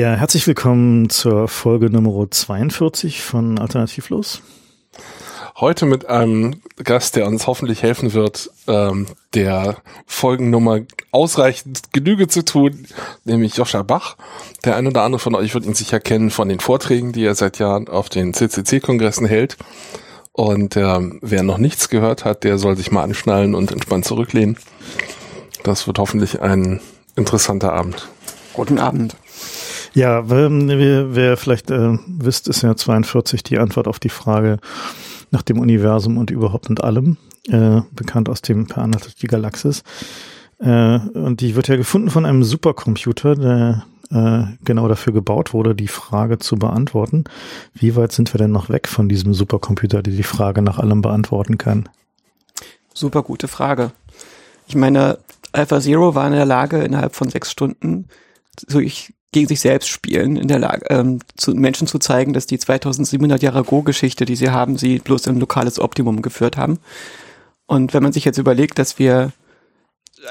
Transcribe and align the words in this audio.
Ja, 0.00 0.14
herzlich 0.14 0.46
willkommen 0.46 1.10
zur 1.10 1.46
Folge 1.46 1.90
Nummer 1.90 2.26
42 2.30 3.20
von 3.20 3.58
Alternativlos. 3.58 4.40
Heute 5.56 5.84
mit 5.84 6.06
einem 6.06 6.62
Gast, 6.82 7.16
der 7.16 7.26
uns 7.26 7.46
hoffentlich 7.46 7.82
helfen 7.82 8.14
wird, 8.14 8.50
ähm, 8.66 9.08
der 9.34 9.76
Folgennummer 10.06 10.80
ausreichend 11.10 11.92
Genüge 11.92 12.28
zu 12.28 12.46
tun, 12.46 12.86
nämlich 13.26 13.56
Joscha 13.56 13.82
Bach. 13.82 14.16
Der 14.64 14.76
ein 14.76 14.86
oder 14.86 15.02
andere 15.02 15.18
von 15.18 15.34
euch 15.34 15.52
wird 15.52 15.66
ihn 15.66 15.74
sicher 15.74 16.00
kennen 16.00 16.30
von 16.30 16.48
den 16.48 16.60
Vorträgen, 16.60 17.12
die 17.12 17.26
er 17.26 17.34
seit 17.34 17.58
Jahren 17.58 17.86
auf 17.86 18.08
den 18.08 18.32
CCC-Kongressen 18.32 19.26
hält. 19.26 19.58
Und 20.32 20.78
ähm, 20.78 21.18
wer 21.20 21.42
noch 21.42 21.58
nichts 21.58 21.90
gehört 21.90 22.24
hat, 22.24 22.44
der 22.44 22.56
soll 22.56 22.74
sich 22.74 22.90
mal 22.90 23.02
anschnallen 23.02 23.54
und 23.54 23.70
entspannt 23.70 24.06
zurücklehnen. 24.06 24.56
Das 25.62 25.86
wird 25.86 25.98
hoffentlich 25.98 26.40
ein 26.40 26.80
interessanter 27.16 27.74
Abend. 27.74 28.08
Guten 28.54 28.78
Abend. 28.78 29.14
Ja, 29.94 30.30
wer, 30.30 31.14
wer 31.14 31.36
vielleicht 31.36 31.70
äh, 31.70 31.98
wisst, 32.06 32.48
ist 32.48 32.62
ja 32.62 32.76
42 32.76 33.42
die 33.42 33.58
Antwort 33.58 33.88
auf 33.88 33.98
die 33.98 34.08
Frage 34.08 34.58
nach 35.30 35.42
dem 35.42 35.58
Universum 35.58 36.18
und 36.18 36.30
überhaupt 36.30 36.70
und 36.70 36.82
allem, 36.82 37.16
äh, 37.48 37.80
bekannt 37.92 38.28
aus 38.28 38.42
dem 38.42 38.66
Per 38.66 38.88
die 39.20 39.26
Galaxis. 39.26 39.82
Äh, 40.58 40.98
und 40.98 41.40
die 41.40 41.56
wird 41.56 41.68
ja 41.68 41.76
gefunden 41.76 42.10
von 42.10 42.26
einem 42.26 42.44
Supercomputer, 42.44 43.34
der 43.34 43.84
äh, 44.10 44.44
genau 44.64 44.88
dafür 44.88 45.12
gebaut 45.12 45.52
wurde, 45.52 45.74
die 45.74 45.88
Frage 45.88 46.38
zu 46.38 46.56
beantworten. 46.56 47.24
Wie 47.74 47.96
weit 47.96 48.12
sind 48.12 48.32
wir 48.34 48.38
denn 48.38 48.52
noch 48.52 48.68
weg 48.68 48.88
von 48.88 49.08
diesem 49.08 49.34
Supercomputer, 49.34 50.02
der 50.02 50.12
die 50.12 50.22
Frage 50.22 50.62
nach 50.62 50.78
allem 50.78 51.02
beantworten 51.02 51.58
kann? 51.58 51.88
Super 52.92 53.22
gute 53.22 53.48
Frage. 53.48 53.92
Ich 54.66 54.74
meine, 54.74 55.18
Alpha 55.52 55.80
Zero 55.80 56.14
war 56.14 56.26
in 56.26 56.32
der 56.32 56.44
Lage, 56.44 56.78
innerhalb 56.82 57.14
von 57.14 57.28
sechs 57.28 57.50
Stunden 57.50 58.06
durch 58.68 59.14
gegen 59.32 59.48
sich 59.48 59.60
selbst 59.60 59.88
spielen, 59.88 60.36
in 60.36 60.48
der 60.48 60.58
Lage, 60.58 60.86
ähm, 60.90 61.20
zu 61.36 61.54
Menschen 61.54 61.86
zu 61.86 61.98
zeigen, 61.98 62.32
dass 62.32 62.46
die 62.46 62.58
2700 62.58 63.42
Jahre 63.42 63.62
Go-Geschichte, 63.62 64.24
die 64.24 64.36
sie 64.36 64.50
haben, 64.50 64.76
sie 64.76 64.98
bloß 64.98 65.26
in 65.26 65.38
lokales 65.38 65.78
Optimum 65.78 66.22
geführt 66.22 66.56
haben. 66.56 66.78
Und 67.66 67.94
wenn 67.94 68.02
man 68.02 68.12
sich 68.12 68.24
jetzt 68.24 68.38
überlegt, 68.38 68.78
dass 68.78 68.98
wir 68.98 69.32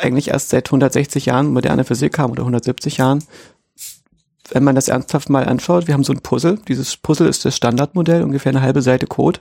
eigentlich 0.02 0.30
erst 0.30 0.50
seit 0.50 0.67
160 0.67 1.25
Jahren 1.25 1.53
moderne 1.53 1.86
Physik 1.86 2.20
haben 2.20 2.31
oder 2.31 2.42
170 2.42 2.97
Jahren, 2.97 3.23
wenn 4.52 4.64
man 4.64 4.75
das 4.75 4.88
ernsthaft 4.88 5.30
mal 5.30 5.45
anschaut, 5.45 5.88
wir 5.88 5.94
haben 5.94 6.03
so 6.03 6.14
ein 6.14 6.22
Puzzle. 6.22 6.59
Dieses 6.67 6.97
Puzzle 6.97 7.28
ist 7.28 7.45
das 7.45 7.55
Standardmodell, 7.55 8.23
ungefähr 8.23 8.52
eine 8.52 8.61
halbe 8.61 8.81
Seite 8.81 9.08
Code. 9.08 9.39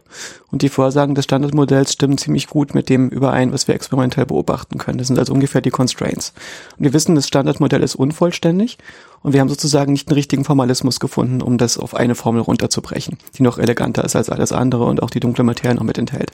Und 0.50 0.62
die 0.62 0.68
Vorsagen 0.68 1.14
des 1.14 1.24
Standardmodells 1.24 1.92
stimmen 1.92 2.18
ziemlich 2.18 2.48
gut 2.48 2.74
mit 2.74 2.88
dem 2.88 3.08
überein, 3.08 3.52
was 3.52 3.68
wir 3.68 3.74
experimentell 3.74 4.26
beobachten 4.26 4.78
können. 4.78 4.98
Das 4.98 5.06
sind 5.06 5.18
also 5.18 5.32
ungefähr 5.32 5.60
die 5.60 5.70
Constraints. 5.70 6.32
Und 6.76 6.84
wir 6.84 6.92
wissen, 6.92 7.14
das 7.14 7.28
Standardmodell 7.28 7.82
ist 7.82 7.94
unvollständig. 7.94 8.78
Und 9.22 9.32
wir 9.32 9.40
haben 9.40 9.48
sozusagen 9.48 9.92
nicht 9.92 10.08
einen 10.08 10.14
richtigen 10.14 10.44
Formalismus 10.44 11.00
gefunden, 11.00 11.42
um 11.42 11.58
das 11.58 11.78
auf 11.78 11.94
eine 11.94 12.14
Formel 12.14 12.42
runterzubrechen, 12.42 13.18
die 13.36 13.42
noch 13.42 13.58
eleganter 13.58 14.04
ist 14.04 14.16
als 14.16 14.30
alles 14.30 14.52
andere 14.52 14.84
und 14.84 15.02
auch 15.02 15.10
die 15.10 15.20
dunkle 15.20 15.44
Materie 15.44 15.74
noch 15.74 15.82
mit 15.82 15.98
enthält. 15.98 16.30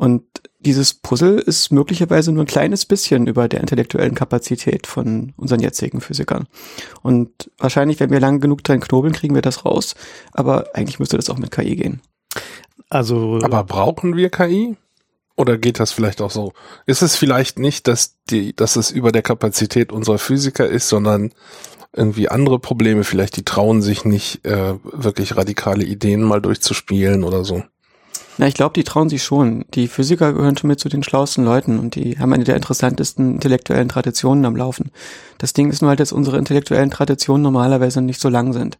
Und 0.00 0.22
dieses 0.60 0.94
Puzzle 0.94 1.38
ist 1.38 1.72
möglicherweise 1.72 2.32
nur 2.32 2.44
ein 2.44 2.46
kleines 2.46 2.86
bisschen 2.86 3.26
über 3.26 3.48
der 3.48 3.60
intellektuellen 3.60 4.14
Kapazität 4.14 4.86
von 4.86 5.34
unseren 5.36 5.60
jetzigen 5.60 6.00
Physikern. 6.00 6.46
Und 7.02 7.50
wahrscheinlich, 7.58 8.00
wenn 8.00 8.08
wir 8.08 8.18
lange 8.18 8.38
genug 8.38 8.64
dran 8.64 8.80
knobeln, 8.80 9.12
kriegen 9.12 9.34
wir 9.34 9.42
das 9.42 9.66
raus. 9.66 9.94
Aber 10.32 10.68
eigentlich 10.72 11.00
müsste 11.00 11.18
das 11.18 11.28
auch 11.28 11.36
mit 11.36 11.50
KI 11.50 11.76
gehen. 11.76 12.00
Also. 12.88 13.40
Aber 13.42 13.62
brauchen 13.62 14.16
wir 14.16 14.30
KI? 14.30 14.74
Oder 15.36 15.58
geht 15.58 15.78
das 15.78 15.92
vielleicht 15.92 16.22
auch 16.22 16.30
so? 16.30 16.54
Ist 16.86 17.02
es 17.02 17.14
vielleicht 17.14 17.58
nicht, 17.58 17.86
dass 17.86 18.16
die, 18.30 18.56
dass 18.56 18.76
es 18.76 18.90
über 18.90 19.12
der 19.12 19.22
Kapazität 19.22 19.92
unserer 19.92 20.18
Physiker 20.18 20.66
ist, 20.66 20.88
sondern 20.88 21.30
irgendwie 21.92 22.30
andere 22.30 22.58
Probleme, 22.58 23.04
vielleicht 23.04 23.36
die 23.36 23.44
trauen 23.44 23.82
sich 23.82 24.06
nicht, 24.06 24.46
äh, 24.46 24.76
wirklich 24.82 25.36
radikale 25.36 25.84
Ideen 25.84 26.22
mal 26.22 26.40
durchzuspielen 26.40 27.22
oder 27.22 27.44
so? 27.44 27.64
Na, 28.40 28.46
ich 28.46 28.54
glaube, 28.54 28.72
die 28.72 28.84
trauen 28.84 29.10
sich 29.10 29.22
schon. 29.22 29.66
Die 29.74 29.86
Physiker 29.86 30.32
gehören 30.32 30.56
schon 30.56 30.68
mit 30.68 30.80
zu 30.80 30.88
den 30.88 31.02
schlauesten 31.02 31.44
Leuten 31.44 31.78
und 31.78 31.94
die 31.94 32.18
haben 32.18 32.32
eine 32.32 32.44
der 32.44 32.56
interessantesten 32.56 33.34
intellektuellen 33.34 33.90
Traditionen 33.90 34.46
am 34.46 34.56
Laufen. 34.56 34.92
Das 35.36 35.52
Ding 35.52 35.68
ist 35.68 35.82
nur 35.82 35.90
halt, 35.90 36.00
dass 36.00 36.10
unsere 36.10 36.38
intellektuellen 36.38 36.90
Traditionen 36.90 37.42
normalerweise 37.42 38.00
nicht 38.00 38.18
so 38.18 38.30
lang 38.30 38.54
sind. 38.54 38.78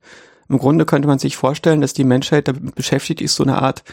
Im 0.49 0.57
Grunde 0.57 0.87
könnte 0.87 1.09
man 1.09 1.19
sich 1.19 1.37
vorstellen, 1.37 1.83
dass 1.83 1.93
die 1.93 2.05
Menschheit 2.05 2.49
damit 2.49 2.75
beschäftigt 2.75 3.21
ist, 3.21 3.35
so 3.35 3.43
eine 3.43 3.61
Art 3.61 3.85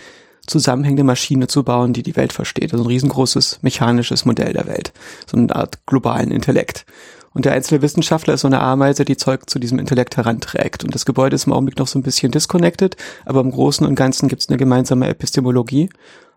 zusammenhängende 0.47 1.03
Maschine 1.03 1.47
zu 1.47 1.63
bauen, 1.63 1.93
die 1.93 2.03
die 2.03 2.15
Welt 2.15 2.33
versteht. 2.33 2.73
Also 2.73 2.83
ein 2.83 2.87
riesengroßes 2.87 3.59
mechanisches 3.61 4.25
Modell 4.25 4.53
der 4.53 4.67
Welt. 4.67 4.91
So 5.29 5.37
eine 5.37 5.55
Art 5.55 5.85
globalen 5.85 6.31
Intellekt. 6.31 6.85
Und 7.33 7.45
der 7.45 7.53
einzelne 7.53 7.83
Wissenschaftler 7.83 8.33
ist 8.33 8.41
so 8.41 8.47
eine 8.47 8.61
Ameise, 8.61 9.05
die 9.05 9.17
Zeug 9.17 9.47
zu 9.47 9.59
diesem 9.59 9.77
Intellekt 9.77 10.17
heranträgt. 10.17 10.83
Und 10.83 10.95
das 10.95 11.05
Gebäude 11.05 11.35
ist 11.35 11.45
im 11.45 11.53
Augenblick 11.53 11.77
noch 11.77 11.87
so 11.87 11.99
ein 11.99 12.03
bisschen 12.03 12.31
disconnected, 12.31 12.97
aber 13.25 13.41
im 13.41 13.51
Großen 13.51 13.85
und 13.85 13.93
Ganzen 13.93 14.27
gibt 14.27 14.41
es 14.41 14.49
eine 14.49 14.57
gemeinsame 14.57 15.07
Epistemologie. 15.07 15.89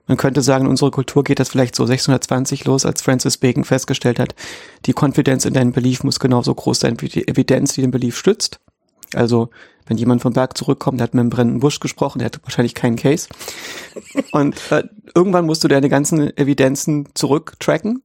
Man 0.06 0.18
könnte 0.18 0.42
sagen, 0.42 0.64
in 0.64 0.70
unserer 0.70 0.90
Kultur 0.90 1.24
geht 1.24 1.38
das 1.38 1.48
vielleicht 1.48 1.76
so 1.76 1.86
620 1.86 2.64
los, 2.64 2.84
als 2.84 3.00
Francis 3.00 3.38
Bacon 3.38 3.64
festgestellt 3.64 4.18
hat, 4.18 4.34
die 4.86 4.92
Konfidenz 4.92 5.44
in 5.44 5.54
deinen 5.54 5.72
Belief 5.72 6.04
muss 6.04 6.20
genauso 6.20 6.54
groß 6.54 6.80
sein 6.80 7.00
wie 7.00 7.08
die 7.08 7.28
Evidenz, 7.28 7.74
die 7.74 7.80
den 7.80 7.92
Belief 7.92 8.18
stützt. 8.18 8.60
Also, 9.14 9.50
wenn 9.86 9.96
jemand 9.98 10.22
vom 10.22 10.32
Berg 10.32 10.56
zurückkommt, 10.56 11.00
der 11.00 11.04
hat 11.04 11.14
mit 11.14 11.20
einem 11.20 11.30
brennenden 11.30 11.60
Busch 11.60 11.80
gesprochen, 11.80 12.20
der 12.20 12.26
hat 12.26 12.40
wahrscheinlich 12.42 12.74
keinen 12.74 12.96
Case. 12.96 13.28
Und 14.32 14.56
äh, 14.70 14.84
irgendwann 15.14 15.46
musst 15.46 15.64
du 15.64 15.68
deine 15.68 15.88
ganzen 15.88 16.36
Evidenzen 16.36 17.08
zurücktracken 17.14 18.02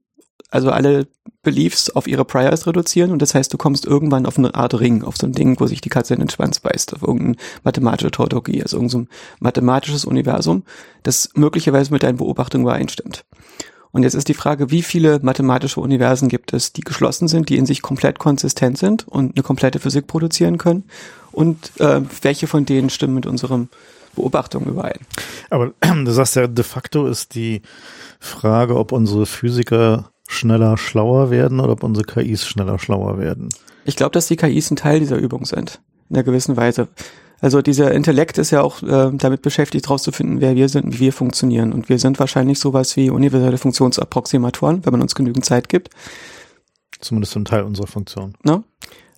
also 0.55 0.71
alle 0.71 1.07
Beliefs 1.43 1.89
auf 1.89 2.07
ihre 2.07 2.25
Priors 2.25 2.65
reduzieren 2.65 3.11
und 3.11 3.21
das 3.21 3.35
heißt, 3.35 3.53
du 3.53 3.57
kommst 3.57 3.85
irgendwann 3.85 4.25
auf 4.25 4.37
eine 4.37 4.55
Art 4.55 4.79
Ring, 4.79 5.03
auf 5.03 5.17
so 5.17 5.27
ein 5.27 5.33
Ding, 5.33 5.59
wo 5.59 5.67
sich 5.67 5.81
die 5.81 5.89
Katze 5.89 6.13
in 6.13 6.19
den 6.19 6.29
Schwanz 6.29 6.59
beißt, 6.59 6.95
auf 6.95 7.01
irgendeine 7.01 7.35
mathematische 7.63 8.11
Tautologie, 8.11 8.61
also 8.61 8.77
irgendein 8.77 9.09
mathematisches 9.39 10.05
Universum, 10.05 10.63
das 11.03 11.29
möglicherweise 11.35 11.91
mit 11.91 12.03
deinen 12.03 12.17
Beobachtungen 12.17 12.63
übereinstimmt. 12.63 13.25
Und 13.95 14.03
jetzt 14.03 14.13
ist 14.13 14.27
die 14.27 14.33
Frage, 14.33 14.71
wie 14.71 14.81
viele 14.81 15.21
mathematische 15.21 15.79
Universen 15.79 16.27
gibt 16.27 16.51
es, 16.51 16.73
die 16.73 16.81
geschlossen 16.81 17.29
sind, 17.29 17.47
die 17.47 17.55
in 17.55 17.65
sich 17.65 17.81
komplett 17.81 18.19
konsistent 18.19 18.77
sind 18.77 19.07
und 19.07 19.37
eine 19.37 19.41
komplette 19.41 19.79
Physik 19.79 20.05
produzieren 20.05 20.57
können? 20.57 20.83
Und 21.31 21.71
äh, 21.79 22.01
welche 22.21 22.47
von 22.47 22.65
denen 22.65 22.89
stimmen 22.89 23.13
mit 23.13 23.25
unserem 23.25 23.69
Beobachtungen 24.13 24.67
überein? 24.67 24.99
Aber 25.49 25.71
du 25.79 26.11
sagst 26.11 26.35
ja, 26.35 26.45
de 26.45 26.65
facto 26.65 27.07
ist 27.07 27.35
die 27.35 27.61
Frage, 28.19 28.75
ob 28.75 28.91
unsere 28.91 29.25
Physiker 29.25 30.11
schneller 30.27 30.75
schlauer 30.75 31.31
werden 31.31 31.61
oder 31.61 31.71
ob 31.71 31.83
unsere 31.83 32.05
KIs 32.05 32.45
schneller 32.45 32.79
schlauer 32.79 33.17
werden? 33.17 33.47
Ich 33.85 33.95
glaube, 33.95 34.11
dass 34.11 34.27
die 34.27 34.35
KIs 34.35 34.71
ein 34.71 34.75
Teil 34.75 34.99
dieser 34.99 35.15
Übung 35.15 35.45
sind, 35.45 35.79
in 36.09 36.17
einer 36.17 36.23
gewissen 36.23 36.57
Weise. 36.57 36.89
Also 37.41 37.61
dieser 37.61 37.91
Intellekt 37.91 38.37
ist 38.37 38.51
ja 38.51 38.61
auch 38.61 38.81
äh, 38.81 39.11
damit 39.13 39.41
beschäftigt, 39.41 39.87
herauszufinden, 39.87 40.41
wer 40.41 40.55
wir 40.55 40.69
sind 40.69 40.85
und 40.85 40.95
wie 40.95 40.99
wir 40.99 41.13
funktionieren. 41.13 41.73
Und 41.73 41.89
wir 41.89 41.99
sind 41.99 42.19
wahrscheinlich 42.19 42.59
sowas 42.59 42.95
wie 42.95 43.09
universelle 43.09 43.57
Funktionsapproximatoren, 43.57 44.85
wenn 44.85 44.91
man 44.91 45.01
uns 45.01 45.15
genügend 45.15 45.45
Zeit 45.45 45.69
gibt. 45.69 45.89
Zumindest 46.99 47.35
ein 47.35 47.45
Teil 47.45 47.63
unserer 47.63 47.87
Funktion. 47.87 48.33
Ne? 48.43 48.63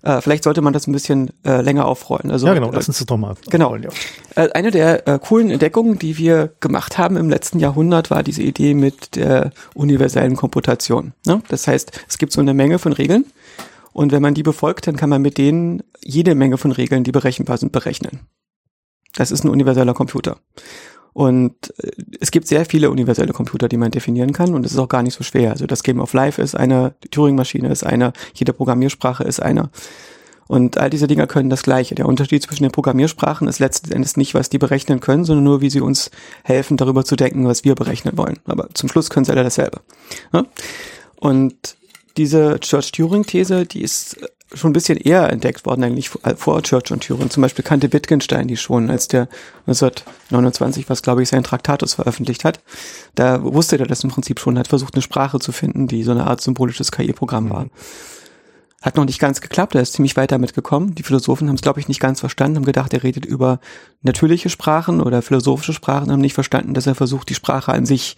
Äh, 0.03 0.21
vielleicht 0.21 0.43
sollte 0.43 0.61
man 0.61 0.73
das 0.73 0.87
ein 0.87 0.93
bisschen 0.93 1.31
äh, 1.43 1.61
länger 1.61 1.85
aufrollen. 1.85 2.31
Also, 2.31 2.47
ja, 2.47 2.53
genau, 2.53 2.71
lass 2.71 2.87
uns 2.87 2.99
das 2.99 3.07
doch 3.07 3.17
mal. 3.17 3.35
Genau. 3.49 3.75
Ja. 3.75 3.89
Äh, 4.35 4.51
eine 4.51 4.71
der 4.71 5.07
äh, 5.07 5.19
coolen 5.19 5.49
Entdeckungen, 5.49 5.99
die 5.99 6.17
wir 6.17 6.53
gemacht 6.59 6.97
haben 6.97 7.17
im 7.17 7.29
letzten 7.29 7.59
Jahrhundert, 7.59 8.09
war 8.09 8.23
diese 8.23 8.41
Idee 8.41 8.73
mit 8.73 9.15
der 9.15 9.51
universellen 9.73 10.35
Komputation. 10.35 11.13
Ne? 11.25 11.41
Das 11.49 11.67
heißt, 11.67 11.91
es 12.07 12.17
gibt 12.17 12.31
so 12.31 12.41
eine 12.41 12.53
Menge 12.53 12.79
von 12.79 12.93
Regeln 12.93 13.25
und 13.97 14.11
wenn 14.11 14.21
man 14.21 14.35
die 14.35 14.43
befolgt, 14.43 14.85
dann 14.85 14.95
kann 14.95 15.09
man 15.09 15.23
mit 15.23 15.39
denen 15.39 15.81
jede 16.03 16.35
Menge 16.35 16.59
von 16.59 16.71
Regeln, 16.71 17.03
die 17.03 17.11
berechenbar 17.11 17.57
sind, 17.57 17.71
berechnen. 17.71 18.19
Das 19.15 19.31
ist 19.31 19.43
ein 19.43 19.49
universeller 19.49 19.95
Computer. 19.95 20.37
Und 21.13 21.73
äh, 21.79 21.89
es 22.19 22.29
gibt 22.29 22.47
sehr 22.47 22.63
viele 22.67 22.91
universelle 22.91 23.33
Computer, 23.33 23.67
die 23.67 23.77
man 23.77 23.89
definieren 23.89 24.33
kann 24.33 24.53
und 24.53 24.67
es 24.67 24.73
ist 24.73 24.77
auch 24.77 24.87
gar 24.87 25.01
nicht 25.01 25.15
so 25.15 25.23
schwer. 25.23 25.49
Also 25.49 25.65
das 25.65 25.81
Game 25.81 25.99
of 25.99 26.13
Life 26.13 26.39
ist 26.39 26.53
eine, 26.53 26.93
die 27.03 27.09
Turing-Maschine 27.09 27.69
ist 27.69 27.83
eine, 27.83 28.13
jede 28.35 28.53
Programmiersprache 28.53 29.23
ist 29.23 29.41
eine. 29.41 29.71
Und 30.47 30.77
all 30.77 30.91
diese 30.91 31.07
Dinger 31.07 31.25
können 31.25 31.49
das 31.49 31.63
Gleiche. 31.63 31.95
Der 31.95 32.05
Unterschied 32.05 32.43
zwischen 32.43 32.61
den 32.61 32.71
Programmiersprachen 32.71 33.47
ist 33.47 33.57
letzten 33.57 33.91
Endes 33.91 34.15
nicht, 34.15 34.35
was 34.35 34.49
die 34.49 34.59
berechnen 34.59 34.99
können, 34.99 35.23
sondern 35.23 35.43
nur, 35.43 35.61
wie 35.61 35.71
sie 35.71 35.81
uns 35.81 36.11
helfen, 36.43 36.77
darüber 36.77 37.03
zu 37.03 37.15
denken, 37.15 37.47
was 37.47 37.63
wir 37.63 37.73
berechnen 37.73 38.15
wollen. 38.15 38.37
Aber 38.45 38.69
zum 38.75 38.89
Schluss 38.89 39.09
können 39.09 39.25
sie 39.25 39.31
alle 39.31 39.43
dasselbe. 39.43 39.81
Ja? 40.33 40.45
Und 41.15 41.76
diese 42.17 42.59
Church-Turing-These, 42.59 43.65
die 43.65 43.81
ist 43.81 44.17
schon 44.53 44.69
ein 44.69 44.73
bisschen 44.73 44.97
eher 44.97 45.29
entdeckt 45.29 45.65
worden, 45.65 45.83
eigentlich 45.83 46.09
vor 46.09 46.61
Church 46.63 46.91
und 46.91 47.05
Turing. 47.05 47.29
Zum 47.29 47.41
Beispiel 47.41 47.65
kannte 47.65 47.91
Wittgenstein 47.91 48.47
die 48.47 48.57
schon, 48.57 48.89
als 48.89 49.07
der 49.07 49.27
1929, 49.67 50.89
was 50.89 51.01
glaube 51.01 51.21
ich, 51.23 51.29
sein 51.29 51.43
Traktatus 51.43 51.95
veröffentlicht 51.95 52.45
hat. 52.45 52.61
Da 53.15 53.43
wusste 53.43 53.77
er 53.77 53.85
das 53.85 54.03
im 54.03 54.09
Prinzip 54.09 54.39
schon, 54.39 54.57
hat 54.57 54.69
versucht, 54.69 54.95
eine 54.95 55.01
Sprache 55.01 55.39
zu 55.39 55.51
finden, 55.51 55.87
die 55.87 56.03
so 56.03 56.11
eine 56.11 56.27
Art 56.27 56.41
symbolisches 56.41 56.91
KI-Programm 56.91 57.49
war. 57.49 57.67
Hat 58.81 58.95
noch 58.95 59.05
nicht 59.05 59.19
ganz 59.19 59.41
geklappt, 59.41 59.75
er 59.75 59.81
ist 59.81 59.93
ziemlich 59.93 60.15
weit 60.15 60.31
damit 60.31 60.53
gekommen. 60.53 60.95
Die 60.95 61.03
Philosophen 61.03 61.49
haben 61.49 61.55
es, 61.55 61.61
glaube 61.61 61.79
ich, 61.79 61.87
nicht 61.87 61.99
ganz 61.99 62.21
verstanden, 62.21 62.57
haben 62.57 62.65
gedacht, 62.65 62.93
er 62.93 63.03
redet 63.03 63.25
über 63.25 63.59
natürliche 64.01 64.49
Sprachen 64.49 65.01
oder 65.01 65.21
philosophische 65.21 65.73
Sprachen, 65.73 66.11
haben 66.11 66.21
nicht 66.21 66.35
verstanden, 66.35 66.73
dass 66.73 66.87
er 66.87 66.95
versucht, 66.95 67.27
die 67.29 67.35
Sprache 67.35 67.73
an 67.73 67.85
sich 67.85 68.15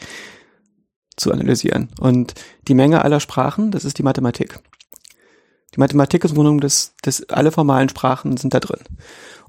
zu 1.19 1.31
analysieren. 1.31 1.89
Und 1.99 2.33
die 2.67 2.73
Menge 2.73 3.03
aller 3.03 3.19
Sprachen, 3.19 3.71
das 3.71 3.85
ist 3.85 3.97
die 3.97 4.03
Mathematik. 4.03 4.59
Die 5.75 5.79
Mathematik 5.79 6.23
ist 6.23 6.31
im 6.31 6.37
Grunde 6.37 6.61
das, 6.61 6.93
das, 7.01 7.29
alle 7.29 7.51
formalen 7.51 7.89
Sprachen 7.89 8.37
sind 8.37 8.53
da 8.53 8.59
drin. 8.59 8.79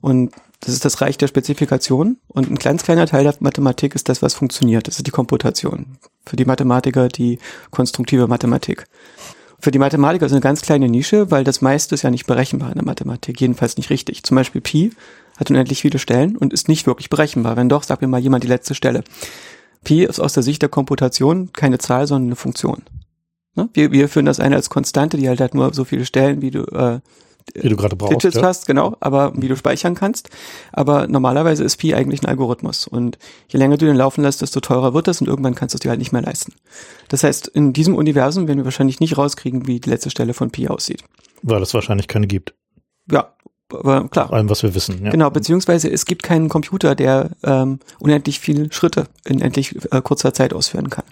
Und 0.01 0.33
das 0.61 0.75
ist 0.75 0.85
das 0.85 1.01
Reich 1.01 1.17
der 1.17 1.29
Spezifikation. 1.29 2.19
Und 2.29 2.51
ein 2.51 2.57
ganz 2.57 2.83
kleiner 2.83 3.07
Teil 3.07 3.25
der 3.25 3.35
Mathematik 3.41 3.95
ist 3.95 4.09
das, 4.09 4.21
was 4.21 4.35
funktioniert. 4.35 4.87
Das 4.87 4.99
ist 4.99 5.07
die 5.07 5.11
Komputation. 5.11 5.99
Für 6.27 6.37
die 6.37 6.45
Mathematiker 6.45 7.09
die 7.09 7.39
konstruktive 7.71 8.27
Mathematik. 8.27 8.85
Für 9.59 9.71
die 9.71 9.79
Mathematiker 9.79 10.27
ist 10.27 10.33
eine 10.33 10.41
ganz 10.41 10.63
kleine 10.63 10.89
Nische, 10.89 11.31
weil 11.31 11.45
das 11.45 11.61
meiste 11.61 11.95
ist 11.95 12.03
ja 12.03 12.11
nicht 12.11 12.27
berechenbar 12.27 12.71
in 12.71 12.77
der 12.77 12.85
Mathematik, 12.85 13.41
jedenfalls 13.41 13.77
nicht 13.77 13.91
richtig. 13.91 14.23
Zum 14.23 14.35
Beispiel 14.35 14.63
Pi 14.63 14.91
hat 15.37 15.51
unendlich 15.51 15.83
viele 15.83 15.99
Stellen 15.99 16.37
und 16.37 16.53
ist 16.53 16.69
nicht 16.69 16.87
wirklich 16.87 17.11
berechenbar. 17.11 17.57
Wenn 17.57 17.69
doch, 17.69 17.83
sagt 17.83 18.01
mir 18.03 18.09
mal 18.09 18.21
jemand 18.21 18.45
die 18.45 18.49
letzte 18.49 18.75
Stelle. 18.75 19.05
Pi 19.85 20.05
ist 20.05 20.21
aus 20.21 20.35
der 20.35 20.43
Sicht 20.43 20.63
der 20.63 20.69
Komputation 20.69 21.53
keine 21.53 21.79
Zahl, 21.79 22.07
sondern 22.07 22.29
eine 22.29 22.37
Funktion. 22.37 22.83
Ne? 23.55 23.69
Wir, 23.73 23.93
wir 23.93 24.09
führen 24.09 24.27
das 24.27 24.41
ein 24.41 24.55
als 24.55 24.71
Konstante, 24.71 25.17
die 25.17 25.29
halt, 25.29 25.41
halt 25.41 25.55
nur 25.55 25.73
so 25.75 25.85
viele 25.85 26.05
Stellen, 26.05 26.43
wie 26.43 26.51
du 26.51 26.65
äh, 26.65 27.01
wie 27.55 27.69
du 27.69 27.77
gerade 27.77 27.97
brauchst. 27.97 28.23
Digits 28.23 28.37
ja. 28.37 28.43
hast, 28.43 28.67
genau, 28.67 28.97
aber 29.01 29.33
wie 29.37 29.49
du 29.49 29.57
speichern 29.57 29.95
kannst. 29.95 30.31
Aber 30.73 31.07
normalerweise 31.07 31.65
ist 31.65 31.79
Pi 31.79 31.95
eigentlich 31.95 32.23
ein 32.23 32.27
Algorithmus. 32.27 32.87
Und 32.87 33.19
je 33.49 33.59
länger 33.59 33.77
du 33.77 33.87
den 33.87 33.97
laufen 33.97 34.23
lässt, 34.23 34.43
desto 34.43 34.61
teurer 34.61 34.95
wird 34.95 35.09
das 35.09 35.21
und 35.21 35.27
irgendwann 35.27 35.55
kannst 35.55 35.75
du 35.75 35.77
es 35.77 35.81
dir 35.81 35.91
halt 35.91 35.99
nicht 35.99 36.13
mehr 36.13 36.23
leisten. 36.23 36.53
Das 37.09 37.25
heißt, 37.25 37.49
in 37.49 37.73
diesem 37.73 37.95
Universum 37.95 38.47
werden 38.47 38.59
wir 38.59 38.65
wahrscheinlich 38.65 39.01
nicht 39.01 39.19
rauskriegen, 39.19 39.67
wie 39.67 39.81
die 39.81 39.91
letzte 39.91 40.11
Stelle 40.11 40.35
von 40.35 40.51
Pi 40.51 40.69
aussieht. 40.69 41.03
Weil 41.43 41.63
es 41.63 41.75
wahrscheinlich 41.75 42.09
keine 42.09 42.27
gibt. 42.27 42.55
Ja, 43.11 43.35
aber 43.75 44.09
klar. 44.09 44.29
Vor 44.29 44.37
allem, 44.37 44.51
was 44.51 44.63
wir 44.63 44.75
wissen. 44.75 45.05
Ja. 45.05 45.11
Genau, 45.11 45.31
beziehungsweise 45.31 45.91
es 45.91 46.05
gibt 46.05 46.23
keinen 46.23 46.49
Computer, 46.49 46.95
der 46.95 47.31
ähm, 47.43 47.81
unendlich 47.99 48.41
viele 48.41 48.73
Schritte 48.73 49.07
in 49.25 49.41
endlich 49.41 49.77
äh, 49.93 50.01
kurzer 50.03 50.35
Zeit 50.35 50.53
ausführen 50.53 50.91
kann. 50.91 51.05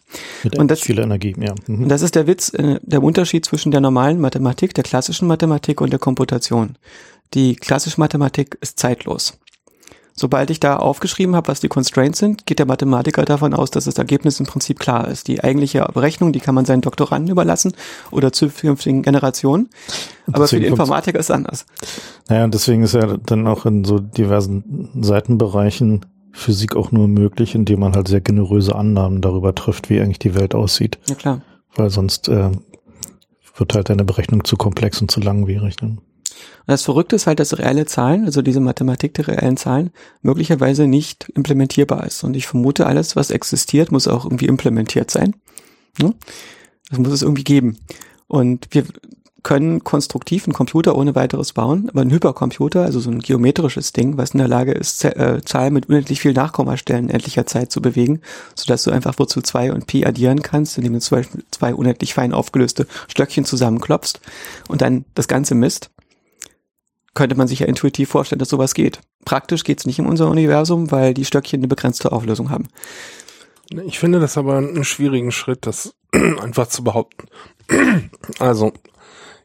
Mit 0.44 0.58
und 0.58 0.70
das, 0.70 0.80
viel 0.80 0.98
Energie, 0.98 1.34
ja. 1.38 1.54
Mhm. 1.66 1.84
Und 1.84 1.88
das 1.88 2.02
ist 2.02 2.14
der 2.14 2.26
Witz, 2.26 2.52
äh, 2.54 2.78
der 2.82 3.02
Unterschied 3.02 3.44
zwischen 3.44 3.70
der 3.70 3.80
normalen 3.80 4.20
Mathematik, 4.20 4.74
der 4.74 4.84
klassischen 4.84 5.28
Mathematik 5.28 5.80
und 5.80 5.90
der 5.90 5.98
Komputation. 5.98 6.76
Die 7.34 7.56
klassische 7.56 8.00
Mathematik 8.00 8.56
ist 8.60 8.78
zeitlos. 8.78 9.38
Sobald 10.18 10.50
ich 10.50 10.58
da 10.58 10.76
aufgeschrieben 10.76 11.36
habe, 11.36 11.46
was 11.46 11.60
die 11.60 11.68
Constraints 11.68 12.18
sind, 12.18 12.44
geht 12.44 12.58
der 12.58 12.66
Mathematiker 12.66 13.24
davon 13.24 13.54
aus, 13.54 13.70
dass 13.70 13.84
das 13.84 13.98
Ergebnis 13.98 14.40
im 14.40 14.46
Prinzip 14.46 14.80
klar 14.80 15.06
ist. 15.06 15.28
Die 15.28 15.44
eigentliche 15.44 15.88
Berechnung, 15.94 16.32
die 16.32 16.40
kann 16.40 16.56
man 16.56 16.64
seinen 16.64 16.80
Doktoranden 16.80 17.30
überlassen 17.30 17.72
oder 18.10 18.32
zukünftigen 18.32 19.02
Generationen. 19.02 19.68
Aber 20.32 20.48
für 20.48 20.58
die 20.58 20.66
Informatiker 20.66 21.20
ist 21.20 21.26
es 21.26 21.30
anders. 21.30 21.66
Naja, 22.28 22.44
und 22.44 22.52
deswegen 22.52 22.82
ist 22.82 22.94
ja 22.94 23.16
dann 23.16 23.46
auch 23.46 23.64
in 23.64 23.84
so 23.84 24.00
diversen 24.00 24.90
Seitenbereichen 25.00 26.04
Physik 26.32 26.74
auch 26.74 26.90
nur 26.90 27.06
möglich, 27.06 27.54
indem 27.54 27.80
man 27.80 27.94
halt 27.94 28.08
sehr 28.08 28.20
generöse 28.20 28.74
Annahmen 28.74 29.20
darüber 29.20 29.54
trifft, 29.54 29.88
wie 29.88 30.00
eigentlich 30.00 30.18
die 30.18 30.34
Welt 30.34 30.54
aussieht. 30.54 30.98
Ja 31.08 31.14
klar. 31.14 31.42
Weil 31.76 31.90
sonst 31.90 32.28
äh, 32.28 32.50
wird 33.56 33.74
halt 33.74 33.90
eine 33.90 34.04
Berechnung 34.04 34.44
zu 34.44 34.56
komplex 34.56 35.00
und 35.00 35.10
zu 35.10 35.20
langwierig. 35.20 35.80
Ne? 35.80 35.98
Und 36.60 36.72
das 36.72 36.82
Verrückte 36.82 37.16
ist 37.16 37.26
halt, 37.26 37.40
dass 37.40 37.58
reelle 37.58 37.86
Zahlen, 37.86 38.24
also 38.24 38.42
diese 38.42 38.60
Mathematik 38.60 39.14
der 39.14 39.28
reellen 39.28 39.56
Zahlen, 39.56 39.90
möglicherweise 40.22 40.86
nicht 40.86 41.28
implementierbar 41.34 42.04
ist. 42.04 42.24
Und 42.24 42.36
ich 42.36 42.46
vermute, 42.46 42.86
alles, 42.86 43.16
was 43.16 43.30
existiert, 43.30 43.92
muss 43.92 44.08
auch 44.08 44.24
irgendwie 44.24 44.46
implementiert 44.46 45.10
sein. 45.10 45.34
Das 45.98 46.98
muss 46.98 47.12
es 47.12 47.22
irgendwie 47.22 47.44
geben. 47.44 47.78
Und 48.26 48.68
wir 48.70 48.84
können 49.42 49.84
konstruktiv 49.84 50.44
einen 50.44 50.52
Computer 50.52 50.96
ohne 50.96 51.14
weiteres 51.14 51.52
bauen, 51.52 51.88
aber 51.88 52.02
ein 52.02 52.10
Hypercomputer, 52.10 52.82
also 52.82 53.00
so 53.00 53.10
ein 53.10 53.20
geometrisches 53.20 53.92
Ding, 53.92 54.18
was 54.18 54.32
in 54.32 54.38
der 54.38 54.48
Lage 54.48 54.72
ist, 54.72 55.04
äh, 55.04 55.40
Zahlen 55.44 55.72
mit 55.72 55.88
unendlich 55.88 56.20
viel 56.20 56.32
Nachkommastellen 56.32 57.08
endlicher 57.08 57.46
Zeit 57.46 57.70
zu 57.70 57.80
bewegen, 57.80 58.20
sodass 58.54 58.82
du 58.82 58.90
einfach 58.90 59.18
Wurzel 59.18 59.42
2 59.42 59.72
und 59.72 59.86
Pi 59.86 60.04
addieren 60.04 60.42
kannst, 60.42 60.76
indem 60.76 60.94
du 60.94 61.00
zum 61.00 61.18
Beispiel 61.18 61.44
zwei 61.50 61.74
unendlich 61.74 62.14
fein 62.14 62.34
aufgelöste 62.34 62.86
Stöckchen 63.06 63.44
zusammenklopfst 63.44 64.20
und 64.68 64.82
dann 64.82 65.04
das 65.14 65.28
Ganze 65.28 65.54
misst 65.54 65.90
könnte 67.18 67.34
man 67.34 67.48
sich 67.48 67.58
ja 67.58 67.66
intuitiv 67.66 68.10
vorstellen, 68.10 68.38
dass 68.38 68.48
sowas 68.48 68.74
geht. 68.74 69.00
Praktisch 69.24 69.64
geht 69.64 69.80
es 69.80 69.86
nicht 69.86 69.98
in 69.98 70.06
unser 70.06 70.30
Universum, 70.30 70.92
weil 70.92 71.14
die 71.14 71.24
Stöckchen 71.24 71.58
eine 71.58 71.66
begrenzte 71.66 72.12
Auflösung 72.12 72.48
haben. 72.48 72.68
Ich 73.86 73.98
finde 73.98 74.20
das 74.20 74.38
aber 74.38 74.58
einen 74.58 74.84
schwierigen 74.84 75.32
Schritt, 75.32 75.66
das 75.66 75.96
einfach 76.12 76.68
zu 76.68 76.84
behaupten. 76.84 77.26
Also, 78.38 78.72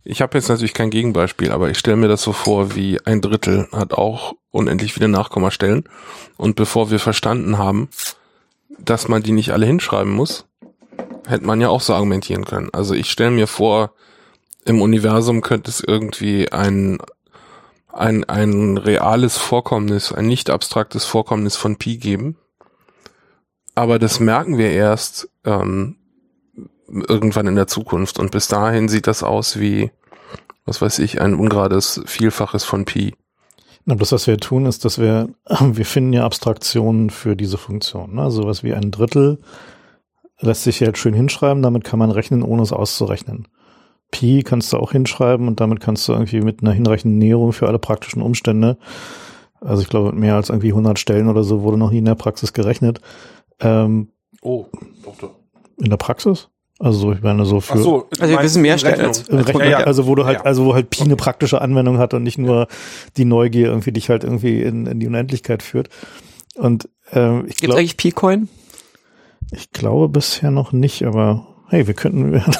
ich 0.04 0.22
habe 0.22 0.38
jetzt 0.38 0.50
natürlich 0.50 0.75
kein 0.75 0.92
Gegenbeispiel, 0.92 1.52
aber 1.52 1.72
ich 1.72 1.80
stelle 1.80 1.98
mir 1.98 2.10
das 2.10 2.22
so 2.22 2.31
vor, 2.31 2.75
wie 2.75 3.04
ein 3.06 3.22
Drittel 3.22 3.68
hat 3.72 3.94
auch 3.94 4.36
unendlich 4.52 4.94
viele 4.94 5.08
Nachkommastellen. 5.08 5.86
Und 6.38 6.56
bevor 6.56 6.92
wir 6.92 7.00
verstanden 7.00 7.58
haben, 7.58 7.90
dass 8.78 9.08
man 9.08 9.24
die 9.24 9.31
nicht 9.31 9.52
alle 9.52 9.66
hinschreiben 9.66 10.14
muss, 10.14 10.46
hätte 11.25 11.46
man 11.46 11.60
ja 11.60 11.70
auch 11.70 11.81
so 11.81 11.96
argumentieren 11.96 12.46
können. 12.46 12.70
Also 12.72 12.94
ich 12.94 13.10
stelle 13.10 13.31
mir 13.31 13.48
vor, 13.48 13.94
im 14.64 14.80
Universum 14.80 15.42
könnte 15.42 15.72
es 15.72 15.81
irgendwie 15.81 16.52
ein 16.52 17.00
ein, 17.94 18.24
ein 18.24 18.78
reales 18.78 19.38
Vorkommnis, 19.38 20.12
ein 20.12 20.28
nicht 20.28 20.50
abstraktes 20.50 21.06
Vorkommnis 21.06 21.56
von 21.56 21.78
Pi 21.78 21.98
geben. 21.98 22.38
Aber 23.75 24.00
das 24.00 24.19
merken 24.19 24.57
wir 24.57 24.72
erst 24.72 25.30
ähm, 25.45 25.98
irgendwann 26.88 27.48
in 27.48 27.56
der 27.56 27.68
Zukunft. 27.68 28.19
Und 28.19 28.31
bis 28.31 28.48
dahin 28.48 28.88
sieht 28.88 29.07
das 29.07 29.24
aus 29.24 29.60
wie, 29.60 29.92
was 30.66 30.81
weiß 30.81 31.00
ich, 31.00 31.22
ein 31.22 31.36
ungerades 31.36 32.01
Vielfaches 32.06 32.63
von 32.63 32.86
Pi. 32.86 33.16
Na, 33.86 33.96
das, 33.96 34.12
was 34.12 34.28
wir 34.28 34.38
tun, 34.38 34.66
ist, 34.66 34.86
dass 34.86 35.00
wir, 35.00 35.30
wir 35.60 35.86
finden 35.86 36.13
ja 36.13 36.25
Abstraktionen 36.25 37.10
für 37.10 37.36
diese 37.36 37.57
Funktion. 37.57 38.16
Ne? 38.16 38.31
Sowas 38.31 38.63
wie 38.63 38.74
ein 38.74 38.92
Drittel 38.92 39.39
lässt 40.39 40.63
sich 40.63 40.81
halt 40.81 40.98
schön 40.98 41.13
hinschreiben, 41.13 41.63
damit 41.63 41.84
kann 41.84 42.00
man 42.00 42.12
rechnen, 42.12 42.44
ohne 42.44 42.63
es 42.63 42.74
auszurechnen. 42.74 43.48
Pi 44.13 44.44
kannst 44.44 44.71
du 44.71 44.77
auch 44.77 44.92
hinschreiben 44.92 45.48
und 45.48 45.60
damit 45.60 45.80
kannst 45.80 46.07
du 46.07 46.13
irgendwie 46.13 46.39
mit 46.39 46.62
einer 46.62 46.71
hinreichenden 46.71 47.18
Näherung 47.18 47.51
für 47.51 47.68
alle 47.68 47.80
praktischen 47.80 48.21
Umstände, 48.21 48.77
also 49.60 49.81
ich 49.81 49.89
glaube 49.89 50.12
mehr 50.13 50.36
als 50.36 50.50
irgendwie 50.50 50.70
100 50.70 51.00
Stellen 51.00 51.27
oder 51.27 51.43
so 51.43 51.63
wurde 51.63 51.77
noch 51.77 51.89
nie 51.89 51.98
in 51.98 52.05
der 52.05 52.15
Praxis 52.15 52.53
gerechnet. 52.53 53.01
Ähm, 53.60 54.10
oh, 54.41 54.65
doch, 55.03 55.32
In 55.77 55.89
der 55.89 55.98
Praxis? 55.98 56.50
Also 56.79 57.13
ich 57.13 57.22
meine 57.22 57.46
so 57.46 57.60
für 57.60 57.77
so, 57.77 58.08
also 58.20 58.34
wir 58.34 58.43
wissen 58.43 58.62
mehr 58.62 58.77
Stellen 58.77 59.00
als, 59.00 59.29
als 59.29 59.53
ja, 59.53 59.65
ja. 59.65 59.77
also 59.79 60.05
wo 60.05 60.15
du 60.15 60.25
halt 60.25 60.46
also 60.46 60.65
wo 60.65 60.74
halt 60.74 60.89
Pi 60.89 61.03
eine 61.03 61.15
praktische 61.15 61.62
Anwendung 61.62 61.98
hat 61.98 62.13
und 62.13 62.24
nicht 62.24 62.38
nur 62.38 62.67
die 63.15 63.25
Neugier 63.25 63.67
irgendwie 63.67 63.91
dich 63.91 64.10
halt 64.10 64.24
irgendwie 64.24 64.62
in, 64.62 64.86
in 64.86 65.00
die 65.00 65.08
Unendlichkeit 65.08 65.63
führt. 65.63 65.89
Und 66.55 66.89
ähm, 67.12 67.46
ich 67.48 67.58
glaube 67.58 67.79
eigentlich 67.79 67.98
Pi-Coin? 67.98 68.50
Ich 69.51 69.72
glaube 69.72 70.10
bisher 70.10 70.51
noch 70.51 70.72
nicht, 70.72 71.03
aber 71.03 71.48
hey, 71.70 71.88
wir 71.88 71.93
könnten. 71.93 72.43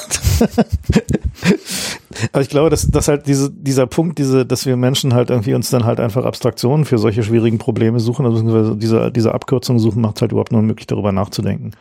Aber 2.32 2.42
ich 2.42 2.50
glaube, 2.50 2.70
dass, 2.70 2.88
dass 2.88 3.08
halt 3.08 3.28
diese, 3.28 3.52
dieser 3.52 3.88
Punkt, 3.88 4.18
diese, 4.18 4.46
dass 4.46 4.66
wir 4.66 4.78
Menschen 4.78 5.14
halt 5.14 5.30
irgendwie 5.30 5.54
uns 5.54 5.70
dann 5.70 5.86
halt 5.86 6.00
einfach 6.00 6.26
Abstraktionen 6.26 6.86
für 6.86 6.98
solche 6.98 7.24
schwierigen 7.24 7.58
Probleme 7.58 8.00
suchen, 8.00 8.26
also 8.26 8.76
diese, 8.76 9.12
diese 9.12 9.34
Abkürzung 9.34 9.80
suchen, 9.80 10.02
macht 10.02 10.22
halt 10.22 10.32
überhaupt 10.32 10.52
nur 10.52 10.62
möglich, 10.62 10.88
darüber 10.88 11.12
nachzudenken. 11.12 11.72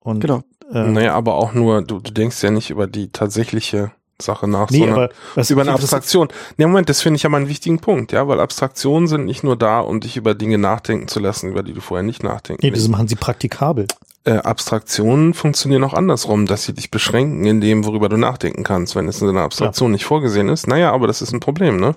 Und, 0.00 0.20
genau. 0.20 0.42
Äh, 0.72 0.88
naja, 0.88 1.14
aber 1.14 1.34
auch 1.34 1.54
nur, 1.54 1.82
du, 1.82 2.00
du 2.00 2.12
denkst 2.12 2.42
ja 2.42 2.50
nicht 2.50 2.70
über 2.70 2.86
die 2.86 3.10
tatsächliche 3.10 3.92
Sache 4.20 4.48
nach, 4.48 4.70
nee, 4.70 4.78
sondern 4.78 5.08
was, 5.34 5.50
über 5.50 5.62
eine 5.62 5.72
Abstraktion. 5.72 6.28
Nee, 6.56 6.66
Moment, 6.66 6.88
das 6.88 7.02
finde 7.02 7.16
ich 7.16 7.26
aber 7.26 7.36
einen 7.36 7.48
wichtigen 7.48 7.80
Punkt, 7.80 8.12
ja, 8.12 8.26
weil 8.28 8.40
Abstraktionen 8.40 9.08
sind 9.08 9.26
nicht 9.26 9.44
nur 9.44 9.56
da, 9.56 9.80
um 9.80 10.00
dich 10.00 10.16
über 10.16 10.34
Dinge 10.34 10.58
nachdenken 10.58 11.08
zu 11.08 11.20
lassen, 11.20 11.50
über 11.50 11.62
die 11.62 11.74
du 11.74 11.80
vorher 11.80 12.02
nicht 12.02 12.22
nachdenken 12.22 12.64
Nee, 12.64 12.70
das 12.70 12.88
machen 12.88 13.08
sie 13.08 13.16
praktikabel 13.16 13.86
äh, 14.26 14.38
Abstraktionen 14.38 15.34
funktionieren 15.34 15.84
auch 15.84 15.94
andersrum, 15.94 16.46
dass 16.46 16.64
sie 16.64 16.74
dich 16.74 16.90
beschränken 16.90 17.44
in 17.44 17.60
dem, 17.60 17.84
worüber 17.84 18.08
du 18.08 18.16
nachdenken 18.16 18.64
kannst, 18.64 18.96
wenn 18.96 19.08
es 19.08 19.22
in 19.22 19.28
einer 19.28 19.42
Abstraktion 19.42 19.90
ja. 19.90 19.92
nicht 19.92 20.04
vorgesehen 20.04 20.48
ist. 20.48 20.66
Naja, 20.66 20.92
aber 20.92 21.06
das 21.06 21.22
ist 21.22 21.32
ein 21.32 21.40
Problem, 21.40 21.76
ne? 21.78 21.94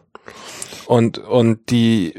Und, 0.90 1.20
und 1.20 1.70
die, 1.70 2.16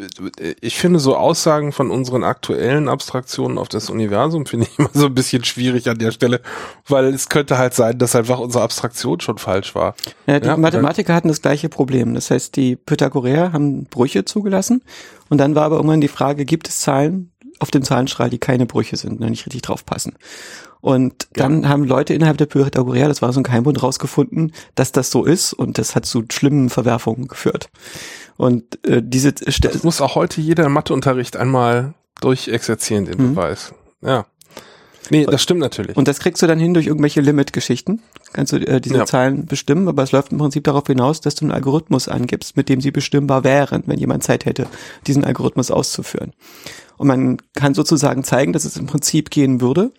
ich 0.61 0.79
finde 0.79 1.01
so 1.01 1.17
Aussagen 1.17 1.73
von 1.73 1.91
unseren 1.91 2.23
aktuellen 2.23 2.89
Abstraktionen 2.89 3.59
auf 3.59 3.69
das 3.69 3.91
Universum 3.91 4.47
finde 4.47 4.69
ich 4.71 4.79
immer 4.79 4.91
so 4.95 5.07
ein 5.07 5.15
bisschen 5.15 5.43
schwierig 5.43 5.91
an 5.91 5.99
der 5.99 6.13
Stelle, 6.13 6.41
weil 6.87 7.07
es 7.07 7.29
könnte 7.29 7.59
halt 7.59 7.75
sein, 7.75 7.99
dass 7.99 8.15
einfach 8.15 8.39
unsere 8.39 8.63
Abstraktion 8.63 9.19
schon 9.19 9.39
falsch 9.39 9.75
war. 9.75 9.97
Ja, 10.29 10.39
die 10.39 10.47
ja, 10.47 10.57
Mathematiker 10.57 11.17
hatten 11.17 11.27
das 11.27 11.43
gleiche 11.43 11.69
Problem. 11.69 12.15
Das 12.15 12.31
heißt, 12.31 12.55
die 12.55 12.77
Pythagoreer 12.77 13.53
haben 13.53 13.87
Brüche 13.87 14.25
zugelassen 14.25 14.85
und 15.31 15.39
dann 15.39 15.57
war 15.57 15.65
aber 15.65 15.75
irgendwann 15.75 16.01
die 16.01 16.07
Frage, 16.07 16.45
gibt 16.45 16.69
es 16.69 16.79
Zahlen, 16.79 17.33
auf 17.61 17.71
dem 17.71 17.83
Zahlenstrahl, 17.83 18.31
die 18.31 18.39
keine 18.39 18.67
Brüche 18.67 18.97
sind, 18.97 19.21
ne, 19.21 19.31
nicht 19.31 19.47
richtig 19.47 19.63
drauf 19.63 19.87
passen. 19.87 20.15
Und 20.81 21.29
dann 21.35 21.63
ja. 21.63 21.69
haben 21.69 21.85
Leute 21.85 22.15
innerhalb 22.15 22.39
der 22.39 22.47
Pythagoreer, 22.47 23.09
das 23.09 23.23
war 23.23 23.33
so 23.33 23.41
ein 23.41 23.45
Geheimbund, 23.45 23.83
rausgefunden, 23.83 24.53
dass 24.75 24.93
das 24.93 25.11
so 25.11 25.25
ist 25.25 25.53
und 25.53 25.79
das 25.79 25.95
hat 25.95 26.07
zu 26.07 26.25
schlimmen 26.33 26.71
Verwerfungen 26.71 27.29
geführt. 27.29 27.69
Und 28.37 28.85
äh, 28.87 29.03
diese 29.05 29.35
Stelle. 29.49 29.75
Das 29.75 29.83
muss 29.83 30.01
auch 30.01 30.15
heute 30.15 30.41
jeder 30.41 30.69
Matheunterricht 30.71 31.37
einmal 31.37 31.93
durchexerzieren, 32.23 33.05
den 33.05 33.19
mhm. 33.19 33.35
Beweis. 33.35 33.75
Ja. 34.01 34.25
Nee, 35.11 35.27
das 35.27 35.43
stimmt 35.43 35.61
natürlich. 35.61 35.97
Und 35.97 36.09
das 36.09 36.21
kriegst 36.21 36.41
du 36.41 36.47
dann 36.47 36.61
hin 36.61 36.73
durch 36.73 36.87
irgendwelche 36.87 37.21
Limit-Geschichten. 37.21 38.01
Kannst 38.33 38.53
du 38.53 38.57
äh, 38.59 38.81
diese 38.81 38.97
ja. 38.97 39.07
Zahlen 39.07 39.47
bestimmen, 39.47 39.89
aber 39.89 40.05
es 40.05 40.13
läuft 40.13 40.31
im 40.31 40.39
Prinzip 40.39 40.65
darauf 40.65 40.87
hinaus, 40.87 41.21
dass 41.21 41.35
du 41.35 41.45
einen 41.45 41.53
Algorithmus 41.53 42.09
angibst, 42.09 42.57
mit 42.57 42.69
dem 42.69 42.81
sie 42.81 42.93
bestimmbar 42.93 43.43
wären, 43.43 43.83
wenn 43.87 43.99
jemand 43.99 44.23
Zeit 44.23 44.45
hätte, 44.45 44.69
diesen 45.07 45.25
Algorithmus 45.25 45.71
auszuführen. 45.71 46.33
Und 47.01 47.07
man 47.07 47.39
kann 47.55 47.73
sozusagen 47.73 48.25
zeigen, 48.25 48.53
dass 48.53 48.67
es 48.67 48.77
im 48.77 48.85
Prinzip 48.85 49.31
gehen 49.31 49.63
würde. 49.63 49.95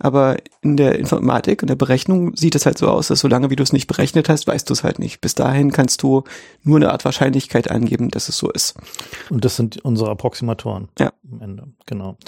Aber 0.00 0.36
in 0.60 0.76
der 0.76 0.98
Informatik, 0.98 1.62
in 1.62 1.68
der 1.68 1.76
Berechnung 1.76 2.36
sieht 2.36 2.54
es 2.54 2.66
halt 2.66 2.76
so 2.76 2.88
aus, 2.88 3.08
dass 3.08 3.20
solange 3.20 3.48
wie 3.48 3.56
du 3.56 3.62
es 3.62 3.72
nicht 3.72 3.86
berechnet 3.86 4.28
hast, 4.28 4.46
weißt 4.46 4.68
du 4.68 4.74
es 4.74 4.84
halt 4.84 4.98
nicht. 4.98 5.22
Bis 5.22 5.34
dahin 5.34 5.72
kannst 5.72 6.02
du 6.02 6.24
nur 6.62 6.76
eine 6.76 6.92
Art 6.92 7.06
Wahrscheinlichkeit 7.06 7.70
angeben, 7.70 8.10
dass 8.10 8.28
es 8.28 8.36
so 8.36 8.50
ist. 8.50 8.74
Und 9.30 9.46
das 9.46 9.56
sind 9.56 9.82
unsere 9.82 10.10
Approximatoren. 10.10 10.88
Ja. 10.98 11.14
Am 11.32 11.40
Ende, 11.40 11.68
genau. 11.86 12.18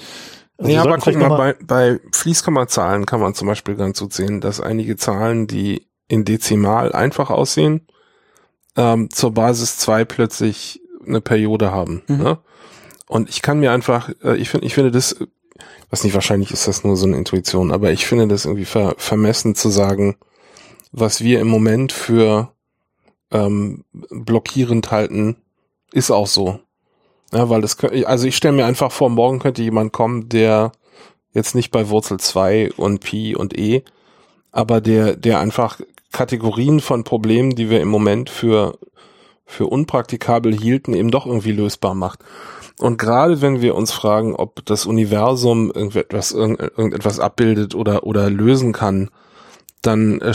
Also 0.56 0.72
ja, 0.72 0.80
aber 0.80 0.96
guck 0.96 1.16
mal, 1.16 1.36
bei, 1.36 1.56
bei 1.62 2.00
Fließkommazahlen 2.12 3.04
kann 3.04 3.20
man 3.20 3.34
zum 3.34 3.46
Beispiel 3.46 3.74
ganz 3.74 4.00
gut 4.00 4.14
sehen, 4.14 4.40
dass 4.40 4.58
einige 4.58 4.96
Zahlen, 4.96 5.46
die 5.46 5.86
in 6.08 6.24
Dezimal 6.24 6.92
einfach 6.92 7.28
aussehen, 7.28 7.86
ähm, 8.74 9.10
zur 9.10 9.34
Basis 9.34 9.76
2 9.76 10.06
plötzlich 10.06 10.80
eine 11.06 11.20
Periode 11.20 11.72
haben. 11.72 12.00
Mhm. 12.06 12.16
Ne? 12.16 12.38
Und 13.14 13.28
ich 13.28 13.42
kann 13.42 13.60
mir 13.60 13.70
einfach, 13.70 14.10
äh, 14.24 14.36
ich 14.38 14.48
finde, 14.48 14.66
ich 14.66 14.74
finde 14.74 14.90
das, 14.90 15.14
was 15.88 16.02
nicht 16.02 16.14
wahrscheinlich 16.14 16.50
ist, 16.50 16.66
das 16.66 16.82
nur 16.82 16.96
so 16.96 17.06
eine 17.06 17.16
Intuition, 17.16 17.70
aber 17.70 17.92
ich 17.92 18.06
finde 18.06 18.26
das 18.26 18.44
irgendwie 18.44 18.64
ver, 18.64 18.96
vermessen 18.98 19.54
zu 19.54 19.68
sagen, 19.68 20.16
was 20.90 21.20
wir 21.20 21.38
im 21.38 21.46
Moment 21.46 21.92
für 21.92 22.50
ähm, 23.30 23.84
blockierend 23.92 24.90
halten, 24.90 25.36
ist 25.92 26.10
auch 26.10 26.26
so. 26.26 26.58
Ja, 27.32 27.48
weil 27.48 27.60
das, 27.60 27.78
also 27.78 28.26
ich 28.26 28.34
stelle 28.34 28.56
mir 28.56 28.66
einfach 28.66 28.90
vor, 28.90 29.10
morgen 29.10 29.38
könnte 29.38 29.62
jemand 29.62 29.92
kommen, 29.92 30.28
der 30.28 30.72
jetzt 31.34 31.54
nicht 31.54 31.70
bei 31.70 31.90
Wurzel 31.90 32.18
2 32.18 32.72
und 32.72 32.98
Pi 32.98 33.36
und 33.36 33.56
E, 33.56 33.84
aber 34.50 34.80
der, 34.80 35.14
der 35.14 35.38
einfach 35.38 35.80
Kategorien 36.10 36.80
von 36.80 37.04
Problemen, 37.04 37.54
die 37.54 37.70
wir 37.70 37.80
im 37.80 37.90
Moment 37.90 38.28
für, 38.28 38.76
für 39.46 39.66
unpraktikabel 39.66 40.52
hielten, 40.52 40.94
eben 40.94 41.12
doch 41.12 41.26
irgendwie 41.26 41.52
lösbar 41.52 41.94
macht. 41.94 42.18
Und 42.78 42.98
gerade 42.98 43.40
wenn 43.40 43.60
wir 43.60 43.74
uns 43.74 43.92
fragen, 43.92 44.34
ob 44.34 44.64
das 44.66 44.86
Universum 44.86 45.70
irgendetwas, 45.70 46.32
irgendetwas 46.32 47.20
abbildet 47.20 47.74
oder, 47.74 48.04
oder 48.04 48.30
lösen 48.30 48.72
kann, 48.72 49.10
dann 49.82 50.20
äh, 50.20 50.32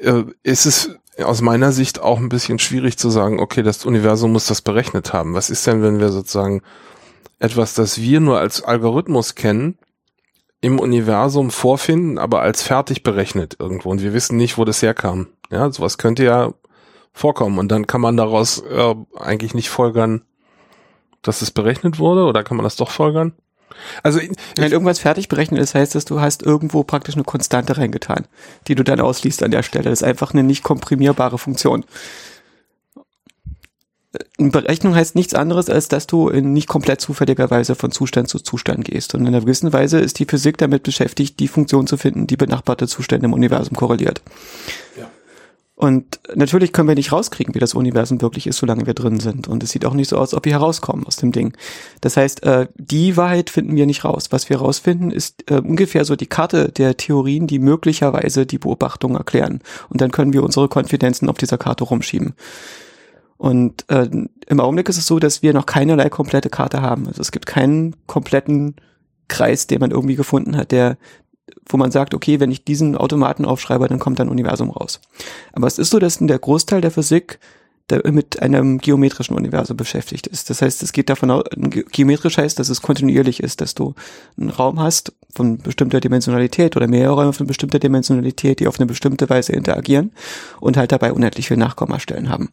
äh, 0.00 0.24
ist 0.42 0.66
es 0.66 0.90
aus 1.22 1.40
meiner 1.40 1.72
Sicht 1.72 2.00
auch 2.00 2.18
ein 2.18 2.28
bisschen 2.28 2.58
schwierig 2.58 2.98
zu 2.98 3.10
sagen, 3.10 3.40
okay, 3.40 3.62
das 3.62 3.84
Universum 3.84 4.32
muss 4.32 4.46
das 4.46 4.62
berechnet 4.62 5.12
haben. 5.12 5.34
Was 5.34 5.50
ist 5.50 5.66
denn, 5.66 5.82
wenn 5.82 6.00
wir 6.00 6.10
sozusagen 6.10 6.62
etwas, 7.38 7.74
das 7.74 8.00
wir 8.00 8.20
nur 8.20 8.38
als 8.38 8.62
Algorithmus 8.62 9.34
kennen, 9.34 9.78
im 10.60 10.78
Universum 10.78 11.50
vorfinden, 11.50 12.18
aber 12.18 12.40
als 12.40 12.62
fertig 12.62 13.02
berechnet 13.02 13.56
irgendwo 13.58 13.90
und 13.90 14.02
wir 14.02 14.14
wissen 14.14 14.36
nicht, 14.36 14.56
wo 14.58 14.64
das 14.64 14.82
herkam. 14.82 15.28
Ja, 15.50 15.70
sowas 15.70 15.98
könnte 15.98 16.24
ja 16.24 16.52
vorkommen 17.12 17.58
und 17.58 17.70
dann 17.70 17.86
kann 17.86 18.00
man 18.00 18.16
daraus 18.16 18.62
äh, 18.62 18.94
eigentlich 19.16 19.54
nicht 19.54 19.68
folgern, 19.68 20.22
dass 21.26 21.42
es 21.42 21.50
berechnet 21.50 21.98
wurde 21.98 22.24
oder 22.24 22.44
kann 22.44 22.56
man 22.56 22.64
das 22.64 22.76
doch 22.76 22.90
folgern? 22.90 23.32
Also 24.02 24.20
wenn 24.56 24.72
irgendwas 24.72 24.98
fertig 24.98 25.28
berechnet 25.28 25.60
ist, 25.60 25.74
heißt 25.74 25.94
das, 25.94 26.04
du 26.04 26.20
hast 26.20 26.42
irgendwo 26.42 26.84
praktisch 26.84 27.14
eine 27.14 27.24
Konstante 27.24 27.76
reingetan, 27.76 28.26
die 28.68 28.74
du 28.74 28.84
dann 28.84 29.00
ausliest 29.00 29.42
an 29.42 29.50
der 29.50 29.62
Stelle. 29.62 29.90
Das 29.90 30.00
ist 30.00 30.08
einfach 30.08 30.32
eine 30.32 30.42
nicht 30.42 30.62
komprimierbare 30.62 31.38
Funktion. 31.38 31.84
Eine 34.38 34.50
Berechnung 34.50 34.94
heißt 34.94 35.14
nichts 35.14 35.34
anderes, 35.34 35.68
als 35.68 35.88
dass 35.88 36.06
du 36.06 36.28
in 36.28 36.52
nicht 36.52 36.68
komplett 36.68 37.00
zufälligerweise 37.00 37.74
von 37.74 37.90
Zustand 37.90 38.28
zu 38.28 38.38
Zustand 38.38 38.84
gehst. 38.84 39.14
Und 39.14 39.22
in 39.22 39.28
einer 39.28 39.40
gewissen 39.40 39.72
Weise 39.72 39.98
ist 39.98 40.18
die 40.18 40.24
Physik 40.24 40.56
damit 40.58 40.84
beschäftigt, 40.84 41.38
die 41.38 41.48
Funktion 41.48 41.86
zu 41.86 41.96
finden, 41.96 42.26
die 42.26 42.36
benachbarte 42.36 42.88
Zustände 42.88 43.26
im 43.26 43.34
Universum 43.34 43.76
korreliert. 43.76 44.22
Ja. 44.98 45.10
Und 45.78 46.20
natürlich 46.34 46.72
können 46.72 46.88
wir 46.88 46.94
nicht 46.94 47.12
rauskriegen, 47.12 47.54
wie 47.54 47.58
das 47.58 47.74
Universum 47.74 48.22
wirklich 48.22 48.46
ist, 48.46 48.56
solange 48.56 48.86
wir 48.86 48.94
drin 48.94 49.20
sind. 49.20 49.46
Und 49.46 49.62
es 49.62 49.70
sieht 49.70 49.84
auch 49.84 49.92
nicht 49.92 50.08
so 50.08 50.16
aus, 50.16 50.32
ob 50.32 50.46
wir 50.46 50.52
herauskommen 50.52 51.06
aus 51.06 51.16
dem 51.16 51.32
Ding. 51.32 51.54
Das 52.00 52.16
heißt, 52.16 52.44
äh, 52.44 52.68
die 52.76 53.18
Wahrheit 53.18 53.50
finden 53.50 53.76
wir 53.76 53.84
nicht 53.84 54.02
raus. 54.02 54.28
Was 54.30 54.48
wir 54.48 54.56
rausfinden, 54.56 55.10
ist 55.10 55.50
äh, 55.50 55.56
ungefähr 55.56 56.06
so 56.06 56.16
die 56.16 56.28
Karte 56.28 56.72
der 56.72 56.96
Theorien, 56.96 57.46
die 57.46 57.58
möglicherweise 57.58 58.46
die 58.46 58.56
Beobachtung 58.56 59.16
erklären. 59.16 59.60
Und 59.90 60.00
dann 60.00 60.12
können 60.12 60.32
wir 60.32 60.42
unsere 60.42 60.68
Konfidenzen 60.68 61.28
auf 61.28 61.36
dieser 61.36 61.58
Karte 61.58 61.84
rumschieben. 61.84 62.32
Und 63.36 63.84
äh, 63.90 64.08
im 64.46 64.60
Augenblick 64.60 64.88
ist 64.88 64.96
es 64.96 65.06
so, 65.06 65.18
dass 65.18 65.42
wir 65.42 65.52
noch 65.52 65.66
keinerlei 65.66 66.08
komplette 66.08 66.48
Karte 66.48 66.80
haben. 66.80 67.06
Also 67.06 67.20
es 67.20 67.32
gibt 67.32 67.44
keinen 67.44 67.94
kompletten 68.06 68.76
Kreis, 69.28 69.66
den 69.66 69.80
man 69.80 69.90
irgendwie 69.90 70.16
gefunden 70.16 70.56
hat, 70.56 70.72
der 70.72 70.96
wo 71.68 71.76
man 71.76 71.90
sagt, 71.90 72.14
okay, 72.14 72.40
wenn 72.40 72.50
ich 72.50 72.64
diesen 72.64 72.96
Automaten 72.96 73.44
aufschreibe, 73.44 73.88
dann 73.88 73.98
kommt 73.98 74.20
ein 74.20 74.28
Universum 74.28 74.70
raus. 74.70 75.00
Aber 75.52 75.66
es 75.66 75.78
ist 75.78 75.90
so, 75.90 75.98
dass 75.98 76.18
der 76.18 76.38
Großteil 76.38 76.80
der 76.80 76.90
Physik 76.90 77.38
der 77.88 78.02
mit 78.10 78.42
einem 78.42 78.78
geometrischen 78.78 79.36
Universum 79.36 79.76
beschäftigt 79.76 80.26
ist. 80.26 80.50
Das 80.50 80.60
heißt, 80.60 80.82
es 80.82 80.92
geht 80.92 81.08
davon 81.08 81.30
aus, 81.30 81.44
geometrisch 81.92 82.36
heißt, 82.36 82.58
dass 82.58 82.68
es 82.68 82.82
kontinuierlich 82.82 83.40
ist, 83.40 83.60
dass 83.60 83.74
du 83.74 83.94
einen 84.36 84.50
Raum 84.50 84.80
hast 84.80 85.12
von 85.32 85.58
bestimmter 85.58 86.00
Dimensionalität 86.00 86.76
oder 86.76 86.88
mehrere 86.88 87.14
Räume 87.14 87.32
von 87.32 87.46
bestimmter 87.46 87.78
Dimensionalität, 87.78 88.58
die 88.58 88.66
auf 88.66 88.80
eine 88.80 88.86
bestimmte 88.86 89.30
Weise 89.30 89.52
interagieren 89.52 90.12
und 90.58 90.76
halt 90.76 90.90
dabei 90.90 91.12
unendlich 91.12 91.46
viele 91.46 91.60
Nachkommastellen 91.60 92.28
haben. 92.28 92.50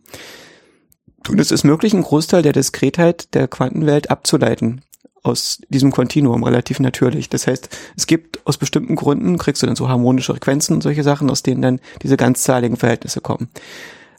Und 1.27 1.39
es 1.39 1.51
ist 1.51 1.63
möglich, 1.63 1.93
einen 1.93 2.03
Großteil 2.03 2.43
der 2.43 2.53
Diskretheit 2.53 3.33
der 3.33 3.47
Quantenwelt 3.47 4.11
abzuleiten 4.11 4.81
aus 5.23 5.61
diesem 5.69 5.91
Kontinuum 5.91 6.43
relativ 6.43 6.79
natürlich. 6.79 7.29
Das 7.29 7.47
heißt, 7.47 7.69
es 7.95 8.07
gibt 8.07 8.45
aus 8.45 8.57
bestimmten 8.57 8.95
Gründen, 8.95 9.37
kriegst 9.37 9.63
du 9.63 9.67
dann 9.67 9.77
so 9.77 9.87
harmonische 9.87 10.33
Frequenzen 10.33 10.75
und 10.75 10.83
solche 10.83 11.03
Sachen, 11.03 11.29
aus 11.29 11.43
denen 11.43 11.61
dann 11.61 11.79
diese 12.01 12.17
ganzzahligen 12.17 12.77
Verhältnisse 12.77 13.21
kommen. 13.21 13.49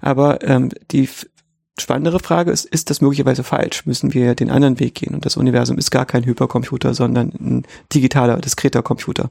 Aber 0.00 0.42
ähm, 0.42 0.70
die 0.90 1.08
spannendere 1.78 2.20
Frage 2.20 2.50
ist, 2.50 2.64
ist 2.64 2.90
das 2.90 3.00
möglicherweise 3.00 3.42
falsch? 3.42 3.84
Müssen 3.84 4.14
wir 4.14 4.34
den 4.34 4.50
anderen 4.50 4.80
Weg 4.80 4.94
gehen? 4.94 5.14
Und 5.14 5.26
das 5.26 5.36
Universum 5.36 5.76
ist 5.76 5.90
gar 5.90 6.06
kein 6.06 6.24
Hypercomputer, 6.24 6.94
sondern 6.94 7.32
ein 7.38 7.66
digitaler, 7.92 8.38
diskreter 8.38 8.82
Computer. 8.82 9.30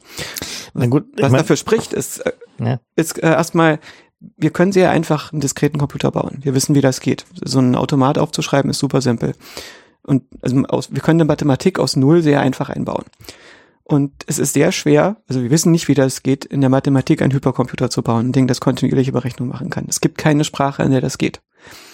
Na 0.73 0.87
gut, 0.87 1.05
Was 1.19 1.31
mein, 1.31 1.39
dafür 1.39 1.55
spricht, 1.55 1.93
ist, 1.93 2.19
äh, 2.19 2.33
ja. 2.59 2.79
ist 2.95 3.21
äh, 3.21 3.27
erstmal, 3.27 3.79
wir 4.19 4.51
können 4.51 4.71
sehr 4.71 4.91
einfach 4.91 5.31
einen 5.31 5.41
diskreten 5.41 5.79
Computer 5.79 6.11
bauen. 6.11 6.39
Wir 6.41 6.53
wissen, 6.53 6.75
wie 6.75 6.81
das 6.81 6.99
geht. 6.99 7.25
So 7.43 7.59
ein 7.59 7.75
Automat 7.75 8.17
aufzuschreiben 8.17 8.69
ist 8.69 8.79
super 8.79 9.01
simpel. 9.01 9.33
Und 10.05 10.23
also 10.41 10.63
aus, 10.67 10.93
wir 10.93 11.01
können 11.01 11.21
eine 11.21 11.27
Mathematik 11.27 11.79
aus 11.79 11.95
Null 11.95 12.21
sehr 12.21 12.41
einfach 12.41 12.69
einbauen. 12.69 13.05
Und 13.85 14.11
es 14.27 14.39
ist 14.39 14.53
sehr 14.53 14.71
schwer, 14.71 15.17
also 15.27 15.43
wir 15.43 15.51
wissen 15.51 15.71
nicht, 15.71 15.89
wie 15.89 15.93
das 15.93 16.23
geht, 16.23 16.45
in 16.45 16.61
der 16.61 16.69
Mathematik 16.69 17.21
einen 17.21 17.33
Hypercomputer 17.33 17.89
zu 17.89 18.01
bauen, 18.01 18.27
ein 18.27 18.31
Ding, 18.31 18.47
das 18.47 18.61
kontinuierliche 18.61 19.11
Berechnung 19.11 19.49
machen 19.49 19.69
kann. 19.69 19.85
Es 19.89 19.99
gibt 19.99 20.17
keine 20.17 20.45
Sprache, 20.45 20.83
in 20.83 20.91
der 20.91 21.01
das 21.01 21.17
geht. 21.17 21.41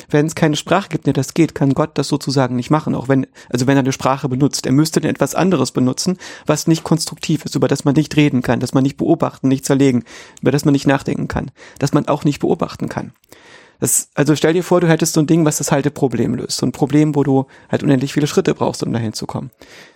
Wenn 0.10 0.26
es 0.28 0.36
keine 0.36 0.56
Sprache 0.56 0.90
gibt, 0.90 1.06
in 1.06 1.14
der 1.14 1.22
das 1.22 1.34
geht, 1.34 1.56
kann 1.56 1.74
Gott 1.74 1.98
das 1.98 2.08
sozusagen 2.08 2.56
nicht 2.56 2.70
machen, 2.70 2.94
auch 2.94 3.08
wenn, 3.08 3.28
also 3.50 3.66
wenn 3.66 3.76
er 3.76 3.84
eine 3.84 3.92
Sprache 3.92 4.30
benutzt. 4.30 4.66
Er 4.66 4.72
müsste 4.72 5.02
dann 5.02 5.10
etwas 5.10 5.36
anderes 5.36 5.72
benutzen, 5.72 6.18
was 6.46 6.68
nicht 6.68 6.84
konstruktiv 6.84 7.46
ist, 7.46 7.56
über 7.56 7.68
das 7.68 7.86
man 7.86 7.96
nicht 7.96 8.16
reden 8.16 8.42
kann, 8.44 8.60
das 8.60 8.74
man 8.74 8.84
nicht 8.84 8.98
beobachten, 8.98 9.48
nicht 9.48 9.66
zerlegen, 9.66 10.04
über 10.42 10.52
das 10.52 10.66
man 10.66 10.74
nicht 10.74 10.88
nachdenken 10.88 11.28
kann, 11.28 11.52
das 11.80 11.94
man 11.94 12.08
auch 12.08 12.24
nicht 12.24 12.40
beobachten 12.40 12.88
kann. 12.88 13.14
Das, 13.80 14.10
also 14.14 14.36
stell 14.36 14.54
dir 14.54 14.64
vor, 14.64 14.82
du 14.82 14.88
hättest 14.88 15.14
so 15.14 15.22
ein 15.22 15.28
Ding, 15.28 15.46
was 15.46 15.58
das 15.58 15.72
Halteproblem 15.72 16.36
löst. 16.36 16.58
So 16.58 16.66
ein 16.66 16.72
Problem, 16.72 17.16
wo 17.16 17.24
du 17.24 17.46
halt 17.70 17.84
unendlich 17.84 18.14
viele 18.14 18.28
Schritte 18.28 18.54
brauchst, 18.54 18.84
um 18.84 18.92
dahin 18.92 19.14
zu 19.14 19.26
kommen. 19.26 19.52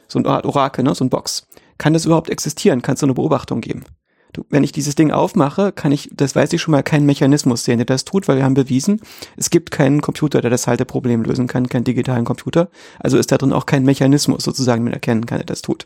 So 0.07 0.19
ein 0.19 0.25
Orakel, 0.25 0.83
ne? 0.83 0.95
so 0.95 1.03
ein 1.03 1.09
Box. 1.09 1.47
Kann 1.77 1.93
das 1.93 2.05
überhaupt 2.05 2.29
existieren? 2.29 2.81
Kannst 2.81 3.01
du 3.01 3.05
eine 3.05 3.13
Beobachtung 3.13 3.61
geben? 3.61 3.83
Du, 4.31 4.45
wenn 4.49 4.63
ich 4.63 4.71
dieses 4.71 4.95
Ding 4.95 5.11
aufmache, 5.11 5.71
kann 5.71 5.91
ich, 5.91 6.09
das 6.11 6.35
weiß 6.35 6.53
ich 6.53 6.61
schon 6.61 6.71
mal, 6.71 6.81
keinen 6.81 7.05
Mechanismus 7.05 7.65
sehen, 7.65 7.77
der 7.77 7.85
das 7.85 8.03
tut, 8.03 8.27
weil 8.27 8.37
wir 8.37 8.43
haben 8.43 8.55
bewiesen, 8.55 8.99
es 9.37 9.51
gibt 9.51 9.69
keinen 9.69 10.01
Computer, 10.01 10.41
der 10.41 10.49
das 10.49 10.65
Halteproblem 10.65 11.21
lösen 11.23 11.45
kann, 11.45 11.69
keinen 11.69 11.83
digitalen 11.83 12.25
Computer. 12.25 12.69
Also 12.99 13.17
ist 13.17 13.31
da 13.31 13.37
drin 13.37 13.53
auch 13.53 13.67
kein 13.67 13.83
Mechanismus 13.83 14.43
sozusagen 14.43 14.83
mit 14.83 14.93
erkennen 14.93 15.27
kann, 15.27 15.37
der 15.37 15.45
das 15.45 15.61
tut. 15.61 15.85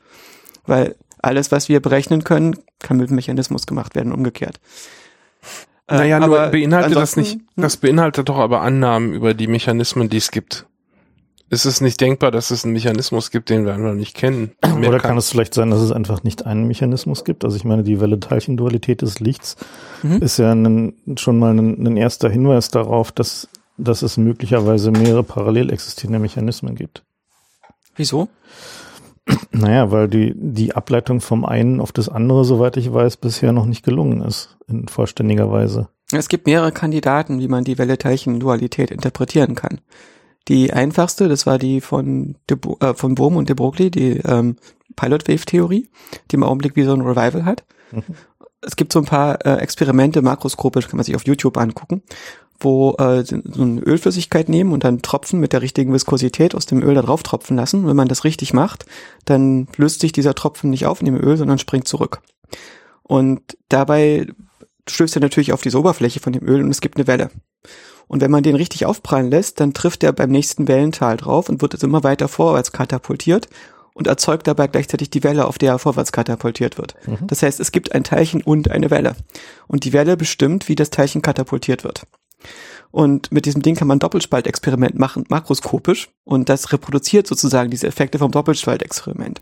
Weil 0.66 0.96
alles, 1.22 1.51
was 1.51 1.68
wir 1.68 1.82
berechnen 1.82 2.24
können, 2.24 2.56
kann 2.80 2.98
mit 2.98 3.10
einem 3.10 3.16
Mechanismus 3.16 3.66
gemacht 3.66 3.96
werden, 3.96 4.13
umgekehrt. 4.13 4.60
Äh, 5.88 5.98
naja, 5.98 6.20
nur 6.20 6.48
beinhaltet 6.48 6.96
das 6.96 7.15
nicht, 7.15 7.36
hm? 7.36 7.41
das 7.56 7.77
beinhaltet 7.77 8.29
doch 8.29 8.38
aber 8.38 8.62
Annahmen 8.62 9.13
über 9.13 9.34
die 9.34 9.48
Mechanismen, 9.48 10.10
die 10.10 10.17
es 10.17 10.32
gibt. 10.32 10.65
Ist 11.50 11.63
es 11.63 11.79
nicht 11.79 12.01
denkbar, 12.01 12.32
dass 12.32 12.51
es 12.51 12.65
einen 12.65 12.74
Mechanismus 12.74 13.32
gibt, 13.32 13.50
den 13.50 13.65
wir 13.65 13.74
einfach 13.74 13.94
nicht 13.94 14.15
kennen? 14.15 14.51
Oder 14.65 15.00
kann, 15.00 15.12
kann 15.12 15.17
es 15.17 15.29
vielleicht 15.29 15.53
sein, 15.53 15.70
dass 15.70 15.79
es 15.79 15.94
einfach 15.94 16.24
nicht 16.24 16.46
einen 16.46 16.67
Mechanismus 16.67 17.24
gibt? 17.24 17.46
Also 17.46 17.56
ich 17.56 17.63
meine, 17.63 17.84
die 17.84 18.01
Welle-Teilchen-Dualität 18.01 19.01
des 19.01 19.22
Lichts 19.22 19.56
mhm. 20.03 20.22
ist 20.22 20.38
ja 20.39 20.51
ein, 20.51 20.96
schon 21.17 21.39
mal 21.39 21.58
ein, 21.58 21.88
ein, 21.88 21.96
erster 21.96 22.29
Hinweis 22.29 22.70
darauf, 22.70 23.13
dass, 23.13 23.48
dass 23.77 24.01
es 24.01 24.17
möglicherweise 24.17 24.91
mehrere 24.91 25.24
parallel 25.24 25.72
existierende 25.72 26.20
Mechanismen 26.20 26.75
gibt. 26.75 27.03
Wieso? 27.96 28.27
Naja, 29.51 29.91
weil 29.91 30.07
die, 30.07 30.34
die 30.36 30.75
Ableitung 30.75 31.19
vom 31.22 31.46
einen 31.46 31.81
auf 31.81 31.91
das 31.91 32.10
andere, 32.10 32.46
soweit 32.46 32.77
ich 32.77 32.93
weiß, 32.93 33.17
bisher 33.17 33.51
noch 33.51 33.65
nicht 33.65 33.84
gelungen 33.84 34.22
ist, 34.22 34.57
in 34.67 34.88
vollständiger 34.88 35.51
Weise. 35.51 35.89
Es 36.12 36.29
gibt 36.29 36.48
mehrere 36.48 36.72
Kandidaten, 36.72 37.39
wie 37.39 37.48
man 37.48 37.63
die 37.63 37.77
Welle-Teilchen-Dualität 37.77 38.91
interpretieren 38.91 39.55
kann. 39.55 39.81
Die 40.48 40.72
einfachste, 40.72 41.27
das 41.27 41.46
war 41.46 41.57
die 41.57 41.81
von, 41.81 42.36
De, 42.50 42.57
äh, 42.79 42.93
von 42.93 43.15
Bohm 43.15 43.36
und 43.36 43.50
de 43.50 43.55
Broglie, 43.55 43.91
die 43.91 44.19
ähm, 44.19 44.55
Pilot-Wave-Theorie, 44.96 45.89
die 46.31 46.36
im 46.36 46.43
Augenblick 46.43 46.75
wie 46.75 46.84
so 46.84 46.93
ein 46.93 47.01
Revival 47.01 47.43
hat. 47.43 47.65
Mhm. 47.91 48.03
Es 48.62 48.75
gibt 48.75 48.93
so 48.93 49.00
ein 49.00 49.05
paar 49.05 49.46
äh, 49.46 49.57
Experimente, 49.57 50.22
makroskopisch, 50.22 50.88
kann 50.88 50.98
man 50.98 51.03
sich 51.03 51.15
auf 51.15 51.25
YouTube 51.25 51.57
angucken, 51.57 52.01
wo 52.59 52.95
äh, 52.97 53.23
so 53.23 53.61
eine 53.61 53.81
Ölflüssigkeit 53.81 54.49
nehmen 54.49 54.71
und 54.71 54.83
dann 54.83 55.01
Tropfen 55.01 55.39
mit 55.39 55.53
der 55.53 55.61
richtigen 55.61 55.93
Viskosität 55.93 56.55
aus 56.55 56.65
dem 56.65 56.81
Öl 56.81 56.95
da 56.95 57.01
drauf 57.01 57.23
tropfen 57.23 57.55
lassen. 57.55 57.87
wenn 57.87 57.95
man 57.95 58.07
das 58.07 58.23
richtig 58.23 58.53
macht, 58.53 58.85
dann 59.25 59.67
löst 59.77 60.01
sich 60.01 60.11
dieser 60.11 60.35
Tropfen 60.35 60.69
nicht 60.69 60.85
auf 60.85 60.99
in 60.99 61.05
dem 61.05 61.21
Öl, 61.21 61.37
sondern 61.37 61.59
springt 61.59 61.87
zurück. 61.87 62.21
Und 63.03 63.57
dabei 63.69 64.27
stößt 64.89 65.17
er 65.17 65.21
natürlich 65.21 65.53
auf 65.53 65.61
diese 65.61 65.79
Oberfläche 65.79 66.19
von 66.19 66.33
dem 66.33 66.47
Öl 66.47 66.63
und 66.63 66.71
es 66.71 66.81
gibt 66.81 66.97
eine 66.97 67.07
Welle. 67.07 67.29
Und 68.07 68.21
wenn 68.21 68.31
man 68.31 68.43
den 68.43 68.55
richtig 68.55 68.85
aufprallen 68.85 69.29
lässt, 69.29 69.59
dann 69.59 69.73
trifft 69.73 70.03
er 70.03 70.13
beim 70.13 70.29
nächsten 70.29 70.67
Wellental 70.67 71.17
drauf 71.17 71.49
und 71.49 71.61
wird 71.61 71.73
es 71.73 71.83
immer 71.83 72.03
weiter 72.03 72.27
vorwärts 72.27 72.71
katapultiert 72.71 73.49
und 73.93 74.07
erzeugt 74.07 74.47
dabei 74.47 74.67
gleichzeitig 74.67 75.09
die 75.09 75.23
Welle, 75.23 75.45
auf 75.45 75.57
der 75.57 75.73
er 75.73 75.79
vorwärts 75.79 76.11
katapultiert 76.11 76.77
wird. 76.77 76.95
Mhm. 77.05 77.27
Das 77.27 77.43
heißt, 77.43 77.59
es 77.59 77.71
gibt 77.71 77.93
ein 77.93 78.03
Teilchen 78.03 78.41
und 78.41 78.71
eine 78.71 78.91
Welle. 78.91 79.15
Und 79.67 79.83
die 79.83 79.93
Welle 79.93 80.15
bestimmt, 80.15 80.69
wie 80.69 80.75
das 80.75 80.89
Teilchen 80.89 81.21
katapultiert 81.21 81.83
wird. 81.83 82.03
Und 82.92 83.32
mit 83.32 83.46
diesem 83.46 83.62
Ding 83.62 83.75
kann 83.75 83.88
man 83.88 84.00
Doppelspaltexperiment 84.00 84.98
machen, 84.98 85.25
makroskopisch. 85.30 86.10
Und 86.24 86.50
das 86.50 86.72
reproduziert 86.72 87.27
sozusagen 87.27 87.70
diese 87.70 87.88
Effekte 87.88 88.20
vom 88.20 88.32
Doppelspaltexperiment. 88.32 89.42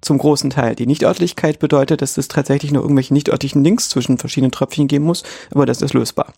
Zum 0.00 0.18
großen 0.18 0.50
Teil. 0.50 0.74
Die 0.74 0.86
Nichtörtlichkeit 0.86 1.58
bedeutet, 1.58 2.00
dass 2.00 2.16
es 2.16 2.28
tatsächlich 2.28 2.72
nur 2.72 2.82
irgendwelche 2.82 3.12
nichtörtlichen 3.12 3.62
Links 3.62 3.90
zwischen 3.90 4.18
verschiedenen 4.18 4.50
Tröpfchen 4.50 4.88
geben 4.88 5.04
muss, 5.04 5.24
aber 5.50 5.66
das 5.66 5.82
ist 5.82 5.92
lösbar. 5.92 6.32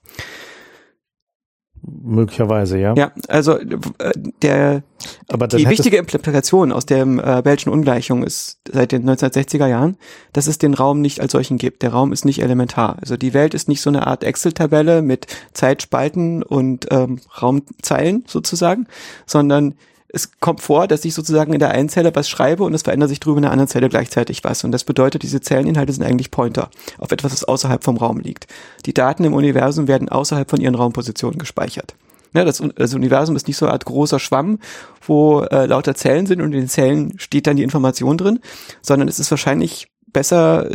Möglicherweise, 2.03 2.79
ja. 2.79 2.95
Ja, 2.95 3.13
also 3.29 3.59
äh, 3.59 4.13
der 4.43 4.83
Aber 5.29 5.49
die 5.49 5.69
wichtige 5.69 5.97
Implikation 5.97 6.73
aus 6.73 6.87
der 6.87 7.03
äh, 7.03 7.43
Bellschen 7.43 7.73
Ungleichung 7.73 8.23
ist 8.23 8.61
seit 8.71 8.93
den 8.93 9.09
1960er 9.09 9.67
Jahren, 9.67 9.97
dass 10.33 10.47
es 10.47 10.59
den 10.59 10.75
Raum 10.75 11.01
nicht 11.01 11.21
als 11.21 11.33
solchen 11.33 11.59
gibt. 11.59 11.83
Der 11.83 11.91
Raum 11.91 12.13
ist 12.13 12.25
nicht 12.25 12.43
elementar. 12.43 12.97
Also 13.01 13.17
die 13.17 13.35
Welt 13.35 13.55
ist 13.55 13.69
nicht 13.69 13.83
so 13.83 13.91
eine 13.91 14.07
Art 14.07 14.25
Excel-Tabelle 14.25 15.03
mit 15.03 15.27
Zeitspalten 15.53 16.43
und 16.43 16.87
ähm, 16.91 17.21
Raumzeilen 17.41 18.25
sozusagen, 18.27 18.87
sondern 19.27 19.75
es 20.13 20.39
kommt 20.41 20.61
vor, 20.61 20.87
dass 20.87 21.05
ich 21.07 21.15
sozusagen 21.15 21.55
in 21.55 21.59
der 21.59 21.71
einen 21.71 21.89
Zelle 21.89 22.15
was 22.15 22.29
schreibe 22.29 22.65
und 22.65 22.75
es 22.75 22.83
verändert 22.83 23.09
sich 23.09 23.19
drüben 23.19 23.39
in 23.39 23.43
der 23.43 23.51
anderen 23.51 23.69
Zelle 23.69 23.89
gleichzeitig 23.89 24.45
was. 24.45 24.63
Und 24.63 24.71
das 24.71 24.85
bedeutet, 24.85 25.23
diese 25.23 25.41
Zelleninhalte 25.41 25.93
sind 25.93 26.05
eigentlich 26.05 26.31
Pointer 26.31 26.71
auf 26.99 27.13
etwas, 27.13 27.33
was 27.33 27.45
außerhalb 27.45 27.83
vom 27.83 27.97
Raum 27.97 28.21
liegt. 28.21 28.47
Die 28.85 28.93
Daten 28.93 29.25
im 29.25 29.33
Universum 29.33 29.89
werden 29.89 30.11
außerhalb 30.11 30.49
von 30.51 30.61
ihren 30.61 30.75
Raumpositionen 30.75 31.39
gespeichert. 31.39 31.95
Ja, 32.35 32.45
das, 32.45 32.63
das 32.77 32.95
Universum 32.95 33.37
ist 33.37 33.47
nicht 33.47 33.57
so 33.57 33.67
eine 33.67 33.73
Art 33.73 33.87
großer 33.87 34.19
Schwamm, 34.19 34.59
wo 35.07 35.43
äh, 35.43 35.67
lauter 35.67 35.95
Zellen 35.95 36.27
sind 36.27 36.43
und 36.43 36.53
in 36.53 36.61
den 36.61 36.69
Zellen 36.69 37.19
steht 37.19 37.47
dann 37.47 37.57
die 37.57 37.63
Information 37.63 38.19
drin, 38.19 38.41
sondern 38.83 39.09
es 39.09 39.19
ist 39.19 39.31
wahrscheinlich 39.31 39.89
besser, 40.13 40.69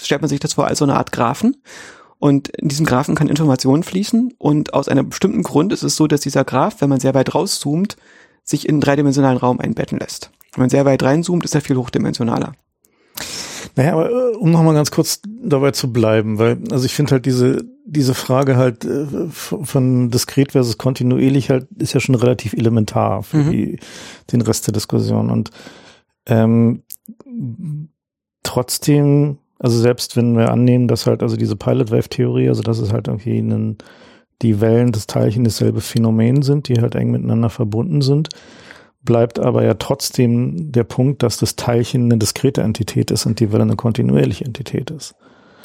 stellt 0.00 0.20
man 0.20 0.28
sich 0.28 0.40
das 0.40 0.54
vor, 0.54 0.66
als 0.66 0.78
so 0.78 0.84
eine 0.84 0.96
Art 0.96 1.10
Graphen. 1.10 1.56
Und 2.18 2.48
in 2.48 2.68
diesem 2.68 2.86
Graphen 2.86 3.14
kann 3.14 3.28
Information 3.28 3.82
fließen 3.82 4.34
und 4.38 4.74
aus 4.74 4.88
einem 4.88 5.10
bestimmten 5.10 5.42
Grund 5.42 5.72
ist 5.72 5.82
es 5.82 5.96
so, 5.96 6.06
dass 6.06 6.22
dieser 6.22 6.44
Graph, 6.44 6.80
wenn 6.80 6.88
man 6.88 6.98
sehr 6.98 7.14
weit 7.14 7.34
rauszoomt, 7.34 7.96
sich 8.46 8.66
in 8.66 8.76
einen 8.76 8.80
dreidimensionalen 8.80 9.36
Raum 9.36 9.60
einbetten 9.60 9.98
lässt. 9.98 10.30
Wenn 10.54 10.62
man 10.62 10.70
sehr 10.70 10.86
weit 10.86 11.02
reinzoomt, 11.02 11.44
ist 11.44 11.54
er 11.54 11.60
viel 11.60 11.76
hochdimensionaler. 11.76 12.54
Naja, 13.74 13.92
aber 13.92 14.10
äh, 14.10 14.36
um 14.36 14.50
nochmal 14.50 14.74
ganz 14.74 14.90
kurz 14.90 15.20
dabei 15.26 15.72
zu 15.72 15.92
bleiben, 15.92 16.38
weil, 16.38 16.58
also 16.70 16.86
ich 16.86 16.94
finde 16.94 17.12
halt 17.12 17.26
diese, 17.26 17.64
diese 17.84 18.14
Frage 18.14 18.56
halt 18.56 18.84
äh, 18.84 19.28
von 19.28 20.10
diskret 20.10 20.52
versus 20.52 20.78
kontinuierlich 20.78 21.50
halt 21.50 21.66
ist 21.78 21.92
ja 21.92 22.00
schon 22.00 22.14
relativ 22.14 22.54
elementar 22.54 23.22
für 23.22 23.38
mhm. 23.38 23.50
die, 23.50 23.78
den 24.32 24.40
Rest 24.40 24.66
der 24.66 24.72
Diskussion. 24.72 25.30
Und 25.30 25.50
ähm, 26.26 26.82
trotzdem, 28.42 29.38
also 29.58 29.78
selbst 29.78 30.16
wenn 30.16 30.36
wir 30.36 30.50
annehmen, 30.50 30.88
dass 30.88 31.06
halt 31.06 31.22
also 31.22 31.36
diese 31.36 31.56
Pilot 31.56 31.90
Wave 31.90 32.08
Theorie, 32.08 32.48
also 32.48 32.62
dass 32.62 32.78
es 32.78 32.92
halt 32.92 33.08
irgendwie 33.08 33.38
einen 33.38 33.76
die 34.42 34.60
Wellen 34.60 34.92
des 34.92 35.06
Teilchens 35.06 35.56
dasselbe 35.56 35.80
Phänomen 35.80 36.42
sind, 36.42 36.68
die 36.68 36.80
halt 36.80 36.94
eng 36.94 37.10
miteinander 37.10 37.50
verbunden 37.50 38.02
sind, 38.02 38.28
bleibt 39.02 39.38
aber 39.38 39.64
ja 39.64 39.74
trotzdem 39.74 40.72
der 40.72 40.84
Punkt, 40.84 41.22
dass 41.22 41.38
das 41.38 41.56
Teilchen 41.56 42.04
eine 42.04 42.18
diskrete 42.18 42.62
Entität 42.62 43.10
ist 43.10 43.24
und 43.24 43.40
die 43.40 43.52
Welle 43.52 43.62
eine 43.62 43.76
kontinuierliche 43.76 44.44
Entität 44.44 44.90
ist. 44.90 45.14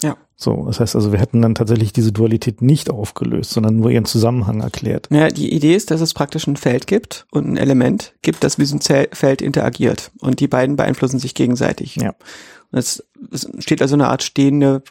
Ja. 0.04 0.18
So, 0.36 0.66
das 0.66 0.80
heißt 0.80 0.96
also, 0.96 1.12
wir 1.12 1.20
hätten 1.20 1.42
dann 1.42 1.54
tatsächlich 1.54 1.94
diese 1.94 2.12
Dualität 2.12 2.62
nicht 2.62 2.90
aufgelöst, 2.90 3.52
sondern 3.52 3.76
nur 3.76 3.92
ihren 3.92 4.06
Zusammenhang 4.06 4.62
erklärt. 4.62 5.08
Ja, 5.12 5.28
die 5.28 5.54
Idee 5.54 5.76
ist, 5.76 5.92
dass 5.92 6.02
es 6.02 6.14
praktisch 6.14 6.48
ein 6.48 6.58
Feld 6.58 6.88
gibt 6.88 7.28
und 7.32 7.48
ein 7.48 7.58
Element 7.58 8.14
gibt, 8.22 8.44
das 8.44 8.58
mit 8.58 8.72
diesem 8.72 8.82
Feld 8.82 9.42
interagiert 9.42 10.12
und 10.20 10.40
die 10.40 10.48
beiden 10.48 10.78
beeinflussen 10.78 11.20
sich 11.20 11.36
gegenseitig. 11.36 11.98
Ja. 11.98 12.16
Es, 12.72 13.04
es 13.32 13.48
steht 13.60 13.82
also 13.82 13.96
eine 13.96 14.08
Art 14.08 14.24
stehende 14.24 14.82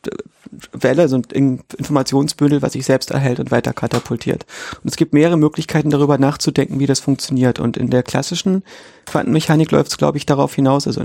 Welle, 0.73 1.09
so 1.09 1.17
ein 1.17 1.63
Informationsbündel, 1.77 2.63
was 2.63 2.73
sich 2.73 2.85
selbst 2.85 3.11
erhält 3.11 3.41
und 3.41 3.51
weiter 3.51 3.73
katapultiert. 3.73 4.47
Und 4.83 4.89
es 4.89 4.97
gibt 4.97 5.13
mehrere 5.13 5.37
Möglichkeiten, 5.37 5.91
darüber 5.91 6.19
nachzudenken, 6.19 6.79
wie 6.79 6.87
das 6.87 7.01
funktioniert. 7.01 7.59
Und 7.59 7.77
in 7.77 7.91
der 7.91 8.03
klassischen 8.03 8.63
Quantenmechanik 9.07 9.71
läuft 9.71 9.91
es, 9.91 9.99
glaube 9.99 10.19
ich, 10.19 10.27
darauf 10.27 10.55
hinaus, 10.55 10.87
also 10.87 11.05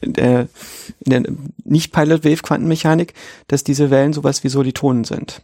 in 0.00 0.12
der, 0.12 0.48
in 1.00 1.10
der 1.10 1.22
Nicht-Pilot-Wave-Quantenmechanik, 1.64 3.14
dass 3.48 3.64
diese 3.64 3.90
Wellen 3.90 4.12
sowas 4.12 4.44
wie 4.44 4.48
Solitonen 4.48 5.04
sind. 5.04 5.42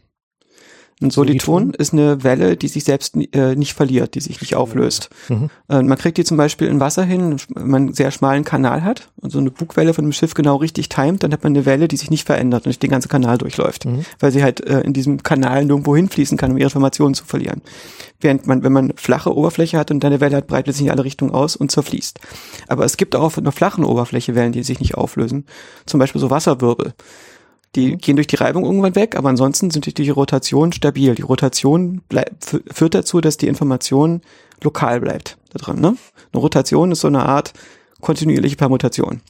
Ein 1.03 1.11
Soliton 1.11 1.75
ist 1.75 1.93
eine 1.93 2.25
Welle, 2.25 2.57
die 2.57 2.69
sich 2.69 2.85
selbst 2.85 3.17
äh, 3.17 3.55
nicht 3.55 3.75
verliert, 3.75 4.15
die 4.15 4.21
sich 4.21 4.41
nicht 4.41 4.57
auflöst. 4.57 5.11
Mhm. 5.29 5.51
Äh, 5.69 5.83
man 5.83 5.99
kriegt 5.99 6.17
die 6.17 6.25
zum 6.25 6.39
Beispiel 6.39 6.69
in 6.69 6.81
Wasser 6.81 7.05
hin, 7.05 7.37
wenn 7.55 7.69
man 7.69 7.83
einen 7.83 7.93
sehr 7.93 8.11
schmalen 8.11 8.45
Kanal 8.45 8.83
hat 8.83 9.11
und 9.21 9.31
so 9.31 9.39
eine 9.39 9.51
Bugwelle 9.51 9.93
von 9.93 10.07
dem 10.07 10.13
Schiff 10.13 10.33
genau 10.33 10.57
richtig 10.57 10.89
timet, 10.89 11.23
dann 11.23 11.33
hat 11.35 11.45
man 11.45 11.53
eine 11.53 11.67
Welle, 11.67 11.87
die 11.87 11.99
sich 11.99 12.11
nicht 12.11 12.27
verändert 12.27 12.65
und 12.65 12.71
nicht 12.71 12.83
den 12.83 12.91
ganzen 12.91 13.11
Kanal 13.11 13.37
durchläuft, 13.37 13.85
mhm. 13.85 14.07
weil 14.21 14.33
sie 14.33 14.43
halt 14.43 14.67
äh, 14.67 14.81
in 14.81 14.95
diesem 14.95 15.23
Kanal 15.23 15.67
nirgendwo 15.67 15.95
hinfließen 15.95 16.39
kann, 16.39 16.53
um 16.53 16.57
ihre 16.57 16.69
Informationen 16.69 17.13
zu 17.13 17.27
verlieren. 17.27 17.61
Während 18.19 18.47
man, 18.47 18.63
wenn 18.63 18.73
man 18.73 18.95
flache 18.97 19.37
Oberfläche 19.37 19.79
hat 19.79 19.91
und 19.91 20.03
eine 20.03 20.21
Welle 20.21 20.37
hat, 20.37 20.47
breitet 20.47 20.75
sich 20.75 20.87
in 20.87 20.91
alle 20.91 21.05
Richtungen 21.05 21.33
aus 21.33 21.57
und 21.57 21.71
zerfließt. 21.71 22.21
Aber 22.69 22.87
es 22.87 22.97
gibt 22.97 23.15
auch 23.15 23.25
auf 23.25 23.37
einer 23.37 23.53
flachen 23.53 23.85
Oberfläche 23.85 24.35
Wellen, 24.35 24.53
die 24.53 24.63
sich 24.63 24.81
nicht 24.81 24.95
auflösen. 24.95 25.45
Zum 25.85 26.01
Beispiel 26.01 26.23
so 26.23 26.31
Wasserwirbel. 26.31 26.95
Die 27.75 27.93
mhm. 27.93 27.99
gehen 27.99 28.17
durch 28.17 28.27
die 28.27 28.37
Reibung 28.37 28.65
irgendwann 28.65 28.95
weg, 28.95 29.17
aber 29.17 29.29
ansonsten 29.29 29.71
sind 29.71 29.87
die, 29.87 29.95
die 29.95 30.11
Rotation 30.11 30.73
stabil. 30.73 31.15
Die 31.15 31.23
Rotation 31.23 32.03
führt 32.73 32.95
dazu, 32.95 33.21
dass 33.21 33.37
die 33.37 33.49
Information 33.49 34.23
lokal 34.63 35.01
bleibt 35.01 35.37
da 35.53 35.59
drin. 35.59 35.81
Ne? 35.81 35.97
Eine 36.33 36.41
Rotation 36.41 36.93
ist 36.93 37.01
so 37.01 37.09
eine 37.09 37.27
Art 37.27 37.53
kontinuierliche 38.01 38.57
Permutation. 38.57 39.21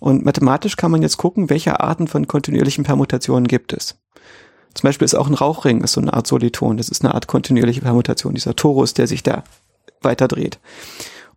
Und 0.00 0.24
mathematisch 0.24 0.76
kann 0.76 0.90
man 0.90 1.02
jetzt 1.02 1.16
gucken, 1.16 1.48
welche 1.48 1.78
Arten 1.80 2.08
von 2.08 2.26
kontinuierlichen 2.26 2.82
Permutationen 2.82 3.46
gibt 3.46 3.72
es. 3.72 3.96
Zum 4.74 4.88
Beispiel 4.88 5.04
ist 5.04 5.14
auch 5.14 5.28
ein 5.28 5.34
Rauchring 5.34 5.82
ist 5.82 5.92
so 5.92 6.00
eine 6.00 6.12
Art 6.12 6.26
Soliton. 6.26 6.76
Das 6.76 6.88
ist 6.88 7.04
eine 7.04 7.14
Art 7.14 7.26
kontinuierliche 7.26 7.82
Permutation, 7.82 8.34
dieser 8.34 8.56
Torus, 8.56 8.94
der 8.94 9.06
sich 9.06 9.22
da 9.22 9.44
weiter 10.00 10.28
dreht. 10.28 10.58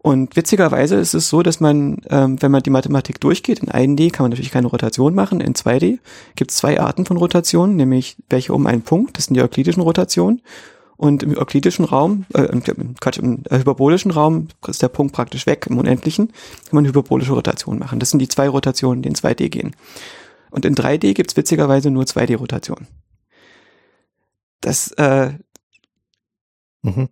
Und 0.05 0.35
witzigerweise 0.35 0.97
ist 0.97 1.15
es 1.15 1.29
so, 1.29 1.41
dass 1.41 1.59
man, 1.59 1.97
ähm, 2.11 2.39
wenn 2.39 2.51
man 2.51 2.61
die 2.61 2.69
Mathematik 2.69 3.19
durchgeht, 3.19 3.57
in 3.57 3.69
1D 3.69 4.11
kann 4.11 4.25
man 4.25 4.29
natürlich 4.29 4.51
keine 4.51 4.67
Rotation 4.67 5.15
machen, 5.15 5.41
in 5.41 5.55
2D 5.55 5.97
gibt 6.35 6.51
es 6.51 6.57
zwei 6.57 6.79
Arten 6.79 7.07
von 7.07 7.17
Rotationen, 7.17 7.75
nämlich 7.75 8.15
welche 8.29 8.53
um 8.53 8.67
einen 8.67 8.83
Punkt, 8.83 9.17
das 9.17 9.25
sind 9.25 9.33
die 9.33 9.41
euklidischen 9.41 9.81
Rotationen, 9.81 10.43
und 10.95 11.23
im 11.23 11.35
euklidischen 11.35 11.85
Raum, 11.85 12.27
äh, 12.35 12.45
Quatsch, 13.01 13.17
im 13.17 13.45
hyperbolischen 13.49 14.11
Raum 14.11 14.49
ist 14.67 14.83
der 14.83 14.89
Punkt 14.89 15.11
praktisch 15.15 15.47
weg, 15.47 15.65
im 15.67 15.79
Unendlichen, 15.79 16.27
kann 16.27 16.75
man 16.75 16.85
hyperbolische 16.85 17.33
Rotation 17.33 17.79
machen. 17.79 17.99
Das 17.99 18.11
sind 18.11 18.19
die 18.19 18.27
zwei 18.27 18.47
Rotationen, 18.47 19.01
die 19.01 19.09
in 19.09 19.15
2D 19.15 19.49
gehen. 19.49 19.75
Und 20.51 20.65
in 20.65 20.75
3D 20.75 21.15
gibt 21.15 21.31
es 21.31 21.35
witzigerweise 21.35 21.89
nur 21.89 22.03
2D-Rotationen. 22.03 22.85
Das 24.61 24.91
äh, 24.99 25.31
mhm 26.83 27.09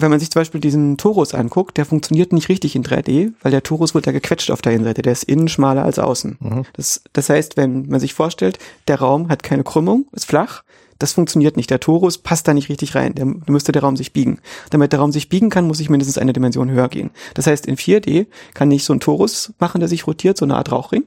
wenn 0.00 0.10
man 0.10 0.20
sich 0.20 0.30
zum 0.30 0.40
Beispiel 0.40 0.60
diesen 0.60 0.96
Torus 0.96 1.34
anguckt, 1.34 1.76
der 1.76 1.84
funktioniert 1.84 2.32
nicht 2.32 2.48
richtig 2.48 2.76
in 2.76 2.84
3D, 2.84 3.32
weil 3.42 3.50
der 3.50 3.62
Torus 3.62 3.94
wird 3.94 4.06
ja 4.06 4.12
gequetscht 4.12 4.50
auf 4.50 4.62
der 4.62 4.72
Innenseite. 4.72 5.02
Der 5.02 5.12
ist 5.12 5.24
innen 5.24 5.48
schmaler 5.48 5.84
als 5.84 5.98
außen. 5.98 6.38
Mhm. 6.40 6.64
Das, 6.74 7.02
das 7.12 7.28
heißt, 7.28 7.56
wenn 7.56 7.88
man 7.88 8.00
sich 8.00 8.14
vorstellt, 8.14 8.58
der 8.88 9.00
Raum 9.00 9.28
hat 9.28 9.42
keine 9.42 9.64
Krümmung, 9.64 10.06
ist 10.12 10.26
flach, 10.26 10.62
das 11.00 11.14
funktioniert 11.14 11.56
nicht. 11.56 11.70
Der 11.70 11.80
Torus 11.80 12.18
passt 12.18 12.46
da 12.46 12.54
nicht 12.54 12.68
richtig 12.68 12.94
rein. 12.94 13.14
Der, 13.14 13.24
müsste 13.24 13.72
der 13.72 13.82
Raum 13.82 13.96
sich 13.96 14.12
biegen. 14.12 14.40
Damit 14.68 14.92
der 14.92 15.00
Raum 15.00 15.12
sich 15.12 15.30
biegen 15.30 15.48
kann, 15.48 15.66
muss 15.66 15.80
ich 15.80 15.88
mindestens 15.88 16.18
eine 16.18 16.34
Dimension 16.34 16.70
höher 16.70 16.88
gehen. 16.88 17.10
Das 17.34 17.46
heißt, 17.46 17.66
in 17.66 17.76
4D 17.76 18.26
kann 18.52 18.70
ich 18.70 18.84
so 18.84 18.92
einen 18.92 19.00
Torus 19.00 19.54
machen, 19.58 19.80
der 19.80 19.88
sich 19.88 20.06
rotiert, 20.06 20.36
so 20.36 20.44
eine 20.44 20.56
Art 20.56 20.70
Rauchring. 20.70 21.04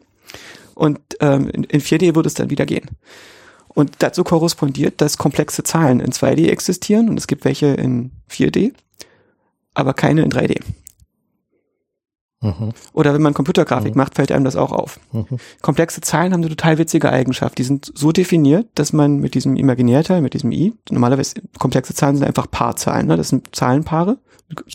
Und 0.73 0.99
ähm, 1.19 1.47
in, 1.49 1.63
in 1.65 1.81
4D 1.81 2.15
würde 2.15 2.27
es 2.27 2.33
dann 2.33 2.49
wieder 2.49 2.65
gehen. 2.65 2.89
Und 3.73 3.91
dazu 3.99 4.23
korrespondiert, 4.23 5.01
dass 5.01 5.17
komplexe 5.17 5.63
Zahlen 5.63 5.99
in 5.99 6.11
2D 6.11 6.49
existieren 6.49 7.09
und 7.09 7.17
es 7.17 7.27
gibt 7.27 7.45
welche 7.45 7.67
in 7.67 8.11
4D, 8.31 8.73
aber 9.73 9.93
keine 9.93 10.21
in 10.23 10.31
3D. 10.31 10.61
Mhm. 12.43 12.73
Oder 12.91 13.13
wenn 13.13 13.21
man 13.21 13.33
Computergrafik 13.33 13.95
mhm. 13.95 13.97
macht, 13.97 14.15
fällt 14.15 14.31
einem 14.31 14.43
das 14.43 14.55
auch 14.55 14.71
auf. 14.71 14.99
Mhm. 15.13 15.37
Komplexe 15.61 16.01
Zahlen 16.01 16.33
haben 16.33 16.41
eine 16.41 16.49
total 16.49 16.77
witzige 16.77 17.09
Eigenschaft. 17.09 17.57
Die 17.57 17.63
sind 17.63 17.91
so 17.95 18.11
definiert, 18.11 18.67
dass 18.75 18.91
man 18.91 19.17
mit 19.17 19.33
diesem 19.33 19.55
Imaginärteil, 19.55 20.21
mit 20.21 20.33
diesem 20.33 20.51
i, 20.51 20.73
normalerweise 20.89 21.35
komplexe 21.57 21.93
Zahlen 21.93 22.17
sind 22.17 22.27
einfach 22.27 22.51
Paarzahlen, 22.51 23.07
ne? 23.07 23.15
das 23.15 23.29
sind 23.29 23.55
Zahlenpaare, 23.55 24.17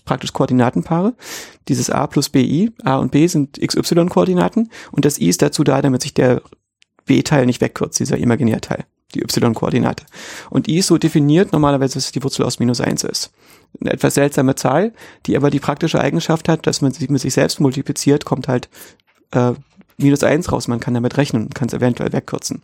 praktisch 0.07 0.33
Koordinatenpaare. 0.33 1.15
Dieses 1.69 1.91
a 1.91 2.07
plus 2.07 2.31
bi, 2.31 2.73
a 2.85 2.97
und 2.97 3.13
b 3.13 3.27
sind 3.27 3.59
xy-Koordinaten 3.59 4.71
und 4.91 5.05
das 5.05 5.19
i 5.19 5.29
ist 5.29 5.43
dazu 5.43 5.63
da, 5.63 5.83
damit 5.83 6.03
sich 6.03 6.15
der 6.15 6.43
B-Teil 7.05 7.47
nicht 7.47 7.61
wegkürzt, 7.61 8.01
dieser 8.01 8.17
Imaginärteil. 8.17 8.85
die 9.15 9.21
y-Koordinate. 9.21 10.05
Und 10.51 10.69
i 10.69 10.79
ist 10.79 10.89
so 10.89 10.99
definiert 10.99 11.53
normalerweise, 11.53 11.95
dass 11.95 12.07
es 12.07 12.13
die 12.13 12.23
Wurzel 12.23 12.45
aus 12.45 12.59
minus 12.59 12.81
eins 12.81 13.05
ist. 13.05 13.31
Eine 13.81 13.93
etwas 13.93 14.15
seltsame 14.15 14.55
Zahl, 14.55 14.93
die 15.27 15.37
aber 15.37 15.51
die 15.51 15.61
praktische 15.61 16.01
Eigenschaft 16.01 16.49
hat, 16.49 16.67
dass 16.67 16.81
man 16.81 16.93
sich 16.93 17.09
mit 17.09 17.21
sich 17.21 17.35
selbst 17.35 17.61
multipliziert, 17.61 18.25
kommt 18.25 18.49
halt 18.49 18.69
äh, 19.31 19.53
minus 19.99 20.23
eins 20.23 20.51
raus. 20.51 20.69
Man 20.69 20.81
kann 20.81 20.95
damit 20.95 21.17
rechnen 21.17 21.45
und 21.45 21.55
kann 21.55 21.69
es 21.69 21.75
eventuell 21.75 22.13
wegkürzen. 22.13 22.63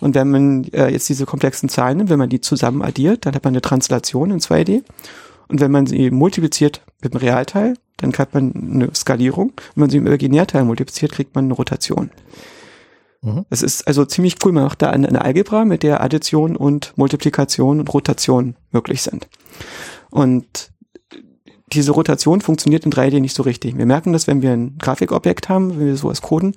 Und 0.00 0.16
wenn 0.16 0.30
man 0.30 0.64
äh, 0.72 0.88
jetzt 0.88 1.08
diese 1.08 1.26
komplexen 1.26 1.68
Zahlen 1.68 1.98
nimmt, 1.98 2.10
wenn 2.10 2.18
man 2.18 2.28
die 2.28 2.40
zusammen 2.40 2.82
addiert, 2.82 3.24
dann 3.24 3.34
hat 3.34 3.44
man 3.44 3.52
eine 3.52 3.60
Translation 3.60 4.32
in 4.32 4.40
2D. 4.40 4.82
Und 5.48 5.60
wenn 5.60 5.70
man 5.70 5.86
sie 5.86 6.10
multipliziert 6.10 6.80
mit 7.02 7.14
dem 7.14 7.18
Realteil, 7.20 7.74
dann 7.98 8.12
hat 8.14 8.34
man 8.34 8.52
eine 8.52 8.94
Skalierung. 8.94 9.52
Wenn 9.74 9.82
man 9.82 9.90
sie 9.90 9.98
im 9.98 10.06
Imaginärteil 10.06 10.64
multipliziert, 10.64 11.12
kriegt 11.12 11.34
man 11.34 11.44
eine 11.44 11.54
Rotation. 11.54 12.10
Mhm. 13.22 13.46
Das 13.48 13.62
ist 13.62 13.86
also 13.86 14.04
ziemlich 14.04 14.36
cool. 14.44 14.52
Man 14.52 14.64
macht 14.64 14.82
da 14.82 14.90
eine, 14.90 15.08
eine 15.08 15.22
Algebra, 15.22 15.64
mit 15.64 15.82
der 15.82 16.02
Addition 16.02 16.56
und 16.56 16.92
Multiplikation 16.96 17.78
und 17.78 17.94
Rotation 17.94 18.56
möglich 18.72 19.02
sind. 19.02 19.28
Und 20.12 20.70
diese 21.72 21.92
Rotation 21.92 22.42
funktioniert 22.42 22.84
in 22.84 22.92
3D 22.92 23.18
nicht 23.18 23.34
so 23.34 23.42
richtig. 23.42 23.78
Wir 23.78 23.86
merken 23.86 24.12
das, 24.12 24.26
wenn 24.26 24.42
wir 24.42 24.52
ein 24.52 24.76
Grafikobjekt 24.78 25.48
haben, 25.48 25.70
wenn 25.70 25.86
wir 25.86 25.96
sowas 25.96 26.20
coden. 26.20 26.54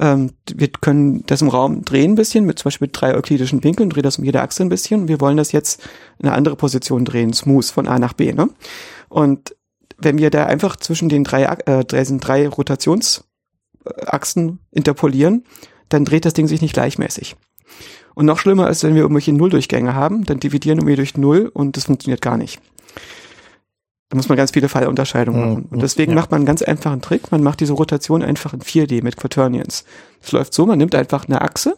Ähm, 0.00 0.30
wir 0.54 0.68
können 0.68 1.22
das 1.26 1.42
im 1.42 1.48
Raum 1.48 1.84
drehen 1.84 2.12
ein 2.12 2.14
bisschen, 2.14 2.46
mit 2.46 2.58
zum 2.58 2.64
Beispiel 2.64 2.86
mit 2.86 2.98
drei 2.98 3.14
euklidischen 3.14 3.62
Winkeln, 3.62 3.90
drehen 3.90 4.04
das 4.04 4.18
um 4.18 4.24
jede 4.24 4.40
Achse 4.40 4.62
ein 4.62 4.70
bisschen. 4.70 5.06
Wir 5.06 5.20
wollen 5.20 5.36
das 5.36 5.52
jetzt 5.52 5.82
in 6.18 6.26
eine 6.26 6.36
andere 6.36 6.56
Position 6.56 7.04
drehen, 7.04 7.34
smooth 7.34 7.66
von 7.66 7.86
A 7.86 7.98
nach 7.98 8.14
B. 8.14 8.32
Ne? 8.32 8.48
Und 9.10 9.54
wenn 9.98 10.16
wir 10.16 10.30
da 10.30 10.46
einfach 10.46 10.76
zwischen 10.76 11.10
den 11.10 11.24
drei, 11.24 11.44
äh, 11.44 11.84
drei 11.84 12.48
Rotationsachsen 12.48 14.60
interpolieren, 14.70 15.44
dann 15.90 16.06
dreht 16.06 16.24
das 16.24 16.34
Ding 16.34 16.48
sich 16.48 16.62
nicht 16.62 16.74
gleichmäßig. 16.74 17.36
Und 18.14 18.26
noch 18.26 18.38
schlimmer 18.38 18.70
ist, 18.70 18.82
wenn 18.82 18.94
wir 18.94 19.02
irgendwelche 19.02 19.32
Nulldurchgänge 19.32 19.94
haben, 19.94 20.24
dann 20.24 20.40
dividieren 20.40 20.86
wir 20.86 20.96
durch 20.96 21.16
Null 21.16 21.50
und 21.52 21.76
das 21.76 21.84
funktioniert 21.84 22.22
gar 22.22 22.36
nicht. 22.36 22.60
Da 24.08 24.16
muss 24.16 24.28
man 24.28 24.38
ganz 24.38 24.52
viele 24.52 24.68
Fallunterscheidungen 24.68 25.40
mhm. 25.40 25.48
machen. 25.48 25.66
Und 25.70 25.82
deswegen 25.82 26.12
ja. 26.12 26.16
macht 26.16 26.30
man 26.30 26.38
einen 26.38 26.46
ganz 26.46 26.62
einfachen 26.62 27.02
Trick. 27.02 27.30
Man 27.30 27.42
macht 27.42 27.60
diese 27.60 27.74
Rotation 27.74 28.22
einfach 28.22 28.54
in 28.54 28.60
4D 28.60 29.02
mit 29.02 29.16
Quaternions. 29.16 29.84
Es 30.22 30.32
läuft 30.32 30.54
so, 30.54 30.66
man 30.66 30.78
nimmt 30.78 30.94
einfach 30.94 31.26
eine 31.26 31.42
Achse, 31.42 31.76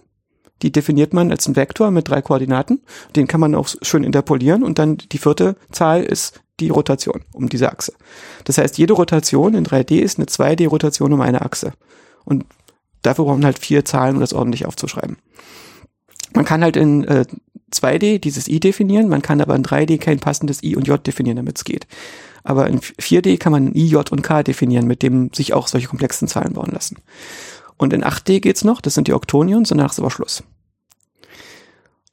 die 0.63 0.71
definiert 0.71 1.13
man 1.13 1.31
als 1.31 1.47
einen 1.47 1.57
Vektor 1.57 1.91
mit 1.91 2.09
drei 2.09 2.23
Koordinaten. 2.23 2.83
Den 3.17 3.27
kann 3.27 3.41
man 3.41 3.55
auch 3.55 3.69
schön 3.83 4.05
interpolieren 4.05 4.63
und 4.63 4.79
dann 4.79 4.99
die 4.99 5.19
vierte 5.19 5.57
Zahl 5.73 6.03
ist 6.03 6.41
die 6.61 6.69
Rotation 6.69 7.23
um 7.33 7.49
diese 7.49 7.73
Achse. 7.73 7.95
Das 8.45 8.59
heißt, 8.59 8.79
jede 8.79 8.93
Rotation 8.93 9.55
in 9.55 9.65
3D 9.65 9.99
ist 9.99 10.19
eine 10.19 10.27
2D-Rotation 10.27 11.13
um 11.13 11.21
eine 11.21 11.43
Achse. 11.43 11.73
Und 12.25 12.45
dafür 13.03 13.25
braucht 13.25 13.39
man 13.39 13.47
halt 13.47 13.59
vier 13.59 13.85
Zahlen, 13.85 14.17
um 14.17 14.21
das 14.21 14.35
ordentlich 14.35 14.67
aufzuschreiben. 14.67 15.17
Man 16.35 16.45
kann 16.45 16.63
halt 16.63 16.77
in 16.77 17.05
äh, 17.05 17.25
2D 17.73 18.19
dieses 18.19 18.49
i 18.49 18.61
definieren, 18.61 19.09
man 19.09 19.23
kann 19.23 19.41
aber 19.41 19.55
in 19.55 19.65
3D 19.65 19.99
kein 19.99 20.21
passendes 20.21 20.63
i 20.63 20.77
und 20.77 20.87
j 20.87 21.05
definieren, 21.07 21.37
damit 21.37 21.59
es 21.59 21.65
geht. 21.65 21.87
Aber 22.43 22.67
in 22.69 22.81
4D 22.81 23.39
kann 23.39 23.53
man 23.53 23.75
i, 23.75 23.87
j 23.87 24.11
und 24.11 24.23
k 24.23 24.43
definieren, 24.43 24.87
mit 24.87 25.03
dem 25.03 25.33
sich 25.33 25.53
auch 25.53 25.69
solche 25.69 25.89
komplexen 25.89 26.29
Zahlen 26.29 26.55
bauen 26.55 26.71
lassen. 26.73 26.97
Und 27.77 27.93
in 27.93 28.05
8D 28.05 28.41
geht's 28.41 28.65
noch, 28.65 28.81
das 28.81 28.95
sind 28.95 29.09
die 29.09 29.15
Oktonions 29.15 29.71
und 29.71 29.79
danach 29.79 29.93
ist 29.93 29.99
aber 29.99 30.11
Schluss. 30.11 30.43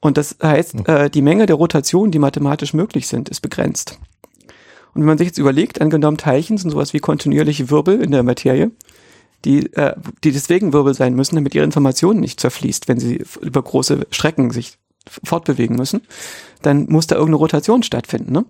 Und 0.00 0.16
das 0.16 0.36
heißt, 0.42 0.74
hm. 0.74 0.84
äh, 0.86 1.10
die 1.10 1.22
Menge 1.22 1.46
der 1.46 1.56
Rotationen, 1.56 2.12
die 2.12 2.18
mathematisch 2.18 2.72
möglich 2.72 3.08
sind, 3.08 3.28
ist 3.28 3.40
begrenzt. 3.40 3.98
Und 4.94 5.02
wenn 5.02 5.06
man 5.06 5.18
sich 5.18 5.28
jetzt 5.28 5.38
überlegt, 5.38 5.80
angenommen 5.80 6.16
Teilchen 6.16 6.58
sind 6.58 6.70
sowas 6.70 6.92
wie 6.92 7.00
kontinuierliche 7.00 7.70
Wirbel 7.70 8.00
in 8.00 8.10
der 8.10 8.22
Materie, 8.22 8.70
die, 9.44 9.72
äh, 9.74 9.94
die 10.24 10.32
deswegen 10.32 10.72
Wirbel 10.72 10.94
sein 10.94 11.14
müssen, 11.14 11.36
damit 11.36 11.54
ihre 11.54 11.64
Information 11.64 12.20
nicht 12.20 12.40
zerfließt, 12.40 12.88
wenn 12.88 12.98
sie 12.98 13.22
über 13.40 13.62
große 13.62 14.06
Strecken 14.10 14.50
sich 14.50 14.78
fortbewegen 15.24 15.76
müssen, 15.76 16.02
dann 16.62 16.86
muss 16.88 17.06
da 17.06 17.16
irgendeine 17.16 17.36
Rotation 17.36 17.82
stattfinden. 17.82 18.32
Ne? 18.32 18.44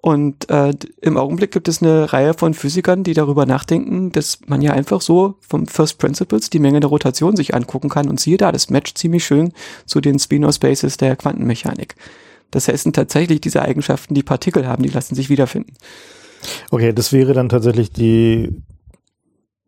Und 0.00 0.48
äh, 0.48 0.72
im 1.00 1.16
Augenblick 1.16 1.50
gibt 1.50 1.66
es 1.66 1.82
eine 1.82 2.12
Reihe 2.12 2.34
von 2.34 2.54
Physikern, 2.54 3.02
die 3.02 3.14
darüber 3.14 3.46
nachdenken, 3.46 4.12
dass 4.12 4.38
man 4.46 4.62
ja 4.62 4.72
einfach 4.72 5.00
so 5.00 5.34
vom 5.40 5.66
First 5.66 5.98
Principles 5.98 6.50
die 6.50 6.60
Menge 6.60 6.78
der 6.78 6.88
Rotation 6.88 7.34
sich 7.34 7.54
angucken 7.54 7.88
kann 7.88 8.08
und 8.08 8.20
siehe 8.20 8.36
da, 8.36 8.52
das 8.52 8.70
matcht 8.70 8.96
ziemlich 8.96 9.24
schön 9.24 9.52
zu 9.86 10.00
den 10.00 10.18
Spinor 10.18 10.52
Spaces 10.52 10.98
der 10.98 11.16
Quantenmechanik. 11.16 11.96
Das 12.52 12.68
heißt, 12.68 12.92
tatsächlich 12.92 13.40
diese 13.40 13.62
Eigenschaften, 13.62 14.14
die 14.14 14.22
Partikel 14.22 14.66
haben, 14.66 14.82
die 14.82 14.88
lassen 14.88 15.14
sich 15.14 15.28
wiederfinden. 15.28 15.74
Okay, 16.70 16.92
das 16.92 17.12
wäre 17.12 17.34
dann 17.34 17.48
tatsächlich 17.48 17.90
die 17.92 18.62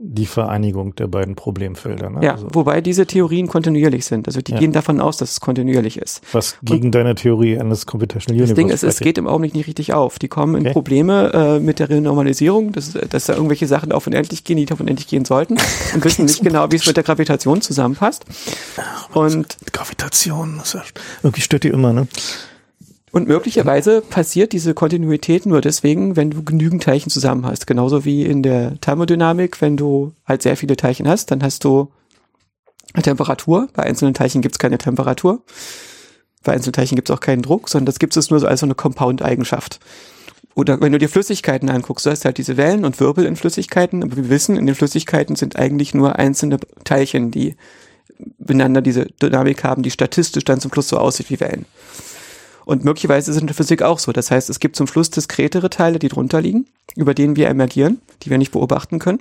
die 0.03 0.25
Vereinigung 0.25 0.95
der 0.95 1.09
beiden 1.09 1.35
Problemfelder. 1.35 2.09
Ne? 2.09 2.25
Ja, 2.25 2.33
also. 2.33 2.49
wobei 2.55 2.81
diese 2.81 3.07
Theorien 3.07 3.49
kontinuierlich 3.49 4.07
sind. 4.07 4.27
Also 4.27 4.41
die 4.41 4.53
ja. 4.53 4.59
gehen 4.59 4.73
davon 4.73 4.99
aus, 4.99 5.19
dass 5.19 5.33
es 5.33 5.41
kontinuierlich 5.41 5.99
ist. 5.99 6.23
Was 6.33 6.57
gegen 6.63 6.87
und 6.87 6.95
deine 6.95 7.15
Theorie 7.15 7.59
eines 7.59 7.85
Computational 7.85 8.35
Universe 8.35 8.55
Das 8.55 8.57
Ding 8.57 8.71
ist, 8.71 8.83
es 8.83 9.01
geht 9.01 9.19
im 9.19 9.27
Augenblick 9.27 9.55
nicht 9.55 9.67
richtig 9.67 9.93
auf. 9.93 10.19
Die 10.19 10.29
kommen 10.29 10.55
in 10.55 10.63
okay. 10.63 10.73
Probleme 10.73 11.33
äh, 11.35 11.61
mit 11.61 11.81
der 11.81 11.91
Renormalisierung, 11.91 12.73
dass, 12.73 12.95
dass 12.95 13.27
da 13.27 13.35
irgendwelche 13.35 13.67
Sachen 13.67 13.93
auf 13.93 14.07
unendlich 14.07 14.43
gehen, 14.45 14.57
die 14.57 14.73
auf 14.73 14.81
unendlich 14.81 15.07
gehen 15.07 15.27
sollten 15.27 15.59
und 15.95 16.03
wissen 16.03 16.25
nicht 16.25 16.43
genau, 16.43 16.73
wie 16.73 16.77
es 16.77 16.87
mit 16.87 16.97
der 16.97 17.05
Gravitation 17.05 17.61
zusammenpasst. 17.61 18.25
Und 19.13 19.59
Gravitation, 19.71 20.63
irgendwie 21.23 21.43
stört 21.43 21.65
die 21.65 21.69
immer, 21.69 21.93
ne? 21.93 22.09
Und 23.13 23.27
möglicherweise 23.27 24.03
passiert 24.03 24.53
diese 24.53 24.73
Kontinuität 24.73 25.45
nur 25.45 25.61
deswegen, 25.61 26.15
wenn 26.15 26.31
du 26.31 26.45
genügend 26.45 26.85
Teilchen 26.85 27.11
zusammen 27.11 27.45
hast. 27.45 27.67
Genauso 27.67 28.05
wie 28.05 28.25
in 28.25 28.43
der 28.43 28.81
Thermodynamik, 28.81 29.61
wenn 29.61 29.77
du 29.77 30.13
halt 30.27 30.43
sehr 30.43 30.57
viele 30.57 30.77
Teilchen 30.77 31.09
hast, 31.09 31.31
dann 31.31 31.43
hast 31.43 31.65
du 31.65 31.91
eine 32.93 33.03
Temperatur. 33.03 33.69
Bei 33.73 33.83
einzelnen 33.83 34.15
Teilchen 34.15 34.43
gibt 34.43 34.55
es 34.55 34.59
keine 34.61 34.79
Temperatur. 34.79 35.43
Bei 36.45 36.53
einzelnen 36.53 36.73
Teilchen 36.73 36.97
gibt 36.97 37.11
es 37.11 37.17
auch 37.17 37.21
keinen 37.21 37.43
Druck, 37.43 37.69
sondern 37.69 37.87
das 37.87 37.99
gibt 37.99 38.17
es 38.17 38.31
nur 38.31 38.39
so 38.39 38.47
als 38.47 38.61
so 38.61 38.67
eine 38.67 38.75
Compound-Eigenschaft. 38.75 39.81
Oder 40.55 40.81
wenn 40.81 40.93
du 40.93 40.99
dir 40.99 41.09
Flüssigkeiten 41.09 41.69
anguckst, 41.69 42.07
du 42.07 42.11
hast 42.11 42.25
halt 42.25 42.39
diese 42.39 42.57
Wellen 42.57 42.85
und 42.85 42.99
Wirbel 43.01 43.25
in 43.25 43.37
Flüssigkeiten, 43.37 44.03
aber 44.03 44.17
wir 44.17 44.29
wissen, 44.29 44.57
in 44.57 44.67
den 44.67 44.75
Flüssigkeiten 44.75 45.37
sind 45.37 45.57
eigentlich 45.57 45.95
nur 45.95 46.17
einzelne 46.17 46.59
Teilchen, 46.85 47.31
die 47.31 47.57
miteinander 48.39 48.83
diese 48.83 49.07
Dynamik 49.07 49.65
haben, 49.65 49.83
die 49.83 49.91
statistisch 49.91 50.45
dann 50.45 50.61
zum 50.61 50.73
Schluss 50.73 50.89
so 50.89 50.99
aussieht 50.99 51.31
wie 51.31 51.41
Wellen. 51.41 51.67
Und 52.71 52.85
möglicherweise 52.85 53.33
ist 53.33 53.37
es 53.37 53.41
in 53.41 53.49
der 53.49 53.57
Physik 53.57 53.83
auch 53.83 53.99
so. 53.99 54.13
Das 54.13 54.31
heißt, 54.31 54.49
es 54.49 54.61
gibt 54.61 54.77
zum 54.77 54.87
Schluss 54.87 55.11
diskretere 55.11 55.71
Teile, 55.71 55.99
die 55.99 56.07
drunter 56.07 56.41
liegen, 56.41 56.67
über 56.95 57.15
denen 57.15 57.35
wir 57.35 57.49
emergieren, 57.49 58.01
die 58.23 58.31
wir 58.31 58.39
nicht 58.39 58.53
beobachten 58.53 59.01
können. 59.01 59.19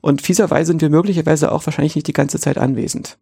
Und 0.00 0.22
fieserweise 0.22 0.68
sind 0.68 0.80
wir 0.80 0.88
möglicherweise 0.88 1.50
auch 1.50 1.66
wahrscheinlich 1.66 1.96
nicht 1.96 2.06
die 2.06 2.12
ganze 2.12 2.38
Zeit 2.38 2.56
anwesend. 2.56 3.18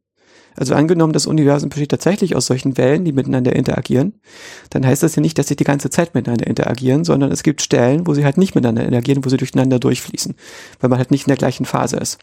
Also 0.56 0.74
angenommen, 0.74 1.14
das 1.14 1.26
Universum 1.26 1.70
besteht 1.70 1.88
tatsächlich 1.88 2.36
aus 2.36 2.44
solchen 2.44 2.76
Wellen, 2.76 3.06
die 3.06 3.12
miteinander 3.12 3.56
interagieren, 3.56 4.20
dann 4.68 4.84
heißt 4.84 5.02
das 5.02 5.16
ja 5.16 5.22
nicht, 5.22 5.38
dass 5.38 5.48
sie 5.48 5.56
die 5.56 5.64
ganze 5.64 5.88
Zeit 5.88 6.14
miteinander 6.14 6.46
interagieren, 6.46 7.06
sondern 7.06 7.32
es 7.32 7.42
gibt 7.42 7.62
Stellen, 7.62 8.06
wo 8.06 8.12
sie 8.12 8.26
halt 8.26 8.36
nicht 8.36 8.54
miteinander 8.54 8.84
interagieren, 8.84 9.24
wo 9.24 9.30
sie 9.30 9.38
durcheinander 9.38 9.78
durchfließen, 9.78 10.34
weil 10.80 10.90
man 10.90 10.98
halt 10.98 11.10
nicht 11.10 11.22
in 11.22 11.30
der 11.30 11.38
gleichen 11.38 11.64
Phase 11.64 11.96
ist. 11.96 12.18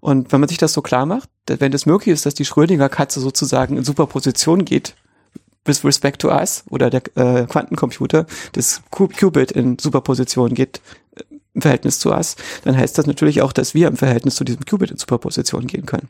Und 0.00 0.32
wenn 0.32 0.40
man 0.40 0.48
sich 0.48 0.56
das 0.56 0.72
so 0.72 0.80
klar 0.80 1.04
macht, 1.04 1.28
wenn 1.46 1.74
es 1.74 1.84
möglich 1.84 2.14
ist, 2.14 2.24
dass 2.24 2.32
die 2.32 2.46
Schrödinger-Katze 2.46 3.20
sozusagen 3.20 3.76
in 3.76 3.84
Superposition 3.84 4.64
geht 4.64 4.94
with 5.64 5.84
respect 5.84 6.20
to 6.20 6.28
us 6.28 6.64
oder 6.70 6.90
der 6.90 7.02
äh, 7.16 7.46
Quantencomputer 7.46 8.26
das 8.52 8.82
Qubit 8.90 9.52
in 9.52 9.78
Superposition 9.78 10.54
geht 10.54 10.80
äh, 11.16 11.22
im 11.54 11.62
Verhältnis 11.62 11.98
zu 11.98 12.10
us, 12.10 12.36
dann 12.64 12.76
heißt 12.76 12.96
das 12.96 13.06
natürlich 13.06 13.42
auch, 13.42 13.52
dass 13.52 13.74
wir 13.74 13.88
im 13.88 13.96
Verhältnis 13.96 14.36
zu 14.36 14.44
diesem 14.44 14.64
Qubit 14.64 14.90
in 14.90 14.96
Superposition 14.96 15.66
gehen 15.66 15.86
können. 15.86 16.08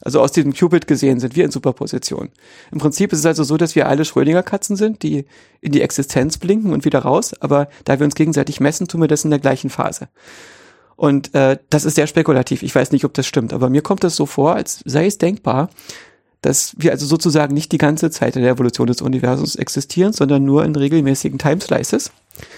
Also 0.00 0.20
aus 0.20 0.32
diesem 0.32 0.54
Qubit 0.54 0.86
gesehen 0.86 1.18
sind 1.18 1.34
wir 1.34 1.44
in 1.44 1.50
Superposition. 1.50 2.28
Im 2.70 2.78
Prinzip 2.78 3.12
ist 3.12 3.20
es 3.20 3.26
also 3.26 3.42
so, 3.42 3.56
dass 3.56 3.74
wir 3.74 3.88
alle 3.88 4.04
Schrödinger-Katzen 4.04 4.76
sind, 4.76 5.02
die 5.02 5.24
in 5.60 5.72
die 5.72 5.82
Existenz 5.82 6.38
blinken 6.38 6.72
und 6.72 6.84
wieder 6.84 7.00
raus, 7.00 7.34
aber 7.40 7.68
da 7.84 7.98
wir 7.98 8.04
uns 8.04 8.14
gegenseitig 8.14 8.60
messen, 8.60 8.86
tun 8.86 9.00
wir 9.00 9.08
das 9.08 9.24
in 9.24 9.30
der 9.30 9.40
gleichen 9.40 9.70
Phase. 9.70 10.08
Und 10.94 11.34
äh, 11.34 11.58
das 11.70 11.84
ist 11.84 11.94
sehr 11.94 12.06
spekulativ. 12.06 12.62
Ich 12.62 12.74
weiß 12.74 12.90
nicht, 12.90 13.04
ob 13.04 13.14
das 13.14 13.26
stimmt, 13.26 13.52
aber 13.52 13.70
mir 13.70 13.82
kommt 13.82 14.02
das 14.02 14.16
so 14.16 14.26
vor, 14.26 14.54
als 14.54 14.80
sei 14.84 15.06
es 15.06 15.18
denkbar, 15.18 15.70
dass 16.42 16.74
wir 16.78 16.92
also 16.92 17.06
sozusagen 17.06 17.54
nicht 17.54 17.72
die 17.72 17.78
ganze 17.78 18.10
Zeit 18.10 18.36
in 18.36 18.42
der 18.42 18.52
Evolution 18.52 18.86
des 18.86 19.02
Universums 19.02 19.56
existieren, 19.56 20.12
sondern 20.12 20.44
nur 20.44 20.64
in 20.64 20.74
regelmäßigen 20.76 21.38
Timeslices, 21.38 22.12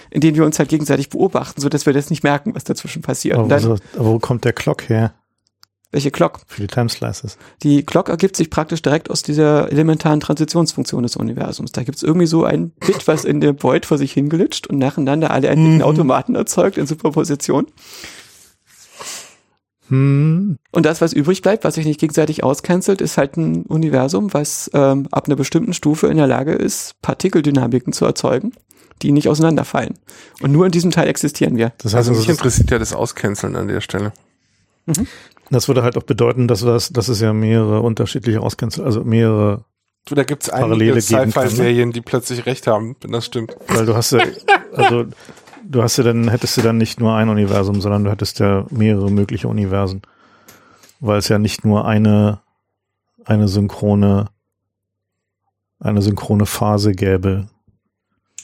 in 0.09 0.21
denen 0.21 0.37
wir 0.37 0.45
uns 0.45 0.59
halt 0.59 0.69
gegenseitig 0.69 1.09
beobachten, 1.09 1.61
so 1.61 1.69
dass 1.69 1.85
wir 1.85 1.93
das 1.93 2.09
nicht 2.09 2.23
merken, 2.23 2.53
was 2.53 2.63
dazwischen 2.63 3.01
passiert. 3.01 3.37
Aber, 3.37 3.47
dann, 3.47 3.63
aber 3.63 3.79
wo 3.95 4.19
kommt 4.19 4.45
der 4.45 4.53
Clock 4.53 4.89
her? 4.89 5.13
Welche 5.91 6.09
Clock? 6.09 6.39
Für 6.47 6.61
die 6.61 6.67
Timeslices. 6.67 7.37
Die 7.63 7.83
Clock 7.83 8.07
ergibt 8.07 8.37
sich 8.37 8.49
praktisch 8.49 8.81
direkt 8.81 9.09
aus 9.09 9.23
dieser 9.23 9.69
elementaren 9.71 10.21
Transitionsfunktion 10.21 11.03
des 11.03 11.17
Universums. 11.17 11.73
Da 11.73 11.83
gibt 11.83 11.97
es 11.97 12.03
irgendwie 12.03 12.27
so 12.27 12.45
ein 12.45 12.69
Bit, 12.79 13.09
was 13.09 13.25
in 13.25 13.41
der 13.41 13.61
Void 13.61 13.85
vor 13.85 13.97
sich 13.97 14.13
hingelitscht 14.13 14.67
und 14.67 14.77
nacheinander 14.77 15.31
alle 15.31 15.47
endlichen. 15.49 15.81
Automaten 15.81 16.35
erzeugt 16.35 16.77
in 16.77 16.87
Superposition. 16.87 17.67
Hm. 19.91 20.57
Und 20.71 20.85
das, 20.85 21.01
was 21.01 21.11
übrig 21.11 21.41
bleibt, 21.41 21.65
was 21.65 21.75
sich 21.75 21.85
nicht 21.85 21.99
gegenseitig 21.99 22.45
auscancelt, 22.45 23.01
ist 23.01 23.17
halt 23.17 23.35
ein 23.35 23.63
Universum, 23.63 24.33
was 24.33 24.71
ähm, 24.73 25.07
ab 25.11 25.25
einer 25.27 25.35
bestimmten 25.35 25.73
Stufe 25.73 26.07
in 26.07 26.15
der 26.15 26.27
Lage 26.27 26.53
ist, 26.53 26.95
Partikeldynamiken 27.01 27.91
zu 27.91 28.05
erzeugen, 28.05 28.53
die 29.01 29.11
nicht 29.11 29.27
auseinanderfallen. 29.27 29.95
Und 30.41 30.53
nur 30.53 30.65
in 30.65 30.71
diesem 30.71 30.91
Teil 30.91 31.09
existieren 31.09 31.57
wir. 31.57 31.73
Das 31.79 31.93
heißt, 31.93 32.07
also 32.07 32.21
mich 32.21 32.29
interessiert 32.29 32.71
ja 32.71 32.79
das 32.79 32.93
Auscanceln 32.93 33.57
an 33.57 33.67
der 33.67 33.81
Stelle. 33.81 34.13
Mhm. 34.85 35.07
Das 35.49 35.67
würde 35.67 35.83
halt 35.83 35.97
auch 35.97 36.03
bedeuten, 36.03 36.47
dass 36.47 36.61
das, 36.61 36.93
dass 36.93 37.09
es 37.09 37.19
ja 37.19 37.33
mehrere 37.33 37.81
unterschiedliche 37.81 38.39
Ausgänge, 38.39 38.71
also 38.85 39.03
mehrere 39.03 39.65
Du, 40.05 40.15
da 40.15 40.23
gibt's 40.23 40.49
Parallele 40.49 40.93
einige 40.93 41.15
ne? 41.15 41.31
Sci-Fi-Serien, 41.31 41.91
die 41.91 42.01
plötzlich 42.01 42.47
recht 42.47 42.65
haben, 42.65 42.95
wenn 43.01 43.11
das 43.11 43.25
stimmt. 43.25 43.55
Weil 43.67 43.85
du 43.85 43.93
hast 43.95 44.11
ja, 44.13 44.23
also 44.73 45.05
du 45.71 45.81
hast 45.83 45.97
ja 45.97 46.03
dann, 46.03 46.29
hättest 46.29 46.57
du 46.57 46.61
dann 46.61 46.77
nicht 46.77 46.99
nur 46.99 47.13
ein 47.15 47.29
Universum, 47.29 47.81
sondern 47.81 48.03
du 48.03 48.11
hättest 48.11 48.39
ja 48.39 48.65
mehrere 48.69 49.09
mögliche 49.11 49.47
Universen. 49.47 50.01
Weil 50.99 51.17
es 51.19 51.27
ja 51.29 51.39
nicht 51.39 51.65
nur 51.65 51.85
eine, 51.87 52.39
eine 53.25 53.47
synchrone, 53.47 54.27
eine 55.79 56.01
synchrone 56.01 56.45
Phase 56.45 56.91
gäbe. 56.91 57.47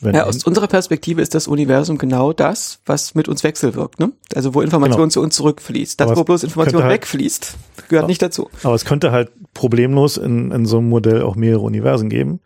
Ja, 0.01 0.25
aus 0.25 0.43
unserer 0.43 0.67
Perspektive 0.67 1.21
ist 1.23 1.33
das 1.33 1.47
Universum 1.47 1.97
genau 1.97 2.31
das, 2.31 2.81
was 2.85 3.15
mit 3.15 3.27
uns 3.27 3.43
wechselwirkt, 3.43 3.99
ne? 3.99 4.11
Also 4.35 4.53
wo 4.53 4.61
Information 4.61 5.01
Genau. 5.01 5.09
zu 5.09 5.21
uns 5.21 5.35
zurückfließt. 5.35 5.99
Das, 5.99 6.15
wo 6.15 6.23
bloß 6.23 6.43
Information 6.43 6.83
halt- 6.83 6.93
wegfließt, 6.93 7.57
gehört 7.89 8.03
Ja. 8.03 8.07
nicht 8.07 8.21
dazu. 8.21 8.49
aber 8.63 8.75
es 8.75 8.85
könnte 8.85 9.11
halt 9.11 9.31
problemlos 9.55 10.17
in, 10.17 10.51
in 10.51 10.67
so 10.67 10.77
einem 10.77 10.89
Modell 10.89 11.23
auch 11.23 11.35
mehrere 11.35 11.61
Universen 11.61 12.09
geben, 12.09 12.41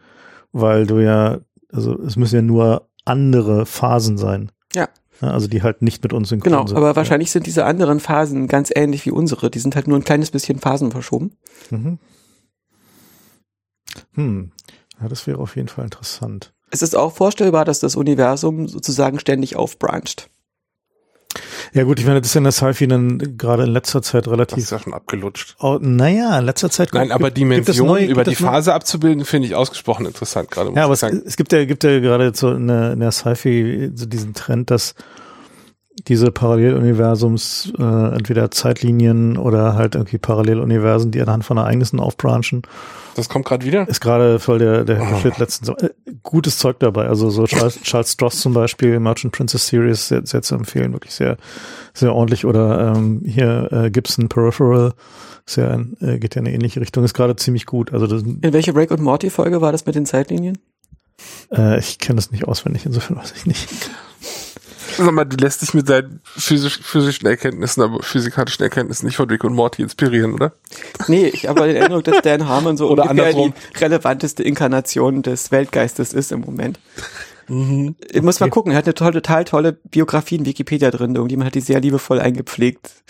weil 0.54 0.88
du 0.88 1.00
ja, 1.00 1.40
also 1.74 2.02
es 2.02 2.16
müssen 2.16 2.36
ja 2.36 2.42
nur 2.42 2.88
andere 3.04 3.66
Phasen 3.66 4.18
sein. 4.18 4.52
Ja. 4.76 4.90
Also 5.22 5.48
die 5.48 5.62
halt 5.62 5.82
nicht 5.84 6.02
mit 6.02 6.14
uns 6.14 6.30
synchron 6.30 6.52
Genau, 6.52 6.66
sind. 6.68 6.78
aber 6.78 6.96
wahrscheinlich 6.96 7.30
sind 7.32 7.46
diese 7.46 7.66
anderen 7.66 8.00
Phasen 8.00 8.48
ganz 8.48 8.72
ähnlich 8.76 9.06
wie 9.06 9.12
unsere. 9.12 9.52
Die 9.52 9.60
sind 9.60 9.76
halt 9.76 9.88
nur 9.88 9.98
ein 10.00 10.04
kleines 10.04 10.32
bisschen 10.32 10.58
Phasen 10.60 10.92
verschoben. 10.92 11.38
Mhm. 11.70 12.00
Hm. 14.14 14.52
Ja, 15.02 15.08
das 15.08 15.28
wäre 15.28 15.40
auf 15.40 15.56
jeden 15.56 15.68
Fall 15.68 15.86
interessant. 15.86 16.54
Es 16.72 16.82
ist 16.82 16.96
auch 16.96 17.14
vorstellbar, 17.14 17.66
dass 17.66 17.80
das 17.80 17.96
Universum 17.96 18.68
sozusagen 18.68 19.20
ständig 19.20 19.56
aufbrancht. 19.58 20.30
Ja 21.74 21.84
gut, 21.84 22.00
ich 22.00 22.06
meine, 22.06 22.20
das 22.20 22.30
ist 22.30 22.34
ja 22.34 22.40
in 22.40 22.44
der 22.44 22.52
Sci-Fi 22.52 22.88
dann 22.88 23.38
gerade 23.38 23.64
in 23.64 23.70
letzter 23.70 24.02
Zeit 24.02 24.26
Das 24.26 24.34
relativ. 24.34 24.58
ist 24.58 24.72
ja 24.72 24.80
schon 24.80 24.94
abgelutscht. 24.94 25.56
Oh, 25.60 25.78
naja, 25.80 26.38
in 26.40 26.46
letzter 26.46 26.70
Zeit. 26.70 26.94
Nein, 26.94 27.12
aber 27.12 27.26
gibt- 27.28 27.38
Dimensionen 27.38 28.10
über 28.10 28.24
die 28.24 28.36
Phase 28.36 28.74
abzubilden, 28.74 29.24
finde 29.26 29.48
ich 29.48 29.56
ausgesprochen 29.56 30.06
interessant 30.06 30.52
gerade. 30.52 30.72
Ja, 30.76 30.84
aber 30.86 30.94
es, 30.94 31.04
es 31.04 31.38
gibt 31.38 31.54
ja, 31.54 31.64
gibt 31.66 31.84
ja 31.84 32.00
gerade 32.00 32.32
so 32.36 32.52
in 32.52 32.68
der, 32.68 32.94
in 32.94 33.00
der 33.00 33.12
Sci-Fi 33.12 33.92
so 33.96 34.06
diesen 34.06 34.34
Trend, 34.34 34.72
dass 34.72 34.96
diese 36.08 36.32
Paralleluniversums 36.32 37.74
äh, 37.78 37.84
entweder 38.16 38.52
Zeitlinien 38.52 39.38
oder 39.38 39.76
halt 39.76 39.96
irgendwie 39.96 40.18
Paralleluniversen, 40.18 41.12
die 41.12 41.22
anhand 41.22 41.46
von 41.46 41.58
Ereignissen 41.58 42.00
aufbranchen, 42.00 42.64
Das 43.16 43.30
kommt 43.30 43.46
gerade 43.46 43.66
wieder. 43.66 43.88
ist 43.88 44.02
gerade 44.02 44.40
voll 44.40 44.60
der, 44.60 44.84
der 44.84 45.02
Oh. 45.02 45.18
Shit 45.20 45.38
letztens. 45.38 45.70
Äh, 45.82 45.90
gutes 46.24 46.58
Zeug 46.58 46.80
dabei. 46.80 47.08
Also 47.08 47.30
so 47.30 47.46
Charles, 47.46 47.80
Charles 47.84 48.12
Stross 48.14 48.40
zum 48.42 48.54
Beispiel, 48.54 49.00
Merchant 49.00 49.34
Princess 49.34 49.68
Series, 49.68 50.08
sehr, 50.08 50.26
sehr 50.26 50.42
zu 50.42 50.56
empfehlen, 50.56 50.94
wirklich 50.94 51.14
sehr, 51.14 51.38
sehr 51.94 52.14
ordentlich. 52.16 52.46
Oder 52.46 52.94
ähm, 52.96 53.22
hier 53.26 53.70
äh, 53.72 53.92
Gibson 53.92 54.28
Peripheral, 54.30 54.94
ist 55.46 55.58
ja, 55.58 55.70
ein- 55.72 55.98
äh, 56.02 56.18
geht 56.20 56.36
ja 56.36 56.42
in 56.42 56.48
eine 56.48 56.56
ähnliche 56.56 56.82
Richtung, 56.82 57.04
ist 57.04 57.14
gerade 57.14 57.36
ziemlich 57.36 57.66
gut. 57.66 57.94
Also 57.94 58.08
das, 58.08 58.22
In 58.24 58.54
welche 58.54 58.76
Rick 58.76 58.92
und 58.92 59.02
Morty 59.02 59.30
Folge 59.30 59.62
war 59.62 59.72
das 59.72 59.86
mit 59.86 59.96
den 59.96 60.06
Zeitlinien? 60.06 60.58
äh, 61.56 61.78
ich 61.80 62.00
kenne 62.00 62.16
das 62.16 62.32
nicht 62.32 62.48
auswendig, 62.48 62.86
insofern 62.86 63.18
weiß 63.18 63.34
ich 63.36 63.46
nicht. 63.46 63.68
Sag 64.98 65.12
mal, 65.12 65.26
du 65.26 65.38
lässt 65.38 65.62
dich 65.62 65.74
mit 65.74 65.90
deinen 65.90 66.22
physisch, 66.24 66.80
physischen 66.82 67.28
Erkenntnissen, 67.28 67.82
aber 67.84 68.02
physikalischen 68.04 68.64
Erkenntnissen 68.64 69.06
nicht 69.06 69.16
von 69.16 69.30
Rick 69.30 69.44
und 69.44 69.54
Morty 69.54 69.82
inspirieren, 69.82 70.34
oder? 70.34 70.54
Nee, 71.08 71.28
ich 71.28 71.48
habe 71.48 71.68
den 71.68 71.82
Eindruck, 71.82 72.04
dass 72.04 72.22
Dan 72.22 72.48
Harmon 72.48 72.78
so 72.78 72.90
Oder 72.92 73.04
ungefähr 73.04 73.28
andersrum. 73.28 73.54
die 73.74 73.78
relevanteste 73.84 74.44
Inkarnation 74.44 75.22
des 75.22 75.52
Weltgeistes 75.52 76.14
ist 76.14 76.32
im 76.32 76.42
Moment. 76.42 76.80
Ich 78.12 78.22
muss 78.22 78.40
mal 78.40 78.46
Okay. 78.46 78.50
gucken, 78.52 78.72
er 78.72 78.78
hat 78.78 78.86
eine 78.86 78.94
tolle, 78.94 79.14
total 79.14 79.44
tolle 79.44 79.74
Biografie 79.74 80.36
in 80.36 80.46
Wikipedia 80.46 80.90
drin. 80.90 81.16
Irgendjemand 81.16 81.48
hat 81.48 81.56
die 81.56 81.62
sehr 81.62 81.82
liebevoll 81.82 82.20
eingepflegt. 82.20 83.04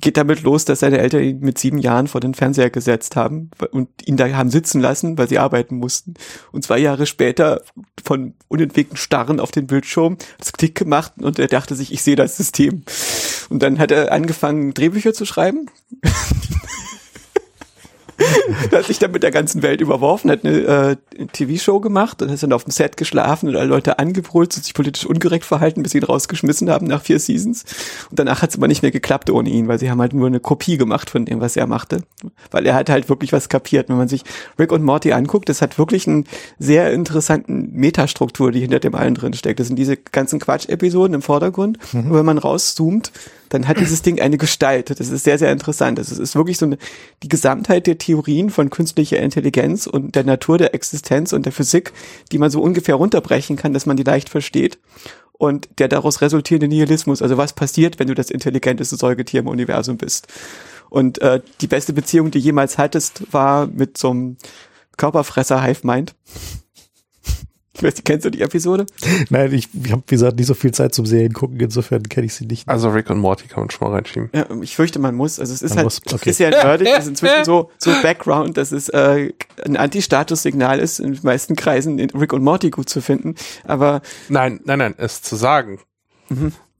Geht 0.00 0.16
damit 0.16 0.42
los, 0.42 0.64
dass 0.64 0.80
seine 0.80 0.98
Eltern 0.98 1.22
ihn 1.22 1.38
mit 1.40 1.58
sieben 1.58 1.78
Jahren 1.78 2.08
vor 2.08 2.20
den 2.20 2.34
Fernseher 2.34 2.70
gesetzt 2.70 3.14
haben 3.14 3.50
und 3.70 3.88
ihn 4.04 4.16
da 4.16 4.28
haben 4.30 4.50
sitzen 4.50 4.80
lassen, 4.80 5.16
weil 5.16 5.28
sie 5.28 5.38
arbeiten 5.38 5.76
mussten. 5.76 6.14
Und 6.50 6.64
zwei 6.64 6.78
Jahre 6.78 7.06
später 7.06 7.62
von 8.04 8.34
unentwegten 8.48 8.96
Starren 8.96 9.38
auf 9.38 9.52
den 9.52 9.68
Bildschirm 9.68 10.18
das 10.38 10.52
Klick 10.52 10.74
gemacht 10.74 11.12
und 11.20 11.38
er 11.38 11.46
dachte 11.46 11.76
sich, 11.76 11.92
ich 11.92 12.02
sehe 12.02 12.16
das 12.16 12.36
System. 12.36 12.82
Und 13.48 13.62
dann 13.62 13.78
hat 13.78 13.92
er 13.92 14.10
angefangen, 14.10 14.74
Drehbücher 14.74 15.14
zu 15.14 15.24
schreiben. 15.24 15.70
Er 18.70 18.78
hat 18.78 18.86
sich 18.86 18.98
dann 18.98 19.12
mit 19.12 19.22
der 19.22 19.30
ganzen 19.30 19.62
Welt 19.62 19.80
überworfen, 19.80 20.30
hat 20.30 20.44
eine 20.44 20.96
äh, 21.16 21.26
TV-Show 21.32 21.80
gemacht 21.80 22.22
und 22.22 22.28
ist 22.30 22.42
dann 22.42 22.52
auf 22.52 22.64
dem 22.64 22.70
Set 22.70 22.96
geschlafen 22.96 23.48
und 23.48 23.56
alle 23.56 23.68
Leute 23.68 23.98
angebrüllt 23.98 24.56
und 24.56 24.64
sich 24.64 24.74
politisch 24.74 25.06
ungerecht 25.06 25.44
verhalten, 25.44 25.82
bis 25.82 25.92
sie 25.92 25.98
ihn 25.98 26.04
rausgeschmissen 26.04 26.70
haben 26.70 26.86
nach 26.86 27.02
vier 27.02 27.18
Seasons. 27.18 27.64
Und 28.10 28.18
danach 28.18 28.42
hat 28.42 28.50
es 28.50 28.56
aber 28.56 28.68
nicht 28.68 28.82
mehr 28.82 28.90
geklappt 28.90 29.30
ohne 29.30 29.48
ihn, 29.48 29.68
weil 29.68 29.78
sie 29.78 29.90
haben 29.90 30.00
halt 30.00 30.12
nur 30.12 30.26
eine 30.26 30.40
Kopie 30.40 30.76
gemacht 30.76 31.10
von 31.10 31.24
dem, 31.24 31.40
was 31.40 31.56
er 31.56 31.66
machte. 31.66 32.02
Weil 32.50 32.66
er 32.66 32.74
hat 32.74 32.90
halt 32.90 33.08
wirklich 33.08 33.32
was 33.32 33.48
kapiert. 33.48 33.88
Wenn 33.88 33.96
man 33.96 34.08
sich 34.08 34.22
Rick 34.58 34.72
und 34.72 34.82
Morty 34.82 35.12
anguckt, 35.12 35.48
das 35.48 35.62
hat 35.62 35.78
wirklich 35.78 36.06
einen 36.06 36.24
sehr 36.58 36.92
interessanten 36.92 37.70
Metastruktur, 37.72 38.52
die 38.52 38.60
hinter 38.60 38.80
dem 38.80 38.94
allen 38.94 39.14
drin 39.14 39.34
steckt. 39.34 39.60
Das 39.60 39.68
sind 39.68 39.76
diese 39.76 39.96
ganzen 39.96 40.40
Quatsch-Episoden 40.40 41.14
im 41.14 41.22
Vordergrund. 41.22 41.78
Und 41.92 42.14
wenn 42.14 42.26
man 42.26 42.38
rauszoomt, 42.38 43.12
dann 43.54 43.68
hat 43.68 43.78
dieses 43.78 44.02
Ding 44.02 44.20
eine 44.20 44.36
Gestalt. 44.36 44.90
Das 44.90 45.00
ist 45.00 45.24
sehr, 45.24 45.38
sehr 45.38 45.52
interessant. 45.52 45.98
Das 45.98 46.10
ist, 46.10 46.18
ist 46.18 46.34
wirklich 46.34 46.58
so 46.58 46.66
eine, 46.66 46.78
die 47.22 47.28
Gesamtheit 47.28 47.86
der 47.86 47.98
Theorien 47.98 48.50
von 48.50 48.68
künstlicher 48.68 49.18
Intelligenz 49.18 49.86
und 49.86 50.14
der 50.16 50.24
Natur 50.24 50.58
der 50.58 50.74
Existenz 50.74 51.32
und 51.32 51.46
der 51.46 51.52
Physik, 51.52 51.92
die 52.32 52.38
man 52.38 52.50
so 52.50 52.60
ungefähr 52.60 52.96
runterbrechen 52.96 53.56
kann, 53.56 53.72
dass 53.72 53.86
man 53.86 53.96
die 53.96 54.02
leicht 54.02 54.28
versteht. 54.28 54.78
Und 55.32 55.68
der 55.78 55.88
daraus 55.88 56.20
resultierende 56.20 56.68
Nihilismus, 56.68 57.22
also 57.22 57.36
was 57.36 57.52
passiert, 57.52 57.98
wenn 57.98 58.08
du 58.08 58.14
das 58.14 58.30
intelligenteste 58.30 58.96
Säugetier 58.96 59.40
im 59.40 59.48
Universum 59.48 59.96
bist. 59.96 60.26
Und 60.90 61.20
äh, 61.22 61.40
die 61.60 61.66
beste 61.66 61.92
Beziehung, 61.92 62.30
die 62.30 62.38
jemals 62.38 62.78
hattest, 62.78 63.32
war 63.32 63.66
mit 63.66 63.98
so 63.98 64.10
einem 64.10 64.36
Körperfresser 64.96 65.62
Hive 65.62 65.86
Mind. 65.86 66.14
Ich 67.76 67.82
weiß 67.82 67.94
nicht, 67.94 68.04
kennst 68.04 68.24
du 68.24 68.30
die 68.30 68.40
Episode? 68.40 68.86
Nein, 69.30 69.52
ich, 69.52 69.68
ich 69.72 69.90
habe, 69.90 70.02
wie 70.06 70.14
gesagt, 70.14 70.36
nicht 70.36 70.46
so 70.46 70.54
viel 70.54 70.70
Zeit 70.72 70.94
zum 70.94 71.06
Serien 71.06 71.32
gucken, 71.32 71.58
insofern 71.58 72.04
kenne 72.04 72.26
ich 72.26 72.34
sie 72.34 72.46
nicht. 72.46 72.68
Also 72.68 72.90
Rick 72.90 73.10
und 73.10 73.18
Morty 73.18 73.48
kann 73.48 73.64
man 73.64 73.70
schon 73.70 73.88
mal 73.88 73.94
reinschieben. 73.94 74.30
Ja, 74.32 74.46
ich 74.62 74.76
fürchte, 74.76 75.00
man 75.00 75.16
muss. 75.16 75.40
Also 75.40 75.52
es 75.52 75.60
ist 75.60 75.70
Man 75.70 75.78
halt, 75.78 75.86
muss, 75.86 76.00
okay. 76.14 76.30
ist 76.30 76.38
ja 76.38 76.50
nerdig, 76.50 76.88
ist 76.88 77.08
inzwischen 77.08 77.44
so, 77.44 77.70
so 77.78 77.90
Background, 78.00 78.56
dass 78.56 78.70
es 78.70 78.88
äh, 78.90 79.32
ein 79.64 79.76
Anti-Status-Signal 79.76 80.78
ist, 80.78 81.00
in 81.00 81.14
den 81.14 81.20
meisten 81.24 81.56
Kreisen 81.56 81.98
in 81.98 82.10
Rick 82.10 82.32
und 82.32 82.44
Morty 82.44 82.70
gut 82.70 82.88
zu 82.88 83.00
finden. 83.00 83.34
Aber 83.64 84.02
Nein, 84.28 84.60
nein, 84.64 84.78
nein, 84.78 84.94
es 84.96 85.22
zu 85.22 85.34
sagen. 85.34 85.80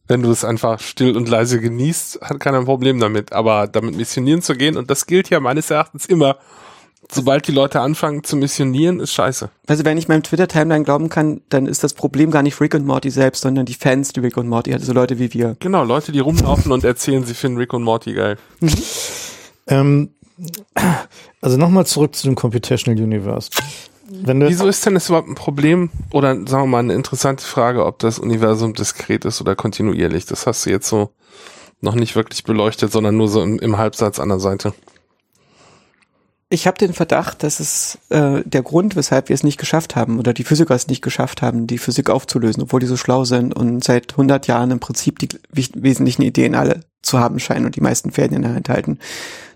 Wenn 0.07 0.23
du 0.23 0.31
es 0.31 0.45
einfach 0.45 0.81
still 0.81 1.17
und 1.17 1.29
leise 1.29 1.61
genießt, 1.61 2.21
hat 2.23 2.41
keiner 2.41 2.59
ein 2.59 2.67
Problem 2.67 3.01
damit. 3.01 3.33
Aber 3.33 3.67
damit 3.67 3.97
missionieren 3.97 4.43
zu 4.43 4.55
gehen, 4.55 4.77
und 4.77 4.91
das 4.91 5.07
gilt 5.07 5.31
ja 5.31 5.41
meines 5.41 5.71
Erachtens 5.71 6.07
immer, 6.07 6.39
sobald 7.15 7.47
die 7.49 7.53
Leute 7.53 7.81
anfangen 7.81 8.25
zu 8.25 8.37
missionieren, 8.37 9.01
ist 9.01 9.13
scheiße. 9.13 9.51
also 9.67 9.85
wenn 9.85 9.97
ich 9.99 10.09
meinem 10.09 10.23
Twitter-Timeline 10.23 10.85
glauben 10.85 11.09
kann, 11.09 11.41
dann 11.49 11.67
ist 11.67 11.85
das 11.85 11.95
Problem 11.95 12.31
gar 12.31 12.43
nicht 12.43 12.61
Rick 12.61 12.75
und 12.75 12.87
Morty 12.87 13.11
selbst, 13.11 13.43
sondern 13.43 13.67
die 13.67 13.75
Fans, 13.75 14.13
die 14.13 14.21
Rick 14.21 14.37
und 14.37 14.49
Morty 14.49 14.73
hat, 14.73 14.81
also 14.81 14.93
Leute 14.93 15.19
wie 15.19 15.33
wir. 15.33 15.57
Genau, 15.61 15.85
Leute, 15.85 16.13
die 16.13 16.21
rumlaufen 16.21 16.73
und 16.73 16.85
erzählen, 16.85 17.25
sie 17.25 17.35
finden 17.35 17.59
Rick 17.59 17.73
und 17.73 17.83
Morty 17.83 18.13
geil. 18.15 18.37
Ähm, 19.67 20.11
also 21.41 21.57
nochmal 21.57 21.87
zurück 21.87 22.15
zu 22.15 22.27
dem 22.27 22.35
Computational 22.35 23.03
Universe. 23.03 23.51
Wieso 24.07 24.67
ist 24.67 24.85
denn 24.85 24.95
das 24.95 25.09
überhaupt 25.09 25.29
ein 25.29 25.35
Problem? 25.35 25.91
Oder 26.13 26.35
sagen 26.35 26.65
wir 26.65 26.67
mal 26.67 26.79
eine 26.81 26.95
interessante 26.95 27.45
Frage, 27.45 27.87
ob 27.87 27.99
das 27.99 28.19
Universum 28.19 28.75
diskret 28.75 29.25
ist 29.25 29.41
oder 29.41 29.57
kontinuierlich. 29.57 30.27
Das 30.27 30.47
hast 30.47 30.67
du 30.67 30.71
jetzt 30.71 30.89
so 30.89 31.11
noch 31.81 31.95
nicht 31.95 32.15
wirklich 32.17 32.45
beleuchtet, 32.45 32.93
sondern 32.93 33.17
nur 33.17 33.29
so 33.29 33.43
im, 33.43 33.59
im 33.59 33.79
Halbsatz 33.79 34.19
an 34.19 34.29
der 34.29 34.39
Seite. 34.39 34.75
Ich 36.55 36.69
habe 36.69 36.79
den 36.79 36.93
Verdacht, 36.93 37.43
dass 37.43 37.59
es 37.59 37.99
äh, 38.11 38.43
der 38.45 38.63
Grund, 38.63 38.95
weshalb 38.95 39.29
wir 39.29 39.35
es 39.35 39.43
nicht 39.43 39.59
geschafft 39.59 39.97
haben 39.97 40.21
oder 40.21 40.33
die 40.33 40.45
Physiker 40.45 40.77
es 40.77 40.87
nicht 40.87 41.03
geschafft 41.03 41.43
haben, 41.43 41.67
die 41.67 41.79
Physik 41.79 42.11
aufzulösen, 42.11 42.63
obwohl 42.63 42.79
die 42.79 42.87
so 42.87 42.97
schlau 42.97 43.25
sind 43.25 43.53
und 43.53 43.83
seit 43.83 44.13
100 44.13 44.47
Jahren 44.47 44.71
im 44.71 44.79
Prinzip 44.79 45.19
die 45.19 45.29
wesentlichen 45.51 46.23
Ideen 46.23 46.55
alle 46.55 46.83
zu 47.03 47.19
haben 47.19 47.41
scheinen 47.41 47.67
und 47.67 47.75
die 47.75 47.81
meisten 47.81 48.13
Fäden 48.13 48.37
in 48.37 48.43
der 48.43 48.55
Hand 48.55 48.69
halten, 48.69 49.01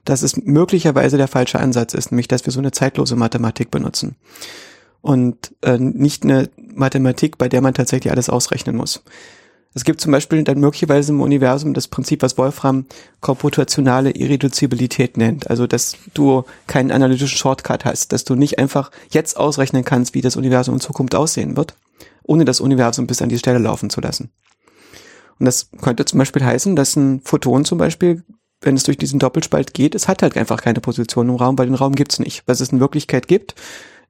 dass 0.05 0.23
es 0.23 0.37
möglicherweise 0.39 1.19
der 1.19 1.29
falsche 1.29 1.61
Ansatz 1.61 1.95
ist, 1.95 2.11
nämlich 2.11 2.27
dass 2.27 2.47
wir 2.47 2.53
so 2.53 2.59
eine 2.59 2.73
zeitlose 2.73 3.15
Mathematik 3.15 3.71
benutzen 3.71 4.17
und 5.01 5.55
äh, 5.63 5.79
nicht 5.79 6.25
eine 6.25 6.51
Mathematik, 6.75 7.39
bei 7.39 7.49
der 7.49 7.61
man 7.61 7.75
tatsächlich 7.75 8.11
alles 8.11 8.29
ausrechnen 8.29 8.75
muss. 8.75 9.05
Es 9.75 9.85
gibt 9.85 10.01
zum 10.01 10.13
Beispiel 10.13 10.43
dann 10.45 10.61
möglicherweise 10.61 11.13
im 11.13 11.21
Universum 11.21 11.75
das 11.75 11.89
Prinzip, 11.89 12.23
was 12.23 12.39
Wolfram 12.39 12.87
komputationale 13.21 14.11
Irreduzibilität 14.11 15.17
nennt. 15.17 15.51
Also, 15.51 15.67
dass 15.67 15.97
du 16.15 16.45
keinen 16.67 16.91
analytischen 16.91 17.37
Shortcut 17.37 17.85
hast, 17.85 18.13
dass 18.13 18.25
du 18.25 18.35
nicht 18.35 18.59
einfach 18.59 18.91
jetzt 19.11 19.37
ausrechnen 19.37 19.85
kannst, 19.85 20.15
wie 20.15 20.21
das 20.21 20.37
Universum 20.37 20.75
in 20.75 20.81
Zukunft 20.81 21.15
aussehen 21.15 21.57
wird, 21.57 21.75
ohne 22.23 22.45
das 22.45 22.61
Universum 22.61 23.07
bis 23.07 23.23
an 23.23 23.29
die 23.29 23.39
Stelle 23.39 23.59
laufen 23.59 23.91
zu 23.91 24.01
lassen. 24.01 24.31
Und 25.39 25.47
das 25.47 25.71
könnte 25.81 26.05
zum 26.05 26.19
Beispiel 26.19 26.45
heißen, 26.45 26.75
dass 26.75 26.97
ein 26.97 27.21
Photon 27.23 27.65
zum 27.65 27.79
Beispiel, 27.79 28.25
wenn 28.61 28.75
es 28.75 28.83
durch 28.83 28.99
diesen 28.99 29.21
Doppelspalt 29.21 29.75
geht, 29.75 29.95
es 29.95 30.09
hat 30.09 30.23
halt 30.23 30.37
einfach 30.37 30.63
keine 30.63 30.81
Position 30.81 31.29
im 31.29 31.37
Raum, 31.37 31.59
weil 31.59 31.67
den 31.67 31.75
Raum 31.75 31.95
gibt's 31.95 32.19
nicht. 32.19 32.43
Was 32.47 32.61
es 32.61 32.73
in 32.73 32.81
Wirklichkeit 32.81 33.29
gibt, 33.29 33.55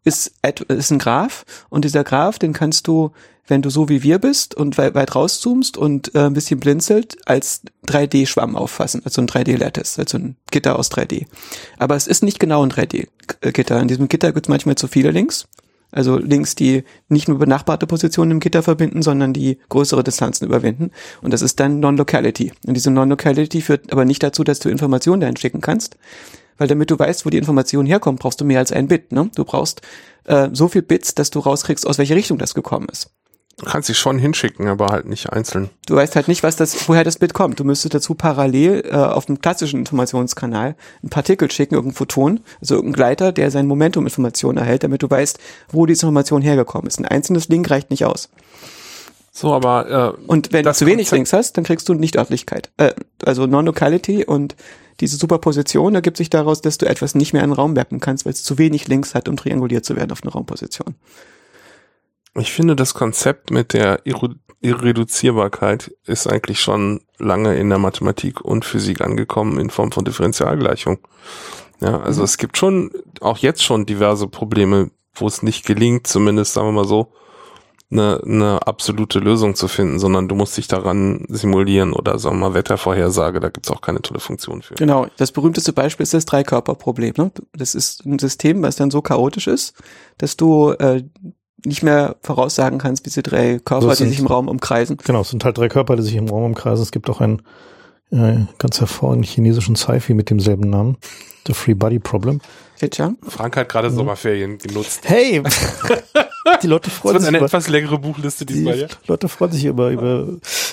ist, 0.09 0.33
ist 0.69 0.91
ein 0.91 0.99
Graph 0.99 1.45
und 1.69 1.85
dieser 1.85 2.05
Graph, 2.05 2.39
den 2.39 2.53
kannst 2.53 2.89
du, 2.89 3.13
wenn 3.47 3.63
du 3.63 3.71
so 3.71 3.89
wie 3.89 4.03
wir 4.03 4.19
bist 4.19 4.55
und 4.55 4.77
weit, 4.79 4.95
weit 4.95 5.15
rauszoomst 5.15 5.77
und 5.77 6.15
äh, 6.15 6.27
ein 6.27 6.35
bisschen 6.35 6.61
blinzelt, 6.61 7.17
als 7.27 7.63
3D-Schwamm 7.87 8.57
auffassen, 8.57 9.03
also 9.05 9.23
ein 9.23 9.29
3D-Lattice, 9.29 9.99
also 9.99 10.19
ein 10.19 10.37
Gitter 10.51 10.79
aus 10.79 10.91
3D. 10.91 11.27
Aber 11.79 11.97
es 11.97 12.07
ist 12.07 12.23
nicht 12.23 12.41
genau 12.41 12.63
ein 12.63 12.71
3D-Gitter. 12.71 13.81
In 13.81 13.89
diesem 13.89 14.09
Gitter 14.09 14.33
gibt 14.33 14.47
es 14.47 14.51
manchmal 14.51 14.75
zu 14.75 14.89
viele 14.89 15.11
Links. 15.11 15.47
Also 15.91 16.19
Links, 16.19 16.55
die 16.55 16.85
nicht 17.09 17.29
nur 17.29 17.39
benachbarte 17.39 17.87
Positionen 17.87 18.33
im 18.33 18.41
Gitter 18.41 18.63
verbinden, 18.63 19.01
sondern 19.01 19.33
die 19.33 19.59
größere 19.71 20.05
Distanzen 20.05 20.47
überwinden. 20.47 20.91
Und 21.23 21.33
das 21.33 21.41
ist 21.41 21.61
dann 21.61 21.81
Non-Locality. 21.81 22.53
Und 22.67 22.75
diese 22.75 22.91
Non-Locality 22.91 23.63
führt 23.63 23.91
aber 23.91 24.05
nicht 24.05 24.23
dazu, 24.23 24.45
dass 24.45 24.59
du 24.59 24.69
Informationen 24.69 25.21
dahin 25.21 25.37
schicken 25.37 25.63
kannst, 25.63 25.97
weil 26.59 26.69
damit 26.69 26.91
du 26.91 26.99
weißt, 26.99 27.25
wo 27.25 27.31
die 27.31 27.39
Information 27.39 27.87
herkommt, 27.87 28.21
brauchst 28.21 28.41
du 28.41 28.45
mehr 28.45 28.59
als 28.59 28.73
ein 28.73 28.89
Bit. 28.89 29.13
Ne? 29.13 29.31
Du 29.35 29.45
brauchst 29.45 29.81
äh, 30.25 30.49
so 30.53 30.69
viel 30.69 30.83
Bits, 30.83 31.15
dass 31.15 31.31
du 31.31 31.39
rauskriegst, 31.39 31.87
aus 31.87 31.99
welcher 31.99 32.17
Richtung 32.17 32.39
das 32.39 32.55
gekommen 32.55 32.89
ist. 32.91 33.11
Du 33.59 33.67
kannst 33.67 33.89
sie 33.89 33.95
schon 33.95 34.21
hinschicken, 34.21 34.69
aber 34.69 34.87
halt 34.87 35.07
nicht 35.07 35.33
einzeln. 35.33 35.69
Du 35.87 35.97
weißt 35.97 36.15
halt 36.15 36.29
nicht, 36.29 36.45
was 36.45 36.55
das, 36.55 36.89
woher 36.89 37.03
das 37.03 37.19
Bit 37.19 37.35
kommt. 37.35 37.59
Du 37.59 37.65
müsstest 37.65 37.93
dazu 37.93 38.15
parallel 38.15 38.85
äh, 38.89 38.95
auf 38.95 39.27
dem 39.27 39.41
klassischen 39.41 39.81
Informationskanal 39.81 40.77
ein 41.03 41.09
Partikel 41.09 41.51
schicken, 41.51 41.75
irgendein 41.75 41.97
Photon, 41.97 42.41
also 42.61 42.77
irgendein 42.77 42.95
Gleiter, 42.95 43.33
der 43.33 43.51
sein 43.51 43.67
Momentum-Information 43.67 44.59
erhält, 44.59 44.85
damit 44.85 45.03
du 45.03 45.11
weißt, 45.11 45.41
wo 45.71 45.87
diese 45.87 46.07
Information 46.07 46.41
hergekommen 46.41 46.87
ist. 46.87 47.01
Ein 47.01 47.07
einzelnes 47.07 47.49
Link 47.49 47.69
reicht 47.69 47.91
nicht 47.91 48.05
aus. 48.05 48.29
So, 49.33 49.53
aber 49.53 50.17
äh, 50.19 50.23
und 50.29 50.53
wenn 50.53 50.65
du 50.65 50.73
zu 50.73 50.87
wenig 50.87 51.11
Links 51.11 51.33
hast, 51.33 51.57
dann 51.57 51.65
kriegst 51.65 51.89
du 51.89 51.95
Nichtörtlichkeit. 51.95 52.71
Äh, 52.77 52.93
also 53.25 53.47
Non-Locality 53.47 54.25
und 54.25 54.55
diese 55.01 55.17
Superposition 55.17 55.95
ergibt 55.95 56.17
sich 56.17 56.31
daraus, 56.31 56.61
dass 56.61 56.79
du 56.79 56.87
etwas 56.87 57.15
nicht 57.15 57.33
mehr 57.33 57.45
in 57.45 57.51
den 57.51 57.57
Raum 57.57 57.77
werfen 57.77 58.01
kannst, 58.01 58.25
weil 58.25 58.33
es 58.33 58.43
zu 58.43 58.59
wenig 58.59 58.89
Links 58.89 59.15
hat, 59.15 59.29
um 59.29 59.37
trianguliert 59.37 59.85
zu 59.85 59.97
werden 59.97 60.13
auf 60.13 60.23
eine 60.23 60.33
Raumposition. 60.33 60.95
Ich 62.37 62.53
finde, 62.53 62.77
das 62.77 62.95
Konzept 62.95 63.51
mit 63.51 63.73
der 63.73 64.03
Irreduzierbarkeit 64.61 65.93
ist 66.05 66.27
eigentlich 66.27 66.61
schon 66.61 67.01
lange 67.19 67.57
in 67.57 67.69
der 67.69 67.79
Mathematik 67.79 68.41
und 68.41 68.65
Physik 68.65 69.01
angekommen 69.01 69.59
in 69.59 69.71
Form 69.71 69.93
von 69.93 70.05
Differentialgleichung. 70.05 70.99
Ja, 71.81 72.01
also 72.01 72.21
mhm. 72.21 72.25
es 72.25 72.39
gibt 72.39 72.57
schon, 72.57 72.91
auch 73.21 73.39
jetzt 73.39 73.65
schon 73.65 73.87
diverse 73.87 74.29
Probleme, 74.29 74.91
wo 75.15 75.27
es 75.27 75.43
nicht 75.43 75.65
gelingt, 75.65 76.07
zumindest 76.07 76.55
sagen 76.55 76.69
wir 76.69 76.73
mal 76.73 76.85
so, 76.85 77.13
eine, 77.91 78.21
eine 78.23 78.67
absolute 78.67 79.19
Lösung 79.19 79.55
zu 79.55 79.67
finden, 79.67 79.99
sondern 79.99 80.29
du 80.29 80.35
musst 80.35 80.57
dich 80.57 80.69
daran 80.69 81.25
simulieren 81.29 81.93
oder 81.93 82.19
sagen 82.19 82.39
wir 82.39 82.49
mal 82.49 82.55
Wettervorhersage, 82.55 83.41
da 83.41 83.49
gibt's 83.49 83.71
auch 83.71 83.81
keine 83.81 84.03
tolle 84.03 84.21
Funktion 84.21 84.61
für. 84.61 84.75
Genau, 84.75 85.07
das 85.17 85.33
berühmteste 85.33 85.73
Beispiel 85.73 86.05
ist 86.05 86.15
das 86.15 86.27
Dreikörperproblem. 86.27 87.15
Ne? 87.17 87.31
Das 87.55 87.75
ist 87.75 88.05
ein 88.05 88.19
System, 88.19 88.63
was 88.63 88.77
dann 88.77 88.91
so 88.91 89.01
chaotisch 89.01 89.47
ist, 89.47 89.75
dass 90.19 90.37
du 90.37 90.73
äh, 90.73 91.03
nicht 91.65 91.83
mehr 91.83 92.17
voraussagen 92.23 92.79
kannst, 92.79 93.05
wie 93.05 93.11
diese 93.11 93.23
drei 93.23 93.59
Körper, 93.59 93.95
sind, 93.95 94.09
die 94.09 94.11
sich 94.11 94.21
im 94.21 94.27
Raum 94.27 94.49
umkreisen. 94.49 94.99
Genau, 95.05 95.23
es 95.23 95.31
sind 95.31 95.45
halt 95.45 95.57
drei 95.59 95.69
Körper, 95.69 95.97
die 95.97 96.03
sich 96.03 96.15
im 96.15 96.29
Raum 96.29 96.45
umkreisen. 96.45 96.83
Es 96.83 96.93
gibt 96.93 97.09
auch 97.09 97.21
einen 97.21 97.43
äh, 98.11 98.45
ganz 98.59 98.81
hervorragenden 98.81 99.29
chinesischen 99.29 99.77
Sci-Fi 99.77 100.15
mit 100.15 100.31
demselben 100.31 100.69
Namen, 100.69 100.99
The 101.47 101.55
Free 101.55 101.75
Body 101.75 101.99
Problem. 101.99 102.41
Frank 103.29 103.57
hat 103.57 103.69
gerade 103.69 103.91
Sommerferien 103.91 104.59
genutzt. 104.59 105.03
Hey! 105.05 105.43
die 106.63 106.67
Leute 106.67 106.91
freuen 106.91 107.19
sich. 107.19 107.27
Das 107.27 107.35
eine 107.35 107.45
etwas 107.45 107.69
längere 107.69 107.99
Buchliste 107.99 108.47
diesmal, 108.47 108.79
ja? 108.79 108.87
Die 108.87 109.09
Leute 109.09 109.29
freuen 109.29 109.53
sich 109.53 109.65
über, 109.65 109.91
über, 109.91 110.27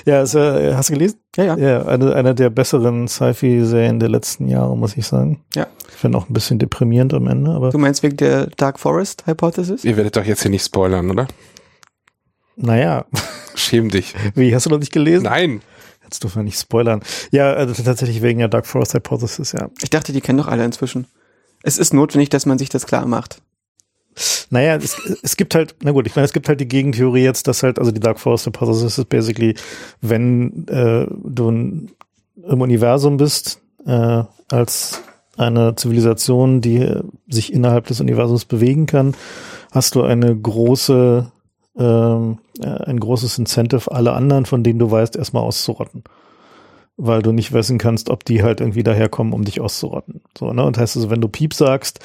ja, 0.06 0.22
ist, 0.22 0.36
äh, 0.36 0.74
hast 0.76 0.89
du 0.89 0.94
gelesen? 0.94 1.20
Ja, 1.36 1.44
ja. 1.44 1.58
Ja, 1.58 1.86
eine, 1.86 2.15
eine 2.15 2.36
der 2.36 2.50
besseren 2.50 3.08
Sci-Fi-Serien 3.08 4.00
der 4.00 4.10
letzten 4.10 4.48
Jahre, 4.48 4.78
muss 4.78 4.96
ich 4.98 5.06
sagen. 5.06 5.44
Ja. 5.56 5.68
Ich 5.89 5.96
finde 5.96 6.18
auch 6.18 6.30
ein 6.30 6.34
bisschen 6.34 6.60
deprimierend 6.60 7.13
am 7.13 7.28
Ende, 7.28 7.52
aber. 7.52 7.72
Du 7.72 7.78
meinst 7.78 8.04
wegen 8.04 8.18
der 8.18 8.48
Dark 8.58 8.80
Forest 8.80 9.26
Hypothesis? 9.26 9.84
Ihr 9.84 9.98
werdet 9.98 10.15
doch 10.15 10.26
jetzt 10.26 10.41
hier 10.41 10.52
nicht 10.52 10.65
spoilern, 10.65 11.10
oder? 11.10 11.28
Naja. 12.56 13.06
Schäm 13.56 13.89
dich. 13.89 14.13
Wie, 14.34 14.54
hast 14.54 14.65
du 14.65 14.70
noch 14.70 14.80
nicht 14.80 14.94
gelesen? 14.94 15.24
Nein. 15.24 15.62
Jetzt 16.04 16.24
dürfen 16.24 16.38
wir 16.38 16.44
nicht 16.44 16.60
spoilern. 16.60 17.02
Ja, 17.32 17.54
also 17.54 17.82
tatsächlich 17.82 18.22
wegen 18.22 18.39
der 18.39 18.48
Dark 18.48 18.68
Forest 18.68 18.94
Hypothesis, 18.94 19.54
ja. 19.54 19.70
Ich 19.82 19.89
dachte, 19.89 20.13
die 20.13 20.22
kennen 20.22 20.38
doch 20.38 20.48
alle 20.48 20.63
inzwischen. 20.63 21.08
Es 21.65 21.80
ist 21.80 21.95
notwendig, 21.95 22.30
dass 22.30 22.45
man 22.45 22.60
sich 22.60 22.69
das 22.69 22.86
klar 22.86 23.08
macht. 23.08 23.41
Naja, 24.51 24.75
es, 24.75 25.01
es 25.23 25.36
gibt 25.36 25.56
halt, 25.56 25.75
na 25.82 25.91
gut, 25.91 26.06
ich 26.06 26.15
meine, 26.15 26.25
es 26.25 26.32
gibt 26.32 26.47
halt 26.47 26.60
die 26.60 26.67
Gegentheorie 26.67 27.23
jetzt, 27.23 27.47
dass 27.47 27.63
halt, 27.63 27.80
also 27.80 27.91
die 27.91 27.99
Dark 27.99 28.19
Forest 28.19 28.45
Hypothesis 28.45 28.99
ist 28.99 29.10
basically, 29.10 29.56
wenn 29.99 30.67
äh, 30.67 31.08
du 31.10 31.49
im 31.49 31.89
Universum 32.62 33.17
bist, 33.17 33.62
äh, 33.84 34.23
als 34.47 35.01
eine 35.38 35.75
Zivilisation, 35.75 36.62
die 36.62 36.88
sich 37.28 37.51
innerhalb 37.51 37.88
des 37.88 37.99
Universums 37.99 38.45
bewegen 38.45 38.86
kann, 38.86 39.15
hast 39.71 39.95
du 39.95 40.04
eine 40.04 40.34
große, 40.36 41.32
ähm, 41.78 42.38
äh, 42.62 42.67
ein 42.67 42.99
großes 42.99 43.39
Incentive, 43.39 43.91
alle 43.91 44.13
anderen, 44.13 44.45
von 44.45 44.63
denen 44.63 44.78
du 44.78 44.91
weißt, 44.91 45.15
erstmal 45.15 45.43
auszurotten 45.43 46.04
weil 46.98 47.22
du 47.22 47.32
nicht 47.32 47.52
wissen 47.54 47.78
kannst, 47.78 48.10
ob 48.10 48.24
die 48.24 48.44
halt 48.44 48.62
irgendwie 48.62 48.84
daherkommen, 48.84 49.34
um 49.34 49.44
dich 49.44 49.62
auszurotten. 49.62 50.22
So, 50.38 50.54
ne? 50.54 50.64
Und 50.64 50.78
heißt 50.78 50.96
also, 50.96 51.10
wenn 51.10 51.22
du 51.22 51.28
Piep 51.28 51.54
sagst 51.54 52.00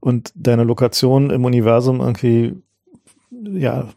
und 0.00 0.32
deine 0.34 0.64
Lokation 0.64 1.30
im 1.30 1.44
Universum 1.44 2.00
irgendwie, 2.00 2.54
ja, 3.30 3.88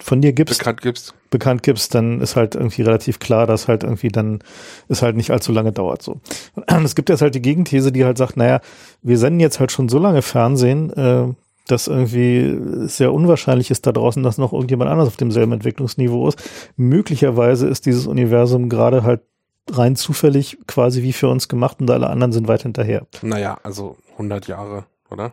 von 0.00 0.20
dir 0.20 0.32
gibst, 0.32 0.58
bekannt 0.58 0.82
gibst, 0.82 1.14
bekannt 1.30 1.62
gibst, 1.62 1.94
dann 1.94 2.20
ist 2.20 2.36
halt 2.36 2.56
irgendwie 2.56 2.82
relativ 2.82 3.20
klar, 3.20 3.46
dass 3.46 3.68
halt 3.68 3.84
irgendwie 3.84 4.08
dann 4.08 4.40
es 4.88 5.00
halt 5.00 5.16
nicht 5.16 5.30
allzu 5.30 5.52
lange 5.52 5.72
dauert 5.72 6.02
so. 6.02 6.20
Und 6.54 6.84
es 6.84 6.94
gibt 6.94 7.08
jetzt 7.08 7.22
halt 7.22 7.34
die 7.34 7.42
Gegenthese, 7.42 7.90
die 7.90 8.04
halt 8.04 8.18
sagt, 8.18 8.36
naja, 8.36 8.60
wir 9.02 9.16
senden 9.16 9.40
jetzt 9.40 9.60
halt 9.60 9.72
schon 9.72 9.88
so 9.88 9.98
lange 9.98 10.22
Fernsehen, 10.22 10.92
äh, 10.92 11.32
dass 11.66 11.88
irgendwie 11.88 12.86
sehr 12.86 13.14
unwahrscheinlich 13.14 13.70
ist 13.70 13.86
da 13.86 13.92
draußen, 13.92 14.22
dass 14.22 14.36
noch 14.36 14.52
irgendjemand 14.52 14.90
anders 14.90 15.08
auf 15.08 15.16
demselben 15.16 15.52
Entwicklungsniveau 15.52 16.28
ist. 16.28 16.42
Möglicherweise 16.76 17.66
ist 17.68 17.86
dieses 17.86 18.06
Universum 18.06 18.68
gerade 18.68 19.02
halt 19.02 19.22
rein 19.70 19.96
zufällig 19.96 20.58
quasi 20.66 21.02
wie 21.02 21.12
für 21.12 21.28
uns 21.28 21.48
gemacht 21.48 21.80
und 21.80 21.90
alle 21.90 22.08
anderen 22.10 22.32
sind 22.32 22.48
weit 22.48 22.62
hinterher. 22.62 23.06
Naja, 23.22 23.58
also 23.62 23.96
100 24.12 24.46
Jahre, 24.46 24.84
oder? 25.10 25.32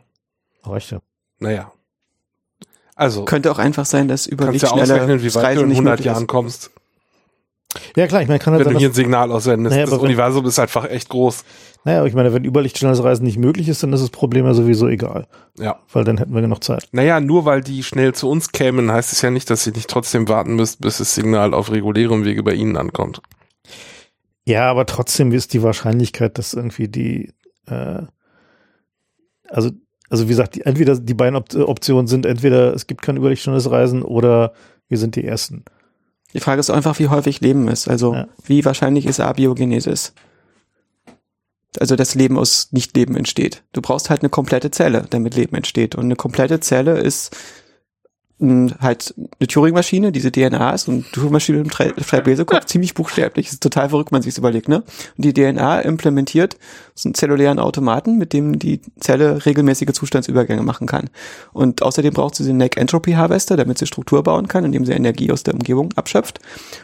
Reicht 0.63 0.91
ja. 0.91 0.99
Naja. 1.39 1.71
Also. 2.95 3.25
Könnte 3.25 3.51
auch 3.51 3.59
einfach 3.59 3.85
sein, 3.85 4.07
dass 4.07 4.27
ja 4.27 4.37
schneller 4.37 5.21
wie 5.23 5.35
weit 5.35 5.57
du 5.57 5.63
in 5.63 5.71
100 5.71 6.01
Jahren 6.01 6.27
kommst. 6.27 6.71
Ja 7.95 8.05
klar, 8.07 8.21
ich 8.21 8.27
meine, 8.27 8.39
kann 8.39 8.53
halt 8.53 8.65
Wenn 8.65 8.73
du 8.73 8.79
hier 8.79 8.89
ein 8.89 8.93
Signal 8.93 9.31
aussendest, 9.31 9.73
naja, 9.73 9.85
das 9.85 9.97
Universum 9.97 10.45
ist 10.45 10.59
einfach 10.59 10.89
echt 10.89 11.07
groß. 11.09 11.45
Naja, 11.85 12.05
ich 12.05 12.13
meine, 12.13 12.33
wenn 12.33 12.43
überlichtschnelles 12.43 13.01
Reisen 13.01 13.23
nicht 13.23 13.37
möglich 13.37 13.69
ist, 13.69 13.81
dann 13.81 13.93
ist 13.93 14.01
das 14.01 14.09
Problem 14.09 14.45
ja 14.45 14.53
sowieso 14.53 14.87
egal. 14.87 15.25
Ja. 15.57 15.79
Weil 15.91 16.03
dann 16.03 16.17
hätten 16.17 16.33
wir 16.33 16.41
genug 16.41 16.63
Zeit. 16.63 16.89
Naja, 16.91 17.21
nur 17.21 17.45
weil 17.45 17.61
die 17.61 17.83
schnell 17.83 18.13
zu 18.13 18.29
uns 18.29 18.51
kämen, 18.51 18.91
heißt 18.91 19.13
es 19.13 19.21
ja 19.21 19.31
nicht, 19.31 19.49
dass 19.49 19.63
sie 19.63 19.71
nicht 19.71 19.89
trotzdem 19.89 20.27
warten 20.27 20.55
müsst, 20.55 20.81
bis 20.81 20.97
das 20.97 21.15
Signal 21.15 21.53
auf 21.53 21.71
regulärem 21.71 22.25
Wege 22.25 22.43
bei 22.43 22.53
ihnen 22.53 22.75
ankommt. 22.75 23.21
Ja, 24.45 24.69
aber 24.69 24.85
trotzdem 24.85 25.31
ist 25.31 25.53
die 25.53 25.63
Wahrscheinlichkeit, 25.63 26.37
dass 26.37 26.53
irgendwie 26.53 26.87
die, 26.87 27.33
äh, 27.67 28.03
also, 29.47 29.71
also 30.09 30.25
wie 30.25 30.29
gesagt, 30.29 30.55
die, 30.55 30.61
entweder 30.61 30.97
die 30.97 31.13
beiden 31.13 31.35
Op 31.35 31.53
Optionen 31.55 32.07
sind 32.07 32.25
entweder 32.25 32.73
es 32.73 32.87
gibt 32.87 33.01
kein 33.01 33.17
überlichtschnelles 33.17 33.69
Reisen 33.69 34.01
oder 34.01 34.53
wir 34.87 34.97
sind 34.97 35.15
die 35.15 35.25
Ersten. 35.25 35.63
Die 36.33 36.39
Frage 36.39 36.59
ist 36.59 36.69
einfach, 36.69 36.97
wie 36.99 37.09
häufig 37.09 37.41
Leben 37.41 37.67
ist. 37.67 37.87
Also 37.87 38.13
ja. 38.13 38.27
wie 38.43 38.65
wahrscheinlich 38.65 39.05
ist 39.05 39.19
Abiogenesis? 39.19 40.13
Also 41.79 41.95
das 41.95 42.15
Leben 42.15 42.37
aus 42.37 42.69
Nichtleben 42.71 43.15
entsteht. 43.15 43.63
Du 43.73 43.81
brauchst 43.81 44.09
halt 44.09 44.21
eine 44.21 44.29
komplette 44.29 44.71
Zelle, 44.71 45.05
damit 45.09 45.35
Leben 45.35 45.55
entsteht. 45.55 45.95
Und 45.95 46.05
eine 46.05 46.15
komplette 46.15 46.59
Zelle 46.59 46.99
ist 46.99 47.35
halt 48.41 49.13
eine 49.39 49.47
Turing-Maschine, 49.47 50.11
diese 50.11 50.31
DNA 50.31 50.71
ist 50.71 50.87
und 50.87 51.11
Turing-Maschine 51.11 51.59
im 51.59 51.69
Schreiblesekopf 51.69 52.65
ziemlich 52.65 52.95
buchstäblich. 52.95 53.47
Ist 53.47 53.61
total 53.61 53.89
verrückt, 53.89 54.11
man 54.11 54.23
sich 54.23 54.37
überlegt, 54.37 54.67
ne? 54.67 54.83
Und 55.17 55.25
die 55.25 55.33
DNA 55.33 55.81
implementiert 55.81 56.57
so 56.95 57.07
einen 57.07 57.13
zellulären 57.13 57.59
Automaten, 57.59 58.17
mit 58.17 58.33
dem 58.33 58.57
die 58.57 58.81
Zelle 58.99 59.45
regelmäßige 59.45 59.91
Zustandsübergänge 59.91 60.63
machen 60.63 60.87
kann. 60.87 61.09
Und 61.53 61.83
außerdem 61.83 62.13
braucht 62.13 62.35
sie 62.35 62.43
den 62.43 62.57
Neck 62.57 62.77
Entropy 62.77 63.13
Harvester, 63.13 63.57
damit 63.57 63.77
sie 63.77 63.85
Struktur 63.85 64.23
bauen 64.23 64.47
kann, 64.47 64.65
indem 64.65 64.85
sie 64.85 64.93
Energie 64.93 65.31
aus 65.31 65.43
der 65.43 65.53
Umgebung 65.53 65.93
abschöpft 65.95 66.39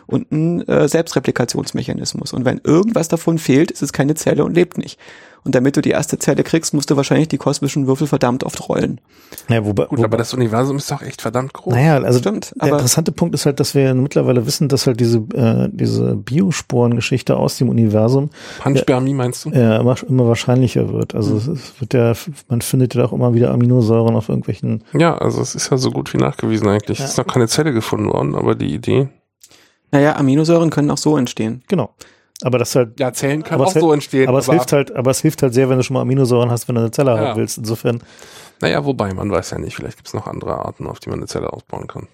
und 0.06 0.32
einen 0.32 0.62
äh, 0.68 0.88
Selbstreplikationsmechanismus. 0.88 2.34
Und 2.34 2.46
wenn 2.46 2.62
irgendwas 2.64 3.08
davon 3.08 3.40
fehlt, 3.40 3.72
ist 3.72 3.82
es 3.82 3.94
keine 3.94 4.14
Zelle 4.14 4.44
und 4.46 4.54
lebt 4.54 4.78
nicht. 4.78 5.00
Und 5.48 5.56
damit 5.56 5.78
du 5.78 5.82
die 5.82 5.92
erste 5.92 6.20
Zelle 6.20 6.44
kriegst, 6.44 6.74
musst 6.74 6.90
du 6.90 6.98
wahrscheinlich 6.98 7.30
die 7.30 7.38
kosmischen 7.38 7.88
Würfel 7.88 8.06
verdammt 8.06 8.44
oft 8.44 8.68
rollen. 8.68 9.00
Naja, 9.48 9.66
wobei, 9.66 9.86
Gut, 9.86 10.04
aber 10.04 10.18
das 10.18 10.34
Universum 10.34 10.76
ist 10.76 10.92
doch 10.92 11.02
echt 11.02 11.22
verdammt 11.22 11.54
groß. 11.54 11.74
Naja, 11.74 12.00
also 12.00 12.20
Stimmt, 12.20 12.54
der 12.62 12.74
interessante 12.74 13.14
Punkt 13.14 13.34
ist 13.34 13.46
halt, 13.46 13.62
dass 13.62 13.74
wir 13.74 13.94
mittlerweile 13.94 14.46
wissen, 14.46 14.68
dass 14.68 14.88
halt 14.88 15.00
diese, 15.00 15.20
äh, 15.34 15.70
diese 15.72 16.18
Biosporengeschichte 16.18 17.38
aus 17.38 17.56
dem 17.60 17.70
Universum 17.70 18.30
Panspermie 18.60 19.14
meinst 19.14 19.46
du? 19.46 19.52
Ja, 19.52 19.78
immer, 19.78 19.96
immer 20.10 20.28
wahrscheinlicher 20.28 20.92
wird. 20.92 21.16
Also 21.16 21.36
mhm. 21.36 21.54
es 21.54 21.80
wird 21.80 21.94
ja, 21.94 22.14
man 22.50 22.60
findet 22.60 22.94
ja 22.96 23.06
auch 23.06 23.14
immer 23.14 23.34
wieder 23.34 23.52
Aminosäuren 23.52 24.18
auf 24.18 24.28
irgendwelchen. 24.28 24.84
Ja, 24.92 25.18
also 25.18 25.42
es 25.42 25.56
ist 25.56 25.72
ja 25.72 25.78
so 25.78 25.92
gut 25.92 26.14
wie 26.14 26.18
nachgewiesen 26.18 26.68
eigentlich. 26.68 27.00
Ja. 27.00 27.06
Es 27.06 27.12
ist 27.12 27.18
noch 27.18 27.28
keine 27.28 27.48
Zelle 27.48 27.72
gefunden 27.72 28.12
worden, 28.12 28.36
aber 28.36 28.54
die 28.54 28.74
Idee. 28.74 29.08
Naja, 29.92 30.18
Aminosäuren 30.18 30.72
können 30.72 30.92
auch 30.92 30.98
so 30.98 31.16
entstehen. 31.16 31.64
Genau. 31.70 31.92
Aber 32.44 32.60
das 32.60 32.76
halt. 32.76 33.00
Ja, 33.00 33.14
Zellen 33.14 33.44
können 33.44 33.62
auch 33.62 33.72
so 33.72 33.92
entstehen. 33.92 34.28
Aber, 34.28 34.38
aber 34.38 34.40
es 34.40 34.50
hilft 34.50 34.72
halt, 34.72 34.96
aber 34.96 35.12
es 35.12 35.22
hilft 35.22 35.42
halt 35.42 35.54
sehr, 35.54 35.70
wenn 35.70 35.78
du 35.78 35.84
schon 35.84 35.96
mal 35.96 36.02
Aminosäuren 36.02 36.52
hast, 36.52 36.68
wenn 36.68 36.76
du 36.76 36.82
eine 36.82 36.92
Zelle 36.92 37.12
ja. 37.12 37.18
haben 37.18 37.40
willst. 37.40 37.58
Insofern. 37.58 38.02
Naja, 38.62 38.86
wobei, 38.86 39.14
man 39.14 39.32
weiß 39.32 39.52
ja 39.52 39.60
nicht, 39.60 39.76
vielleicht 39.76 39.98
gibt 39.98 40.08
es 40.08 40.14
noch 40.14 40.28
andere 40.28 40.54
Arten, 40.66 40.88
auf 40.88 41.00
die 41.00 41.10
man 41.10 41.20
eine 41.20 41.28
Zelle 41.28 41.52
ausbauen 41.52 41.88
kann. 41.88 42.08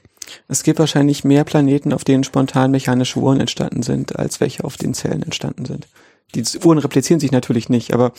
Es 0.48 0.64
gibt 0.64 0.80
wahrscheinlich 0.80 1.24
mehr 1.24 1.44
Planeten, 1.44 1.94
auf 1.94 2.04
denen 2.04 2.24
spontan 2.24 2.72
mechanische 2.72 3.20
Uhren 3.20 3.40
entstanden 3.40 3.84
sind, 3.84 4.18
als 4.18 4.40
welche 4.40 4.64
auf 4.64 4.78
den 4.78 4.94
Zellen 4.94 5.24
entstanden 5.24 5.66
sind. 5.66 5.88
Die 6.36 6.44
Uhren 6.64 6.80
replizieren 6.80 7.20
sich 7.20 7.32
natürlich 7.32 7.70
nicht, 7.70 7.94
aber 7.94 8.14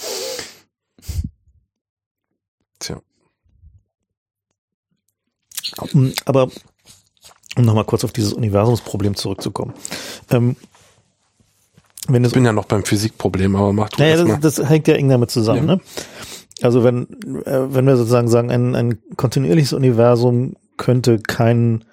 Tja. 2.78 3.00
Um, 5.78 6.12
Aber 6.24 6.50
um 7.56 7.64
nochmal 7.64 7.84
kurz 7.84 8.04
auf 8.04 8.12
dieses 8.12 8.32
Universumsproblem 8.32 9.16
zurückzukommen. 9.16 9.74
Ähm, 10.30 10.56
wenn 12.08 12.24
Ich 12.24 12.32
bin 12.32 12.44
ja 12.44 12.52
noch 12.52 12.66
beim 12.66 12.84
Physikproblem, 12.84 13.56
aber 13.56 13.72
mach 13.72 13.88
du 13.90 14.02
Naja, 14.02 14.22
mal. 14.24 14.38
das, 14.40 14.56
das 14.56 14.68
hängt 14.68 14.88
ja 14.88 14.94
eng 14.94 15.08
damit 15.08 15.30
zusammen. 15.30 15.68
Ja. 15.68 15.74
Ne? 15.76 15.80
Also 16.62 16.84
wenn, 16.84 17.04
äh, 17.44 17.74
wenn 17.74 17.86
wir 17.86 17.96
sozusagen 17.96 18.28
sagen, 18.28 18.50
ein, 18.50 18.74
ein 18.74 18.98
kontinuierliches 19.16 19.72
Universum 19.72 20.54
könnte 20.76 21.18
kein 21.18 21.84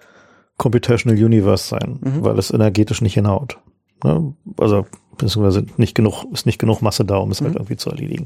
Computational 0.58 1.22
Universe 1.24 1.68
sein, 1.68 2.00
Mhm. 2.02 2.24
weil 2.24 2.38
es 2.38 2.52
energetisch 2.52 3.02
nicht 3.02 3.16
hinhaut. 3.16 3.58
Ne? 4.04 4.34
Also 4.58 4.86
beziehungsweise 5.18 5.66
nicht 5.78 5.96
genug, 5.96 6.26
ist 6.32 6.46
nicht 6.46 6.60
genug 6.60 6.82
Masse 6.82 7.06
da, 7.06 7.18
um 7.18 7.32
es 7.32 7.42
halt 7.42 7.52
Mhm. 7.52 7.58
irgendwie 7.58 7.78
zu 7.78 7.90
erledigen. 7.90 8.26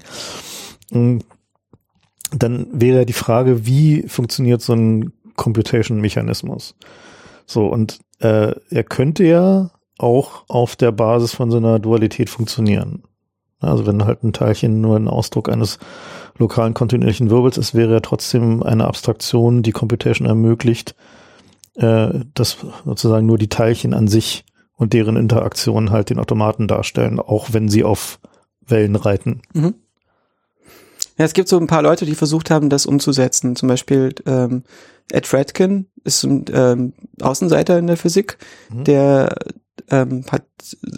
Mm, 0.91 1.19
Dann 2.31 2.67
wäre 2.73 3.05
die 3.05 3.13
Frage, 3.13 3.65
wie 3.65 4.03
funktioniert 4.07 4.61
so 4.61 4.73
ein 4.73 5.13
Computation-Mechanismus? 5.35 6.75
So, 7.45 7.67
und 7.67 7.99
äh, 8.19 8.53
er 8.69 8.83
könnte 8.83 9.23
ja 9.23 9.71
auch 9.97 10.43
auf 10.47 10.75
der 10.75 10.91
Basis 10.91 11.33
von 11.33 11.51
so 11.51 11.57
einer 11.57 11.79
Dualität 11.79 12.29
funktionieren. 12.29 13.03
Also 13.59 13.87
wenn 13.87 14.05
halt 14.05 14.23
ein 14.23 14.33
Teilchen 14.33 14.81
nur 14.81 14.97
ein 14.97 15.07
Ausdruck 15.07 15.49
eines 15.49 15.79
lokalen 16.37 16.73
kontinuierlichen 16.73 17.29
Wirbels 17.29 17.57
ist, 17.57 17.73
wäre 17.73 17.93
ja 17.93 17.99
trotzdem 18.01 18.61
eine 18.61 18.85
Abstraktion, 18.85 19.63
die 19.63 19.71
Computation 19.71 20.27
ermöglicht, 20.27 20.95
äh, 21.75 22.09
dass 22.33 22.57
sozusagen 22.83 23.25
nur 23.25 23.37
die 23.37 23.49
Teilchen 23.49 23.93
an 23.93 24.07
sich 24.07 24.43
und 24.75 24.93
deren 24.93 25.15
Interaktion 25.15 25.89
halt 25.91 26.09
den 26.09 26.19
Automaten 26.19 26.67
darstellen, 26.67 27.19
auch 27.19 27.53
wenn 27.53 27.69
sie 27.69 27.83
auf 27.83 28.19
Wellen 28.67 28.95
reiten. 28.95 29.41
Mhm. 29.53 29.75
Ja, 31.17 31.23
es 31.23 31.33
gibt 31.33 31.47
so 31.47 31.57
ein 31.57 31.67
paar 31.67 31.81
Leute, 31.81 32.05
die 32.05 32.15
versucht 32.15 32.51
haben, 32.51 32.69
das 32.69 32.85
umzusetzen. 32.85 33.55
Zum 33.55 33.69
Beispiel 33.69 34.13
ähm, 34.25 34.63
Ed 35.09 35.27
Fredkin 35.27 35.87
ist 36.03 36.23
ein 36.25 36.45
ähm, 36.51 36.93
Außenseiter 37.21 37.79
in 37.79 37.87
der 37.87 37.95
Physik, 37.95 38.37
Mhm. 38.69 38.83
der 38.83 39.35
ähm, 39.89 40.23
hat 40.31 40.45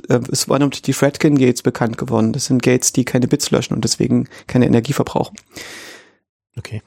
äh, 0.10 0.20
ist 0.30 0.50
war 0.50 0.60
die 0.60 0.94
Fredkin 0.94 1.38
Gates 1.38 1.62
bekannt 1.62 1.98
geworden. 1.98 2.34
Das 2.34 2.46
sind 2.46 2.62
Gates, 2.64 2.94
die 2.94 3.06
keine 3.06 3.28
Bits 3.28 3.52
löschen 3.52 3.74
und 3.74 3.84
deswegen 3.84 4.28
keine 4.48 4.66
Energie 4.66 4.94
verbrauchen. 4.94 5.38
Okay. 6.58 6.82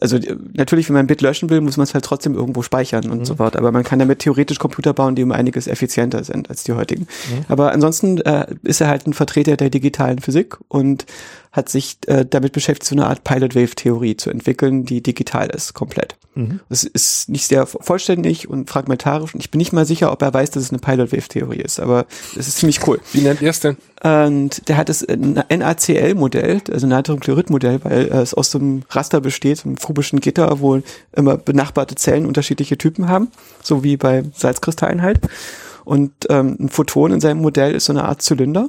Also 0.00 0.16
äh, 0.16 0.36
natürlich, 0.54 0.88
wenn 0.88 0.94
man 0.94 1.04
ein 1.04 1.06
Bit 1.06 1.20
löschen 1.20 1.50
will, 1.50 1.60
muss 1.60 1.76
man 1.76 1.84
es 1.84 1.94
halt 1.94 2.04
trotzdem 2.04 2.34
irgendwo 2.34 2.62
speichern 2.62 3.10
und 3.10 3.20
Mhm. 3.20 3.24
so 3.24 3.36
fort. 3.36 3.56
Aber 3.56 3.72
man 3.72 3.84
kann 3.84 3.98
damit 3.98 4.20
theoretisch 4.20 4.58
Computer 4.58 4.94
bauen, 4.94 5.14
die 5.14 5.22
um 5.22 5.32
einiges 5.32 5.66
effizienter 5.66 6.24
sind 6.24 6.50
als 6.50 6.64
die 6.64 6.72
heutigen. 6.72 7.02
Mhm. 7.02 7.44
Aber 7.48 7.72
ansonsten 7.72 8.18
äh, 8.22 8.54
ist 8.62 8.80
er 8.80 8.88
halt 8.88 9.06
ein 9.06 9.12
Vertreter 9.12 9.56
der 9.56 9.70
digitalen 9.70 10.18
Physik 10.18 10.58
und 10.68 11.06
hat 11.52 11.68
sich 11.68 11.98
äh, 12.06 12.24
damit 12.28 12.52
beschäftigt, 12.52 12.88
so 12.88 12.94
eine 12.94 13.06
Art 13.06 13.24
Pilot-Wave-Theorie 13.24 14.16
zu 14.16 14.30
entwickeln, 14.30 14.86
die 14.86 15.02
digital 15.02 15.50
ist, 15.50 15.74
komplett. 15.74 16.16
Mhm. 16.34 16.60
Es 16.70 16.84
ist 16.84 17.28
nicht 17.28 17.46
sehr 17.46 17.66
vollständig 17.66 18.48
und 18.48 18.70
fragmentarisch 18.70 19.34
und 19.34 19.40
ich 19.40 19.50
bin 19.50 19.58
nicht 19.58 19.74
mal 19.74 19.84
sicher, 19.84 20.10
ob 20.12 20.22
er 20.22 20.32
weiß, 20.32 20.50
dass 20.50 20.62
es 20.62 20.70
eine 20.70 20.78
Pilot-Wave-Theorie 20.78 21.60
ist, 21.60 21.78
aber 21.78 22.06
es 22.38 22.48
ist 22.48 22.56
ziemlich 22.56 22.86
cool. 22.86 23.00
Wie 23.12 23.20
nennt 23.20 23.42
ihr 23.42 23.50
es 23.50 23.60
denn? 23.60 23.76
Und 24.02 24.66
der 24.68 24.78
hat 24.78 24.88
das 24.88 25.06
NaCl-Modell, 25.06 26.62
also 26.72 26.86
Natriumchlorid-Modell, 26.86 27.84
weil 27.84 28.06
es 28.06 28.32
aus 28.32 28.50
so 28.50 28.58
einem 28.58 28.82
Raster 28.88 29.20
besteht, 29.20 29.58
so 29.58 29.68
einem 29.68 29.76
kubischen 29.76 30.20
Gitter, 30.20 30.60
wo 30.60 30.80
immer 31.12 31.36
benachbarte 31.36 31.96
Zellen 31.96 32.24
unterschiedliche 32.24 32.78
Typen 32.78 33.08
haben, 33.08 33.28
so 33.62 33.84
wie 33.84 33.98
bei 33.98 34.24
Salzkristallen 34.34 35.02
halt. 35.02 35.20
Und 35.84 36.12
ähm, 36.28 36.56
ein 36.60 36.68
Photon 36.68 37.12
in 37.12 37.20
seinem 37.20 37.40
Modell 37.40 37.74
ist 37.74 37.86
so 37.86 37.92
eine 37.92 38.04
Art 38.04 38.22
Zylinder, 38.22 38.68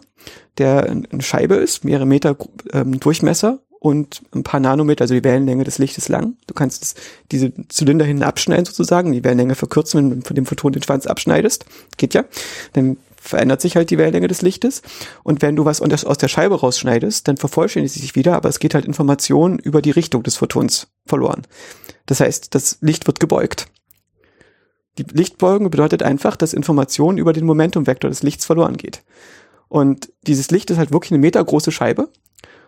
der 0.58 0.90
eine 0.90 1.22
Scheibe 1.22 1.56
ist, 1.56 1.84
mehrere 1.84 2.06
Meter 2.06 2.36
ähm, 2.72 3.00
Durchmesser 3.00 3.60
und 3.80 4.22
ein 4.34 4.44
paar 4.44 4.62
Nanometer, 4.62 5.04
also 5.04 5.14
die 5.14 5.26
Wellenlänge 5.26 5.66
des 5.66 5.78
Lichtes 5.78 6.08
lang. 6.08 6.38
Du 6.48 6.54
kannst 6.54 6.82
das, 6.82 6.96
diese 7.32 7.52
Zylinder 7.68 8.06
hinten 8.06 8.24
abschneiden 8.24 8.64
sozusagen, 8.64 9.12
die 9.12 9.24
Wellenlänge 9.26 9.56
verkürzen, 9.56 10.12
wenn 10.12 10.20
du 10.22 10.26
von 10.26 10.36
dem 10.36 10.46
Photon 10.46 10.72
den 10.72 10.84
Schwanz 10.84 11.06
abschneidest. 11.06 11.66
Geht 11.98 12.14
ja. 12.14 12.24
Dann 12.72 12.98
verändert 13.24 13.60
sich 13.60 13.76
halt 13.76 13.90
die 13.90 13.98
Wellenlänge 13.98 14.30
des 14.30 14.42
Lichtes. 14.42 14.84
Und 15.24 15.42
wenn 15.42 15.58
du 15.58 15.66
was 15.66 15.82
aus 15.82 16.18
der 16.18 16.28
Scheibe 16.30 16.60
rausschneidest, 16.60 17.28
dann 17.28 17.36
vervollständigt 17.36 17.94
sie 17.94 18.00
sich 18.00 18.16
wieder, 18.16 18.36
aber 18.36 18.48
es 18.48 18.60
geht 18.60 18.74
halt 18.74 18.86
Information 18.86 19.60
über 19.60 19.82
die 19.82 19.92
Richtung 19.92 20.24
des 20.24 20.38
Photons 20.38 20.88
verloren. 21.06 21.44
Das 22.06 22.22
heißt, 22.22 22.56
das 22.56 22.78
Licht 22.82 23.06
wird 23.08 23.20
gebeugt. 23.20 23.68
Die 24.98 25.06
Lichtbeugung 25.12 25.70
bedeutet 25.72 26.04
einfach, 26.04 26.36
dass 26.36 26.54
Information 26.54 27.18
über 27.18 27.34
den 27.34 27.46
Momentumvektor 27.46 28.10
des 28.10 28.24
Lichts 28.24 28.46
verloren 28.46 28.78
geht. 28.78 29.04
Und 29.68 30.12
dieses 30.28 30.52
Licht 30.52 30.70
ist 30.70 30.78
halt 30.78 30.92
wirklich 30.92 31.12
eine 31.12 31.20
metergroße 31.20 31.72
Scheibe. 31.72 32.10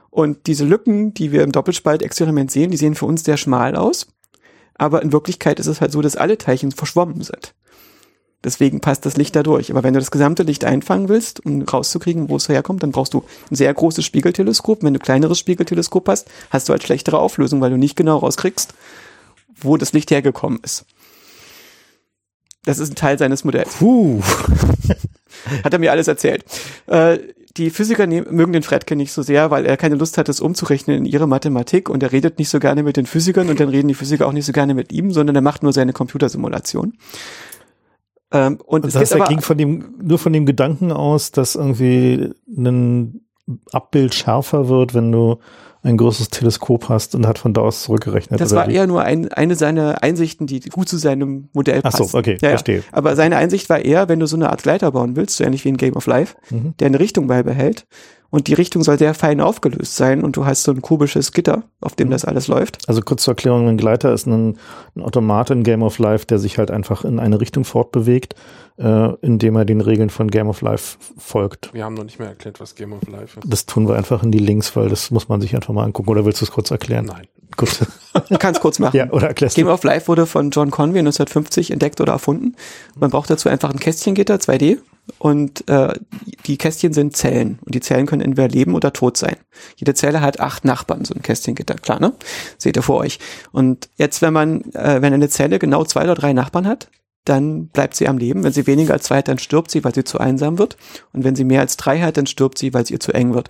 Und 0.09 0.47
diese 0.47 0.65
Lücken, 0.65 1.13
die 1.13 1.32
wir 1.32 1.43
im 1.43 1.51
Doppelspaltexperiment 1.51 2.49
sehen, 2.49 2.71
die 2.71 2.78
sehen 2.78 2.95
für 2.95 3.05
uns 3.05 3.23
sehr 3.23 3.38
schmal 3.38 3.76
aus. 3.76 4.07
Aber 4.78 5.01
in 5.03 5.11
Wirklichkeit 5.11 5.59
ist 5.59 5.67
es 5.67 5.82
halt 5.82 5.91
so, 5.91 6.01
dass 6.01 6.15
alle 6.15 6.38
Teilchen 6.38 6.71
verschwommen 6.71 7.21
sind. 7.21 7.53
Deswegen 8.43 8.80
passt 8.80 9.05
das 9.05 9.17
Licht 9.17 9.36
da 9.36 9.43
durch. 9.43 9.71
Aber 9.71 9.84
wenn 9.84 9.93
du 9.93 9.99
das 9.99 10.11
gesamte 10.11 10.43
Licht 10.43 10.65
einfangen 10.65 11.09
willst, 11.09 11.45
um 11.45 11.63
rauszukriegen, 11.63 12.30
wo 12.30 12.36
es 12.36 12.47
herkommt, 12.47 12.84
dann 12.84 12.91
brauchst 12.91 13.13
du 13.13 13.23
ein 13.51 13.55
sehr 13.55 13.73
großes 13.73 14.05
Spiegelteleskop. 14.05 14.84
Wenn 14.84 14.93
du 14.93 14.99
ein 14.99 15.03
kleineres 15.03 15.39
Spiegelteleskop 15.39 16.07
hast, 16.07 16.30
hast 16.51 16.69
du 16.69 16.73
halt 16.73 16.84
schlechtere 16.84 17.19
Auflösung, 17.19 17.59
weil 17.61 17.71
du 17.71 17.78
nicht 17.78 17.95
genau 17.95 18.17
rauskriegst, 18.17 18.73
wo 19.57 19.78
das 19.78 19.93
Licht 19.93 20.11
hergekommen 20.11 20.59
ist. 20.63 20.86
Das 22.66 22.80
ist 22.80 22.91
ein 22.91 22.95
Teil 22.95 23.18
seines 23.18 23.43
Modells. 23.43 23.76
Puh. 23.76 24.22
Hat 25.63 25.74
er 25.74 25.80
mir 25.80 25.91
alles 25.91 26.07
erzählt. 26.07 26.43
Äh, 26.88 27.20
die 27.57 27.70
Physiker 27.70 28.05
ne 28.05 28.24
mögen 28.24 28.53
den 28.53 28.63
Fredkin 28.63 28.97
nicht 28.97 29.13
so 29.13 29.22
sehr, 29.22 29.49
weil 29.51 29.66
er 29.66 29.78
keine 29.78 29.95
Lust 29.95 30.18
hat, 30.18 30.28
das 30.28 30.41
umzurechnen 30.41 30.97
in 30.97 31.05
ihre 31.05 31.28
Mathematik 31.28 31.89
und 31.89 32.03
er 32.03 32.11
redet 32.11 32.38
nicht 32.38 32.49
so 32.49 32.59
gerne 32.59 32.84
mit 32.84 32.97
den 32.97 33.05
Physikern 33.05 33.49
und 33.49 33.59
dann 33.59 33.70
reden 33.70 33.88
die 33.88 33.93
Physiker 33.93 34.28
auch 34.28 34.34
nicht 34.34 34.45
so 34.45 34.51
gerne 34.51 34.74
mit 34.74 34.91
ihm, 34.91 35.11
sondern 35.11 35.36
er 35.36 35.41
macht 35.41 35.63
nur 35.63 35.72
seine 35.72 35.93
Computersimulation. 35.93 36.93
Ähm, 38.32 38.59
und 38.66 38.84
Das 38.84 38.95
es 38.95 39.01
heißt, 39.01 39.16
er 39.16 39.28
ging 39.28 39.41
von 39.41 39.57
dem, 39.57 39.95
nur 40.01 40.20
von 40.20 40.34
dem 40.34 40.45
Gedanken 40.45 40.91
aus, 40.91 41.32
dass 41.32 41.55
irgendwie 41.55 42.32
ein 42.57 43.22
Abbild 43.72 44.16
schärfer 44.16 44.68
wird, 44.68 44.93
wenn 44.93 45.11
du 45.11 45.38
ein 45.86 45.98
großes 45.98 46.30
Teleskop 46.30 46.90
hast 46.90 47.16
und 47.16 47.28
hat 47.28 47.38
von 47.38 47.54
da 47.54 47.62
aus 47.62 47.84
zurückgerechnet. 47.84 48.42
das 48.42 48.54
war 48.56 48.68
wie? 48.68 48.74
eher 48.74 48.88
nur 48.88 49.04
ein, 49.04 49.32
eine 49.32 49.56
seiner 49.56 50.04
Einsichten, 50.04 50.48
die 50.48 50.60
gut 50.62 50.90
zu 50.90 50.98
seinem 50.98 51.50
Modell 51.54 51.80
Ach 51.84 51.92
passt. 51.92 52.12
so, 52.12 52.18
okay, 52.18 52.34
Ja, 52.42 52.50
ja. 52.50 52.50
verstehe. 52.50 52.84
Aber 52.92 53.16
seine 53.16 53.38
Einsicht 53.38 53.70
war 53.70 53.80
eher, 53.80 54.10
wenn 54.10 54.20
du 54.20 54.26
so 54.28 54.36
eine 54.36 54.50
Art 54.50 54.64
Gleiter 54.64 54.92
bauen 54.92 55.16
willst, 55.16 55.38
so 55.38 55.44
ähnlich 55.44 55.64
wie 55.64 55.70
in 55.70 55.78
Game 55.78 55.96
of 55.96 56.08
Life, 56.08 56.36
Mhm. 56.50 56.74
der 56.80 56.88
eine 56.88 57.00
Richtung 57.00 57.28
beibehält 57.28 57.86
und 58.36 58.48
die 58.48 58.54
Richtung 58.54 58.84
soll 58.84 58.98
sehr 59.00 59.14
fein 59.14 59.42
aufgelöst 59.42 59.96
sein 59.96 60.24
und 60.24 60.36
du 60.38 60.46
hast 60.46 60.64
so 60.64 60.72
ein 60.72 60.82
kubisches 60.82 61.32
Gitter, 61.32 61.64
auf 61.82 61.96
dem 61.96 62.08
Mhm. 62.08 62.12
das 62.12 62.26
alles 62.26 62.48
läuft. 62.48 62.88
Also 62.88 63.02
kurz 63.02 63.24
zur 63.24 63.32
Erklärung, 63.34 63.68
ein 63.68 63.78
Gleiter 63.78 64.14
ist 64.14 64.28
ein, 64.28 64.58
ein 64.96 65.02
Automat 65.02 65.50
in 65.50 65.64
Game 65.64 65.82
of 65.82 65.98
Life, 66.00 66.26
der 66.26 66.38
sich 66.38 66.58
halt 66.58 66.70
einfach 66.70 67.04
in 67.06 67.20
eine 67.20 67.40
Richtung 67.42 67.64
fortbewegt, 67.64 68.36
äh, 68.78 69.14
indem 69.22 69.56
er 69.56 69.66
den 69.66 69.82
Regeln 69.82 70.10
von 70.10 70.30
Game 70.30 70.48
of 70.50 70.62
Life 70.62 70.98
folgt. 71.18 71.74
Wir 71.74 71.86
haben 71.86 71.96
noch 71.96 72.04
nicht 72.04 72.20
mehr 72.20 72.28
erklärt, 72.30 72.60
was 72.60 72.76
Game 72.76 72.94
of 72.94 73.08
Life 73.08 73.40
ist. 73.40 73.52
Das 73.52 73.66
tun 73.66 73.88
wir 73.88 73.96
einfach 73.96 74.22
in 74.22 74.32
die 74.32 74.40
Links, 74.40 74.76
weil 74.76 74.90
das 74.90 75.10
muss 75.12 75.30
man 75.30 75.42
sich 75.42 75.56
einfach 75.56 75.74
mal 75.74 75.84
angucken. 75.84 76.10
Oder 76.10 76.26
willst 76.26 76.42
du 76.42 76.46
es 76.46 76.52
kurz 76.52 76.70
erklären? 76.72 77.06
Nein. 77.06 77.26
Gut. 77.58 77.70
Ich 78.30 78.40
kann 78.40 78.54
es 78.54 78.60
kurz 78.60 78.80
machen. 78.80 78.98
ja, 78.98 79.10
oder 79.12 79.28
erklärst 79.28 79.56
Game 79.56 79.68
du? 79.68 79.72
of 79.74 79.84
Life 79.84 80.10
wurde 80.10 80.26
von 80.26 80.50
John 80.50 80.72
Conway 80.72 81.00
1950 81.00 81.72
entdeckt 81.72 82.02
oder 82.02 82.12
erfunden. 82.14 82.56
Man 83.00 83.12
braucht 83.12 83.30
dazu 83.30 83.48
einfach 83.48 83.72
ein 83.72 83.80
Kästchengitter, 83.80 84.36
2D. 84.36 84.80
Und 85.20 85.68
äh, 85.70 85.93
die 86.45 86.58
Kästchen 86.58 86.93
sind 86.93 87.16
Zellen. 87.16 87.60
Und 87.64 87.76
die 87.76 87.80
Zellen 87.80 88.06
können 88.06 88.22
entweder 88.22 88.47
leben 88.47 88.74
oder 88.74 88.91
tot 88.91 89.18
sein. 89.18 89.36
Jede 89.76 89.93
Zelle 89.93 90.22
hat 90.22 90.39
acht 90.39 90.66
Nachbarn, 90.66 91.06
so 91.06 91.14
ein 91.14 91.22
Kästchengitter, 91.22 91.76
klar, 91.76 91.99
ne? 91.99 92.14
Seht 92.58 92.76
ihr 92.76 92.84
vor 92.84 92.97
euch. 92.97 93.20
Und 93.51 93.89
jetzt, 93.97 94.22
wenn 94.22 94.34
man, 94.34 94.62
äh, 94.74 95.01
wenn 95.01 95.14
eine 95.14 95.30
Zelle 95.30 95.60
genau 95.60 95.84
zwei 95.84 96.03
oder 96.03 96.16
drei 96.16 96.34
Nachbarn 96.34 96.68
hat, 96.68 96.89
dann 97.24 97.68
bleibt 97.68 97.95
sie 97.95 98.08
am 98.08 98.18
Leben. 98.18 98.43
Wenn 98.43 98.53
sie 98.53 98.68
weniger 98.68 98.93
als 98.93 99.03
zwei 99.03 99.18
hat, 99.18 99.28
dann 99.28 99.39
stirbt 99.39 99.72
sie, 99.72 99.84
weil 99.84 99.93
sie 99.93 100.03
zu 100.03 100.20
einsam 100.20 100.58
wird. 100.58 100.78
Und 101.14 101.24
wenn 101.24 101.36
sie 101.36 101.43
mehr 101.43 101.62
als 101.62 101.78
drei 101.78 102.01
hat, 102.01 102.18
dann 102.18 102.28
stirbt 102.28 102.58
sie, 102.58 102.74
weil 102.74 102.84
es 102.84 102.91
ihr 102.91 102.99
zu 102.99 103.12
eng 103.14 103.34
wird. 103.34 103.49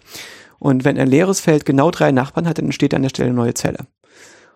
Und 0.60 0.86
wenn 0.86 0.97
ein 0.97 1.08
leeres 1.08 1.41
Feld 1.41 1.66
genau 1.66 1.91
drei 1.91 2.12
Nachbarn 2.12 2.47
hat, 2.47 2.58
dann 2.58 2.66
entsteht 2.66 2.93
an 2.93 3.01
der 3.01 3.10
Stelle 3.10 3.28
eine 3.28 3.36
neue 3.36 3.53
Zelle. 3.53 3.88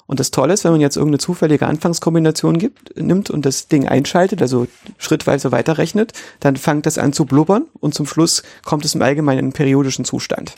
Und 0.10 0.20
das 0.20 0.32
Tolle 0.32 0.54
ist, 0.56 0.64
wenn 0.64 0.72
man 0.72 0.82
jetzt 0.82 0.98
irgendeine 0.98 1.20
zufällige 1.20 1.68
Anfangskombination 1.68 2.58
gibt, 2.58 2.98
nimmt 3.00 3.30
und 3.30 3.46
das 3.46 3.68
Ding 3.68 3.88
einschaltet, 3.88 4.42
also 4.42 4.66
schrittweise 4.98 5.52
weiterrechnet, 5.52 6.14
dann 6.40 6.56
fängt 6.56 6.88
das 6.88 6.98
an 6.98 7.14
zu 7.14 7.26
blubbern 7.26 7.66
und 7.80 7.94
zum 7.94 8.08
Schluss 8.08 8.42
kommt 8.66 8.86
es 8.86 8.96
im 8.96 9.04
Allgemeinen 9.04 9.38
in 9.40 9.46
einen 9.46 9.54
periodischen 9.54 10.06
Zustand. 10.06 10.56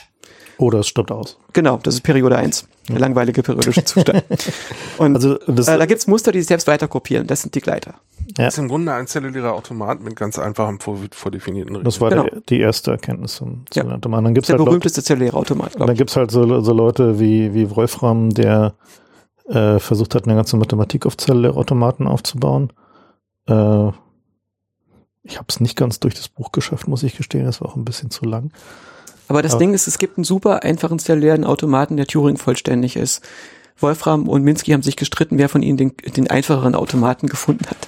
Oder 0.57 0.79
es 0.79 0.87
stirbt 0.87 1.11
aus. 1.11 1.37
Genau, 1.53 1.79
das 1.83 1.95
ist 1.95 2.01
Periode 2.01 2.37
1, 2.37 2.67
der 2.87 2.99
langweilige 2.99 3.41
periodische 3.43 3.83
Zustand. 3.85 4.23
Und 4.97 5.15
Also 5.15 5.37
das, 5.47 5.67
äh, 5.67 5.77
da 5.77 5.85
gibt's 5.85 6.07
Muster, 6.07 6.31
die 6.31 6.39
sich 6.39 6.47
selbst 6.47 6.67
weiter 6.67 6.87
kopieren. 6.87 7.27
Das 7.27 7.41
sind 7.41 7.53
die 7.55 7.61
Gleiter. 7.61 7.95
Ja. 8.37 8.45
Das 8.45 8.53
ist 8.53 8.59
im 8.59 8.67
Grunde 8.69 8.93
ein 8.93 9.05
zellulärer 9.07 9.53
Automat 9.53 10.01
mit 10.01 10.15
ganz 10.15 10.39
einfachen 10.39 10.79
vor, 10.79 10.97
vordefinierten 11.11 11.71
Regeln. 11.75 11.83
das 11.85 11.99
war 11.99 12.09
Genau. 12.11 12.23
der, 12.23 12.41
die 12.47 12.59
erste 12.61 12.91
Erkenntnis 12.91 13.35
zum, 13.35 13.65
Ja. 13.73 13.81
zum 13.83 13.91
Automaten. 13.91 14.23
Dann 14.25 14.33
gibt's 14.35 14.47
Der 14.47 14.57
halt 14.57 14.65
berühmteste 14.65 15.03
zelluläre 15.03 15.35
Automat, 15.35 15.71
glaube 15.71 15.87
dann 15.87 15.95
ich. 15.95 15.97
gibt's 15.97 16.15
halt 16.15 16.31
so, 16.31 16.61
so 16.61 16.73
Leute 16.73 17.19
wie, 17.19 17.53
wie 17.53 17.69
Wolfram, 17.75 18.29
der 18.29 18.73
äh, 19.51 19.79
versucht 19.79 20.15
hat, 20.15 20.25
eine 20.25 20.35
ganze 20.35 20.57
Mathematik 20.57 21.05
auf 21.05 21.17
Zelllehrautomaten 21.17 22.07
aufzubauen. 22.07 22.71
Äh, 23.47 23.87
ich 25.23 25.37
habe 25.37 25.45
es 25.49 25.59
nicht 25.59 25.75
ganz 25.75 25.99
durch 25.99 26.15
das 26.15 26.29
Buch 26.29 26.51
geschafft, 26.51 26.87
muss 26.87 27.03
ich 27.03 27.15
gestehen. 27.15 27.45
Das 27.45 27.61
war 27.61 27.69
auch 27.69 27.75
ein 27.75 27.85
bisschen 27.85 28.09
zu 28.09 28.25
lang. 28.25 28.51
Aber 29.27 29.41
das 29.41 29.53
Aber- 29.53 29.59
Ding 29.59 29.73
ist, 29.73 29.87
es 29.87 29.97
gibt 29.97 30.17
einen 30.17 30.23
super 30.23 30.63
einfachen 30.63 30.99
zellulären 30.99 31.43
Automaten, 31.45 31.95
der 31.97 32.07
Turing 32.07 32.37
vollständig 32.37 32.95
ist. 32.95 33.21
Wolfram 33.77 34.27
und 34.27 34.43
Minsky 34.43 34.71
haben 34.71 34.83
sich 34.83 34.95
gestritten, 34.95 35.37
wer 35.37 35.49
von 35.49 35.63
ihnen 35.63 35.77
den, 35.77 35.93
den 36.15 36.29
einfacheren 36.29 36.75
Automaten 36.75 37.27
gefunden 37.27 37.65
hat. 37.67 37.87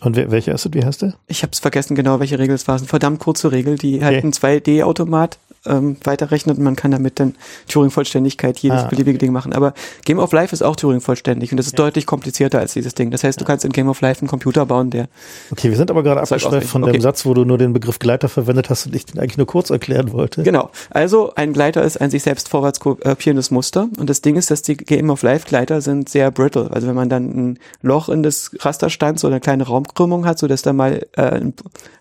Und 0.00 0.14
wer, 0.16 0.30
welcher 0.30 0.54
ist 0.54 0.64
es? 0.66 0.72
Wie 0.74 0.84
heißt 0.84 1.02
der? 1.02 1.14
Ich 1.26 1.42
habe 1.42 1.50
es 1.52 1.58
vergessen 1.58 1.94
genau, 1.96 2.20
welche 2.20 2.38
Regel 2.38 2.54
es 2.54 2.68
war. 2.68 2.76
Es 2.76 2.82
ist 2.82 2.86
eine 2.86 2.90
verdammt 2.90 3.18
kurze 3.20 3.50
Regel, 3.50 3.76
die 3.76 3.96
Okay. 3.96 4.18
einen 4.18 4.32
2D-Automat 4.32 5.38
ähm, 5.66 5.96
weiterrechnet 6.04 6.58
und 6.58 6.64
man 6.64 6.76
kann 6.76 6.90
damit 6.90 7.18
dann 7.20 7.34
Turing-Vollständigkeit 7.68 8.58
jedes 8.58 8.80
Ah. 8.82 8.86
beliebige 8.88 9.18
Ding 9.18 9.32
machen. 9.32 9.52
Aber 9.52 9.74
Game 10.04 10.18
of 10.18 10.32
Life 10.32 10.52
ist 10.52 10.62
auch 10.62 10.76
Turing-vollständig 10.76 11.50
und 11.52 11.56
das 11.56 11.66
ist 11.66 11.78
deutlich 11.78 12.06
komplizierter 12.06 12.58
als 12.58 12.72
dieses 12.74 12.94
Ding. 12.94 13.10
Das 13.10 13.24
heißt, 13.24 13.40
du 13.40 13.44
kannst 13.44 13.64
in 13.64 13.72
Game 13.72 13.88
of 13.88 14.00
Life 14.00 14.20
einen 14.20 14.28
Computer 14.28 14.66
bauen, 14.66 14.90
der 14.90 15.08
Okay, 15.50 15.70
wir 15.70 15.76
sind 15.76 15.90
aber 15.90 16.02
gerade 16.02 16.20
abgeschweift 16.20 16.66
von 16.66 16.82
ausrechnen? 16.82 16.82
dem 16.82 16.88
Okay. 16.90 17.00
Satz, 17.00 17.26
wo 17.26 17.34
du 17.34 17.44
nur 17.44 17.58
den 17.58 17.72
Begriff 17.72 17.98
Gleiter 17.98 18.28
verwendet 18.28 18.70
hast 18.70 18.86
und 18.86 18.94
ich 18.94 19.06
den 19.06 19.20
eigentlich 19.20 19.36
nur 19.38 19.46
kurz 19.46 19.70
erklären 19.70 20.12
wollte. 20.12 20.42
Genau. 20.42 20.70
Also 20.90 21.32
ein 21.34 21.52
Gleiter 21.52 21.82
ist 21.82 22.00
ein 22.00 22.10
sich 22.10 22.22
selbst 22.22 22.48
vorwärts 22.48 22.80
kopierendes 22.80 23.50
Muster. 23.50 23.88
Und 23.98 24.08
das 24.10 24.20
Ding 24.20 24.36
ist, 24.36 24.50
dass 24.50 24.62
die 24.62 24.76
Game 24.76 25.10
of 25.10 25.22
Life 25.22 25.46
Gleiter 25.46 25.80
sind 25.80 26.08
sehr 26.08 26.30
brittle. 26.30 26.70
Also 26.70 26.86
wenn 26.88 26.94
man 26.94 27.08
dann 27.08 27.24
ein 27.52 27.58
Loch 27.82 28.08
in 28.08 28.22
das 28.22 28.50
Raster 28.60 28.90
stanzt 28.90 29.24
oder 29.24 29.34
eine 29.34 29.40
kleine 29.40 29.64
Raumkrümmung 29.66 30.26
hat, 30.26 30.38
so 30.38 30.46
dass 30.46 30.62
da 30.62 30.72
mal 30.72 31.06
äh, 31.16 31.22
ein- 31.22 31.54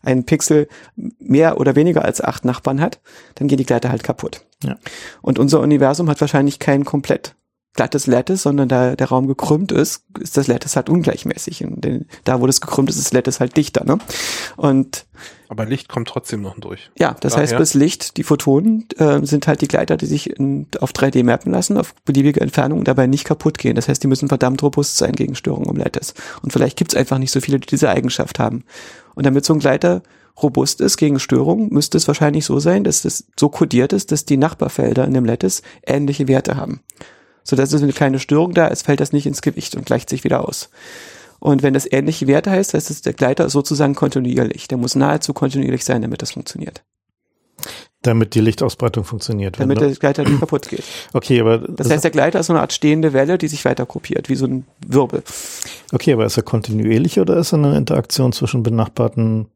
ein 0.03 0.23
Pixel 0.25 0.67
mehr 1.19 1.59
oder 1.59 1.75
weniger 1.75 2.05
als 2.05 2.21
acht 2.21 2.45
Nachbarn 2.45 2.79
hat, 2.81 2.99
dann 3.35 3.46
gehen 3.47 3.57
die 3.57 3.65
Gleiter 3.65 3.89
halt 3.89 4.03
kaputt. 4.03 4.45
Ja. 4.63 4.77
Und 5.21 5.39
unser 5.39 5.59
Universum 5.59 6.09
hat 6.09 6.21
wahrscheinlich 6.21 6.59
kein 6.59 6.85
komplett 6.85 7.35
glattes 7.73 8.07
Lattice, 8.07 8.41
sondern 8.41 8.67
da 8.67 8.95
der 8.95 9.07
Raum 9.07 9.27
gekrümmt 9.27 9.71
ist, 9.71 10.03
ist 10.19 10.35
das 10.35 10.47
Lattice 10.47 10.75
halt 10.75 10.89
ungleichmäßig. 10.89 11.63
Und 11.63 11.81
den, 11.85 12.07
da, 12.23 12.41
wo 12.41 12.47
das 12.47 12.59
gekrümmt 12.59 12.89
ist, 12.89 12.95
ist 12.97 13.05
das 13.05 13.13
Lattice 13.13 13.39
halt 13.39 13.55
dichter. 13.55 13.83
Ne? 13.85 13.99
Und 14.55 15.05
Aber 15.47 15.63
Licht 15.63 15.87
kommt 15.87 16.07
trotzdem 16.07 16.41
noch 16.41 16.59
durch. 16.59 16.89
ja, 16.97 17.15
das 17.19 17.33
Daher- 17.33 17.43
heißt, 17.43 17.57
bis 17.57 17.75
Licht, 17.75 18.17
die 18.17 18.23
Photonen 18.23 18.87
äh, 18.97 19.23
sind 19.23 19.45
halt 19.45 19.61
die 19.61 19.67
Gleiter, 19.67 19.95
die 19.95 20.07
sich 20.07 20.31
in, 20.31 20.65
auf 20.79 20.91
3D 20.91 21.23
mappen 21.23 21.51
lassen, 21.51 21.77
auf 21.77 21.93
beliebige 22.03 22.41
Entfernung 22.41 22.79
und 22.79 22.87
dabei 22.87 23.05
nicht 23.05 23.25
kaputt 23.25 23.59
gehen. 23.59 23.75
Das 23.75 23.87
heißt, 23.87 24.01
die 24.01 24.07
müssen 24.07 24.27
verdammt 24.27 24.63
robust 24.63 24.97
sein 24.97 25.11
gegen 25.13 25.35
Störungen 25.35 25.69
im 25.69 25.75
Lattice. 25.77 26.15
Und 26.41 26.51
vielleicht 26.51 26.77
gibt's 26.77 26.95
einfach 26.95 27.19
nicht 27.19 27.31
so 27.31 27.41
viele, 27.41 27.59
die 27.59 27.67
diese 27.67 27.89
Eigenschaft 27.89 28.39
haben. 28.39 28.63
Und 29.13 29.27
damit 29.27 29.45
so 29.45 29.53
ein 29.53 29.59
Gleiter 29.59 30.01
robust 30.41 30.81
ist 30.81 30.97
gegen 30.97 31.19
Störungen, 31.19 31.69
müsste 31.71 31.97
es 31.97 32.07
wahrscheinlich 32.07 32.45
so 32.45 32.59
sein, 32.59 32.83
dass 32.83 33.05
es 33.05 33.27
so 33.39 33.49
kodiert 33.49 33.93
ist, 33.93 34.11
dass 34.11 34.25
die 34.25 34.37
Nachbarfelder 34.37 35.05
in 35.05 35.13
dem 35.13 35.25
Lattice 35.25 35.63
ähnliche 35.85 36.27
Werte 36.27 36.55
haben. 36.55 36.81
So 37.43 37.55
dass 37.55 37.71
es 37.71 37.81
eine 37.81 37.93
kleine 37.93 38.19
Störung 38.19 38.53
da 38.53 38.67
ist, 38.67 38.83
fällt 38.85 38.99
das 38.99 39.13
nicht 39.13 39.25
ins 39.25 39.41
Gewicht 39.41 39.75
und 39.75 39.85
gleicht 39.85 40.09
sich 40.09 40.23
wieder 40.23 40.47
aus. 40.47 40.69
Und 41.39 41.63
wenn 41.63 41.73
das 41.73 41.89
ähnliche 41.91 42.27
Werte 42.27 42.51
heißt, 42.51 42.73
heißt 42.73 42.89
es, 42.89 43.01
der 43.01 43.13
Gleiter 43.13 43.45
ist 43.45 43.53
sozusagen 43.53 43.95
kontinuierlich. 43.95 44.67
Der 44.67 44.77
muss 44.77 44.95
nahezu 44.95 45.33
kontinuierlich 45.33 45.85
sein, 45.85 46.01
damit 46.01 46.21
das 46.21 46.31
funktioniert. 46.31 46.83
Damit 48.01 48.35
die 48.35 48.41
Lichtausbreitung 48.41 49.03
funktioniert. 49.03 49.59
Damit 49.59 49.79
ne? 49.79 49.87
der 49.87 49.95
Gleiter 49.95 50.23
nicht 50.23 50.39
kaputt 50.39 50.69
geht. 50.69 50.83
okay, 51.13 51.39
aber 51.39 51.57
Das 51.57 51.89
heißt, 51.89 52.03
der 52.03 52.11
Gleiter 52.11 52.39
ist 52.39 52.47
so 52.47 52.53
eine 52.53 52.61
Art 52.61 52.73
stehende 52.73 53.13
Welle, 53.13 53.37
die 53.37 53.47
sich 53.47 53.65
weiter 53.65 53.85
kopiert, 53.85 54.29
wie 54.29 54.35
so 54.35 54.45
ein 54.45 54.65
Wirbel. 54.85 55.23
okay, 55.91 56.13
aber 56.13 56.25
ist 56.25 56.37
er 56.37 56.43
kontinuierlich 56.43 57.19
oder 57.19 57.37
ist 57.37 57.53
er 57.53 57.59
eine 57.59 57.77
Interaktion 57.77 58.33
zwischen 58.33 58.63
benachbarten 58.63 59.47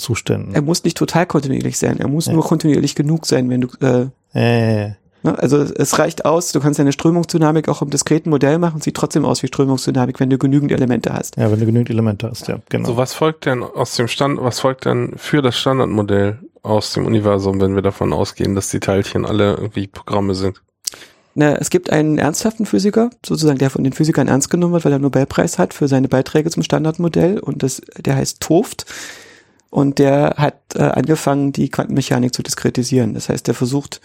Zuständen? 0.00 0.54
Er 0.54 0.62
muss 0.62 0.82
nicht 0.84 0.96
total 0.96 1.26
kontinuierlich 1.26 1.78
sein. 1.78 2.00
Er 2.00 2.08
muss 2.08 2.26
Ja. 2.26 2.32
nur 2.32 2.42
kontinuierlich 2.44 2.94
genug 2.96 3.26
sein, 3.26 3.48
wenn 3.50 3.60
du, 3.60 3.68
äh, 3.80 4.06
äh, 4.34 4.88
ne? 5.22 5.38
also 5.38 5.58
es 5.58 5.98
reicht 5.98 6.24
aus, 6.24 6.52
du 6.52 6.60
kannst 6.60 6.80
eine 6.80 6.92
Strömungsdynamik 6.92 7.68
auch 7.68 7.82
im 7.82 7.90
diskreten 7.90 8.30
Modell 8.30 8.58
machen, 8.58 8.80
sieht 8.80 8.96
trotzdem 8.96 9.24
aus 9.24 9.42
wie 9.42 9.46
Strömungsdynamik, 9.46 10.18
wenn 10.18 10.30
du 10.30 10.38
genügend 10.38 10.72
Elemente 10.72 11.12
hast. 11.12 11.36
ja, 11.36 11.50
wenn 11.52 11.60
du 11.60 11.66
genügend 11.66 11.90
Elemente 11.90 12.28
hast, 12.28 12.48
ja, 12.48 12.58
genau. 12.68 12.88
So, 12.88 12.96
was 12.96 13.14
folgt 13.14 13.46
denn 13.46 13.62
aus 13.62 13.94
dem 13.96 14.08
Stand, 14.08 14.40
was 14.42 14.60
folgt 14.60 14.84
denn 14.86 15.12
für 15.16 15.42
das 15.42 15.56
Standardmodell 15.56 16.38
aus 16.62 16.92
dem 16.92 17.06
Universum, 17.06 17.60
wenn 17.60 17.74
wir 17.74 17.82
davon 17.82 18.12
ausgehen, 18.12 18.54
dass 18.54 18.68
die 18.68 18.80
Teilchen 18.80 19.24
alle 19.24 19.52
irgendwie 19.54 19.86
Programme 19.86 20.34
sind? 20.34 20.60
Na, 21.36 21.54
es 21.54 21.70
gibt 21.70 21.90
einen 21.90 22.18
ernsthaften 22.18 22.66
Physiker, 22.66 23.10
sozusagen, 23.24 23.58
der 23.58 23.70
von 23.70 23.84
den 23.84 23.92
Physikern 23.92 24.26
ernst 24.26 24.50
genommen 24.50 24.72
wird, 24.72 24.84
weil 24.84 24.92
er 24.92 24.96
einen 24.96 25.04
Nobelpreis 25.04 25.58
hat 25.58 25.72
für 25.74 25.86
seine 25.86 26.08
Beiträge 26.08 26.50
zum 26.50 26.64
Standardmodell 26.64 27.38
und 27.38 27.62
das, 27.62 27.80
der 27.96 28.16
heißt 28.16 28.40
Toft 28.40 28.84
und 29.70 29.98
der 29.98 30.34
hat 30.36 30.60
äh, 30.74 30.82
angefangen, 30.82 31.52
die 31.52 31.68
Quantenmechanik 31.68 32.34
zu 32.34 32.42
diskretisieren. 32.42 33.14
Das 33.14 33.28
heißt, 33.28 33.46
der 33.46 33.54
versucht, 33.54 34.00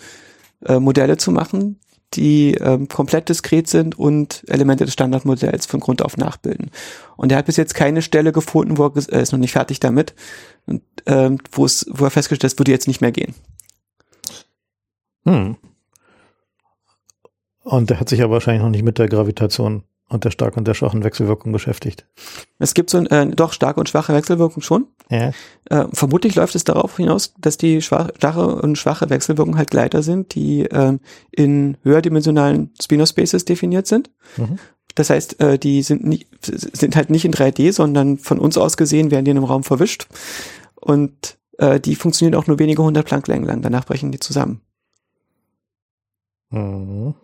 äh, 0.64 0.80
Modelle 0.80 1.18
zu 1.18 1.32
machen, 1.32 1.80
die 2.14 2.54
ähm, 2.54 2.88
komplett 2.88 3.30
diskret 3.30 3.68
sind 3.68 3.98
und 3.98 4.44
Elemente 4.48 4.86
des 4.86 4.94
Standardmodells 4.94 5.66
von 5.66 5.80
Grund 5.80 6.02
auf 6.02 6.18
nachbilden. 6.18 6.72
Und 7.18 7.32
er 7.32 7.40
hat 7.40 7.48
bis 7.48 7.58
jetzt 7.58 7.74
keine 7.74 8.02
Stelle 8.02 8.32
gefunden, 8.32 8.78
wo 8.78 8.86
er, 8.86 8.94
er 9.10 9.22
ist 9.22 9.32
noch 9.32 9.40
nicht 9.40 9.54
fertig 9.54 9.80
damit, 9.80 10.14
und, 10.68 10.82
ähm, 11.08 11.40
wo 11.52 11.66
es, 11.66 11.86
wo 11.90 12.06
er 12.06 12.12
festgestellt 12.12 12.44
hat, 12.44 12.54
es 12.54 12.60
würde 12.60 12.72
jetzt 12.72 12.88
nicht 12.88 13.02
mehr 13.02 13.12
gehen. 13.12 13.34
Hm. 15.26 15.58
Und 17.64 17.90
der 17.90 18.00
hat 18.00 18.10
sich 18.10 18.20
ja 18.20 18.30
wahrscheinlich 18.30 18.62
noch 18.62 18.70
nicht 18.70 18.84
mit 18.84 19.00
der 19.00 19.10
Gravitation 19.10 19.84
und 20.08 20.24
der 20.24 20.32
starken 20.32 20.60
und 20.60 20.68
der 20.68 20.74
schwachen 20.76 21.04
Wechselwirkung 21.04 21.52
beschäftigt. 21.52 22.06
Es 22.60 22.74
gibt 22.74 22.90
so 22.90 22.98
ein, 22.98 23.08
äh, 23.08 23.28
doch 23.28 23.54
starke 23.54 23.80
und 23.80 23.90
schwache 23.90 24.14
Wechselwirkung 24.14 24.62
schon. 24.62 24.88
Ja. 25.10 25.32
Äh, 25.70 25.86
vermutlich 25.94 26.36
läuft 26.36 26.56
es 26.56 26.64
darauf 26.64 26.98
hinaus, 26.98 27.34
dass 27.40 27.58
die 27.58 27.82
schwa- 27.82 28.16
starke 28.16 28.46
und 28.62 28.78
schwache 28.78 29.10
Wechselwirkungen 29.10 29.58
halt 29.58 29.72
Gleiter 29.72 30.04
sind, 30.04 30.36
die 30.36 30.62
ähm, 30.64 31.00
in 31.32 31.78
höherdimensionalen 31.84 32.72
Spinor-Spaces 32.82 33.46
definiert 33.46 33.88
sind. 33.88 34.12
Mhm. 34.38 34.60
Das 34.94 35.10
heißt, 35.10 35.42
äh, 35.42 35.58
die 35.60 35.82
sind, 35.82 36.06
nicht, 36.06 36.28
sind 36.42 36.96
halt 36.96 37.10
nicht 37.10 37.26
in 37.26 37.34
3D, 37.34 37.74
sondern 37.74 38.18
von 38.18 38.40
uns 38.40 38.58
aus 38.58 38.78
gesehen 38.78 39.12
werden 39.12 39.26
die 39.26 39.32
in 39.32 39.38
einem 39.38 39.46
Raum 39.46 39.64
verwischt. 39.64 40.08
Und 40.76 41.38
äh, 41.58 41.80
die 41.80 41.96
funktionieren 41.96 42.40
auch 42.40 42.48
nur 42.48 42.60
wenige 42.60 42.84
hundert 42.84 43.06
Plancklängen 43.08 43.46
lang. 43.48 43.62
Danach 43.62 43.86
brechen 43.86 44.12
die 44.12 44.20
zusammen. 44.20 44.62
Mhm. 46.52 47.16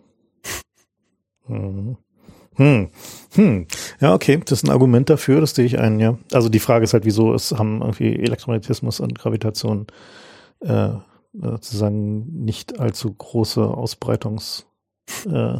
Mhm. 1.48 1.96
Hm. 2.56 2.90
Hm. 3.34 3.66
Ja, 4.00 4.14
okay, 4.14 4.40
das 4.44 4.58
ist 4.58 4.64
ein 4.64 4.70
Argument 4.70 5.08
dafür, 5.08 5.40
das 5.40 5.54
sehe 5.54 5.64
ich 5.64 5.78
ein, 5.78 6.00
ja. 6.00 6.18
Also 6.32 6.48
die 6.48 6.58
Frage 6.58 6.84
ist 6.84 6.92
halt, 6.92 7.04
wieso 7.04 7.32
es 7.32 7.52
haben 7.52 7.80
irgendwie 7.80 8.16
Elektromagnetismus 8.16 9.00
und 9.00 9.18
Gravitation 9.18 9.86
äh, 10.60 10.90
sozusagen 11.32 12.44
nicht 12.44 12.78
allzu 12.78 13.12
große 13.12 13.62
Ausbreitungs 13.62 14.66
äh, 15.26 15.58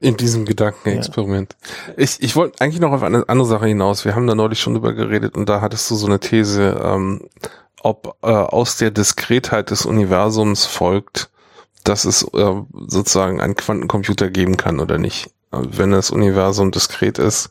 In 0.00 0.16
diesem 0.16 0.44
Gedankenexperiment. 0.44 1.56
Ich, 1.96 2.20
ich 2.20 2.34
wollte 2.34 2.60
eigentlich 2.60 2.80
noch 2.80 2.92
auf 2.92 3.02
eine 3.02 3.28
andere 3.28 3.46
Sache 3.46 3.66
hinaus. 3.66 4.04
Wir 4.04 4.14
haben 4.14 4.26
da 4.26 4.34
neulich 4.34 4.60
schon 4.60 4.74
drüber 4.74 4.94
geredet 4.94 5.36
und 5.36 5.48
da 5.48 5.60
hattest 5.60 5.90
du 5.90 5.94
so 5.94 6.06
eine 6.06 6.18
These, 6.18 6.80
ähm, 6.82 7.28
ob 7.82 8.16
äh, 8.22 8.26
aus 8.26 8.76
der 8.76 8.90
Diskretheit 8.90 9.70
des 9.70 9.86
Universums 9.86 10.66
folgt, 10.66 11.30
dass 11.84 12.04
es 12.04 12.24
äh, 12.34 12.62
sozusagen 12.88 13.40
einen 13.40 13.54
Quantencomputer 13.54 14.28
geben 14.28 14.56
kann 14.56 14.80
oder 14.80 14.98
nicht. 14.98 15.30
Wenn 15.64 15.90
das 15.90 16.10
Universum 16.10 16.70
diskret 16.70 17.18
ist, 17.18 17.50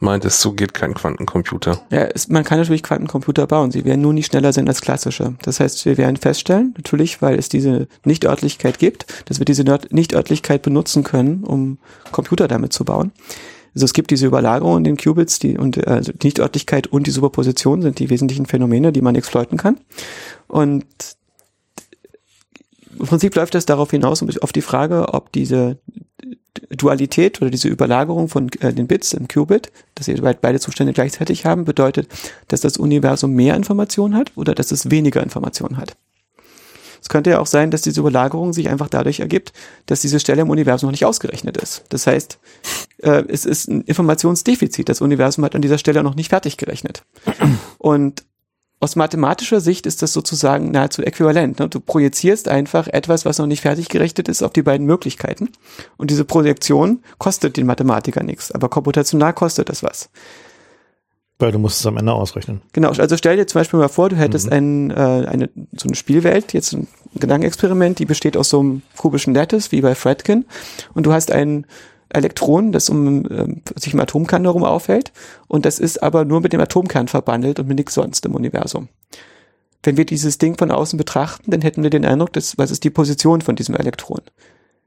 meintest 0.00 0.44
du, 0.44 0.52
geht 0.52 0.74
kein 0.74 0.94
Quantencomputer. 0.94 1.82
Ja, 1.90 2.04
es, 2.04 2.28
man 2.28 2.44
kann 2.44 2.58
natürlich 2.58 2.82
Quantencomputer 2.82 3.46
bauen. 3.46 3.70
Sie 3.70 3.84
werden 3.84 4.00
nur 4.00 4.12
nie 4.12 4.22
schneller 4.22 4.52
sein 4.52 4.66
als 4.66 4.80
klassische. 4.80 5.34
Das 5.42 5.60
heißt, 5.60 5.84
wir 5.84 5.98
werden 5.98 6.16
feststellen, 6.16 6.74
natürlich, 6.76 7.22
weil 7.22 7.38
es 7.38 7.48
diese 7.48 7.86
Nichtörtlichkeit 8.04 8.78
gibt, 8.78 9.06
dass 9.26 9.38
wir 9.38 9.44
diese 9.44 9.64
Nichtörtlichkeit 9.90 10.62
benutzen 10.62 11.04
können, 11.04 11.44
um 11.44 11.78
Computer 12.12 12.48
damit 12.48 12.72
zu 12.72 12.84
bauen. 12.84 13.12
Also 13.74 13.84
es 13.84 13.92
gibt 13.92 14.10
diese 14.10 14.26
Überlagerung 14.26 14.78
in 14.78 14.84
den 14.84 14.96
Qubits, 14.96 15.38
die 15.38 15.56
und 15.56 15.86
also 15.86 16.12
Nichtörtlichkeit 16.22 16.88
und 16.88 17.06
die 17.06 17.12
Superposition 17.12 17.82
sind 17.82 17.98
die 18.00 18.10
wesentlichen 18.10 18.46
Phänomene, 18.46 18.90
die 18.92 19.02
man 19.02 19.14
exploiten 19.14 19.58
kann. 19.58 19.78
Und 20.48 20.84
im 22.98 23.06
Prinzip 23.06 23.34
läuft 23.36 23.54
das 23.54 23.66
darauf 23.66 23.90
hinaus, 23.90 24.22
auf 24.40 24.52
die 24.52 24.60
Frage, 24.60 25.14
ob 25.14 25.30
diese 25.32 25.78
Dualität 26.70 27.40
oder 27.40 27.50
diese 27.50 27.68
Überlagerung 27.68 28.28
von 28.28 28.48
äh, 28.60 28.72
den 28.72 28.86
Bits 28.86 29.12
im 29.12 29.28
Qubit, 29.28 29.70
dass 29.94 30.06
sie 30.06 30.14
be- 30.14 30.38
beide 30.40 30.60
Zustände 30.60 30.92
gleichzeitig 30.92 31.44
haben, 31.44 31.64
bedeutet, 31.64 32.08
dass 32.48 32.60
das 32.60 32.76
Universum 32.76 33.32
mehr 33.32 33.54
Information 33.54 34.14
hat 34.14 34.32
oder 34.36 34.54
dass 34.54 34.72
es 34.72 34.90
weniger 34.90 35.22
Information 35.22 35.76
hat. 35.76 35.96
Es 37.02 37.08
könnte 37.08 37.30
ja 37.30 37.38
auch 37.38 37.46
sein, 37.46 37.70
dass 37.70 37.80
diese 37.80 38.00
Überlagerung 38.00 38.52
sich 38.52 38.68
einfach 38.68 38.88
dadurch 38.88 39.20
ergibt, 39.20 39.54
dass 39.86 40.02
diese 40.02 40.20
Stelle 40.20 40.42
im 40.42 40.50
Universum 40.50 40.88
noch 40.88 40.92
nicht 40.92 41.06
ausgerechnet 41.06 41.56
ist. 41.56 41.84
Das 41.88 42.06
heißt, 42.06 42.38
äh, 42.98 43.24
es 43.28 43.46
ist 43.46 43.68
ein 43.68 43.80
Informationsdefizit. 43.82 44.88
Das 44.88 45.00
Universum 45.00 45.44
hat 45.44 45.54
an 45.54 45.62
dieser 45.62 45.78
Stelle 45.78 46.02
noch 46.02 46.14
nicht 46.14 46.28
fertig 46.28 46.58
gerechnet. 46.58 47.04
Und 47.78 48.24
aus 48.80 48.96
mathematischer 48.96 49.60
Sicht 49.60 49.84
ist 49.84 50.00
das 50.00 50.14
sozusagen 50.14 50.70
nahezu 50.70 51.02
äquivalent. 51.02 51.58
Ne? 51.58 51.68
Du 51.68 51.80
projizierst 51.80 52.48
einfach 52.48 52.88
etwas, 52.88 53.26
was 53.26 53.38
noch 53.38 53.46
nicht 53.46 53.60
fertig 53.60 53.90
gerechnet 53.90 54.28
ist, 54.28 54.42
auf 54.42 54.54
die 54.54 54.62
beiden 54.62 54.86
Möglichkeiten. 54.86 55.50
Und 55.98 56.10
diese 56.10 56.24
Projektion 56.24 57.02
kostet 57.18 57.58
den 57.58 57.66
Mathematiker 57.66 58.22
nichts, 58.22 58.50
aber 58.50 58.70
komputational 58.70 59.34
kostet 59.34 59.68
das 59.68 59.82
was. 59.82 60.08
weil 61.38 61.52
du 61.52 61.58
musst 61.58 61.80
es 61.80 61.86
am 61.86 61.98
Ende 61.98 62.12
ausrechnen. 62.12 62.62
Genau, 62.72 62.88
also 62.88 63.16
stell 63.16 63.36
dir 63.36 63.46
zum 63.46 63.60
Beispiel 63.60 63.78
mal 63.78 63.88
vor, 63.88 64.08
du 64.08 64.16
hättest 64.16 64.50
einen, 64.50 64.90
äh, 64.90 64.94
eine, 64.94 65.50
so 65.76 65.86
eine 65.88 65.94
Spielwelt, 65.94 66.54
jetzt 66.54 66.72
ein 66.72 66.86
Gedankenexperiment, 67.14 67.98
die 67.98 68.06
besteht 68.06 68.36
aus 68.36 68.48
so 68.48 68.60
einem 68.60 68.82
kubischen 68.96 69.34
Lattice, 69.34 69.72
wie 69.72 69.80
bei 69.82 69.94
Fredkin. 69.94 70.46
Und 70.94 71.04
du 71.04 71.12
hast 71.12 71.32
ein 71.32 71.66
Elektron, 72.10 72.72
das 72.72 72.88
um 72.88 73.24
äh, 73.26 73.46
sich 73.76 73.94
im 73.94 74.00
Atomkern 74.00 74.44
herum 74.44 74.64
aufhält. 74.64 75.12
Und 75.48 75.64
das 75.64 75.78
ist 75.78 76.02
aber 76.02 76.24
nur 76.24 76.40
mit 76.40 76.52
dem 76.52 76.60
Atomkern 76.60 77.08
verbandelt 77.08 77.60
und 77.60 77.68
mit 77.68 77.78
nichts 77.78 77.94
sonst 77.94 78.26
im 78.26 78.34
Universum. 78.34 78.88
Wenn 79.82 79.96
wir 79.96 80.04
dieses 80.04 80.38
Ding 80.38 80.58
von 80.58 80.70
außen 80.70 80.96
betrachten, 80.96 81.50
dann 81.50 81.62
hätten 81.62 81.82
wir 81.82 81.90
den 81.90 82.04
Eindruck, 82.04 82.32
dass, 82.32 82.58
was 82.58 82.70
ist 82.70 82.84
die 82.84 82.90
Position 82.90 83.40
von 83.40 83.56
diesem 83.56 83.74
Elektron? 83.74 84.20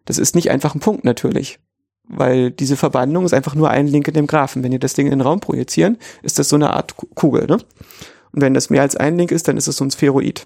Das 0.05 0.17
ist 0.17 0.35
nicht 0.35 0.51
einfach 0.51 0.75
ein 0.75 0.81
Punkt 0.81 1.03
natürlich, 1.03 1.59
weil 2.03 2.51
diese 2.51 2.75
Verbandung 2.75 3.25
ist 3.25 3.33
einfach 3.33 3.55
nur 3.55 3.69
ein 3.69 3.87
Link 3.87 4.07
in 4.07 4.13
dem 4.13 4.27
Graphen. 4.27 4.63
Wenn 4.63 4.71
ihr 4.71 4.79
das 4.79 4.93
Ding 4.93 5.07
in 5.07 5.11
den 5.11 5.21
Raum 5.21 5.39
projizieren, 5.39 5.97
ist 6.21 6.37
das 6.37 6.49
so 6.49 6.57
eine 6.57 6.73
Art 6.73 6.95
Kugel. 7.15 7.47
Ne? 7.47 7.57
Und 8.33 8.41
wenn 8.41 8.53
das 8.53 8.69
mehr 8.69 8.81
als 8.81 8.95
ein 8.95 9.17
Link 9.17 9.31
ist, 9.31 9.47
dann 9.47 9.57
ist 9.57 9.67
es 9.67 9.77
so 9.77 9.85
ein 9.85 9.91
Spheroid. 9.91 10.45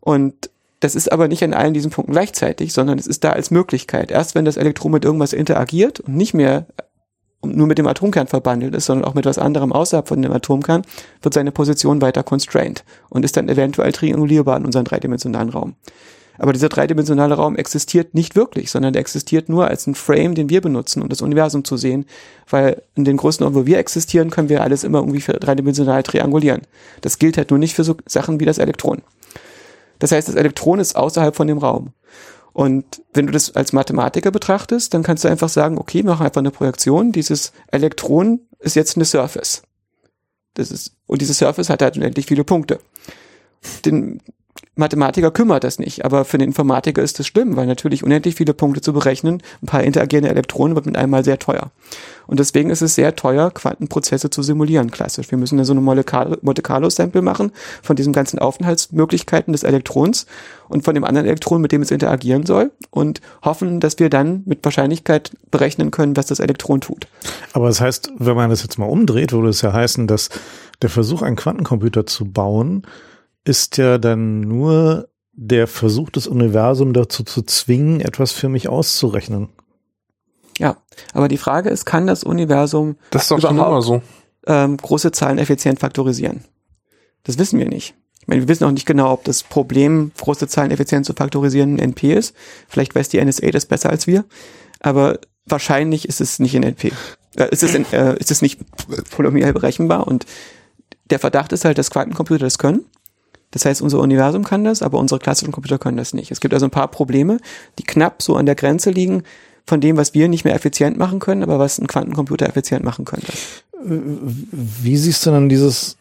Und 0.00 0.50
das 0.80 0.94
ist 0.94 1.10
aber 1.10 1.28
nicht 1.28 1.42
an 1.42 1.54
allen 1.54 1.74
diesen 1.74 1.90
Punkten 1.90 2.12
gleichzeitig, 2.12 2.72
sondern 2.72 2.98
es 2.98 3.06
ist 3.06 3.24
da 3.24 3.30
als 3.30 3.50
Möglichkeit. 3.50 4.10
Erst 4.10 4.34
wenn 4.34 4.44
das 4.44 4.56
Elektron 4.56 4.92
mit 4.92 5.04
irgendwas 5.04 5.32
interagiert 5.32 6.00
und 6.00 6.16
nicht 6.16 6.34
mehr 6.34 6.66
nur 7.44 7.66
mit 7.66 7.78
dem 7.78 7.86
Atomkern 7.86 8.26
verbandelt 8.26 8.74
ist, 8.74 8.86
sondern 8.86 9.08
auch 9.08 9.14
mit 9.14 9.24
was 9.24 9.38
anderem 9.38 9.72
außerhalb 9.72 10.08
von 10.08 10.22
dem 10.22 10.32
Atomkern, 10.32 10.82
wird 11.22 11.34
seine 11.34 11.52
Position 11.52 12.02
weiter 12.02 12.22
constrained 12.22 12.84
und 13.10 13.24
ist 13.24 13.36
dann 13.36 13.48
eventuell 13.48 13.92
triangulierbar 13.92 14.56
in 14.56 14.64
unserem 14.64 14.84
dreidimensionalen 14.84 15.50
Raum. 15.50 15.74
Aber 16.40 16.52
dieser 16.52 16.68
dreidimensionale 16.68 17.34
Raum 17.34 17.56
existiert 17.56 18.14
nicht 18.14 18.36
wirklich, 18.36 18.70
sondern 18.70 18.92
der 18.92 19.00
existiert 19.00 19.48
nur 19.48 19.66
als 19.66 19.86
ein 19.86 19.96
Frame, 19.96 20.36
den 20.36 20.48
wir 20.50 20.60
benutzen, 20.60 21.02
um 21.02 21.08
das 21.08 21.20
Universum 21.20 21.64
zu 21.64 21.76
sehen, 21.76 22.06
weil 22.48 22.82
in 22.94 23.04
den 23.04 23.16
Größen, 23.16 23.54
wo 23.54 23.66
wir 23.66 23.78
existieren, 23.78 24.30
können 24.30 24.48
wir 24.48 24.62
alles 24.62 24.84
immer 24.84 24.98
irgendwie 24.98 25.20
dreidimensional 25.20 26.04
triangulieren. 26.04 26.62
Das 27.00 27.18
gilt 27.18 27.36
halt 27.36 27.50
nur 27.50 27.58
nicht 27.58 27.74
für 27.74 27.84
so 27.84 27.96
Sachen 28.06 28.38
wie 28.38 28.44
das 28.44 28.58
Elektron. 28.58 29.02
Das 29.98 30.12
heißt, 30.12 30.28
das 30.28 30.34
Elektron 30.34 30.78
ist 30.78 30.96
außerhalb 30.96 31.34
von 31.34 31.46
dem 31.46 31.58
Raum. 31.58 31.92
Und 32.52 33.02
wenn 33.12 33.26
du 33.26 33.32
das 33.32 33.54
als 33.54 33.72
Mathematiker 33.72 34.30
betrachtest, 34.30 34.92
dann 34.92 35.02
kannst 35.02 35.24
du 35.24 35.28
einfach 35.28 35.48
sagen, 35.48 35.78
okay, 35.78 36.02
mach 36.02 36.20
einfach 36.20 36.40
eine 36.40 36.50
Projektion. 36.50 37.12
Dieses 37.12 37.52
Elektron 37.70 38.40
ist 38.58 38.74
jetzt 38.74 38.96
eine 38.96 39.04
Surface. 39.04 39.62
Das 40.54 40.72
ist, 40.72 40.96
und 41.06 41.22
diese 41.22 41.34
Surface 41.34 41.70
hat 41.70 41.82
halt 41.82 41.96
unendlich 41.96 42.26
viele 42.26 42.42
Punkte. 42.42 42.80
Den, 43.84 44.20
Mathematiker 44.76 45.32
kümmert 45.32 45.64
das 45.64 45.78
nicht, 45.80 46.04
aber 46.04 46.24
für 46.24 46.38
den 46.38 46.48
Informatiker 46.48 47.02
ist 47.02 47.18
das 47.18 47.26
schlimm, 47.26 47.56
weil 47.56 47.66
natürlich 47.66 48.04
unendlich 48.04 48.36
viele 48.36 48.54
Punkte 48.54 48.80
zu 48.80 48.92
berechnen, 48.92 49.42
ein 49.60 49.66
paar 49.66 49.82
interagierende 49.82 50.30
Elektronen 50.30 50.76
wird 50.76 50.86
mit 50.86 50.96
einmal 50.96 51.24
sehr 51.24 51.38
teuer. 51.38 51.70
Und 52.28 52.38
deswegen 52.38 52.70
ist 52.70 52.82
es 52.82 52.94
sehr 52.94 53.16
teuer, 53.16 53.50
Quantenprozesse 53.50 54.30
zu 54.30 54.42
simulieren, 54.42 54.90
klassisch. 54.90 55.30
Wir 55.30 55.38
müssen 55.38 55.56
dann 55.56 55.64
so 55.64 55.72
eine 55.72 55.80
Monte 55.80 56.62
Carlo 56.62 56.90
Sample 56.90 57.22
machen 57.22 57.52
von 57.82 57.96
diesen 57.96 58.12
ganzen 58.12 58.38
Aufenthaltsmöglichkeiten 58.38 59.52
des 59.52 59.62
Elektrons 59.64 60.26
und 60.68 60.84
von 60.84 60.94
dem 60.94 61.04
anderen 61.04 61.26
Elektron, 61.26 61.60
mit 61.60 61.72
dem 61.72 61.82
es 61.82 61.90
interagieren 61.90 62.46
soll 62.46 62.70
und 62.90 63.20
hoffen, 63.42 63.80
dass 63.80 63.98
wir 63.98 64.10
dann 64.10 64.42
mit 64.44 64.64
Wahrscheinlichkeit 64.64 65.32
berechnen 65.50 65.90
können, 65.90 66.16
was 66.16 66.26
das 66.26 66.38
Elektron 66.38 66.80
tut. 66.80 67.08
Aber 67.52 67.66
das 67.66 67.80
heißt, 67.80 68.12
wenn 68.18 68.36
man 68.36 68.50
das 68.50 68.62
jetzt 68.62 68.78
mal 68.78 68.86
umdreht, 68.86 69.32
würde 69.32 69.48
es 69.48 69.62
ja 69.62 69.72
heißen, 69.72 70.06
dass 70.06 70.28
der 70.82 70.90
Versuch, 70.90 71.22
einen 71.22 71.36
Quantencomputer 71.36 72.06
zu 72.06 72.26
bauen, 72.26 72.86
ist 73.48 73.78
ja 73.78 73.98
dann 73.98 74.40
nur 74.40 75.08
der 75.32 75.66
Versuch 75.66 76.10
des 76.10 76.26
Universums 76.26 76.92
dazu 76.94 77.22
zu 77.22 77.42
zwingen, 77.42 78.00
etwas 78.00 78.32
für 78.32 78.48
mich 78.48 78.68
auszurechnen. 78.68 79.48
Ja, 80.58 80.76
aber 81.14 81.28
die 81.28 81.38
Frage 81.38 81.70
ist, 81.70 81.84
kann 81.84 82.06
das 82.06 82.24
Universum 82.24 82.96
das 83.10 83.22
ist 83.22 83.30
doch 83.30 83.40
schon 83.40 83.56
immer 83.56 83.80
so. 83.80 84.02
Ähm, 84.46 84.76
große 84.76 85.12
Zahlen 85.12 85.38
effizient 85.38 85.78
faktorisieren? 85.78 86.44
Das 87.22 87.38
wissen 87.38 87.58
wir 87.58 87.68
nicht. 87.68 87.94
Ich 88.20 88.28
meine, 88.28 88.42
wir 88.42 88.48
wissen 88.48 88.64
auch 88.64 88.72
nicht 88.72 88.86
genau, 88.86 89.12
ob 89.12 89.24
das 89.24 89.42
Problem, 89.42 90.10
große 90.18 90.48
Zahlen 90.48 90.70
effizient 90.70 91.06
zu 91.06 91.14
faktorisieren, 91.14 91.76
ein 91.76 91.90
NP 91.90 92.14
ist. 92.14 92.34
Vielleicht 92.68 92.94
weiß 92.94 93.08
die 93.08 93.24
NSA 93.24 93.50
das 93.50 93.66
besser 93.66 93.90
als 93.90 94.06
wir. 94.06 94.24
Aber 94.80 95.18
wahrscheinlich 95.46 96.08
ist 96.08 96.20
es 96.20 96.38
nicht 96.38 96.54
in 96.54 96.62
NP. 96.62 96.92
Äh, 97.36 97.48
ist, 97.50 97.62
es 97.62 97.74
in, 97.74 97.86
äh, 97.92 98.18
ist 98.18 98.30
es 98.30 98.42
nicht 98.42 98.60
polynomial 99.10 99.52
berechenbar. 99.52 100.06
Und 100.08 100.26
der 101.10 101.18
Verdacht 101.18 101.52
ist 101.52 101.64
halt, 101.64 101.78
dass 101.78 101.90
Quantencomputer 101.90 102.40
das 102.40 102.58
können. 102.58 102.84
Das 103.50 103.64
heißt, 103.64 103.80
unser 103.80 104.00
Universum 104.00 104.44
kann 104.44 104.64
das, 104.64 104.82
aber 104.82 104.98
unsere 104.98 105.18
klassischen 105.18 105.52
Computer 105.52 105.78
können 105.78 105.96
das 105.96 106.12
nicht. 106.12 106.30
Es 106.30 106.40
gibt 106.40 106.52
also 106.54 106.66
ein 106.66 106.70
paar 106.70 106.88
Probleme, 106.88 107.38
die 107.78 107.84
knapp 107.84 108.22
so 108.22 108.36
an 108.36 108.46
der 108.46 108.54
Grenze 108.54 108.90
liegen 108.90 109.22
von 109.66 109.80
dem, 109.80 109.96
was 109.96 110.14
wir 110.14 110.28
nicht 110.28 110.44
mehr 110.44 110.54
effizient 110.54 110.98
machen 110.98 111.18
können, 111.18 111.42
aber 111.42 111.58
was 111.58 111.78
ein 111.78 111.86
Quantencomputer 111.86 112.48
effizient 112.48 112.84
machen 112.84 113.04
könnte. 113.04 113.32
Wie 113.82 114.96
siehst 114.96 115.24
du 115.24 115.30
dann 115.30 115.48
dieses, 115.48 115.96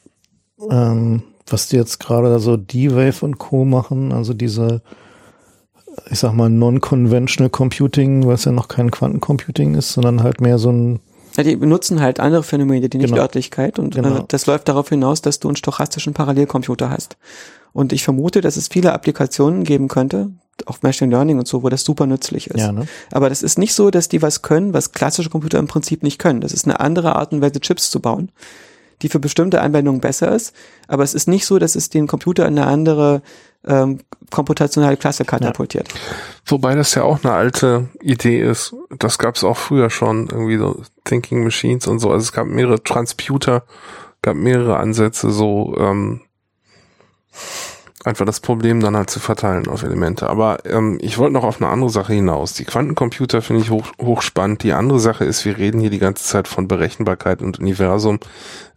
ähm, 0.69 1.23
was 1.47 1.67
die 1.67 1.75
jetzt 1.75 1.99
gerade 1.99 2.39
so 2.39 2.57
D-Wave 2.57 3.23
und 3.23 3.37
Co. 3.37 3.65
machen, 3.65 4.11
also 4.11 4.33
diese, 4.33 4.81
ich 6.09 6.19
sag 6.19 6.33
mal, 6.33 6.49
non-conventional 6.49 7.49
Computing, 7.49 8.25
was 8.25 8.45
ja 8.45 8.51
noch 8.51 8.67
kein 8.67 8.91
Quantencomputing 8.91 9.75
ist, 9.75 9.93
sondern 9.93 10.23
halt 10.23 10.41
mehr 10.41 10.57
so 10.57 10.71
ein 10.71 10.99
ja, 11.37 11.43
die 11.43 11.55
benutzen 11.55 12.01
halt 12.01 12.19
andere 12.19 12.43
Phänomene, 12.43 12.89
die 12.89 12.97
nicht 12.97 13.11
genau. 13.11 13.21
Örtlichkeit 13.21 13.77
und 13.77 13.95
äh, 13.95 14.01
genau. 14.01 14.17
äh, 14.17 14.23
das 14.27 14.47
läuft 14.47 14.67
darauf 14.67 14.89
hinaus, 14.89 15.21
dass 15.21 15.39
du 15.39 15.47
einen 15.47 15.55
stochastischen 15.55 16.13
Parallelcomputer 16.13 16.89
hast. 16.89 17.15
Und 17.73 17.93
ich 17.93 18.03
vermute, 18.03 18.41
dass 18.41 18.57
es 18.57 18.67
viele 18.67 18.91
Applikationen 18.91 19.63
geben 19.63 19.87
könnte, 19.87 20.31
auch 20.65 20.81
Machine 20.81 21.11
Learning 21.11 21.37
und 21.37 21.47
so, 21.47 21.61
wo 21.61 21.69
das 21.69 21.83
super 21.83 22.07
nützlich 22.07 22.47
ist. 22.47 22.59
Ja, 22.59 22.71
ne? 22.71 22.87
Aber 23.11 23.29
das 23.29 23.43
ist 23.43 23.59
nicht 23.59 23.75
so, 23.75 23.91
dass 23.91 24.09
die 24.09 24.23
was 24.23 24.41
können, 24.41 24.73
was 24.73 24.93
klassische 24.93 25.29
Computer 25.29 25.59
im 25.59 25.67
Prinzip 25.67 26.01
nicht 26.01 26.17
können. 26.17 26.41
Das 26.41 26.53
ist 26.53 26.65
eine 26.65 26.79
andere 26.79 27.15
Art 27.15 27.31
und 27.33 27.41
Weise, 27.41 27.59
Chips 27.59 27.91
zu 27.91 27.99
bauen, 27.99 28.31
die 29.03 29.09
für 29.09 29.19
bestimmte 29.19 29.61
Anwendungen 29.61 30.01
besser 30.01 30.31
ist. 30.31 30.55
Aber 30.87 31.03
es 31.03 31.13
ist 31.13 31.27
nicht 31.27 31.45
so, 31.45 31.59
dass 31.59 31.75
es 31.75 31.89
den 31.89 32.07
Computer 32.07 32.47
in 32.47 32.57
eine 32.57 32.65
andere 32.65 33.21
ähm, 33.67 33.99
komputationale 34.31 34.97
Klasse 34.97 35.25
katapultiert. 35.25 35.87
Ja. 35.89 35.99
Wobei 36.47 36.73
das 36.73 36.95
ja 36.95 37.03
auch 37.03 37.23
eine 37.23 37.33
alte 37.33 37.89
Idee 38.01 38.41
ist. 38.41 38.73
Das 38.97 39.19
gab 39.19 39.35
es 39.35 39.43
auch 39.43 39.57
früher 39.57 39.91
schon, 39.91 40.29
irgendwie 40.31 40.57
so 40.57 40.81
Thinking 41.07 41.43
Machines 41.43 41.87
und 41.87 41.99
so. 41.99 42.11
Also 42.11 42.23
es 42.23 42.31
gab 42.31 42.47
mehrere 42.47 42.83
Transputer, 42.83 43.63
gab 44.21 44.35
mehrere 44.35 44.77
Ansätze, 44.77 45.31
so 45.31 45.75
ähm, 45.77 46.21
einfach 48.07 48.25
das 48.25 48.39
Problem 48.39 48.79
dann 48.79 48.95
halt 48.95 49.09
zu 49.09 49.19
verteilen 49.19 49.67
auf 49.67 49.83
Elemente. 49.83 50.29
Aber 50.29 50.65
ähm, 50.65 50.97
ich 51.01 51.17
wollte 51.17 51.33
noch 51.33 51.43
auf 51.43 51.61
eine 51.61 51.69
andere 51.69 51.89
Sache 51.89 52.13
hinaus. 52.13 52.53
Die 52.53 52.63
Quantencomputer 52.63 53.41
finde 53.41 53.61
ich 53.61 53.69
hoch, 53.69 53.87
hochspannend. 54.01 54.63
Die 54.63 54.73
andere 54.73 54.99
Sache 54.99 55.25
ist, 55.25 55.45
wir 55.45 55.57
reden 55.57 55.79
hier 55.79 55.89
die 55.89 55.99
ganze 55.99 56.23
Zeit 56.23 56.47
von 56.47 56.67
Berechenbarkeit 56.67 57.41
und 57.41 57.59
Universum. 57.59 58.19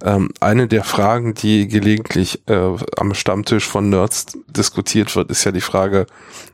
Ähm, 0.05 0.31
eine 0.41 0.67
der 0.67 0.85
Fragen, 0.85 1.35
die 1.35 1.69
gelegentlich 1.69 2.43
äh, 2.49 2.77
am 2.97 3.15
Stammtisch 3.15 3.67
von 3.67 3.89
Nerds 3.89 4.39
diskutiert 4.49 5.15
wird, 5.17 5.31
ist 5.31 5.45
ja 5.45 5.53
die 5.53 5.61
Frage, 5.61 6.07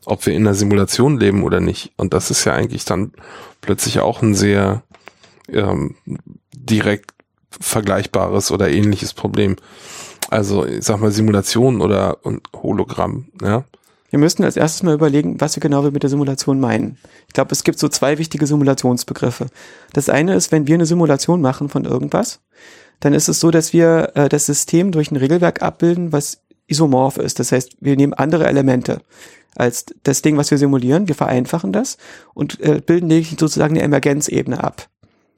ob 0.04 0.26
wir 0.26 0.34
in 0.34 0.46
einer 0.46 0.54
Simulation 0.54 1.18
leben 1.18 1.42
oder 1.42 1.60
nicht. 1.60 1.92
Und 1.96 2.12
das 2.12 2.30
ist 2.30 2.44
ja 2.44 2.52
eigentlich 2.52 2.84
dann 2.84 3.12
plötzlich 3.60 4.00
auch 4.00 4.22
ein 4.22 4.34
sehr 4.34 4.82
ähm, 5.48 5.96
direkt 6.52 7.12
vergleichbares 7.60 8.50
oder 8.50 8.68
ähnliches 8.70 9.14
Problem. 9.14 9.56
Also 10.30 10.66
ich 10.66 10.84
sag 10.84 11.00
mal 11.00 11.12
Simulation 11.12 11.80
oder 11.80 12.18
Hologramm, 12.54 13.28
ja. 13.40 13.64
Wir 14.10 14.20
müssten 14.20 14.44
als 14.44 14.56
erstes 14.56 14.82
mal 14.82 14.94
überlegen, 14.94 15.40
was 15.40 15.56
wir 15.56 15.60
genau 15.60 15.82
mit 15.82 16.02
der 16.02 16.10
Simulation 16.10 16.60
meinen. 16.60 16.96
Ich 17.26 17.34
glaube, 17.34 17.52
es 17.52 17.64
gibt 17.64 17.78
so 17.78 17.88
zwei 17.88 18.18
wichtige 18.18 18.46
Simulationsbegriffe. 18.46 19.46
Das 19.92 20.08
eine 20.08 20.34
ist, 20.34 20.52
wenn 20.52 20.66
wir 20.66 20.74
eine 20.74 20.86
Simulation 20.86 21.40
machen 21.40 21.68
von 21.68 21.84
irgendwas, 21.84 22.40
dann 23.00 23.12
ist 23.14 23.28
es 23.28 23.40
so, 23.40 23.50
dass 23.50 23.72
wir 23.72 24.12
äh, 24.14 24.28
das 24.28 24.46
System 24.46 24.92
durch 24.92 25.10
ein 25.10 25.16
Regelwerk 25.16 25.60
abbilden, 25.60 26.12
was 26.12 26.42
isomorph 26.66 27.18
ist. 27.18 27.40
Das 27.40 27.52
heißt, 27.52 27.76
wir 27.80 27.96
nehmen 27.96 28.14
andere 28.14 28.46
Elemente 28.46 29.02
als 29.54 29.86
das 30.02 30.22
Ding, 30.22 30.36
was 30.36 30.50
wir 30.50 30.58
simulieren. 30.58 31.08
Wir 31.08 31.14
vereinfachen 31.14 31.72
das 31.72 31.96
und 32.34 32.60
äh, 32.60 32.80
bilden 32.84 33.10
sozusagen 33.38 33.74
eine 33.74 33.82
Emergenzebene 33.82 34.62
ab. 34.62 34.88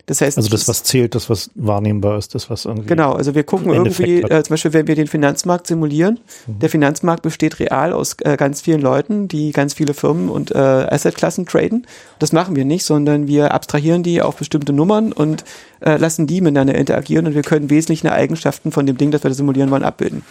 Das 0.08 0.22
heißt, 0.22 0.38
also 0.38 0.48
das, 0.48 0.66
was 0.68 0.84
zählt, 0.84 1.14
das, 1.14 1.28
was 1.28 1.50
wahrnehmbar 1.54 2.16
ist, 2.16 2.34
das, 2.34 2.48
was 2.48 2.64
irgendwie. 2.64 2.86
Genau, 2.86 3.12
also 3.12 3.34
wir 3.34 3.44
gucken 3.44 3.74
irgendwie, 3.74 4.22
äh, 4.22 4.42
zum 4.42 4.54
Beispiel, 4.54 4.72
wenn 4.72 4.86
wir 4.86 4.94
den 4.94 5.06
Finanzmarkt 5.06 5.66
simulieren, 5.66 6.18
mhm. 6.46 6.60
der 6.60 6.70
Finanzmarkt 6.70 7.22
besteht 7.22 7.60
real 7.60 7.92
aus 7.92 8.16
äh, 8.22 8.38
ganz 8.38 8.62
vielen 8.62 8.80
Leuten, 8.80 9.28
die 9.28 9.52
ganz 9.52 9.74
viele 9.74 9.92
Firmen 9.92 10.30
und 10.30 10.50
äh, 10.50 10.56
Assetklassen 10.56 11.44
traden. 11.44 11.86
Das 12.20 12.32
machen 12.32 12.56
wir 12.56 12.64
nicht, 12.64 12.86
sondern 12.86 13.26
wir 13.26 13.52
abstrahieren 13.52 14.02
die 14.02 14.22
auf 14.22 14.36
bestimmte 14.36 14.72
Nummern 14.72 15.12
und 15.12 15.44
äh, 15.80 15.98
lassen 15.98 16.26
die 16.26 16.40
miteinander 16.40 16.74
interagieren 16.74 17.26
und 17.26 17.34
wir 17.34 17.42
können 17.42 17.68
wesentliche 17.68 18.10
Eigenschaften 18.10 18.72
von 18.72 18.86
dem 18.86 18.96
Ding, 18.96 19.10
das 19.10 19.22
wir 19.22 19.28
da 19.28 19.34
simulieren 19.34 19.70
wollen, 19.70 19.82
abbilden. 19.82 20.22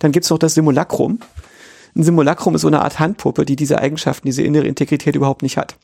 Dann 0.00 0.10
gibt's 0.10 0.28
noch 0.30 0.38
das 0.38 0.54
Simulacrum. 0.54 1.20
Ein 1.94 2.02
Simulacrum 2.02 2.56
ist 2.56 2.62
so 2.62 2.66
eine 2.66 2.82
Art 2.82 2.98
Handpuppe, 2.98 3.44
die 3.44 3.54
diese 3.54 3.78
Eigenschaften, 3.78 4.26
diese 4.26 4.42
innere 4.42 4.66
Integrität 4.66 5.14
überhaupt 5.14 5.42
nicht 5.42 5.56
hat. 5.56 5.76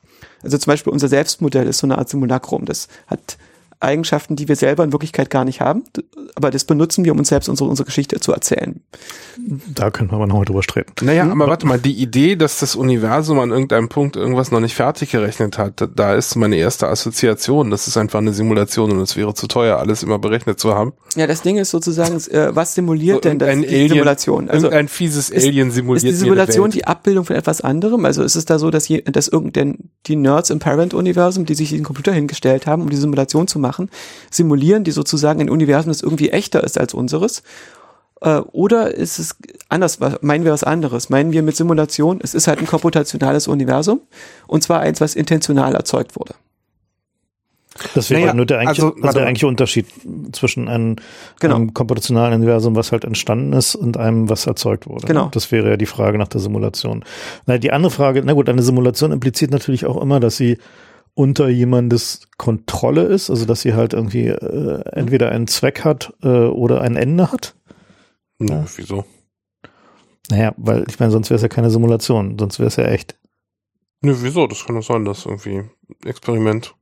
Also 0.43 0.59
zum 0.59 0.71
Beispiel 0.71 0.93
unser 0.93 1.09
Selbstmodell 1.09 1.67
ist 1.67 1.79
so 1.79 1.87
eine 1.87 1.99
Art 1.99 2.09
Simulacrum. 2.09 2.64
Das 2.64 2.89
hat 3.07 3.37
Eigenschaften, 3.81 4.37
die 4.37 4.49
wir 4.49 4.57
selber 4.57 4.85
in 4.85 4.93
Wirklichkeit 4.93 5.31
gar 5.31 5.45
nicht 5.45 5.61
haben. 5.61 5.85
Aber 6.35 6.51
das 6.51 6.64
benutzen 6.64 7.05
wir, 7.05 7.12
um 7.12 7.18
uns 7.18 7.29
selbst 7.29 7.49
unsere, 7.49 7.68
unsere 7.68 7.87
Geschichte 7.87 8.20
zu 8.20 8.33
erzählen. 8.33 8.81
Da 9.68 9.91
können 9.91 10.11
wir 10.11 10.16
aber 10.16 10.27
noch 10.27 10.37
mal 10.37 10.45
drüber 10.45 10.62
streiten. 10.62 10.93
Naja, 11.05 11.24
hm? 11.24 11.33
aber 11.33 11.51
warte 11.51 11.66
mal, 11.66 11.79
die 11.79 11.95
Idee, 11.95 12.37
dass 12.37 12.59
das 12.59 12.74
Universum 12.74 13.39
an 13.39 13.51
irgendeinem 13.51 13.89
Punkt 13.89 14.16
irgendwas 14.16 14.51
noch 14.51 14.61
nicht 14.61 14.74
fertig 14.74 15.11
gerechnet 15.11 15.59
hat, 15.59 15.89
da 15.95 16.14
ist 16.14 16.37
meine 16.37 16.57
erste 16.57 16.89
Assoziation. 16.89 17.70
Das 17.70 17.87
ist 17.87 17.97
einfach 17.97 18.18
eine 18.18 18.33
Simulation 18.33 18.91
und 18.93 19.01
es 19.01 19.16
wäre 19.16 19.35
zu 19.35 19.47
teuer, 19.47 19.79
alles 19.79 20.03
immer 20.03 20.18
berechnet 20.18 20.59
zu 20.59 20.74
haben. 20.74 20.93
Ja, 21.14 21.27
das 21.27 21.43
Ding 21.43 21.57
ist 21.57 21.70
sozusagen, 21.70 22.16
äh, 22.31 22.55
was 22.55 22.74
simuliert 22.74 23.16
so 23.24 23.29
denn 23.29 23.39
das, 23.39 23.49
die 23.49 23.66
Alien, 23.68 23.89
Simulation? 23.89 24.51
Also 24.51 24.68
ein 24.68 24.89
fieses 24.89 25.31
Alien 25.33 25.70
simuliert 25.70 26.05
Ist 26.05 26.11
die 26.11 26.16
Simulation 26.16 26.70
die 26.70 26.87
Abbildung 26.87 27.24
von 27.24 27.37
etwas 27.37 27.61
anderem? 27.61 28.05
Also 28.05 28.22
ist 28.22 28.37
es 28.37 28.45
da 28.47 28.59
so, 28.59 28.70
dass, 28.70 28.89
je, 28.89 29.03
dass 29.03 29.29
irgendein, 29.29 29.91
die 30.07 30.16
Nerds 30.16 30.51
im 30.51 30.59
Parent-Universum, 30.59 31.45
die 31.45 31.55
sich 31.55 31.70
den 31.70 31.85
Computer 31.85 32.12
hingestellt 32.12 32.66
haben, 32.66 32.83
um 32.83 32.91
die 32.91 32.97
Simulation 32.97 33.47
zu 33.47 33.59
machen, 33.59 33.66
simulieren 34.31 34.85
die 34.85 34.91
sozusagen 34.91 35.41
ein 35.41 35.51
Universum, 35.51 35.91
das 35.91 36.03
irgendwie 36.03 36.31
echter 36.31 36.62
ist 36.64 36.79
als 36.79 36.95
unseres? 36.95 37.43
Äh, 38.21 38.39
oder 38.53 38.95
ist 38.95 39.19
es 39.19 39.37
anders? 39.69 39.99
Meinen 40.21 40.45
wir 40.45 40.53
was 40.53 40.64
anderes? 40.64 41.11
Meinen 41.11 41.33
wir 41.33 41.43
mit 41.43 41.57
Simulation, 41.57 42.21
es 42.23 42.35
ist 42.35 42.49
halt 42.49 42.61
ein 42.61 42.67
komputationales 42.67 43.49
Universum 43.49 44.01
und 44.47 44.62
zwar 44.62 44.81
eins, 44.81 45.01
was 45.01 45.14
intentional 45.14 45.75
erzeugt 45.75 46.17
wurde. 46.17 46.35
Das 47.95 48.11
wäre 48.11 48.21
naja, 48.23 48.35
nur 48.35 48.47
der 48.47 48.59
eigentliche, 48.59 48.87
also, 48.87 49.03
also 49.03 49.19
der 49.19 49.27
eigentliche 49.27 49.47
Unterschied 49.47 49.87
zwischen 50.33 50.69
einem, 50.69 50.97
genau. 51.41 51.57
einem 51.57 51.75
komputationalen 51.75 52.35
Universum, 52.35 52.75
was 52.75 52.93
halt 52.93 53.05
entstanden 53.05 53.53
ist, 53.53 53.75
und 53.75 53.97
einem, 53.97 54.29
was 54.29 54.47
erzeugt 54.47 54.87
wurde. 54.87 55.07
Genau. 55.07 55.29
Das 55.33 55.53
wäre 55.53 55.71
ja 55.71 55.77
die 55.77 55.87
Frage 55.87 56.19
nach 56.19 56.29
der 56.29 56.41
Simulation. 56.41 57.05
Na, 57.47 57.59
die 57.59 57.73
andere 57.73 57.91
Frage, 57.91 58.23
na 58.25 58.33
gut, 58.33 58.49
eine 58.49 58.62
Simulation 58.62 59.12
impliziert 59.12 59.51
natürlich 59.51 59.87
auch 59.87 60.01
immer, 60.01 60.21
dass 60.21 60.37
sie 60.37 60.59
unter 61.17 61.49
jemandes 61.49 62.29
Kontrolle 62.37 63.05
ist, 63.05 63.31
also 63.31 63.47
dass 63.47 63.62
sie 63.62 63.75
halt 63.75 63.95
irgendwie 63.95 64.27
äh, 64.27 64.83
entweder 64.93 65.33
einen 65.33 65.47
Zweck 65.47 65.83
hat 65.83 66.12
äh, 66.23 66.29
oder 66.29 66.83
ein 66.83 66.95
Ende 66.95 67.33
hat. 67.33 67.57
Ja, 68.39 68.57
ja. 68.57 68.64
wieso? 68.77 69.05
Naja, 70.29 70.55
weil 70.59 70.85
ich 70.89 71.01
meine, 71.01 71.11
sonst 71.11 71.31
wäre 71.31 71.37
es 71.37 71.43
ja 71.43 71.49
keine 71.49 71.71
Simulation, 71.71 72.39
sonst 72.39 72.59
wäre 72.59 72.69
es 72.69 72.77
ja 72.77 72.85
echt. 72.85 73.19
Nö, 74.03 74.14
wieso? 74.21 74.47
Das 74.47 74.67
kann 74.67 74.77
doch 74.77 74.83
sein, 74.83 75.07
dass 75.07 75.25
irgendwie 75.25 75.64
Experiment 76.05 76.75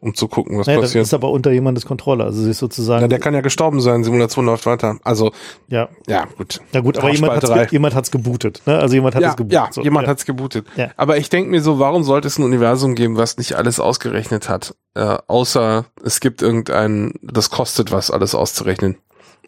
um 0.00 0.14
zu 0.14 0.28
gucken, 0.28 0.58
was 0.58 0.66
naja, 0.66 0.80
passiert. 0.80 1.02
Das 1.02 1.08
ist 1.08 1.14
aber 1.14 1.30
unter 1.30 1.52
jemandes 1.52 1.84
Kontrolle. 1.84 2.24
Also 2.24 2.42
sie 2.42 2.50
ist 2.50 2.58
sozusagen. 2.58 3.02
Ja, 3.02 3.08
der 3.08 3.18
kann 3.18 3.34
ja 3.34 3.42
gestorben 3.42 3.80
sein, 3.80 4.02
Simulation 4.02 4.46
läuft 4.46 4.66
weiter. 4.66 4.98
Also 5.04 5.32
ja, 5.68 5.88
ja 6.08 6.26
gut. 6.36 6.60
Ja 6.72 6.80
gut, 6.80 6.98
aber 6.98 7.10
jemand 7.10 7.42
hat's, 7.42 7.70
jemand 7.72 7.94
hat's 7.94 8.10
gebootet. 8.10 8.62
Ne? 8.66 8.78
Also 8.78 8.94
jemand 8.94 9.14
hat 9.14 9.22
ja, 9.22 9.30
es 9.30 9.36
gebootet. 9.36 9.54
Ja, 9.54 9.68
so, 9.70 9.82
jemand 9.82 10.06
ja. 10.06 10.10
hat's 10.10 10.24
gebootet. 10.24 10.66
Ja. 10.76 10.90
Aber 10.96 11.18
ich 11.18 11.28
denke 11.28 11.50
mir 11.50 11.60
so, 11.60 11.78
warum 11.78 12.02
sollte 12.02 12.28
es 12.28 12.38
ein 12.38 12.44
Universum 12.44 12.94
geben, 12.94 13.16
was 13.16 13.36
nicht 13.36 13.54
alles 13.54 13.78
ausgerechnet 13.78 14.48
hat? 14.48 14.74
Äh, 14.94 15.18
außer 15.26 15.84
es 16.02 16.20
gibt 16.20 16.40
irgendein, 16.42 17.12
das 17.22 17.50
kostet 17.50 17.92
was, 17.92 18.10
alles 18.10 18.34
auszurechnen. 18.34 18.96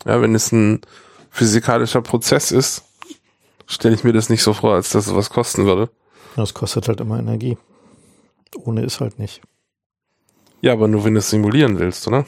Ja, 0.05 0.20
wenn 0.20 0.34
es 0.34 0.53
ein 0.53 0.80
physikalischer 1.30 2.03
Prozess 2.03 2.50
ist, 2.50 2.84
stelle 3.66 3.94
ich 3.94 4.05
mir 4.05 4.12
das 4.12 4.28
nicht 4.28 4.42
so 4.42 4.53
vor, 4.53 4.74
als 4.74 4.90
dass 4.90 5.07
es 5.07 5.14
was 5.14 5.30
kosten 5.30 5.64
würde. 5.64 5.88
Das 6.36 6.53
kostet 6.53 6.88
halt 6.88 7.00
immer 7.00 7.18
Energie. 7.18 7.57
Ohne 8.64 8.82
ist 8.82 9.00
halt 9.00 9.18
nicht. 9.18 9.40
Ja, 10.63 10.73
aber 10.73 10.89
nur 10.89 11.05
wenn 11.05 11.15
du 11.15 11.19
es 11.19 11.29
simulieren 11.29 11.79
willst, 11.79 12.07
oder? 12.09 12.25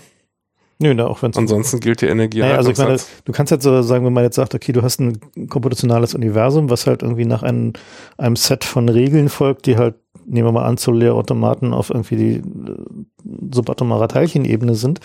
Nö, 0.81 0.93
na, 0.93 1.07
auch 1.07 1.23
wenn 1.23 1.33
Ansonsten 1.35 1.79
gilt 1.79 2.01
die 2.01 2.07
Energie. 2.07 2.41
Naja, 2.41 2.57
also 2.57 2.71
ich 2.71 2.79
meine, 2.79 2.99
du 3.25 3.33
kannst 3.33 3.53
halt 3.53 3.63
so 3.63 3.81
sagen, 3.83 4.05
wenn 4.05 4.13
man 4.13 4.25
jetzt 4.25 4.35
sagt, 4.35 4.55
okay, 4.55 4.73
du 4.73 4.83
hast 4.83 5.01
ein 5.01 5.21
komputationales 5.49 6.15
Universum, 6.15 6.69
was 6.69 6.87
halt 6.87 7.03
irgendwie 7.03 7.27
nach 7.27 7.45
einem, 7.45 7.75
einem 8.19 8.35
Set 8.35 8.65
von 8.65 8.89
Regeln 8.89 9.29
folgt, 9.29 9.67
die 9.67 9.77
halt, 9.77 9.95
nehmen 10.27 10.49
wir 10.49 10.53
mal 10.53 10.65
an, 10.65 10.77
zu 10.77 10.91
Leerautomaten 10.91 11.73
auf 11.73 11.91
irgendwie 11.91 12.17
die 12.17 12.35
äh, 12.35 13.53
subatomare 13.53 14.09
Teilchenebene 14.09 14.75
sind, 14.75 14.99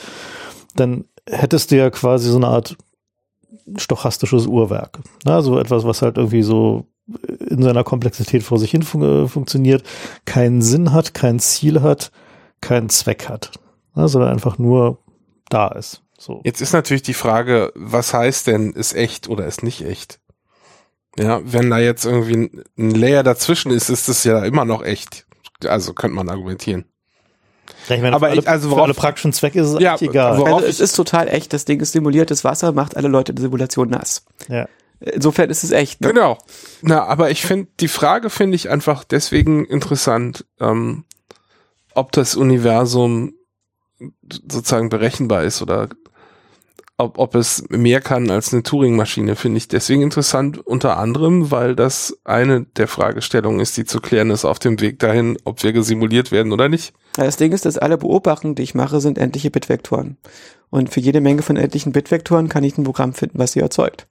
dann 0.75 1.05
hättest 1.27 1.69
du 1.69 1.77
ja 1.77 1.91
quasi 1.91 2.29
so 2.29 2.37
eine 2.37 2.47
Art 2.47 2.75
stochastisches 3.77 4.47
Uhrwerk. 4.47 4.99
Also 5.25 5.59
etwas, 5.59 5.83
was 5.83 6.01
halt 6.01 6.17
irgendwie 6.17 6.41
so 6.41 6.87
in 7.47 7.61
seiner 7.61 7.83
Komplexität 7.83 8.41
vor 8.41 8.57
sich 8.57 8.71
hin 8.71 8.81
fun 8.81 9.01
äh, 9.03 9.27
funktioniert, 9.27 9.83
keinen 10.25 10.61
Sinn 10.63 10.93
hat, 10.93 11.13
kein 11.13 11.39
Ziel 11.39 11.81
hat, 11.81 12.11
keinen 12.61 12.89
Zweck 12.89 13.29
hat, 13.29 13.51
ne, 13.95 14.07
sondern 14.07 14.31
einfach 14.31 14.57
nur 14.57 14.99
da 15.49 15.69
ist. 15.69 16.03
So. 16.17 16.41
Jetzt 16.43 16.61
ist 16.61 16.73
natürlich 16.73 17.01
die 17.03 17.13
Frage, 17.13 17.71
was 17.75 18.13
heißt 18.13 18.47
denn, 18.47 18.73
ist 18.73 18.93
echt 18.93 19.29
oder 19.29 19.45
ist 19.45 19.63
nicht 19.63 19.85
echt? 19.85 20.19
Ja, 21.17 21.41
wenn 21.43 21.69
da 21.69 21.79
jetzt 21.79 22.05
irgendwie 22.05 22.51
ein 22.77 22.91
Layer 22.91 23.23
dazwischen 23.23 23.71
ist, 23.71 23.89
ist 23.89 24.09
es 24.09 24.23
ja 24.23 24.43
immer 24.43 24.65
noch 24.65 24.83
echt. 24.83 25.25
Also 25.65 25.93
könnte 25.93 26.15
man 26.15 26.29
argumentieren. 26.29 26.85
Ja, 27.87 27.95
ich 27.95 28.01
meine, 28.01 28.15
aber 28.15 28.27
alle, 28.27 28.45
also 28.47 28.69
worauf, 28.69 28.79
für 28.79 28.83
alle 28.85 28.93
praktischen 28.93 29.33
Zwecke 29.33 29.61
ist 29.61 29.69
es 29.69 29.79
ja, 29.79 29.97
egal. 29.99 30.43
Also 30.43 30.65
es 30.65 30.79
ist 30.79 30.95
total 30.95 31.27
echt, 31.27 31.53
das 31.53 31.65
Ding 31.65 31.79
ist 31.79 31.91
simuliertes 31.91 32.43
Wasser, 32.43 32.71
macht 32.71 32.97
alle 32.97 33.07
Leute 33.07 33.31
in 33.31 33.37
der 33.37 33.43
Simulation 33.43 33.89
nass. 33.89 34.25
Ja. 34.47 34.67
Insofern 34.99 35.49
ist 35.49 35.63
es 35.63 35.71
echt. 35.71 36.01
Ne? 36.01 36.09
Genau. 36.09 36.37
Na, 36.81 37.05
aber 37.05 37.31
ich 37.31 37.41
finde, 37.41 37.69
die 37.79 37.87
Frage 37.87 38.29
finde 38.29 38.55
ich 38.55 38.69
einfach 38.69 39.03
deswegen 39.03 39.65
interessant, 39.65 40.45
ähm, 40.59 41.05
ob 41.93 42.11
das 42.11 42.35
Universum 42.35 43.33
sozusagen 44.47 44.89
berechenbar 44.89 45.43
ist 45.43 45.61
oder 45.61 45.89
ob, 46.99 47.17
ob 47.17 47.35
es 47.35 47.63
mehr 47.69 48.01
kann 48.01 48.29
als 48.29 48.53
eine 48.53 48.61
Turing-Maschine, 48.61 49.37
finde 49.37 49.57
ich 49.57 49.69
deswegen 49.69 50.01
interessant, 50.01 50.65
unter 50.67 50.97
anderem, 50.97 51.49
weil 51.49 51.73
das 51.73 52.19
eine 52.25 52.65
der 52.75 52.89
Fragestellungen 52.89 53.61
ist, 53.61 53.77
die 53.77 53.85
zu 53.85 54.01
klären 54.01 54.31
ist 54.31 54.43
auf 54.43 54.59
dem 54.59 54.81
Weg 54.81 54.99
dahin, 54.99 55.37
ob 55.45 55.63
wir 55.63 55.71
gesimuliert 55.71 56.31
werden 56.31 56.51
oder 56.51 56.67
nicht. 56.67 56.93
Das 57.13 57.37
Ding 57.37 57.53
ist, 57.53 57.65
dass 57.65 57.77
alle 57.77 57.97
Beobachtungen, 57.97 58.55
die 58.55 58.63
ich 58.63 58.75
mache, 58.75 58.99
sind 58.99 59.17
endliche 59.17 59.49
Bitvektoren. 59.49 60.17
Und 60.69 60.89
für 60.89 60.99
jede 60.99 61.21
Menge 61.21 61.41
von 61.41 61.55
endlichen 61.55 61.93
Bitvektoren 61.93 62.49
kann 62.49 62.65
ich 62.65 62.77
ein 62.77 62.83
Programm 62.83 63.13
finden, 63.13 63.39
was 63.39 63.53
sie 63.53 63.61
erzeugt. 63.61 64.08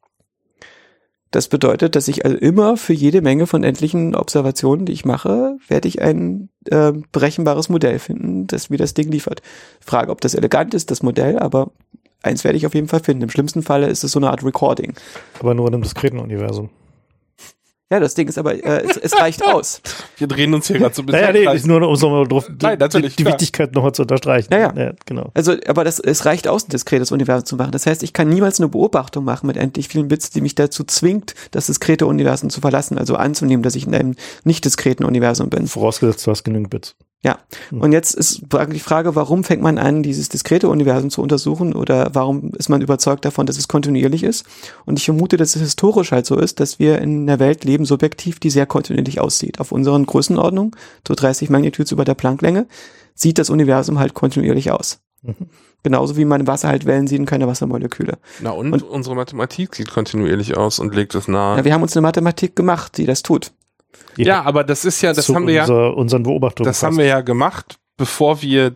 Das 1.30 1.48
bedeutet, 1.48 1.94
dass 1.94 2.08
ich 2.08 2.24
also 2.24 2.36
immer 2.36 2.76
für 2.76 2.94
jede 2.94 3.20
Menge 3.20 3.46
von 3.46 3.62
endlichen 3.62 4.14
Observationen, 4.14 4.86
die 4.86 4.92
ich 4.92 5.04
mache, 5.04 5.58
werde 5.68 5.88
ich 5.88 6.00
ein 6.00 6.48
äh, 6.66 6.92
berechenbares 7.12 7.68
Modell 7.68 7.98
finden, 7.98 8.46
das 8.46 8.70
mir 8.70 8.78
das 8.78 8.94
Ding 8.94 9.10
liefert. 9.10 9.42
Frage, 9.80 10.10
ob 10.10 10.20
das 10.22 10.34
elegant 10.34 10.72
ist, 10.72 10.90
das 10.90 11.02
Modell, 11.02 11.38
aber 11.38 11.70
eins 12.22 12.44
werde 12.44 12.56
ich 12.56 12.66
auf 12.66 12.74
jeden 12.74 12.88
Fall 12.88 13.00
finden. 13.00 13.24
Im 13.24 13.30
schlimmsten 13.30 13.62
Falle 13.62 13.88
ist 13.88 14.04
es 14.04 14.12
so 14.12 14.18
eine 14.18 14.30
Art 14.30 14.42
Recording. 14.42 14.94
Aber 15.38 15.54
nur 15.54 15.68
in 15.68 15.74
einem 15.74 15.82
diskreten 15.82 16.18
Universum. 16.18 16.70
Ja, 17.90 18.00
das 18.00 18.14
Ding 18.14 18.28
ist 18.28 18.36
aber, 18.36 18.52
äh, 18.52 18.84
es, 18.84 18.98
es 18.98 19.18
reicht 19.18 19.42
aus. 19.46 19.80
Wir 20.18 20.26
drehen 20.26 20.52
uns 20.52 20.66
hier 20.66 20.78
gerade 20.78 20.94
so 20.94 21.02
ein 21.02 21.06
bisschen. 21.06 21.22
Naja, 21.22 21.50
nee, 21.50 21.56
ist 21.56 21.66
nur 21.66 21.80
um 21.80 21.96
so 21.96 22.10
mal 22.10 22.26
drauf, 22.26 22.48
Nein, 22.60 22.78
natürlich, 22.78 23.16
die, 23.16 23.24
die 23.24 23.30
Wichtigkeit 23.30 23.74
nochmal 23.74 23.92
zu 23.92 24.02
unterstreichen. 24.02 24.48
Naja, 24.50 24.72
ja, 24.76 24.92
genau. 25.06 25.30
Also, 25.32 25.56
aber 25.66 25.84
das, 25.84 25.98
es 25.98 26.26
reicht 26.26 26.48
aus, 26.48 26.66
ein 26.66 26.70
diskretes 26.70 27.12
Universum 27.12 27.46
zu 27.46 27.56
machen. 27.56 27.72
Das 27.72 27.86
heißt, 27.86 28.02
ich 28.02 28.12
kann 28.12 28.28
niemals 28.28 28.60
eine 28.60 28.68
Beobachtung 28.68 29.24
machen 29.24 29.46
mit 29.46 29.56
endlich 29.56 29.88
vielen 29.88 30.08
Bits, 30.08 30.28
die 30.30 30.42
mich 30.42 30.54
dazu 30.54 30.84
zwingt, 30.84 31.34
das 31.52 31.66
diskrete 31.66 32.06
Universum 32.06 32.50
zu 32.50 32.60
verlassen, 32.60 32.98
also 32.98 33.16
anzunehmen, 33.16 33.62
dass 33.62 33.74
ich 33.74 33.86
in 33.86 33.94
einem 33.94 34.16
nicht 34.44 34.66
diskreten 34.66 35.04
Universum 35.04 35.48
bin. 35.48 35.66
Vorausgesetzt, 35.66 36.26
du 36.26 36.30
hast 36.30 36.44
genügend 36.44 36.68
Bits. 36.68 36.94
Ja, 37.24 37.38
hm. 37.70 37.80
und 37.80 37.92
jetzt 37.92 38.14
ist 38.14 38.42
die 38.72 38.78
Frage, 38.78 39.16
warum 39.16 39.42
fängt 39.42 39.60
man 39.60 39.76
an, 39.78 40.04
dieses 40.04 40.28
diskrete 40.28 40.68
Universum 40.68 41.10
zu 41.10 41.20
untersuchen 41.20 41.74
oder 41.74 42.10
warum 42.12 42.52
ist 42.54 42.68
man 42.68 42.80
überzeugt 42.80 43.24
davon, 43.24 43.44
dass 43.44 43.58
es 43.58 43.66
kontinuierlich 43.66 44.22
ist? 44.22 44.46
Und 44.84 45.00
ich 45.00 45.04
vermute, 45.04 45.36
dass 45.36 45.56
es 45.56 45.62
historisch 45.62 46.12
halt 46.12 46.26
so 46.26 46.38
ist, 46.38 46.60
dass 46.60 46.78
wir 46.78 47.00
in 47.00 47.22
einer 47.22 47.40
Welt 47.40 47.64
leben, 47.64 47.84
subjektiv, 47.84 48.38
die 48.38 48.50
sehr 48.50 48.66
kontinuierlich 48.66 49.20
aussieht. 49.20 49.58
Auf 49.58 49.72
unseren 49.72 50.06
Größenordnungen, 50.06 50.76
so 51.06 51.14
30 51.16 51.50
Magnitudes 51.50 51.90
über 51.90 52.04
der 52.04 52.14
Plancklänge, 52.14 52.66
sieht 53.14 53.38
das 53.38 53.50
Universum 53.50 53.98
halt 53.98 54.14
kontinuierlich 54.14 54.70
aus. 54.70 55.00
Mhm. 55.22 55.48
Genauso 55.82 56.16
wie 56.16 56.24
man 56.24 56.46
Wasser 56.46 56.68
halt 56.68 56.86
Wellen 56.86 57.08
sieht 57.08 57.18
und 57.18 57.26
keine 57.26 57.48
Wassermoleküle. 57.48 58.18
Na 58.40 58.50
und, 58.50 58.72
und 58.72 58.82
unsere 58.82 59.16
Mathematik 59.16 59.74
sieht 59.74 59.90
kontinuierlich 59.90 60.56
aus 60.56 60.78
und 60.78 60.94
legt 60.94 61.14
es 61.16 61.26
nahe. 61.26 61.58
Ja, 61.58 61.64
wir 61.64 61.72
haben 61.72 61.82
uns 61.82 61.96
eine 61.96 62.02
Mathematik 62.02 62.54
gemacht, 62.54 62.96
die 62.96 63.06
das 63.06 63.22
tut. 63.22 63.52
Ja, 64.16 64.42
aber 64.42 64.64
das 64.64 64.84
ist 64.84 65.00
ja, 65.02 65.12
das 65.12 65.28
haben 65.28 65.46
wir 65.46 65.62
unser, 65.62 65.82
ja, 65.82 65.88
unseren 65.90 66.22
Beobachtungen. 66.24 66.66
Das 66.66 66.82
haben 66.82 66.98
wir 66.98 67.04
ja 67.04 67.20
gemacht, 67.20 67.78
bevor 67.96 68.42
wir 68.42 68.74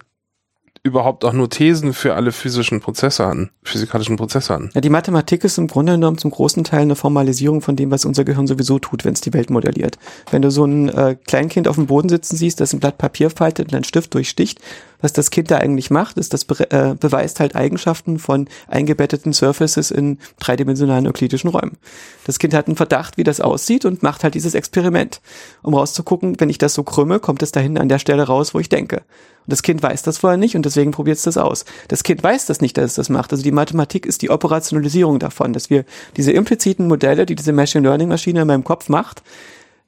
überhaupt 0.85 1.25
auch 1.25 1.33
nur 1.33 1.49
Thesen 1.49 1.93
für 1.93 2.15
alle 2.15 2.33
physischen 2.33 2.81
Prozesse 2.81 3.25
hatten, 3.25 3.51
physikalischen 3.63 4.17
Prozesse 4.17 4.53
hatten. 4.53 4.71
Ja, 4.75 4.81
die 4.81 4.91
Mathematik 4.91 5.45
ist 5.45 5.57
im 5.59 5.69
Grunde 5.69 5.93
genommen 5.93 6.19
zum 6.19 6.33
großen 6.33 6.65
Teil 6.65 6.83
eine 6.83 6.97
Formalisierung 6.97 7.61
von 7.61 7.77
dem, 7.77 7.93
was 7.93 8.05
unser 8.05 8.25
Gehirn 8.25 8.49
sowieso 8.49 8.81
tut, 8.81 9.05
wenn 9.05 9.13
es 9.13 9.21
die 9.21 9.33
Welt 9.33 9.49
modelliert. 9.49 9.97
Wenn 10.31 10.43
du 10.43 10.51
so 10.51 10.65
ein 10.65 10.89
äh, 10.89 11.17
Kleinkind 11.27 11.69
auf 11.69 11.77
dem 11.77 11.87
Boden 11.87 12.09
sitzen 12.09 12.37
siehst, 12.37 12.61
das 12.61 12.73
ein 12.73 12.81
Blatt 12.81 12.99
Papier 12.99 13.31
faltet 13.31 13.69
und 13.69 13.75
einen 13.75 13.85
Stift 13.85 14.13
durchsticht, 14.15 14.61
was 15.03 15.13
das 15.13 15.31
Kind 15.31 15.51
da 15.51 15.59
eigentlich 15.59 15.91
macht, 15.91 16.17
ist, 16.17 16.33
das 16.33 16.47
be 16.47 16.71
äh, 16.71 16.95
beweist 16.95 17.41
halt 17.41 17.55
Eigenschaften 17.55 18.19
von 18.19 18.49
eingebetteten 18.69 19.33
Surfaces 19.33 19.91
in 19.91 20.19
dreidimensionalen 20.41 21.07
euklidischen 21.07 21.51
Räumen. 21.51 21.77
Das 22.25 22.39
Kind 22.39 22.55
hat 22.55 22.69
einen 22.69 22.77
Verdacht, 22.77 23.19
wie 23.19 23.25
das 23.25 23.41
aussieht 23.41 23.85
und 23.85 24.03
macht 24.03 24.25
halt 24.25 24.35
dieses 24.35 24.55
Experiment, 24.55 25.21
um 25.63 25.75
rauszugucken, 25.75 26.41
wenn 26.41 26.49
ich 26.49 26.59
das 26.59 26.73
so 26.73 26.85
krümme, 26.85 27.21
kommt 27.21 27.43
es 27.43 27.53
dahin 27.53 27.77
an 27.77 27.89
der 27.89 27.99
Stelle 27.99 28.23
raus, 28.23 28.55
wo 28.55 28.61
ich 28.61 28.69
denke. 28.69 29.03
Und 29.45 29.51
das 29.53 29.63
Kind 29.63 29.83
weiß 29.83 30.03
das 30.03 30.19
vorher 30.19 30.37
nicht 30.37 30.55
und 30.55 30.65
deswegen 30.65 30.93
probiert 30.93 31.19
es 31.19 31.25
das 31.25 31.37
aus. 31.37 31.65
Das 31.89 32.05
Kind 32.05 32.23
weiß 32.23 32.47
das 32.47 32.61
nicht, 32.61 32.77
dass 32.79 32.85
es 32.85 32.95
das 32.95 33.09
macht. 33.09 33.33
Also 33.33 33.43
die 33.43 33.51
Mathematik 33.51 34.07
ist 34.07 34.23
die 34.23 34.31
Operationalisierung 34.31 35.19
davon, 35.19 35.53
dass 35.53 35.69
wir 35.69 35.85
diese 36.17 36.31
impliziten 36.31 36.87
Modelle, 36.87 37.27
die 37.27 37.35
diese 37.35 37.53
Machine 37.53 37.89
Learning 37.89 38.09
Maschine 38.09 38.43
in 38.43 38.47
meinem 38.47 38.65
Kopf 38.65 38.89
macht, 38.89 39.23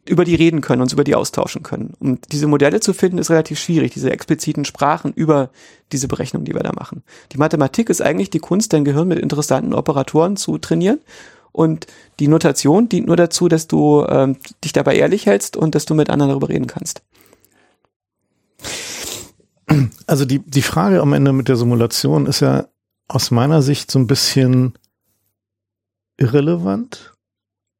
über 0.06 0.24
die 0.24 0.34
reden 0.34 0.60
können, 0.60 0.82
uns 0.82 0.92
über 0.92 1.04
die 1.04 1.14
austauschen 1.14 1.62
können. 1.62 1.94
Und 1.98 2.32
diese 2.32 2.46
Modelle 2.46 2.80
zu 2.80 2.92
finden, 2.92 3.18
ist 3.18 3.30
relativ 3.30 3.58
schwierig, 3.58 3.92
diese 3.94 4.10
expliziten 4.10 4.64
Sprachen 4.64 5.12
über 5.12 5.50
diese 5.92 6.08
Berechnung, 6.08 6.44
die 6.44 6.54
wir 6.54 6.62
da 6.62 6.72
machen. 6.72 7.02
Die 7.32 7.38
Mathematik 7.38 7.88
ist 7.88 8.02
eigentlich 8.02 8.30
die 8.30 8.38
Kunst, 8.38 8.72
dein 8.72 8.84
Gehirn 8.84 9.08
mit 9.08 9.18
interessanten 9.18 9.72
Operatoren 9.72 10.36
zu 10.36 10.58
trainieren. 10.58 11.00
Und 11.52 11.86
die 12.20 12.28
Notation 12.28 12.88
dient 12.88 13.06
nur 13.06 13.16
dazu, 13.16 13.48
dass 13.48 13.68
du 13.68 14.04
ähm, 14.08 14.36
dich 14.62 14.72
dabei 14.72 14.96
ehrlich 14.96 15.26
hältst 15.26 15.56
und 15.56 15.74
dass 15.74 15.86
du 15.86 15.94
mit 15.94 16.10
anderen 16.10 16.30
darüber 16.30 16.48
reden 16.48 16.66
kannst. 16.66 17.02
Also 20.06 20.24
die, 20.24 20.40
die 20.40 20.62
Frage 20.62 21.00
am 21.00 21.12
Ende 21.14 21.32
mit 21.32 21.48
der 21.48 21.56
Simulation 21.56 22.26
ist 22.26 22.40
ja 22.40 22.66
aus 23.08 23.30
meiner 23.30 23.62
Sicht 23.62 23.90
so 23.90 23.98
ein 23.98 24.06
bisschen 24.06 24.74
irrelevant 26.18 27.13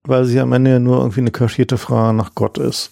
weil 0.07 0.25
sie 0.25 0.41
am 0.41 0.53
Ende 0.53 0.73
ja 0.73 0.79
nur 0.79 0.99
irgendwie 0.99 1.21
eine 1.21 1.31
kaschierte 1.31 1.79
Frage 1.79 2.17
nach 2.17 2.35
Gott 2.35 2.59
ist. 2.59 2.91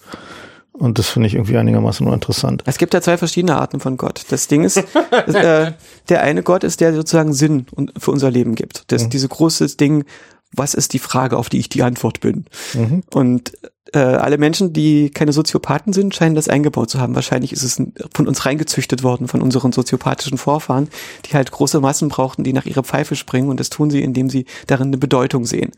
Und 0.72 0.98
das 0.98 1.08
finde 1.08 1.28
ich 1.28 1.34
irgendwie 1.34 1.58
einigermaßen 1.58 2.04
nur 2.04 2.14
interessant. 2.14 2.62
Es 2.66 2.78
gibt 2.78 2.94
ja 2.94 3.02
zwei 3.02 3.18
verschiedene 3.18 3.56
Arten 3.56 3.78
von 3.78 3.98
Gott. 3.98 4.24
Das 4.30 4.48
Ding 4.48 4.64
ist, 4.64 4.78
äh, 5.26 5.72
der 6.08 6.22
eine 6.22 6.42
Gott 6.42 6.64
ist, 6.64 6.80
der 6.80 6.94
sozusagen 6.94 7.34
Sinn 7.34 7.66
für 7.98 8.10
unser 8.10 8.30
Leben 8.30 8.54
gibt. 8.54 8.90
Das 8.90 9.04
mhm. 9.04 9.10
diese 9.10 9.28
große 9.28 9.76
Ding, 9.76 10.04
was 10.50 10.74
ist 10.74 10.94
die 10.94 10.98
Frage, 10.98 11.36
auf 11.36 11.50
die 11.50 11.58
ich 11.58 11.68
die 11.68 11.82
Antwort 11.82 12.20
bin? 12.20 12.46
Mhm. 12.72 13.02
Und 13.12 13.52
äh, 13.92 13.98
alle 13.98 14.38
Menschen, 14.38 14.72
die 14.72 15.10
keine 15.10 15.34
Soziopathen 15.34 15.92
sind, 15.92 16.14
scheinen 16.14 16.34
das 16.34 16.48
eingebaut 16.48 16.88
zu 16.88 16.98
haben. 16.98 17.14
Wahrscheinlich 17.14 17.52
ist 17.52 17.62
es 17.62 17.82
von 18.14 18.26
uns 18.26 18.46
reingezüchtet 18.46 19.02
worden, 19.02 19.28
von 19.28 19.42
unseren 19.42 19.72
soziopathischen 19.72 20.38
Vorfahren, 20.38 20.88
die 21.26 21.34
halt 21.34 21.50
große 21.50 21.80
Massen 21.80 22.08
brauchten, 22.08 22.44
die 22.44 22.54
nach 22.54 22.64
ihrer 22.64 22.82
Pfeife 22.82 23.14
springen. 23.14 23.50
Und 23.50 23.60
das 23.60 23.68
tun 23.68 23.90
sie, 23.90 24.00
indem 24.00 24.30
sie 24.30 24.46
darin 24.66 24.88
eine 24.88 24.98
Bedeutung 24.98 25.44
sehen 25.44 25.72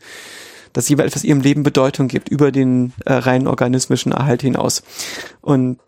dass 0.75 0.89
jeweils 0.89 1.13
etwas 1.13 1.23
ihrem 1.23 1.39
Leben 1.39 1.63
Bedeutung 1.63 2.09
gibt, 2.09 2.29
über 2.29 2.51
den 2.51 2.93
äh, 3.05 3.13
rein 3.13 3.47
organismischen 3.47 4.11
Erhalt 4.11 4.41
hinaus. 4.41 4.83
Und 5.41 5.79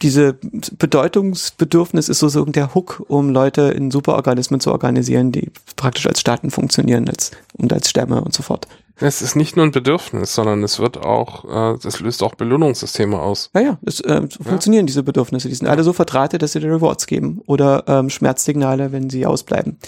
diese 0.00 0.38
Bedeutungsbedürfnis 0.78 2.08
ist 2.08 2.20
so 2.20 2.44
der 2.46 2.74
Hook, 2.74 3.04
um 3.08 3.30
Leute 3.30 3.62
in 3.62 3.90
Superorganismen 3.90 4.60
zu 4.60 4.72
organisieren, 4.72 5.32
die 5.32 5.50
praktisch 5.76 6.06
als 6.06 6.20
Staaten 6.20 6.50
funktionieren 6.50 7.08
als, 7.08 7.30
und 7.54 7.72
als 7.72 7.90
Stämme 7.90 8.22
und 8.22 8.32
so 8.32 8.42
fort. 8.42 8.66
Es 9.00 9.22
ist 9.22 9.34
nicht 9.34 9.56
nur 9.56 9.64
ein 9.64 9.72
Bedürfnis, 9.72 10.34
sondern 10.34 10.62
es 10.62 10.78
wird 10.78 11.04
auch, 11.04 11.74
äh, 11.74 11.78
das 11.82 11.98
löst 11.98 12.22
auch 12.22 12.36
Belohnungssysteme 12.36 13.18
aus. 13.18 13.50
Ja, 13.54 13.60
ja, 13.60 13.78
es 13.84 14.00
äh, 14.00 14.22
funktionieren 14.40 14.86
diese 14.86 15.02
Bedürfnisse. 15.02 15.48
Die 15.48 15.54
sind 15.54 15.66
alle 15.66 15.82
so 15.82 15.92
verdrahtet, 15.92 16.42
dass 16.42 16.52
sie 16.52 16.60
dir 16.60 16.72
Rewards 16.72 17.06
geben 17.06 17.42
oder 17.46 17.82
ähm, 17.88 18.08
Schmerzsignale, 18.08 18.92
wenn 18.92 19.10
sie 19.10 19.26
ausbleiben 19.26 19.78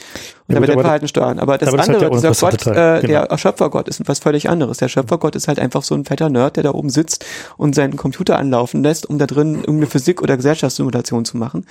und 0.48 0.54
ja, 0.54 0.56
damit 0.56 0.70
dein 0.70 0.80
Verhalten 0.80 1.06
steuern. 1.06 1.38
Aber 1.38 1.56
das 1.56 1.68
aber 1.68 1.82
andere, 1.82 2.10
das 2.10 2.42
halt 2.42 2.60
dieser 2.60 2.72
Gott, 2.72 2.76
äh, 2.76 3.06
genau. 3.06 3.26
der 3.26 3.38
Schöpfergott 3.38 3.88
ist 3.88 4.02
was 4.06 4.18
völlig 4.18 4.48
anderes. 4.48 4.78
Der 4.78 4.88
Schöpfergott 4.88 5.36
ist 5.36 5.46
halt 5.46 5.60
einfach 5.60 5.84
so 5.84 5.94
ein 5.94 6.04
fetter 6.04 6.28
Nerd, 6.28 6.56
der 6.56 6.64
da 6.64 6.72
oben 6.72 6.90
sitzt 6.90 7.24
und 7.56 7.76
seinen 7.76 7.96
Computer 7.96 8.38
anlaufen 8.38 8.82
lässt, 8.82 9.06
um 9.06 9.18
da 9.18 9.26
drin 9.26 9.56
irgendeine 9.56 9.86
Physik- 9.86 10.20
oder 10.20 10.36
Gesellschaftssimulation 10.36 11.24
zu 11.24 11.36
machen. 11.36 11.66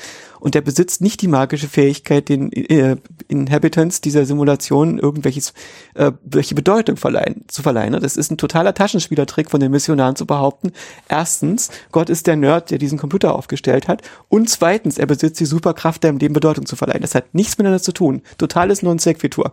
Und 0.45 0.53
der 0.53 0.61
besitzt 0.61 1.01
nicht 1.01 1.23
die 1.23 1.27
magische 1.27 1.67
Fähigkeit, 1.67 2.29
den 2.29 2.51
äh, 2.51 2.97
Inhabitants 3.27 3.99
dieser 3.99 4.27
Simulation 4.27 4.99
irgendwelches 4.99 5.55
äh, 5.95 6.11
welche 6.23 6.53
Bedeutung 6.53 6.97
verleihen, 6.97 7.45
zu 7.47 7.63
verleihen. 7.63 7.99
Das 7.99 8.15
ist 8.15 8.29
ein 8.29 8.37
totaler 8.37 8.75
Taschenspielertrick 8.75 9.49
von 9.49 9.59
den 9.59 9.71
Missionaren 9.71 10.15
zu 10.15 10.27
behaupten. 10.27 10.71
Erstens, 11.09 11.71
Gott 11.91 12.11
ist 12.11 12.27
der 12.27 12.35
Nerd, 12.35 12.69
der 12.69 12.77
diesen 12.77 12.99
Computer 12.99 13.33
aufgestellt 13.33 13.87
hat. 13.87 14.03
Und 14.29 14.47
zweitens, 14.47 14.99
er 14.99 15.07
besitzt 15.07 15.39
die 15.39 15.45
Superkraft, 15.45 16.03
deinem 16.03 16.19
Leben 16.19 16.35
Bedeutung 16.35 16.67
zu 16.67 16.75
verleihen. 16.75 17.01
Das 17.01 17.15
hat 17.15 17.33
nichts 17.33 17.57
miteinander 17.57 17.81
zu 17.81 17.91
tun. 17.91 18.21
Totales 18.37 18.83
Non 18.83 18.99
Sequitur. 18.99 19.51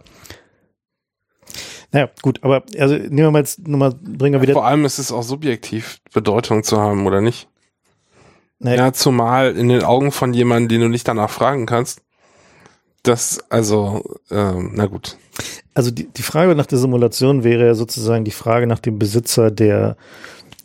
Naja, 1.90 2.10
gut, 2.20 2.40
aber 2.42 2.64
also 2.78 2.96
nehmen 2.96 3.16
wir 3.16 3.30
mal 3.30 3.38
jetzt 3.38 3.66
nochmal, 3.66 3.94
bringen 3.94 4.34
wir 4.34 4.42
wieder. 4.42 4.52
Vor 4.52 4.66
allem 4.66 4.84
ist 4.84 4.98
es 4.98 5.10
auch 5.10 5.22
subjektiv, 5.22 6.00
Bedeutung 6.12 6.64
zu 6.64 6.78
haben, 6.78 7.06
oder 7.06 7.22
nicht? 7.22 7.48
Naja. 8.62 8.76
Ja, 8.76 8.92
zumal 8.92 9.56
in 9.56 9.68
den 9.68 9.82
Augen 9.82 10.12
von 10.12 10.32
jemandem, 10.32 10.68
den 10.68 10.80
du 10.82 10.88
nicht 10.88 11.06
danach 11.08 11.30
fragen 11.30 11.66
kannst. 11.66 12.00
Das, 13.02 13.40
also, 13.50 14.02
ähm, 14.30 14.70
na 14.74 14.86
gut. 14.86 15.16
Also 15.74 15.90
die, 15.90 16.08
die 16.08 16.22
Frage 16.22 16.54
nach 16.54 16.66
der 16.66 16.78
Simulation 16.78 17.42
wäre 17.42 17.66
ja 17.66 17.74
sozusagen 17.74 18.24
die 18.24 18.30
Frage 18.30 18.68
nach 18.68 18.78
dem 18.78 18.98
Besitzer 18.98 19.50
der 19.50 19.96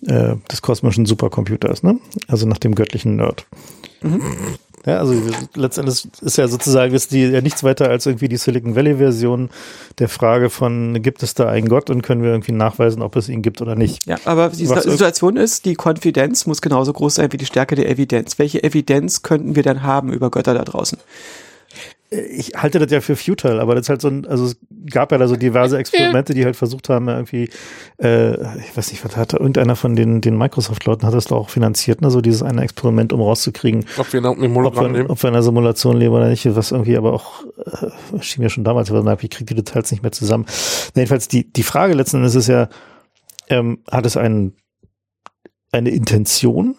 äh, 0.06 0.36
des 0.52 0.62
kosmischen 0.62 1.08
Supercomputers, 1.08 1.82
ne? 1.82 2.00
Also 2.28 2.45
nach 2.45 2.60
dem 2.60 2.76
göttlichen 2.76 3.16
Nerd. 3.16 3.48
Mhm. 4.02 4.22
Ja, 4.88 5.00
also 5.00 5.14
letztendlich 5.54 6.08
ist 6.22 6.38
ja 6.38 6.48
sozusagen 6.48 6.94
ist 6.94 7.12
die 7.12 7.26
ja 7.26 7.42
nichts 7.42 7.62
weiter 7.62 7.90
als 7.90 8.06
irgendwie 8.06 8.30
die 8.30 8.38
Silicon 8.38 8.74
Valley 8.78 8.96
Version 8.96 9.50
der 10.00 10.08
Frage 10.08 10.50
von 10.50 11.02
gibt 11.02 11.24
es 11.24 11.34
da 11.34 11.50
einen 11.50 11.68
Gott 11.68 11.90
und 11.90 12.04
können 12.04 12.24
wir 12.24 12.30
irgendwie 12.30 12.54
nachweisen, 12.54 13.02
ob 13.02 13.18
es 13.18 13.28
ihn 13.28 13.42
gibt 13.42 13.62
oder 13.62 13.76
nicht. 13.76 14.06
Ja, 14.06 14.16
aber 14.24 14.48
die 14.48 14.70
Was 14.70 14.86
Situation 14.86 15.36
ist, 15.36 15.66
die 15.66 15.76
Konfidenz 15.76 16.46
muss 16.46 16.62
genauso 16.62 16.94
groß 16.94 17.16
sein 17.16 17.34
wie 17.34 17.38
die 17.38 17.46
Stärke 17.46 17.76
der 17.76 17.90
Evidenz. 17.90 18.40
Welche 18.40 18.64
Evidenz 18.64 19.24
könnten 19.24 19.58
wir 19.58 19.64
dann 19.64 19.84
haben 19.84 20.14
über 20.14 20.32
Götter 20.32 20.54
da 20.54 20.64
draußen? 20.64 20.98
Ich 22.10 22.53
halte 22.55 22.80
das 22.80 22.91
ja 22.91 23.01
für 23.01 23.16
futile, 23.16 23.62
aber 23.62 23.76
das 23.76 23.84
ist 23.84 23.89
halt 23.89 24.01
so 24.01 24.08
ein, 24.08 24.26
also 24.26 24.45
es 24.45 24.58
gab 24.89 25.12
ja 25.12 25.18
da 25.18 25.28
so 25.28 25.36
diverse 25.36 25.78
Experimente, 25.80 26.34
die 26.34 26.45
halt 26.45 26.55
versucht 26.55 26.88
haben, 26.89 27.10
irgendwie, 27.10 27.49
äh, 28.01 28.34
ich 28.60 28.78
weiß 28.78 28.91
nicht, 28.91 29.03
was 29.03 29.18
hat 29.18 29.34
irgendeiner 29.34 29.76
von 29.76 29.95
den, 29.95 30.22
den 30.22 30.38
Microsoft-Leuten 30.38 31.05
hat 31.05 31.14
das 31.14 31.26
doch 31.26 31.38
auch 31.38 31.49
finanziert, 31.49 32.01
ne, 32.01 32.10
so 32.10 32.22
dieses 32.22 32.43
eine 32.43 32.62
Experiment, 32.62 33.12
um 33.12 33.22
rauszukriegen, 33.22 33.86
ob 33.97 34.14
wir, 34.14 34.24
ob 34.24 34.76
wir, 34.76 35.10
ob 35.10 35.22
wir 35.22 35.30
in 35.30 35.36
einer 35.36 35.43
Simulation 35.43 35.97
leben 35.97 36.14
oder 36.14 36.30
nicht, 36.30 36.55
was 36.55 36.72
irgendwie 36.72 36.95
aber 36.95 37.14
auch, 37.14 37.43
äh, 37.66 38.22
schien 38.22 38.41
mir 38.41 38.49
schon 38.49 38.64
damals, 38.64 38.89
aber 38.89 39.18
ich 39.22 39.30
kriege 39.30 39.45
die 39.45 39.55
Details 39.55 39.91
nicht 39.91 40.01
mehr 40.01 40.14
zusammen. 40.14 40.45
Jedenfalls 40.95 41.28
die, 41.28 41.51
die 41.51 41.64
Frage 41.64 41.93
letzten 41.93 42.18
Endes 42.18 42.36
ist 42.36 42.47
ja, 42.47 42.70
ähm, 43.49 43.80
hat 43.91 44.05
es 44.05 44.16
einen, 44.16 44.55
eine 45.72 45.89
Intention? 45.89 46.76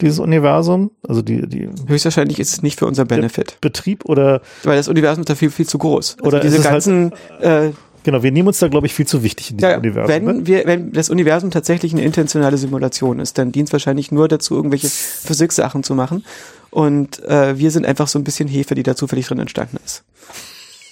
Dieses 0.00 0.18
Universum? 0.18 0.90
Also 1.06 1.22
die, 1.22 1.46
die 1.46 1.68
Höchstwahrscheinlich 1.86 2.38
ist 2.38 2.52
es 2.52 2.62
nicht 2.62 2.78
für 2.78 2.86
unser 2.86 3.04
Benefit. 3.04 3.58
Betrieb 3.60 4.04
oder 4.04 4.42
weil 4.64 4.76
das 4.76 4.88
Universum 4.88 5.22
ist 5.22 5.30
da 5.30 5.34
viel, 5.34 5.50
viel 5.50 5.66
zu 5.66 5.78
groß. 5.78 6.16
Also 6.18 6.28
oder 6.28 6.40
diese 6.40 6.58
halt 6.58 6.64
ganzen 6.64 7.12
halt, 7.40 7.72
äh, 7.72 7.76
Genau, 8.06 8.22
wir 8.22 8.30
nehmen 8.30 8.46
uns 8.46 8.60
da, 8.60 8.68
glaube 8.68 8.86
ich, 8.86 8.94
viel 8.94 9.06
zu 9.06 9.24
wichtig 9.24 9.50
in 9.50 9.56
diesem 9.56 9.70
ja, 9.70 9.78
Universum. 9.78 10.08
Wenn, 10.08 10.24
ne? 10.24 10.46
wir, 10.46 10.64
wenn 10.64 10.92
das 10.92 11.10
Universum 11.10 11.50
tatsächlich 11.50 11.92
eine 11.92 12.04
intentionale 12.04 12.56
Simulation 12.56 13.18
ist, 13.18 13.36
dann 13.36 13.50
dient 13.50 13.68
es 13.68 13.72
wahrscheinlich 13.72 14.12
nur 14.12 14.28
dazu, 14.28 14.54
irgendwelche 14.54 14.88
Physiksachen 14.88 15.82
zu 15.82 15.96
machen. 15.96 16.24
Und 16.70 17.24
äh, 17.24 17.58
wir 17.58 17.72
sind 17.72 17.84
einfach 17.84 18.06
so 18.06 18.20
ein 18.20 18.22
bisschen 18.22 18.46
Hefe, 18.46 18.76
die 18.76 18.84
da 18.84 18.94
zufällig 18.94 19.26
drin 19.26 19.40
entstanden 19.40 19.78
ist. 19.84 20.04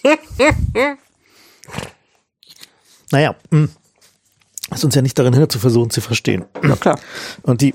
naja, 3.12 3.36
mh. 3.50 3.68
Ist 4.72 4.82
uns 4.82 4.94
ja 4.94 5.02
nicht 5.02 5.18
darin 5.18 5.34
hindert, 5.34 5.52
zu 5.52 5.58
versuchen 5.58 5.90
zu 5.90 6.00
verstehen. 6.00 6.46
Ja, 6.62 6.74
klar. 6.76 6.98
Und 7.42 7.60
die, 7.60 7.74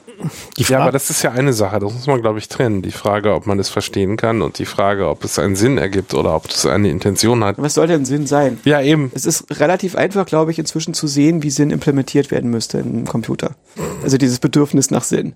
die 0.58 0.64
Frage. 0.64 0.80
Ja, 0.80 0.82
aber 0.82 0.92
das 0.92 1.12
ist 1.12 1.22
ja 1.22 1.32
eine 1.32 1.54
Sache, 1.54 1.80
das 1.80 1.94
muss 1.94 2.08
man, 2.08 2.20
glaube 2.20 2.40
ich, 2.40 2.48
trennen. 2.48 2.82
Die 2.82 2.92
Frage, 2.92 3.36
ob 3.36 3.46
man 3.46 3.60
es 3.60 3.70
verstehen 3.70 4.18
kann 4.18 4.42
und 4.42 4.58
die 4.58 4.66
Frage, 4.66 5.08
ob 5.08 5.24
es 5.24 5.38
einen 5.38 5.56
Sinn 5.56 5.78
ergibt 5.78 6.16
oder 6.16 6.36
ob 6.36 6.50
es 6.50 6.66
eine 6.66 6.90
Intention 6.90 7.44
hat. 7.44 7.58
Was 7.60 7.76
soll 7.76 7.86
denn 7.86 8.06
Sinn 8.06 8.26
sein? 8.26 8.60
Ja, 8.66 8.82
eben. 8.82 9.12
Es 9.14 9.28
ist 9.28 9.60
relativ 9.60 9.96
einfach, 9.96 10.26
glaube 10.26 10.50
ich, 10.50 10.58
inzwischen 10.58 10.96
zu 10.96 11.06
sehen, 11.06 11.44
wie 11.44 11.52
Sinn 11.52 11.70
implementiert 11.70 12.32
werden 12.32 12.50
müsste 12.50 12.80
im 12.80 13.06
Computer. 13.06 13.56
Also 14.02 14.18
dieses 14.18 14.40
Bedürfnis 14.40 14.90
nach 14.90 15.04
Sinn. 15.04 15.36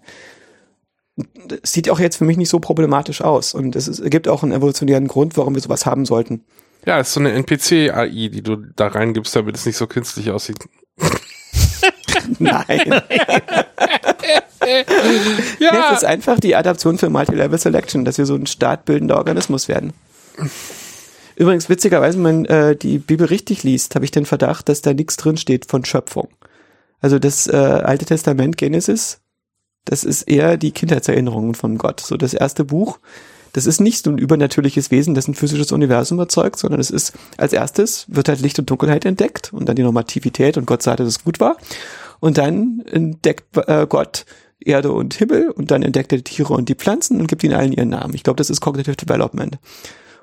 Es 1.61 1.71
sieht 1.71 1.87
auch 1.91 1.99
jetzt 1.99 2.17
für 2.17 2.25
mich 2.25 2.37
nicht 2.37 2.49
so 2.49 2.59
problematisch 2.59 3.21
aus. 3.21 3.53
Und 3.53 3.75
es 3.75 4.01
gibt 4.05 4.27
auch 4.27 4.41
einen 4.41 4.53
evolutionären 4.53 5.07
Grund, 5.07 5.37
warum 5.37 5.53
wir 5.53 5.61
sowas 5.61 5.85
haben 5.85 6.05
sollten. 6.05 6.43
Ja, 6.87 6.99
es 6.99 7.09
ist 7.09 7.13
so 7.13 7.19
eine 7.19 7.31
NPC-AI, 7.33 8.29
die 8.29 8.41
du 8.41 8.55
da 8.75 8.87
reingibst, 8.87 9.35
damit 9.35 9.55
es 9.55 9.67
nicht 9.67 9.77
so 9.77 9.85
künstlich 9.85 10.31
aussieht. 10.31 10.57
Nein. 12.39 13.01
ja. 15.59 15.91
Es 15.91 15.97
ist 15.97 16.05
einfach 16.05 16.39
die 16.39 16.55
Adaption 16.55 16.97
für 16.97 17.09
Multilevel 17.09 17.57
Selection, 17.57 18.05
dass 18.05 18.17
wir 18.17 18.25
so 18.25 18.35
ein 18.35 18.47
startbildender 18.47 19.17
Organismus 19.17 19.67
werden. 19.67 19.93
Übrigens, 21.35 21.69
witzigerweise, 21.69 22.17
wenn 22.17 22.43
man 22.43 22.45
äh, 22.45 22.75
die 22.75 22.99
Bibel 22.99 23.27
richtig 23.27 23.63
liest, 23.63 23.95
habe 23.95 24.05
ich 24.05 24.11
den 24.11 24.25
Verdacht, 24.25 24.69
dass 24.69 24.81
da 24.81 24.93
nichts 24.93 25.17
drin 25.17 25.37
steht 25.37 25.65
von 25.65 25.83
Schöpfung. 25.83 26.29
Also 27.01 27.19
das 27.19 27.47
äh, 27.47 27.55
Alte 27.55 28.05
Testament 28.05 28.57
Genesis, 28.57 29.19
das 29.85 30.03
ist 30.03 30.23
eher 30.23 30.57
die 30.57 30.71
Kindheitserinnerungen 30.71 31.55
von 31.55 31.77
Gott. 31.77 31.99
So 31.99 32.17
das 32.17 32.33
erste 32.33 32.63
Buch, 32.63 32.99
das 33.53 33.65
ist 33.67 33.79
nicht 33.79 34.03
so 34.03 34.11
ein 34.11 34.17
übernatürliches 34.17 34.91
Wesen, 34.91 35.13
das 35.13 35.27
ein 35.27 35.35
physisches 35.35 35.71
Universum 35.71 36.19
erzeugt, 36.19 36.59
sondern 36.59 36.79
es 36.79 36.89
ist 36.89 37.13
als 37.37 37.53
erstes 37.53 38.05
wird 38.09 38.27
halt 38.27 38.41
Licht 38.41 38.59
und 38.59 38.69
Dunkelheit 38.69 39.05
entdeckt 39.05 39.53
und 39.53 39.69
dann 39.69 39.75
die 39.75 39.83
Normativität 39.83 40.57
und 40.57 40.65
Gott 40.65 40.83
sagte, 40.83 41.03
dass 41.03 41.13
es 41.13 41.23
gut 41.23 41.39
war. 41.39 41.57
Und 42.19 42.37
dann 42.37 42.83
entdeckt 42.87 43.55
äh, 43.67 43.85
Gott 43.87 44.25
Erde 44.59 44.91
und 44.91 45.13
Himmel 45.13 45.51
und 45.51 45.71
dann 45.71 45.83
entdeckt 45.83 46.11
er 46.11 46.17
die 46.17 46.23
Tiere 46.23 46.53
und 46.53 46.69
die 46.69 46.75
Pflanzen 46.75 47.19
und 47.19 47.27
gibt 47.27 47.43
ihnen 47.43 47.53
allen 47.53 47.73
ihren 47.73 47.89
Namen. 47.89 48.13
Ich 48.13 48.23
glaube, 48.23 48.37
das 48.37 48.49
ist 48.49 48.61
Cognitive 48.61 48.95
Development. 48.95 49.57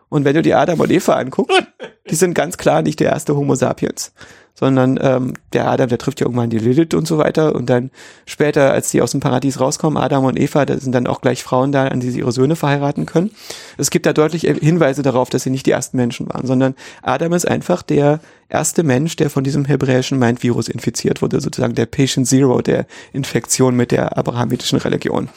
Und 0.09 0.25
wenn 0.25 0.35
du 0.35 0.43
die 0.43 0.55
Adam 0.55 0.81
und 0.81 0.91
Eva 0.91 1.15
anguckst, 1.15 1.63
die 2.11 2.15
sind 2.17 2.35
ganz 2.35 2.57
klar 2.57 2.83
nicht 2.83 3.01
der 3.01 3.11
erste 3.11 3.37
Homo 3.37 3.55
sapiens, 3.55 4.13
sondern 4.61 4.99
ähm, 5.01 5.33
der 5.55 5.69
Adam, 5.69 5.89
der 5.89 5.97
trifft 5.97 6.21
ja 6.21 6.27
irgendwann 6.27 6.51
die 6.51 6.59
Lilith 6.59 6.93
und 6.93 7.09
so 7.09 7.17
weiter 7.17 7.55
und 7.55 7.71
dann 7.71 7.91
später, 8.27 8.73
als 8.73 8.91
die 8.91 9.01
aus 9.01 9.13
dem 9.13 9.21
Paradies 9.21 9.59
rauskommen, 9.59 10.01
Adam 10.01 10.27
und 10.27 10.39
Eva, 10.39 10.67
da 10.67 10.79
sind 10.79 10.95
dann 10.95 11.07
auch 11.07 11.23
gleich 11.23 11.43
Frauen 11.43 11.73
da, 11.73 11.89
an 11.89 12.01
die 12.01 12.11
sie 12.11 12.19
ihre 12.19 12.31
Söhne 12.31 12.57
verheiraten 12.57 13.07
können. 13.07 13.31
Es 13.79 13.91
gibt 13.91 14.05
da 14.05 14.13
deutlich 14.13 14.43
Hinweise 14.43 15.03
darauf, 15.03 15.31
dass 15.31 15.45
sie 15.45 15.51
nicht 15.51 15.65
die 15.65 15.71
ersten 15.71 15.97
Menschen 15.97 16.29
waren, 16.29 16.47
sondern 16.47 16.75
Adam 17.03 17.33
ist 17.33 17.49
einfach 17.49 17.83
der 17.83 18.21
erste 18.51 18.83
Mensch, 18.83 19.17
der 19.17 19.31
von 19.31 19.45
diesem 19.45 19.65
hebräischen 19.65 20.19
Mindvirus 20.19 20.69
infiziert 20.69 21.23
wurde, 21.23 21.41
sozusagen 21.41 21.75
der 21.75 21.87
Patient 21.87 22.29
Zero 22.29 22.61
der 22.61 22.87
Infektion 23.15 23.75
mit 23.75 23.93
der 23.93 24.19
abrahamitischen 24.19 24.79
Religion. 24.79 25.31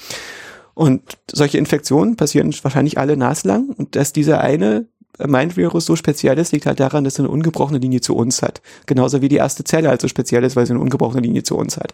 Und 0.74 1.18
solche 1.32 1.60
Infektionen 1.60 2.16
passieren 2.18 2.54
wahrscheinlich 2.64 2.98
alle 2.98 3.16
naslang 3.16 3.70
und 3.70 3.96
dass 3.96 4.12
dieser 4.12 4.42
eine 4.42 4.88
Mindvirus 5.20 5.86
so 5.86 5.96
speziell 5.96 6.38
ist, 6.40 6.52
liegt 6.52 6.66
halt 6.66 6.80
daran, 6.80 7.04
dass 7.04 7.20
er 7.20 7.26
eine 7.26 7.30
ungebrochene 7.30 7.80
Linie 7.80 8.02
zu 8.02 8.16
uns 8.16 8.42
hat. 8.42 8.62
Genauso 8.86 9.22
wie 9.22 9.30
die 9.30 9.36
erste 9.36 9.64
Zelle 9.64 9.90
halt 9.90 10.02
so 10.02 10.08
speziell 10.08 10.44
ist, 10.44 10.56
weil 10.56 10.66
sie 10.66 10.74
eine 10.74 10.82
ungebrochene 10.82 11.22
Linie 11.22 11.44
zu 11.44 11.56
uns 11.56 11.78
hat. 11.78 11.94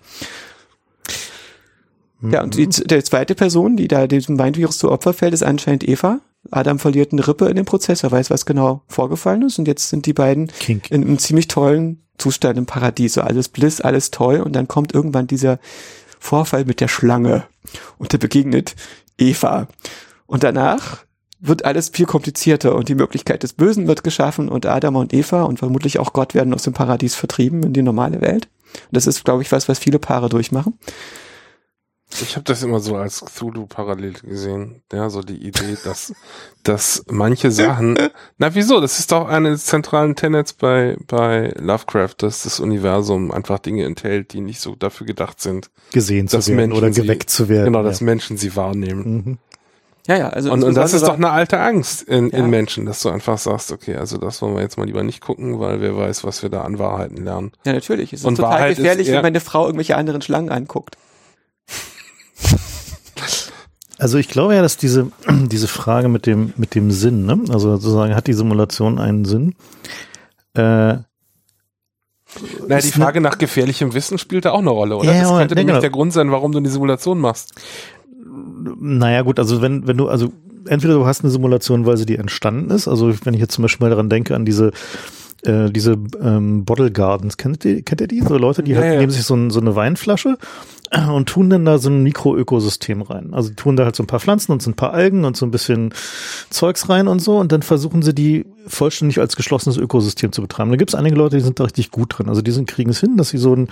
Mhm. 2.22 2.32
Ja, 2.32 2.44
und 2.44 2.56
die, 2.56 2.68
die 2.68 3.04
zweite 3.04 3.36
Person, 3.36 3.78
die 3.78 3.88
da 3.88 4.08
diesem 4.08 4.36
Mindvirus 4.36 4.78
zu 4.78 4.92
Opfer 4.92 5.14
fällt, 5.14 5.34
ist 5.34 5.44
anscheinend 5.44 5.88
Eva. 5.88 6.22
Adam 6.52 6.80
verliert 6.80 7.12
eine 7.12 7.28
Rippe 7.28 7.48
in 7.48 7.56
dem 7.58 7.66
Prozess, 7.66 8.04
er 8.04 8.12
weiß, 8.12 8.30
was 8.30 8.46
genau 8.46 8.82
vorgefallen 8.88 9.42
ist 9.44 9.60
und 9.60 9.68
jetzt 9.68 9.90
sind 9.90 10.06
die 10.06 10.14
beiden 10.14 10.48
Kink. 10.48 10.90
in 10.90 11.04
einem 11.04 11.20
ziemlich 11.20 11.48
tollen 11.48 12.04
Zustand 12.18 12.58
im 12.58 12.66
Paradies. 12.66 13.14
So 13.14 13.22
alles 13.22 13.50
Bliss, 13.50 13.82
alles 13.82 14.12
toll 14.12 14.40
und 14.40 14.54
dann 14.54 14.68
kommt 14.68 14.94
irgendwann 14.94 15.28
dieser 15.28 15.60
Vorfall 16.20 16.66
mit 16.66 16.80
der 16.80 16.88
Schlange 16.88 17.44
und 17.98 18.14
der 18.14 18.18
begegnet 18.18 18.76
Eva. 19.18 19.68
Und 20.28 20.44
danach 20.44 21.04
wird 21.40 21.66
alles 21.66 21.90
viel 21.90 22.06
komplizierter 22.06 22.76
und 22.76 22.90
die 22.90 22.96
Möglichkeit 22.96 23.44
des 23.44 23.54
Bösen 23.54 23.88
wird 23.88 24.04
geschaffen 24.04 24.50
und 24.50 24.66
Adam 24.66 24.96
und 24.98 25.14
Eva 25.14 25.44
und 25.44 25.60
vermutlich 25.60 26.00
auch 26.00 26.14
Gott 26.14 26.34
werden 26.34 26.54
aus 26.54 26.64
dem 26.64 26.74
Paradies 26.74 27.16
vertrieben 27.16 27.64
in 27.64 27.74
die 27.74 27.82
normale 27.82 28.22
Welt. 28.22 28.50
Und 28.74 28.96
das 28.96 29.08
ist, 29.08 29.24
glaube 29.24 29.42
ich, 29.42 29.52
was, 29.52 29.70
was 29.70 29.80
viele 29.80 30.00
Paare 30.00 30.30
durchmachen. 30.30 30.78
Ich 32.22 32.36
habe 32.36 32.44
das 32.44 32.64
immer 32.64 32.80
so 32.80 32.96
als 32.96 33.24
Cthulhu 33.24 33.68
parallel 33.68 34.14
gesehen. 34.14 34.82
Ja, 34.92 35.10
so 35.12 35.22
die 35.22 35.46
Idee, 35.46 35.78
dass, 35.84 36.14
dass 36.64 37.04
manche 37.08 37.52
Sachen, 37.52 37.98
na 38.38 38.56
wieso? 38.56 38.82
Das 38.82 39.00
ist 39.00 39.12
doch 39.12 39.28
eine 39.28 39.50
der 39.50 39.58
zentralen 39.60 40.16
Tenets 40.16 40.54
bei, 40.54 40.98
bei 41.08 41.54
Lovecraft, 41.60 42.16
dass 42.18 42.44
das 42.44 42.60
Universum 42.60 43.32
einfach 43.32 43.60
Dinge 43.60 43.86
enthält, 43.86 44.34
die 44.34 44.42
nicht 44.42 44.60
so 44.60 44.76
dafür 44.76 45.06
gedacht 45.06 45.40
sind. 45.40 45.70
Gesehen 45.92 46.28
zu 46.28 46.38
werden 46.38 46.56
Menschen 46.56 46.78
oder 46.78 46.90
geweckt 46.90 47.30
sie, 47.30 47.38
zu 47.38 47.50
werden. 47.50 47.66
Genau, 47.66 47.84
dass 47.84 48.00
ja. 48.00 48.06
Menschen 48.06 48.38
sie 48.38 48.56
wahrnehmen. 48.56 49.04
Mhm. 49.04 49.38
Ja, 50.08 50.18
ja, 50.18 50.30
also. 50.30 50.52
Und, 50.52 50.64
und 50.64 50.76
das 50.76 50.94
ist 50.94 51.08
doch 51.08 51.16
eine 51.16 51.30
alte 51.30 51.60
Angst 51.60 52.04
in, 52.04 52.30
ja. 52.30 52.40
in 52.40 52.50
Menschen, 52.50 52.86
dass 52.86 53.02
du 53.02 53.10
einfach 53.10 53.38
sagst, 53.38 53.72
okay, 53.72 53.96
also 53.96 54.18
das 54.18 54.42
wollen 54.42 54.56
wir 54.56 54.62
jetzt 54.62 54.78
mal 54.78 54.86
lieber 54.86 55.04
nicht 55.04 55.22
gucken, 55.22 55.60
weil 55.60 55.82
wer 55.82 55.96
weiß, 55.96 56.24
was 56.24 56.42
wir 56.42 56.50
da 56.50 56.62
an 56.62 56.80
Wahrheiten 56.80 57.24
lernen. 57.24 57.52
Ja, 57.66 57.74
natürlich. 57.74 58.14
Es 58.14 58.22
ist 58.22 58.26
und 58.26 58.36
total 58.36 58.52
Wahrheit 58.52 58.78
gefährlich, 58.78 59.08
ist, 59.08 59.12
ja, 59.12 59.18
wenn 59.18 59.24
meine 59.24 59.40
Frau 59.40 59.66
irgendwelche 59.66 59.98
anderen 59.98 60.22
Schlangen 60.22 60.50
anguckt. 60.50 60.98
Also 64.00 64.18
ich 64.18 64.30
glaube 64.30 64.56
ja, 64.56 64.62
dass 64.62 64.78
diese, 64.78 65.12
diese 65.30 65.68
Frage 65.68 66.08
mit 66.08 66.26
dem, 66.26 66.54
mit 66.56 66.74
dem 66.74 66.90
Sinn, 66.90 67.26
ne? 67.26 67.40
also 67.50 67.76
sozusagen 67.76 68.16
hat 68.16 68.28
die 68.28 68.34
Simulation 68.34 68.98
einen 68.98 69.26
Sinn? 69.26 69.56
Äh, 70.56 70.98
naja, 72.68 72.82
die 72.82 72.92
Frage 72.92 73.22
nach 73.22 73.38
gefährlichem 73.38 73.94
Wissen 73.94 74.18
spielt 74.18 74.46
da 74.46 74.52
auch 74.52 74.60
eine 74.60 74.70
Rolle, 74.70 74.98
oder? 74.98 75.14
Ja, 75.14 75.22
das 75.22 75.32
könnte 75.32 75.56
nämlich 75.56 75.74
genau. 75.74 75.82
der 75.82 75.90
Grund 75.90 76.14
sein, 76.14 76.32
warum 76.32 76.52
du 76.52 76.60
eine 76.60 76.70
Simulation 76.70 77.20
machst. 77.20 77.54
Naja, 78.80 79.22
gut, 79.22 79.40
also 79.40 79.62
wenn, 79.62 79.88
wenn 79.88 79.98
du, 79.98 80.08
also 80.08 80.32
entweder 80.68 80.96
du 80.96 81.06
hast 81.06 81.24
eine 81.24 81.32
Simulation, 81.32 81.86
weil 81.86 81.98
sie 81.98 82.06
dir 82.06 82.20
entstanden 82.20 82.72
ist, 82.72 82.88
also 82.88 83.14
wenn 83.24 83.34
ich 83.34 83.40
jetzt 83.40 83.54
zum 83.54 83.62
Beispiel 83.64 83.86
mal 83.86 83.90
daran 83.90 84.10
denke, 84.10 84.36
an 84.36 84.46
diese 84.46 84.72
äh, 85.44 85.72
diese 85.72 85.98
ähm, 86.22 86.66
Bottle 86.66 86.92
Gardens, 86.92 87.38
kennt 87.38 87.64
ihr, 87.64 87.82
kennt 87.82 88.02
ihr 88.02 88.08
die? 88.08 88.22
So 88.22 88.38
Leute, 88.38 88.62
die 88.62 88.72
ja, 88.72 88.80
halt, 88.80 88.94
ja. 88.94 89.00
nehmen 89.00 89.12
sich 89.12 89.24
so, 89.24 89.36
ein, 89.36 89.52
so 89.52 89.62
eine 89.62 89.76
Weinflasche 89.76 90.38
und 91.14 91.30
tun 91.30 91.50
dann 91.50 91.66
da 91.66 91.78
so 91.78 91.90
ein 91.90 92.04
Mikroökosystem 92.04 93.02
rein. 93.04 93.34
Also 93.34 93.50
die 93.50 93.56
tun 93.56 93.76
da 93.76 93.86
halt 93.86 93.96
so 93.96 94.04
ein 94.04 94.08
paar 94.08 94.20
Pflanzen 94.20 94.52
und 94.52 94.62
so 94.62 94.70
ein 94.70 94.76
paar 94.76 94.94
Algen 94.94 95.24
und 95.24 95.38
so 95.38 95.46
ein 95.46 95.52
bisschen 95.52 95.94
Zeugs 96.50 96.90
rein 96.90 97.08
und 97.08 97.20
so 97.20 97.38
und 97.38 97.52
dann 97.52 97.62
versuchen 97.62 98.02
sie 98.02 98.14
die 98.14 98.46
vollständig 98.70 99.20
als 99.20 99.36
geschlossenes 99.36 99.78
Ökosystem 99.78 100.32
zu 100.32 100.42
betreiben. 100.42 100.70
Da 100.70 100.78
gibt 100.78 100.92
es 100.92 100.96
einige 100.96 101.16
Leute, 101.16 101.38
die 101.38 101.44
sind 101.44 101.60
da 101.60 101.64
richtig 101.64 101.92
gut 101.92 102.18
drin. 102.18 102.30
Also 102.30 102.42
die 102.42 102.52
sind, 102.52 102.68
kriegen 102.68 102.92
es 102.92 103.00
hin, 103.00 103.18
dass 103.18 103.30
sie 103.30 103.38
so, 103.38 103.54
ein, 103.54 103.68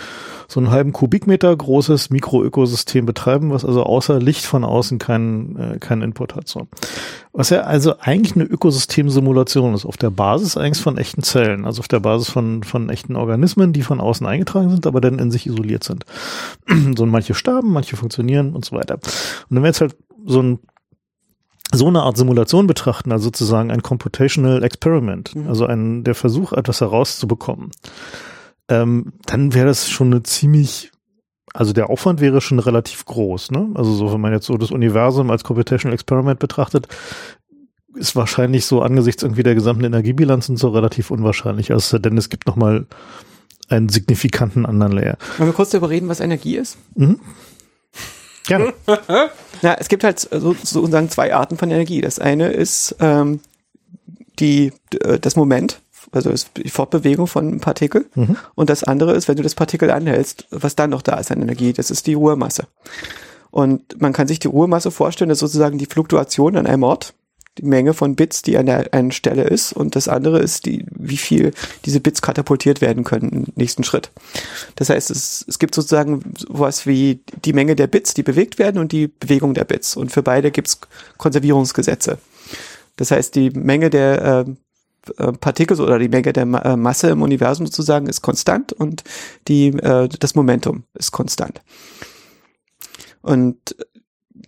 so 0.47 0.59
einen 0.59 0.71
halben 0.71 0.93
Kubikmeter 0.93 1.55
großes 1.55 2.09
Mikroökosystem 2.09 3.05
betreiben, 3.05 3.51
was 3.51 3.63
also 3.63 3.83
außer 3.83 4.19
Licht 4.19 4.45
von 4.45 4.63
außen 4.63 4.97
keinen 4.97 5.55
äh, 5.57 5.79
keinen 5.79 6.01
Input 6.01 6.35
hat. 6.35 6.47
So. 6.47 6.67
Was 7.33 7.49
ja 7.49 7.61
also 7.61 7.95
eigentlich 7.99 8.35
eine 8.35 8.45
Ökosystemsimulation 8.45 9.73
ist, 9.73 9.85
auf 9.85 9.97
der 9.97 10.09
Basis 10.09 10.57
eigentlich 10.57 10.81
von 10.81 10.97
echten 10.97 11.23
Zellen, 11.23 11.65
also 11.65 11.79
auf 11.79 11.87
der 11.87 11.99
Basis 11.99 12.29
von, 12.29 12.63
von 12.63 12.89
echten 12.89 13.15
Organismen, 13.15 13.73
die 13.73 13.83
von 13.83 13.99
außen 13.99 14.25
eingetragen 14.25 14.69
sind, 14.69 14.87
aber 14.87 15.01
dann 15.01 15.19
in 15.19 15.31
sich 15.31 15.45
isoliert 15.45 15.83
sind. 15.83 16.05
so 16.97 17.05
manche 17.05 17.33
starben, 17.33 17.71
manche 17.71 17.95
funktionieren 17.95 18.53
und 18.53 18.65
so 18.65 18.75
weiter. 18.75 18.95
Und 18.95 19.55
wenn 19.55 19.63
wir 19.63 19.67
jetzt 19.67 19.81
halt 19.81 19.95
so 20.25 20.41
ein 20.41 20.59
so 21.73 21.87
eine 21.87 22.03
Art 22.03 22.17
Simulation 22.17 22.67
betrachten, 22.67 23.11
also 23.11 23.25
sozusagen 23.25 23.71
ein 23.71 23.81
Computational 23.81 24.63
Experiment, 24.63 25.35
mhm. 25.35 25.47
also 25.47 25.65
ein, 25.65 26.03
der 26.03 26.15
Versuch, 26.15 26.53
etwas 26.53 26.81
herauszubekommen, 26.81 27.71
ähm, 28.69 29.13
dann 29.25 29.53
wäre 29.53 29.67
das 29.67 29.89
schon 29.89 30.07
eine 30.07 30.23
ziemlich, 30.23 30.91
also 31.53 31.73
der 31.73 31.89
Aufwand 31.89 32.21
wäre 32.21 32.41
schon 32.41 32.59
relativ 32.59 33.05
groß, 33.05 33.51
ne? 33.51 33.69
Also 33.75 33.93
so, 33.93 34.13
wenn 34.13 34.21
man 34.21 34.33
jetzt 34.33 34.45
so 34.45 34.57
das 34.57 34.71
Universum 34.71 35.29
als 35.31 35.43
Computational 35.43 35.93
Experiment 35.93 36.39
betrachtet, 36.39 36.87
ist 37.95 38.15
wahrscheinlich 38.15 38.65
so 38.65 38.81
angesichts 38.81 39.23
irgendwie 39.23 39.43
der 39.43 39.55
gesamten 39.55 39.83
Energiebilanz 39.83 40.49
und 40.49 40.57
so 40.57 40.69
relativ 40.69 41.11
unwahrscheinlich, 41.11 41.71
also 41.71 41.97
denn 41.97 42.17
es 42.17 42.29
gibt 42.29 42.47
nochmal 42.47 42.85
einen 43.69 43.89
signifikanten 43.89 44.65
anderen 44.65 44.93
Layer. 44.93 45.17
Wollen 45.37 45.49
wir 45.49 45.53
kurz 45.53 45.71
darüber 45.71 45.89
reden, 45.89 46.07
was 46.07 46.19
Energie 46.21 46.55
ist? 46.55 46.77
Mhm. 46.95 47.19
Gerne. 48.47 48.73
ja, 49.61 49.75
es 49.77 49.89
gibt 49.89 50.03
halt 50.03 50.19
so, 50.19 50.55
sozusagen 50.63 51.09
zwei 51.09 51.35
Arten 51.35 51.57
von 51.57 51.69
Energie. 51.69 52.01
Das 52.01 52.19
eine 52.19 52.49
ist 52.49 52.95
ähm, 52.99 53.41
die, 54.39 54.73
äh, 55.01 55.19
das 55.19 55.35
Moment, 55.35 55.81
also 56.11 56.33
die 56.55 56.69
Fortbewegung 56.69 57.27
von 57.27 57.47
einem 57.47 57.59
Partikel. 57.59 58.05
Mhm. 58.15 58.37
Und 58.55 58.69
das 58.69 58.83
andere 58.83 59.13
ist, 59.13 59.27
wenn 59.27 59.35
du 59.35 59.43
das 59.43 59.55
Partikel 59.55 59.91
anhältst, 59.91 60.47
was 60.49 60.75
dann 60.75 60.89
noch 60.89 61.01
da 61.01 61.15
ist 61.15 61.31
an 61.31 61.41
Energie, 61.41 61.73
das 61.73 61.91
ist 61.91 62.07
die 62.07 62.13
Ruhemasse. 62.13 62.67
Und 63.51 64.01
man 64.01 64.13
kann 64.13 64.27
sich 64.27 64.39
die 64.39 64.47
Ruhemasse 64.47 64.91
vorstellen, 64.91 65.29
das 65.29 65.37
ist 65.37 65.51
sozusagen 65.51 65.77
die 65.77 65.85
Fluktuation 65.85 66.57
an 66.57 66.67
einem 66.67 66.83
Ort 66.83 67.13
die 67.57 67.65
Menge 67.65 67.93
von 67.93 68.15
Bits, 68.15 68.41
die 68.41 68.57
an 68.57 68.65
der 68.65 68.93
einen 68.93 69.11
Stelle 69.11 69.43
ist 69.43 69.73
und 69.73 69.95
das 69.95 70.07
andere 70.07 70.39
ist, 70.39 70.65
die, 70.65 70.85
wie 70.91 71.17
viel 71.17 71.53
diese 71.85 71.99
Bits 71.99 72.21
katapultiert 72.21 72.81
werden 72.81 73.03
können 73.03 73.29
im 73.29 73.45
nächsten 73.55 73.83
Schritt. 73.83 74.11
Das 74.75 74.89
heißt, 74.89 75.09
es, 75.09 75.45
es 75.47 75.59
gibt 75.59 75.75
sozusagen 75.75 76.33
was 76.47 76.85
wie 76.85 77.21
die 77.45 77.53
Menge 77.53 77.75
der 77.75 77.87
Bits, 77.87 78.13
die 78.13 78.23
bewegt 78.23 78.59
werden 78.59 78.79
und 78.79 78.91
die 78.91 79.07
Bewegung 79.07 79.53
der 79.53 79.65
Bits 79.65 79.95
und 79.95 80.11
für 80.11 80.23
beide 80.23 80.51
gibt 80.51 80.67
es 80.67 80.79
Konservierungsgesetze. 81.17 82.17
Das 82.95 83.11
heißt, 83.11 83.35
die 83.35 83.51
Menge 83.51 83.89
der 83.89 84.45
äh, 85.17 85.23
äh 85.23 85.31
Partikel 85.33 85.79
oder 85.79 85.99
die 85.99 86.09
Menge 86.09 86.33
der 86.33 86.43
äh, 86.43 86.75
Masse 86.75 87.09
im 87.09 87.21
Universum 87.21 87.65
sozusagen 87.65 88.07
ist 88.07 88.21
konstant 88.21 88.73
und 88.73 89.03
die, 89.47 89.67
äh, 89.67 90.07
das 90.07 90.35
Momentum 90.35 90.83
ist 90.93 91.11
konstant. 91.11 91.61
Und 93.21 93.75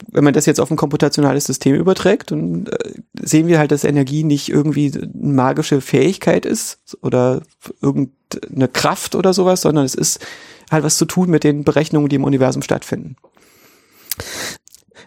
wenn 0.07 0.23
man 0.23 0.33
das 0.33 0.45
jetzt 0.45 0.59
auf 0.59 0.71
ein 0.71 0.77
komputationales 0.77 1.45
System 1.45 1.75
überträgt, 1.75 2.31
dann 2.31 2.67
äh, 2.67 2.93
sehen 3.21 3.47
wir 3.47 3.59
halt, 3.59 3.71
dass 3.71 3.83
Energie 3.83 4.23
nicht 4.23 4.49
irgendwie 4.49 4.91
eine 4.93 5.09
magische 5.13 5.81
Fähigkeit 5.81 6.45
ist 6.45 6.79
oder 7.01 7.41
irgendeine 7.81 8.67
Kraft 8.67 9.15
oder 9.15 9.33
sowas, 9.33 9.61
sondern 9.61 9.85
es 9.85 9.95
ist 9.95 10.19
halt 10.71 10.83
was 10.83 10.97
zu 10.97 11.05
tun 11.05 11.29
mit 11.29 11.43
den 11.43 11.63
Berechnungen, 11.63 12.09
die 12.09 12.15
im 12.15 12.23
Universum 12.23 12.61
stattfinden. 12.61 13.15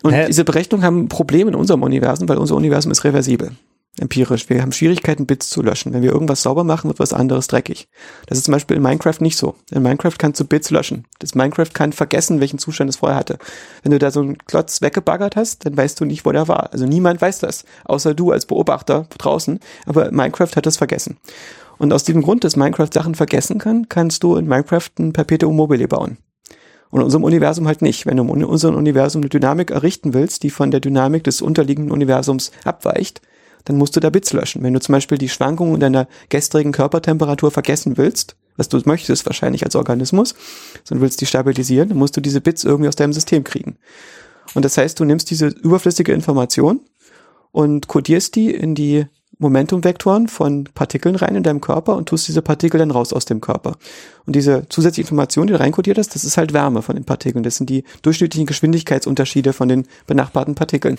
Und 0.03 0.15
Hä? 0.15 0.27
diese 0.27 0.45
Berechnungen 0.45 0.85
haben 0.85 1.09
Probleme 1.09 1.51
in 1.51 1.57
unserem 1.57 1.83
Universum, 1.83 2.29
weil 2.29 2.39
unser 2.39 2.57
Universum 2.57 2.91
ist 2.91 3.05
reversibel 3.05 3.53
empirisch. 3.99 4.49
Wir 4.49 4.63
haben 4.63 4.73
Schwierigkeiten, 4.73 5.27
Bits 5.27 5.51
zu 5.51 5.61
löschen. 5.63 5.93
Wenn 5.93 6.03
wir 6.03 6.13
irgendwas 6.13 6.43
sauber 6.43 6.65
machen, 6.65 6.89
wird 6.89 6.99
was 6.99 7.13
anderes 7.13 7.47
dreckig. 7.47 7.89
Das 8.27 8.39
ist 8.39 8.45
zum 8.45 8.53
Beispiel 8.53 8.77
in 8.77 8.83
Minecraft 8.83 9.21
nicht 9.21 9.37
so. 9.37 9.55
In 9.71 9.83
Minecraft 9.83 10.15
kannst 10.17 10.41
du 10.41 10.45
Bits 10.45 10.71
löschen. 10.71 11.05
Das 11.19 11.35
Minecraft 11.35 11.69
kann 11.75 11.93
vergessen, 11.93 12.41
welchen 12.41 12.59
Zustand 12.59 12.89
es 12.89 12.97
vorher 12.97 13.19
hatte. 13.19 13.39
Wenn 13.83 13.93
du 13.93 13.99
da 13.99 14.11
so 14.11 14.21
einen 14.21 14.39
Klotz 14.39 14.81
weggebaggert 14.81 15.37
hast, 15.37 15.67
dann 15.67 15.77
weißt 15.77 16.01
du 16.01 16.07
nicht, 16.07 16.25
wo 16.25 16.33
der 16.33 16.49
war. 16.49 16.73
Also 16.73 16.87
niemand 16.87 17.21
weiß 17.21 17.41
das, 17.41 17.65
außer 17.85 18.15
du 18.15 18.33
als 18.33 18.47
Beobachter 18.47 19.07
draußen. 19.19 19.61
Aber 19.85 20.11
Minecraft 20.11 20.57
hat 20.57 20.65
das 20.65 20.79
vergessen. 20.79 21.19
Und 21.79 21.93
aus 21.93 22.05
diesem 22.05 22.23
Grund, 22.23 22.45
dass 22.45 22.57
Minecraft 22.57 22.91
Sachen 22.93 23.15
vergessen 23.15 23.59
kann, 23.59 23.89
kannst 23.89 24.23
du 24.23 24.37
in 24.37 24.47
Minecraft 24.47 24.91
ein 24.99 25.13
Perpetuum 25.13 25.57
mobile 25.57 25.89
bauen. 25.89 26.17
Und 26.91 27.01
in 27.01 27.05
unserem 27.05 27.25
Universum 27.25 27.67
halt 27.67 27.83
nicht. 27.83 28.07
Wenn 28.07 28.19
du 28.19 28.35
in 28.35 28.45
unserem 28.45 28.77
Universum 28.77 29.21
eine 29.21 29.29
Dynamik 29.29 29.71
errichten 29.71 30.15
willst, 30.15 30.43
die 30.43 30.51
von 30.51 30.71
der 30.71 30.81
Dynamik 30.81 31.25
des 31.25 31.43
unterliegenden 31.43 31.91
Universums 31.93 32.53
abweicht, 32.65 33.21
dann 33.65 33.77
musst 33.77 33.97
du 33.97 34.01
da 34.01 34.11
Bits 34.11 34.33
löschen. 34.33 34.63
Wenn 34.63 34.75
du 34.75 34.81
zum 34.81 34.93
Beispiel 34.93 35.19
die 35.19 35.29
Schwankungen 35.29 35.81
deiner 35.81 36.09
gestrigen 36.29 36.73
Körpertemperatur 36.73 37.51
vergessen 37.51 37.97
willst, 37.97 38.37
was 38.57 38.69
du 38.69 38.81
möchtest 38.85 39.25
wahrscheinlich 39.27 39.65
als 39.65 39.77
Organismus, 39.77 40.35
sondern 40.85 41.03
willst 41.03 41.21
die 41.21 41.27
stabilisieren, 41.27 41.89
dann 41.89 41.99
musst 41.99 42.17
du 42.17 42.21
diese 42.21 42.41
Bits 42.41 42.65
irgendwie 42.65 42.89
aus 42.89 42.97
deinem 42.97 43.13
System 43.13 43.45
kriegen. 43.45 43.77
Und 44.55 44.65
das 44.65 44.77
heißt, 44.77 44.99
du 45.01 45.05
nimmst 45.05 45.31
diese 45.31 45.47
überflüssige 45.47 46.13
Information 46.13 46.81
und 47.53 47.89
kodierst 47.89 48.35
die 48.37 48.51
in 48.51 48.75
die 48.75 49.07
Momentumvektoren 49.43 50.29
von 50.29 50.65
Partikeln 50.75 51.17
rein 51.17 51.37
in 51.37 51.43
deinem 51.43 51.61
Körper 51.61 51.97
und 51.97 52.09
tust 52.09 52.27
diese 52.27 52.41
Partikel 52.41 52.79
dann 52.79 52.91
raus 52.91 53.13
aus 53.13 53.27
dem 53.27 53.41
Körper. 53.41 53.77
Und 54.25 54.35
diese 54.35 54.67
zusätzliche 54.71 55.07
Information, 55.07 55.47
die 55.47 55.53
du 55.53 55.61
reinkodiert 55.61 55.99
hast, 55.99 56.15
das 56.15 56.25
ist 56.25 56.39
halt 56.39 56.55
Wärme 56.55 56.81
von 56.81 56.95
den 56.95 57.05
Partikeln. 57.05 57.43
Das 57.43 57.57
sind 57.57 57.69
die 57.69 57.85
durchschnittlichen 58.01 58.47
Geschwindigkeitsunterschiede 58.47 59.53
von 59.53 59.69
den 59.69 59.87
benachbarten 60.07 60.55
Partikeln. 60.55 60.97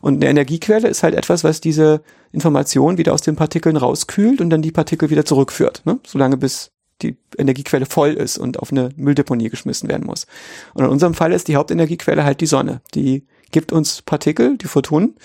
Und 0.00 0.16
eine 0.16 0.30
Energiequelle 0.30 0.88
ist 0.88 1.02
halt 1.02 1.14
etwas, 1.14 1.44
was 1.44 1.60
diese 1.60 2.02
Information 2.30 2.96
wieder 2.96 3.12
aus 3.12 3.20
den 3.20 3.36
Partikeln 3.36 3.76
rauskühlt 3.76 4.40
und 4.40 4.48
dann 4.48 4.62
die 4.62 4.72
Partikel 4.72 5.10
wieder 5.10 5.24
zurückführt. 5.24 5.82
Ne? 5.84 5.98
Solange 6.06 6.38
bis 6.38 6.70
die 7.02 7.16
Energiequelle 7.36 7.86
voll 7.86 8.12
ist 8.12 8.38
und 8.38 8.58
auf 8.60 8.70
eine 8.70 8.90
Mülldeponie 8.96 9.48
geschmissen 9.48 9.88
werden 9.88 10.06
muss. 10.06 10.26
Und 10.74 10.84
in 10.84 10.90
unserem 10.90 11.14
Fall 11.14 11.32
ist 11.32 11.48
die 11.48 11.56
Hauptenergiequelle 11.56 12.24
halt 12.24 12.40
die 12.40 12.46
Sonne. 12.46 12.80
Die 12.94 13.26
gibt 13.50 13.72
uns 13.72 14.02
Partikel, 14.02 14.56
die 14.56 14.66
Photonen, 14.66 15.16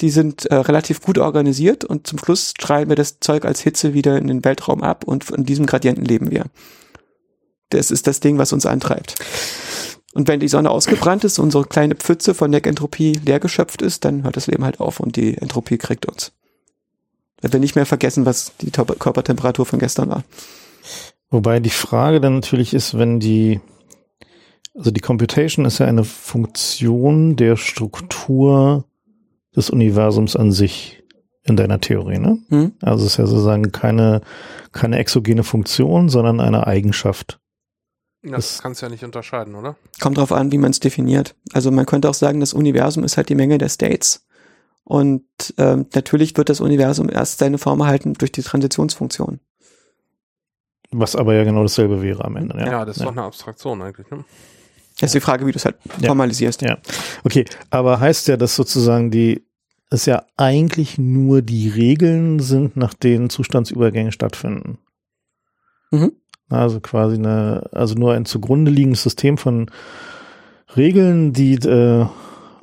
die 0.00 0.10
sind 0.10 0.46
äh, 0.46 0.54
relativ 0.54 1.00
gut 1.00 1.18
organisiert 1.18 1.84
und 1.84 2.06
zum 2.06 2.18
Schluss 2.18 2.50
strahlen 2.50 2.88
wir 2.88 2.96
das 2.96 3.18
Zeug 3.20 3.44
als 3.44 3.60
Hitze 3.60 3.94
wieder 3.94 4.16
in 4.18 4.28
den 4.28 4.44
Weltraum 4.44 4.82
ab 4.82 5.04
und 5.04 5.28
in 5.30 5.44
diesem 5.44 5.66
Gradienten 5.66 6.04
leben 6.04 6.30
wir. 6.30 6.46
Das 7.70 7.90
ist 7.90 8.06
das 8.06 8.20
Ding, 8.20 8.38
was 8.38 8.52
uns 8.52 8.64
antreibt. 8.64 9.14
Und 10.14 10.26
wenn 10.26 10.40
die 10.40 10.48
Sonne 10.48 10.70
ausgebrannt 10.70 11.24
ist, 11.24 11.38
unsere 11.38 11.64
kleine 11.64 11.94
Pfütze 11.94 12.34
von 12.34 12.50
der 12.50 12.64
Entropie 12.64 13.20
leer 13.24 13.40
geschöpft 13.40 13.82
ist, 13.82 14.04
dann 14.04 14.22
hört 14.22 14.36
das 14.36 14.46
Leben 14.46 14.64
halt 14.64 14.80
auf 14.80 15.00
und 15.00 15.16
die 15.16 15.36
Entropie 15.36 15.78
kriegt 15.78 16.06
uns. 16.06 16.32
Wenn 17.40 17.52
wir 17.52 17.60
nicht 17.60 17.76
mehr 17.76 17.86
vergessen, 17.86 18.24
was 18.24 18.52
die 18.60 18.70
Körpertemperatur 18.70 19.66
von 19.66 19.78
gestern 19.78 20.08
war. 20.10 20.24
Wobei 21.30 21.60
die 21.60 21.70
Frage 21.70 22.20
dann 22.20 22.34
natürlich 22.34 22.72
ist, 22.72 22.96
wenn 22.98 23.20
die, 23.20 23.60
also 24.74 24.90
die 24.90 25.00
Computation 25.00 25.66
ist 25.66 25.78
ja 25.78 25.86
eine 25.86 26.04
Funktion 26.04 27.36
der 27.36 27.56
Struktur 27.56 28.87
des 29.58 29.70
Universums 29.70 30.36
an 30.36 30.52
sich 30.52 31.02
in 31.44 31.56
deiner 31.56 31.80
Theorie, 31.80 32.18
ne? 32.18 32.38
Hm? 32.48 32.72
Also 32.80 33.04
es 33.04 33.12
ist 33.12 33.18
ja 33.18 33.26
sozusagen 33.26 33.72
keine, 33.72 34.20
keine 34.72 34.98
exogene 34.98 35.42
Funktion, 35.42 36.08
sondern 36.08 36.40
eine 36.40 36.66
Eigenschaft. 36.66 37.40
Das, 38.22 38.32
das 38.32 38.62
kannst 38.62 38.82
du 38.82 38.86
ja 38.86 38.90
nicht 38.90 39.04
unterscheiden, 39.04 39.54
oder? 39.54 39.76
Kommt 40.00 40.18
drauf 40.18 40.32
an, 40.32 40.52
wie 40.52 40.58
man 40.58 40.70
es 40.70 40.80
definiert. 40.80 41.34
Also 41.52 41.70
man 41.70 41.86
könnte 41.86 42.08
auch 42.08 42.14
sagen, 42.14 42.40
das 42.40 42.52
Universum 42.52 43.04
ist 43.04 43.16
halt 43.16 43.28
die 43.28 43.34
Menge 43.34 43.58
der 43.58 43.68
States. 43.68 44.26
Und 44.84 45.22
ähm, 45.58 45.86
natürlich 45.94 46.36
wird 46.36 46.48
das 46.48 46.60
Universum 46.60 47.08
erst 47.10 47.38
seine 47.38 47.58
Form 47.58 47.80
erhalten 47.80 48.14
durch 48.14 48.32
die 48.32 48.42
Transitionsfunktion. 48.42 49.40
Was 50.90 51.14
aber 51.14 51.34
ja 51.34 51.44
genau 51.44 51.62
dasselbe 51.62 52.02
wäre 52.02 52.24
am 52.24 52.36
Ende. 52.36 52.58
Ja, 52.58 52.66
ja 52.66 52.84
das 52.84 52.96
ist 52.96 53.00
ja. 53.00 53.06
doch 53.06 53.12
eine 53.12 53.22
Abstraktion 53.22 53.82
eigentlich. 53.82 54.10
Ne? 54.10 54.24
Das 54.98 55.08
ist 55.08 55.14
die 55.14 55.20
Frage, 55.20 55.46
wie 55.46 55.52
du 55.52 55.56
es 55.56 55.64
halt 55.64 55.76
formalisierst. 56.02 56.62
Ja. 56.62 56.78
Okay, 57.22 57.44
aber 57.70 58.00
heißt 58.00 58.28
ja, 58.28 58.36
dass 58.36 58.56
sozusagen 58.56 59.10
die 59.10 59.47
es 59.90 60.06
ja 60.06 60.24
eigentlich 60.36 60.98
nur 60.98 61.42
die 61.42 61.68
Regeln 61.68 62.40
sind, 62.40 62.76
nach 62.76 62.94
denen 62.94 63.30
Zustandsübergänge 63.30 64.12
stattfinden. 64.12 64.78
Mhm. 65.90 66.12
Also 66.50 66.80
quasi 66.80 67.16
eine, 67.16 67.68
also 67.72 67.94
nur 67.94 68.14
ein 68.14 68.24
zugrunde 68.24 68.70
liegendes 68.70 69.02
System 69.02 69.38
von 69.38 69.70
Regeln, 70.76 71.32
die 71.32 71.54
äh, 71.54 72.06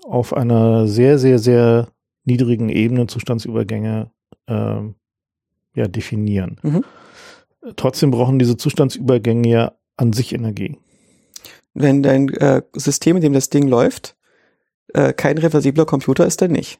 auf 0.03 0.33
einer 0.33 0.87
sehr, 0.87 1.17
sehr, 1.17 1.39
sehr 1.39 1.87
niedrigen 2.23 2.69
Ebene 2.69 3.07
Zustandsübergänge 3.07 4.11
äh, 4.47 4.81
ja, 5.75 5.87
definieren. 5.87 6.57
Mhm. 6.61 6.83
Trotzdem 7.75 8.11
brauchen 8.11 8.39
diese 8.39 8.57
Zustandsübergänge 8.57 9.49
ja 9.49 9.71
an 9.97 10.13
sich 10.13 10.33
Energie. 10.33 10.77
Wenn 11.73 12.03
dein 12.03 12.29
äh, 12.29 12.61
System, 12.73 13.17
in 13.17 13.21
dem 13.21 13.33
das 13.33 13.49
Ding 13.49 13.67
läuft, 13.67 14.15
äh, 14.93 15.13
kein 15.13 15.37
reversibler 15.37 15.85
Computer 15.85 16.25
ist, 16.25 16.41
dann 16.41 16.51
nicht. 16.51 16.79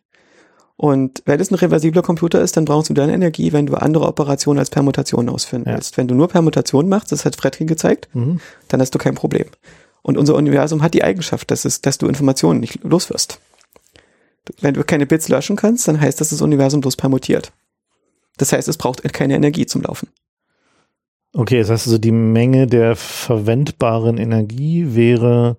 Und 0.78 1.23
wenn 1.26 1.39
es 1.39 1.51
ein 1.51 1.55
reversibler 1.55 2.01
Computer 2.01 2.41
ist, 2.41 2.57
dann 2.57 2.65
brauchst 2.65 2.89
du 2.89 2.93
dann 2.93 3.09
Energie, 3.09 3.53
wenn 3.53 3.65
du 3.65 3.76
andere 3.76 4.07
Operationen 4.07 4.59
als 4.59 4.69
Permutation 4.69 5.30
ausführen 5.30 5.63
ja. 5.65 5.73
willst. 5.73 5.97
Wenn 5.97 6.07
du 6.07 6.15
nur 6.15 6.28
Permutationen 6.28 6.89
machst, 6.89 7.11
das 7.11 7.23
hat 7.23 7.36
Fredkin 7.36 7.67
gezeigt, 7.67 8.09
mhm. 8.13 8.41
dann 8.67 8.82
hast 8.82 8.93
du 8.93 8.99
kein 8.99 9.15
Problem. 9.15 9.45
Und 10.01 10.17
unser 10.17 10.36
Universum 10.36 10.84
hat 10.84 10.93
die 10.93 11.03
Eigenschaft, 11.03 11.49
dass, 11.49 11.65
es, 11.65 11.82
dass 11.82 11.97
du 11.97 12.07
Informationen 12.07 12.59
nicht 12.59 12.84
loswirst. 12.84 13.39
Wenn 14.61 14.73
du 14.73 14.84
keine 14.84 15.05
Bits 15.07 15.30
löschen 15.30 15.55
kannst, 15.55 15.88
dann 15.88 15.99
heißt 15.99 16.21
das, 16.21 16.30
das 16.30 16.41
Universum 16.41 16.82
bloß 16.82 16.97
permutiert. 16.97 17.51
Das 18.38 18.51
heißt, 18.51 18.67
es 18.67 18.78
braucht 18.78 19.01
keine 19.13 19.36
Energie 19.36 19.65
zum 19.65 19.82
Laufen. 19.82 20.09
Okay, 21.34 21.59
das 21.59 21.69
heißt 21.69 21.88
also, 21.88 21.97
die 21.97 22.11
Menge 22.11 22.67
der 22.67 22.95
verwendbaren 22.95 24.17
Energie 24.17 24.93
wäre 24.93 25.57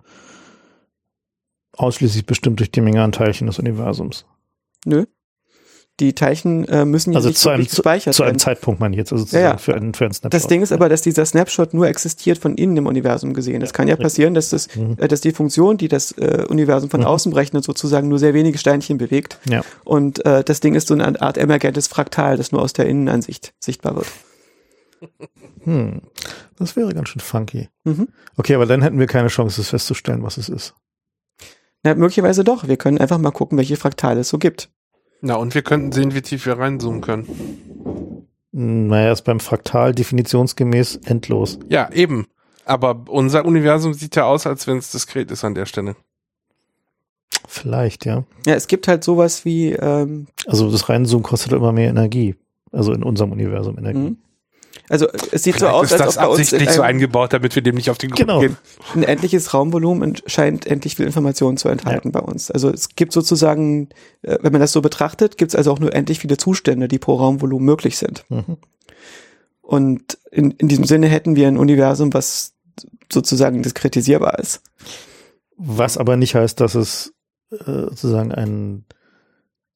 ausschließlich 1.72 2.26
bestimmt 2.26 2.60
durch 2.60 2.70
die 2.70 2.80
Menge 2.80 3.02
an 3.02 3.12
Teilchen 3.12 3.46
des 3.46 3.58
Universums. 3.58 4.26
Nö. 4.86 5.04
Die 5.98 6.14
Teilchen 6.14 6.68
äh, 6.68 6.84
müssen 6.84 7.12
ja 7.12 7.16
also 7.16 7.28
nicht 7.28 7.38
zu 7.38 7.48
einem, 7.48 7.64
gespeichert 7.64 8.12
zu, 8.12 8.18
zu 8.18 8.24
einem 8.24 8.38
Zeitpunkt 8.38 8.80
meine 8.80 8.94
ich 8.94 8.98
jetzt, 8.98 9.14
also 9.14 9.34
ja, 9.34 9.42
ja. 9.42 9.56
Für, 9.56 9.74
einen, 9.74 9.94
für 9.94 10.04
einen 10.04 10.12
Snapshot. 10.12 10.34
Das 10.34 10.46
Ding 10.46 10.60
ist 10.60 10.70
aber, 10.70 10.90
dass 10.90 11.00
dieser 11.00 11.24
Snapshot 11.24 11.72
nur 11.72 11.88
existiert 11.88 12.36
von 12.36 12.54
innen 12.54 12.76
im 12.76 12.86
Universum 12.86 13.32
gesehen. 13.32 13.62
Es 13.62 13.70
ja, 13.70 13.72
kann 13.72 13.88
ja 13.88 13.96
passieren, 13.96 14.34
dass 14.34 14.50
das, 14.50 14.76
mhm. 14.76 14.96
äh, 14.98 15.08
dass 15.08 15.22
die 15.22 15.32
Funktion, 15.32 15.78
die 15.78 15.88
das 15.88 16.12
äh, 16.12 16.44
Universum 16.48 16.90
von 16.90 17.00
mhm. 17.00 17.06
außen 17.06 17.32
berechnet, 17.32 17.64
sozusagen 17.64 18.08
nur 18.08 18.18
sehr 18.18 18.34
wenige 18.34 18.58
Steinchen 18.58 18.98
bewegt. 18.98 19.38
Ja. 19.48 19.62
Und 19.84 20.22
äh, 20.26 20.44
das 20.44 20.60
Ding 20.60 20.74
ist 20.74 20.88
so 20.88 20.94
eine 20.94 21.20
Art 21.22 21.38
emergentes 21.38 21.88
Fraktal, 21.88 22.36
das 22.36 22.52
nur 22.52 22.60
aus 22.60 22.74
der 22.74 22.84
Innenansicht 22.86 23.54
sichtbar 23.58 23.96
wird. 23.96 24.06
Hm. 25.64 26.02
Das 26.58 26.76
wäre 26.76 26.92
ganz 26.94 27.08
schön 27.08 27.20
funky. 27.20 27.68
Mhm. 27.84 28.08
Okay, 28.36 28.54
aber 28.54 28.66
dann 28.66 28.82
hätten 28.82 28.98
wir 28.98 29.06
keine 29.06 29.28
Chance, 29.28 29.62
es 29.62 29.70
festzustellen, 29.70 30.22
was 30.22 30.36
es 30.36 30.48
ist. 30.48 30.74
Na, 31.82 31.94
möglicherweise 31.94 32.44
doch. 32.44 32.68
Wir 32.68 32.76
können 32.76 32.98
einfach 32.98 33.18
mal 33.18 33.30
gucken, 33.30 33.56
welche 33.58 33.76
Fraktale 33.76 34.20
es 34.20 34.28
so 34.28 34.38
gibt. 34.38 34.70
Na, 35.20 35.34
und 35.36 35.54
wir 35.54 35.62
könnten 35.62 35.92
sehen, 35.92 36.14
wie 36.14 36.22
tief 36.22 36.46
wir 36.46 36.58
reinzoomen 36.58 37.00
können. 37.00 38.26
Naja, 38.52 39.12
ist 39.12 39.22
beim 39.22 39.40
Fraktal 39.40 39.94
definitionsgemäß 39.94 41.00
endlos. 41.04 41.58
Ja, 41.68 41.90
eben. 41.92 42.26
Aber 42.64 43.04
unser 43.08 43.44
Universum 43.44 43.94
sieht 43.94 44.16
ja 44.16 44.24
aus, 44.24 44.46
als 44.46 44.66
wenn 44.66 44.78
es 44.78 44.90
diskret 44.90 45.30
ist 45.30 45.44
an 45.44 45.54
der 45.54 45.66
Stelle. 45.66 45.94
Vielleicht, 47.46 48.04
ja. 48.06 48.24
Ja, 48.44 48.54
es 48.54 48.66
gibt 48.66 48.88
halt 48.88 49.04
sowas 49.04 49.44
wie. 49.44 49.72
Ähm 49.72 50.26
also 50.46 50.70
das 50.70 50.88
Reinzoomen 50.88 51.22
kostet 51.22 51.52
immer 51.52 51.72
mehr 51.72 51.90
Energie. 51.90 52.34
Also 52.72 52.92
in 52.92 53.02
unserem 53.02 53.32
Universum 53.32 53.78
Energie. 53.78 53.98
Mhm. 53.98 54.18
Also 54.88 55.08
es 55.08 55.42
sieht 55.42 55.56
Vielleicht 55.56 55.60
so 55.60 55.66
aus, 55.68 55.92
ist 55.92 56.00
als 56.00 56.16
ob 56.16 56.24
bei 56.24 56.28
uns 56.28 56.52
nicht 56.52 56.72
so 56.72 56.82
eingebaut, 56.82 57.32
damit 57.32 57.54
wir 57.54 57.62
dem 57.62 57.74
nicht 57.74 57.90
auf 57.90 57.98
den 57.98 58.10
Grund 58.10 58.20
genau. 58.20 58.40
gehen. 58.40 58.56
Ein 58.94 59.02
endliches 59.02 59.52
Raumvolumen 59.52 60.16
scheint 60.26 60.66
endlich 60.66 60.96
viel 60.96 61.06
Informationen 61.06 61.56
zu 61.56 61.68
enthalten 61.68 62.12
ja. 62.12 62.20
bei 62.20 62.20
uns. 62.20 62.50
Also 62.50 62.70
es 62.70 62.90
gibt 62.90 63.12
sozusagen, 63.12 63.88
äh, 64.22 64.38
wenn 64.42 64.52
man 64.52 64.60
das 64.60 64.72
so 64.72 64.80
betrachtet, 64.82 65.38
gibt 65.38 65.50
es 65.50 65.56
also 65.56 65.72
auch 65.72 65.80
nur 65.80 65.92
endlich 65.94 66.20
viele 66.20 66.36
Zustände, 66.36 66.88
die 66.88 66.98
pro 66.98 67.14
Raumvolumen 67.14 67.66
möglich 67.66 67.98
sind. 67.98 68.24
Mhm. 68.28 68.58
Und 69.60 70.18
in, 70.30 70.52
in 70.52 70.68
diesem 70.68 70.84
Sinne 70.84 71.08
hätten 71.08 71.34
wir 71.34 71.48
ein 71.48 71.58
Universum, 71.58 72.14
was 72.14 72.54
sozusagen 73.12 73.62
diskretisierbar 73.62 74.38
ist. 74.38 74.62
Was 75.56 75.98
aber 75.98 76.16
nicht 76.16 76.36
heißt, 76.36 76.60
dass 76.60 76.76
es 76.76 77.14
äh, 77.50 77.64
sozusagen 77.64 78.32
ein 78.32 78.84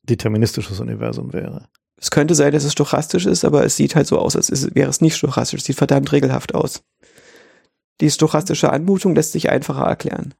deterministisches 0.04 0.78
Universum 0.78 1.32
wäre. 1.32 1.68
Es 2.00 2.10
könnte 2.10 2.34
sein, 2.34 2.52
dass 2.52 2.64
es 2.64 2.72
stochastisch 2.72 3.26
ist, 3.26 3.44
aber 3.44 3.64
es 3.64 3.76
sieht 3.76 3.94
halt 3.94 4.06
so 4.06 4.18
aus, 4.18 4.34
als 4.34 4.74
wäre 4.74 4.88
es 4.88 5.00
nicht 5.00 5.16
stochastisch. 5.16 5.60
Es 5.60 5.66
sieht 5.66 5.76
verdammt 5.76 6.10
regelhaft 6.12 6.54
aus. 6.54 6.82
Die 8.00 8.10
stochastische 8.10 8.72
Anmutung 8.72 9.14
lässt 9.14 9.32
sich 9.32 9.50
einfacher 9.50 9.84
erklären. 9.84 10.34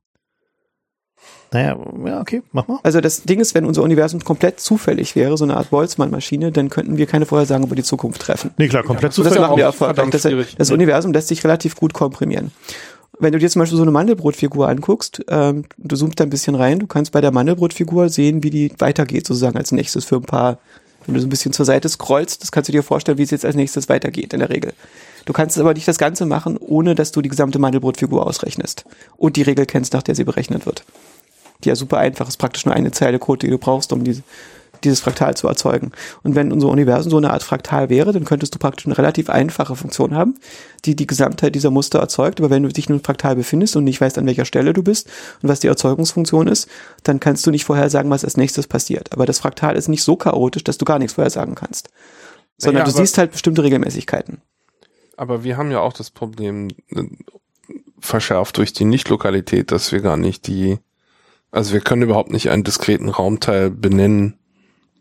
Naja, 1.52 1.76
ja, 2.06 2.20
okay, 2.20 2.42
mach 2.52 2.68
mal. 2.68 2.78
Also 2.84 3.00
das 3.00 3.24
Ding 3.24 3.40
ist, 3.40 3.54
wenn 3.54 3.64
unser 3.64 3.82
Universum 3.82 4.22
komplett 4.22 4.60
zufällig 4.60 5.16
wäre, 5.16 5.36
so 5.36 5.44
eine 5.44 5.56
Art 5.56 5.70
Boltzmann-Maschine, 5.70 6.52
dann 6.52 6.70
könnten 6.70 6.96
wir 6.96 7.06
keine 7.06 7.26
Vorhersagen 7.26 7.66
über 7.66 7.74
die 7.74 7.82
Zukunft 7.82 8.22
treffen. 8.22 8.52
Nee, 8.56 8.68
klar, 8.68 8.84
komplett 8.84 9.12
ja, 9.12 9.16
zufällig. 9.16 9.38
Das 9.38 9.48
machen 9.48 9.56
wir 9.56 9.64
erfolgreich. 9.64 10.10
Das, 10.10 10.26
das 10.56 10.70
Universum 10.70 11.12
lässt 11.12 11.28
sich 11.28 11.42
relativ 11.42 11.74
gut 11.74 11.92
komprimieren. 11.92 12.52
Wenn 13.18 13.32
du 13.32 13.38
dir 13.38 13.50
zum 13.50 13.60
Beispiel 13.60 13.76
so 13.76 13.82
eine 13.82 13.90
Mandelbrotfigur 13.90 14.68
anguckst, 14.68 15.22
ähm, 15.28 15.64
du 15.76 15.96
zoomst 15.96 16.18
da 16.20 16.24
ein 16.24 16.30
bisschen 16.30 16.54
rein, 16.54 16.78
du 16.78 16.86
kannst 16.86 17.12
bei 17.12 17.20
der 17.20 17.32
Mandelbrotfigur 17.32 18.08
sehen, 18.08 18.44
wie 18.44 18.50
die 18.50 18.72
weitergeht, 18.78 19.26
sozusagen 19.26 19.58
als 19.58 19.72
nächstes 19.72 20.04
für 20.04 20.16
ein 20.16 20.22
paar 20.22 20.58
wenn 21.06 21.14
du 21.14 21.20
so 21.20 21.26
ein 21.26 21.30
bisschen 21.30 21.52
zur 21.52 21.64
Seite 21.64 21.88
scrollst, 21.88 22.42
das 22.42 22.52
kannst 22.52 22.68
du 22.68 22.72
dir 22.72 22.82
vorstellen, 22.82 23.18
wie 23.18 23.22
es 23.22 23.30
jetzt 23.30 23.44
als 23.44 23.56
nächstes 23.56 23.88
weitergeht 23.88 24.32
in 24.32 24.40
der 24.40 24.50
Regel. 24.50 24.72
Du 25.24 25.32
kannst 25.32 25.58
aber 25.58 25.74
nicht 25.74 25.88
das 25.88 25.98
Ganze 25.98 26.26
machen, 26.26 26.56
ohne 26.58 26.94
dass 26.94 27.12
du 27.12 27.22
die 27.22 27.28
gesamte 27.28 27.58
Mandelbrotfigur 27.58 28.26
ausrechnest 28.26 28.84
und 29.16 29.36
die 29.36 29.42
Regel 29.42 29.66
kennst, 29.66 29.92
nach 29.92 30.02
der 30.02 30.14
sie 30.14 30.24
berechnet 30.24 30.66
wird. 30.66 30.84
Die 31.64 31.68
ja 31.68 31.76
super 31.76 31.98
einfach 31.98 32.28
ist, 32.28 32.38
praktisch 32.38 32.64
nur 32.64 32.74
eine 32.74 32.90
Zeile 32.90 33.18
Code, 33.18 33.46
die 33.46 33.50
du 33.50 33.58
brauchst, 33.58 33.92
um 33.92 34.02
diese, 34.04 34.22
dieses 34.84 35.00
Fraktal 35.00 35.36
zu 35.36 35.48
erzeugen. 35.48 35.92
Und 36.22 36.34
wenn 36.34 36.52
unser 36.52 36.68
Universum 36.68 37.10
so 37.10 37.16
eine 37.16 37.32
Art 37.32 37.42
Fraktal 37.42 37.88
wäre, 37.88 38.12
dann 38.12 38.24
könntest 38.24 38.54
du 38.54 38.58
praktisch 38.58 38.86
eine 38.86 38.98
relativ 38.98 39.30
einfache 39.30 39.76
Funktion 39.76 40.14
haben, 40.14 40.36
die 40.84 40.96
die 40.96 41.06
Gesamtheit 41.06 41.54
dieser 41.54 41.70
Muster 41.70 41.98
erzeugt. 41.98 42.40
Aber 42.40 42.50
wenn 42.50 42.62
du 42.62 42.68
dich 42.68 42.88
in 42.88 42.94
einem 42.94 43.04
Fraktal 43.04 43.36
befindest 43.36 43.76
und 43.76 43.84
nicht 43.84 44.00
weißt, 44.00 44.18
an 44.18 44.26
welcher 44.26 44.44
Stelle 44.44 44.72
du 44.72 44.82
bist 44.82 45.08
und 45.42 45.48
was 45.48 45.60
die 45.60 45.68
Erzeugungsfunktion 45.68 46.48
ist, 46.48 46.68
dann 47.04 47.20
kannst 47.20 47.46
du 47.46 47.50
nicht 47.50 47.64
vorhersagen, 47.64 48.10
was 48.10 48.24
als 48.24 48.36
nächstes 48.36 48.66
passiert. 48.66 49.12
Aber 49.12 49.26
das 49.26 49.38
Fraktal 49.38 49.76
ist 49.76 49.88
nicht 49.88 50.02
so 50.02 50.16
chaotisch, 50.16 50.64
dass 50.64 50.78
du 50.78 50.84
gar 50.84 50.98
nichts 50.98 51.14
vorhersagen 51.14 51.54
kannst. 51.54 51.90
Sondern 52.58 52.80
ja, 52.80 52.84
du 52.84 52.90
siehst 52.90 53.16
halt 53.18 53.32
bestimmte 53.32 53.62
Regelmäßigkeiten. 53.62 54.42
Aber 55.16 55.44
wir 55.44 55.56
haben 55.56 55.70
ja 55.70 55.80
auch 55.80 55.92
das 55.92 56.10
Problem 56.10 56.68
äh, 56.94 57.04
verschärft 58.00 58.56
durch 58.56 58.72
die 58.72 58.84
Nicht-Lokalität, 58.84 59.70
dass 59.72 59.92
wir 59.92 60.00
gar 60.00 60.16
nicht 60.16 60.46
die, 60.46 60.78
also 61.50 61.72
wir 61.72 61.80
können 61.80 62.02
überhaupt 62.02 62.32
nicht 62.32 62.50
einen 62.50 62.64
diskreten 62.64 63.08
Raumteil 63.08 63.70
benennen, 63.70 64.38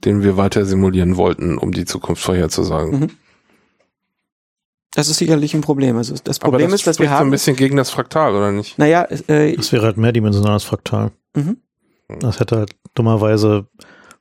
den 0.05 0.23
wir 0.23 0.37
weiter 0.37 0.65
simulieren 0.65 1.17
wollten, 1.17 1.57
um 1.57 1.71
die 1.71 1.85
Zukunft 1.85 2.21
vorherzusagen. 2.23 2.99
Mhm. 2.99 3.09
Das 4.93 5.07
ist 5.07 5.17
sicherlich 5.17 5.53
ein 5.53 5.61
Problem. 5.61 5.97
Also 5.97 6.15
das 6.23 6.39
Aber 6.41 6.49
Problem 6.51 6.71
das 6.71 6.81
ist, 6.81 6.87
dass 6.87 6.99
wir 6.99 7.11
haben. 7.11 7.27
ein 7.27 7.31
bisschen 7.31 7.55
gegen 7.55 7.77
das 7.77 7.91
Fraktal, 7.91 8.33
oder 8.35 8.51
nicht? 8.51 8.77
naja, 8.79 9.03
äh, 9.27 9.55
Das 9.55 9.71
wäre 9.71 9.85
halt 9.85 9.97
mehrdimensionales 9.97 10.63
Fraktal. 10.63 11.11
mhm. 11.35 11.57
Das 12.19 12.39
hätte 12.39 12.57
halt 12.57 12.71
dummerweise 12.95 13.67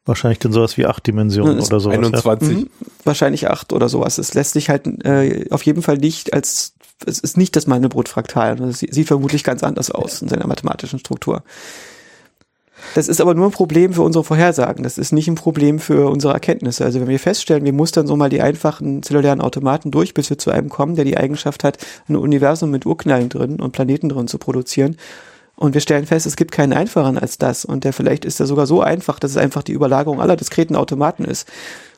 wahrscheinlich 0.04 0.40
dann 0.40 0.52
sowas 0.52 0.76
wie 0.76 0.84
acht 0.84 1.06
Dimensionen 1.06 1.56
Das 1.56 1.68
oder 1.68 1.80
sowas. 1.80 1.96
Ja. 1.96 2.02
21. 2.02 2.56
Mhm. 2.58 2.70
Wahrscheinlich 3.04 3.48
acht 3.48 3.72
oder 3.72 3.88
sowas. 3.88 4.18
Es 4.18 4.34
lässt 4.34 4.52
sich 4.52 4.68
halt 4.68 4.86
äh, 5.06 5.46
auf 5.50 5.62
jeden 5.62 5.80
Fall 5.80 5.96
nicht 5.96 6.34
als, 6.34 6.74
es 7.06 7.18
ist 7.18 7.38
nicht 7.38 7.56
das 7.56 7.66
Mandelbrot-Fraktal. 7.66 8.56
Das 8.56 8.80
sieht 8.80 9.06
vermutlich 9.06 9.42
ganz 9.42 9.62
anders 9.62 9.90
aus 9.90 10.20
in 10.20 10.28
seiner 10.28 10.46
mathematischen 10.46 10.98
Struktur. 10.98 11.42
Das 12.94 13.08
ist 13.08 13.20
aber 13.20 13.34
nur 13.34 13.46
ein 13.46 13.52
Problem 13.52 13.92
für 13.92 14.02
unsere 14.02 14.24
Vorhersagen. 14.24 14.82
Das 14.82 14.98
ist 14.98 15.12
nicht 15.12 15.28
ein 15.28 15.34
Problem 15.34 15.78
für 15.78 16.10
unsere 16.10 16.32
Erkenntnisse. 16.32 16.84
Also 16.84 17.00
wenn 17.00 17.08
wir 17.08 17.18
feststellen, 17.18 17.64
wir 17.64 17.72
mustern 17.72 18.06
so 18.06 18.16
mal 18.16 18.30
die 18.30 18.40
einfachen 18.40 19.02
zellulären 19.02 19.40
Automaten 19.40 19.90
durch, 19.90 20.14
bis 20.14 20.30
wir 20.30 20.38
zu 20.38 20.50
einem 20.50 20.68
kommen, 20.68 20.96
der 20.96 21.04
die 21.04 21.16
Eigenschaft 21.16 21.64
hat, 21.64 21.78
ein 22.08 22.16
Universum 22.16 22.70
mit 22.70 22.86
Urknallen 22.86 23.28
drin 23.28 23.60
und 23.60 23.72
Planeten 23.72 24.08
drin 24.08 24.28
zu 24.28 24.38
produzieren. 24.38 24.96
Und 25.56 25.74
wir 25.74 25.80
stellen 25.80 26.06
fest, 26.06 26.24
es 26.24 26.36
gibt 26.36 26.52
keinen 26.52 26.72
einfacheren 26.72 27.18
als 27.18 27.36
das. 27.36 27.64
Und 27.64 27.82
der 27.82 27.92
vielleicht 27.92 28.24
ist 28.24 28.38
er 28.38 28.46
sogar 28.46 28.66
so 28.66 28.80
einfach, 28.80 29.18
dass 29.18 29.32
es 29.32 29.36
einfach 29.36 29.64
die 29.64 29.72
Überlagerung 29.72 30.20
aller 30.20 30.36
diskreten 30.36 30.76
Automaten 30.76 31.24
ist. 31.24 31.48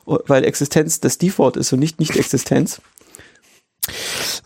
Weil 0.06 0.44
Existenz 0.44 1.00
das 1.00 1.18
Default 1.18 1.56
ist 1.58 1.72
und 1.72 1.78
nicht 1.78 2.00
Nicht-Existenz. 2.00 2.80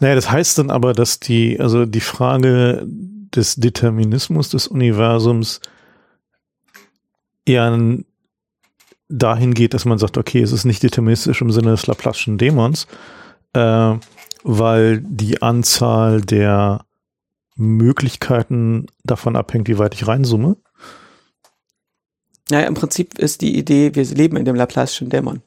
Naja, 0.00 0.14
das 0.16 0.30
heißt 0.30 0.58
dann 0.58 0.70
aber, 0.70 0.92
dass 0.92 1.20
die, 1.20 1.60
also 1.60 1.86
die 1.86 2.00
Frage 2.00 2.86
des 2.86 3.54
Determinismus 3.56 4.48
des 4.50 4.66
Universums 4.66 5.60
eher 7.44 7.78
dahin 9.08 9.54
geht, 9.54 9.74
dass 9.74 9.84
man 9.84 9.98
sagt, 9.98 10.16
okay, 10.16 10.42
es 10.42 10.52
ist 10.52 10.64
nicht 10.64 10.82
deterministisch 10.82 11.40
im 11.40 11.50
Sinne 11.50 11.72
des 11.72 11.86
Laplace'schen 11.86 12.36
Dämons, 12.36 12.86
äh, 13.52 13.94
weil 14.42 15.00
die 15.00 15.42
Anzahl 15.42 16.20
der 16.20 16.84
Möglichkeiten 17.56 18.86
davon 19.04 19.36
abhängt, 19.36 19.68
wie 19.68 19.78
weit 19.78 19.94
ich 19.94 20.06
reinzoome. 20.06 20.56
Naja, 22.50 22.66
im 22.66 22.74
Prinzip 22.74 23.18
ist 23.18 23.40
die 23.40 23.56
Idee, 23.56 23.94
wir 23.94 24.04
leben 24.04 24.36
in 24.36 24.44
dem 24.44 24.56
Laplace'schen 24.56 25.08
Dämon. 25.08 25.42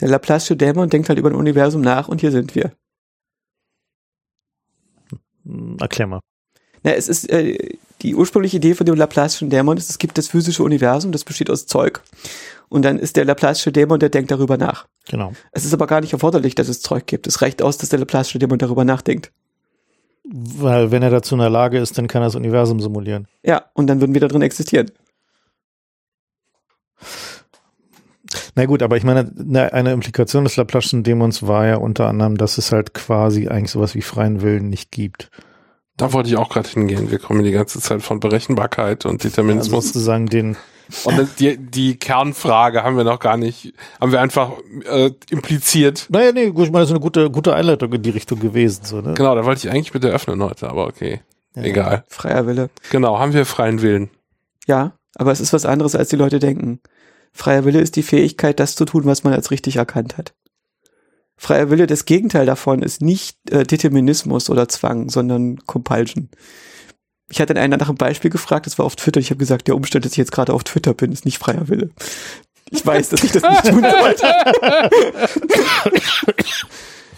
Der 0.00 0.08
Laplace'sche 0.08 0.56
Dämon 0.56 0.90
denkt 0.90 1.08
halt 1.08 1.18
über 1.18 1.30
ein 1.30 1.36
Universum 1.36 1.80
nach 1.80 2.08
und 2.08 2.20
hier 2.20 2.30
sind 2.30 2.54
wir. 2.54 2.72
Erklär 5.80 6.06
mal. 6.06 6.20
Na, 6.82 6.92
es 6.92 7.08
ist 7.08 7.30
äh, 7.30 7.76
die 8.02 8.14
ursprüngliche 8.14 8.58
Idee 8.58 8.74
von 8.74 8.86
dem 8.86 8.94
Laplace'schen 8.94 9.48
Dämon 9.48 9.76
ist, 9.76 9.90
es 9.90 9.98
gibt 9.98 10.18
das 10.18 10.28
physische 10.28 10.62
Universum, 10.62 11.12
das 11.12 11.24
besteht 11.24 11.50
aus 11.50 11.66
Zeug. 11.66 12.02
Und 12.68 12.84
dann 12.84 12.98
ist 12.98 13.16
der 13.16 13.24
Laplace'sche 13.26 13.70
Dämon, 13.70 14.00
der 14.00 14.08
denkt 14.08 14.30
darüber 14.30 14.56
nach. 14.56 14.86
Genau. 15.08 15.32
Es 15.52 15.64
ist 15.64 15.72
aber 15.72 15.86
gar 15.86 16.00
nicht 16.00 16.12
erforderlich, 16.12 16.54
dass 16.54 16.68
es 16.68 16.82
Zeug 16.82 17.06
gibt. 17.06 17.26
Es 17.26 17.40
reicht 17.42 17.62
aus, 17.62 17.78
dass 17.78 17.88
der 17.88 18.00
Laplace'sche 18.00 18.38
Dämon 18.38 18.58
darüber 18.58 18.84
nachdenkt. 18.84 19.32
Weil 20.24 20.90
wenn 20.90 21.02
er 21.02 21.10
dazu 21.10 21.36
in 21.36 21.40
der 21.40 21.50
Lage 21.50 21.78
ist, 21.78 21.96
dann 21.96 22.08
kann 22.08 22.22
er 22.22 22.26
das 22.26 22.34
Universum 22.34 22.80
simulieren. 22.80 23.28
Ja, 23.44 23.66
und 23.74 23.86
dann 23.86 24.00
würden 24.00 24.14
wir 24.14 24.20
da 24.20 24.28
drin 24.28 24.42
existieren. 24.42 24.90
Na 28.56 28.64
gut, 28.64 28.82
aber 28.82 28.96
ich 28.96 29.04
meine, 29.04 29.30
ne, 29.34 29.72
eine 29.72 29.92
Implikation 29.92 30.44
des 30.44 30.56
Laplace'schen 30.56 31.02
Dämons 31.02 31.46
war 31.46 31.66
ja 31.66 31.76
unter 31.76 32.08
anderem, 32.08 32.36
dass 32.36 32.58
es 32.58 32.72
halt 32.72 32.94
quasi 32.94 33.48
eigentlich 33.48 33.70
sowas 33.70 33.94
wie 33.94 34.02
freien 34.02 34.42
Willen 34.42 34.68
nicht 34.68 34.90
gibt. 34.90 35.30
Da 35.96 36.12
wollte 36.12 36.28
ich 36.28 36.36
auch 36.36 36.50
gerade 36.50 36.68
hingehen. 36.68 37.10
Wir 37.10 37.18
kommen 37.18 37.42
die 37.42 37.52
ganze 37.52 37.80
Zeit 37.80 38.02
von 38.02 38.20
Berechenbarkeit 38.20 39.06
und 39.06 39.14
Also 39.24 39.28
Determinismus. 39.28 39.86
sozusagen 39.86 40.26
den, 40.26 40.56
und 41.04 41.28
die, 41.40 41.56
die 41.56 41.96
Kernfrage 41.98 42.82
haben 42.84 42.96
wir 42.96 43.04
noch 43.04 43.18
gar 43.18 43.36
nicht, 43.36 43.72
haben 44.00 44.12
wir 44.12 44.20
einfach 44.20 44.52
äh, 44.88 45.10
impliziert. 45.30 46.06
naja, 46.10 46.32
nee, 46.32 46.50
gut, 46.50 46.66
ich 46.66 46.70
meine, 46.70 46.82
das 46.82 46.90
ist 46.90 46.94
eine 46.94 47.00
gute, 47.00 47.30
gute 47.30 47.54
Einleitung 47.54 47.92
in 47.92 48.02
die 48.02 48.10
Richtung 48.10 48.38
gewesen, 48.38 48.84
so, 48.84 49.00
ne? 49.00 49.14
Genau, 49.14 49.34
da 49.34 49.44
wollte 49.44 49.66
ich 49.66 49.72
eigentlich 49.72 49.94
mit 49.94 50.04
eröffnen 50.04 50.42
heute, 50.42 50.68
aber 50.68 50.86
okay. 50.86 51.22
Ja. 51.56 51.62
Egal. 51.62 52.04
Freier 52.08 52.46
Wille. 52.46 52.70
Genau, 52.90 53.18
haben 53.18 53.32
wir 53.32 53.46
freien 53.46 53.80
Willen. 53.80 54.10
Ja, 54.66 54.92
aber 55.16 55.32
es 55.32 55.40
ist 55.40 55.52
was 55.54 55.64
anderes, 55.64 55.96
als 55.96 56.10
die 56.10 56.16
Leute 56.16 56.38
denken. 56.38 56.80
Freier 57.32 57.64
Wille 57.64 57.80
ist 57.80 57.96
die 57.96 58.02
Fähigkeit, 58.02 58.60
das 58.60 58.76
zu 58.76 58.84
tun, 58.84 59.06
was 59.06 59.24
man 59.24 59.32
als 59.32 59.50
richtig 59.50 59.76
erkannt 59.76 60.18
hat. 60.18 60.34
Freier 61.38 61.70
Wille, 61.70 61.86
das 61.86 62.06
Gegenteil 62.06 62.46
davon 62.46 62.82
ist 62.82 63.02
nicht 63.02 63.36
äh, 63.50 63.64
Determinismus 63.64 64.48
oder 64.48 64.68
Zwang, 64.68 65.10
sondern 65.10 65.58
Compulsion. 65.66 66.30
Ich 67.28 67.40
hatte 67.40 67.54
einen 67.56 67.78
nach 67.78 67.88
einem 67.88 67.98
Beispiel 67.98 68.30
gefragt, 68.30 68.66
das 68.66 68.78
war 68.78 68.86
auf 68.86 68.96
Twitter. 68.96 69.20
Ich 69.20 69.30
habe 69.30 69.38
gesagt, 69.38 69.68
der 69.68 69.76
Umstand, 69.76 70.04
dass 70.04 70.12
ich 70.12 70.18
jetzt 70.18 70.32
gerade 70.32 70.54
auf 70.54 70.64
Twitter 70.64 70.94
bin, 70.94 71.12
ist 71.12 71.24
nicht 71.24 71.38
freier 71.38 71.68
Wille. 71.68 71.90
Ich 72.70 72.84
weiß, 72.84 73.10
dass 73.10 73.22
ich 73.22 73.32
das 73.32 73.42
nicht 73.42 73.66
tun 73.66 73.84
sollte. 73.84 74.26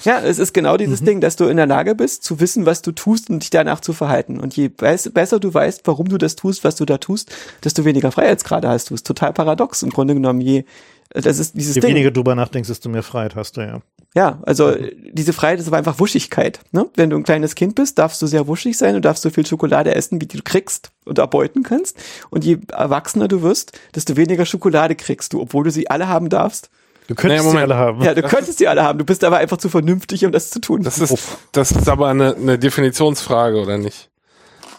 ja, 0.05 0.21
es 0.21 0.39
ist 0.39 0.53
genau 0.53 0.77
dieses 0.77 1.03
Ding, 1.03 1.21
dass 1.21 1.37
du 1.37 1.47
in 1.47 1.57
der 1.57 1.67
Lage 1.67 1.95
bist, 1.95 2.23
zu 2.23 2.41
wissen, 2.41 2.67
was 2.67 2.83
du 2.83 2.93
tust 2.93 3.31
und 3.31 3.43
dich 3.43 3.51
danach 3.51 3.81
zu 3.81 3.93
verhalten. 3.93 4.39
Und 4.41 4.57
je 4.57 4.69
besser 4.69 5.41
du 5.41 5.53
weißt, 5.53 5.83
warum 5.87 6.09
du 6.09 6.19
das 6.19 6.37
tust, 6.37 6.65
was 6.65 6.77
du 6.77 6.85
da 6.85 6.99
tust, 6.99 7.35
desto 7.65 7.85
weniger 7.85 8.13
Freiheitsgrade 8.13 8.69
hast 8.69 8.91
du. 8.91 8.95
Ist 8.95 9.07
total 9.07 9.33
paradox 9.33 9.83
im 9.83 9.91
Grunde 9.91 10.15
genommen. 10.15 10.41
Je, 10.41 10.65
das 11.11 11.39
ist 11.39 11.55
dieses 11.55 11.77
Je 11.77 11.81
Ding. 11.81 11.91
weniger 11.91 12.11
du 12.11 12.21
drüber 12.21 12.35
nachdenkst, 12.35 12.69
desto 12.69 12.89
mehr 12.89 13.03
Freiheit 13.03 13.35
hast 13.35 13.57
du, 13.57 13.63
ja. 13.63 13.81
Ja, 14.19 14.41
also 14.43 14.75
diese 15.13 15.33
Freiheit 15.33 15.61
ist 15.61 15.69
aber 15.69 15.77
einfach 15.77 16.01
Wuschigkeit. 16.01 16.59
Ne? 16.73 16.87
Wenn 16.97 17.09
du 17.09 17.17
ein 17.17 17.23
kleines 17.23 17.55
Kind 17.55 17.77
bist, 17.77 18.01
darfst 18.01 18.21
du 18.21 18.27
sehr 18.27 18.49
wuschig 18.49 18.77
sein 18.77 18.97
und 18.97 19.05
darfst 19.05 19.23
so 19.23 19.31
viel 19.31 19.47
Schokolade 19.47 19.95
essen, 19.95 20.21
wie 20.21 20.27
du 20.27 20.43
kriegst 20.43 20.91
und 21.05 21.21
erbeuten 21.21 21.63
kannst. 21.63 21.97
Und 22.29 22.45
je 22.45 22.59
erwachsener 22.73 23.29
du 23.29 23.43
wirst, 23.43 23.79
desto 23.95 24.17
weniger 24.17 24.45
Schokolade 24.45 24.97
kriegst 24.97 25.35
du, 25.35 25.41
obwohl 25.41 25.63
du 25.63 25.71
sie 25.71 25.89
alle 25.89 26.09
haben 26.09 26.31
darfst. 26.31 26.69
Du 27.07 27.15
könntest 27.15 27.45
Naja, 27.45 27.59
sie 27.59 27.63
alle 27.63 27.77
haben. 27.77 28.03
Ja, 28.03 28.13
du 28.13 28.23
könntest 28.23 28.59
sie 28.59 28.67
alle 28.67 28.83
haben. 28.83 28.99
Du 28.99 29.05
bist 29.05 29.23
aber 29.23 29.37
einfach 29.37 29.59
zu 29.59 29.69
vernünftig, 29.69 30.25
um 30.25 30.33
das 30.33 30.51
zu 30.51 30.61
tun. 30.61 30.83
Das 30.83 30.99
ist, 30.99 31.17
das 31.53 31.71
ist 31.71 31.89
aber 31.89 32.09
eine, 32.09 32.35
eine 32.35 32.59
Definitionsfrage, 32.59 33.61
oder 33.61 33.79
nicht? 33.79 34.09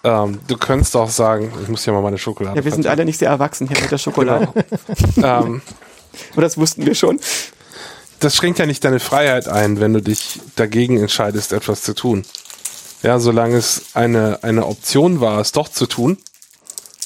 Ähm, 0.04 0.40
du 0.50 0.58
könntest 0.58 0.98
auch 0.98 1.10
sagen, 1.10 1.54
ich 1.64 1.70
muss 1.70 1.86
ja 1.86 1.94
mal 1.94 2.02
meine 2.02 2.18
Schokolade 2.18 2.58
ja, 2.58 2.66
wir 2.66 2.74
sind 2.74 2.88
alle 2.88 3.06
nicht 3.06 3.20
sehr 3.20 3.30
erwachsen 3.30 3.70
hier 3.70 3.80
mit 3.80 3.90
der 3.90 4.00
Schokolade. 4.00 4.50
ähm, 5.16 5.62
Und 6.36 6.42
das 6.42 6.58
wussten 6.58 6.86
wir 6.86 6.96
schon. 6.96 7.22
Das 8.20 8.36
schränkt 8.36 8.60
ja 8.60 8.66
nicht 8.66 8.84
deine 8.84 9.00
Freiheit 9.00 9.48
ein, 9.48 9.80
wenn 9.80 9.94
du 9.94 10.02
dich 10.02 10.40
dagegen 10.56 10.98
entscheidest, 10.98 11.54
etwas 11.54 11.82
zu 11.84 11.94
tun. 11.94 12.26
Ja, 13.02 13.20
solange 13.20 13.56
es 13.56 13.84
eine, 13.94 14.44
eine 14.44 14.66
Option 14.66 15.22
war, 15.22 15.40
es 15.40 15.52
doch 15.52 15.70
zu 15.70 15.86
tun, 15.86 16.18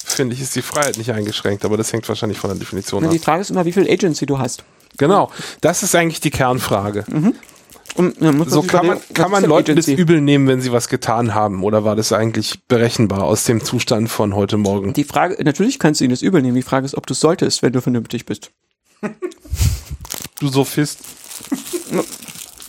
finde 0.05 0.35
ich, 0.35 0.41
ist 0.41 0.55
die 0.55 0.61
Freiheit 0.61 0.97
nicht 0.97 1.11
eingeschränkt, 1.11 1.65
aber 1.65 1.77
das 1.77 1.93
hängt 1.93 2.07
wahrscheinlich 2.09 2.39
von 2.39 2.49
der 2.49 2.59
Definition 2.59 3.03
Und 3.03 3.09
ab. 3.09 3.11
die 3.11 3.19
Frage 3.19 3.41
ist 3.41 3.51
immer, 3.51 3.65
wie 3.65 3.71
viel 3.71 3.89
Agency 3.89 4.25
du 4.25 4.39
hast. 4.39 4.63
Genau, 4.97 5.31
das 5.61 5.83
ist 5.83 5.95
eigentlich 5.95 6.19
die 6.19 6.29
Kernfrage. 6.31 7.05
Und, 7.95 8.21
ja, 8.21 8.31
muss 8.31 8.49
So 8.49 8.63
kann 8.63 8.87
man, 8.87 8.99
kann 9.13 9.29
man 9.29 9.43
Leuten 9.43 9.75
das 9.75 9.87
übel 9.87 10.19
nehmen, 10.19 10.47
wenn 10.47 10.61
sie 10.61 10.71
was 10.71 10.87
getan 10.87 11.35
haben, 11.35 11.63
oder 11.63 11.83
war 11.83 11.95
das 11.95 12.11
eigentlich 12.11 12.59
berechenbar 12.67 13.23
aus 13.23 13.43
dem 13.43 13.63
Zustand 13.63 14.09
von 14.09 14.35
heute 14.35 14.57
Morgen? 14.57 14.93
Die 14.93 15.03
Frage, 15.03 15.43
natürlich 15.43 15.77
kannst 15.79 16.01
du 16.01 16.05
ihnen 16.05 16.11
das 16.11 16.21
übel 16.21 16.41
nehmen. 16.41 16.55
Die 16.55 16.63
Frage 16.63 16.85
ist, 16.85 16.95
ob 16.95 17.05
du 17.05 17.13
es 17.13 17.19
solltest, 17.19 17.61
wenn 17.61 17.73
du 17.73 17.81
vernünftig 17.81 18.25
bist. 18.25 18.51
Du 20.43 20.49
Sophist. 20.49 20.99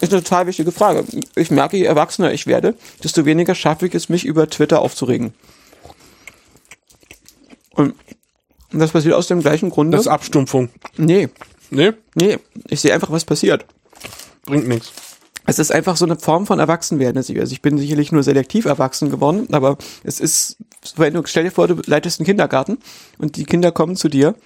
Ist 0.01 0.13
eine 0.13 0.23
total 0.23 0.47
wichtige 0.47 0.71
Frage. 0.71 1.05
Ich 1.35 1.51
merke, 1.51 1.77
je 1.77 1.83
erwachsener 1.83 2.33
ich 2.33 2.47
werde, 2.47 2.77
desto 3.03 3.25
weniger 3.25 3.57
schaffe 3.57 3.89
ich 3.89 3.95
es, 3.97 4.09
mich 4.09 4.25
über 4.25 4.49
Twitter 4.49 4.81
aufzuregen. 4.81 5.35
Und 7.73 7.97
das 8.71 8.93
passiert 8.93 9.15
aus 9.15 9.27
dem 9.27 9.41
gleichen 9.41 9.71
Grunde. 9.71 9.97
Das 9.97 10.07
ist 10.07 10.13
Abstumpfung. 10.13 10.69
nee, 10.97 11.29
Nee, 11.71 11.95
nee, 12.15 12.39
ich 12.69 12.81
sehe 12.81 12.95
einfach, 12.95 13.11
was 13.11 13.25
passiert. 13.25 13.65
bringt 14.47 14.69
nichts. 14.69 14.93
Es 15.45 15.59
ist 15.59 15.73
einfach 15.73 15.97
so 15.97 16.05
eine 16.05 16.17
Form 16.17 16.47
von 16.47 16.61
Erwachsenwerden. 16.61 17.19
Also 17.19 17.33
ich 17.33 17.61
bin 17.61 17.77
sicherlich 17.77 18.13
nur 18.13 18.23
selektiv 18.23 18.67
erwachsen 18.67 19.11
geworden, 19.11 19.49
aber 19.51 19.79
es 20.05 20.21
ist, 20.21 20.59
wenn 20.95 21.15
du, 21.15 21.23
stell 21.27 21.43
dir 21.43 21.51
vor, 21.51 21.67
du 21.67 21.83
leitest 21.87 22.21
einen 22.21 22.27
Kindergarten 22.27 22.79
und 23.19 23.35
die 23.35 23.45
Kinder 23.45 23.73
kommen 23.73 23.97
zu 23.97 24.09
dir 24.09 24.37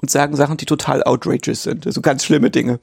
und 0.00 0.10
sagen 0.10 0.36
Sachen, 0.36 0.56
die 0.56 0.66
total 0.66 1.02
outrageous 1.02 1.62
sind, 1.62 1.86
also 1.86 2.00
ganz 2.00 2.24
schlimme 2.24 2.50
Dinge. 2.50 2.80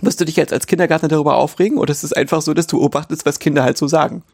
Wirst 0.00 0.20
du 0.20 0.24
dich 0.24 0.36
jetzt 0.36 0.52
als 0.52 0.66
Kindergärtner 0.66 1.08
darüber 1.08 1.36
aufregen 1.36 1.78
oder 1.78 1.92
ist 1.92 2.02
es 2.02 2.12
einfach 2.12 2.42
so, 2.42 2.54
dass 2.54 2.66
du 2.66 2.78
beobachtest, 2.78 3.24
was 3.24 3.38
Kinder 3.38 3.62
halt 3.62 3.78
so 3.78 3.86
sagen? 3.86 4.24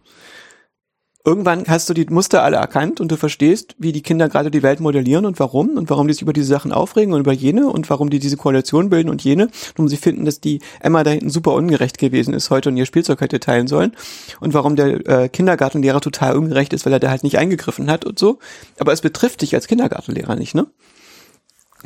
Irgendwann 1.24 1.64
hast 1.66 1.90
du 1.90 1.94
die 1.94 2.06
Muster 2.06 2.42
alle 2.42 2.56
erkannt 2.56 3.02
und 3.02 3.12
du 3.12 3.16
verstehst, 3.16 3.74
wie 3.76 3.92
die 3.92 4.00
Kinder 4.00 4.30
gerade 4.30 4.50
die 4.50 4.62
Welt 4.62 4.80
modellieren 4.80 5.26
und 5.26 5.38
warum 5.38 5.76
und 5.76 5.90
warum 5.90 6.06
die 6.06 6.14
sich 6.14 6.22
über 6.22 6.32
diese 6.32 6.46
Sachen 6.46 6.72
aufregen 6.72 7.12
und 7.12 7.20
über 7.20 7.32
jene 7.32 7.66
und 7.66 7.90
warum 7.90 8.08
die 8.08 8.18
diese 8.18 8.38
Koalition 8.38 8.88
bilden 8.88 9.10
und 9.10 9.22
jene 9.22 9.50
warum 9.76 9.88
sie 9.88 9.98
finden, 9.98 10.24
dass 10.24 10.40
die 10.40 10.60
Emma 10.80 11.04
da 11.04 11.10
hinten 11.10 11.28
super 11.28 11.52
ungerecht 11.52 11.98
gewesen 11.98 12.32
ist 12.32 12.48
heute 12.48 12.70
und 12.70 12.78
ihr 12.78 12.86
Spielzeug 12.86 13.20
hätte 13.20 13.40
teilen 13.40 13.66
sollen 13.66 13.94
und 14.40 14.54
warum 14.54 14.74
der 14.74 15.06
äh, 15.06 15.28
Kindergartenlehrer 15.28 16.00
total 16.00 16.34
ungerecht 16.34 16.72
ist, 16.72 16.86
weil 16.86 16.94
er 16.94 17.00
da 17.00 17.10
halt 17.10 17.24
nicht 17.24 17.36
eingegriffen 17.36 17.90
hat 17.90 18.06
und 18.06 18.18
so. 18.18 18.38
Aber 18.78 18.94
es 18.94 19.02
betrifft 19.02 19.42
dich 19.42 19.54
als 19.54 19.66
Kindergartenlehrer 19.66 20.34
nicht, 20.34 20.54
ne? 20.54 20.68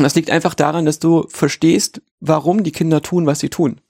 Und 0.02 0.04
das 0.04 0.16
liegt 0.16 0.30
einfach 0.30 0.54
daran, 0.54 0.84
dass 0.84 0.98
du 0.98 1.26
verstehst, 1.28 2.02
warum 2.18 2.64
die 2.64 2.72
Kinder 2.72 3.02
tun, 3.02 3.24
was 3.24 3.38
sie 3.38 3.50
tun. 3.50 3.80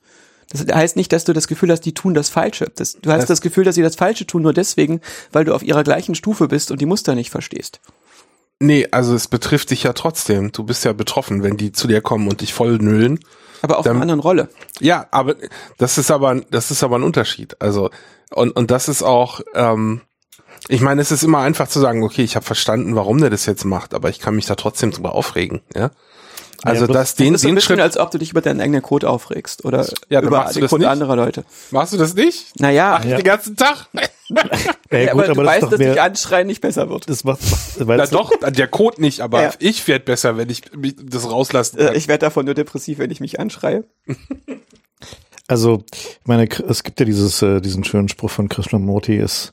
Das 0.51 0.61
heißt 0.67 0.97
nicht, 0.97 1.11
dass 1.15 1.25
du 1.25 1.33
das 1.33 1.49
Gefühl 1.49 1.71
hast, 1.71 1.81
die 1.87 1.95
tun 1.95 2.13
das 2.13 2.29
Falsche. 2.29 2.71
Das, 2.75 2.99
du 3.01 3.11
hast 3.11 3.31
Das- 3.31 3.41
Gefühl, 3.41 3.65
dass 3.65 3.77
sie 3.77 3.81
das 3.83 3.97
Falsche 3.97 4.27
tun, 4.27 4.43
nur 4.43 4.53
deswegen, 4.53 5.01
weil 5.33 5.47
du 5.47 5.55
auf 5.55 5.63
ihrer 5.63 5.83
gleichen 5.85 6.15
Stufe 6.15 6.49
bist 6.49 6.71
und 6.71 6.83
die 6.83 6.87
Muster 6.87 7.15
nicht 7.15 7.31
verstehst. 7.31 7.81
Nee, 8.61 8.87
also 8.91 9.15
es 9.15 9.27
betrifft 9.27 9.71
dich 9.71 9.85
ja 9.85 9.95
trotzdem. 9.95 10.53
Du 10.53 10.65
bist 10.65 10.85
ja 10.85 10.93
betroffen, 10.93 11.43
wenn 11.43 11.57
die 11.57 11.73
zu 11.73 11.89
dir 11.89 12.03
kommen 12.03 12.29
und 12.29 12.43
dich 12.43 12.53
voll 12.53 12.77
nüllen. 12.77 13.19
Aber 13.63 13.79
auf 13.79 13.85
Dann- 13.87 13.95
einer 13.97 14.03
anderen 14.03 14.21
Rolle. 14.21 14.51
Ja, 14.81 15.07
aber 15.13 15.37
das 15.79 15.97
ist 15.97 16.11
aber 16.11 16.43
das 16.51 16.71
ist 16.71 16.83
aber 16.83 16.97
ein 16.97 17.03
Unterschied. 17.05 17.57
Also 17.63 17.89
und 18.31 18.51
und 18.55 18.71
das 18.71 18.89
ist 18.89 19.03
auch 19.03 19.41
ähm, 19.55 20.03
ich 20.69 20.81
meine, 20.81 21.03
es 21.03 21.11
ist 21.11 21.23
immer 21.25 21.39
einfach 21.39 21.69
zu 21.69 21.81
sagen, 21.81 22.03
okay, 22.03 22.23
ich 22.23 22.37
habe 22.37 22.45
verstanden, 22.47 22.95
warum 22.97 23.19
der 23.21 23.31
das 23.31 23.47
jetzt 23.47 23.65
macht, 23.65 23.95
aber 23.95 24.09
ich 24.11 24.21
kann 24.21 24.35
mich 24.37 24.47
da 24.47 24.55
trotzdem 24.55 24.91
drüber 24.91 25.15
aufregen, 25.15 25.61
ja? 25.75 25.91
Also 26.65 26.85
bloß- 26.85 26.93
das 26.93 27.15
den 27.17 27.33
das 27.33 27.41
ist 27.41 27.43
so 27.43 27.49
ein 27.49 27.51
den 27.51 27.55
bisschen, 27.57 27.67
Schritt 27.75 27.81
als 27.81 27.97
ob 27.99 28.13
du 28.13 28.19
dich 28.19 28.31
über 28.31 28.41
deinen 28.41 28.61
eigenen 28.61 28.83
Code 28.83 29.11
aufregst 29.11 29.65
oder 29.65 29.85
Ja, 30.09 30.21
über 30.23 30.45
du 30.47 30.53
den 30.55 30.61
das 30.63 30.71
Code 30.71 30.89
anderer 30.89 31.17
Leute. 31.17 31.45
machst 31.73 31.93
du 31.93 31.97
das 31.97 32.15
nicht? 32.15 32.61
Naja, 32.61 33.01
Ja. 33.05 33.17
Den 33.17 33.25
ganzen 33.25 33.57
Tag? 33.57 33.89
Ja, 33.93 34.03
ja, 35.01 35.13
gut, 35.13 35.25
aber, 35.25 35.35
du 35.35 35.35
das 35.35 35.39
ist 35.43 35.47
weißt, 35.47 35.63
doch 35.65 35.71
dass 35.71 35.79
dich 35.81 36.01
anschreien 36.01 36.47
nicht 36.47 36.61
besser 36.61 36.89
wird. 36.89 37.09
das 37.11 37.25
macht, 37.25 37.41
weil 37.81 37.99
Na 37.99 38.07
doch, 38.07 38.31
der 38.53 38.69
Code 38.69 39.01
nicht, 39.03 39.23
aber 39.23 39.43
Ja. 39.43 39.51
ich 39.59 39.89
werd 39.89 40.05
besser, 40.05 40.37
wenn 40.37 40.49
ich 40.51 40.63
mich 40.77 40.95
das 41.03 41.29
rauslassen 41.29 41.79
kann. 41.79 41.89
Äh, 41.89 41.97
ich 41.97 42.07
werde 42.07 42.27
davon 42.27 42.45
nur 42.45 42.55
depressiv, 42.55 42.99
wenn 42.99 43.11
ich 43.11 43.19
mich 43.19 43.41
anschreie. 43.41 43.83
Also, 45.49 45.85
ich 45.91 46.21
meine, 46.27 46.49
es 46.69 46.83
gibt 46.85 47.01
ja 47.01 47.05
dieses, 47.07 47.43
äh, 47.43 47.61
diesen 47.61 47.83
schönen 47.85 48.09
Spruch 48.09 48.31
von 48.31 48.49
Krishnamurti, 48.49 49.17
ist, 49.17 49.53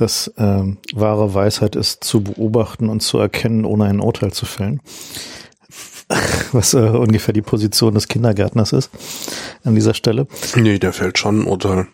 dass 0.00 0.32
ähm, 0.38 0.78
wahre 0.94 1.34
Weisheit 1.34 1.76
ist, 1.76 2.04
zu 2.04 2.22
beobachten 2.22 2.88
und 2.88 3.00
zu 3.00 3.18
erkennen, 3.18 3.64
ohne 3.64 3.84
ein 3.84 4.00
Urteil 4.00 4.32
zu 4.32 4.46
fällen. 4.46 4.80
Was 6.52 6.74
äh, 6.74 6.78
ungefähr 6.78 7.34
die 7.34 7.42
Position 7.42 7.94
des 7.94 8.08
Kindergärtners 8.08 8.72
ist 8.72 8.90
an 9.64 9.74
dieser 9.74 9.94
Stelle. 9.94 10.26
nee, 10.56 10.78
der 10.78 10.92
fällt 10.92 11.18
schon 11.18 11.40
ein 11.40 11.46
Urteil. 11.46 11.86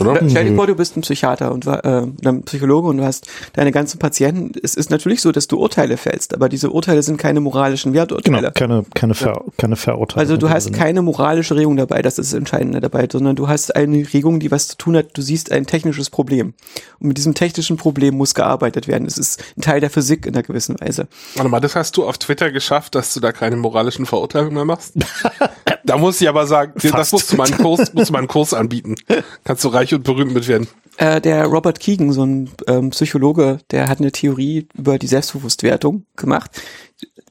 Oder? 0.00 0.20
Stell 0.30 0.48
dir 0.48 0.54
vor, 0.54 0.68
du 0.68 0.76
bist 0.76 0.96
ein 0.96 1.00
Psychiater 1.00 1.50
und 1.52 1.66
äh, 1.66 2.06
ein 2.24 2.42
Psychologe 2.44 2.88
und 2.88 2.98
du 2.98 3.04
hast 3.04 3.26
deine 3.54 3.72
ganzen 3.72 3.98
Patienten. 3.98 4.52
Es 4.62 4.74
ist 4.74 4.88
natürlich 4.90 5.20
so, 5.20 5.32
dass 5.32 5.48
du 5.48 5.58
Urteile 5.58 5.96
fällst, 5.96 6.32
aber 6.32 6.48
diese 6.48 6.70
Urteile 6.70 7.02
sind 7.02 7.16
keine 7.16 7.40
moralischen 7.40 7.92
Genau, 7.92 8.02
Werturteile. 8.02 8.52
keine, 8.52 8.84
keine, 8.94 9.14
Ver, 9.14 9.44
keine 9.56 9.74
Verurteilung. 9.74 10.20
Also 10.20 10.36
du 10.36 10.48
hast 10.48 10.64
Sinne. 10.64 10.76
keine 10.78 11.02
moralische 11.02 11.56
Regung 11.56 11.76
dabei, 11.76 12.02
das 12.02 12.18
ist 12.20 12.32
das 12.32 12.38
Entscheidende 12.38 12.80
dabei, 12.80 13.08
sondern 13.10 13.34
du 13.34 13.48
hast 13.48 13.74
eine 13.74 14.06
Regung, 14.12 14.38
die 14.38 14.50
was 14.52 14.68
zu 14.68 14.76
tun 14.76 14.96
hat, 14.96 15.08
du 15.14 15.22
siehst 15.22 15.50
ein 15.50 15.66
technisches 15.66 16.08
Problem. 16.08 16.54
Und 17.00 17.08
mit 17.08 17.18
diesem 17.18 17.34
technischen 17.34 17.76
Problem 17.76 18.16
muss 18.16 18.34
gearbeitet 18.34 18.86
werden. 18.86 19.06
Es 19.06 19.18
ist 19.18 19.42
ein 19.58 19.62
Teil 19.62 19.80
der 19.80 19.90
Physik 19.90 20.24
in 20.24 20.34
einer 20.34 20.44
gewissen 20.44 20.78
Weise. 20.80 21.08
Warte 21.34 21.50
mal, 21.50 21.60
das 21.60 21.74
hast 21.74 21.96
du 21.96 22.04
auf 22.06 22.16
Twitter 22.16 22.52
geschafft, 22.52 22.94
dass 22.94 23.12
du 23.12 23.18
da 23.20 23.32
keine 23.32 23.56
moralischen 23.56 24.06
Verurteilungen 24.06 24.54
mehr 24.54 24.64
machst? 24.64 24.94
da 25.84 25.96
muss 25.98 26.20
ich 26.20 26.28
aber 26.28 26.46
sagen, 26.46 26.72
das 26.76 26.90
Fast. 26.90 27.12
musst 27.12 27.32
du 27.32 27.36
mal 27.36 27.48
einen 27.48 27.58
Kurs, 27.58 27.92
musst 27.94 28.08
du 28.08 28.12
mal 28.12 28.18
einen 28.20 28.28
Kurs 28.28 28.54
anbieten. 28.54 28.96
Kannst 29.44 29.64
du 29.64 29.68
reich 29.68 29.94
und 29.94 30.04
berühmt 30.04 30.32
mit 30.32 30.48
werden. 30.48 30.68
Äh, 30.96 31.20
der 31.20 31.46
Robert 31.46 31.80
Keegan, 31.80 32.12
so 32.12 32.24
ein 32.24 32.50
ähm, 32.66 32.90
Psychologe, 32.90 33.58
der 33.70 33.88
hat 33.88 34.00
eine 34.00 34.12
Theorie 34.12 34.68
über 34.74 34.98
die 34.98 35.06
Selbstbewusstwertung 35.06 36.04
gemacht. 36.16 36.50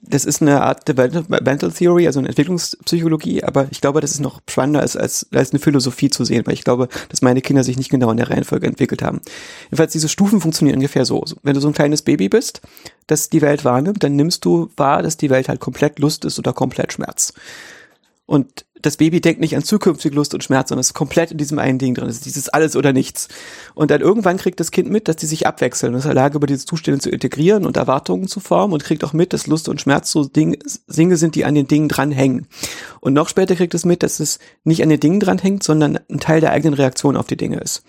Das 0.02 0.26
ist 0.26 0.42
eine 0.42 0.64
Art 0.64 0.88
Developmental 0.88 1.72
Theory, 1.72 2.08
also 2.08 2.18
eine 2.18 2.30
Entwicklungspsychologie, 2.30 3.44
aber 3.44 3.68
ich 3.70 3.80
glaube, 3.80 4.02
das 4.02 4.10
ist 4.10 4.22
noch 4.22 4.42
spannender 4.50 4.80
als, 4.80 4.98
als, 4.98 5.28
als 5.32 5.52
eine 5.52 5.60
Philosophie 5.60 6.10
zu 6.10 6.26
sehen, 6.26 6.48
weil 6.48 6.56
ich 6.56 6.64
glaube, 6.64 6.88
dass 7.10 7.22
meine 7.22 7.42
Kinder 7.42 7.64
sich 7.64 7.78
nicht 7.78 7.92
genau 7.92 8.10
in 8.10 8.18
der 8.18 8.32
Reihenfolge 8.32 8.66
entwickelt 8.66 9.04
haben. 9.04 9.22
Jedenfalls, 9.66 9.92
diese 9.92 10.10
Stufen 10.10 10.42
funktionieren 10.42 10.78
ungefähr 10.78 11.06
so. 11.06 11.22
So, 11.26 11.36
Wenn 11.44 11.54
du 11.54 11.62
so 11.62 11.68
ein 11.68 11.76
kleines 11.76 12.02
Baby 12.02 12.28
bist, 12.28 12.62
das 13.06 13.30
die 13.30 13.44
Welt 13.44 13.66
wahrnimmt, 13.66 14.04
dann 14.04 14.16
nimmst 14.16 14.46
du 14.46 14.72
wahr, 14.78 15.04
dass 15.04 15.18
die 15.18 15.30
Welt 15.30 15.48
halt 15.48 15.60
komplett 15.60 16.00
Lust 16.00 16.26
ist 16.26 16.40
oder 16.40 16.54
komplett 16.54 16.92
Schmerz. 16.92 17.34
Und 18.30 18.68
das 18.80 18.98
Baby 18.98 19.22
denkt 19.22 19.42
nicht 19.42 19.56
an 19.56 19.64
zukünftige 19.64 20.14
Lust 20.14 20.36
und 20.36 20.44
Schmerz, 20.44 20.70
sondern 20.70 20.82
ist 20.82 20.94
komplett 20.94 21.32
in 21.32 21.40
diesem 21.40 21.58
einen 21.58 21.80
Ding 21.80 21.96
drin. 21.96 22.08
Es 22.08 22.18
ist 22.18 22.28
dieses 22.28 22.48
alles 22.48 22.76
oder 22.76 22.94
nichts. 22.94 23.28
Und 23.74 23.90
dann 23.90 24.02
irgendwann 24.02 24.38
kriegt 24.38 24.60
das 24.60 24.70
Kind 24.70 24.88
mit, 24.88 25.08
dass 25.08 25.16
die 25.16 25.26
sich 25.26 25.48
abwechseln 25.48 25.94
und 25.94 25.98
ist 25.98 26.06
in 26.06 26.10
der 26.10 26.24
Lage, 26.24 26.38
über 26.38 26.46
diese 26.46 26.68
Zustände 26.68 27.00
zu 27.00 27.10
integrieren 27.10 27.66
und 27.66 27.76
Erwartungen 27.76 28.28
zu 28.28 28.40
formen 28.40 28.76
und 28.76 28.84
kriegt 28.84 29.04
auch 29.04 29.14
mit, 29.14 29.34
dass 29.34 29.48
Lust 29.48 29.68
und 29.68 29.82
Schmerz 29.82 30.12
so 30.12 30.26
Ding, 30.26 30.60
Dinge 30.88 31.18
sind, 31.18 31.34
die 31.34 31.44
an 31.44 31.56
den 31.56 31.68
Dingen 31.68 31.90
dranhängen. 31.90 32.46
Und 33.02 33.14
noch 33.14 33.30
später 33.30 33.56
kriegt 33.56 33.74
es 33.74 33.84
mit, 33.84 34.04
dass 34.04 34.20
es 34.20 34.38
nicht 34.64 34.84
an 34.84 34.90
den 34.90 35.00
Dingen 35.00 35.20
dranhängt, 35.20 35.64
sondern 35.64 35.98
ein 36.08 36.20
Teil 36.20 36.40
der 36.40 36.52
eigenen 36.52 36.76
Reaktion 36.76 37.18
auf 37.18 37.26
die 37.26 37.38
Dinge 37.38 37.60
ist. 37.60 37.82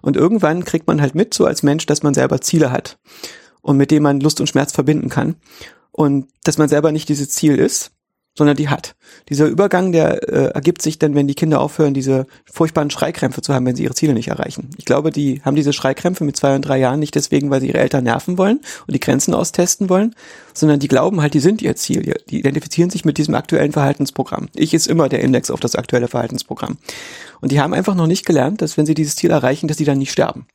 Und 0.00 0.16
irgendwann 0.16 0.64
kriegt 0.64 0.86
man 0.86 1.00
halt 1.00 1.16
mit, 1.16 1.34
so 1.34 1.44
als 1.44 1.64
Mensch, 1.64 1.86
dass 1.86 2.04
man 2.04 2.14
selber 2.14 2.40
Ziele 2.40 2.70
hat 2.70 3.00
und 3.62 3.76
mit 3.76 3.90
denen 3.90 4.04
man 4.04 4.20
Lust 4.20 4.40
und 4.40 4.46
Schmerz 4.46 4.70
verbinden 4.70 5.08
kann. 5.08 5.34
Und 5.90 6.28
dass 6.44 6.56
man 6.56 6.68
selber 6.68 6.92
nicht 6.92 7.08
dieses 7.08 7.30
Ziel 7.30 7.56
ist, 7.56 7.90
sondern 8.38 8.56
die 8.56 8.68
hat. 8.68 8.94
Dieser 9.28 9.46
Übergang, 9.46 9.92
der 9.92 10.26
äh, 10.28 10.54
ergibt 10.54 10.80
sich 10.80 10.98
dann, 10.98 11.14
wenn 11.14 11.28
die 11.28 11.34
Kinder 11.34 11.60
aufhören, 11.60 11.92
diese 11.92 12.26
furchtbaren 12.50 12.90
Schreikrämpfe 12.90 13.42
zu 13.42 13.52
haben, 13.52 13.66
wenn 13.66 13.76
sie 13.76 13.82
ihre 13.82 13.94
Ziele 13.94 14.14
nicht 14.14 14.28
erreichen. 14.28 14.70
Ich 14.78 14.86
glaube, 14.86 15.10
die 15.10 15.42
haben 15.44 15.56
diese 15.56 15.72
Schreikrämpfe 15.72 16.24
mit 16.24 16.36
zwei 16.36 16.54
und 16.54 16.62
drei 16.62 16.78
Jahren 16.78 17.00
nicht 17.00 17.14
deswegen, 17.14 17.50
weil 17.50 17.60
sie 17.60 17.68
ihre 17.68 17.78
Eltern 17.78 18.04
nerven 18.04 18.38
wollen 18.38 18.60
und 18.86 18.94
die 18.94 19.00
Grenzen 19.00 19.34
austesten 19.34 19.90
wollen, 19.90 20.14
sondern 20.54 20.78
die 20.78 20.88
glauben 20.88 21.20
halt, 21.20 21.34
die 21.34 21.40
sind 21.40 21.60
ihr 21.60 21.76
Ziel. 21.76 22.14
Die- 22.30 22.38
identifizieren 22.38 22.88
sich 22.88 23.04
mit 23.04 23.18
diesem 23.18 23.34
aktuellen 23.34 23.72
Verhaltensprogramm. 23.72 24.48
Ich 24.54 24.72
ist 24.72 24.86
immer 24.86 25.08
der 25.08 25.20
Index 25.20 25.50
auf 25.50 25.60
das 25.60 25.74
aktuelle 25.74 26.08
Verhaltensprogramm. 26.08 26.78
Und 27.40 27.52
die 27.52 27.60
haben 27.60 27.74
einfach 27.74 27.94
noch 27.94 28.06
nicht 28.06 28.24
gelernt, 28.24 28.62
dass 28.62 28.76
wenn 28.76 28.86
sie 28.86 28.94
dieses 28.94 29.16
Ziel 29.16 29.30
erreichen, 29.32 29.68
dass 29.68 29.76
sie 29.76 29.84
dann 29.84 29.98
nicht 29.98 30.12
sterben. 30.12 30.46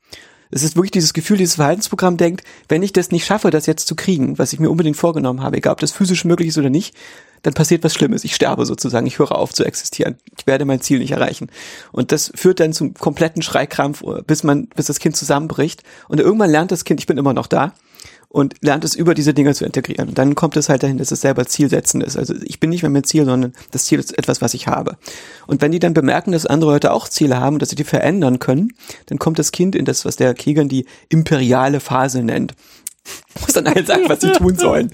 Es 0.55 0.61
ist 0.61 0.75
wirklich 0.75 0.91
dieses 0.91 1.13
Gefühl, 1.13 1.37
dieses 1.37 1.55
Verhaltensprogramm 1.55 2.15
denkt, 2.15 2.43
wenn 2.69 2.83
ich 2.83 2.93
das 2.93 3.09
nicht 3.09 3.25
schaffe, 3.25 3.49
das 3.49 3.65
jetzt 3.65 3.87
zu 3.87 3.95
kriegen, 3.95 4.37
was 4.37 4.53
ich 4.53 4.59
mir 4.59 4.69
unbedingt 4.69 4.97
vorgenommen 4.97 5.41
habe, 5.41 5.57
egal 5.57 5.73
ob 5.73 5.79
das 5.79 5.91
physisch 5.91 6.25
möglich 6.25 6.49
ist 6.49 6.59
oder 6.59 6.69
nicht, 6.69 6.95
dann 7.43 7.53
passiert 7.53 7.83
was 7.83 7.93
Schlimmes. 7.93 8.23
Ich 8.23 8.33
sterbe 8.33 8.65
sozusagen. 8.65 9.05
Ich 9.05 9.19
höre 9.19 9.33
auf 9.33 9.53
zu 9.53 9.63
existieren. 9.63 10.15
Ich 10.37 10.47
werde 10.47 10.65
mein 10.65 10.81
Ziel 10.81 10.99
nicht 10.99 11.11
erreichen. 11.11 11.51
Und 11.91 12.11
das 12.11 12.31
führt 12.33 12.59
dann 12.59 12.73
zum 12.73 12.93
kompletten 12.95 13.41
Schreikrampf, 13.41 14.03
bis 14.25 14.43
man, 14.43 14.67
bis 14.67 14.87
das 14.87 14.99
Kind 14.99 15.15
zusammenbricht. 15.15 15.83
Und 16.07 16.19
irgendwann 16.19 16.49
lernt 16.49 16.71
das 16.71 16.85
Kind, 16.85 16.99
ich 16.99 17.07
bin 17.07 17.17
immer 17.17 17.33
noch 17.33 17.47
da. 17.47 17.73
Und 18.29 18.55
lernt 18.61 18.83
es 18.83 18.95
über 18.95 19.13
diese 19.13 19.35
Dinge 19.35 19.53
zu 19.53 19.63
integrieren. 19.63 20.09
Und 20.09 20.17
dann 20.17 20.33
kommt 20.33 20.57
es 20.57 20.67
halt 20.67 20.81
dahin, 20.81 20.97
dass 20.97 21.11
es 21.11 21.21
selber 21.21 21.45
Zielsetzen 21.45 22.01
ist. 22.01 22.17
Also 22.17 22.33
ich 22.43 22.59
bin 22.59 22.71
nicht 22.71 22.81
mehr 22.81 22.89
mein 22.89 23.03
Ziel, 23.03 23.25
sondern 23.25 23.53
das 23.69 23.85
Ziel 23.85 23.99
ist 23.99 24.17
etwas, 24.17 24.41
was 24.41 24.55
ich 24.55 24.65
habe. 24.65 24.97
Und 25.45 25.61
wenn 25.61 25.71
die 25.71 25.77
dann 25.77 25.93
bemerken, 25.93 26.31
dass 26.31 26.47
andere 26.47 26.71
Leute 26.71 26.93
auch 26.93 27.07
Ziele 27.07 27.39
haben, 27.39 27.59
dass 27.59 27.69
sie 27.69 27.75
die 27.75 27.83
verändern 27.83 28.39
können, 28.39 28.73
dann 29.05 29.19
kommt 29.19 29.37
das 29.37 29.51
Kind 29.51 29.75
in 29.75 29.85
das, 29.85 30.03
was 30.03 30.15
der 30.15 30.33
Kegan 30.33 30.67
die 30.67 30.87
imperiale 31.09 31.79
Phase 31.79 32.23
nennt. 32.23 32.55
Muss 33.41 33.53
dann 33.53 33.67
halt 33.67 33.85
sagen, 33.85 34.03
was 34.07 34.21
sie 34.21 34.31
tun 34.31 34.55
sollen. 34.55 34.91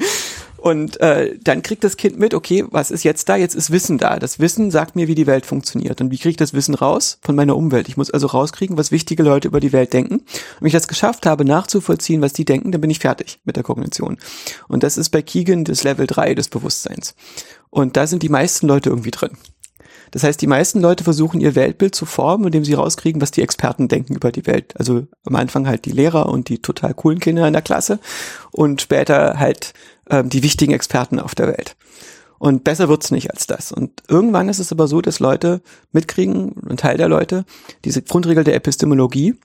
Und 0.61 0.99
äh, 0.99 1.37
dann 1.41 1.61
kriegt 1.61 1.83
das 1.83 1.95
Kind 1.95 2.19
mit, 2.19 2.33
okay, 2.33 2.65
was 2.69 2.91
ist 2.91 3.03
jetzt 3.03 3.29
da? 3.29 3.37
Jetzt 3.37 3.55
ist 3.55 3.71
Wissen 3.71 3.97
da. 3.97 4.19
Das 4.19 4.39
Wissen 4.39 4.71
sagt 4.71 4.95
mir, 4.95 5.07
wie 5.07 5.15
die 5.15 5.27
Welt 5.27 5.45
funktioniert. 5.45 6.01
Und 6.01 6.11
wie 6.11 6.17
kriege 6.17 6.31
ich 6.31 6.37
das 6.37 6.53
Wissen 6.53 6.75
raus? 6.75 7.19
Von 7.21 7.35
meiner 7.35 7.55
Umwelt. 7.55 7.87
Ich 7.87 7.97
muss 7.97 8.11
also 8.11 8.27
rauskriegen, 8.27 8.77
was 8.77 8.91
wichtige 8.91 9.23
Leute 9.23 9.47
über 9.47 9.61
die 9.61 9.71
Welt 9.71 9.93
denken. 9.93 10.15
Und 10.15 10.25
wenn 10.59 10.67
ich 10.67 10.73
das 10.73 10.87
geschafft 10.87 11.25
habe, 11.25 11.45
nachzuvollziehen, 11.45 12.21
was 12.21 12.33
die 12.33 12.45
denken, 12.45 12.71
dann 12.71 12.81
bin 12.81 12.89
ich 12.89 12.99
fertig 12.99 13.39
mit 13.45 13.55
der 13.55 13.63
Kognition. 13.63 14.17
Und 14.67 14.83
das 14.83 14.97
ist 14.97 15.09
bei 15.09 15.21
Keegan 15.21 15.63
das 15.63 15.83
Level 15.83 16.07
3 16.07 16.35
des 16.35 16.49
Bewusstseins. 16.49 17.15
Und 17.69 17.95
da 17.95 18.07
sind 18.07 18.23
die 18.23 18.29
meisten 18.29 18.67
Leute 18.67 18.89
irgendwie 18.89 19.11
drin. 19.11 19.37
Das 20.11 20.23
heißt, 20.23 20.41
die 20.41 20.47
meisten 20.47 20.81
Leute 20.81 21.03
versuchen 21.03 21.39
ihr 21.39 21.55
Weltbild 21.55 21.93
zu 21.93 22.05
formen, 22.05 22.45
indem 22.45 22.65
sie 22.65 22.73
rauskriegen, 22.73 23.21
was 23.21 23.31
die 23.31 23.41
Experten 23.43 23.87
denken 23.87 24.15
über 24.15 24.31
die 24.31 24.47
Welt. 24.47 24.73
Also 24.77 25.07
am 25.25 25.35
Anfang 25.35 25.67
halt 25.67 25.85
die 25.85 25.91
Lehrer 25.91 26.27
und 26.29 26.49
die 26.49 26.61
total 26.61 26.93
coolen 26.93 27.19
Kinder 27.19 27.47
in 27.47 27.53
der 27.53 27.61
Klasse 27.61 27.99
und 28.51 28.81
später 28.81 29.39
halt 29.39 29.73
ähm, 30.09 30.29
die 30.29 30.43
wichtigen 30.43 30.73
Experten 30.73 31.19
auf 31.19 31.35
der 31.35 31.47
Welt. 31.47 31.75
Und 32.39 32.63
besser 32.63 32.87
wird's 32.87 33.11
nicht 33.11 33.31
als 33.31 33.47
das. 33.47 33.71
Und 33.71 34.01
irgendwann 34.07 34.47
ist 34.47 34.59
es 34.59 34.71
aber 34.71 34.87
so, 34.87 35.01
dass 35.01 35.19
Leute 35.19 35.61
mitkriegen, 35.91 36.55
ein 36.69 36.77
Teil 36.77 36.97
der 36.97 37.09
Leute, 37.09 37.45
diese 37.83 38.01
Grundregel 38.01 38.45
der 38.45 38.55
Epistemologie, 38.55 39.35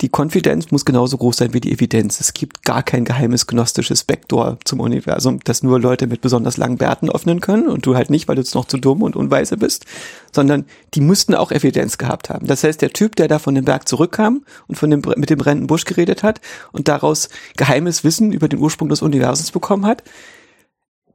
die 0.00 0.08
Konfidenz 0.08 0.70
muss 0.70 0.84
genauso 0.84 1.18
groß 1.18 1.36
sein 1.36 1.52
wie 1.52 1.60
die 1.60 1.72
Evidenz. 1.72 2.20
Es 2.20 2.32
gibt 2.32 2.62
gar 2.62 2.82
kein 2.82 3.04
geheimes 3.04 3.46
gnostisches 3.46 4.04
Backdoor 4.04 4.58
zum 4.64 4.80
Universum, 4.80 5.40
das 5.44 5.62
nur 5.62 5.78
Leute 5.78 6.06
mit 6.06 6.22
besonders 6.22 6.56
langen 6.56 6.78
Bärten 6.78 7.10
öffnen 7.10 7.40
können 7.40 7.68
und 7.68 7.84
du 7.84 7.94
halt 7.94 8.08
nicht, 8.08 8.26
weil 8.26 8.36
du 8.36 8.42
jetzt 8.42 8.54
noch 8.54 8.64
zu 8.64 8.78
dumm 8.78 9.02
und 9.02 9.14
unweise 9.14 9.58
bist, 9.58 9.84
sondern 10.32 10.64
die 10.94 11.02
müssten 11.02 11.34
auch 11.34 11.52
Evidenz 11.52 11.98
gehabt 11.98 12.30
haben. 12.30 12.46
Das 12.46 12.64
heißt, 12.64 12.80
der 12.80 12.92
Typ, 12.92 13.16
der 13.16 13.28
da 13.28 13.38
von 13.38 13.54
dem 13.54 13.66
Berg 13.66 13.88
zurückkam 13.88 14.44
und 14.68 14.76
von 14.76 14.90
dem, 14.90 15.02
mit 15.16 15.28
dem 15.28 15.38
brennenden 15.38 15.66
Busch 15.66 15.84
geredet 15.84 16.22
hat 16.22 16.40
und 16.72 16.88
daraus 16.88 17.28
geheimes 17.56 18.02
Wissen 18.02 18.32
über 18.32 18.48
den 18.48 18.58
Ursprung 18.58 18.88
des 18.88 19.02
Universums 19.02 19.50
bekommen 19.50 19.84
hat, 19.84 20.02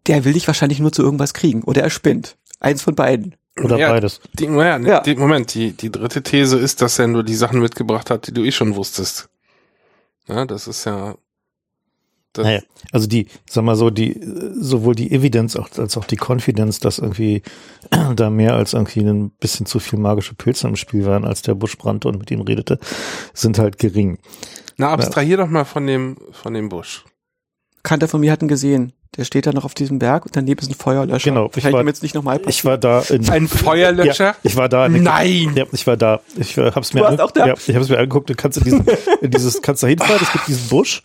der 0.05 0.25
will 0.25 0.33
dich 0.33 0.45
wahrscheinlich 0.45 0.79
nur 0.79 0.91
zu 0.91 1.01
irgendwas 1.01 1.33
kriegen 1.33 1.63
oder 1.63 1.81
er 1.81 1.89
spinnt. 1.89 2.37
Eins 2.59 2.83
von 2.83 2.93
beiden. 2.93 3.35
Oder 3.61 3.77
ja, 3.77 3.89
beides. 3.89 4.19
Die, 4.33 4.47
naja, 4.47 4.77
Ja. 4.85 4.99
Die, 5.01 5.15
Moment, 5.15 5.53
die, 5.53 5.71
die 5.71 5.91
dritte 5.91 6.21
These 6.21 6.57
ist, 6.57 6.81
dass 6.81 6.99
er 6.99 7.07
nur 7.07 7.23
die 7.23 7.35
Sachen 7.35 7.61
mitgebracht 7.61 8.09
hat, 8.09 8.27
die 8.27 8.33
du 8.33 8.43
eh 8.43 8.51
schon 8.51 8.75
wusstest. 8.75 9.29
Ja, 10.27 10.45
das 10.45 10.67
ist 10.67 10.85
ja. 10.85 11.15
Das, 12.33 12.43
Naja, 12.43 12.59
also 12.91 13.07
die, 13.07 13.27
sag 13.49 13.63
mal 13.63 13.77
so, 13.77 13.89
die, 13.89 14.19
sowohl 14.59 14.93
die 14.93 15.13
Evidenz 15.13 15.55
als 15.55 15.95
auch 15.95 16.03
die 16.03 16.17
Konfidenz, 16.17 16.79
dass 16.79 16.99
irgendwie 16.99 17.43
da 18.15 18.29
mehr 18.29 18.55
als 18.55 18.73
irgendwie 18.73 19.01
ein 19.01 19.29
bisschen 19.29 19.65
zu 19.65 19.79
viel 19.79 19.99
magische 19.99 20.35
Pilze 20.35 20.67
im 20.67 20.75
Spiel 20.75 21.05
waren, 21.05 21.23
als 21.23 21.43
der 21.43 21.55
Busch 21.55 21.77
brannte 21.77 22.09
und 22.09 22.19
mit 22.19 22.29
ihm 22.31 22.41
redete, 22.41 22.77
sind 23.33 23.57
halt 23.57 23.77
gering. 23.77 24.17
Na, 24.75 24.91
abstrahier 24.91 25.37
doch 25.37 25.47
mal 25.47 25.63
von 25.63 25.87
dem, 25.87 26.17
von 26.33 26.53
dem 26.53 26.67
Busch. 26.67 27.05
Kanter 27.85 28.09
von 28.09 28.19
mir 28.19 28.31
hatten 28.33 28.49
gesehen. 28.49 28.91
Der 29.15 29.23
steht 29.23 29.45
da 29.47 29.53
noch 29.53 29.63
auf 29.63 29.73
diesem 29.73 29.97
Berg 29.97 30.25
und 30.25 30.35
daneben 30.35 30.59
ist 30.59 30.69
ein 30.69 30.75
Feuerlöscher. 30.75 31.29
Genau, 31.29 31.49
ich 31.55 31.63
war- 31.71 31.85
jetzt 31.85 32.03
nicht 32.03 32.15
nochmal 32.15 32.41
Ich 32.47 32.65
war 32.65 32.77
da 32.77 32.99
in, 33.09 33.29
Ein 33.29 33.47
Feuerlöscher? 33.47 34.25
Ja, 34.25 34.35
ich 34.43 34.57
war 34.57 34.67
da. 34.67 34.87
in- 34.87 35.03
Nein! 35.03 35.53
Ja, 35.55 35.63
ich 35.71 35.87
war 35.87 35.95
da. 35.95 36.19
Ich 36.37 36.57
äh, 36.57 36.71
hab's 36.71 36.93
mir, 36.93 36.99
warst 36.99 37.21
auch 37.21 37.31
da? 37.31 37.47
Ja, 37.47 37.53
ich 37.53 37.73
hab's 37.75 37.87
mir 37.87 37.97
angeguckt. 37.97 38.29
Du 38.29 38.35
kannst 38.35 38.57
in 38.57 38.65
diesen, 38.65 38.85
in 39.21 39.31
dieses, 39.31 39.61
kannst 39.61 39.83
da 39.83 39.87
hinfahren. 39.87 40.19
Es 40.21 40.33
gibt 40.33 40.47
diesen 40.49 40.67
Busch 40.67 41.01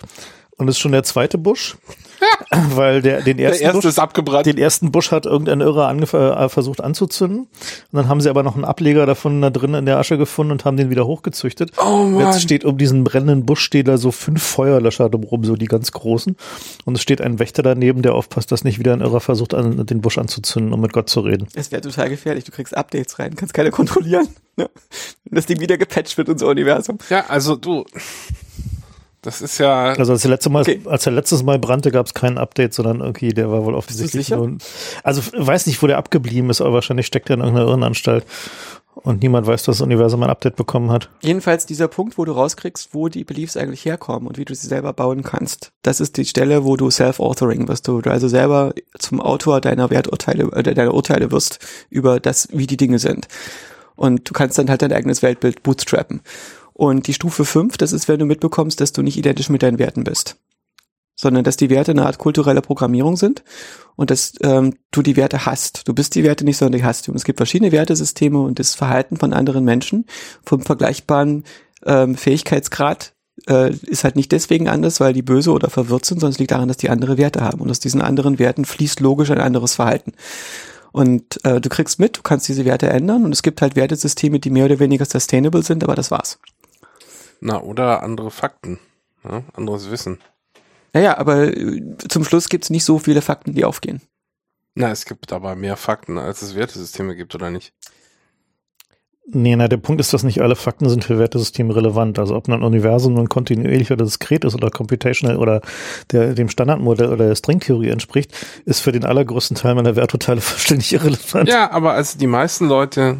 Und 0.56 0.66
es 0.68 0.74
ist 0.76 0.80
schon 0.80 0.90
der 0.92 1.04
zweite 1.04 1.38
Busch, 1.38 1.76
weil 2.74 3.00
der 3.00 3.22
den 3.22 3.38
ersten 3.38 3.58
Der 3.58 3.66
erste 3.66 3.78
Busch, 3.78 3.84
ist 3.84 3.98
abgebrannt. 4.00 4.46
den 4.46 4.58
ersten 4.58 4.90
Busch 4.90 5.12
hat 5.12 5.24
irgendein 5.24 5.60
Irrer 5.60 5.88
äh, 5.92 6.48
versucht 6.48 6.80
anzuzünden. 6.80 7.42
Und 7.42 7.48
dann 7.92 8.08
haben 8.08 8.20
sie 8.20 8.28
aber 8.28 8.42
noch 8.42 8.56
einen 8.56 8.64
Ableger 8.64 9.06
davon 9.06 9.40
da 9.40 9.50
drin 9.50 9.74
in 9.74 9.86
der 9.86 9.98
Asche 9.98 10.18
gefunden 10.18 10.50
und 10.52 10.64
haben 10.64 10.76
den 10.76 10.90
wieder 10.90 11.06
hochgezüchtet. 11.06 11.72
Oh 11.80 12.04
Mann. 12.04 12.26
Jetzt 12.26 12.42
steht 12.42 12.64
um 12.64 12.76
diesen 12.76 13.04
brennenden 13.04 13.46
Busch 13.46 13.60
steht 13.60 13.86
da 13.86 13.98
so 13.98 14.10
fünf 14.10 14.42
Feuerlöscher 14.42 15.08
drumherum, 15.08 15.44
so 15.44 15.54
die 15.54 15.66
ganz 15.66 15.92
großen. 15.92 16.36
Und 16.84 16.94
es 16.96 17.02
steht 17.02 17.20
ein 17.20 17.38
Wächter 17.38 17.62
daneben, 17.62 18.02
der 18.02 18.14
aufpasst, 18.14 18.50
dass 18.50 18.64
nicht 18.64 18.80
wieder 18.80 18.94
ein 18.94 19.00
Irrer 19.00 19.20
versucht, 19.20 19.54
an, 19.54 19.86
den 19.86 20.00
Busch 20.00 20.18
anzuzünden, 20.18 20.72
um 20.72 20.80
mit 20.80 20.92
Gott 20.92 21.08
zu 21.08 21.20
reden. 21.20 21.46
Es 21.54 21.70
wäre 21.70 21.82
total 21.82 22.08
gefährlich. 22.08 22.42
Du 22.44 22.50
kriegst 22.50 22.76
Updates 22.76 23.20
rein, 23.20 23.36
kannst 23.36 23.54
keine 23.54 23.70
kontrollieren. 23.80 24.26
Ne? 24.56 24.68
Wenn 25.24 25.36
das 25.36 25.46
Ding 25.46 25.60
wieder 25.60 25.78
gepatcht 25.78 26.18
wird, 26.18 26.28
unser 26.28 26.48
Universum. 26.48 26.98
Ja, 27.10 27.26
also 27.28 27.54
du, 27.54 27.84
das 29.22 29.42
ist 29.42 29.58
ja, 29.58 29.92
Also 29.94 30.12
als 30.12 30.22
der 30.22 30.30
letzte 30.30 30.50
Mal, 30.50 30.62
Okay. 30.62 30.80
als 30.86 31.04
der 31.04 31.12
letztes 31.12 31.42
Mal 31.42 31.58
brannte, 31.58 31.90
gab 31.90 32.06
es 32.06 32.14
kein 32.14 32.38
Update, 32.38 32.74
sondern 32.74 33.00
irgendwie, 33.00 33.30
der 33.30 33.50
war 33.50 33.64
wohl 33.64 33.74
offensichtlich 33.74 34.30
nur. 34.30 34.58
Also 35.02 35.22
weiß 35.36 35.66
nicht, 35.66 35.82
wo 35.82 35.86
der 35.86 35.98
abgeblieben 35.98 36.50
ist, 36.50 36.60
aber 36.60 36.72
wahrscheinlich 36.74 37.06
steckt 37.06 37.30
er 37.30 37.34
in 37.34 37.40
irgendeiner 37.40 37.68
Irrenanstalt. 37.68 38.24
Und 38.94 39.22
niemand 39.22 39.46
weiß, 39.46 39.62
dass 39.62 39.78
das 39.78 39.80
Universum 39.82 40.22
ein 40.24 40.30
Update 40.30 40.56
bekommen 40.56 40.90
hat. 40.90 41.08
Jedenfalls 41.22 41.64
dieser 41.64 41.86
Punkt, 41.88 42.18
wo 42.18 42.24
du 42.24 42.32
rauskriegst, 42.32 42.88
wo 42.92 43.08
die 43.08 43.24
Beliefs 43.24 43.56
eigentlich 43.56 43.84
herkommen 43.84 44.26
und 44.26 44.36
wie 44.36 44.44
du 44.44 44.54
sie 44.54 44.66
selber 44.66 44.92
bauen 44.92 45.22
kannst. 45.22 45.70
Das 45.82 46.00
ist 46.00 46.16
die 46.16 46.24
Stelle, 46.26 46.64
wo 46.64 46.76
du 46.76 46.90
Self-Authoring 46.90 47.68
wirst, 47.68 47.88
wo 47.88 48.00
du 48.00 48.10
also 48.10 48.26
selber 48.28 48.74
zum 48.98 49.20
Autor 49.20 49.60
deiner 49.60 49.88
Werturteile, 49.90 50.50
äh, 50.52 50.74
deiner 50.74 50.92
Urteile 50.92 51.30
wirst 51.30 51.60
über 51.88 52.20
das, 52.20 52.48
wie 52.52 52.66
die 52.66 52.76
Dinge 52.76 52.98
sind. 52.98 53.28
Und 53.96 54.28
du 54.28 54.32
kannst 54.32 54.58
dann 54.58 54.68
halt 54.68 54.82
dein 54.82 54.92
eigenes 54.92 55.22
Weltbild 55.22 55.62
bootstrappen. 55.62 56.20
Und 56.80 57.08
die 57.08 57.12
Stufe 57.12 57.44
5, 57.44 57.76
das 57.76 57.92
ist, 57.92 58.08
wenn 58.08 58.18
du 58.18 58.24
mitbekommst, 58.24 58.80
dass 58.80 58.94
du 58.94 59.02
nicht 59.02 59.18
identisch 59.18 59.50
mit 59.50 59.62
deinen 59.62 59.78
Werten 59.78 60.02
bist. 60.02 60.36
Sondern 61.14 61.44
dass 61.44 61.58
die 61.58 61.68
Werte 61.68 61.90
eine 61.90 62.06
Art 62.06 62.16
kulturelle 62.16 62.62
Programmierung 62.62 63.18
sind 63.18 63.44
und 63.96 64.10
dass 64.10 64.32
ähm, 64.40 64.72
du 64.90 65.02
die 65.02 65.16
Werte 65.16 65.44
hast. 65.44 65.86
Du 65.86 65.92
bist 65.92 66.14
die 66.14 66.24
Werte 66.24 66.46
nicht, 66.46 66.56
sondern 66.56 66.78
die 66.78 66.84
hast 66.86 67.06
du. 67.06 67.10
Und 67.10 67.18
es 67.18 67.24
gibt 67.24 67.38
verschiedene 67.38 67.70
Wertesysteme 67.70 68.40
und 68.40 68.58
das 68.58 68.76
Verhalten 68.76 69.18
von 69.18 69.34
anderen 69.34 69.62
Menschen 69.62 70.06
vom 70.42 70.62
vergleichbaren 70.62 71.44
ähm, 71.84 72.14
Fähigkeitsgrad 72.14 73.12
äh, 73.46 73.74
ist 73.74 74.04
halt 74.04 74.16
nicht 74.16 74.32
deswegen 74.32 74.66
anders, 74.66 75.00
weil 75.00 75.12
die 75.12 75.20
böse 75.20 75.52
oder 75.52 75.68
verwirrt 75.68 76.06
sind, 76.06 76.20
sondern 76.20 76.32
es 76.32 76.38
liegt 76.38 76.52
daran, 76.52 76.68
dass 76.68 76.78
die 76.78 76.88
andere 76.88 77.18
Werte 77.18 77.42
haben. 77.42 77.60
Und 77.60 77.70
aus 77.70 77.80
diesen 77.80 78.00
anderen 78.00 78.38
Werten 78.38 78.64
fließt 78.64 79.00
logisch 79.00 79.30
ein 79.30 79.38
anderes 79.38 79.74
Verhalten. 79.74 80.14
Und 80.92 81.44
äh, 81.44 81.60
du 81.60 81.68
kriegst 81.68 82.00
mit, 82.00 82.16
du 82.16 82.22
kannst 82.22 82.48
diese 82.48 82.64
Werte 82.64 82.88
ändern 82.88 83.26
und 83.26 83.32
es 83.32 83.42
gibt 83.42 83.60
halt 83.60 83.76
Wertesysteme, 83.76 84.40
die 84.40 84.48
mehr 84.48 84.64
oder 84.64 84.78
weniger 84.78 85.04
sustainable 85.04 85.62
sind, 85.62 85.84
aber 85.84 85.94
das 85.94 86.10
war's. 86.10 86.38
Na, 87.40 87.60
oder 87.60 88.02
andere 88.02 88.30
Fakten, 88.30 88.78
ja, 89.24 89.42
anderes 89.54 89.90
Wissen. 89.90 90.18
Naja, 90.92 91.18
aber 91.18 91.56
äh, 91.56 91.96
zum 92.08 92.24
Schluss 92.24 92.48
gibt's 92.48 92.70
nicht 92.70 92.84
so 92.84 92.98
viele 92.98 93.22
Fakten, 93.22 93.54
die 93.54 93.64
aufgehen. 93.64 94.00
Na, 94.74 94.90
es 94.90 95.04
gibt 95.04 95.32
aber 95.32 95.56
mehr 95.56 95.76
Fakten, 95.76 96.18
als 96.18 96.42
es 96.42 96.54
Wertesysteme 96.54 97.16
gibt, 97.16 97.34
oder 97.34 97.50
nicht? 97.50 97.72
Nee, 99.32 99.54
na, 99.54 99.68
der 99.68 99.76
Punkt 99.76 100.00
ist, 100.00 100.12
dass 100.12 100.24
nicht 100.24 100.40
alle 100.40 100.56
Fakten 100.56 100.88
sind 100.88 101.04
für 101.04 101.18
Wertesysteme 101.18 101.74
relevant. 101.74 102.18
Also 102.18 102.34
ob 102.34 102.48
ein 102.48 102.62
Universum 102.62 103.14
nun 103.14 103.28
kontinuierlich 103.28 103.92
oder 103.92 104.04
diskret 104.04 104.44
ist 104.44 104.54
oder 104.54 104.70
computational 104.70 105.36
oder 105.36 105.60
der, 106.10 106.34
dem 106.34 106.48
Standardmodell 106.48 107.12
oder 107.12 107.28
der 107.28 107.36
Stringtheorie 107.36 107.90
entspricht, 107.90 108.34
ist 108.64 108.80
für 108.80 108.90
den 108.90 109.04
allergrößten 109.04 109.56
Teil 109.56 109.76
meiner 109.76 109.94
Werturteile 109.94 110.40
vollständig 110.40 110.92
irrelevant. 110.92 111.48
Ja, 111.48 111.70
aber 111.70 111.92
also 111.92 112.18
die 112.18 112.26
meisten 112.26 112.68
Leute 112.68 113.18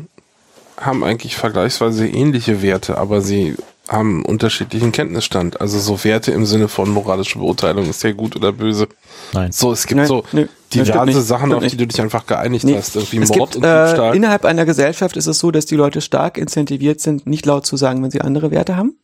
haben 0.76 1.04
eigentlich 1.04 1.36
vergleichsweise 1.36 2.08
ähnliche 2.08 2.62
Werte, 2.62 2.98
aber 2.98 3.20
sie 3.20 3.56
haben 3.90 4.16
einen 4.16 4.24
unterschiedlichen 4.24 4.92
Kenntnisstand. 4.92 5.60
Also 5.60 5.78
so 5.78 6.02
Werte 6.04 6.30
im 6.30 6.46
Sinne 6.46 6.68
von 6.68 6.88
moralische 6.90 7.38
Beurteilung, 7.38 7.90
ist 7.90 8.02
der 8.04 8.14
gut 8.14 8.36
oder 8.36 8.52
böse. 8.52 8.88
Nein. 9.32 9.50
So, 9.50 9.72
es 9.72 9.86
gibt 9.86 9.98
Nein, 9.98 10.06
so 10.06 10.24
nö, 10.32 10.46
diverse 10.72 11.04
nicht, 11.06 11.26
Sachen, 11.26 11.52
auf 11.52 11.66
die 11.66 11.76
du 11.76 11.86
dich 11.86 12.00
einfach 12.00 12.24
geeinigt 12.26 12.64
Nee, 12.64 12.76
hast. 12.76 12.94
Irgendwie 12.94 13.18
es 13.18 13.28
Mord 13.30 13.52
gibt, 13.52 13.56
und 13.56 13.64
äh, 13.64 13.84
Diebstahl. 13.86 14.14
innerhalb 14.16 14.44
einer 14.44 14.64
Gesellschaft 14.64 15.16
ist 15.16 15.26
es 15.26 15.40
so, 15.40 15.50
dass 15.50 15.66
die 15.66 15.74
Leute 15.76 16.00
stark 16.00 16.38
incentiviert 16.38 17.00
sind, 17.00 17.26
nicht 17.26 17.44
laut 17.46 17.66
zu 17.66 17.76
sagen, 17.76 18.02
wenn 18.02 18.12
sie 18.12 18.20
andere 18.20 18.52
Werte 18.52 18.76
haben, 18.76 18.94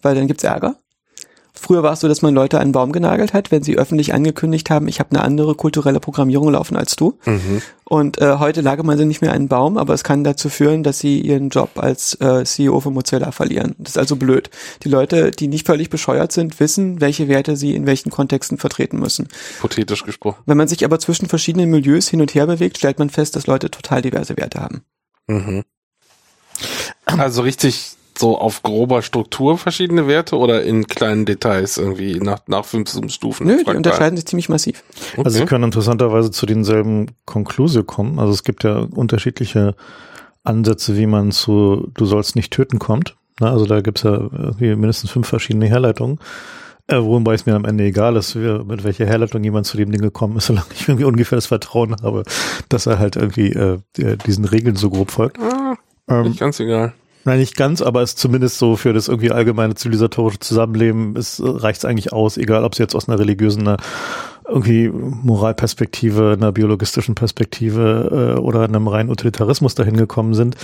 weil 0.00 0.14
dann 0.14 0.28
gibt's 0.28 0.44
Ärger. 0.44 0.76
Früher 1.52 1.82
war 1.82 1.92
es 1.94 2.00
so, 2.00 2.08
dass 2.08 2.22
man 2.22 2.32
Leute 2.32 2.58
an 2.58 2.62
einen 2.62 2.72
Baum 2.72 2.92
genagelt 2.92 3.34
hat, 3.34 3.50
wenn 3.50 3.64
sie 3.64 3.76
öffentlich 3.76 4.14
angekündigt 4.14 4.70
haben, 4.70 4.86
ich 4.86 5.00
habe 5.00 5.10
eine 5.10 5.22
andere 5.22 5.56
kulturelle 5.56 5.98
Programmierung 6.00 6.52
laufen 6.52 6.76
als 6.76 6.94
du. 6.94 7.18
mhm. 7.24 7.60
Und 7.92 8.20
äh, 8.20 8.36
heute 8.38 8.62
man 8.84 8.96
sie 8.96 9.04
nicht 9.04 9.20
mehr 9.20 9.32
einen 9.32 9.48
Baum, 9.48 9.76
aber 9.76 9.94
es 9.94 10.04
kann 10.04 10.22
dazu 10.22 10.48
führen, 10.48 10.84
dass 10.84 11.00
sie 11.00 11.20
ihren 11.20 11.48
Job 11.48 11.70
als 11.74 12.14
äh, 12.20 12.44
CEO 12.44 12.78
von 12.78 12.94
Mozilla 12.94 13.32
verlieren. 13.32 13.74
Das 13.78 13.94
ist 13.94 13.98
also 13.98 14.14
blöd. 14.14 14.48
Die 14.84 14.88
Leute, 14.88 15.32
die 15.32 15.48
nicht 15.48 15.66
völlig 15.66 15.90
bescheuert 15.90 16.30
sind, 16.30 16.60
wissen, 16.60 17.00
welche 17.00 17.26
Werte 17.26 17.56
sie 17.56 17.74
in 17.74 17.86
welchen 17.86 18.10
Kontexten 18.10 18.58
vertreten 18.58 19.00
müssen. 19.00 19.26
Hypothetisch 19.56 20.04
gesprochen. 20.04 20.40
Wenn 20.46 20.56
man 20.56 20.68
sich 20.68 20.84
aber 20.84 21.00
zwischen 21.00 21.26
verschiedenen 21.26 21.68
Milieus 21.68 22.06
hin 22.06 22.20
und 22.20 22.32
her 22.32 22.46
bewegt, 22.46 22.78
stellt 22.78 23.00
man 23.00 23.10
fest, 23.10 23.34
dass 23.34 23.48
Leute 23.48 23.72
total 23.72 24.02
diverse 24.02 24.36
Werte 24.36 24.60
haben. 24.60 24.84
Mhm. 25.26 25.64
Also 27.06 27.42
richtig 27.42 27.96
so 28.18 28.38
auf 28.38 28.62
grober 28.62 29.02
Struktur 29.02 29.58
verschiedene 29.58 30.06
Werte 30.06 30.36
oder 30.36 30.62
in 30.62 30.86
kleinen 30.86 31.24
Details 31.24 31.78
irgendwie 31.78 32.18
nach, 32.20 32.40
nach 32.46 32.64
fünf 32.64 32.90
Stufen? 33.12 33.46
Nö, 33.46 33.62
die 33.64 33.70
unterscheiden 33.70 34.16
sich 34.16 34.26
ziemlich 34.26 34.48
massiv. 34.48 34.82
Okay. 35.12 35.22
Also 35.24 35.38
sie 35.38 35.44
können 35.46 35.64
interessanterweise 35.64 36.30
zu 36.30 36.46
denselben 36.46 37.06
Konklusio 37.24 37.84
kommen. 37.84 38.18
Also 38.18 38.32
es 38.32 38.44
gibt 38.44 38.64
ja 38.64 38.86
unterschiedliche 38.94 39.74
Ansätze, 40.44 40.96
wie 40.96 41.06
man 41.06 41.32
zu 41.32 41.90
Du 41.94 42.06
sollst 42.06 42.36
nicht 42.36 42.52
töten 42.52 42.78
kommt. 42.78 43.16
Na, 43.40 43.50
also 43.52 43.64
da 43.66 43.80
gibt's 43.80 44.02
ja 44.02 44.12
irgendwie 44.12 44.74
mindestens 44.76 45.10
fünf 45.10 45.28
verschiedene 45.28 45.66
Herleitungen. 45.66 46.18
Äh, 46.86 47.02
wobei 47.02 47.34
es 47.34 47.46
mir 47.46 47.54
am 47.54 47.64
Ende 47.64 47.84
egal 47.84 48.16
ist, 48.16 48.34
wie, 48.34 48.64
mit 48.64 48.82
welcher 48.82 49.06
Herleitung 49.06 49.44
jemand 49.44 49.64
zu 49.66 49.76
dem 49.76 49.92
Ding 49.92 50.00
gekommen 50.02 50.36
ist, 50.36 50.46
solange 50.48 50.66
ich 50.74 50.88
irgendwie 50.88 51.04
ungefähr 51.04 51.36
das 51.36 51.46
Vertrauen 51.46 51.96
habe, 52.02 52.24
dass 52.68 52.86
er 52.86 52.98
halt 52.98 53.16
irgendwie 53.16 53.52
äh, 53.52 53.78
diesen 54.26 54.44
Regeln 54.44 54.76
so 54.76 54.90
grob 54.90 55.10
folgt. 55.10 55.38
ah, 55.38 55.76
Ähm, 56.08 56.24
nicht 56.24 56.40
ganz 56.40 56.58
egal. 56.58 56.92
Nein, 57.24 57.38
nicht 57.38 57.56
ganz, 57.56 57.82
aber 57.82 58.02
ist 58.02 58.18
zumindest 58.18 58.58
so 58.58 58.76
für 58.76 58.92
das 58.94 59.08
irgendwie 59.08 59.30
allgemeine 59.30 59.74
zivilisatorische 59.74 60.38
Zusammenleben 60.38 61.14
reicht 61.16 61.78
es 61.78 61.84
eigentlich 61.84 62.12
aus, 62.12 62.38
egal 62.38 62.64
ob 62.64 62.72
es 62.72 62.78
jetzt 62.78 62.94
aus 62.94 63.08
einer 63.08 63.18
religiösen, 63.18 63.76
irgendwie 64.50 64.88
Moralperspektive, 64.88 66.36
einer 66.36 66.52
biologistischen 66.52 67.14
Perspektive 67.14 68.36
äh, 68.36 68.40
oder 68.40 68.62
einem 68.62 68.88
reinen 68.88 69.10
Utilitarismus 69.10 69.74
dahin 69.74 69.96
gekommen 69.96 70.34
sind, 70.34 70.56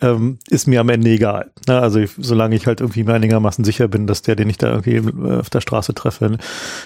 ähm, 0.00 0.38
ist 0.48 0.66
mir 0.66 0.80
am 0.80 0.88
Ende 0.88 1.10
egal. 1.10 1.50
Ne? 1.68 1.78
Also 1.78 2.00
ich, 2.00 2.10
solange 2.18 2.56
ich 2.56 2.66
halt 2.66 2.80
irgendwie 2.80 3.04
mir 3.04 3.14
einigermaßen 3.14 3.64
sicher 3.64 3.88
bin, 3.88 4.06
dass 4.06 4.22
der, 4.22 4.36
den 4.36 4.48
ich 4.48 4.58
da 4.58 4.70
irgendwie 4.70 4.96
äh, 4.96 5.38
auf 5.38 5.50
der 5.50 5.60
Straße 5.60 5.94
treffe, 5.94 6.38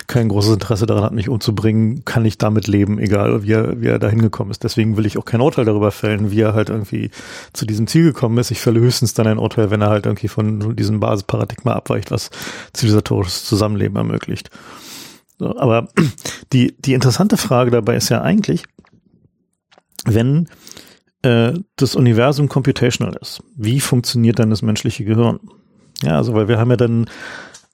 kein 0.06 0.28
großes 0.28 0.54
Interesse 0.54 0.86
daran 0.86 1.04
hat, 1.04 1.12
mich 1.12 1.28
umzubringen, 1.28 2.04
kann 2.04 2.24
ich 2.24 2.38
damit 2.38 2.66
leben, 2.66 2.98
egal 2.98 3.42
wie 3.44 3.52
er, 3.52 3.80
wie 3.80 3.86
er 3.86 3.98
da 3.98 4.08
hingekommen 4.08 4.50
ist. 4.50 4.64
Deswegen 4.64 4.96
will 4.96 5.06
ich 5.06 5.16
auch 5.16 5.24
kein 5.24 5.40
Urteil 5.40 5.64
darüber 5.64 5.90
fällen, 5.92 6.30
wie 6.30 6.40
er 6.40 6.54
halt 6.54 6.70
irgendwie 6.70 7.10
zu 7.52 7.66
diesem 7.66 7.86
Ziel 7.86 8.04
gekommen 8.04 8.36
ist. 8.38 8.50
Ich 8.50 8.60
fälle 8.60 8.80
höchstens 8.80 9.14
dann 9.14 9.26
ein 9.26 9.38
Urteil, 9.38 9.70
wenn 9.70 9.80
er 9.80 9.90
halt 9.90 10.06
irgendwie 10.06 10.28
von 10.28 10.74
diesem 10.74 11.00
Basisparadigma 11.00 11.72
abweicht, 11.72 12.10
was 12.10 12.30
zivilisatorisches 12.72 13.44
Zusammenleben 13.44 13.96
ermöglicht. 13.96 14.50
So, 15.38 15.56
aber 15.56 15.88
die, 16.52 16.76
die 16.78 16.94
interessante 16.94 17.36
Frage 17.36 17.70
dabei 17.70 17.96
ist 17.96 18.08
ja 18.08 18.22
eigentlich, 18.22 18.64
wenn 20.04 20.48
äh, 21.22 21.54
das 21.76 21.94
Universum 21.94 22.48
computational 22.48 23.16
ist, 23.20 23.42
wie 23.56 23.80
funktioniert 23.80 24.38
dann 24.38 24.50
das 24.50 24.62
menschliche 24.62 25.04
Gehirn? 25.04 25.40
Ja, 26.02 26.16
also 26.16 26.34
weil 26.34 26.48
wir 26.48 26.58
haben 26.58 26.70
ja 26.70 26.76
dann, 26.76 27.10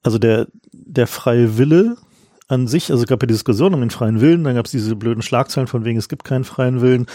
also 0.02 0.18
der, 0.18 0.46
der 0.72 1.06
freie 1.06 1.58
Wille 1.58 1.96
an 2.48 2.66
sich, 2.66 2.90
also 2.90 3.04
gab 3.04 3.22
ja 3.22 3.26
die 3.26 3.34
Diskussion 3.34 3.74
um 3.74 3.80
den 3.80 3.90
freien 3.90 4.20
Willen, 4.20 4.44
dann 4.44 4.54
gab 4.54 4.66
es 4.66 4.72
diese 4.72 4.96
blöden 4.96 5.22
Schlagzeilen 5.22 5.66
von 5.66 5.84
wegen, 5.84 5.98
es 5.98 6.08
gibt 6.08 6.24
keinen 6.24 6.44
freien 6.44 6.80
Willen, 6.80 7.06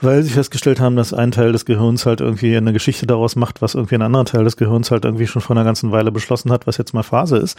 weil 0.00 0.22
sie 0.22 0.30
festgestellt 0.30 0.80
haben, 0.80 0.96
dass 0.96 1.14
ein 1.14 1.30
Teil 1.30 1.52
des 1.52 1.64
Gehirns 1.64 2.04
halt 2.04 2.20
irgendwie 2.20 2.56
eine 2.56 2.72
Geschichte 2.72 3.06
daraus 3.06 3.36
macht, 3.36 3.62
was 3.62 3.74
irgendwie 3.74 3.94
ein 3.94 4.02
anderer 4.02 4.24
Teil 4.24 4.44
des 4.44 4.56
Gehirns 4.56 4.90
halt 4.90 5.04
irgendwie 5.04 5.26
schon 5.26 5.42
vor 5.42 5.56
einer 5.56 5.64
ganzen 5.64 5.92
Weile 5.92 6.12
beschlossen 6.12 6.52
hat, 6.52 6.66
was 6.66 6.76
jetzt 6.76 6.92
mal 6.92 7.02
Phase 7.02 7.38
ist. 7.38 7.58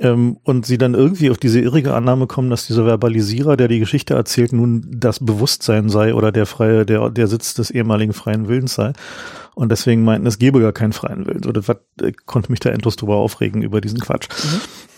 Ähm, 0.00 0.38
und 0.44 0.64
sie 0.64 0.78
dann 0.78 0.94
irgendwie 0.94 1.30
auf 1.30 1.38
diese 1.38 1.60
irrige 1.60 1.94
Annahme 1.94 2.26
kommen, 2.26 2.50
dass 2.50 2.66
dieser 2.66 2.86
Verbalisierer, 2.86 3.56
der 3.56 3.68
die 3.68 3.80
Geschichte 3.80 4.14
erzählt, 4.14 4.52
nun 4.52 4.86
das 4.90 5.18
Bewusstsein 5.18 5.88
sei 5.88 6.14
oder 6.14 6.30
der 6.30 6.46
freie, 6.46 6.86
der, 6.86 7.10
der 7.10 7.26
Sitz 7.26 7.54
des 7.54 7.70
ehemaligen 7.70 8.12
freien 8.12 8.48
Willens 8.48 8.74
sei. 8.74 8.92
Und 9.54 9.72
deswegen 9.72 10.04
meinten, 10.04 10.26
es 10.28 10.38
gebe 10.38 10.60
gar 10.60 10.72
keinen 10.72 10.92
freien 10.92 11.26
Willen. 11.26 11.42
So, 11.42 11.50
das 11.50 11.66
war, 11.66 11.80
ich 12.00 12.16
konnte 12.26 12.52
mich 12.52 12.60
da 12.60 12.70
endlos 12.70 12.94
drüber 12.94 13.16
aufregen 13.16 13.62
über 13.62 13.80
diesen 13.80 13.98
Quatsch. 13.98 14.28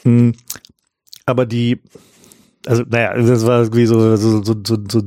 Mhm. 0.04 0.34
Aber 1.24 1.46
die, 1.46 1.80
also 2.66 2.82
naja, 2.86 3.14
das 3.16 3.46
war 3.46 3.62
irgendwie 3.62 3.86
so, 3.86 4.16
so, 4.16 4.42
so, 4.42 4.54
so, 4.62 4.76
so 4.86 5.02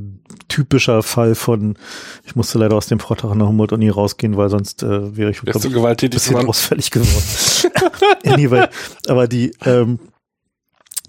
typischer 0.54 1.02
Fall 1.02 1.34
von, 1.34 1.76
ich 2.24 2.36
musste 2.36 2.58
leider 2.58 2.76
aus 2.76 2.86
dem 2.86 3.00
Vortrag 3.00 3.32
an 3.32 3.38
der 3.40 3.48
Humboldt-Uni 3.48 3.88
rausgehen, 3.90 4.36
weil 4.36 4.50
sonst 4.50 4.82
äh, 4.82 5.16
wäre 5.16 5.30
ich 5.30 5.44
Wärst 5.44 5.56
du 5.56 5.60
glaub 5.60 5.64
ich, 5.64 5.72
gewalttätig 5.74 6.14
bisschen 6.14 6.34
geworden? 6.34 6.48
ausfällig 6.48 6.90
geworden. 6.90 7.24
anyway, 8.24 8.66
aber 9.08 9.26
die, 9.26 9.52
ähm, 9.64 9.98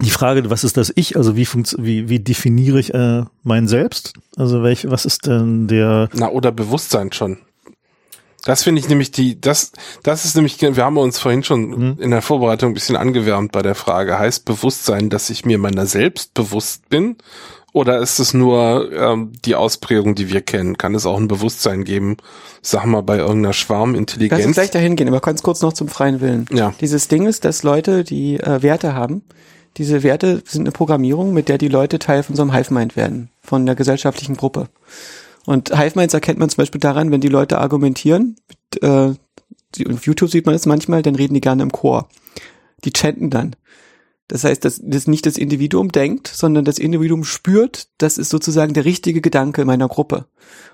die 0.01 0.09
Frage, 0.09 0.49
was 0.49 0.63
ist 0.63 0.77
das 0.77 0.91
Ich? 0.95 1.15
Also 1.15 1.35
wie 1.37 1.45
funkt, 1.45 1.75
wie, 1.79 2.09
wie 2.09 2.19
definiere 2.19 2.79
ich 2.79 2.93
äh, 2.93 3.23
mein 3.43 3.67
Selbst? 3.67 4.13
Also 4.35 4.63
welch, 4.63 4.89
was 4.89 5.05
ist 5.05 5.25
denn 5.27 5.67
der? 5.67 6.09
Na, 6.13 6.29
oder 6.29 6.51
Bewusstsein 6.51 7.11
schon. 7.13 7.37
Das 8.43 8.63
finde 8.63 8.79
ich 8.79 8.89
nämlich 8.89 9.09
die, 9.11 9.41
das, 9.41 9.71
das 10.03 10.23
ist 10.25 10.35
nämlich, 10.35 10.61
wir 10.61 10.83
haben 10.83 10.97
uns 10.97 11.17
vorhin 11.17 11.43
schon 11.43 11.69
Mhm. 11.69 11.97
in 11.99 12.11
der 12.11 12.21
Vorbereitung 12.21 12.71
ein 12.71 12.73
bisschen 12.75 12.95
angewärmt 12.95 13.51
bei 13.51 13.63
der 13.63 13.73
Frage, 13.73 14.19
heißt 14.19 14.45
Bewusstsein, 14.45 15.09
dass 15.09 15.29
ich 15.31 15.45
mir 15.45 15.57
meiner 15.57 15.85
selbst 15.87 16.33
bewusst 16.35 16.87
bin? 16.89 17.15
Oder 17.75 17.99
ist 17.99 18.19
es 18.19 18.33
nur 18.33 18.89
ähm, 18.93 19.33
die 19.43 19.53
Ausprägung, 19.53 20.15
die 20.15 20.29
wir 20.29 20.39
kennen? 20.39 20.77
Kann 20.77 20.95
es 20.95 21.05
auch 21.05 21.19
ein 21.19 21.27
Bewusstsein 21.27 21.83
geben, 21.83 22.15
sag 22.61 22.85
mal, 22.85 23.01
bei 23.01 23.17
irgendeiner 23.17 23.49
Lass 23.49 23.57
uns 23.57 23.65
Schwarmintelligenz? 23.65 24.53
gleich 24.53 24.71
dahin 24.71 24.95
gehen, 24.95 25.09
aber 25.09 25.19
ganz 25.19 25.43
kurz 25.43 25.61
noch 25.61 25.73
zum 25.73 25.89
freien 25.89 26.21
Willen. 26.21 26.45
Ja. 26.53 26.73
Dieses 26.79 27.09
Ding 27.09 27.25
ist, 27.25 27.43
dass 27.43 27.63
Leute, 27.63 28.05
die 28.05 28.39
äh, 28.39 28.61
Werte 28.61 28.93
haben, 28.93 29.23
diese 29.75 30.03
Werte 30.03 30.41
sind 30.47 30.61
eine 30.61 30.71
Programmierung, 30.71 31.33
mit 31.33 31.49
der 31.49 31.57
die 31.57 31.67
Leute 31.67 31.99
Teil 31.99 32.23
von 32.23 32.37
so 32.37 32.43
einem 32.43 32.53
Hive-Mind 32.53 32.95
werden, 32.95 33.29
von 33.43 33.65
der 33.65 33.75
gesellschaftlichen 33.75 34.37
Gruppe. 34.37 34.69
Und 35.45 35.77
Hive-Minds 35.77 36.13
erkennt 36.13 36.39
man 36.39 36.49
zum 36.49 36.61
Beispiel 36.61 36.79
daran, 36.79 37.11
wenn 37.11 37.19
die 37.19 37.27
Leute 37.27 37.57
argumentieren, 37.57 38.37
äh, 38.81 39.09
auf 39.89 40.05
YouTube 40.05 40.31
sieht 40.31 40.45
man 40.45 40.55
das 40.55 40.65
manchmal, 40.65 41.01
dann 41.01 41.15
reden 41.15 41.33
die 41.33 41.41
gerne 41.41 41.61
im 41.61 41.73
Chor. 41.73 42.07
Die 42.85 42.93
chanten 42.95 43.29
dann. 43.29 43.57
Das 44.27 44.43
heißt, 44.43 44.65
dass 44.65 44.81
das 44.83 45.07
nicht 45.07 45.25
das 45.27 45.37
Individuum 45.37 45.91
denkt, 45.91 46.27
sondern 46.27 46.65
das 46.65 46.79
Individuum 46.79 47.23
spürt, 47.23 47.87
das 47.99 48.17
ist 48.17 48.29
sozusagen 48.29 48.73
der 48.73 48.83
richtige 48.83 49.21
Gedanke 49.21 49.65
meiner 49.65 49.87
Gruppe. 49.87 50.25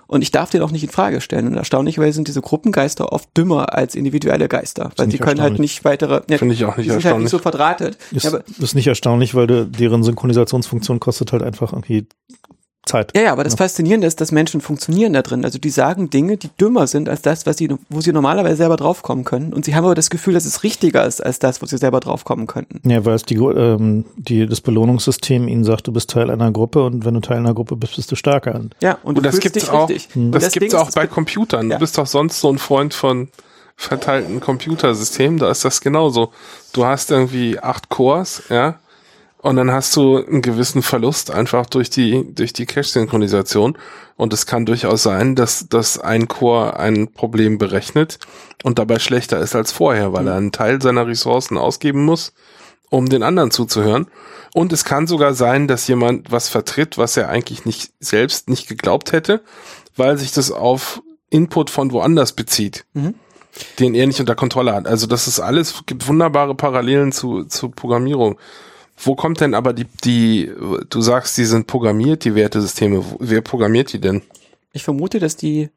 Und 0.07 0.22
ich 0.22 0.32
darf 0.32 0.49
den 0.49 0.61
auch 0.61 0.72
nicht 0.72 0.84
in 0.84 0.90
Frage 0.90 1.22
stellen. 1.22 1.48
Und 1.48 1.56
erstaunlicherweise 1.56 2.14
sind 2.14 2.28
diese 2.28 2.41
Gruppengeister 2.41 3.11
oft 3.11 3.30
dümmer 3.36 3.73
als 3.73 3.95
individuelle 3.95 4.48
Geister, 4.48 4.91
weil 4.98 5.10
sie 5.10 5.18
können 5.18 5.41
halt 5.41 5.60
nicht 5.60 5.86
weitere, 5.86 6.22
ja, 6.30 6.38
Finde 6.38 6.53
ich 6.53 6.65
auch 6.65 6.78
nicht 6.78 6.86
die 6.86 6.91
sind 6.91 6.95
halt 6.95 7.06
erstaunlich. 7.06 7.23
nicht 7.23 7.32
so 7.32 7.40
verdrahtet. 7.40 7.98
Ist, 8.11 8.23
Ja, 8.23 8.30
aber, 8.32 8.44
ist 8.60 8.76
nicht 8.76 8.88
erstaunlich, 8.88 9.36
weil 9.36 9.48
de, 9.48 9.65
deren 9.65 10.03
Synchronisationsfunktion 10.03 10.99
kostet 10.99 11.32
halt 11.32 11.44
einfach 11.44 11.72
irgendwie 11.72 12.07
Zeit. 12.85 13.11
ja, 13.15 13.21
ja, 13.21 13.31
aber 13.31 13.43
das 13.43 13.55
Faszinierende 13.55 14.07
ist, 14.07 14.19
dass 14.21 14.31
Menschen 14.31 14.59
funktionieren 14.59 15.13
da 15.13 15.21
drin. 15.21 15.45
Also 15.45 15.59
die 15.59 15.69
sagen 15.69 16.09
Dinge, 16.09 16.37
die 16.37 16.49
dümmer 16.59 16.87
sind 16.87 17.09
als 17.09 17.21
das, 17.21 17.45
was 17.45 17.57
sie, 17.57 17.69
wo 17.89 18.01
sie 18.01 18.11
normalerweise 18.11 18.55
selber 18.55 18.75
draufkommen 18.75 19.23
können. 19.23 19.53
Und 19.53 19.65
sie 19.65 19.75
haben 19.75 19.85
aber 19.85 19.93
das 19.93 20.09
Gefühl, 20.09 20.33
dass 20.33 20.45
es 20.45 20.63
richtiger 20.63 21.05
ist 21.05 21.23
als 21.23 21.37
das, 21.39 21.61
wo 21.61 21.67
sie 21.67 21.77
selber 21.77 21.99
draufkommen 21.99 22.47
könnten. 22.47 22.81
Ja, 22.89 23.05
weil 23.05 23.15
es 23.15 23.23
die, 23.23 23.35
ähm, 23.35 24.05
die, 24.15 24.47
das 24.47 24.61
Belohnungssystem 24.61 25.47
ihnen 25.47 25.63
sagt, 25.63 25.87
du 25.87 25.91
bist 25.91 26.09
Teil 26.09 26.31
einer 26.31 26.51
Gruppe 26.51 26.83
und 26.83 27.05
wenn 27.05 27.13
du 27.13 27.19
Teil 27.19 27.37
einer 27.37 27.53
Gruppe 27.53 27.75
bist, 27.75 27.95
bist 27.95 28.11
du 28.11 28.15
stärker. 28.15 28.59
Ja, 28.81 28.93
und, 29.03 29.09
Und 29.09 29.17
du 29.17 29.21
das 29.21 29.39
gibt's 29.39 29.59
dich 29.59 29.69
auch, 29.69 29.87
richtig. 29.87 30.15
Mhm. 30.15 30.25
Und 30.25 30.31
das, 30.35 30.45
das 30.45 30.53
gibt's 30.53 30.73
auch 30.73 30.91
bei 30.91 31.05
Computern. 31.05 31.69
Ja. 31.69 31.77
Du 31.77 31.81
bist 31.81 31.97
doch 31.97 32.07
sonst 32.07 32.39
so 32.39 32.51
ein 32.51 32.57
Freund 32.57 32.93
von 32.93 33.29
verteilten 33.75 34.39
Computersystemen, 34.39 35.39
da 35.39 35.49
ist 35.49 35.65
das 35.65 35.81
genauso. 35.81 36.31
Du 36.73 36.85
hast 36.85 37.11
irgendwie 37.11 37.59
acht 37.59 37.89
Cores, 37.89 38.43
ja, 38.49 38.79
und 39.41 39.55
dann 39.55 39.72
hast 39.72 39.95
du 39.95 40.18
einen 40.23 40.41
gewissen 40.41 40.84
Verlust 40.84 41.31
einfach 41.31 41.65
durch 41.65 41.89
die, 41.89 42.34
durch 42.34 42.53
die 42.53 42.65
Cache-Synchronisation. 42.68 43.76
Und 44.15 44.34
es 44.34 44.45
kann 44.45 44.68
durchaus 44.68 45.01
sein, 45.01 45.35
dass, 45.35 45.68
dass 45.68 45.97
ein 45.97 46.27
Core 46.27 46.77
ein 46.77 47.11
Problem 47.11 47.57
berechnet 47.57 48.19
und 48.63 48.77
dabei 48.77 48.99
schlechter 48.99 49.39
ist 49.39 49.55
als 49.55 49.72
vorher, 49.72 50.13
weil 50.13 50.27
er 50.27 50.35
einen 50.35 50.51
Teil 50.51 50.80
seiner 50.80 51.07
Ressourcen 51.07 51.57
ausgeben 51.57 52.05
muss, 52.05 52.34
um 52.91 53.09
den 53.09 53.23
anderen 53.23 53.49
zuzuhören. 53.49 54.07
Und 54.53 54.73
es 54.73 54.85
kann 54.85 55.07
sogar 55.07 55.34
sein, 55.34 55.68
dass 55.68 55.88
jemand 55.88 56.31
was 56.31 56.47
vertritt, 56.47 56.99
was 56.99 57.18
er 57.18 57.30
eigentlich 57.30 57.65
nicht 57.65 57.93
selbst 57.99 58.47
nicht 58.47 58.68
geglaubt 58.68 59.11
hätte, 59.11 59.41
weil 59.97 60.19
sich 60.19 60.31
das 60.34 60.51
auf 60.51 61.01
Input 61.31 61.72
von 61.72 61.91
woanders 61.91 62.34
bezieht, 62.34 62.85
Mhm. 62.93 63.15
den 63.80 63.95
er 63.95 64.05
nicht 64.05 64.19
unter 64.19 64.35
Kontrolle 64.35 64.73
hat. 64.73 64.85
Also 64.88 65.07
das 65.07 65.27
ist 65.27 65.39
alles, 65.39 65.84
gibt 65.88 66.07
wunderbare 66.07 66.53
Parallelen 66.53 67.11
zu, 67.11 67.45
zu 67.45 67.69
Programmierung. 67.69 68.38
Wo 69.03 69.15
kommt 69.15 69.41
denn 69.41 69.53
aber 69.53 69.73
die, 69.73 69.86
die, 70.03 70.52
du 70.90 71.02
sagst, 71.02 71.38
die 71.38 71.45
sind 71.45 71.68
programmiert, 71.68 72.23
die 72.23 72.36
Wertesysteme. 72.36 73.03
Wer 73.19 73.41
programmiert 73.41 73.94
die 73.94 73.99
denn? 73.99 74.22
Ich 74.73 74.84
vermute, 74.84 75.19
dass 75.19 75.36
die 75.36 75.69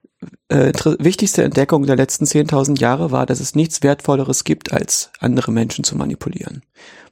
äh, 0.48 0.72
wichtigste 0.98 1.42
Entdeckung 1.42 1.86
der 1.86 1.96
letzten 1.96 2.24
10.000 2.24 2.78
Jahre 2.80 3.10
war, 3.10 3.26
dass 3.26 3.40
es 3.40 3.54
nichts 3.54 3.82
Wertvolleres 3.82 4.44
gibt, 4.44 4.72
als 4.72 5.10
andere 5.20 5.52
Menschen 5.52 5.84
zu 5.84 5.96
manipulieren. 5.96 6.62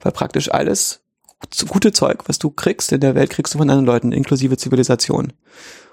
Weil 0.00 0.12
praktisch 0.12 0.50
alles 0.50 1.00
gute 1.68 1.92
Zeug, 1.92 2.28
was 2.28 2.38
du 2.38 2.50
kriegst 2.50 2.92
in 2.92 3.00
der 3.00 3.14
Welt, 3.14 3.30
kriegst 3.30 3.54
du 3.54 3.58
von 3.58 3.68
anderen 3.68 3.86
Leuten, 3.86 4.12
inklusive 4.12 4.56
Zivilisation. 4.56 5.32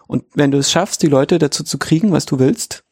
Und 0.08 0.26
wenn 0.34 0.52
du 0.52 0.58
es 0.58 0.72
schaffst, 0.72 1.02
die 1.02 1.08
Leute 1.08 1.40
dazu 1.40 1.64
zu 1.64 1.78
kriegen, 1.78 2.12
was 2.12 2.26
du 2.26 2.40
willst, 2.40 2.84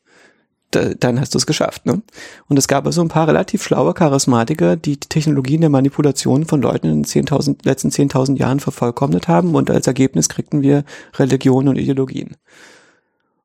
da, 0.72 0.94
dann 0.94 1.19
hast 1.19 1.34
du 1.34 1.38
es 1.38 1.45
geschafft. 1.45 1.85
Ne? 1.85 2.02
Und 2.48 2.57
es 2.57 2.68
gab 2.68 2.85
also 2.85 3.02
ein 3.02 3.07
paar 3.07 3.27
relativ 3.27 3.64
schlaue 3.64 3.94
Charismatiker, 3.94 4.76
die 4.76 4.99
die 4.99 5.07
Technologien 5.07 5.61
der 5.61 5.69
Manipulation 5.69 6.45
von 6.45 6.61
Leuten 6.61 6.88
in 6.88 7.03
den 7.03 7.06
10.000, 7.06 7.65
letzten 7.65 7.89
10.000 7.89 8.38
Jahren 8.38 8.60
vervollkommnet 8.60 9.27
haben 9.27 9.56
und 9.56 9.69
als 9.69 9.88
Ergebnis 9.88 10.30
kriegten 10.30 10.61
wir 10.61 10.84
Religionen 11.15 11.69
und 11.69 11.77
Ideologien. 11.77 12.35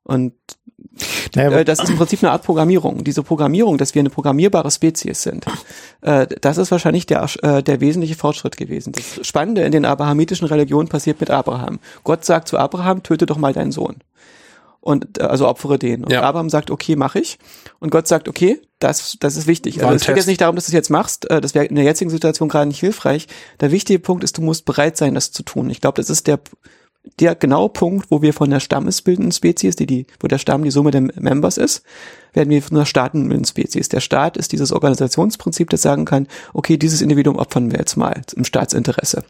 Und 0.03 0.33
Naja, 1.33 1.59
äh, 1.59 1.65
das 1.65 1.79
ist 1.79 1.89
im 1.89 1.97
Prinzip 1.97 2.21
eine 2.23 2.31
Art 2.31 2.43
Programmierung. 2.43 3.05
Diese 3.05 3.23
Programmierung, 3.23 3.77
dass 3.77 3.95
wir 3.95 4.01
eine 4.01 4.09
programmierbare 4.09 4.69
Spezies 4.69 5.21
sind, 5.21 5.45
äh, 6.01 6.27
das 6.41 6.57
ist 6.57 6.71
wahrscheinlich 6.71 7.05
der, 7.05 7.25
äh, 7.41 7.63
der 7.63 7.79
wesentliche 7.79 8.15
Fortschritt 8.15 8.57
gewesen. 8.57 8.91
Das 8.91 9.25
Spannende 9.25 9.63
in 9.63 9.71
den 9.71 9.85
abrahamitischen 9.85 10.47
Religionen 10.47 10.89
passiert 10.89 11.21
mit 11.21 11.29
Abraham. 11.29 11.79
Gott 12.03 12.25
sagt 12.25 12.49
zu 12.49 12.57
Abraham, 12.57 13.01
töte 13.01 13.25
doch 13.25 13.37
mal 13.37 13.53
deinen 13.53 13.71
Sohn. 13.71 13.95
Und 14.83 15.17
äh, 15.17 15.23
also 15.23 15.47
opfere 15.47 15.79
den. 15.79 16.03
Und 16.03 16.11
Ja. 16.11 16.21
Abraham 16.23 16.49
sagt, 16.49 16.69
okay, 16.69 16.97
mache 16.97 17.19
ich. 17.19 17.39
Und 17.79 17.89
Gott 17.89 18.07
sagt, 18.07 18.27
okay, 18.27 18.59
das, 18.79 19.15
das 19.21 19.37
ist 19.37 19.47
wichtig. 19.47 19.79
War 19.79 19.85
Also 19.85 19.95
es 19.95 20.05
geht 20.05 20.17
jetzt 20.17 20.27
nicht 20.27 20.41
darum, 20.41 20.57
dass 20.57 20.65
du 20.65 20.69
es 20.71 20.73
jetzt 20.73 20.89
machst. 20.89 21.29
Äh, 21.31 21.39
das 21.39 21.55
wäre 21.55 21.65
in 21.65 21.75
der 21.75 21.85
jetzigen 21.85 22.09
Situation 22.11 22.49
gerade 22.49 22.67
nicht 22.67 22.81
hilfreich. 22.81 23.27
Der 23.61 23.71
wichtige 23.71 23.99
Punkt 23.99 24.25
ist, 24.25 24.37
du 24.37 24.41
musst 24.41 24.65
bereit 24.65 24.97
sein, 24.97 25.15
das 25.15 25.31
zu 25.31 25.41
tun. 25.43 25.69
Ich 25.69 25.79
glaube, 25.79 25.95
das 25.95 26.09
ist 26.09 26.27
der 26.27 26.39
der 27.19 27.35
genaue 27.35 27.69
Punkt, 27.69 28.09
wo 28.11 28.21
wir 28.21 28.33
von 28.33 28.49
der 28.49 28.61
stammesbildenden 28.61 29.33
Spezies, 29.33 29.75
die 29.75 29.85
die, 29.85 30.07
wo 30.21 30.27
der 30.27 30.37
Stamm 30.37 30.63
die 30.63 30.71
Summe 30.71 30.91
der 30.91 31.01
Members 31.01 31.57
ist, 31.57 31.83
werden 32.31 32.49
wir 32.49 32.61
von 32.61 32.77
einer 32.77 32.85
staatenbildenden 32.85 33.45
Spezies. 33.45 33.89
Der 33.89 33.99
Staat 33.99 34.37
ist 34.37 34.53
dieses 34.53 34.71
Organisationsprinzip, 34.71 35.69
das 35.69 35.81
sagen 35.81 36.05
kann, 36.05 36.27
okay, 36.53 36.77
dieses 36.77 37.01
Individuum 37.01 37.35
opfern 37.35 37.71
wir 37.71 37.79
jetzt 37.79 37.97
mal 37.97 38.21
im 38.35 38.45
Staatsinteresse. 38.45 39.23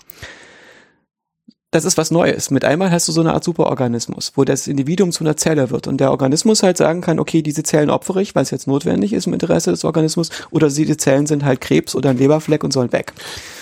Das 1.73 1.85
ist 1.85 1.97
was 1.97 2.11
Neues. 2.11 2.51
Mit 2.51 2.63
einmal 2.65 2.91
hast 2.91 3.07
du 3.07 3.11
so 3.11 3.19
eine 3.21 3.33
Art 3.33 3.43
Superorganismus, 3.43 4.31
wo 4.35 4.43
das 4.43 4.67
Individuum 4.67 5.11
zu 5.11 5.23
einer 5.23 5.35
Zelle 5.35 5.71
wird 5.71 5.87
und 5.87 5.97
der 5.99 6.11
Organismus 6.11 6.63
halt 6.63 6.77
sagen 6.77 7.01
kann, 7.01 7.19
okay, 7.19 7.41
diese 7.41 7.63
Zellen 7.63 7.89
opfere 7.89 8.21
ich, 8.21 8.35
weil 8.35 8.43
es 8.43 8.51
jetzt 8.51 8.67
notwendig 8.67 9.11
ist 9.11 9.27
im 9.27 9.33
Interesse 9.33 9.71
des 9.71 9.83
Organismus, 9.83 10.29
oder 10.51 10.69
diese 10.69 10.97
Zellen 10.97 11.25
sind 11.25 11.43
halt 11.43 11.61
Krebs 11.61 11.95
oder 11.95 12.11
ein 12.11 12.17
Leberfleck 12.17 12.63
und 12.63 12.71
sollen 12.71 12.93
weg. 12.93 13.13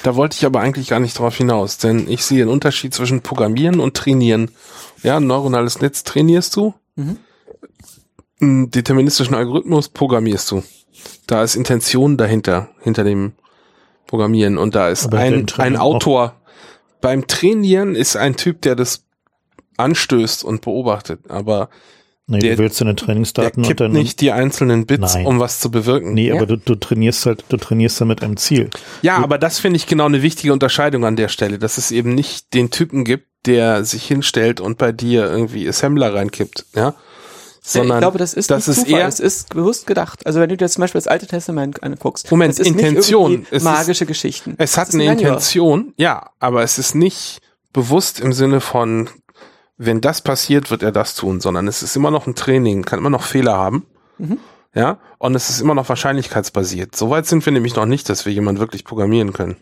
Da 0.04 0.16
wollte 0.16 0.36
ich 0.38 0.46
aber 0.46 0.60
eigentlich 0.60 0.90
gar 0.90 1.00
nicht 1.00 1.18
drauf 1.18 1.36
hinaus, 1.38 1.78
denn 1.78 2.08
ich 2.10 2.24
sehe 2.26 2.42
einen 2.42 2.52
Unterschied 2.52 2.94
zwischen 2.94 3.22
Programmieren 3.22 3.80
und 3.80 3.96
Trainieren. 3.96 4.52
Ja, 5.04 5.18
ein 5.18 5.26
neuronales 5.28 5.80
Netz 5.82 6.04
trainierst 6.04 6.56
du, 6.56 6.74
Mhm. 6.98 7.18
einen 8.42 8.72
deterministischen 8.72 9.34
Algorithmus 9.36 9.88
programmierst 9.90 10.52
du. 10.52 10.64
Da 11.28 11.44
ist 11.44 11.56
Intention 11.56 12.18
dahinter, 12.18 12.70
hinter 12.82 13.04
dem 13.06 13.32
Programmieren 14.08 14.58
und 14.58 14.76
da 14.76 14.90
ist 14.90 15.06
Aber 15.06 15.20
ein, 15.20 15.46
ein 15.58 15.78
auch. 15.78 15.96
Autor. 15.96 16.36
Beim 17.02 17.28
Trainieren 17.28 17.96
ist 17.96 18.16
ein 18.16 18.36
Typ, 18.36 18.62
der 18.62 18.76
das 18.76 19.06
anstößt 19.78 20.44
und 20.44 20.62
beobachtet, 20.62 21.22
aber 21.30 21.70
nee, 22.28 22.40
der- 22.40 22.56
du 22.56 22.64
willst 22.64 22.80
deine 22.80 22.94
der 22.94 23.06
Trainingsdaten 23.06 23.64
kippt 23.64 23.82
und 23.82 23.94
dann. 23.94 24.02
nicht 24.04 24.22
die 24.22 24.32
einzelnen 24.32 24.86
Bits, 24.86 25.16
Nein. 25.16 25.26
um 25.26 25.40
was 25.40 25.60
zu 25.60 25.72
bewirken. 25.72 26.14
Nee, 26.14 26.28
Ja. 26.30 26.36
aber 26.36 26.46
du, 26.46 26.58
du 26.58 26.76
trainierst 26.76 27.26
halt, 27.26 27.44
du 27.50 27.58
trainierst 27.58 28.00
da 28.00 28.06
mit 28.06 28.22
einem 28.24 28.38
Ziel. 28.38 28.70
Ja, 29.02 29.18
aber 29.18 29.38
das 29.38 29.60
finde 29.60 29.78
ich 29.78 29.88
genau 29.88 30.06
eine 30.06 30.22
wichtige 30.22 30.54
Unterscheidung 30.54 31.04
an 31.06 31.16
der 31.16 31.30
Stelle, 31.30 31.58
dass 31.58 31.78
es 31.78 31.92
eben 31.92 32.14
nicht 32.14 32.54
den 32.54 32.70
Typen 32.70 33.04
gibt, 33.06 33.28
der 33.48 33.84
sich 33.86 34.06
hinstellt 34.06 34.62
und 34.62 34.78
bei 34.78 34.92
dir 34.92 35.26
irgendwie 35.26 35.68
Assembler 35.68 36.14
reinkippt, 36.14 36.66
ja. 36.76 36.94
Sondern 37.64 37.98
ich 37.98 38.02
glaube, 38.02 38.18
das 38.18 38.34
ist 38.34 38.50
das 38.50 38.68
ist 38.68 38.82
Zufall, 38.82 39.02
eher 39.02 39.08
es 39.08 39.20
ist 39.20 39.50
bewusst 39.54 39.86
gedacht. 39.86 40.26
Also 40.26 40.40
wenn 40.40 40.50
du 40.50 40.58
dir 40.58 40.68
zum 40.68 40.82
Beispiel 40.82 41.00
das 41.00 41.08
Alte 41.08 41.28
Testament 41.28 41.84
anguckst, 41.84 42.30
Moment, 42.32 42.58
ist 42.58 42.66
Intention. 42.66 43.46
Es 43.52 43.58
ist- 43.58 43.64
magische 43.64 44.06
Geschichten. 44.08 44.56
es 44.58 44.78
hat 44.78 44.90
ist 44.90 44.96
eine. 44.96 45.06
Intention, 45.12 45.94
ja, 45.98 46.32
aber 46.40 46.64
es 46.64 46.80
ist 46.80 46.96
nicht 46.96 47.40
bewusst 47.72 48.20
im 48.20 48.34
Sinne 48.34 48.62
von 48.62 49.10
wenn 49.78 50.00
das 50.02 50.22
passiert, 50.22 50.70
wird 50.70 50.84
er 50.84 50.92
das 50.92 51.16
tun, 51.16 51.42
sondern 51.42 51.68
es 51.68 51.82
ist 51.82 51.96
immer 51.96 52.12
noch 52.12 52.28
ein 52.28 52.36
Training, 52.36 52.84
kann 52.84 53.00
immer 53.00 53.10
noch 53.10 53.24
Fehler 53.24 53.54
haben. 53.58 53.88
Mhm. 54.20 54.38
Ja, 54.76 55.00
und 55.18 55.34
es 55.36 55.50
ist 55.50 55.60
immer 55.60 55.74
noch 55.74 55.90
wahrscheinlichkeitsbasiert. 55.90 56.96
Soweit 56.96 57.26
sind 57.26 57.44
wir 57.46 57.52
nämlich 57.52 57.76
noch 57.76 57.88
nicht, 57.88 58.08
dass 58.08 58.26
wir 58.26 58.32
jemand 58.32 58.60
wirklich 58.60 58.86
programmieren 58.86 59.34
können. 59.34 59.58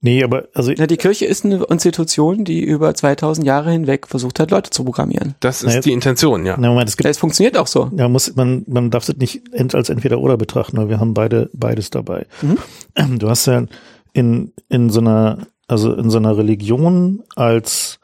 Nee, 0.00 0.22
aber 0.24 0.44
also 0.54 0.72
Na, 0.76 0.86
die 0.86 0.96
Kirche 0.96 1.26
ist 1.26 1.44
eine 1.44 1.64
Institution, 1.64 2.44
die 2.44 2.62
über 2.62 2.94
2000 2.94 3.46
Jahre 3.46 3.70
hinweg 3.70 4.06
versucht 4.06 4.40
hat, 4.40 4.50
Leute 4.50 4.70
zu 4.70 4.84
programmieren. 4.84 5.34
Das 5.40 5.62
ist 5.62 5.68
Naja. 5.68 5.80
die 5.80 5.92
Intention, 5.92 6.46
ja. 6.46 6.56
na, 6.58 6.68
Moment, 6.68 6.88
es 6.88 6.96
gibt 6.96 7.08
Es 7.08 7.18
funktioniert 7.18 7.56
auch 7.56 7.66
so. 7.66 7.90
Ja, 7.96 8.08
muss, 8.08 8.34
man, 8.36 8.64
man 8.66 8.90
darf 8.90 9.08
es 9.08 9.16
nicht 9.16 9.42
als 9.74 9.88
entweder 9.88 10.18
oder 10.20 10.36
betrachten, 10.36 10.76
weil 10.76 10.88
wir 10.88 11.00
haben 11.00 11.14
beide, 11.14 11.50
beides 11.52 11.90
dabei. 11.90 12.26
Mhm. 12.42 12.58
Du 13.18 13.28
hast 13.28 13.46
ja 13.46 13.64
in, 14.12 14.52
in 14.68 14.90
so 14.90 15.00
einer, 15.00 15.38
also 15.68 15.92
in 15.94 16.10
so 16.10 16.18
einer 16.18 16.36
Religion 16.36 17.22
als 17.36 17.98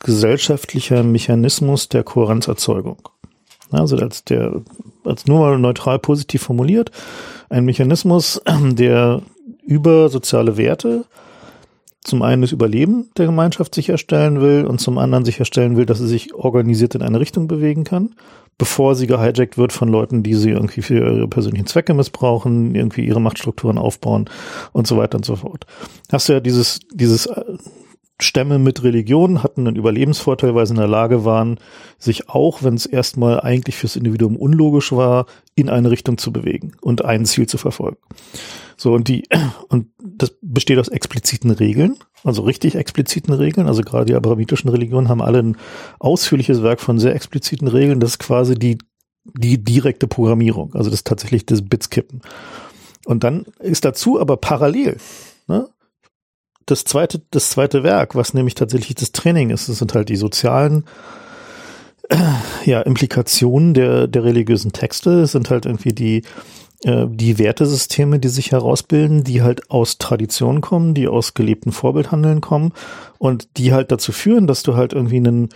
gesellschaftlicher 0.00 1.02
Mechanismus 1.02 1.88
der 1.88 2.04
Kohärenzerzeugung. 2.04 2.98
Also 3.70 3.96
als 3.96 4.24
der, 4.24 4.62
als 5.04 5.26
nur 5.26 5.40
mal 5.40 5.58
neutral 5.58 5.98
positiv 5.98 6.42
formuliert, 6.42 6.90
ein 7.48 7.64
Mechanismus, 7.64 8.40
der 8.62 9.22
über 9.66 10.08
soziale 10.08 10.56
Werte 10.56 11.04
zum 12.02 12.22
einen 12.22 12.42
das 12.42 12.52
Überleben 12.52 13.10
der 13.16 13.26
Gemeinschaft 13.26 13.74
sicherstellen 13.74 14.40
will 14.40 14.64
und 14.64 14.80
zum 14.80 14.96
anderen 14.96 15.24
sicherstellen 15.24 15.76
will, 15.76 15.86
dass 15.86 15.98
sie 15.98 16.06
sich 16.06 16.34
organisiert 16.34 16.94
in 16.94 17.02
eine 17.02 17.18
Richtung 17.18 17.48
bewegen 17.48 17.82
kann. 17.82 18.14
bevor 18.58 18.94
sie 18.94 19.06
gehijackt 19.06 19.58
wird 19.58 19.72
von 19.72 19.88
Leuten, 19.88 20.22
die 20.22 20.34
sie 20.34 20.50
irgendwie 20.50 20.82
für 20.82 20.94
ihre 20.94 21.28
persönlichen 21.28 21.66
Zwecke 21.66 21.92
missbrauchen, 21.94 22.74
irgendwie 22.74 23.06
ihre 23.06 23.20
Machtstrukturen 23.20 23.78
aufbauen 23.78 24.30
und 24.72 24.86
so 24.86 24.96
weiter 24.96 25.18
und 25.18 25.24
so 25.24 25.36
fort. 25.36 25.66
Hast 26.10 26.28
du 26.28 26.34
ja 26.34 26.40
dieses, 26.40 26.80
dieses 26.92 27.26
äh, 27.26 27.44
Stämme 28.18 28.58
mit 28.58 28.82
Religion 28.82 29.42
hatten 29.42 29.66
einen 29.66 29.76
Überlebensvorteil, 29.76 30.54
weil 30.54 30.64
sie 30.64 30.72
in 30.72 30.78
der 30.78 30.88
Lage 30.88 31.26
waren, 31.26 31.58
sich 31.98 32.30
auch, 32.30 32.62
wenn 32.62 32.72
es 32.72 32.86
erstmal 32.86 33.40
eigentlich 33.40 33.76
fürs 33.76 33.96
Individuum 33.96 34.36
unlogisch 34.36 34.90
war, 34.92 35.26
in 35.54 35.68
eine 35.68 35.90
Richtung 35.90 36.16
zu 36.16 36.32
bewegen 36.32 36.72
und 36.80 37.04
ein 37.04 37.26
Ziel 37.26 37.46
zu 37.46 37.58
verfolgen. 37.58 37.98
So, 38.76 38.92
und 38.92 39.08
die, 39.08 39.24
und 39.68 39.88
das 39.98 40.34
besteht 40.42 40.78
aus 40.78 40.88
expliziten 40.88 41.50
Regeln, 41.50 41.96
also 42.24 42.42
richtig 42.42 42.74
expliziten 42.74 43.32
Regeln. 43.34 43.66
Also 43.66 43.82
gerade 43.82 44.06
die 44.06 44.14
abrahamitischen 44.14 44.70
Religionen 44.70 45.08
haben 45.08 45.22
alle 45.22 45.38
ein 45.40 45.56
ausführliches 45.98 46.62
Werk 46.62 46.80
von 46.80 46.98
sehr 46.98 47.14
expliziten 47.14 47.68
Regeln. 47.68 48.00
Das 48.00 48.10
ist 48.10 48.18
quasi 48.18 48.54
die, 48.54 48.78
die 49.24 49.62
direkte 49.62 50.06
Programmierung. 50.06 50.74
Also 50.74 50.90
das 50.90 51.04
tatsächlich 51.04 51.46
das 51.46 51.62
Bitskippen. 51.62 52.20
Und 53.04 53.24
dann 53.24 53.46
ist 53.60 53.84
dazu 53.84 54.20
aber 54.20 54.36
parallel, 54.36 54.98
ne, 55.46 55.68
das 56.66 56.82
zweite, 56.82 57.22
das 57.30 57.50
zweite 57.50 57.84
Werk, 57.84 58.16
was 58.16 58.34
nämlich 58.34 58.54
tatsächlich 58.54 58.96
das 58.96 59.12
Training 59.12 59.50
ist, 59.50 59.68
das 59.68 59.78
sind 59.78 59.94
halt 59.94 60.08
die 60.08 60.16
sozialen 60.16 60.84
ja, 62.64 62.80
Implikationen 62.82 63.72
der, 63.72 64.08
der 64.08 64.24
religiösen 64.24 64.72
Texte, 64.72 65.20
das 65.20 65.32
sind 65.32 65.50
halt 65.50 65.66
irgendwie 65.66 65.92
die, 65.92 66.22
die 66.86 67.38
Wertesysteme, 67.40 68.20
die 68.20 68.28
sich 68.28 68.52
herausbilden, 68.52 69.24
die 69.24 69.42
halt 69.42 69.72
aus 69.72 69.98
Tradition 69.98 70.60
kommen, 70.60 70.94
die 70.94 71.08
aus 71.08 71.34
gelebten 71.34 71.72
Vorbildhandeln 71.72 72.40
kommen 72.40 72.72
und 73.18 73.56
die 73.56 73.72
halt 73.72 73.90
dazu 73.90 74.12
führen, 74.12 74.46
dass 74.46 74.62
du 74.62 74.76
halt 74.76 74.92
irgendwie 74.92 75.16
einen, 75.16 75.48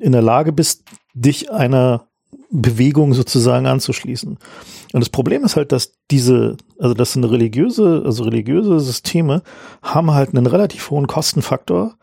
in 0.00 0.12
der 0.12 0.20
Lage 0.20 0.52
bist, 0.52 0.82
dich 1.14 1.50
einer 1.50 2.08
Bewegung 2.50 3.14
sozusagen 3.14 3.66
anzuschließen. 3.66 4.36
Und 4.92 5.00
das 5.00 5.08
Problem 5.08 5.44
ist 5.44 5.56
halt, 5.56 5.72
dass 5.72 5.92
diese, 6.10 6.56
also 6.78 6.94
das 6.94 7.14
sind 7.14 7.24
religiöse, 7.24 8.02
also 8.04 8.24
religiöse 8.24 8.78
Systeme 8.80 9.42
haben 9.82 10.12
halt 10.12 10.34
einen 10.34 10.46
relativ 10.46 10.90
hohen 10.90 11.06
Kostenfaktor, 11.06 11.94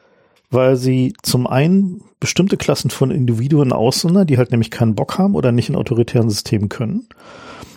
weil 0.50 0.78
sie 0.78 1.14
zum 1.22 1.46
einen 1.46 2.02
bestimmte 2.20 2.58
Klassen 2.58 2.90
von 2.90 3.12
Individuen 3.12 3.72
aussondern, 3.72 4.28
die 4.28 4.38
halt 4.38 4.52
nämlich 4.52 4.72
keinen 4.72 4.96
Bock 4.96 5.18
haben 5.18 5.36
oder 5.36 5.52
nicht 5.52 5.70
in 5.70 5.76
autoritären 5.76 6.30
Systemen 6.30 6.70
können. 6.70 7.08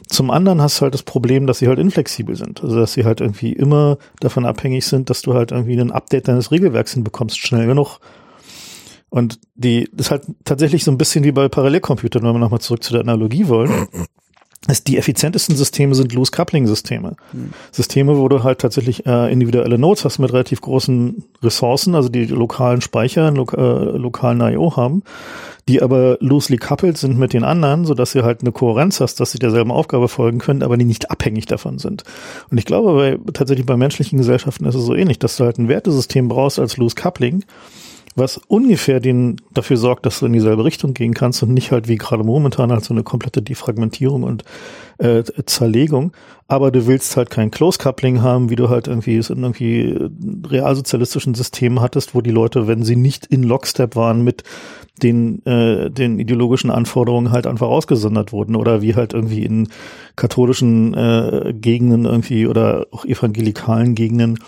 Zum 0.06 0.30
anderen 0.30 0.62
hast 0.62 0.78
du 0.78 0.82
halt 0.82 0.94
das 0.94 1.02
Problem, 1.02 1.46
dass 1.46 1.58
sie 1.58 1.68
halt 1.68 1.78
inflexibel 1.78 2.36
sind. 2.36 2.62
Also 2.62 2.76
dass 2.76 2.92
sie 2.92 3.04
halt 3.04 3.20
irgendwie 3.20 3.52
immer 3.52 3.98
davon 4.20 4.46
abhängig 4.46 4.86
sind, 4.86 5.10
dass 5.10 5.22
du 5.22 5.34
halt 5.34 5.50
irgendwie 5.50 5.78
ein 5.78 5.90
Update 5.90 6.28
deines 6.28 6.52
Regelwerks 6.52 6.94
hinbekommst, 6.94 7.38
schnell 7.38 7.66
genug. 7.66 7.98
Und 9.08 9.40
die, 9.54 9.88
das 9.92 10.06
ist 10.06 10.10
halt 10.10 10.24
tatsächlich 10.44 10.84
so 10.84 10.90
ein 10.90 10.98
bisschen 10.98 11.24
wie 11.24 11.32
bei 11.32 11.48
Parallelcomputern, 11.48 12.22
wenn 12.22 12.34
wir 12.34 12.38
nochmal 12.38 12.60
zurück 12.60 12.82
zu 12.82 12.92
der 12.92 13.02
Analogie 13.02 13.48
wollen. 13.48 13.88
Ist 14.68 14.88
die 14.88 14.98
effizientesten 14.98 15.56
Systeme 15.56 15.94
sind 15.94 16.12
Loose 16.12 16.32
Coupling 16.32 16.66
Systeme. 16.66 17.16
Mhm. 17.32 17.50
Systeme, 17.70 18.18
wo 18.18 18.28
du 18.28 18.42
halt 18.42 18.58
tatsächlich 18.58 19.06
äh, 19.06 19.32
individuelle 19.32 19.78
Nodes 19.78 20.04
hast 20.04 20.18
mit 20.18 20.32
relativ 20.32 20.60
großen 20.60 21.24
Ressourcen, 21.42 21.94
also 21.94 22.08
die 22.08 22.26
lokalen 22.26 22.80
Speicher, 22.80 23.30
lo 23.30 23.46
äh, 23.56 23.96
lokalen 23.96 24.40
I.O. 24.40 24.76
haben, 24.76 25.02
die 25.68 25.82
aber 25.82 26.18
loosely 26.20 26.56
coupled 26.56 26.96
sind 26.96 27.18
mit 27.18 27.32
den 27.32 27.44
anderen, 27.44 27.84
so 27.84 27.94
dass 27.94 28.12
sie 28.12 28.22
halt 28.22 28.40
eine 28.40 28.52
Kohärenz 28.52 29.00
hast, 29.00 29.20
dass 29.20 29.32
sie 29.32 29.38
derselben 29.38 29.70
Aufgabe 29.70 30.08
folgen 30.08 30.38
können, 30.38 30.62
aber 30.62 30.76
die 30.76 30.84
nicht 30.84 31.10
abhängig 31.10 31.46
davon 31.46 31.78
sind. 31.78 32.02
Und 32.50 32.58
ich 32.58 32.64
glaube, 32.64 32.94
bei, 32.94 33.32
tatsächlich 33.32 33.66
bei 33.66 33.76
menschlichen 33.76 34.18
Gesellschaften 34.18 34.64
ist 34.64 34.74
es 34.74 34.84
so 34.84 34.94
ähnlich, 34.94 35.18
dass 35.18 35.36
du 35.36 35.44
halt 35.44 35.58
ein 35.58 35.68
Wertesystem 35.68 36.28
brauchst 36.28 36.58
als 36.58 36.76
Loose 36.76 36.96
Coupling, 36.96 37.44
was 38.16 38.38
ungefähr 38.48 38.98
den 38.98 39.36
dafür 39.52 39.76
sorgt, 39.76 40.06
dass 40.06 40.20
du 40.20 40.26
in 40.26 40.32
dieselbe 40.32 40.64
Richtung 40.64 40.94
gehen 40.94 41.12
kannst 41.12 41.42
und 41.42 41.52
nicht 41.52 41.70
halt 41.70 41.86
wie 41.86 41.96
gerade 41.96 42.24
momentan 42.24 42.72
halt 42.72 42.82
so 42.82 42.94
eine 42.94 43.02
komplette 43.02 43.42
Defragmentierung 43.42 44.22
und 44.22 44.42
äh, 44.96 45.22
Zerlegung. 45.44 46.12
Aber 46.48 46.70
du 46.70 46.86
willst 46.86 47.16
halt 47.18 47.28
kein 47.28 47.50
Close 47.50 47.78
Coupling 47.78 48.22
haben, 48.22 48.48
wie 48.48 48.56
du 48.56 48.70
halt 48.70 48.88
irgendwie 48.88 49.16
es 49.16 49.28
in 49.28 49.42
irgendwie 49.42 49.98
realsozialistischen 50.46 51.34
Systemen 51.34 51.80
hattest, 51.80 52.14
wo 52.14 52.22
die 52.22 52.30
Leute, 52.30 52.66
wenn 52.66 52.82
sie 52.82 52.96
nicht 52.96 53.26
in 53.26 53.42
Lockstep 53.42 53.96
waren 53.96 54.24
mit 54.24 54.44
den, 55.02 55.44
äh, 55.44 55.90
den 55.90 56.18
ideologischen 56.18 56.70
Anforderungen 56.70 57.32
halt 57.32 57.46
einfach 57.46 57.66
ausgesondert 57.66 58.32
wurden 58.32 58.56
oder 58.56 58.80
wie 58.80 58.94
halt 58.94 59.12
irgendwie 59.12 59.44
in 59.44 59.68
katholischen 60.16 60.94
äh, 60.94 61.52
Gegenden 61.52 62.06
irgendwie 62.06 62.46
oder 62.46 62.86
auch 62.92 63.04
evangelikalen 63.04 63.94
Gegenden, 63.94 64.38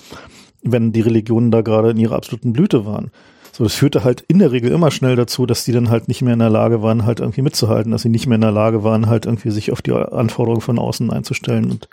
wenn 0.63 0.93
die 0.93 1.03
Religionen 1.03 1.51
da 1.51 1.61
gerade 1.61 1.91
in 1.91 1.99
ihrer 1.99 2.17
absoluten 2.17 2.55
Blüte 2.55 2.87
waren. 2.87 3.11
So, 3.59 3.65
das 3.65 3.75
führte 3.75 4.05
halt 4.05 4.25
in 4.29 4.39
der 4.39 4.53
Regel 4.53 4.71
immer 4.71 4.93
schnell 4.93 5.17
dazu, 5.17 5.45
dass 5.45 5.65
die 5.65 5.73
dann 5.73 5.91
halt 5.91 6.07
nicht 6.07 6.23
mehr 6.23 6.35
in 6.35 6.39
der 6.39 6.49
Lage 6.49 6.81
waren, 6.81 7.05
halt 7.05 7.19
irgendwie 7.19 7.43
mitzuhalten, 7.43 7.91
dass 7.91 8.03
sie 8.03 8.09
nicht 8.09 8.29
mehr 8.29 8.37
in 8.37 8.41
der 8.41 8.53
Lage 8.53 8.85
waren, 8.85 9.09
halt 9.09 9.27
irgendwie 9.27 9.51
sich 9.51 9.73
auf 9.73 9.83
die 9.83 9.91
Anforderungen 9.91 10.61
von 10.61 10.79
außen 10.79 11.11
einzustellen 11.11 11.73
und 11.73 11.89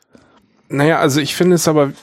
naja, 0.68 0.98
also 0.98 1.22
ich 1.22 1.36
finde 1.36 1.56
es 1.56 1.68
aber, 1.68 1.94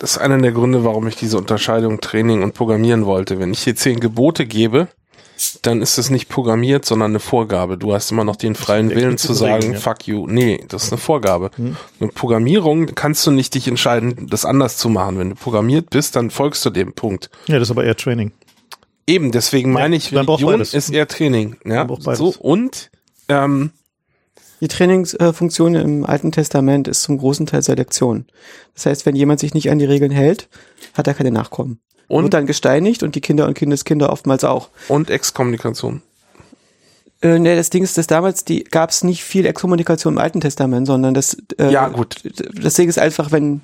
das 0.00 0.12
ist 0.12 0.18
einer 0.18 0.38
der 0.38 0.50
Gründe, 0.50 0.84
warum 0.84 1.06
ich 1.06 1.14
diese 1.14 1.38
Unterscheidung 1.38 2.00
Training 2.00 2.42
und 2.42 2.52
Programmieren 2.52 3.06
wollte. 3.06 3.38
Wenn 3.38 3.52
ich 3.52 3.62
hier 3.62 3.76
zehn 3.76 4.00
Gebote 4.00 4.44
gebe, 4.44 4.88
dann 5.62 5.80
ist 5.82 5.98
es 5.98 6.10
nicht 6.10 6.28
programmiert, 6.28 6.84
sondern 6.84 7.12
eine 7.12 7.20
Vorgabe. 7.20 7.78
Du 7.78 7.94
hast 7.94 8.10
immer 8.10 8.24
noch 8.24 8.34
den 8.34 8.56
freien 8.56 8.90
Willen 8.90 9.18
zu 9.18 9.34
sagen, 9.34 9.62
Regeln, 9.62 9.72
ja. 9.74 9.78
fuck 9.78 10.08
you. 10.08 10.26
Nee, 10.26 10.64
das 10.68 10.84
ist 10.84 10.92
eine 10.92 10.98
Vorgabe. 10.98 11.52
Hm. 11.54 11.76
Eine 12.00 12.10
Programmierung 12.10 12.86
kannst 12.96 13.24
du 13.24 13.30
nicht 13.30 13.54
dich 13.54 13.68
entscheiden, 13.68 14.26
das 14.28 14.44
anders 14.44 14.78
zu 14.78 14.88
machen. 14.88 15.20
Wenn 15.20 15.30
du 15.30 15.34
programmiert 15.36 15.90
bist, 15.90 16.16
dann 16.16 16.30
folgst 16.30 16.64
du 16.66 16.70
dem 16.70 16.94
Punkt. 16.94 17.30
Ja, 17.46 17.60
das 17.60 17.68
ist 17.68 17.70
aber 17.70 17.84
eher 17.84 17.96
Training. 17.96 18.32
Eben, 19.08 19.32
deswegen 19.32 19.72
meine 19.72 19.96
ich, 19.96 20.10
ja, 20.10 20.20
Religion 20.20 20.60
ist 20.60 20.90
eher 20.90 21.08
Training. 21.08 21.56
Ja? 21.64 21.88
So, 22.14 22.34
und 22.38 22.90
ähm, 23.30 23.70
die 24.60 24.68
Trainingsfunktion 24.68 25.74
im 25.76 26.04
Alten 26.04 26.30
Testament 26.30 26.88
ist 26.88 27.02
zum 27.02 27.16
großen 27.16 27.46
Teil 27.46 27.62
Selektion. 27.62 28.26
Das 28.74 28.84
heißt, 28.84 29.06
wenn 29.06 29.16
jemand 29.16 29.40
sich 29.40 29.54
nicht 29.54 29.70
an 29.70 29.78
die 29.78 29.86
Regeln 29.86 30.10
hält, 30.10 30.50
hat 30.92 31.06
er 31.06 31.14
keine 31.14 31.30
Nachkommen. 31.30 31.80
Und 32.06 32.24
Wird 32.24 32.34
dann 32.34 32.46
gesteinigt 32.46 33.02
und 33.02 33.14
die 33.14 33.22
Kinder 33.22 33.46
und 33.46 33.54
Kindeskinder 33.54 34.12
oftmals 34.12 34.44
auch. 34.44 34.68
Und 34.88 35.08
Exkommunikation. 35.08 36.02
Äh, 37.22 37.38
ne, 37.38 37.56
das 37.56 37.70
Ding 37.70 37.82
ist, 37.82 37.96
dass 37.96 38.08
damals 38.08 38.44
die 38.44 38.62
gab 38.62 38.90
es 38.90 39.04
nicht 39.04 39.24
viel 39.24 39.46
Exkommunikation 39.46 40.14
im 40.14 40.18
Alten 40.18 40.42
Testament, 40.42 40.86
sondern 40.86 41.14
das. 41.14 41.36
Äh, 41.58 41.72
ja 41.72 41.88
gut. 41.88 42.16
Das 42.62 42.74
Ding 42.74 42.90
ist 42.90 42.98
einfach, 42.98 43.32
wenn. 43.32 43.62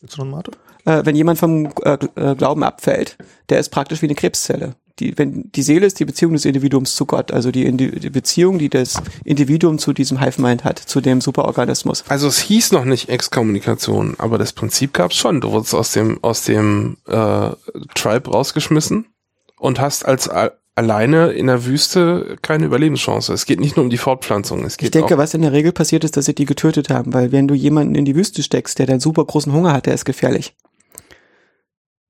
Willst 0.00 0.16
du 0.16 0.24
noch 0.24 0.36
Mate? 0.36 0.52
Äh, 0.84 1.02
wenn 1.04 1.16
jemand 1.16 1.38
vom 1.38 1.66
äh, 1.84 1.98
äh, 2.16 2.34
Glauben 2.34 2.62
abfällt, 2.62 3.16
der 3.48 3.58
ist 3.58 3.70
praktisch 3.70 4.02
wie 4.02 4.06
eine 4.06 4.14
Krebszelle. 4.14 4.74
Die, 4.98 5.16
wenn 5.16 5.50
die 5.52 5.62
Seele 5.62 5.86
ist 5.86 5.98
die 5.98 6.04
Beziehung 6.04 6.34
des 6.34 6.44
Individuums 6.44 6.94
zu 6.94 7.06
Gott, 7.06 7.32
also 7.32 7.50
die, 7.50 7.70
die 7.72 8.10
Beziehung, 8.10 8.58
die 8.58 8.68
das 8.68 8.94
Individuum 9.24 9.78
zu 9.78 9.94
diesem 9.94 10.20
Hive-Mind 10.20 10.64
hat, 10.64 10.78
zu 10.78 11.00
dem 11.00 11.22
Superorganismus. 11.22 12.04
Also 12.08 12.28
es 12.28 12.38
hieß 12.38 12.72
noch 12.72 12.84
nicht 12.84 13.08
Exkommunikation, 13.08 14.16
aber 14.18 14.36
das 14.36 14.52
Prinzip 14.52 14.92
gab 14.92 15.12
es 15.12 15.16
schon. 15.16 15.40
Du 15.40 15.52
wurdest 15.52 15.74
aus 15.74 15.92
dem 15.92 16.22
aus 16.22 16.42
dem 16.42 16.98
äh, 17.06 17.50
Tribe 17.94 18.30
rausgeschmissen 18.30 19.06
und 19.58 19.80
hast 19.80 20.04
als 20.04 20.28
alleine 20.74 21.32
in 21.32 21.46
der 21.46 21.64
Wüste 21.66 22.36
keine 22.42 22.66
Überlebenschance. 22.66 23.32
Es 23.32 23.44
geht 23.44 23.60
nicht 23.60 23.76
nur 23.76 23.84
um 23.84 23.90
die 23.90 23.98
Fortpflanzung. 23.98 24.64
Es 24.64 24.76
geht 24.76 24.86
ich 24.86 24.90
denke, 24.92 25.18
was 25.18 25.34
in 25.34 25.42
der 25.42 25.52
Regel 25.52 25.72
passiert 25.72 26.04
ist, 26.04 26.16
dass 26.16 26.24
sie 26.24 26.34
die 26.34 26.46
getötet 26.46 26.90
haben, 26.90 27.12
weil 27.12 27.32
wenn 27.32 27.48
du 27.48 27.54
jemanden 27.54 27.94
in 27.94 28.04
die 28.04 28.16
Wüste 28.16 28.42
steckst, 28.42 28.78
der 28.78 28.86
dann 28.86 29.00
super 29.00 29.24
großen 29.24 29.52
Hunger 29.52 29.72
hat, 29.72 29.86
der 29.86 29.94
ist 29.94 30.04
gefährlich. 30.04 30.54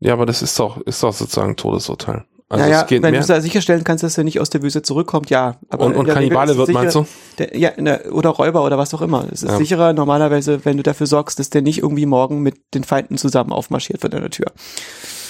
Ja, 0.00 0.14
aber 0.14 0.26
das 0.26 0.42
ist 0.42 0.58
doch, 0.58 0.80
ist 0.82 1.02
doch 1.02 1.12
sozusagen 1.12 1.56
Todesurteil. 1.56 2.24
Also 2.50 2.64
naja, 2.64 2.80
es 2.80 2.88
geht 2.88 3.02
wenn 3.02 3.14
du 3.14 3.24
da 3.24 3.40
sicherstellen 3.40 3.84
kannst, 3.84 4.02
dass 4.02 4.18
er 4.18 4.24
nicht 4.24 4.40
aus 4.40 4.50
der 4.50 4.60
Wüste 4.62 4.82
zurückkommt, 4.82 5.30
ja. 5.30 5.54
Aber 5.68 5.84
und 5.84 5.94
und 5.94 6.08
Kannibale 6.08 6.56
wird, 6.56 6.66
sicher, 6.66 6.80
meinst 6.80 6.96
du? 6.96 7.06
Der, 7.38 7.56
ja, 7.56 7.70
der, 7.70 8.12
oder 8.12 8.30
Räuber 8.30 8.64
oder 8.64 8.76
was 8.76 8.92
auch 8.92 9.02
immer. 9.02 9.24
Es 9.30 9.44
ist 9.44 9.50
ja. 9.50 9.56
sicherer 9.56 9.92
normalerweise, 9.92 10.64
wenn 10.64 10.76
du 10.76 10.82
dafür 10.82 11.06
sorgst, 11.06 11.38
dass 11.38 11.50
der 11.50 11.62
nicht 11.62 11.78
irgendwie 11.78 12.06
morgen 12.06 12.40
mit 12.40 12.56
den 12.74 12.82
Feinden 12.82 13.18
zusammen 13.18 13.52
aufmarschiert 13.52 14.00
vor 14.00 14.10
deiner 14.10 14.30
Tür. 14.30 14.50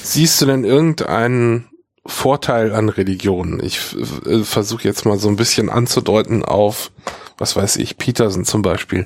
Siehst 0.03 0.41
du 0.41 0.47
denn 0.47 0.65
irgendeinen 0.65 1.69
Vorteil 2.07 2.73
an 2.73 2.89
Religionen? 2.89 3.63
Ich 3.63 3.95
äh, 4.25 4.43
versuche 4.43 4.85
jetzt 4.85 5.05
mal 5.05 5.19
so 5.19 5.29
ein 5.29 5.37
bisschen 5.37 5.69
anzudeuten 5.69 6.43
auf, 6.43 6.91
was 7.37 7.55
weiß 7.55 7.77
ich, 7.77 7.99
Peterson 7.99 8.47
zum 8.47 8.63
Beispiel 8.63 9.05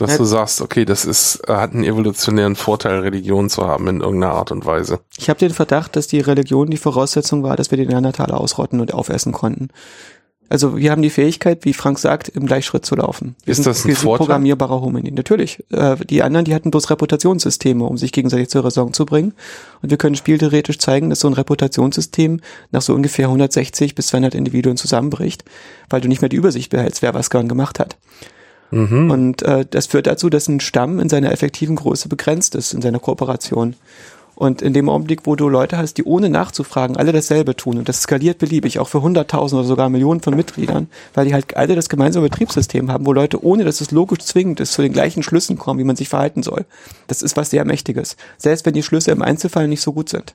dass 0.00 0.16
du 0.16 0.24
sagst, 0.24 0.60
okay, 0.60 0.84
das 0.84 1.04
ist, 1.04 1.42
äh, 1.48 1.54
hat 1.54 1.72
einen 1.72 1.84
evolutionären 1.84 2.56
Vorteil, 2.56 3.00
Religion 3.00 3.50
zu 3.50 3.66
haben 3.66 3.88
in 3.88 4.00
irgendeiner 4.00 4.34
Art 4.34 4.52
und 4.52 4.66
Weise. 4.66 5.00
Ich 5.16 5.28
habe 5.28 5.38
den 5.38 5.50
Verdacht, 5.50 5.96
dass 5.96 6.06
die 6.06 6.20
Religion 6.20 6.70
die 6.70 6.76
Voraussetzung 6.76 7.42
war, 7.42 7.56
dass 7.56 7.70
wir 7.70 7.78
die 7.78 7.86
Neandertaler 7.86 8.40
ausrotten 8.40 8.80
und 8.80 8.94
aufessen 8.94 9.32
konnten. 9.32 9.68
Also 10.50 10.76
wir 10.76 10.90
haben 10.90 11.00
die 11.00 11.10
Fähigkeit, 11.10 11.64
wie 11.64 11.72
Frank 11.72 12.00
sagt, 12.00 12.28
im 12.28 12.44
Gleichschritt 12.44 12.84
zu 12.84 12.96
laufen. 12.96 13.36
Wir 13.44 13.52
ist 13.52 13.58
sind, 13.58 13.66
das 13.66 13.84
ein 13.84 13.88
wir 13.88 13.94
Vorteil? 13.94 14.18
Sind 14.18 14.26
programmierbarer 14.26 14.80
Hominin. 14.80 15.14
Natürlich. 15.14 15.62
Äh, 15.70 15.94
die 16.04 16.24
anderen, 16.24 16.44
die 16.44 16.56
hatten 16.56 16.72
bloß 16.72 16.90
Reputationssysteme, 16.90 17.84
um 17.84 17.96
sich 17.96 18.10
gegenseitig 18.10 18.48
zur 18.48 18.64
Raison 18.64 18.92
zu 18.92 19.06
bringen. 19.06 19.32
Und 19.80 19.90
wir 19.90 19.96
können 19.96 20.16
spieltheoretisch 20.16 20.78
zeigen, 20.78 21.08
dass 21.08 21.20
so 21.20 21.28
ein 21.28 21.34
Reputationssystem 21.34 22.40
nach 22.72 22.82
so 22.82 22.94
ungefähr 22.94 23.26
160 23.26 23.94
bis 23.94 24.08
200 24.08 24.34
Individuen 24.34 24.76
zusammenbricht, 24.76 25.44
weil 25.88 26.00
du 26.00 26.08
nicht 26.08 26.20
mehr 26.20 26.28
die 26.28 26.36
Übersicht 26.36 26.70
behältst, 26.70 27.00
wer 27.00 27.14
was 27.14 27.30
gern 27.30 27.48
gemacht 27.48 27.78
hat. 27.78 27.96
Mhm. 28.70 29.10
Und 29.10 29.42
äh, 29.42 29.66
das 29.68 29.86
führt 29.86 30.06
dazu, 30.06 30.30
dass 30.30 30.48
ein 30.48 30.60
Stamm 30.60 31.00
in 31.00 31.08
seiner 31.08 31.32
effektiven 31.32 31.76
Größe 31.76 32.08
begrenzt 32.08 32.54
ist, 32.54 32.72
in 32.72 32.82
seiner 32.82 32.98
Kooperation. 32.98 33.74
Und 34.40 34.62
in 34.62 34.72
dem 34.72 34.88
Augenblick, 34.88 35.26
wo 35.26 35.36
du 35.36 35.50
Leute 35.50 35.76
hast, 35.76 35.98
die 35.98 36.04
ohne 36.04 36.30
nachzufragen 36.30 36.96
alle 36.96 37.12
dasselbe 37.12 37.56
tun, 37.56 37.76
und 37.76 37.90
das 37.90 38.00
skaliert 38.00 38.38
beliebig, 38.38 38.78
auch 38.78 38.88
für 38.88 39.02
Hunderttausend 39.02 39.58
oder 39.58 39.68
sogar 39.68 39.90
Millionen 39.90 40.20
von 40.20 40.34
Mitgliedern, 40.34 40.88
weil 41.12 41.26
die 41.26 41.34
halt 41.34 41.58
alle 41.58 41.74
das 41.74 41.90
gemeinsame 41.90 42.30
Betriebssystem 42.30 42.90
haben, 42.90 43.04
wo 43.04 43.12
Leute, 43.12 43.44
ohne 43.44 43.64
dass 43.64 43.82
es 43.82 43.90
logisch 43.90 44.20
zwingend 44.20 44.58
ist, 44.60 44.72
zu 44.72 44.80
den 44.80 44.94
gleichen 44.94 45.22
Schlüssen 45.22 45.58
kommen, 45.58 45.78
wie 45.78 45.84
man 45.84 45.96
sich 45.96 46.08
verhalten 46.08 46.42
soll. 46.42 46.64
Das 47.06 47.20
ist 47.20 47.36
was 47.36 47.50
sehr 47.50 47.66
Mächtiges. 47.66 48.16
Selbst 48.38 48.64
wenn 48.64 48.72
die 48.72 48.82
Schlüsse 48.82 49.10
im 49.10 49.20
Einzelfall 49.20 49.68
nicht 49.68 49.82
so 49.82 49.92
gut 49.92 50.08
sind. 50.08 50.34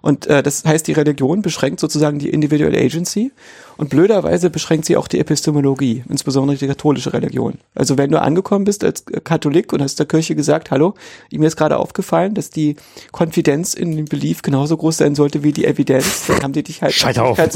Und 0.00 0.26
äh, 0.26 0.42
das 0.42 0.64
heißt, 0.64 0.86
die 0.86 0.92
Religion 0.92 1.42
beschränkt 1.42 1.80
sozusagen 1.80 2.18
die 2.18 2.30
Individual 2.30 2.74
Agency 2.74 3.30
und 3.76 3.90
blöderweise 3.90 4.50
beschränkt 4.50 4.86
sie 4.86 4.96
auch 4.96 5.08
die 5.08 5.18
Epistemologie, 5.18 6.04
insbesondere 6.08 6.56
die 6.56 6.66
katholische 6.66 7.12
Religion. 7.12 7.54
Also 7.74 7.98
wenn 7.98 8.10
du 8.10 8.20
angekommen 8.20 8.64
bist 8.64 8.84
als 8.84 9.04
Katholik 9.24 9.72
und 9.72 9.82
hast 9.82 9.98
der 9.98 10.06
Kirche 10.06 10.34
gesagt, 10.34 10.70
hallo, 10.70 10.94
mir 11.30 11.46
ist 11.46 11.56
gerade 11.56 11.78
aufgefallen, 11.78 12.34
dass 12.34 12.50
die 12.50 12.76
Konfidenz 13.10 13.74
in 13.74 13.96
den 13.96 14.04
Belief 14.04 14.42
genauso 14.42 14.76
groß 14.76 14.98
sein 14.98 15.14
sollte 15.14 15.42
wie 15.42 15.52
die 15.52 15.64
Evidenz, 15.64 16.26
dann 16.26 16.42
haben 16.42 16.52
die 16.52 16.62
dich 16.62 16.82
halt 16.82 16.94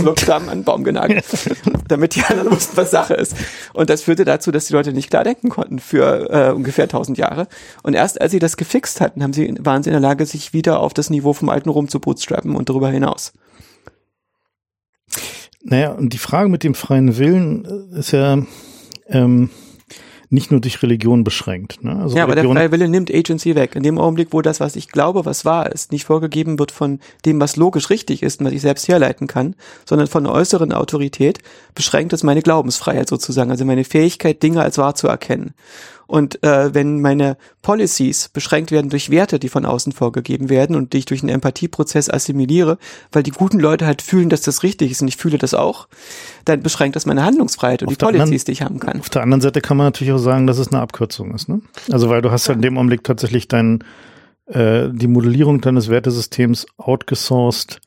wirksam 0.04 0.48
an 0.48 0.58
den 0.58 0.64
Baum 0.64 0.84
genagelt, 0.84 1.24
damit 1.88 2.14
die 2.14 2.22
anderen 2.22 2.50
wussten, 2.50 2.76
was 2.76 2.90
Sache 2.90 3.14
ist. 3.14 3.36
Und 3.72 3.90
das 3.90 4.02
führte 4.02 4.24
dazu, 4.24 4.50
dass 4.50 4.66
die 4.66 4.72
Leute 4.72 4.92
nicht 4.92 5.10
klar 5.10 5.24
denken 5.24 5.48
konnten 5.48 5.78
für 5.78 6.30
äh, 6.30 6.52
ungefähr 6.52 6.88
tausend 6.88 7.18
Jahre. 7.18 7.48
Und 7.82 7.94
erst 7.94 8.20
als 8.20 8.32
sie 8.32 8.38
das 8.38 8.56
gefixt 8.56 9.00
hatten, 9.00 9.22
haben 9.22 9.32
sie, 9.32 9.54
waren 9.60 9.82
sie 9.82 9.90
in 9.90 9.94
der 9.94 10.00
Lage, 10.00 10.26
sich 10.26 10.52
wieder 10.52 10.80
auf 10.80 10.94
das 10.94 11.10
Niveau 11.10 11.32
vom 11.32 11.48
alten 11.48 11.68
Rom 11.68 11.88
zu 11.88 12.00
bootstrappen 12.00 12.56
und 12.56 12.68
darüber 12.68 12.90
hinaus. 12.90 13.32
Naja, 15.68 15.92
und 15.92 16.12
die 16.12 16.18
Frage 16.18 16.48
mit 16.48 16.62
dem 16.62 16.74
freien 16.74 17.18
Willen 17.18 17.90
äh, 17.92 17.98
ist 17.98 18.12
ja 18.12 18.38
ähm, 19.08 19.50
nicht 20.30 20.50
nur 20.50 20.60
durch 20.60 20.82
Religion 20.82 21.24
beschränkt. 21.24 21.82
Ne? 21.82 21.96
Also 21.96 22.16
ja, 22.16 22.24
Religion 22.24 22.28
aber 22.28 22.34
der 22.34 22.68
freie 22.68 22.72
Wille 22.72 22.88
nimmt 22.88 23.12
Agency 23.12 23.54
weg. 23.56 23.74
In 23.74 23.82
dem 23.82 23.98
Augenblick, 23.98 24.28
wo 24.30 24.42
das, 24.42 24.60
was 24.60 24.76
ich 24.76 24.88
glaube, 24.88 25.24
was 25.24 25.44
wahr 25.44 25.72
ist, 25.72 25.90
nicht 25.90 26.04
vorgegeben 26.04 26.58
wird 26.58 26.70
von 26.70 27.00
dem, 27.24 27.40
was 27.40 27.56
logisch 27.56 27.90
richtig 27.90 28.22
ist 28.22 28.40
und 28.40 28.46
was 28.46 28.52
ich 28.52 28.60
selbst 28.60 28.86
herleiten 28.86 29.26
kann, 29.26 29.56
sondern 29.84 30.06
von 30.06 30.24
einer 30.24 30.34
äußeren 30.34 30.72
Autorität, 30.72 31.38
beschränkt 31.74 32.12
es 32.12 32.22
meine 32.22 32.42
Glaubensfreiheit 32.42 33.08
sozusagen, 33.08 33.50
also 33.50 33.64
meine 33.64 33.84
Fähigkeit, 33.84 34.42
Dinge 34.42 34.62
als 34.62 34.78
wahr 34.78 34.94
zu 34.94 35.08
erkennen. 35.08 35.52
Und 36.06 36.42
äh, 36.44 36.72
wenn 36.74 37.00
meine 37.00 37.36
Policies 37.62 38.28
beschränkt 38.28 38.70
werden 38.70 38.90
durch 38.90 39.10
Werte, 39.10 39.38
die 39.38 39.48
von 39.48 39.66
außen 39.66 39.92
vorgegeben 39.92 40.48
werden 40.48 40.76
und 40.76 40.92
die 40.92 40.98
ich 40.98 41.04
durch 41.06 41.22
einen 41.22 41.30
Empathieprozess 41.30 42.08
assimiliere, 42.08 42.78
weil 43.12 43.22
die 43.22 43.32
guten 43.32 43.58
Leute 43.58 43.86
halt 43.86 44.02
fühlen, 44.02 44.28
dass 44.28 44.42
das 44.42 44.62
richtig 44.62 44.92
ist 44.92 45.02
und 45.02 45.08
ich 45.08 45.16
fühle 45.16 45.38
das 45.38 45.54
auch, 45.54 45.88
dann 46.44 46.62
beschränkt 46.62 46.96
das 46.96 47.06
meine 47.06 47.24
Handlungsfreiheit 47.24 47.82
und 47.82 47.88
Auf 47.88 47.96
die 47.96 48.04
Policies, 48.04 48.22
anderen- 48.22 48.44
die 48.44 48.52
ich 48.52 48.62
haben 48.62 48.78
kann. 48.78 49.00
Auf 49.00 49.10
der 49.10 49.22
anderen 49.22 49.40
Seite 49.40 49.60
kann 49.60 49.76
man 49.76 49.86
natürlich 49.88 50.12
auch 50.12 50.18
sagen, 50.18 50.46
dass 50.46 50.58
es 50.58 50.68
eine 50.68 50.80
Abkürzung 50.80 51.34
ist. 51.34 51.48
Ne? 51.48 51.60
Also 51.90 52.08
weil 52.08 52.22
du 52.22 52.30
hast 52.30 52.46
ja 52.46 52.54
in 52.54 52.62
dem 52.62 52.76
Augenblick 52.78 53.02
tatsächlich 53.02 53.48
dein, 53.48 53.82
äh, 54.46 54.88
die 54.92 55.08
Modellierung 55.08 55.60
deines 55.60 55.88
Wertesystems 55.88 56.66
outgesourced 56.76 57.80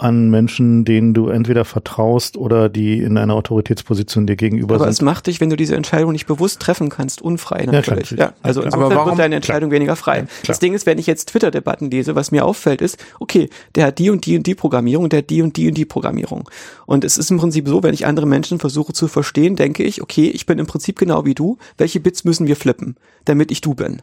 an 0.00 0.30
Menschen, 0.30 0.84
denen 0.84 1.12
du 1.14 1.28
entweder 1.28 1.64
vertraust 1.64 2.36
oder 2.36 2.68
die 2.68 3.00
in 3.00 3.18
einer 3.18 3.34
Autoritätsposition 3.34 4.26
dir 4.26 4.36
gegenüber 4.36 4.76
Aber 4.76 4.88
es 4.88 4.96
sind. 4.96 5.04
macht 5.04 5.26
dich, 5.26 5.40
wenn 5.40 5.50
du 5.50 5.56
diese 5.56 5.76
Entscheidung 5.76 6.12
nicht 6.12 6.26
bewusst 6.26 6.60
treffen 6.60 6.88
kannst, 6.88 7.20
unfrei 7.20 7.62
klar, 7.64 7.74
natürlich. 7.74 8.10
natürlich. 8.12 8.20
Ja, 8.20 8.32
also 8.42 8.60
Aber 8.60 8.66
insofern 8.66 8.90
warum- 8.96 9.10
wird 9.10 9.18
deine 9.18 9.36
Entscheidung 9.36 9.70
weniger 9.70 9.96
frei. 9.96 10.22
klar. 10.22 10.28
Das 10.46 10.58
Ding 10.58 10.74
ist, 10.74 10.86
wenn 10.86 10.98
ich 10.98 11.06
jetzt 11.06 11.28
Twitter-Debatten 11.28 11.90
lese, 11.90 12.14
was 12.14 12.30
mir 12.32 12.44
auffällt, 12.44 12.80
ist, 12.80 12.96
okay, 13.20 13.50
der 13.74 13.86
hat 13.86 13.98
die 13.98 14.10
und 14.10 14.24
die 14.26 14.36
und 14.36 14.46
die 14.46 14.54
Programmierung, 14.54 15.08
der 15.08 15.18
hat 15.18 15.30
die 15.30 15.42
und 15.42 15.56
die 15.56 15.68
und 15.68 15.74
die 15.74 15.84
Programmierung. 15.84 16.48
Und 16.86 17.04
es 17.04 17.18
ist 17.18 17.30
im 17.30 17.38
Prinzip 17.38 17.68
so, 17.68 17.82
wenn 17.82 17.94
ich 17.94 18.06
andere 18.06 18.26
Menschen 18.26 18.58
versuche 18.58 18.92
zu 18.92 19.06
verstehen, 19.06 19.56
denke 19.56 19.82
ich, 19.82 20.00
okay, 20.02 20.28
ich 20.30 20.46
bin 20.46 20.58
im 20.58 20.66
Prinzip 20.66 20.98
genau 20.98 21.24
wie 21.26 21.34
du. 21.34 21.58
Welche 21.76 22.00
Bits 22.00 22.24
müssen 22.24 22.46
wir 22.46 22.56
flippen, 22.56 22.96
damit 23.26 23.50
ich 23.50 23.60
du 23.60 23.74
bin? 23.74 24.02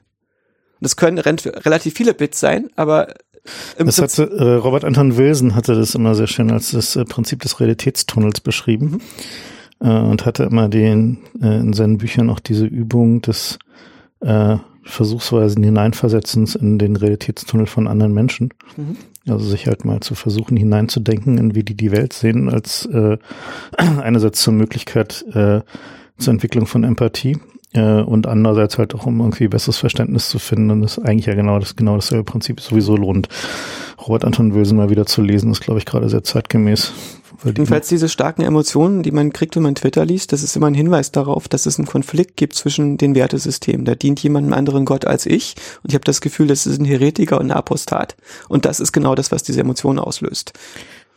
Und 0.79 0.83
das 0.85 0.95
können 0.95 1.17
relativ 1.17 1.95
viele 1.95 2.13
Bits 2.13 2.39
sein, 2.39 2.69
aber 2.75 3.07
Das 3.77 4.01
hatte, 4.01 4.23
äh, 4.23 4.53
Robert 4.55 4.83
Anton 4.83 5.17
Wilson 5.17 5.55
hatte 5.55 5.75
das 5.75 5.95
immer 5.95 6.15
sehr 6.15 6.27
schön 6.27 6.51
als 6.51 6.71
das 6.71 6.95
äh, 6.95 7.05
Prinzip 7.05 7.41
des 7.41 7.59
Realitätstunnels 7.59 8.41
beschrieben 8.41 9.01
äh, 9.79 9.89
und 9.89 10.25
hatte 10.25 10.43
immer 10.43 10.69
den 10.69 11.19
äh, 11.41 11.59
in 11.59 11.73
seinen 11.73 11.97
Büchern 11.97 12.29
auch 12.29 12.39
diese 12.39 12.65
Übung 12.65 13.21
des 13.21 13.59
äh, 14.21 14.57
versuchsweisen 14.83 15.63
Hineinversetzens 15.63 16.55
in 16.55 16.79
den 16.79 16.95
Realitätstunnel 16.95 17.65
von 17.65 17.87
anderen 17.87 18.13
Menschen. 18.13 18.53
Mhm. 18.77 18.97
Also 19.27 19.45
sich 19.45 19.67
halt 19.67 19.83
mal 19.83 19.99
zu 19.99 20.15
versuchen 20.15 20.55
hineinzudenken, 20.55 21.37
in 21.37 21.53
wie 21.53 21.63
die 21.63 21.75
die 21.75 21.91
Welt 21.91 22.13
sehen, 22.13 22.49
als 22.49 22.85
äh, 22.85 23.17
einerseits 23.77 24.41
zur 24.41 24.53
Möglichkeit 24.53 25.25
äh, 25.33 25.61
zur 26.17 26.33
Entwicklung 26.33 26.65
von 26.65 26.83
Empathie 26.83 27.37
äh, 27.73 28.01
und 28.01 28.27
andererseits 28.27 28.77
halt 28.77 28.95
auch 28.95 29.05
um 29.05 29.19
irgendwie 29.19 29.47
besseres 29.47 29.77
Verständnis 29.77 30.29
zu 30.29 30.39
finden. 30.39 30.71
Und 30.71 30.81
das 30.81 30.97
ist 30.97 31.03
eigentlich 31.03 31.25
ja 31.25 31.35
genau 31.35 31.59
das 31.59 31.75
genau 31.75 31.95
dasselbe 31.95 32.23
Prinzip 32.23 32.59
sowieso 32.61 32.95
lohnt. 32.95 33.29
Robert 34.07 34.25
Anton 34.25 34.53
Wilson 34.53 34.77
mal 34.77 34.89
wieder 34.89 35.05
zu 35.05 35.21
lesen, 35.21 35.51
ist 35.51 35.61
glaube 35.61 35.79
ich 35.79 35.85
gerade 35.85 36.09
sehr 36.09 36.23
zeitgemäß. 36.23 36.93
Jedenfalls 37.43 37.87
diese 37.87 38.09
starken 38.09 38.41
Emotionen, 38.41 39.03
die 39.03 39.11
man 39.11 39.31
kriegt, 39.31 39.55
wenn 39.55 39.63
man 39.63 39.75
Twitter 39.75 40.05
liest, 40.05 40.33
das 40.33 40.41
ist 40.41 40.55
immer 40.55 40.67
ein 40.67 40.73
Hinweis 40.73 41.11
darauf, 41.11 41.47
dass 41.47 41.67
es 41.67 41.77
einen 41.77 41.87
Konflikt 41.87 42.35
gibt 42.35 42.55
zwischen 42.55 42.97
den 42.97 43.13
Wertesystemen. 43.13 43.85
Da 43.85 43.93
dient 43.93 44.21
jemand 44.23 44.45
einem 44.45 44.53
anderen 44.53 44.85
Gott 44.85 45.05
als 45.05 45.25
ich 45.25 45.55
und 45.83 45.91
ich 45.91 45.95
habe 45.95 46.03
das 46.03 46.21
Gefühl, 46.21 46.47
das 46.47 46.65
ist 46.65 46.79
ein 46.79 46.85
Heretiker 46.85 47.39
und 47.39 47.47
ein 47.47 47.57
Apostat. 47.57 48.15
Und 48.49 48.65
das 48.65 48.79
ist 48.79 48.91
genau 48.91 49.13
das, 49.13 49.31
was 49.31 49.43
diese 49.43 49.61
Emotionen 49.61 49.99
auslöst. 49.99 50.53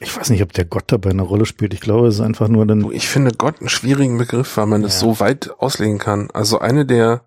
Ich 0.00 0.16
weiß 0.16 0.30
nicht, 0.30 0.42
ob 0.42 0.52
der 0.52 0.64
Gott 0.64 0.84
dabei 0.88 1.10
eine 1.10 1.22
Rolle 1.22 1.46
spielt. 1.46 1.74
Ich 1.74 1.80
glaube, 1.80 2.08
es 2.08 2.14
ist 2.16 2.20
einfach 2.20 2.48
nur 2.48 2.66
dann. 2.66 2.90
Ich 2.92 3.08
finde 3.08 3.32
Gott 3.36 3.60
einen 3.60 3.68
schwierigen 3.68 4.18
Begriff, 4.18 4.56
weil 4.56 4.66
man 4.66 4.82
das 4.82 4.94
Ja. 4.94 5.00
so 5.00 5.20
weit 5.20 5.50
auslegen 5.58 5.98
kann. 5.98 6.28
Also 6.32 6.58
eine 6.58 6.84
der 6.86 7.22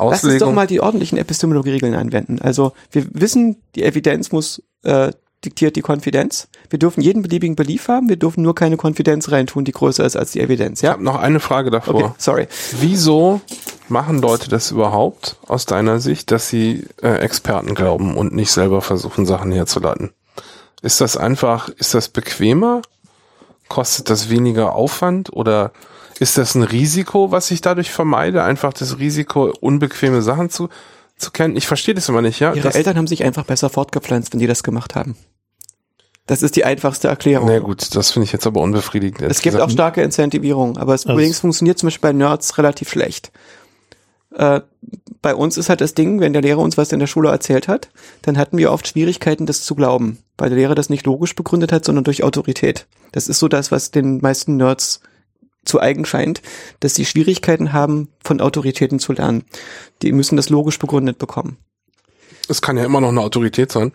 Lass 0.00 0.22
uns 0.22 0.22
doch 0.22 0.28
Auslegungen. 0.28 0.54
mal 0.54 0.66
die 0.66 0.80
ordentlichen 0.80 1.18
Epistemologieregeln 1.18 1.94
anwenden. 1.94 2.38
Also 2.40 2.72
wir 2.92 3.06
wissen, 3.12 3.56
die 3.74 3.82
Evidenz 3.82 4.30
muss 4.30 4.62
äh, 4.84 5.10
diktiert 5.44 5.74
die 5.76 5.82
Konfidenz. 5.82 6.48
Wir 6.70 6.78
dürfen 6.78 7.00
jeden 7.00 7.22
beliebigen 7.22 7.56
Belief 7.56 7.88
haben, 7.88 8.08
wir 8.08 8.16
dürfen 8.16 8.42
nur 8.42 8.54
keine 8.54 8.76
Konfidenz 8.76 9.30
reintun, 9.30 9.64
die 9.64 9.72
größer 9.72 10.04
ist 10.04 10.16
als 10.16 10.32
die 10.32 10.40
Evidenz. 10.40 10.80
Ich 10.80 10.84
Ja, 10.84 10.92
habe 10.92 11.02
noch 11.04 11.16
eine 11.16 11.40
Frage 11.40 11.70
davor. 11.70 11.94
okay, 11.94 12.10
sorry. 12.18 12.48
Wieso 12.80 13.40
machen 13.88 14.18
Leute 14.20 14.48
das 14.48 14.70
überhaupt 14.70 15.36
aus 15.46 15.64
deiner 15.64 15.98
Sicht, 16.00 16.30
dass 16.30 16.48
sie 16.48 16.84
äh, 17.02 17.18
Experten 17.18 17.74
glauben 17.74 18.16
und 18.16 18.34
nicht 18.34 18.50
selber 18.52 18.80
versuchen, 18.82 19.26
Sachen 19.26 19.50
herzuleiten? 19.52 20.10
Ist 20.82 21.00
das 21.00 21.16
einfach, 21.16 21.68
ist 21.70 21.94
das 21.94 22.08
bequemer? 22.08 22.82
Kostet 23.68 24.08
das 24.10 24.30
weniger 24.30 24.74
Aufwand 24.74 25.32
oder 25.32 25.72
ist 26.20 26.38
das 26.38 26.54
ein 26.54 26.62
Risiko, 26.62 27.30
was 27.30 27.50
ich 27.50 27.60
dadurch 27.60 27.90
vermeide? 27.90 28.42
Einfach 28.42 28.72
das 28.72 28.98
Risiko, 28.98 29.52
unbequeme 29.60 30.22
Sachen 30.22 30.50
zu, 30.50 30.68
zu 31.16 31.30
kennen? 31.30 31.56
Ich 31.56 31.66
verstehe 31.66 31.94
das 31.94 32.08
immer 32.08 32.22
nicht, 32.22 32.40
ja? 32.40 32.52
Ihre 32.54 32.62
Das, 32.66 32.76
Eltern 32.76 32.96
haben 32.96 33.06
sich 33.06 33.24
einfach 33.24 33.44
besser 33.44 33.68
fortgepflanzt, 33.70 34.32
wenn 34.32 34.40
die 34.40 34.46
das 34.46 34.62
gemacht 34.62 34.94
haben. 34.94 35.16
Das 36.26 36.42
ist 36.42 36.56
die 36.56 36.64
einfachste 36.64 37.08
Erklärung. 37.08 37.48
na 37.48 37.58
gut, 37.58 37.94
das 37.94 38.10
finde 38.10 38.24
ich 38.24 38.32
jetzt 38.32 38.46
aber 38.46 38.60
unbefriedigend. 38.60 39.22
Es 39.22 39.40
gibt 39.40 39.54
gesagt. 39.54 39.62
auch 39.64 39.72
starke 39.72 40.02
Incentivierung, 40.02 40.76
aber 40.76 40.94
es 40.94 41.04
Also- 41.06 41.14
übrigens 41.14 41.40
funktioniert 41.40 41.78
zum 41.78 41.86
Beispiel 41.88 42.08
bei 42.10 42.12
Nerds 42.12 42.58
relativ 42.58 42.90
schlecht. 42.90 43.30
Äh, 44.34 44.60
bei 45.20 45.34
uns 45.34 45.56
ist 45.56 45.68
halt 45.68 45.80
das 45.80 45.94
Ding, 45.94 46.20
wenn 46.20 46.32
der 46.32 46.42
Lehrer 46.42 46.60
uns 46.60 46.76
was 46.76 46.92
in 46.92 47.00
der 47.00 47.06
Schule 47.06 47.30
erzählt 47.30 47.68
hat, 47.68 47.90
dann 48.22 48.38
hatten 48.38 48.58
wir 48.58 48.72
oft 48.72 48.86
Schwierigkeiten, 48.86 49.46
das 49.46 49.62
zu 49.62 49.74
glauben, 49.74 50.18
weil 50.36 50.50
der 50.50 50.58
Lehrer 50.58 50.74
das 50.74 50.90
nicht 50.90 51.06
logisch 51.06 51.34
begründet 51.34 51.72
hat, 51.72 51.84
sondern 51.84 52.04
durch 52.04 52.22
Autorität. 52.22 52.86
Das 53.12 53.28
ist 53.28 53.38
so 53.38 53.48
das, 53.48 53.72
was 53.72 53.90
den 53.90 54.20
meisten 54.20 54.56
Nerds 54.56 55.00
zu 55.64 55.80
eigen 55.80 56.04
scheint, 56.04 56.40
dass 56.80 56.94
sie 56.94 57.04
Schwierigkeiten 57.04 57.72
haben, 57.72 58.08
von 58.22 58.40
Autoritäten 58.40 58.98
zu 58.98 59.12
lernen. 59.12 59.44
Die 60.02 60.12
müssen 60.12 60.36
das 60.36 60.48
logisch 60.48 60.78
begründet 60.78 61.18
bekommen. 61.18 61.58
Es 62.48 62.62
kann 62.62 62.78
ja 62.78 62.84
immer 62.84 63.00
noch 63.00 63.10
eine 63.10 63.20
Autorität 63.20 63.70
sein. 63.70 63.92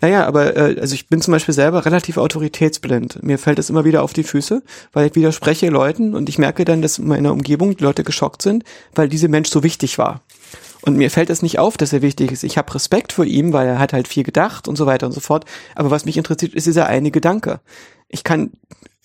Naja, 0.00 0.26
aber 0.26 0.56
äh, 0.56 0.80
also 0.80 0.94
ich 0.94 1.08
bin 1.08 1.20
zum 1.20 1.32
Beispiel 1.32 1.54
selber 1.54 1.84
relativ 1.86 2.18
autoritätsblind. 2.18 3.22
Mir 3.22 3.38
fällt 3.38 3.58
es 3.58 3.70
immer 3.70 3.84
wieder 3.84 4.02
auf 4.02 4.12
die 4.12 4.24
Füße, 4.24 4.62
weil 4.92 5.06
ich 5.06 5.14
widerspreche 5.14 5.68
Leuten 5.68 6.14
und 6.14 6.28
ich 6.28 6.38
merke 6.38 6.64
dann, 6.64 6.82
dass 6.82 6.98
in 6.98 7.08
meiner 7.08 7.32
Umgebung 7.32 7.76
die 7.76 7.84
Leute 7.84 8.04
geschockt 8.04 8.42
sind, 8.42 8.64
weil 8.94 9.08
dieser 9.08 9.28
Mensch 9.28 9.48
so 9.48 9.62
wichtig 9.62 9.98
war. 9.98 10.20
Und 10.82 10.96
mir 10.96 11.10
fällt 11.10 11.30
es 11.30 11.42
nicht 11.42 11.58
auf, 11.58 11.76
dass 11.76 11.92
er 11.92 12.02
wichtig 12.02 12.30
ist. 12.30 12.44
Ich 12.44 12.58
habe 12.58 12.72
Respekt 12.74 13.12
vor 13.12 13.24
ihm, 13.24 13.52
weil 13.52 13.66
er 13.66 13.78
hat 13.78 13.92
halt 13.92 14.06
viel 14.06 14.22
gedacht 14.22 14.68
und 14.68 14.76
so 14.76 14.86
weiter 14.86 15.06
und 15.06 15.12
so 15.12 15.20
fort. 15.20 15.44
Aber 15.74 15.90
was 15.90 16.04
mich 16.04 16.16
interessiert, 16.16 16.54
ist 16.54 16.66
dieser 16.66 16.86
eine 16.86 17.10
Gedanke. 17.10 17.60
Ich 18.08 18.22
kann, 18.22 18.52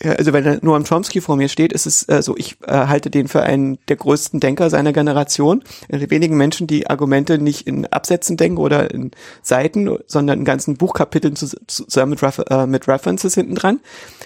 also 0.03 0.31
wenn 0.31 0.59
Noam 0.61 0.83
Chomsky 0.83 1.21
vor 1.21 1.35
mir 1.35 1.49
steht, 1.49 1.73
ist 1.73 1.85
es 1.85 2.07
äh, 2.07 2.21
so, 2.21 2.37
ich 2.37 2.57
äh, 2.67 2.71
halte 2.71 3.09
den 3.09 3.27
für 3.27 3.41
einen 3.43 3.79
der 3.87 3.95
größten 3.95 4.39
Denker 4.39 4.69
seiner 4.69 4.93
Generation. 4.93 5.63
Äh, 5.89 6.09
wenigen 6.09 6.37
Menschen, 6.37 6.67
die 6.67 6.87
Argumente 6.87 7.37
nicht 7.37 7.67
in 7.67 7.87
Absätzen 7.87 8.37
denken 8.37 8.57
oder 8.57 8.91
in 8.91 9.11
Seiten, 9.41 9.89
sondern 10.07 10.39
in 10.39 10.45
ganzen 10.45 10.77
Buchkapiteln 10.77 11.35
zus- 11.35 11.57
zusammen 11.67 12.11
mit, 12.11 12.23
Refer 12.23 12.49
äh, 12.51 12.67
mit 12.67 12.87
References 12.87 13.33
hinten 13.35 13.55
dran. 13.55 13.79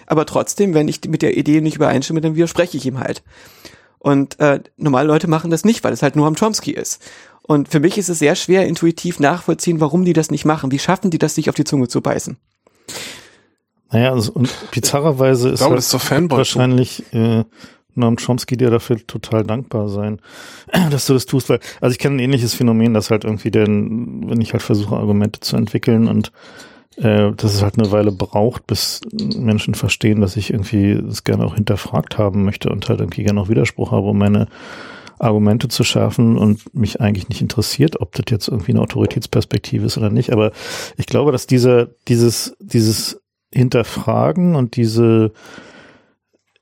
Aber 0.08 0.26
trotzdem, 0.26 0.74
wenn 0.74 0.88
ich 0.88 1.02
mit 1.08 1.22
der 1.22 1.38
Idee 1.38 1.62
nicht 1.62 1.76
übereinstimme, 1.76 2.22
dann 2.22 2.36
widerspreche 2.36 2.78
ich 2.78 2.86
ihm 2.86 3.00
halt. 3.00 3.24
Und 3.98 4.40
äh, 4.40 4.60
normale 4.78 5.08
Leute 5.08 5.28
machen 5.28 5.52
das 5.52 5.66
nicht, 5.66 5.84
weil 5.84 5.94
es 5.94 6.04
halt 6.04 6.16
Noam 6.16 6.36
Chomsky 6.36 6.72
ist. 6.72 7.02
Und 7.42 7.70
für 7.70 7.80
mich 7.80 7.98
ist 7.98 8.10
es 8.10 8.20
sehr 8.20 8.36
schwer, 8.36 8.68
intuitiv 8.68 9.20
nachvollziehen, 9.20 9.80
warum 9.80 10.04
die 10.06 10.14
das 10.14 10.32
nicht 10.32 10.46
machen. 10.46 10.72
Wie 10.72 10.80
schaffen 10.80 11.12
die 11.12 11.18
das, 11.18 11.36
sich 11.36 11.50
auf 11.50 11.56
die 11.56 11.64
Zunge 11.64 11.88
zu 11.88 12.02
beißen? 12.02 12.38
Naja, 13.96 14.12
also, 14.12 14.34
und 14.34 14.54
bizarrerweise 14.72 15.50
ist 15.50 15.60
glaube, 15.60 15.76
halt 15.76 15.94
das 15.94 15.94
ist 15.94 16.32
wahrscheinlich 16.32 17.14
äh, 17.14 17.46
Noam 17.94 18.18
Chomsky 18.18 18.58
dir 18.58 18.70
dafür 18.70 18.98
total 19.08 19.46
dankbar 19.46 19.88
sein, 19.88 20.20
dass 20.92 21.06
du 21.06 21.14
das 21.14 21.26
tust, 21.26 21.48
weil, 21.48 21.62
also 21.80 21.94
ich 21.94 22.00
kenne 22.00 22.18
ein 22.18 22.20
ähnliches 22.20 22.56
Phänomen, 22.56 22.94
dass 22.94 23.10
halt 23.10 23.24
irgendwie 23.24 23.52
denn, 23.52 24.30
wenn 24.30 24.42
ich 24.42 24.52
halt 24.52 24.64
versuche, 24.64 24.98
Argumente 24.98 25.40
zu 25.40 25.56
entwickeln 25.56 26.10
und 26.10 26.34
äh, 26.98 27.32
dass 27.32 27.54
es 27.54 27.62
halt 27.62 27.80
eine 27.80 27.90
Weile 27.94 28.12
braucht, 28.12 28.68
bis 28.68 29.00
Menschen 29.14 29.76
verstehen, 29.76 30.20
dass 30.20 30.36
ich 30.36 30.52
irgendwie 30.52 30.92
es 30.92 31.24
gerne 31.24 31.46
auch 31.46 31.56
hinterfragt 31.56 32.18
haben 32.18 32.44
möchte 32.44 32.70
und 32.70 32.90
halt 32.90 33.00
irgendwie 33.00 33.24
gerne 33.24 33.40
auch 33.40 33.48
Widerspruch 33.48 33.94
habe, 33.94 34.08
um 34.08 34.18
meine 34.18 34.50
Argumente 35.20 35.70
zu 35.70 35.86
schärfen 35.86 36.38
und 36.38 36.76
mich 36.76 37.00
eigentlich 37.00 37.30
nicht 37.30 37.42
interessiert, 37.42 38.02
ob 38.02 38.12
das 38.12 38.26
jetzt 38.30 38.50
irgendwie 38.50 38.74
eine 38.74 38.82
Autoritätsperspektive 38.82 39.86
ist 39.86 39.98
oder 39.98 40.10
nicht. 40.10 40.34
Aber 40.34 40.52
ich 40.98 41.06
glaube, 41.06 41.32
dass 41.32 41.48
dieser, 41.48 41.88
dieses, 42.10 42.58
dieses 42.60 43.22
Hinterfragen 43.56 44.56
und 44.56 44.76
diese 44.76 45.32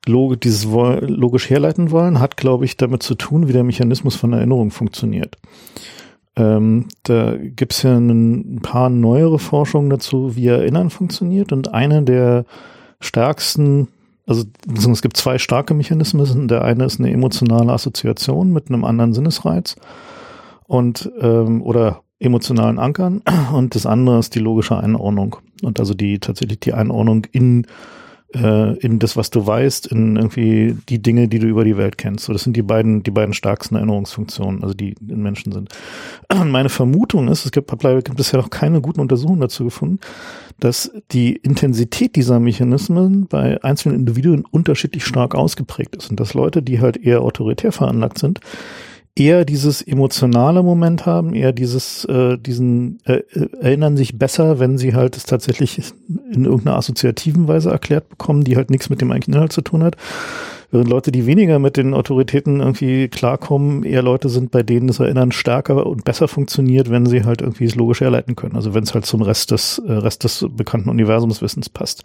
Log 0.06 0.42
dieses 0.42 0.66
logisch 0.66 1.50
herleiten 1.50 1.92
wollen, 1.92 2.20
hat, 2.20 2.36
glaube 2.38 2.66
ich, 2.66 2.76
damit 2.78 3.04
zu 3.04 3.16
tun, 3.16 3.48
wie 3.48 3.54
der 3.54 3.64
Mechanismus 3.64 4.16
von 4.16 4.34
Erinnerung 4.34 4.70
funktioniert. 4.70 5.38
Ähm, 6.36 6.88
da 7.04 7.36
gibt's 7.38 7.84
ja 7.84 7.96
ein 7.96 8.60
paar 8.62 8.90
neuere 8.90 9.40
Forschungen 9.40 9.90
dazu, 9.90 10.36
wie 10.36 10.48
Erinnern 10.48 10.90
funktioniert. 10.90 11.54
Und 11.54 11.74
eine 11.74 12.04
der 12.04 12.46
stärksten, 13.00 13.88
also 14.26 14.44
es 14.76 15.02
gibt 15.02 15.16
zwei 15.16 15.38
starke 15.38 15.74
Mechanismen. 15.74 16.48
Der 16.48 16.64
eine 16.64 16.86
ist 16.86 17.00
eine 17.00 17.12
emotionale 17.12 17.72
Assoziation 17.72 18.52
mit 18.52 18.70
einem 18.70 18.84
anderen 18.84 19.14
Sinnesreiz 19.14 19.76
und 20.68 21.12
ähm, 21.20 21.62
oder 21.62 22.03
emotionalen 22.24 22.80
Ankern. 22.80 23.22
Und 23.54 23.76
das 23.76 23.86
andere 23.86 24.20
ist 24.20 24.36
die 24.36 24.40
logische 24.40 24.78
Einordnung. 24.78 25.38
Und 25.62 25.80
also 25.80 25.94
die 25.94 26.20
tatsächlich 26.20 26.60
die 26.60 26.74
Einordnung 26.74 27.26
in 27.32 27.68
äh, 28.36 28.74
in 28.78 29.00
das, 29.00 29.16
was 29.16 29.30
du 29.30 29.46
weißt, 29.46 29.88
in 29.88 30.16
irgendwie 30.16 30.76
die 30.90 31.02
Dinge, 31.02 31.28
die 31.28 31.40
du 31.40 31.48
über 31.48 31.64
die 31.64 31.78
Welt 31.78 31.98
kennst. 31.98 32.26
So, 32.26 32.34
das 32.34 32.44
sind 32.44 32.58
die 32.58 32.62
beiden, 32.62 33.04
die 33.04 33.12
beiden 33.12 33.34
stärksten 33.34 33.76
Erinnerungsfunktionen, 33.76 34.64
also 34.64 34.74
die 34.74 34.96
in 35.08 35.22
Menschen 35.22 35.52
sind. 35.52 35.70
Meine 36.46 36.70
Vermutung 36.70 37.28
ist, 37.28 37.46
es 37.46 37.52
gibt, 37.52 37.70
gibt 37.70 38.16
bisher 38.16 38.40
noch 38.40 38.50
keine 38.50 38.82
guten 38.82 39.02
Untersuchungen 39.02 39.42
dazu 39.42 39.66
gefunden, 39.66 40.00
dass 40.60 40.92
die 41.12 41.36
Intensität 41.36 42.16
dieser 42.16 42.40
Mechanismen 42.40 43.28
bei 43.28 43.64
einzelnen 43.64 44.00
Individuen 44.00 44.46
unterschiedlich 44.50 45.06
stark 45.06 45.36
ausgeprägt 45.36 45.96
ist 45.96 46.10
und 46.10 46.20
dass 46.20 46.34
Leute, 46.34 46.64
die 46.64 46.80
halt 46.80 46.98
eher 46.98 47.22
autoritär 47.22 47.72
veranlagt 47.72 48.18
sind, 48.18 48.40
eher 49.16 49.46
dieses 49.46 49.82
emotionale 49.82 50.64
Moment 50.64 51.06
haben, 51.06 51.36
eher 51.36 51.54
dieses, 51.54 52.06
äh, 52.06 52.38
diesen, 52.38 53.00
äh, 53.06 53.22
erinnern 53.62 53.96
sich 53.96 54.18
besser, 54.18 54.60
wenn 54.60 54.78
sie 54.78 54.96
halt 54.96 55.16
es 55.16 55.26
tatsächlich 55.26 55.94
in 56.32 56.46
irgendeiner 56.46 56.78
assoziativen 56.78 57.48
Weise 57.48 57.70
erklärt 57.70 58.10
bekommen, 58.10 58.44
die 58.44 58.56
halt 58.56 58.72
nichts 58.72 58.90
mit 58.90 59.02
dem 59.02 59.12
eigentlichen 59.12 59.36
Inhalt 59.36 59.54
zu 59.54 59.62
tun 59.62 59.84
hat. 59.84 59.98
Während 60.74 60.90
Leute, 60.90 61.12
die 61.12 61.28
weniger 61.28 61.60
mit 61.60 61.78
den 61.78 61.94
Autoritäten 61.94 62.60
irgendwie 62.60 63.08
klarkommen, 63.08 63.84
eher 63.84 64.02
Leute 64.02 64.28
sind, 64.28 64.50
bei 64.50 64.64
denen 64.64 64.88
das 64.88 65.00
Erinnern 65.00 65.32
stärker 65.32 65.86
und 65.86 66.04
besser 66.04 66.28
funktioniert, 66.28 66.90
wenn 66.90 67.06
sie 67.06 67.26
halt 67.26 67.44
irgendwie 67.44 67.66
es 67.66 67.76
logisch 67.76 68.02
herleiten 68.02 68.36
können. 68.36 68.56
Also 68.56 68.74
wenn 68.74 68.82
es 68.82 68.96
halt 68.96 69.06
zum 69.06 69.22
Rest 69.22 69.52
des, 69.52 69.80
äh, 69.88 69.92
Rest 69.92 70.24
des 70.24 70.48
bekannten 70.50 70.90
Universumswissens 70.90 71.70
passt. 71.70 72.02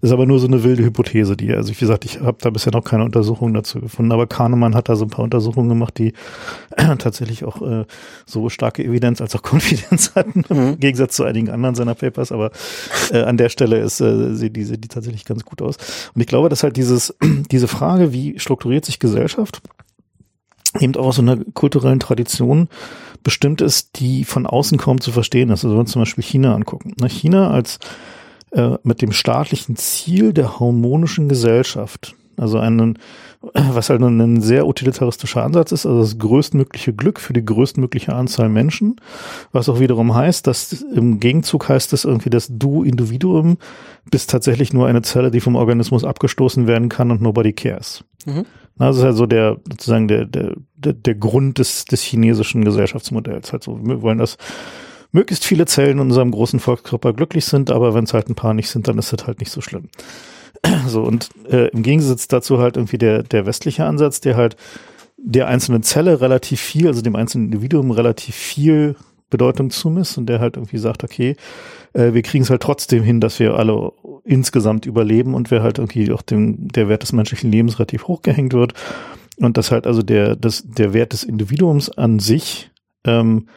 Das 0.00 0.08
ist 0.08 0.12
aber 0.12 0.24
nur 0.24 0.38
so 0.38 0.46
eine 0.46 0.64
wilde 0.64 0.82
Hypothese, 0.82 1.36
die, 1.36 1.52
also 1.52 1.70
wie 1.70 1.78
gesagt, 1.78 2.06
ich 2.06 2.22
habe 2.22 2.38
da 2.40 2.48
bisher 2.48 2.72
noch 2.72 2.84
keine 2.84 3.04
Untersuchungen 3.04 3.52
dazu 3.52 3.80
gefunden, 3.80 4.10
aber 4.12 4.26
Kahnemann 4.26 4.74
hat 4.74 4.88
da 4.88 4.96
so 4.96 5.04
ein 5.04 5.10
paar 5.10 5.24
Untersuchungen 5.26 5.68
gemacht, 5.68 5.98
die 5.98 6.14
tatsächlich 6.76 7.44
auch 7.44 7.60
äh, 7.60 7.84
so 8.24 8.48
starke 8.48 8.82
Evidenz 8.82 9.20
als 9.20 9.36
auch 9.36 9.42
Konfidenz 9.46 10.14
hatten, 10.14 10.42
mhm. 10.48 10.68
im 10.68 10.80
Gegensatz 10.80 11.16
zu 11.16 11.24
einigen 11.24 11.50
anderen 11.50 11.74
seiner 11.74 11.94
Papers, 11.94 12.32
aber 12.32 12.50
äh, 13.10 13.20
an 13.20 13.36
der 13.36 13.50
Stelle 13.50 13.78
ist, 13.78 14.00
äh, 14.00 14.34
sieht 14.34 14.56
die, 14.56 14.64
sieht 14.64 14.82
die 14.84 14.88
tatsächlich 14.88 15.26
ganz 15.26 15.44
gut 15.44 15.60
aus. 15.60 15.76
Und 16.14 16.22
ich 16.22 16.26
glaube, 16.26 16.48
dass 16.48 16.62
halt 16.62 16.78
dieses, 16.78 17.14
diese 17.50 17.68
Frage, 17.68 18.05
wie 18.12 18.38
strukturiert 18.38 18.84
sich 18.84 18.98
Gesellschaft, 18.98 19.60
eben 20.80 20.96
auch 20.96 21.06
aus 21.06 21.18
einer 21.18 21.38
kulturellen 21.54 22.00
Tradition 22.00 22.68
bestimmt 23.22 23.60
ist, 23.60 23.98
die 23.98 24.24
von 24.24 24.46
außen 24.46 24.78
kaum 24.78 25.00
zu 25.00 25.12
verstehen 25.12 25.50
ist. 25.50 25.64
Also 25.64 25.70
wenn 25.70 25.76
wir 25.76 25.80
uns 25.80 25.92
zum 25.92 26.02
Beispiel 26.02 26.24
China 26.24 26.54
angucken. 26.54 26.94
China 27.08 27.50
als 27.50 27.78
äh, 28.52 28.76
mit 28.82 29.02
dem 29.02 29.12
staatlichen 29.12 29.76
Ziel 29.76 30.32
der 30.32 30.60
harmonischen 30.60 31.28
Gesellschaft, 31.28 32.14
also 32.36 32.58
einen, 32.58 32.98
was 33.40 33.90
halt 33.90 34.00
ein 34.00 34.40
sehr 34.40 34.66
utilitaristischer 34.66 35.42
Ansatz 35.42 35.72
ist, 35.72 35.86
also 35.86 36.00
das 36.00 36.18
größtmögliche 36.18 36.92
Glück 36.92 37.20
für 37.20 37.32
die 37.32 37.44
größtmögliche 37.44 38.14
Anzahl 38.14 38.48
Menschen, 38.48 38.96
was 39.52 39.68
auch 39.68 39.80
wiederum 39.80 40.14
heißt, 40.14 40.46
dass 40.46 40.72
im 40.72 41.20
Gegenzug 41.20 41.68
heißt 41.68 41.92
es 41.92 42.04
irgendwie, 42.04 42.30
dass 42.30 42.48
du 42.50 42.82
Individuum 42.82 43.58
bist 44.10 44.30
tatsächlich 44.30 44.72
nur 44.72 44.86
eine 44.86 45.02
Zelle, 45.02 45.30
die 45.30 45.40
vom 45.40 45.56
Organismus 45.56 46.04
abgestoßen 46.04 46.66
werden 46.66 46.88
kann 46.88 47.10
und 47.10 47.20
nobody 47.20 47.52
cares. 47.52 48.04
Mhm. 48.24 48.44
Das 48.78 48.98
ist 48.98 49.02
halt 49.04 49.16
so 49.16 49.26
der, 49.26 49.58
sozusagen 49.70 50.06
der, 50.06 50.26
der, 50.26 50.54
der, 50.76 50.92
der 50.92 51.14
Grund 51.14 51.58
des, 51.58 51.86
des 51.86 52.02
chinesischen 52.02 52.64
Gesellschaftsmodells. 52.64 53.52
Halt 53.52 53.62
so, 53.62 53.78
wir 53.82 54.02
wollen, 54.02 54.18
dass 54.18 54.36
möglichst 55.12 55.44
viele 55.44 55.64
Zellen 55.64 55.92
in 55.92 56.00
unserem 56.00 56.30
großen 56.30 56.60
Volkskörper 56.60 57.14
glücklich 57.14 57.46
sind, 57.46 57.70
aber 57.70 57.94
wenn 57.94 58.04
es 58.04 58.12
halt 58.12 58.28
ein 58.28 58.34
paar 58.34 58.52
nicht 58.52 58.68
sind, 58.68 58.86
dann 58.86 58.98
ist 58.98 59.12
das 59.12 59.26
halt 59.26 59.40
nicht 59.40 59.50
so 59.50 59.62
schlimm. 59.62 59.88
So, 60.86 61.02
und 61.02 61.30
äh, 61.50 61.68
im 61.68 61.82
Gegensatz 61.82 62.28
dazu 62.28 62.58
halt 62.58 62.76
irgendwie 62.76 62.98
der, 62.98 63.22
der 63.22 63.44
westliche 63.44 63.84
Ansatz, 63.84 64.20
der 64.20 64.36
halt 64.36 64.56
der 65.16 65.48
einzelnen 65.48 65.82
Zelle 65.82 66.20
relativ 66.20 66.60
viel, 66.60 66.86
also 66.86 67.02
dem 67.02 67.16
einzelnen 67.16 67.46
Individuum 67.46 67.90
relativ 67.90 68.36
viel 68.36 68.94
Bedeutung 69.30 69.70
zumisst 69.70 70.18
und 70.18 70.26
der 70.26 70.38
halt 70.38 70.56
irgendwie 70.56 70.78
sagt, 70.78 71.02
okay, 71.02 71.36
äh, 71.92 72.12
wir 72.12 72.22
kriegen 72.22 72.44
es 72.44 72.50
halt 72.50 72.62
trotzdem 72.62 73.02
hin, 73.02 73.20
dass 73.20 73.40
wir 73.40 73.54
alle 73.54 73.92
insgesamt 74.24 74.86
überleben 74.86 75.34
und 75.34 75.50
wir 75.50 75.62
halt 75.62 75.78
irgendwie 75.78 76.12
auch 76.12 76.22
dem, 76.22 76.68
der 76.68 76.88
Wert 76.88 77.02
des 77.02 77.12
menschlichen 77.12 77.50
Lebens 77.50 77.78
relativ 77.78 78.06
hochgehängt 78.06 78.52
wird 78.52 78.74
und 79.38 79.56
dass 79.56 79.70
halt 79.70 79.86
also 79.86 80.02
der, 80.02 80.36
das, 80.36 80.64
der 80.66 80.92
Wert 80.92 81.12
des 81.12 81.24
Individuums 81.24 81.90
an 81.90 82.18
sich 82.18 82.70
ähm, 83.04 83.48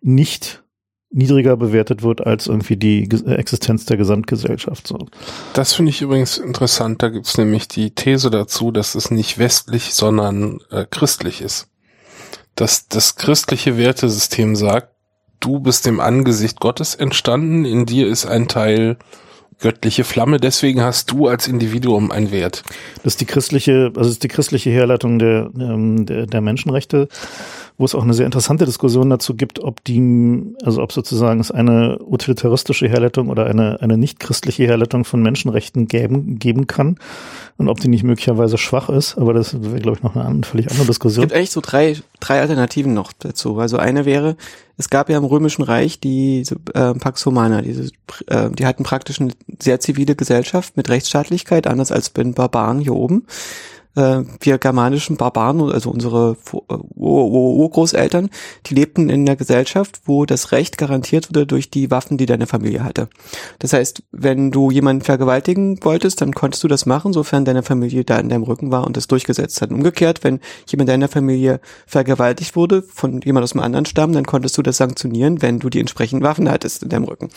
nicht 0.00 0.62
niedriger 1.10 1.56
bewertet 1.56 2.02
wird 2.02 2.26
als 2.26 2.46
irgendwie 2.46 2.76
die 2.76 3.08
Existenz 3.26 3.86
der 3.86 3.96
Gesamtgesellschaft. 3.96 4.86
So. 4.86 5.06
Das 5.54 5.72
finde 5.72 5.90
ich 5.90 6.02
übrigens 6.02 6.38
interessant. 6.38 7.02
Da 7.02 7.08
gibt 7.08 7.26
es 7.26 7.38
nämlich 7.38 7.66
die 7.68 7.90
These 7.90 8.30
dazu, 8.30 8.70
dass 8.70 8.94
es 8.94 9.10
nicht 9.10 9.38
westlich, 9.38 9.94
sondern 9.94 10.60
äh, 10.70 10.84
christlich 10.90 11.40
ist. 11.40 11.68
Dass 12.54 12.88
das 12.88 13.16
christliche 13.16 13.78
Wertesystem 13.78 14.54
sagt, 14.54 14.92
du 15.40 15.60
bist 15.60 15.86
im 15.86 16.00
Angesicht 16.00 16.60
Gottes 16.60 16.94
entstanden, 16.94 17.64
in 17.64 17.86
dir 17.86 18.08
ist 18.08 18.26
ein 18.26 18.48
Teil 18.48 18.98
göttliche 19.60 20.04
Flamme, 20.04 20.38
deswegen 20.38 20.82
hast 20.82 21.10
du 21.10 21.26
als 21.26 21.48
Individuum 21.48 22.10
einen 22.10 22.30
Wert. 22.30 22.62
Das 23.02 23.14
ist 23.14 23.20
die 23.20 23.26
christliche, 23.26 23.92
also 23.96 24.08
ist 24.08 24.22
die 24.22 24.28
christliche 24.28 24.70
Herleitung 24.70 25.18
der, 25.18 25.50
ähm, 25.58 26.06
der, 26.06 26.26
der 26.26 26.40
Menschenrechte 26.40 27.08
wo 27.78 27.84
es 27.84 27.94
auch 27.94 28.02
eine 28.02 28.12
sehr 28.12 28.26
interessante 28.26 28.64
Diskussion 28.64 29.08
dazu 29.08 29.36
gibt, 29.36 29.60
ob 29.60 29.84
die, 29.84 30.42
also 30.64 30.82
ob 30.82 30.92
sozusagen 30.92 31.38
es 31.38 31.52
eine 31.52 31.98
utilitaristische 32.04 32.88
Herleitung 32.88 33.28
oder 33.28 33.46
eine, 33.46 33.80
eine 33.80 33.96
nicht 33.96 34.18
christliche 34.18 34.64
Herleitung 34.64 35.04
von 35.04 35.22
Menschenrechten 35.22 35.86
geben, 35.86 36.40
geben 36.40 36.66
kann 36.66 36.98
und 37.56 37.68
ob 37.68 37.78
die 37.78 37.86
nicht 37.86 38.02
möglicherweise 38.02 38.58
schwach 38.58 38.88
ist, 38.88 39.16
aber 39.16 39.32
das 39.32 39.62
wäre, 39.62 39.78
glaube 39.78 39.98
ich, 39.98 40.02
noch 40.02 40.16
eine 40.16 40.42
völlig 40.42 40.68
andere 40.72 40.86
Diskussion. 40.86 41.22
Es 41.22 41.28
gibt 41.28 41.38
eigentlich 41.38 41.52
so 41.52 41.60
drei, 41.62 41.96
drei 42.18 42.40
Alternativen 42.40 42.94
noch 42.94 43.12
dazu. 43.12 43.56
Also 43.58 43.76
eine 43.76 44.04
wäre, 44.04 44.36
es 44.76 44.90
gab 44.90 45.08
ja 45.08 45.16
im 45.16 45.24
Römischen 45.24 45.62
Reich 45.62 46.00
die 46.00 46.42
äh, 46.74 46.94
Pax 46.94 47.24
Romana, 47.26 47.62
diese, 47.62 47.92
äh, 48.26 48.50
die 48.50 48.66
hatten 48.66 48.82
praktisch 48.82 49.20
eine 49.20 49.30
sehr 49.60 49.78
zivile 49.78 50.16
Gesellschaft 50.16 50.76
mit 50.76 50.88
Rechtsstaatlichkeit, 50.88 51.68
anders 51.68 51.92
als 51.92 52.10
bei 52.10 52.24
den 52.24 52.34
Barbaren 52.34 52.80
hier 52.80 52.94
oben 52.94 53.24
äh, 53.98 54.24
wir 54.40 54.58
germanischen 54.58 55.16
Barbaren, 55.16 55.60
also 55.72 55.90
unsere 55.90 56.36
äh, 56.52 56.74
Urgroßeltern, 56.94 58.30
die 58.66 58.74
lebten 58.74 59.08
in 59.08 59.22
einer 59.22 59.36
Gesellschaft, 59.36 60.00
wo 60.04 60.24
das 60.24 60.52
Recht 60.52 60.78
garantiert 60.78 61.28
wurde 61.28 61.46
durch 61.46 61.70
die 61.70 61.90
Waffen, 61.90 62.16
die 62.16 62.26
deine 62.26 62.46
Familie 62.46 62.84
hatte. 62.84 63.08
Das 63.58 63.72
heißt, 63.72 64.04
wenn 64.12 64.50
du 64.52 64.70
jemanden 64.70 65.02
vergewaltigen 65.02 65.82
wolltest, 65.82 66.20
dann 66.20 66.32
konntest 66.32 66.62
du 66.62 66.68
das 66.68 66.86
machen, 66.86 67.12
sofern 67.12 67.44
deine 67.44 67.62
Familie 67.62 68.04
da 68.04 68.18
in 68.18 68.28
deinem 68.28 68.44
Rücken 68.44 68.70
war 68.70 68.86
und 68.86 68.96
das 68.96 69.08
durchgesetzt 69.08 69.60
hat. 69.60 69.70
umgekehrt, 69.70 70.22
wenn 70.22 70.40
jemand 70.68 70.88
deiner 70.88 71.08
Familie 71.08 71.60
vergewaltigt 71.86 72.54
wurde 72.54 72.82
von 72.82 73.20
jemand 73.22 73.44
aus 73.44 73.52
einem 73.52 73.64
anderen 73.64 73.86
Stamm, 73.86 74.12
dann 74.12 74.26
konntest 74.26 74.56
du 74.56 74.62
das 74.62 74.76
sanktionieren, 74.76 75.42
wenn 75.42 75.58
du 75.58 75.68
die 75.70 75.80
entsprechenden 75.80 76.24
Waffen 76.24 76.48
hattest 76.48 76.84
in 76.84 76.88
deinem 76.88 77.04
Rücken. 77.04 77.30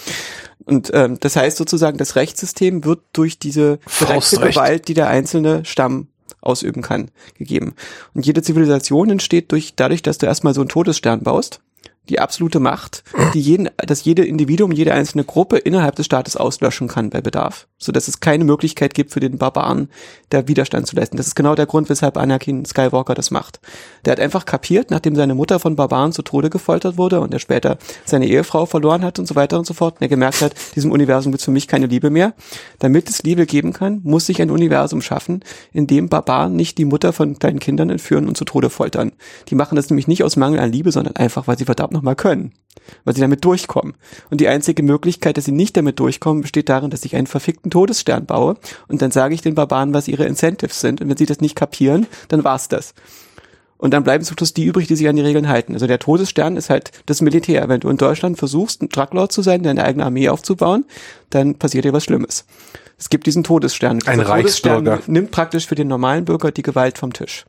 Und 0.65 0.91
ähm, 0.93 1.17
das 1.19 1.35
heißt 1.35 1.57
sozusagen, 1.57 1.97
das 1.97 2.15
Rechtssystem 2.15 2.85
wird 2.85 2.99
durch 3.13 3.39
diese 3.39 3.79
Gewalt, 3.99 4.87
die 4.87 4.93
der 4.93 5.07
einzelne 5.07 5.65
Stamm 5.65 6.07
ausüben 6.41 6.81
kann, 6.81 7.09
gegeben. 7.37 7.75
Und 8.13 8.25
jede 8.25 8.41
Zivilisation 8.41 9.09
entsteht 9.09 9.51
durch, 9.51 9.75
dadurch, 9.75 10.01
dass 10.01 10.17
du 10.17 10.25
erstmal 10.25 10.53
so 10.53 10.61
einen 10.61 10.69
Todesstern 10.69 11.21
baust, 11.21 11.61
die 12.09 12.19
absolute 12.19 12.59
Macht, 12.59 13.03
die 13.33 13.39
jeden, 13.39 13.69
dass 13.77 14.03
jede 14.03 14.25
Individuum, 14.25 14.71
jede 14.71 14.93
einzelne 14.93 15.23
Gruppe 15.23 15.57
innerhalb 15.57 15.95
des 15.95 16.07
Staates 16.07 16.35
auslöschen 16.35 16.87
kann 16.87 17.11
bei 17.11 17.21
Bedarf, 17.21 17.67
so 17.77 17.91
dass 17.91 18.07
es 18.07 18.19
keine 18.19 18.43
Möglichkeit 18.43 18.95
gibt 18.95 19.11
für 19.11 19.19
den 19.19 19.37
Barbaren, 19.37 19.89
da 20.29 20.47
Widerstand 20.47 20.87
zu 20.87 20.95
leisten. 20.95 21.17
Das 21.17 21.27
ist 21.27 21.35
genau 21.35 21.53
der 21.53 21.67
Grund, 21.67 21.89
weshalb 21.89 22.17
Anakin 22.17 22.65
Skywalker 22.65 23.13
das 23.13 23.29
macht. 23.29 23.59
Der 24.03 24.13
hat 24.13 24.19
einfach 24.19 24.45
kapiert, 24.45 24.89
nachdem 24.89 25.15
seine 25.15 25.35
Mutter 25.35 25.59
von 25.59 25.75
Barbaren 25.75 26.11
zu 26.11 26.23
Tode 26.23 26.49
gefoltert 26.49 26.97
wurde 26.97 27.21
und 27.21 27.33
er 27.33 27.39
später 27.39 27.77
seine 28.03 28.27
Ehefrau 28.27 28.65
verloren 28.65 29.03
hat 29.03 29.19
und 29.19 29.27
so 29.27 29.35
weiter 29.35 29.59
und 29.59 29.67
so 29.67 29.75
fort, 29.75 29.95
und 29.95 30.01
er 30.01 30.09
gemerkt 30.09 30.41
hat, 30.41 30.55
diesem 30.75 30.91
Universum 30.91 31.31
gibt 31.31 31.41
es 31.41 31.45
für 31.45 31.51
mich 31.51 31.67
keine 31.67 31.85
Liebe 31.85 32.09
mehr. 32.09 32.33
Damit 32.79 33.09
es 33.09 33.21
Liebe 33.21 33.45
geben 33.45 33.73
kann, 33.73 34.01
muss 34.03 34.25
sich 34.25 34.41
ein 34.41 34.49
Universum 34.49 35.01
schaffen, 35.01 35.43
in 35.71 35.85
dem 35.85 36.09
Barbaren 36.09 36.55
nicht 36.55 36.79
die 36.79 36.85
Mutter 36.85 37.13
von 37.13 37.37
kleinen 37.37 37.59
Kindern 37.59 37.91
entführen 37.91 38.27
und 38.27 38.37
zu 38.37 38.43
Tode 38.43 38.71
foltern. 38.71 39.11
Die 39.49 39.55
machen 39.55 39.75
das 39.75 39.89
nämlich 39.89 40.07
nicht 40.07 40.23
aus 40.23 40.35
Mangel 40.35 40.59
an 40.59 40.71
Liebe, 40.71 40.91
sondern 40.91 41.15
einfach, 41.15 41.47
weil 41.47 41.57
sie 41.57 41.65
verdammt 41.65 41.90
nochmal 41.91 42.15
können. 42.15 42.53
Weil 43.03 43.13
sie 43.13 43.21
damit 43.21 43.45
durchkommen. 43.45 43.93
Und 44.29 44.41
die 44.41 44.47
einzige 44.47 44.81
Möglichkeit, 44.81 45.37
dass 45.37 45.45
sie 45.45 45.51
nicht 45.51 45.77
damit 45.77 45.99
durchkommen, 45.99 46.41
besteht 46.41 46.69
darin, 46.69 46.89
dass 46.89 47.05
ich 47.05 47.15
einen 47.15 47.27
verfickten 47.27 47.69
Todesstern 47.69 48.25
baue 48.25 48.55
und 48.87 49.01
dann 49.01 49.11
sage 49.11 49.35
ich 49.35 49.41
den 49.41 49.55
Barbaren, 49.55 49.93
was 49.93 50.07
ihre 50.07 50.25
Incentives 50.25 50.79
sind. 50.81 51.01
Und 51.01 51.09
wenn 51.09 51.17
sie 51.17 51.25
das 51.25 51.41
nicht 51.41 51.55
kapieren, 51.55 52.07
dann 52.29 52.43
war's 52.43 52.69
das. 52.69 52.93
Und 53.81 53.95
dann 53.95 54.03
bleiben 54.03 54.23
zum 54.23 54.37
Schluss 54.37 54.53
die 54.53 54.65
übrig, 54.65 54.87
die 54.87 54.95
sich 54.95 55.07
an 55.07 55.15
die 55.15 55.23
Regeln 55.23 55.47
halten. 55.47 55.73
Also 55.73 55.87
der 55.87 55.97
Todesstern 55.97 56.55
ist 56.55 56.69
halt 56.69 56.91
das 57.07 57.21
Militär. 57.21 57.67
Wenn 57.67 57.79
du 57.79 57.89
in 57.89 57.97
Deutschland 57.97 58.37
versuchst, 58.37 58.83
ein 58.83 58.89
Trucklord 58.89 59.31
zu 59.31 59.41
sein, 59.41 59.63
deine 59.63 59.83
eigene 59.83 60.05
Armee 60.05 60.29
aufzubauen, 60.29 60.85
dann 61.31 61.55
passiert 61.55 61.85
dir 61.85 61.91
was 61.91 62.03
Schlimmes. 62.03 62.45
Es 63.01 63.09
gibt 63.09 63.25
diesen 63.25 63.43
Todesstern. 63.43 63.99
Ein 64.05 64.19
Dieser 64.19 64.29
Reichsbürger. 64.29 64.77
Todesstern 64.77 65.13
nimmt 65.13 65.31
praktisch 65.31 65.65
für 65.65 65.73
den 65.73 65.87
normalen 65.87 66.23
Bürger 66.23 66.51
die 66.51 66.61
Gewalt 66.61 66.99
vom 66.99 67.13
Tisch. 67.13 67.45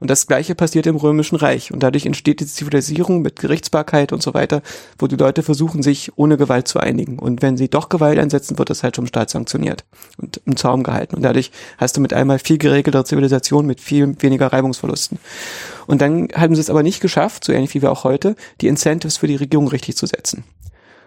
Und 0.00 0.10
das 0.10 0.26
Gleiche 0.26 0.56
passiert 0.56 0.84
im 0.88 0.96
Römischen 0.96 1.36
Reich. 1.36 1.72
Und 1.72 1.84
dadurch 1.84 2.06
entsteht 2.06 2.40
die 2.40 2.46
Zivilisierung 2.46 3.22
mit 3.22 3.38
Gerichtsbarkeit 3.38 4.12
und 4.12 4.20
so 4.20 4.34
weiter, 4.34 4.62
wo 4.98 5.06
die 5.06 5.14
Leute 5.14 5.44
versuchen, 5.44 5.84
sich 5.84 6.10
ohne 6.16 6.36
Gewalt 6.36 6.66
zu 6.66 6.80
einigen. 6.80 7.20
Und 7.20 7.40
wenn 7.40 7.56
sie 7.56 7.70
doch 7.70 7.88
Gewalt 7.88 8.18
einsetzen, 8.18 8.58
wird 8.58 8.68
das 8.68 8.82
halt 8.82 8.96
vom 8.96 9.06
Staat 9.06 9.30
sanktioniert 9.30 9.84
und 10.18 10.40
im 10.44 10.56
Zaum 10.56 10.82
gehalten. 10.82 11.14
Und 11.14 11.22
dadurch 11.22 11.52
hast 11.78 11.96
du 11.96 12.00
mit 12.00 12.12
einmal 12.12 12.40
viel 12.40 12.58
geregeltere 12.58 13.04
Zivilisation 13.04 13.64
mit 13.64 13.80
viel 13.80 14.20
weniger 14.20 14.52
Reibungsverlusten. 14.52 15.20
Und 15.86 16.02
dann 16.02 16.30
haben 16.34 16.56
sie 16.56 16.60
es 16.60 16.68
aber 16.68 16.82
nicht 16.82 17.00
geschafft, 17.00 17.44
so 17.44 17.52
ähnlich 17.52 17.74
wie 17.74 17.82
wir 17.82 17.92
auch 17.92 18.02
heute, 18.02 18.34
die 18.60 18.66
Incentives 18.66 19.18
für 19.18 19.28
die 19.28 19.36
Regierung 19.36 19.68
richtig 19.68 19.96
zu 19.96 20.06
setzen. 20.06 20.42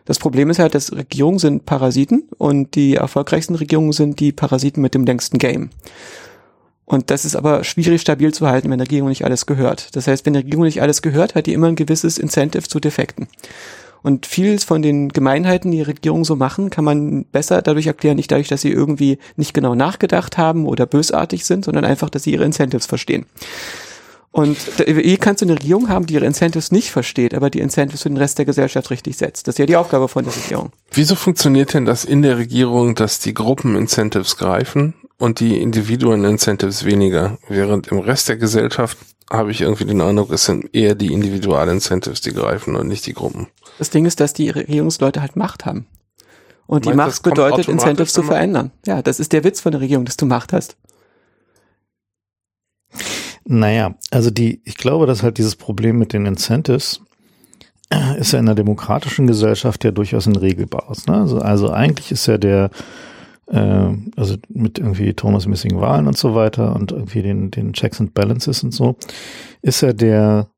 Das 0.06 0.20
Problem 0.20 0.50
ist 0.50 0.60
halt, 0.60 0.76
dass 0.76 0.92
Regierungen 0.92 1.40
sind 1.40 1.66
Parasiten 1.66 2.30
und 2.38 2.76
die 2.76 2.96
erfolgreichsten 2.96 3.56
Regierungen 3.56 3.92
sind 3.92 4.20
die 4.20 4.32
Parasiten 4.32 4.82
mit 4.82 4.94
dem 4.94 5.06
längsten 5.06 5.38
Game. 5.38 5.70
Und 6.86 7.12
das 7.12 7.24
ist 7.24 7.36
aber 7.36 7.64
schwierig 7.64 8.02
stabil 8.02 8.34
zu 8.34 8.48
halten, 8.48 8.72
wenn 8.72 8.80
der 8.80 8.88
Regierung 8.88 9.10
nicht 9.10 9.24
alles 9.24 9.46
gehört. 9.46 9.96
Das 9.96 10.08
heißt, 10.08 10.26
wenn 10.26 10.34
der 10.34 10.42
Regierung 10.42 10.66
nicht 10.66 10.82
alles 10.82 11.04
gehört, 11.04 11.36
hat 11.36 11.46
die 11.46 11.54
immer 11.54 11.68
ein 11.68 11.76
gewisses 11.76 12.18
Incentive 12.18 12.68
zu 12.68 12.80
Defekten. 12.80 13.28
Und 14.02 14.26
vieles 14.26 14.64
von 14.64 14.82
den 14.82 15.10
Gemeinheiten, 15.10 15.72
die 15.72 15.82
Regierungen 15.82 16.24
so 16.24 16.36
machen, 16.36 16.70
kann 16.70 16.86
man 16.86 17.26
besser 17.26 17.62
dadurch 17.62 17.86
erklären, 17.86 18.16
nicht 18.16 18.32
dadurch, 18.32 18.48
dass 18.48 18.62
sie 18.62 18.72
irgendwie 18.72 19.20
nicht 19.36 19.54
genau 19.54 19.76
nachgedacht 19.76 20.38
haben 20.38 20.66
oder 20.66 20.86
bösartig 20.86 21.46
sind, 21.46 21.66
sondern 21.66 21.86
einfach, 21.86 22.10
dass 22.10 22.24
sie 22.24 22.32
ihre 22.32 22.46
Incentives 22.46 22.88
verstehen. 22.88 23.26
Und 24.32 24.58
wie 24.86 25.18
kannst 25.18 25.42
du 25.42 25.46
eine 25.46 25.56
Regierung 25.56 25.90
haben, 25.90 26.06
die 26.06 26.14
ihre 26.14 26.26
Incentives 26.26 26.72
nicht 26.72 26.92
versteht, 26.92 27.34
aber 27.34 27.50
die 27.50 27.60
Incentives 27.60 28.04
für 28.04 28.10
den 28.10 28.18
Rest 28.18 28.38
der 28.38 28.46
Gesellschaft 28.46 28.92
richtig 28.92 29.18
setzt? 29.18 29.48
Das 29.48 29.56
ist 29.56 29.60
ja 29.60 29.66
die 29.66 29.76
Aufgabe 29.76 30.08
von 30.08 30.24
der 30.24 30.36
Regierung. 30.36 30.72
Wieso 30.92 31.16
funktioniert 31.16 31.74
denn 31.74 31.86
das 31.86 32.06
in 32.06 32.22
der 32.22 32.38
Regierung, 32.38 32.94
dass 32.94 33.20
die 33.20 33.34
Gruppen 33.34 33.76
Incentives 33.76 34.38
greifen 34.38 34.94
und 35.18 35.40
die 35.40 35.60
Individuen 35.60 36.24
Incentives 36.26 36.86
weniger? 36.86 37.40
Während 37.48 37.88
im 37.88 38.00
Rest 38.00 38.30
der 38.30 38.38
Gesellschaft 38.38 38.98
habe 39.32 39.52
ich 39.52 39.62
irgendwie 39.62 39.86
den 39.86 40.02
Eindruck, 40.02 40.32
es 40.32 40.46
sind 40.46 40.74
eher 40.74 40.94
die 40.94 41.12
Individual-Incentives, 41.12 42.22
die 42.22 42.34
greifen 42.34 42.76
und 42.76 42.88
nicht 42.88 43.06
die 43.08 43.14
Gruppen. 43.14 43.48
Das 43.80 43.90
Ding 43.90 44.06
ist, 44.06 44.20
dass 44.20 44.34
die 44.34 44.50
Regierungsleute 44.50 45.22
halt 45.22 45.36
Macht 45.36 45.66
haben. 45.66 45.88
Und 46.68 46.86
die 46.86 46.92
du, 46.92 46.98
das 46.98 47.08
Macht 47.08 47.24
bedeutet, 47.24 47.68
Incentives 47.68 48.14
zu 48.14 48.22
verändern. 48.22 48.72
Ja, 48.86 49.02
das 49.02 49.20
ist 49.20 49.34
der 49.34 49.44
Witz 49.44 49.60
von 49.60 49.72
der 49.72 49.82
Regierung, 49.82 50.06
dass 50.06 50.18
du 50.18 50.28
Macht 50.28 50.54
hast. 50.54 50.78
Naja, 53.46 53.96
also 54.12 54.30
die, 54.30 54.62
ich 54.66 54.78
glaube, 54.78 55.06
dass 55.06 55.24
halt 55.24 55.38
dieses 55.38 55.56
Problem 55.56 55.98
mit 55.98 56.14
den 56.14 56.26
Incentives 56.26 57.02
äh, 57.90 58.20
ist 58.20 58.34
ja 58.34 58.40
in 58.40 58.48
einer 58.48 58.56
demokratischen 58.56 59.28
Gesellschaft 59.28 59.84
ja 59.84 59.92
durchaus 59.92 60.28
ein 60.28 60.36
regelbares. 60.36 61.08
Ne? 61.08 61.16
Also, 61.16 61.40
also 61.40 61.70
eigentlich 61.72 62.12
ist 62.12 62.28
ja 62.28 62.38
der, 62.38 62.70
äh, 63.48 63.90
also 64.16 64.36
mit 64.50 64.78
irgendwie 64.78 65.14
turnusmäßigen 65.14 65.80
Wahlen 65.82 66.08
und 66.08 66.18
so 66.18 66.36
weiter 66.36 66.76
und 66.76 66.92
irgendwie 66.92 67.22
den, 67.22 67.52
den 67.52 67.74
Checks 67.74 68.00
and 68.00 68.14
Balances 68.14 68.64
und 68.64 68.74
so, 68.74 68.96
ist 69.62 69.82
ja 69.82 69.94
der 69.94 70.50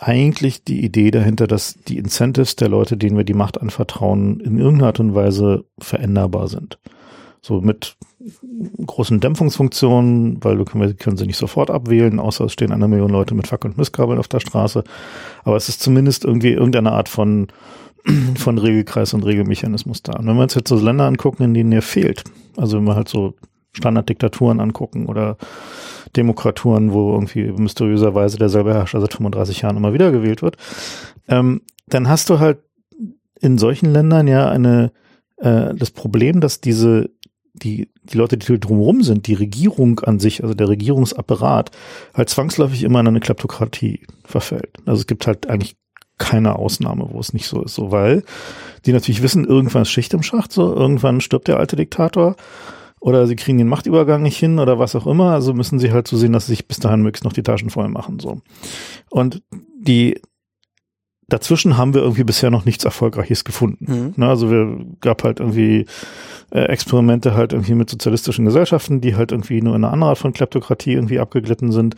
eigentlich 0.00 0.64
die 0.64 0.82
Idee 0.82 1.10
dahinter, 1.10 1.46
dass 1.46 1.74
die 1.86 1.98
Incentives 1.98 2.56
der 2.56 2.68
Leute, 2.68 2.96
denen 2.96 3.18
wir 3.18 3.24
die 3.24 3.34
Macht 3.34 3.60
anvertrauen, 3.60 4.40
in 4.40 4.58
irgendeiner 4.58 4.86
Art 4.86 5.00
und 5.00 5.14
Weise 5.14 5.66
veränderbar 5.78 6.48
sind. 6.48 6.78
So 7.42 7.60
mit 7.60 7.96
großen 8.86 9.20
Dämpfungsfunktionen, 9.20 10.44
weil 10.44 10.56
du 10.56 10.64
können, 10.64 10.96
können 10.96 11.16
sie 11.16 11.26
nicht 11.26 11.38
sofort 11.38 11.70
abwählen, 11.70 12.20
außer 12.20 12.44
es 12.44 12.52
stehen 12.52 12.72
eine 12.72 12.86
Million 12.86 13.10
Leute 13.10 13.34
mit 13.34 13.46
Fack 13.46 13.64
und 13.64 13.78
Misskabeln 13.78 14.18
auf 14.18 14.28
der 14.28 14.40
Straße. 14.40 14.84
Aber 15.44 15.56
es 15.56 15.68
ist 15.68 15.80
zumindest 15.80 16.24
irgendwie 16.24 16.52
irgendeine 16.52 16.92
Art 16.92 17.08
von, 17.08 17.48
von 18.36 18.58
Regelkreis 18.58 19.14
und 19.14 19.24
Regelmechanismus 19.24 20.02
da. 20.02 20.18
Und 20.18 20.26
wenn 20.26 20.36
wir 20.36 20.42
uns 20.42 20.54
jetzt 20.54 20.68
so 20.68 20.76
Länder 20.76 21.06
angucken, 21.06 21.44
in 21.44 21.54
denen 21.54 21.70
der 21.70 21.82
fehlt, 21.82 22.24
also 22.56 22.76
wenn 22.76 22.84
wir 22.84 22.94
halt 22.94 23.08
so 23.08 23.34
Standarddiktaturen 23.72 24.60
angucken 24.60 25.06
oder 25.06 25.38
Demokraturen, 26.16 26.92
wo 26.92 27.12
irgendwie 27.12 27.50
mysteriöserweise 27.52 28.36
derselbe 28.36 28.74
Herrscher 28.74 29.00
seit 29.00 29.14
35 29.14 29.62
Jahren 29.62 29.76
immer 29.76 29.94
wieder 29.94 30.10
gewählt 30.10 30.42
wird, 30.42 30.56
ähm, 31.28 31.62
dann 31.86 32.08
hast 32.08 32.28
du 32.28 32.38
halt 32.38 32.58
in 33.40 33.56
solchen 33.56 33.92
Ländern 33.92 34.26
ja 34.26 34.48
eine 34.50 34.92
äh, 35.40 35.74
das 35.74 35.90
Problem, 35.90 36.40
dass 36.40 36.60
diese 36.60 37.10
die, 37.54 37.88
die 38.02 38.16
Leute, 38.16 38.36
die 38.36 38.60
drumherum 38.60 39.02
sind, 39.02 39.26
die 39.26 39.34
Regierung 39.34 40.00
an 40.00 40.18
sich, 40.18 40.42
also 40.42 40.54
der 40.54 40.68
Regierungsapparat, 40.68 41.70
halt 42.14 42.28
zwangsläufig 42.28 42.82
immer 42.82 43.00
in 43.00 43.08
eine 43.08 43.20
Kleptokratie 43.20 44.00
verfällt. 44.24 44.78
Also 44.86 45.00
es 45.00 45.06
gibt 45.06 45.26
halt 45.26 45.48
eigentlich 45.48 45.76
keine 46.18 46.56
Ausnahme, 46.56 47.08
wo 47.10 47.18
es 47.18 47.32
nicht 47.32 47.46
so 47.46 47.62
ist, 47.62 47.74
so 47.74 47.90
weil 47.90 48.22
die 48.84 48.92
natürlich 48.92 49.22
wissen, 49.22 49.46
irgendwann 49.46 49.82
ist 49.82 49.90
Schicht 49.90 50.12
im 50.12 50.22
Schacht, 50.22 50.52
so 50.52 50.74
irgendwann 50.74 51.20
stirbt 51.20 51.48
der 51.48 51.58
alte 51.58 51.76
Diktator 51.76 52.36
oder 53.00 53.26
sie 53.26 53.36
kriegen 53.36 53.56
den 53.56 53.68
Machtübergang 53.68 54.22
nicht 54.22 54.36
hin 54.36 54.58
oder 54.58 54.78
was 54.78 54.94
auch 54.94 55.06
immer, 55.06 55.32
also 55.32 55.54
müssen 55.54 55.78
sie 55.78 55.92
halt 55.92 56.06
so 56.06 56.18
sehen, 56.18 56.34
dass 56.34 56.46
sie 56.46 56.52
sich 56.52 56.68
bis 56.68 56.78
dahin 56.78 57.00
möglichst 57.00 57.24
noch 57.24 57.32
die 57.32 57.42
Taschen 57.42 57.70
voll 57.70 57.88
machen, 57.88 58.18
so. 58.20 58.42
Und 59.08 59.42
die, 59.78 60.20
dazwischen 61.32 61.76
haben 61.78 61.94
wir 61.94 62.02
irgendwie 62.02 62.24
bisher 62.24 62.50
noch 62.50 62.64
nichts 62.64 62.84
Erfolgreiches 62.84 63.44
gefunden. 63.44 63.86
Mhm. 63.88 64.12
Ne, 64.16 64.28
also 64.28 64.50
wir 64.50 64.78
gab 65.00 65.24
halt 65.24 65.40
irgendwie 65.40 65.86
äh, 66.50 66.64
Experimente 66.64 67.34
halt 67.34 67.52
irgendwie 67.52 67.74
mit 67.74 67.88
sozialistischen 67.90 68.44
Gesellschaften, 68.44 69.00
die 69.00 69.16
halt 69.16 69.32
irgendwie 69.32 69.62
nur 69.62 69.74
in 69.74 69.84
eine 69.84 69.92
andere 69.92 70.10
Art 70.10 70.18
von 70.18 70.32
Kleptokratie 70.32 70.92
irgendwie 70.92 71.20
abgeglitten 71.20 71.72
sind, 71.72 71.96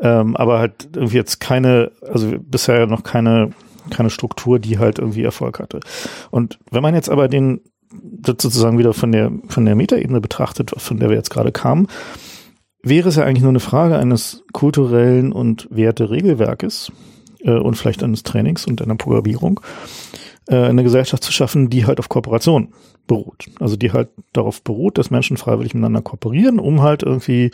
ähm, 0.00 0.36
aber 0.36 0.58
halt 0.58 0.88
irgendwie 0.94 1.16
jetzt 1.16 1.40
keine, 1.40 1.92
also 2.10 2.34
bisher 2.40 2.86
noch 2.86 3.02
keine 3.02 3.50
keine 3.90 4.10
Struktur, 4.10 4.58
die 4.58 4.78
halt 4.78 4.98
irgendwie 4.98 5.24
Erfolg 5.24 5.58
hatte. 5.60 5.80
Und 6.30 6.58
wenn 6.70 6.82
man 6.82 6.94
jetzt 6.94 7.08
aber 7.08 7.28
den 7.28 7.60
das 7.90 8.36
sozusagen 8.40 8.78
wieder 8.78 8.92
von 8.92 9.12
der 9.12 9.32
von 9.48 9.64
der 9.64 9.74
Metaebene 9.74 10.20
betrachtet, 10.20 10.72
von 10.76 10.98
der 10.98 11.08
wir 11.08 11.16
jetzt 11.16 11.30
gerade 11.30 11.52
kamen, 11.52 11.86
wäre 12.82 13.08
es 13.08 13.16
ja 13.16 13.24
eigentlich 13.24 13.42
nur 13.42 13.50
eine 13.50 13.60
Frage 13.60 13.98
eines 13.98 14.44
kulturellen 14.52 15.32
und 15.32 15.68
Werte-Regelwerkes 15.70 16.92
äh, 17.40 17.50
und 17.50 17.74
vielleicht 17.74 18.02
eines 18.02 18.22
Trainings 18.22 18.66
und 18.66 18.82
einer 18.82 18.96
Programmierung, 18.96 19.60
äh, 20.46 20.56
eine 20.56 20.82
Gesellschaft 20.82 21.22
zu 21.22 21.32
schaffen, 21.32 21.70
die 21.70 21.86
halt 21.86 21.98
auf 21.98 22.08
Kooperation 22.08 22.68
beruht. 23.06 23.46
Also 23.58 23.76
die 23.76 23.92
halt 23.92 24.08
darauf 24.32 24.62
beruht, 24.62 24.98
dass 24.98 25.10
Menschen 25.10 25.36
freiwillig 25.36 25.74
miteinander 25.74 26.02
kooperieren, 26.02 26.58
um 26.58 26.82
halt 26.82 27.02
irgendwie 27.02 27.50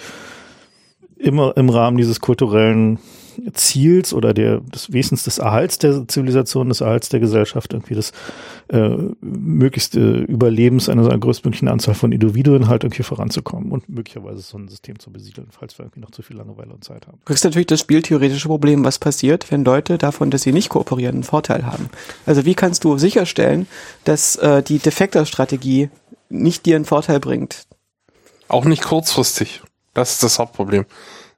immer 1.16 1.56
im 1.56 1.70
Rahmen 1.70 1.96
dieses 1.96 2.20
kulturellen 2.20 2.98
Ziels 3.52 4.12
oder 4.12 4.34
der 4.34 4.60
des 4.60 4.92
Wesens 4.92 5.24
des 5.24 5.38
Erhalts 5.38 5.78
der 5.78 6.06
Zivilisation, 6.08 6.68
des 6.68 6.80
Erhalts 6.80 7.08
der 7.08 7.20
Gesellschaft, 7.20 7.72
irgendwie 7.72 7.94
des 7.94 8.12
äh, 8.68 8.96
möglichste 9.20 10.00
Überlebens 10.20 10.88
einer, 10.88 11.06
einer 11.06 11.18
größtmöglichen 11.18 11.68
Anzahl 11.68 11.94
von 11.94 12.12
Individuen 12.12 12.68
halt 12.68 12.84
irgendwie 12.84 13.02
voranzukommen 13.02 13.72
und 13.72 13.88
möglicherweise 13.88 14.40
so 14.40 14.58
ein 14.58 14.68
System 14.68 14.98
zu 14.98 15.10
besiedeln, 15.10 15.48
falls 15.50 15.78
wir 15.78 15.84
irgendwie 15.84 16.00
noch 16.00 16.10
zu 16.10 16.22
viel 16.22 16.36
Langeweile 16.36 16.72
und 16.72 16.84
Zeit 16.84 17.06
haben. 17.06 17.18
Du 17.18 17.24
kriegst 17.26 17.44
natürlich 17.44 17.66
das 17.66 17.80
spieltheoretische 17.80 18.48
Problem, 18.48 18.84
was 18.84 18.98
passiert, 18.98 19.50
wenn 19.50 19.64
Leute 19.64 19.98
davon, 19.98 20.30
dass 20.30 20.42
sie 20.42 20.52
nicht 20.52 20.68
kooperieren, 20.68 21.16
einen 21.16 21.24
Vorteil 21.24 21.66
haben. 21.66 21.88
Also 22.26 22.44
wie 22.44 22.54
kannst 22.54 22.84
du 22.84 22.98
sicherstellen, 22.98 23.66
dass 24.04 24.36
äh, 24.36 24.62
die 24.62 24.78
Defektor-Strategie 24.78 25.90
nicht 26.28 26.66
dir 26.66 26.76
einen 26.76 26.84
Vorteil 26.84 27.20
bringt? 27.20 27.66
Auch 28.48 28.64
nicht 28.64 28.82
kurzfristig. 28.82 29.62
Das 29.94 30.12
ist 30.12 30.22
das 30.22 30.38
Hauptproblem. 30.38 30.86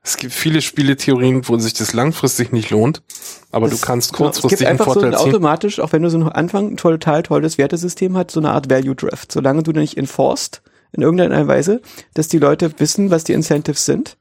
Es 0.06 0.16
gibt 0.18 0.32
viele 0.32 0.62
Spieletheorien, 0.62 1.48
wo 1.48 1.58
sich 1.58 1.72
das 1.74 1.92
langfristig 1.92 2.52
nicht 2.52 2.70
lohnt, 2.70 3.02
aber 3.50 3.68
Das- 3.68 3.80
du 3.80 3.86
kannst 3.86 4.12
genau, 4.12 4.26
kurzfristig 4.26 4.52
Es 4.52 4.58
gibt 4.60 4.68
einen 4.70 4.78
einfach 4.78 4.94
so 4.94 5.00
Vorteil 5.00 5.14
ein 5.14 5.18
ziehen. 5.20 5.28
automatisch, 5.30 5.80
auch 5.80 5.92
wenn 5.92 6.02
du 6.02 6.10
so 6.10 6.18
am 6.18 6.28
Anfang 6.28 6.72
ein 6.72 6.76
total 6.76 7.24
tolles 7.24 7.58
Wertesystem 7.58 8.16
hast, 8.16 8.30
so 8.30 8.38
eine 8.38 8.50
Art 8.52 8.70
Value 8.70 8.94
Drift. 8.94 9.32
Solange 9.32 9.64
du 9.64 9.72
nicht 9.72 9.96
enforced 9.96 10.62
in 10.92 11.02
irgendeiner 11.02 11.48
Weise, 11.48 11.82
dass 12.14 12.28
die 12.28 12.38
Leute 12.38 12.70
wissen, 12.78 13.10
was 13.10 13.24
die 13.24 13.32
Incentives 13.32 13.84
sind, 13.84 14.16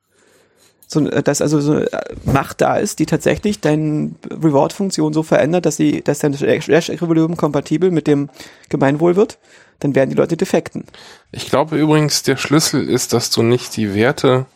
so, 0.87 1.07
äh, 1.07 1.21
dass 1.21 1.41
also 1.43 1.61
so 1.61 1.73
eine 1.73 1.87
Macht 2.25 2.61
da 2.61 2.77
ist, 2.77 2.97
die 2.97 3.05
tatsächlich 3.05 3.61
deine 3.61 4.11
Reward-Funktion 4.31 5.13
so 5.13 5.21
verändert, 5.21 5.67
dass 5.67 5.77
sie, 5.77 6.01
dass 6.01 6.17
dein 6.17 6.33
Hash-Äquivalent 6.33 7.37
kompatibel 7.37 7.91
mit 7.91 8.07
dem 8.07 8.29
Gemeinwohl 8.69 9.15
wird, 9.15 9.37
dann 9.81 9.93
werden 9.93 10.09
die 10.09 10.15
Leute 10.15 10.35
defekten. 10.35 10.85
Ich 11.31 11.47
glaube 11.49 11.77
übrigens, 11.77 12.23
der 12.23 12.37
Schlüssel 12.37 12.89
ist, 12.89 13.13
dass 13.13 13.29
du 13.29 13.43
nicht 13.43 13.77
die 13.77 13.93
Werte 13.93 14.47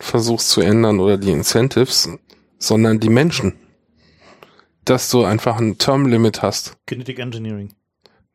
versuchst 0.00 0.50
zu 0.50 0.60
ändern 0.60 0.98
oder 0.98 1.16
die 1.18 1.30
Incentives, 1.30 2.08
sondern 2.58 3.00
die 3.00 3.08
Menschen. 3.08 3.54
Dass 4.84 5.10
du 5.10 5.24
einfach 5.24 5.58
ein 5.58 5.78
Term-Limit 5.78 6.42
hast. 6.42 6.76
Kinetic 6.86 7.18
Engineering. 7.18 7.74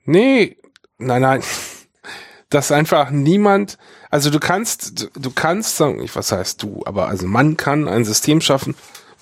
Nee, 0.05 0.57
nein, 0.97 1.21
nein. 1.21 1.41
Dass 2.49 2.71
einfach 2.71 3.09
niemand, 3.09 3.77
also 4.11 4.29
du 4.29 4.39
kannst, 4.39 5.09
du 5.15 5.31
kannst 5.31 5.77
sagen, 5.77 6.01
ich 6.01 6.15
was 6.15 6.31
heißt 6.31 6.61
du, 6.61 6.83
aber 6.85 7.07
also 7.07 7.25
man 7.25 7.57
kann 7.57 7.87
ein 7.87 8.05
System 8.05 8.39
schaffen, 8.39 8.75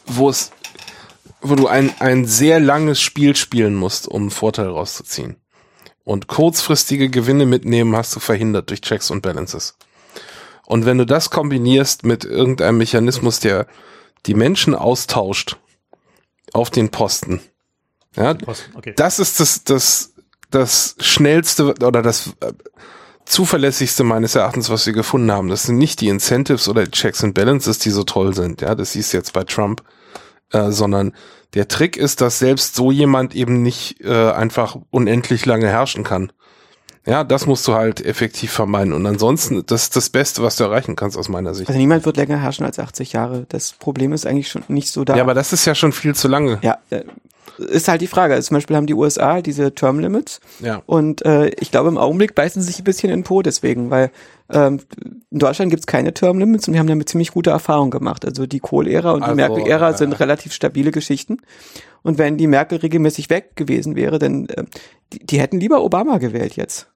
wo 0.05 0.29
es, 0.29 0.51
wo 1.41 1.55
du 1.55 1.67
ein, 1.67 1.91
ein 1.99 2.25
sehr 2.25 2.59
langes 2.59 2.99
Spiel 2.99 3.35
spielen 3.35 3.75
musst, 3.75 4.07
um 4.09 4.23
einen 4.23 4.29
Vorteil 4.29 4.67
rauszuziehen. 4.67 5.37
Und 6.03 6.27
kurzfristige 6.27 7.09
Gewinne 7.09 7.45
mitnehmen 7.45 7.95
hast 7.95 8.13
du 8.13 8.19
verhindert 8.19 8.69
durch 8.69 8.81
Checks 8.81 9.09
und 9.09 9.21
Balances. 9.21 9.77
Und 10.65 10.85
wenn 10.85 10.98
du 10.98 11.06
das 11.06 11.30
kombinierst 11.30 12.03
mit 12.03 12.26
irgendeinem 12.26 12.77
Mechanismus, 12.77 13.40
der 13.40 13.68
die 14.26 14.34
Menschen 14.34 14.76
austauscht 14.76 15.57
auf 16.53 16.69
den 16.69 16.90
Posten, 16.90 17.41
ja, 18.15 18.34
Posten, 18.34 18.76
okay. 18.76 18.94
das 18.95 19.19
ist 19.19 19.40
das, 19.40 19.64
das, 19.64 20.14
das 20.52 20.95
schnellste 20.99 21.73
oder 21.84 22.02
das 22.02 22.34
äh, 22.40 22.53
zuverlässigste 23.26 24.03
meines 24.03 24.35
Erachtens, 24.35 24.69
was 24.69 24.85
wir 24.85 24.94
gefunden 24.94 25.31
haben. 25.31 25.49
Das 25.49 25.64
sind 25.64 25.77
nicht 25.77 26.02
die 26.02 26.10
Incentives 26.10 26.68
oder 26.68 26.90
Checks 26.90 27.23
and 27.23 27.34
Balances, 27.34 27.80
die 27.80 27.90
so 27.90 28.03
toll 28.03 28.34
sind. 28.34 28.61
Ja, 28.61 28.76
das 28.76 28.94
siehst 28.94 29.14
du 29.14 29.18
jetzt 29.18 29.34
bei 29.34 29.44
Trump, 29.44 29.84
äh, 30.52 30.72
sondern 30.72 31.14
der 31.53 31.68
Trick 31.68 31.98
ist, 31.98 32.22
dass 32.22 32.40
selbst 32.40 32.76
so 32.76 32.91
jemand 32.91 33.35
eben 33.35 33.61
nicht 33.61 34.02
äh, 34.02 34.31
einfach 34.31 34.77
unendlich 34.90 35.45
lange 35.45 35.68
herrschen 35.68 36.03
kann. 36.03 36.31
Ja, 37.05 37.23
das 37.23 37.45
musst 37.45 37.67
du 37.67 37.73
halt 37.73 38.05
effektiv 38.05 38.51
vermeiden. 38.51 38.93
Und 38.93 39.05
ansonsten, 39.05 39.65
das 39.65 39.84
ist 39.84 39.95
das 39.95 40.09
Beste, 40.09 40.41
was 40.41 40.55
du 40.55 40.63
erreichen 40.63 40.95
kannst 40.95 41.17
aus 41.17 41.27
meiner 41.27 41.53
Sicht. 41.53 41.67
Also 41.67 41.77
niemand 41.77 42.05
wird 42.05 42.15
länger 42.15 42.41
herrschen 42.41 42.65
als 42.65 42.80
80 42.80 43.11
Jahre. 43.13 43.45
Das 43.49 43.73
Problem 43.73 44.13
ist 44.13 44.25
eigentlich 44.25 44.49
schon 44.49 44.63
nicht 44.69 44.89
so 44.89 45.03
da. 45.03 45.15
Ja, 45.15 45.23
aber 45.23 45.34
das 45.34 45.51
ist 45.51 45.65
ja 45.65 45.75
schon 45.75 45.91
viel 45.91 46.15
zu 46.15 46.30
lange. 46.30 46.59
Ja, 46.61 46.77
äh, 46.91 47.03
ist 47.57 47.88
halt 47.88 48.01
die 48.01 48.07
Frage. 48.07 48.34
Also 48.34 48.47
zum 48.47 48.57
Beispiel 48.57 48.75
haben 48.75 48.88
die 48.88 48.93
USA 48.93 49.41
diese 49.41 49.75
Term 49.75 49.99
Limits. 49.99 50.39
Ja. 50.59 50.81
Und 50.85 51.25
äh, 51.25 51.49
ich 51.59 51.71
glaube, 51.71 51.89
im 51.89 51.97
Augenblick 51.97 52.35
beißen 52.35 52.61
sie 52.61 52.67
sich 52.67 52.80
ein 52.80 52.85
bisschen 52.85 53.09
in 53.09 53.19
den 53.19 53.23
Po 53.23 53.41
deswegen, 53.41 53.89
weil 53.89 54.11
ähm, 54.49 54.80
in 55.30 55.39
Deutschland 55.39 55.71
gibt's 55.71 55.85
keine 55.85 56.13
Term 56.13 56.39
Limits 56.39 56.67
und 56.67 56.73
wir 56.73 56.80
haben 56.80 56.88
damit 56.88 57.09
ziemlich 57.09 57.31
gute 57.31 57.49
Erfahrungen 57.49 57.91
gemacht. 57.91 58.25
Also 58.25 58.45
die 58.45 58.59
Kohl-Ära 58.59 59.11
und 59.11 59.23
Also, 59.23 59.35
die 59.35 59.41
Merkel-Ära 59.41 59.91
äh, 59.91 59.97
sind 59.97 60.13
relativ 60.19 60.53
stabile 60.53 60.91
Geschichten. 60.91 61.39
Und 62.01 62.17
wenn 62.17 62.38
die 62.38 62.47
Merkel 62.47 62.80
regelmäßig 62.80 63.30
weg 63.30 63.55
gewesen 63.55 63.95
wäre, 63.95 64.19
dann 64.19 64.47
äh, 64.47 64.63
die, 65.11 65.25
die 65.25 65.39
hätten 65.39 65.59
lieber 65.59 65.84
Obama 65.84 66.17
gewählt 66.17 66.55
jetzt. 66.55 66.88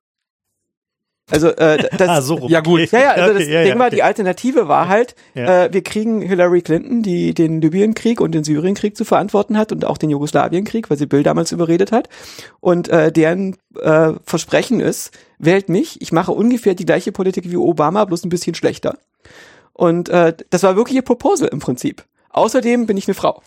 Also 1.29 1.49
äh, 1.49 1.89
das, 1.97 2.09
ah, 2.09 2.21
so 2.21 2.35
rum. 2.35 2.49
Ja, 2.49 2.61
gut. 2.61 2.89
ja, 2.91 2.99
ja, 2.99 3.09
also 3.11 3.33
das 3.33 3.43
Okay, 3.43 3.53
ja, 3.53 3.61
Ding 3.63 3.73
ja, 3.73 3.79
war, 3.79 3.87
okay. 3.87 3.95
die 3.95 4.03
Alternative 4.03 4.67
war 4.67 4.87
halt, 4.87 5.15
Ja. 5.33 5.65
äh, 5.65 5.73
wir 5.73 5.83
kriegen 5.83 6.21
Hillary 6.21 6.61
Clinton, 6.61 7.03
die 7.03 7.33
den 7.33 7.59
Libyenkrieg 7.61 8.21
und 8.21 8.31
den 8.31 8.43
Syrienkrieg 8.43 8.95
zu 8.95 9.03
verantworten 9.03 9.57
hat 9.57 9.71
und 9.71 9.83
auch 9.85 9.97
den 9.97 10.09
Jugoslawienkrieg, 10.09 10.89
weil 10.89 10.97
sie 10.97 11.05
Bill 11.05 11.23
damals 11.23 11.51
überredet 11.51 11.91
hat. 11.91 12.07
Und 12.61 12.87
äh, 12.89 13.11
deren 13.11 13.57
äh, 13.81 14.13
Versprechen 14.23 14.79
ist, 14.79 15.11
wählt 15.37 15.67
mich, 15.69 16.01
ich 16.01 16.11
mache 16.11 16.31
ungefähr 16.31 16.75
die 16.75 16.85
gleiche 16.85 17.11
Politik 17.11 17.51
wie 17.51 17.57
Obama, 17.57 18.05
bloß 18.05 18.23
ein 18.23 18.29
bisschen 18.29 18.55
schlechter. 18.55 18.97
Und 19.73 20.09
äh, 20.09 20.33
das 20.49 20.63
war 20.63 20.75
wirklich 20.75 20.95
ihr 20.95 21.01
Proposal 21.03 21.49
im 21.49 21.59
Prinzip. 21.59 22.03
Außerdem 22.31 22.85
bin 22.85 22.97
ich 22.97 23.07
eine 23.07 23.15
Frau. 23.15 23.41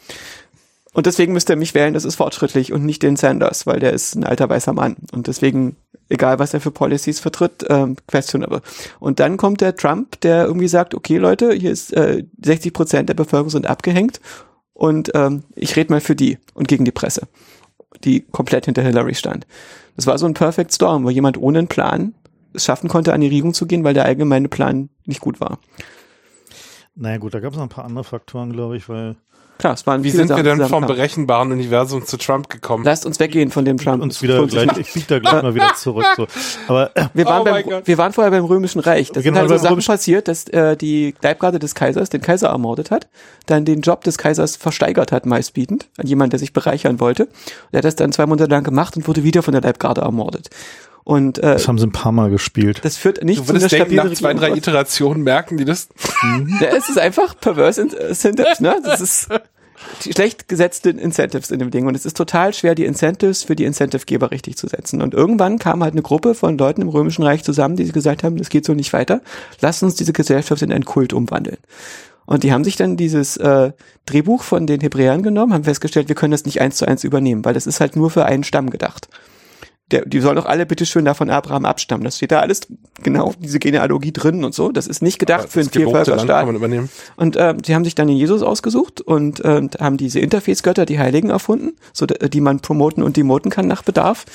Und 0.93 1.07
deswegen 1.07 1.33
müsst 1.33 1.49
ihr 1.49 1.57
mich 1.57 1.75
wählen, 1.75 1.95
das 1.95 2.05
ist 2.05 2.17
fortschrittlich 2.17 2.73
und 2.73 2.85
nicht 2.85 3.03
den 3.03 3.17
Sanders, 3.17 3.67
weil 3.67 3.79
der 3.79 3.93
ist 3.93 4.17
ein 4.17 4.25
alter 4.25 4.49
weißer 4.49 4.73
Mann. 4.73 4.97
Und 5.13 5.29
deswegen, 5.29 5.77
egal 6.09 6.39
was 6.41 6.53
er 6.53 6.61
für 6.61 6.73
Policies 6.73 7.21
vertritt, 7.21 7.65
ähm, 7.69 7.97
questionable. 8.09 8.61
Und 8.99 9.21
dann 9.21 9.37
kommt 9.37 9.61
der 9.61 9.77
Trump, 9.77 10.21
der 10.23 10.47
irgendwie 10.47 10.69
sagt, 10.69 10.95
okay 10.95 11.19
Leute, 11.19 11.53
hier 11.53 11.71
ist 11.71 11.93
äh, 11.93 12.25
60 12.45 12.73
Prozent 12.73 13.09
der 13.09 13.15
Bevölkerung 13.15 13.51
sind 13.51 13.69
abgehängt 13.69 14.21
und 14.73 15.13
ähm, 15.15 15.45
ich 15.55 15.77
rede 15.77 15.93
mal 15.93 16.01
für 16.01 16.17
die 16.17 16.39
und 16.55 16.67
gegen 16.67 16.85
die 16.85 16.91
Presse, 16.91 17.29
die 18.03 18.23
komplett 18.23 18.65
hinter 18.65 18.83
Hillary 18.83 19.15
stand. 19.15 19.47
Das 19.95 20.07
war 20.07 20.19
so 20.19 20.27
ein 20.27 20.35
Perfect 20.35 20.73
Storm, 20.73 21.05
wo 21.05 21.11
jemand 21.11 21.39
ohne 21.39 21.59
einen 21.59 21.69
Plan 21.69 22.15
es 22.53 22.65
schaffen 22.65 22.89
konnte, 22.89 23.13
an 23.13 23.21
die 23.21 23.29
Regierung 23.29 23.55
zu 23.55 23.67
gehen, 23.67 23.85
weil 23.85 23.95
der 23.95 24.07
allgemeine 24.07 24.49
Plan 24.49 24.89
nicht 25.05 25.21
gut 25.21 25.41
war. 25.41 25.59
Naja 26.97 27.19
gut, 27.19 27.35
da 27.35 27.41
gab 27.41 27.53
es 27.53 27.57
noch 27.57 27.65
ein 27.65 27.71
paar 27.71 27.85
andere 27.85 28.05
Faktoren, 28.05 28.53
glaube 28.53 28.77
ich, 28.77 28.89
weil 28.89 29.17
Klar, 29.61 29.75
es 29.75 29.87
waren 29.87 30.03
Wie 30.03 30.11
viele 30.11 30.27
sind 30.27 30.37
wir 30.37 30.45
Sachen 30.45 30.59
denn 30.59 30.69
vom 30.69 30.87
berechenbaren 30.87 31.53
Universum 31.53 32.05
zu 32.07 32.17
Trump 32.17 32.49
gekommen? 32.49 32.85
Lasst 32.85 33.07
uns 33.07 33.21
weggehen 33.21 33.51
von 33.51 33.65
dem 33.65 33.77
Trump. 33.79 34.03
uns 34.03 34.21
wieder 34.23 34.41
Uns- 34.41 34.53
gleich, 34.53 34.69
ich 34.79 34.93
bieg 34.93 35.07
da 35.07 35.19
gleich 35.19 35.43
mal 35.43 35.55
wieder 35.55 35.75
zurück. 35.75 36.05
So. 36.17 36.27
Aber 36.67 36.91
äh, 36.97 37.07
Wir 37.15 37.27
waren, 37.27 37.41
Oh 37.43 37.45
beim, 37.45 37.83
wir 37.85 37.99
waren 37.99 38.13
vorher 38.13 38.31
beim 38.31 38.45
Römischen 38.45 38.81
Reich. 38.81 39.13
Das 39.13 39.23
Genau, 39.23 39.41
sind 39.43 39.51
halt 39.51 39.61
so 39.61 39.69
Sachen 39.69 39.85
passiert, 39.85 40.29
dass 40.29 40.49
äh, 40.49 40.77
die 40.77 41.15
Leibgarde 41.23 41.59
des 41.59 41.75
Kaisers 41.75 42.11
den 42.11 42.21
Kaiser 42.23 42.49
ermordet 42.49 42.91
hat, 42.91 43.09
dann 43.47 43.65
den 43.65 43.83
Job 43.83 44.03
des 44.05 44.19
Kaisers 44.19 44.57
versteigert 44.57 45.13
hat, 45.13 45.27
meistbietend, 45.27 45.89
an 45.99 46.07
jemand, 46.07 46.33
der 46.33 46.41
sich 46.41 46.53
bereichern 46.53 46.99
wollte. 46.99 47.25
Und 47.25 47.33
er 47.73 47.79
hat 47.79 47.85
das 47.85 47.97
dann 47.97 48.13
zwei 48.13 48.27
Monate 48.27 48.51
lang 48.51 48.65
gemacht 48.65 48.97
und 48.97 49.07
wurde 49.07 49.25
wieder 49.25 49.43
von 49.43 49.53
der 49.53 49.61
Leibgarde 49.63 50.01
ermordet. 50.01 50.49
Und 51.05 51.39
äh, 51.39 51.43
das 51.43 51.67
haben 51.67 51.79
sie 51.79 51.87
ein 51.87 51.93
paar 51.93 52.13
Mal 52.13 52.31
gespielt. 52.31 52.81
das 52.83 52.97
führt 52.97 53.25
nicht 53.25 53.41
Du 53.41 53.45
zu 53.45 53.51
einer 53.51 53.61
würdest 53.61 53.73
denken, 53.73 53.87
stabilen 53.95 54.09
nach 54.13 54.19
zwei, 54.19 54.35
drei. 54.35 54.57
Iterationen 54.57 55.23
merken 55.23 55.57
die 55.57 55.65
das. 55.65 55.89
Ja, 56.61 56.69
es 56.77 56.89
ist 56.89 56.99
einfach 56.99 57.39
perverse 57.41 57.83
In- 57.83 57.91
Incentives, 57.91 58.61
ne? 58.61 58.77
Das 58.85 59.01
ist 59.01 59.29
die 60.05 60.13
schlecht 60.13 60.47
gesetzte 60.47 60.91
Incentives 60.91 61.51
in 61.51 61.59
dem 61.59 61.71
Ding. 61.71 61.87
Und 61.87 61.95
es 61.95 62.05
ist 62.05 62.17
total 62.17 62.53
schwer, 62.53 62.75
die 62.75 62.85
Incentives 62.85 63.43
für 63.45 63.57
die 63.57 63.65
Incentivegeber 63.65 64.31
richtig 64.31 64.57
zu 64.59 64.69
setzen. 64.69 65.01
Und 65.01 65.15
irgendwann 65.15 65.59
kam 65.59 65.83
halt 65.83 65.95
eine 65.95 66.03
Gruppe 66.03 66.35
von 66.35 66.59
Leuten 66.59 66.83
im 66.83 66.89
Römischen 66.89 67.23
Reich 67.25 67.43
zusammen, 67.45 67.77
die 67.77 67.91
gesagt 67.91 68.23
haben, 68.23 68.37
das 68.37 68.51
geht 68.51 68.67
so 68.67 68.75
nicht 68.75 68.93
weiter. 68.93 69.23
Lass 69.63 69.83
uns 69.83 69.95
diese 69.95 70.13
Gesellschaft 70.13 70.61
in 70.61 70.71
einen 70.71 70.85
Kult 70.85 71.15
umwandeln. 71.15 71.57
Und 72.27 72.45
die 72.45 72.53
haben 72.53 72.63
sich 72.63 72.77
dann 72.77 72.97
dieses 72.99 73.39
äh, 73.39 73.73
Drehbuch 74.07 74.43
von 74.43 74.67
den 74.67 74.81
Hebräern 74.83 75.23
genommen, 75.23 75.55
haben 75.55 75.65
festgestellt, 75.65 76.09
wir 76.09 76.15
können 76.15 76.31
das 76.33 76.45
nicht 76.45 76.61
eins 76.61 76.77
zu 76.77 76.87
eins 76.87 77.03
übernehmen, 77.03 77.45
weil 77.45 77.55
das 77.55 77.67
ist 77.67 77.81
halt 77.81 77.97
nur 77.97 78.11
für 78.11 78.27
einen 78.27 78.45
Stamm 78.45 78.69
gedacht. 78.71 79.09
Der, 79.91 80.05
die 80.05 80.21
sollen 80.21 80.37
doch 80.37 80.47
alle 80.47 80.67
bitteschön 80.67 81.05
da 81.05 81.15
von 81.15 81.31
Abraham 81.31 81.65
abstammen. 81.65 82.05
Das 82.05 82.17
steht 82.17 82.33
da 82.33 82.41
alles 82.41 82.63
genau, 83.03 83.35
diese 83.39 83.59
Genealogie 83.59 84.13
drin 84.13 84.45
und 84.45 84.55
so. 84.55 84.71
Das 84.71 84.87
ist 84.87 85.03
nicht 85.03 85.19
gedacht 85.19 85.49
für 85.49 85.61
einen 85.61 85.71
übernehmen. 86.57 86.89
Und 87.17 87.37
äh, 87.37 87.55
sie 87.65 87.75
haben 87.75 87.85
sich 87.85 87.95
dann 87.95 88.09
den 88.09 88.17
Jesus 88.17 88.43
ausgesucht 88.43 89.01
und 89.01 89.45
äh, 89.45 89.69
haben 89.79 89.97
diese 89.97 90.21
Interface-Götter, 90.21 90.87
die 90.87 90.99
Heiligen, 90.99 91.31
erfunden, 91.31 91.73
so 91.93 92.07
die 92.07 92.41
man 92.41 92.61
promoten 92.61 93.03
und 93.03 93.17
demoten 93.17 93.51
kann 93.51 93.67
nach 93.67 93.83
Bedarf, 93.83 94.27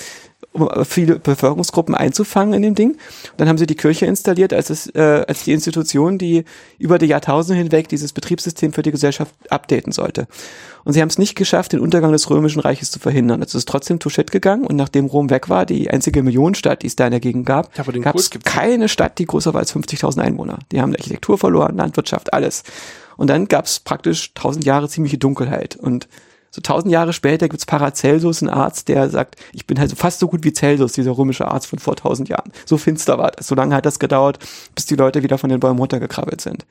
um 0.55 0.69
äh, 0.69 0.85
viele 0.85 1.19
Bevölkerungsgruppen 1.19 1.95
einzufangen 1.95 2.53
in 2.53 2.61
dem 2.61 2.75
Ding. 2.75 2.91
Und 2.91 2.99
dann 3.37 3.47
haben 3.47 3.57
sie 3.57 3.67
die 3.67 3.75
Kirche 3.75 4.05
installiert 4.05 4.53
als, 4.53 4.69
es, 4.69 4.87
äh, 4.95 5.25
als 5.27 5.43
die 5.43 5.51
Institution, 5.51 6.17
die 6.17 6.45
über 6.77 6.97
die 6.97 7.07
Jahrtausende 7.07 7.61
hinweg 7.61 7.89
dieses 7.89 8.13
Betriebssystem 8.13 8.73
für 8.73 8.81
die 8.81 8.91
Gesellschaft 8.91 9.33
updaten 9.49 9.91
sollte. 9.91 10.27
Und 10.83 10.93
sie 10.93 11.01
haben 11.01 11.09
es 11.09 11.17
nicht 11.17 11.35
geschafft, 11.35 11.73
den 11.73 11.79
Untergang 11.79 12.11
des 12.11 12.29
Römischen 12.29 12.59
Reiches 12.59 12.91
zu 12.91 12.99
verhindern. 12.99 13.41
Es 13.41 13.55
ist 13.55 13.67
trotzdem 13.67 13.99
to 13.99 14.09
shit 14.09 14.31
gegangen 14.31 14.65
und 14.65 14.75
nachdem 14.75 15.05
Rom 15.05 15.29
weg 15.29 15.49
war, 15.49 15.65
die 15.65 15.89
einzige 15.89 16.21
Millionenstadt, 16.21 16.83
die 16.83 16.87
es 16.87 16.95
da 16.95 17.05
in 17.05 17.11
der 17.11 17.19
Gegend 17.19 17.45
gab, 17.45 17.73
gab 17.73 18.15
es 18.15 18.29
keine 18.29 18.87
Stadt, 18.87 19.17
die 19.17 19.25
größer 19.25 19.53
war 19.53 19.61
als 19.61 19.75
50.000 19.75 20.19
Einwohner. 20.19 20.59
Die 20.71 20.81
haben 20.81 20.93
Architektur 20.93 21.37
verloren, 21.37 21.75
Landwirtschaft, 21.75 22.33
alles. 22.33 22.63
Und 23.17 23.29
dann 23.29 23.47
gab 23.47 23.65
es 23.65 23.79
praktisch 23.79 24.31
1000 24.35 24.65
Jahre 24.65 24.89
ziemliche 24.89 25.17
Dunkelheit. 25.17 25.75
Und 25.75 26.07
so 26.55 26.59
1000 26.59 26.89
Jahre 26.91 27.11
später 27.11 27.49
gibt's 27.49 27.65
Paracelsus, 27.65 28.41
einen 28.41 28.49
Arzt, 28.49 28.87
der 28.87 29.09
sagt, 29.09 29.35
ich 29.51 29.67
bin 29.67 29.77
halt 29.77 29.89
so 29.89 29.97
fast 29.97 30.19
so 30.19 30.29
gut 30.29 30.45
wie 30.45 30.53
Celsus, 30.53 30.93
dieser 30.93 31.11
römische 31.17 31.49
Arzt 31.49 31.67
von 31.67 31.79
vor 31.79 31.93
1000 31.95 32.29
Jahren. 32.29 32.51
So 32.65 32.77
finster 32.77 33.17
war 33.17 33.31
das. 33.31 33.47
So 33.47 33.55
lange 33.55 33.75
hat 33.75 33.85
das 33.85 33.99
gedauert, 33.99 34.39
bis 34.73 34.85
die 34.85 34.95
Leute 34.95 35.21
wieder 35.21 35.37
von 35.37 35.49
den 35.49 35.59
Bäumen 35.59 35.79
runtergekrabbelt 35.79 36.39
sind. 36.39 36.65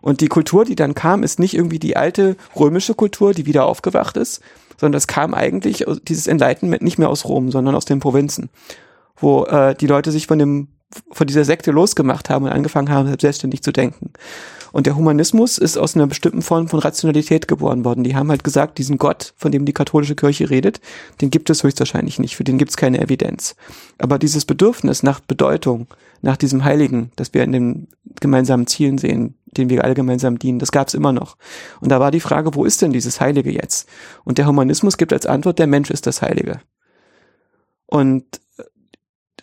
Und 0.00 0.22
die 0.22 0.28
Kultur, 0.28 0.64
die 0.64 0.74
dann 0.76 0.94
kam, 0.94 1.22
ist 1.22 1.38
nicht 1.38 1.52
irgendwie 1.54 1.78
die 1.78 1.96
alte 1.96 2.36
römische 2.58 2.94
Kultur, 2.94 3.34
die 3.34 3.44
wieder 3.44 3.66
aufgewacht 3.66 4.16
ist, 4.16 4.40
sondern 4.78 4.92
das 4.92 5.06
kam 5.06 5.34
eigentlich 5.34 5.86
aus- 5.86 6.00
dieses 6.02 6.26
Enlightenment 6.26 6.82
nicht 6.82 6.98
mehr 6.98 7.10
aus 7.10 7.26
Rom, 7.26 7.50
sondern 7.50 7.74
aus 7.74 7.84
den 7.84 8.00
Provinzen, 8.00 8.48
wo 9.16 9.44
äh, 9.44 9.74
die 9.74 9.86
Leute 9.86 10.12
sich 10.12 10.26
von 10.26 10.38
dem 10.38 10.68
von 11.10 11.26
dieser 11.26 11.44
Sekte 11.44 11.72
losgemacht 11.72 12.30
haben 12.30 12.44
und 12.44 12.52
angefangen 12.52 12.90
haben, 12.90 13.14
selbstständig 13.18 13.62
zu 13.62 13.72
denken. 13.72 14.12
Und 14.72 14.86
der 14.86 14.96
Humanismus 14.96 15.58
ist 15.58 15.78
aus 15.78 15.94
einer 15.94 16.06
bestimmten 16.06 16.42
Form 16.42 16.68
von 16.68 16.80
Rationalität 16.80 17.48
geboren 17.48 17.84
worden. 17.84 18.04
Die 18.04 18.14
haben 18.14 18.30
halt 18.30 18.44
gesagt, 18.44 18.78
diesen 18.78 18.98
Gott, 18.98 19.32
von 19.36 19.50
dem 19.50 19.64
die 19.64 19.72
katholische 19.72 20.14
Kirche 20.14 20.50
redet, 20.50 20.80
den 21.20 21.30
gibt 21.30 21.50
es 21.50 21.62
höchstwahrscheinlich 21.62 22.18
nicht, 22.18 22.36
für 22.36 22.44
den 22.44 22.58
gibt 22.58 22.70
es 22.70 22.76
keine 22.76 23.00
Evidenz. 23.00 23.56
Aber 23.98 24.18
dieses 24.18 24.44
Bedürfnis 24.44 25.02
nach 25.02 25.20
Bedeutung, 25.20 25.86
nach 26.22 26.36
diesem 26.36 26.64
Heiligen, 26.64 27.10
das 27.16 27.34
wir 27.34 27.42
in 27.42 27.52
den 27.52 27.88
gemeinsamen 28.20 28.66
Zielen 28.66 28.98
sehen, 28.98 29.34
denen 29.46 29.70
wir 29.70 29.82
alle 29.84 29.94
gemeinsam 29.94 30.38
dienen, 30.38 30.58
das 30.58 30.72
gab 30.72 30.88
es 30.88 30.94
immer 30.94 31.12
noch. 31.12 31.36
Und 31.80 31.90
da 31.90 32.00
war 32.00 32.10
die 32.10 32.20
Frage, 32.20 32.54
wo 32.54 32.64
ist 32.64 32.82
denn 32.82 32.92
dieses 32.92 33.20
Heilige 33.20 33.50
jetzt? 33.50 33.88
Und 34.24 34.38
der 34.38 34.46
Humanismus 34.46 34.98
gibt 34.98 35.12
als 35.12 35.26
Antwort, 35.26 35.58
der 35.58 35.66
Mensch 35.66 35.90
ist 35.90 36.06
das 36.06 36.22
Heilige. 36.22 36.60
Und 37.86 38.24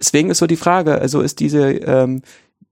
deswegen 0.04 0.30
ist 0.30 0.40
so 0.40 0.48
die 0.48 0.58
Frage, 0.58 1.00
also 1.00 1.22
ist 1.22 1.40
diese, 1.40 1.70
ähm, 1.70 2.22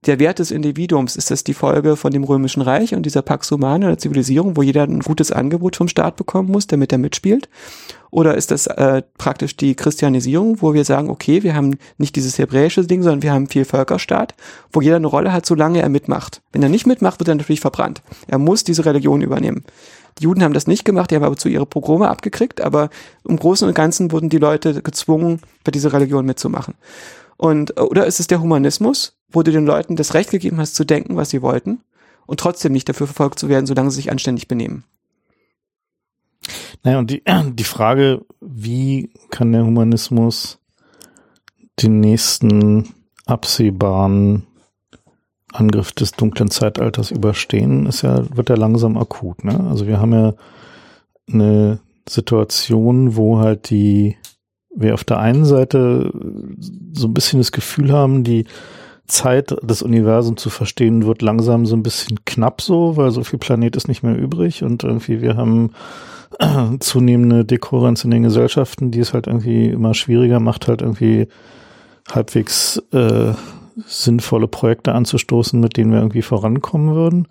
der 0.04 0.18
Wert 0.18 0.38
des 0.38 0.50
Individuums, 0.50 1.16
ist 1.16 1.30
das 1.30 1.44
die 1.44 1.54
Folge 1.54 1.96
von 1.96 2.12
dem 2.12 2.24
Römischen 2.24 2.60
Reich 2.60 2.94
und 2.94 3.06
dieser 3.06 3.22
Pax 3.22 3.50
Humana, 3.50 3.86
der 3.86 3.98
Zivilisierung, 3.98 4.56
wo 4.56 4.62
jeder 4.62 4.82
ein 4.82 5.00
gutes 5.00 5.30
Angebot 5.30 5.76
vom 5.76 5.88
Staat 5.88 6.16
bekommen 6.16 6.50
muss, 6.50 6.66
damit 6.66 6.92
er 6.92 6.98
mitspielt? 6.98 7.48
Oder 8.10 8.34
ist 8.34 8.50
das 8.50 8.66
äh, 8.66 9.02
praktisch 9.16 9.56
die 9.56 9.74
Christianisierung, 9.74 10.60
wo 10.60 10.74
wir 10.74 10.84
sagen, 10.84 11.08
okay, 11.08 11.42
wir 11.42 11.54
haben 11.54 11.78
nicht 11.96 12.16
dieses 12.16 12.36
hebräische 12.36 12.84
Ding, 12.84 13.02
sondern 13.02 13.22
wir 13.22 13.32
haben 13.32 13.48
viel 13.48 13.64
Völkerstaat, 13.64 14.34
wo 14.72 14.82
jeder 14.82 14.96
eine 14.96 15.06
Rolle 15.06 15.32
hat, 15.32 15.46
solange 15.46 15.80
er 15.80 15.88
mitmacht. 15.88 16.42
Wenn 16.52 16.62
er 16.62 16.68
nicht 16.68 16.86
mitmacht, 16.86 17.20
wird 17.20 17.28
er 17.28 17.36
natürlich 17.36 17.60
verbrannt. 17.60 18.02
Er 18.26 18.38
muss 18.38 18.64
diese 18.64 18.84
Religion 18.84 19.22
übernehmen. 19.22 19.64
Die 20.18 20.24
Juden 20.24 20.42
haben 20.42 20.52
das 20.52 20.66
nicht 20.66 20.84
gemacht, 20.84 21.10
die 21.10 21.14
haben 21.14 21.24
aber 21.24 21.36
zu 21.36 21.48
ihre 21.48 21.64
Pogrome 21.64 22.08
abgekriegt, 22.08 22.60
aber 22.60 22.90
im 23.26 23.38
Großen 23.38 23.66
und 23.66 23.74
Ganzen 23.74 24.12
wurden 24.12 24.28
die 24.28 24.38
Leute 24.38 24.82
gezwungen, 24.82 25.40
bei 25.64 25.70
dieser 25.70 25.92
Religion 25.92 26.26
mitzumachen. 26.26 26.74
Und, 27.36 27.80
oder 27.80 28.06
ist 28.06 28.20
es 28.20 28.26
der 28.26 28.40
Humanismus, 28.40 29.16
wo 29.30 29.42
du 29.42 29.50
den 29.50 29.66
Leuten 29.66 29.96
das 29.96 30.14
Recht 30.14 30.30
gegeben 30.30 30.58
hast, 30.58 30.74
zu 30.74 30.84
denken, 30.84 31.16
was 31.16 31.30
sie 31.30 31.42
wollten 31.42 31.80
und 32.26 32.40
trotzdem 32.40 32.72
nicht 32.72 32.88
dafür 32.88 33.06
verfolgt 33.06 33.38
zu 33.38 33.48
werden, 33.48 33.66
solange 33.66 33.90
sie 33.90 33.96
sich 33.96 34.10
anständig 34.10 34.48
benehmen. 34.48 34.84
Naja, 36.82 36.98
und 36.98 37.10
die, 37.10 37.22
die 37.52 37.64
Frage, 37.64 38.24
wie 38.40 39.10
kann 39.30 39.52
der 39.52 39.64
Humanismus 39.64 40.58
den 41.80 42.00
nächsten 42.00 42.94
absehbaren 43.26 44.46
Angriff 45.52 45.92
des 45.92 46.12
dunklen 46.12 46.50
Zeitalters 46.50 47.10
überstehen, 47.10 47.86
ist 47.86 48.02
ja, 48.02 48.24
wird 48.36 48.48
ja 48.48 48.56
langsam 48.56 48.96
akut. 48.96 49.44
Ne? 49.44 49.66
Also 49.68 49.86
wir 49.86 50.00
haben 50.00 50.12
ja 50.12 50.34
eine 51.30 51.80
Situation, 52.08 53.16
wo 53.16 53.38
halt 53.38 53.70
die, 53.70 54.16
wir 54.74 54.94
auf 54.94 55.04
der 55.04 55.18
einen 55.18 55.44
Seite 55.44 56.12
so 56.92 57.06
ein 57.06 57.14
bisschen 57.14 57.40
das 57.40 57.52
Gefühl 57.52 57.92
haben, 57.92 58.24
die 58.24 58.46
Zeit 59.06 59.54
des 59.62 59.82
Universums 59.82 60.40
zu 60.40 60.48
verstehen 60.48 61.06
wird 61.06 61.22
langsam 61.22 61.66
so 61.66 61.76
ein 61.76 61.82
bisschen 61.82 62.24
knapp 62.24 62.62
so, 62.62 62.96
weil 62.96 63.10
so 63.10 63.24
viel 63.24 63.38
Planet 63.38 63.76
ist 63.76 63.88
nicht 63.88 64.02
mehr 64.02 64.16
übrig 64.16 64.62
und 64.62 64.84
irgendwie 64.84 65.20
wir 65.20 65.36
haben 65.36 65.72
zunehmende 66.80 67.44
Dekurrenz 67.44 68.04
in 68.04 68.10
den 68.10 68.22
Gesellschaften, 68.22 68.90
die 68.90 69.00
es 69.00 69.12
halt 69.12 69.26
irgendwie 69.26 69.68
immer 69.68 69.92
schwieriger 69.92 70.40
macht, 70.40 70.68
halt 70.68 70.80
irgendwie 70.80 71.28
halbwegs 72.10 72.82
äh, 72.92 73.32
sinnvolle 73.86 74.48
Projekte 74.48 74.92
anzustoßen, 74.92 75.60
mit 75.60 75.76
denen 75.76 75.92
wir 75.92 75.98
irgendwie 75.98 76.22
vorankommen 76.22 76.94
würden. 76.94 77.28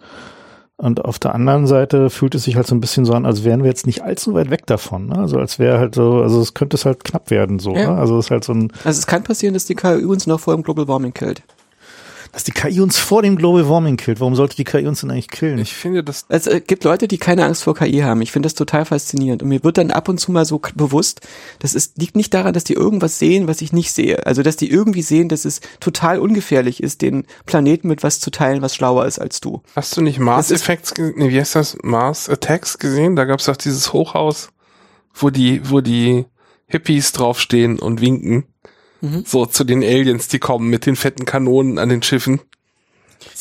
Und 0.82 1.06
auf 1.06 1.20
der 1.20 1.36
anderen 1.36 1.68
Seite 1.68 2.10
fühlt 2.10 2.34
es 2.34 2.44
sich 2.46 2.56
halt 2.56 2.66
so 2.66 2.74
ein 2.74 2.82
bisschen 2.82 3.06
so 3.06 3.14
an, 3.14 3.28
als 3.28 3.44
wären 3.44 3.62
wir 3.62 3.70
jetzt 3.70 3.86
nicht 3.86 4.04
allzu 4.04 4.34
weit 4.34 4.50
weg 4.50 4.66
davon. 4.66 5.10
Ne? 5.10 5.18
Also 5.20 5.38
als 5.38 5.60
wäre 5.60 5.78
halt 5.78 5.94
so, 5.94 6.24
also 6.24 6.42
es 6.42 6.56
könnte 6.56 6.76
es 6.76 6.86
halt 6.86 7.04
knapp 7.04 7.30
werden 7.30 7.60
so. 7.60 7.76
Ja. 7.76 7.92
Ne? 7.92 8.00
Also 8.00 8.18
es 8.18 8.26
ist 8.26 8.32
halt 8.32 8.44
so 8.44 8.54
ein. 8.54 8.72
Also 8.84 8.98
es 8.98 9.06
kann 9.06 9.24
passieren, 9.24 9.54
dass 9.54 9.66
die 9.66 9.76
KU 9.76 10.12
uns 10.12 10.26
noch 10.26 10.40
vor 10.40 10.56
dem 10.56 10.64
Global 10.64 10.88
Warming 10.88 11.14
killt 11.14 11.44
dass 12.32 12.44
die 12.44 12.52
KI 12.52 12.80
uns 12.80 12.98
vor 12.98 13.22
dem 13.22 13.36
Global 13.36 13.68
Warming 13.68 13.98
killt. 13.98 14.20
Warum 14.20 14.36
sollte 14.36 14.56
die 14.56 14.64
KI 14.64 14.88
uns 14.88 15.02
denn 15.02 15.12
eigentlich 15.12 15.28
killen? 15.28 15.60
Ich 15.60 15.74
finde 15.74 16.04
das. 16.04 16.26
Es 16.30 16.48
äh, 16.48 16.62
gibt 16.62 16.84
Leute, 16.84 17.08
die 17.08 17.18
keine 17.18 17.46
Angst 17.46 17.64
vor 17.64 17.76
KI 17.76 18.00
haben. 18.00 18.22
Ich 18.22 18.32
finde 18.32 18.48
das 18.48 18.54
total 18.54 18.86
faszinierend. 18.86 19.44
Und 19.44 19.50
mir 19.50 19.64
wird 19.64 19.78
dann 19.78 19.92
ab 19.92 20.08
und 20.08 20.20
zu 20.20 20.32
mal 20.32 20.46
so 20.46 20.62
bewusst, 20.76 21.22
das 21.60 21.74
ist, 21.74 21.98
liegt 21.98 22.16
nicht 22.16 22.34
daran, 22.34 22.54
dass 22.54 22.64
die 22.64 22.74
irgendwas 22.74 23.20
sehen, 23.20 23.48
was 23.48 23.62
ich 23.62 23.74
nicht 23.74 23.92
sehe. 23.92 24.26
Also, 24.26 24.44
dass 24.44 24.56
die 24.56 24.72
irgendwie 24.72 25.02
sehen, 25.02 25.30
dass 25.30 25.46
es 25.46 25.62
total 25.80 26.20
ungefährlich 26.20 26.82
ist, 26.82 27.02
den 27.02 27.26
Planeten 27.46 27.88
mit 27.88 28.04
was 28.04 28.20
zu 28.20 28.32
teilen, 28.32 28.62
was 28.62 28.76
schlauer 28.76 29.06
ist 29.06 29.20
als 29.20 29.42
du. 29.42 29.62
Hast 29.76 29.96
du 29.98 30.02
nicht 30.02 30.20
Mars 30.20 30.52
Effects, 30.52 30.94
nee, 30.98 31.30
wie 31.30 31.40
heißt 31.40 31.56
das? 31.56 31.78
Mars 31.84 32.30
Attacks 32.30 32.78
gesehen? 32.78 33.16
Da 33.16 33.26
gab 33.26 33.40
es 33.40 33.46
doch 33.46 33.58
dieses 33.58 33.92
Hochhaus, 33.94 34.50
wo 35.14 35.30
die, 35.30 35.70
wo 35.70 35.82
die 35.82 36.26
Hippies 36.68 37.12
draufstehen 37.12 37.80
und 37.80 38.02
winken. 38.02 38.46
Mhm. 39.02 39.24
So 39.26 39.46
zu 39.46 39.64
den 39.64 39.84
Aliens, 39.84 40.28
die 40.28 40.40
kommen 40.40 40.70
mit 40.70 40.86
den 40.86 40.96
fetten 40.96 41.26
Kanonen 41.26 41.78
an 41.78 41.90
den 41.90 42.04
Schiffen. 42.04 42.40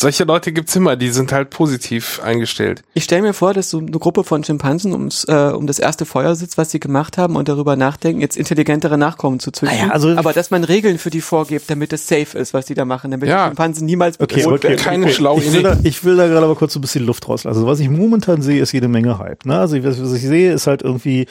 Solche 0.00 0.24
Leute 0.24 0.52
gibt's 0.52 0.74
immer, 0.76 0.96
die 0.96 1.10
sind 1.10 1.30
halt 1.30 1.50
positiv 1.50 2.22
eingestellt. 2.24 2.82
Ich 2.94 3.04
stelle 3.04 3.20
mir 3.20 3.34
vor, 3.34 3.52
dass 3.52 3.68
so 3.68 3.80
eine 3.80 3.90
Gruppe 3.90 4.24
von 4.24 4.42
Schimpansen 4.42 4.92
ums, 4.92 5.24
äh, 5.24 5.52
um 5.54 5.66
das 5.66 5.78
erste 5.78 6.06
Feuer 6.06 6.34
sitzt, 6.36 6.56
was 6.56 6.70
sie 6.70 6.80
gemacht 6.80 7.18
haben 7.18 7.36
und 7.36 7.50
darüber 7.50 7.76
nachdenken, 7.76 8.22
jetzt 8.22 8.38
intelligentere 8.38 8.96
Nachkommen 8.96 9.40
zu 9.40 9.50
züchten. 9.50 9.76
Naja, 9.76 9.92
also 9.92 10.16
aber 10.16 10.32
dass 10.32 10.50
man 10.50 10.64
Regeln 10.64 10.96
für 10.96 11.10
die 11.10 11.20
vorgibt, 11.20 11.68
damit 11.70 11.92
es 11.92 12.08
safe 12.08 12.38
ist, 12.38 12.54
was 12.54 12.64
die 12.64 12.72
da 12.72 12.86
machen, 12.86 13.10
damit 13.10 13.28
ja. 13.28 13.44
die 13.44 13.48
Schimpansen 13.50 13.84
niemals 13.84 14.18
okay, 14.18 14.46
okay, 14.46 14.54
okay, 14.54 14.76
keine 14.76 15.04
okay. 15.04 15.14
schlaue 15.14 15.42
ich 15.42 15.52
will, 15.52 15.62
da, 15.62 15.76
ich 15.82 16.02
will 16.02 16.16
da 16.16 16.26
gerade 16.28 16.46
aber 16.46 16.54
kurz 16.54 16.72
so 16.72 16.78
ein 16.78 16.82
bisschen 16.82 17.04
Luft 17.04 17.28
rauslassen. 17.28 17.54
Also 17.54 17.66
was 17.66 17.78
ich 17.80 17.90
momentan 17.90 18.40
sehe, 18.40 18.62
ist 18.62 18.72
jede 18.72 18.88
Menge 18.88 19.18
Hype. 19.18 19.44
Ne? 19.44 19.58
Also 19.58 19.84
was, 19.84 20.00
was 20.00 20.14
ich 20.14 20.22
sehe, 20.22 20.54
ist 20.54 20.66
halt 20.66 20.80
irgendwie 20.80 21.26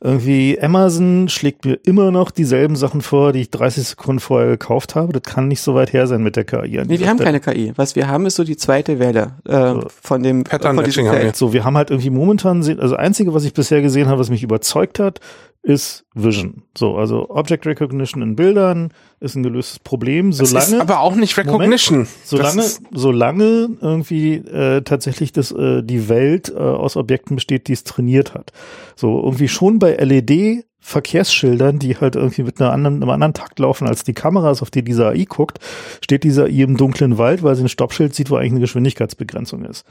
irgendwie 0.00 0.58
Amazon 0.62 1.28
schlägt 1.28 1.64
mir 1.66 1.78
immer 1.84 2.10
noch 2.10 2.30
dieselben 2.30 2.76
Sachen 2.76 3.02
vor, 3.02 3.32
die 3.32 3.42
ich 3.42 3.50
30 3.50 3.88
Sekunden 3.88 4.20
vorher 4.20 4.48
gekauft 4.48 4.94
habe. 4.94 5.12
Das 5.12 5.22
kann 5.22 5.48
nicht 5.48 5.60
so 5.60 5.74
weit 5.74 5.92
her 5.92 6.06
sein 6.06 6.22
mit 6.22 6.36
der 6.36 6.44
KI. 6.44 6.80
Nee, 6.86 6.98
wir 6.98 7.08
haben 7.08 7.18
keine 7.18 7.40
KI. 7.40 7.72
Was 7.76 7.96
wir 7.96 8.08
haben, 8.08 8.13
ist 8.26 8.36
so 8.36 8.44
die 8.44 8.56
zweite 8.56 8.98
Welle 8.98 9.36
äh, 9.46 9.74
von 10.02 10.22
dem 10.22 10.44
Pattern 10.44 10.76
von 10.76 10.84
diesem 10.84 11.06
Feld. 11.06 11.36
So, 11.36 11.52
wir 11.52 11.64
haben 11.64 11.76
halt 11.76 11.90
irgendwie 11.90 12.10
momentan, 12.10 12.62
also 12.78 12.96
einzige, 12.96 13.34
was 13.34 13.44
ich 13.44 13.52
bisher 13.52 13.82
gesehen 13.82 14.08
habe, 14.08 14.20
was 14.20 14.30
mich 14.30 14.42
überzeugt 14.42 14.98
hat, 14.98 15.20
ist 15.64 16.04
Vision. 16.14 16.62
So, 16.76 16.96
also 16.96 17.30
Object 17.30 17.66
Recognition 17.66 18.22
in 18.22 18.36
Bildern 18.36 18.92
ist 19.18 19.34
ein 19.34 19.42
gelöstes 19.42 19.78
Problem. 19.78 20.30
Solange, 20.32 20.54
das 20.54 20.68
ist 20.68 20.80
aber 20.80 21.00
auch 21.00 21.14
nicht 21.14 21.36
Recognition. 21.38 22.00
Moment, 22.00 22.14
solange, 22.24 22.64
solange 22.92 23.68
irgendwie 23.80 24.34
äh, 24.34 24.82
tatsächlich 24.82 25.32
das, 25.32 25.52
äh, 25.52 25.82
die 25.82 26.08
Welt 26.10 26.52
äh, 26.54 26.58
aus 26.58 26.96
Objekten 26.96 27.36
besteht, 27.36 27.68
die 27.68 27.72
es 27.72 27.82
trainiert 27.82 28.34
hat. 28.34 28.52
So, 28.94 29.22
irgendwie 29.24 29.48
schon 29.48 29.78
bei 29.78 29.94
LED 29.94 30.66
Verkehrsschildern, 30.86 31.78
die 31.78 31.96
halt 31.96 32.14
irgendwie 32.14 32.42
mit 32.42 32.60
einer 32.60 32.70
anderen, 32.70 32.96
einem 32.96 33.08
anderen 33.08 33.32
Takt 33.32 33.58
laufen 33.58 33.88
als 33.88 34.04
die 34.04 34.12
Kameras, 34.12 34.60
auf 34.60 34.70
die 34.70 34.84
dieser 34.84 35.08
AI 35.08 35.24
guckt, 35.24 35.58
steht 36.02 36.24
dieser 36.24 36.44
AI 36.44 36.60
im 36.60 36.76
dunklen 36.76 37.16
Wald, 37.16 37.42
weil 37.42 37.56
sie 37.56 37.64
ein 37.64 37.70
Stoppschild 37.70 38.14
sieht, 38.14 38.28
wo 38.28 38.36
eigentlich 38.36 38.52
eine 38.52 38.60
Geschwindigkeitsbegrenzung 38.60 39.64
ist. 39.64 39.86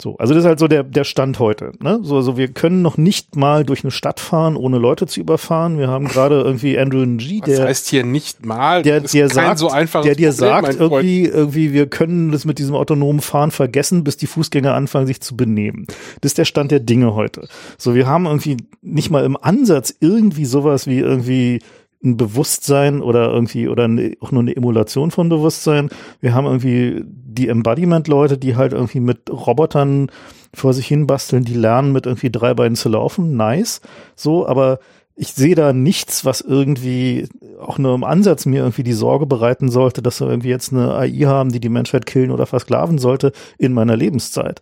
So, 0.00 0.16
also 0.18 0.32
das 0.32 0.44
ist 0.44 0.48
halt 0.48 0.58
so 0.60 0.68
der, 0.68 0.84
der 0.84 1.04
Stand 1.04 1.38
heute. 1.40 1.72
Ne? 1.80 1.98
So, 2.02 2.16
also 2.16 2.36
wir 2.36 2.48
können 2.48 2.82
noch 2.82 2.96
nicht 2.96 3.34
mal 3.34 3.64
durch 3.64 3.82
eine 3.82 3.90
Stadt 3.90 4.20
fahren, 4.20 4.56
ohne 4.56 4.78
Leute 4.78 5.06
zu 5.06 5.18
überfahren. 5.20 5.78
Wir 5.78 5.88
haben 5.88 6.06
gerade 6.06 6.40
irgendwie 6.40 6.78
Andrew 6.78 7.04
Ng, 7.04 7.18
der. 7.18 7.58
Das 7.58 7.60
heißt 7.60 7.88
hier 7.88 8.04
nicht 8.04 8.46
mal, 8.46 8.82
der, 8.82 9.00
der 9.00 9.28
sagt, 9.28 9.58
so 9.58 9.68
der 9.68 10.14
dir 10.14 10.32
sagt, 10.32 10.78
irgendwie, 10.78 11.24
irgendwie, 11.24 11.72
wir 11.72 11.88
können 11.88 12.30
das 12.30 12.44
mit 12.44 12.58
diesem 12.58 12.76
autonomen 12.76 13.20
Fahren 13.20 13.50
vergessen, 13.50 14.04
bis 14.04 14.16
die 14.16 14.26
Fußgänger 14.26 14.72
anfangen, 14.72 15.06
sich 15.06 15.20
zu 15.20 15.36
benehmen. 15.36 15.86
Das 16.20 16.30
ist 16.30 16.38
der 16.38 16.44
Stand 16.44 16.70
der 16.70 16.80
Dinge 16.80 17.14
heute. 17.14 17.48
So, 17.76 17.94
wir 17.94 18.06
haben 18.06 18.26
irgendwie 18.26 18.58
nicht 18.82 19.10
mal 19.10 19.24
im 19.24 19.36
Ansatz 19.36 19.94
irgendwie 20.00 20.44
sowas 20.44 20.86
wie 20.86 20.98
irgendwie 20.98 21.60
ein 22.02 22.16
Bewusstsein 22.16 23.02
oder 23.02 23.32
irgendwie 23.32 23.68
oder 23.68 23.84
eine, 23.84 24.14
auch 24.20 24.30
nur 24.30 24.42
eine 24.42 24.54
Emulation 24.54 25.10
von 25.10 25.28
Bewusstsein. 25.28 25.90
Wir 26.20 26.32
haben 26.32 26.46
irgendwie 26.46 27.02
die 27.04 27.48
Embodiment-Leute, 27.48 28.38
die 28.38 28.56
halt 28.56 28.72
irgendwie 28.72 29.00
mit 29.00 29.30
Robotern 29.30 30.10
vor 30.54 30.72
sich 30.72 30.86
hin 30.86 31.06
basteln, 31.06 31.44
die 31.44 31.54
lernen 31.54 31.92
mit 31.92 32.06
irgendwie 32.06 32.30
drei 32.30 32.54
Beinen 32.54 32.76
zu 32.76 32.88
laufen. 32.88 33.36
Nice. 33.36 33.80
So, 34.14 34.46
aber 34.46 34.78
ich 35.20 35.32
sehe 35.32 35.56
da 35.56 35.72
nichts, 35.72 36.24
was 36.24 36.40
irgendwie 36.40 37.28
auch 37.60 37.78
nur 37.78 37.94
im 37.96 38.04
Ansatz 38.04 38.46
mir 38.46 38.60
irgendwie 38.60 38.84
die 38.84 38.92
Sorge 38.92 39.26
bereiten 39.26 39.68
sollte, 39.68 40.00
dass 40.00 40.20
wir 40.20 40.28
irgendwie 40.28 40.48
jetzt 40.48 40.72
eine 40.72 40.94
AI 40.94 41.24
haben, 41.26 41.50
die 41.50 41.58
die 41.58 41.68
Menschheit 41.68 42.06
killen 42.06 42.30
oder 42.30 42.46
versklaven 42.46 42.98
sollte 42.98 43.32
in 43.58 43.72
meiner 43.72 43.96
Lebenszeit. 43.96 44.60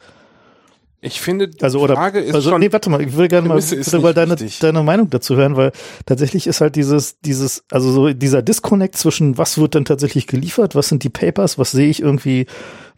Ich 1.06 1.20
finde, 1.20 1.46
die 1.46 1.62
also, 1.62 1.78
oder, 1.78 1.94
Frage 1.94 2.18
ist 2.18 2.34
also, 2.34 2.50
schon, 2.50 2.58
nee, 2.58 2.72
warte 2.72 2.90
mal, 2.90 3.00
ich 3.00 3.12
würde 3.12 3.28
gerne 3.28 3.46
mal 3.46 3.62
mal 4.00 4.12
deine, 4.12 4.34
deine 4.34 4.82
Meinung 4.82 5.08
dazu 5.08 5.36
hören, 5.36 5.56
weil 5.56 5.70
tatsächlich 6.04 6.48
ist 6.48 6.60
halt 6.60 6.74
dieses, 6.74 7.20
dieses, 7.20 7.64
also 7.70 7.92
so 7.92 8.12
dieser 8.12 8.42
Disconnect 8.42 8.96
zwischen 8.96 9.38
was 9.38 9.56
wird 9.56 9.76
denn 9.76 9.84
tatsächlich 9.84 10.26
geliefert, 10.26 10.74
was 10.74 10.88
sind 10.88 11.04
die 11.04 11.08
Papers, 11.08 11.58
was 11.58 11.70
sehe 11.70 11.88
ich 11.88 12.02
irgendwie, 12.02 12.46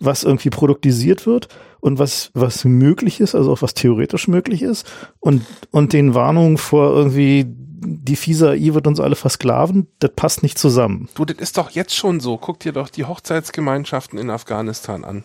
was 0.01 0.25
irgendwie 0.25 0.49
produktisiert 0.49 1.27
wird 1.27 1.49
und 1.81 1.99
was, 1.99 2.31
was 2.33 2.65
möglich 2.65 3.21
ist, 3.21 3.35
also 3.35 3.53
auch 3.53 3.61
was 3.61 3.75
theoretisch 3.75 4.27
möglich 4.27 4.63
ist 4.63 4.87
und, 5.21 5.45
und 5.71 5.93
den 5.93 6.15
Warnungen 6.15 6.57
vor 6.57 6.97
irgendwie, 6.97 7.45
die 7.47 8.17
fiese 8.17 8.53
AI 8.53 8.73
wird 8.73 8.87
uns 8.87 9.01
alle 9.01 9.17
versklaven, 9.17 9.87
das 9.99 10.13
passt 10.17 10.43
nicht 10.43 10.57
zusammen. 10.57 11.11
Du, 11.15 11.27
das 11.27 11.37
ist 11.37 11.59
doch 11.59 11.71
jetzt 11.71 11.95
schon 11.95 12.21
so. 12.21 12.39
Guck 12.39 12.61
dir 12.61 12.73
doch 12.73 12.89
die 12.89 13.05
Hochzeitsgemeinschaften 13.05 14.19
in 14.19 14.31
Afghanistan 14.31 15.05
an. 15.05 15.25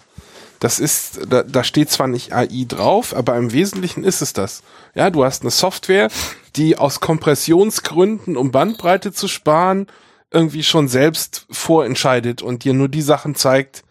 Das 0.63 0.79
ist, 0.79 1.19
da, 1.27 1.43
da 1.43 1.61
steht 1.61 1.91
zwar 1.91 2.07
nicht 2.07 2.31
AI 2.31 2.63
drauf, 2.65 3.13
aber 3.13 3.35
im 3.35 3.51
Wesentlichen 3.51 4.05
ist 4.05 4.21
es 4.21 4.31
das. 4.31 4.63
Ja, 4.95 5.09
du 5.09 5.25
hast 5.25 5.41
eine 5.41 5.51
Software, 5.51 6.07
die 6.55 6.77
aus 6.77 7.01
Kompressionsgründen, 7.01 8.37
um 8.37 8.51
Bandbreite 8.51 9.11
zu 9.11 9.27
sparen, 9.27 9.87
irgendwie 10.31 10.63
schon 10.63 10.87
selbst 10.87 11.47
vorentscheidet 11.51 12.41
und 12.41 12.63
dir 12.63 12.73
nur 12.73 12.87
die 12.87 13.01
Sachen 13.01 13.35
zeigt, 13.35 13.83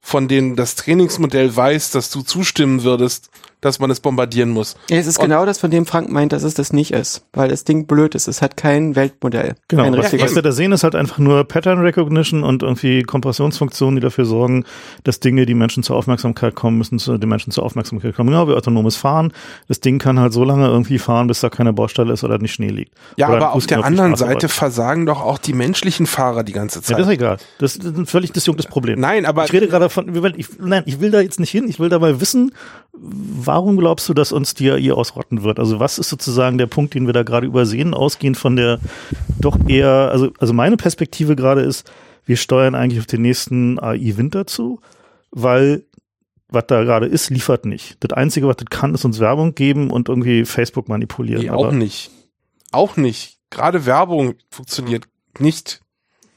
von 0.00 0.28
denen 0.28 0.54
das 0.54 0.76
Trainingsmodell 0.76 1.56
weiß, 1.56 1.90
dass 1.90 2.10
du 2.10 2.22
zustimmen 2.22 2.84
würdest, 2.84 3.30
dass 3.60 3.78
man 3.78 3.90
es 3.90 4.00
bombardieren 4.00 4.50
muss. 4.50 4.76
Ja, 4.88 4.96
es 4.96 5.06
ist 5.06 5.18
Und- 5.18 5.26
genau 5.26 5.44
das, 5.44 5.58
von 5.58 5.70
dem 5.70 5.86
Frank 5.86 6.10
meint, 6.10 6.32
dass 6.32 6.42
es 6.42 6.54
das 6.54 6.72
nicht 6.72 6.92
ist, 6.92 7.24
weil 7.32 7.48
das 7.48 7.64
Ding 7.64 7.86
blöd 7.86 8.14
ist. 8.14 8.26
Es 8.28 8.40
hat 8.42 8.56
kein 8.56 8.96
Weltmodell. 8.96 9.54
Genau, 9.68 9.82
Kein 9.84 9.92
was, 9.92 10.04
richtiges. 10.06 10.26
was 10.26 10.34
wir 10.34 10.42
da 10.42 10.52
sehen, 10.52 10.72
ist 10.72 10.82
halt 10.84 10.94
einfach 10.94 11.18
nur 11.18 11.44
Pattern 11.44 11.80
Recognition 11.80 12.42
und 12.42 12.62
irgendwie 12.62 13.02
Kompressionsfunktionen, 13.02 13.96
die 13.96 14.00
dafür 14.00 14.24
sorgen, 14.24 14.64
dass 15.04 15.20
Dinge, 15.20 15.46
die 15.46 15.54
Menschen 15.54 15.82
zur 15.82 15.96
Aufmerksamkeit 15.96 16.54
kommen, 16.54 16.78
müssen 16.78 16.98
zu 16.98 17.18
den 17.18 17.28
Menschen 17.28 17.50
zur 17.52 17.64
Aufmerksamkeit 17.64 18.14
kommen. 18.16 18.30
Genau 18.30 18.48
wie 18.48 18.54
autonomes 18.54 18.96
Fahren. 18.96 19.32
Das 19.68 19.80
Ding 19.80 19.98
kann 19.98 20.18
halt 20.18 20.32
so 20.32 20.44
lange 20.44 20.66
irgendwie 20.66 20.98
fahren, 20.98 21.26
bis 21.26 21.40
da 21.40 21.50
keine 21.50 21.72
Baustelle 21.72 22.12
ist 22.12 22.24
oder 22.24 22.38
nicht 22.38 22.52
Schnee 22.54 22.68
liegt. 22.68 22.94
Ja, 23.16 23.28
Oder 23.28 23.36
aber 23.36 23.52
auf 23.54 23.66
der 23.66 23.78
die 23.78 23.84
anderen 23.84 24.10
Straße 24.16 24.24
Seite 24.24 24.46
rollt. 24.46 24.52
versagen 24.52 25.06
doch 25.06 25.20
auch 25.22 25.38
die 25.38 25.52
menschlichen 25.52 26.06
Fahrer 26.06 26.44
die 26.44 26.52
ganze 26.52 26.78
Ja, 26.78 26.82
Zeit. 26.84 26.98
das 26.98 27.06
ist 27.06 27.12
egal. 27.12 27.36
Das 27.58 27.76
ist 27.76 27.84
ein 27.84 28.06
völlig 28.06 28.32
disjunktes 28.32 28.66
Problem. 28.66 28.98
Nein, 29.00 29.26
aber 29.26 29.44
Ich 29.44 29.52
rede 29.52 29.68
gerade 29.68 29.88
von, 29.90 30.08
ich, 30.36 30.48
nein, 30.58 30.82
ich 30.86 31.00
will 31.00 31.10
da 31.10 31.20
jetzt 31.20 31.40
nicht 31.40 31.50
hin. 31.50 31.68
Ich 31.68 31.78
will 31.78 31.88
dabei 31.88 32.20
wissen, 32.20 32.52
warum 33.50 33.76
glaubst 33.76 34.08
du, 34.08 34.14
dass 34.14 34.30
uns 34.30 34.54
die 34.54 34.70
AI 34.70 34.92
ausrotten 34.92 35.42
wird? 35.42 35.58
Also 35.58 35.80
was 35.80 35.98
ist 35.98 36.08
sozusagen 36.08 36.56
der 36.56 36.68
Punkt, 36.68 36.94
den 36.94 37.06
wir 37.06 37.12
da 37.12 37.24
gerade 37.24 37.48
übersehen, 37.48 37.94
ausgehend 37.94 38.36
von 38.36 38.54
der 38.54 38.78
doch 39.40 39.58
eher, 39.66 40.10
also, 40.12 40.30
also 40.38 40.52
meine 40.52 40.76
Perspektive 40.76 41.34
gerade 41.34 41.62
ist, 41.62 41.90
wir 42.24 42.36
steuern 42.36 42.76
eigentlich 42.76 43.00
auf 43.00 43.06
den 43.06 43.22
nächsten 43.22 43.80
AI-Winter 43.80 44.46
zu, 44.46 44.80
weil 45.32 45.82
was 46.48 46.64
da 46.68 46.84
gerade 46.84 47.06
ist, 47.06 47.30
liefert 47.30 47.66
nicht. 47.66 47.96
Das 47.98 48.16
Einzige, 48.16 48.46
was 48.46 48.56
das 48.56 48.66
kann, 48.70 48.94
ist 48.94 49.04
uns 49.04 49.18
Werbung 49.18 49.56
geben 49.56 49.90
und 49.90 50.08
irgendwie 50.08 50.44
Facebook 50.44 50.88
manipulieren. 50.88 51.42
nee, 51.42 51.50
auch 51.50 51.72
nicht. 51.72 52.12
Auch 52.70 52.96
nicht. 52.96 53.38
Gerade 53.50 53.84
Werbung 53.84 54.34
funktioniert 54.48 55.08
nicht. 55.40 55.80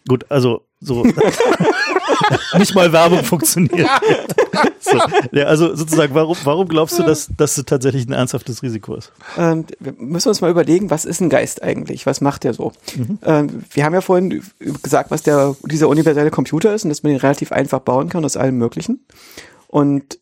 gut, 0.08 0.26
also 0.30 0.66
so 0.80 1.04
nicht 2.58 2.76
mal 2.76 2.92
Werbung 2.92 3.24
funktioniert. 3.24 3.90
so. 4.80 4.98
Ja, 5.32 5.46
also 5.46 5.76
sozusagen, 5.76 6.14
warum, 6.14 6.38
warum 6.44 6.68
glaubst 6.68 7.00
du, 7.00 7.04
dass, 7.04 7.30
dass 7.38 7.56
das 7.56 7.66
tatsächlich 7.66 8.08
ein 8.08 8.14
ernsthaftes 8.14 8.64
Risiko 8.64 8.96
ist? 8.96 9.12
Ähm, 9.38 9.66
wir 9.80 9.94
müssen 9.98 10.30
uns 10.30 10.42
mal 10.42 10.52
überlegen, 10.52 10.90
was 10.90 11.06
ist 11.06 11.22
ein 11.22 11.30
Geist 11.30 11.64
eigentlich? 11.64 12.06
Was 12.06 12.22
macht 12.22 12.44
der 12.44 12.54
so? 12.54 12.72
Mhm. 12.96 13.20
Ähm, 13.24 13.64
wir 13.72 13.86
haben 13.86 13.94
ja 13.94 14.02
vorhin 14.02 14.44
gesagt, 14.82 15.12
was 15.12 15.24
der, 15.24 15.56
dieser 15.64 15.88
universelle 15.88 16.32
Computer 16.32 16.74
ist 16.74 16.84
und 16.84 16.90
dass 16.90 17.04
man 17.04 17.12
ihn 17.12 17.20
relativ 17.20 17.52
einfach 17.52 17.80
bauen 17.80 18.10
kann 18.10 18.26
aus 18.26 18.38
allem 18.38 18.58
Möglichen. 18.58 19.06
Und 19.68 20.20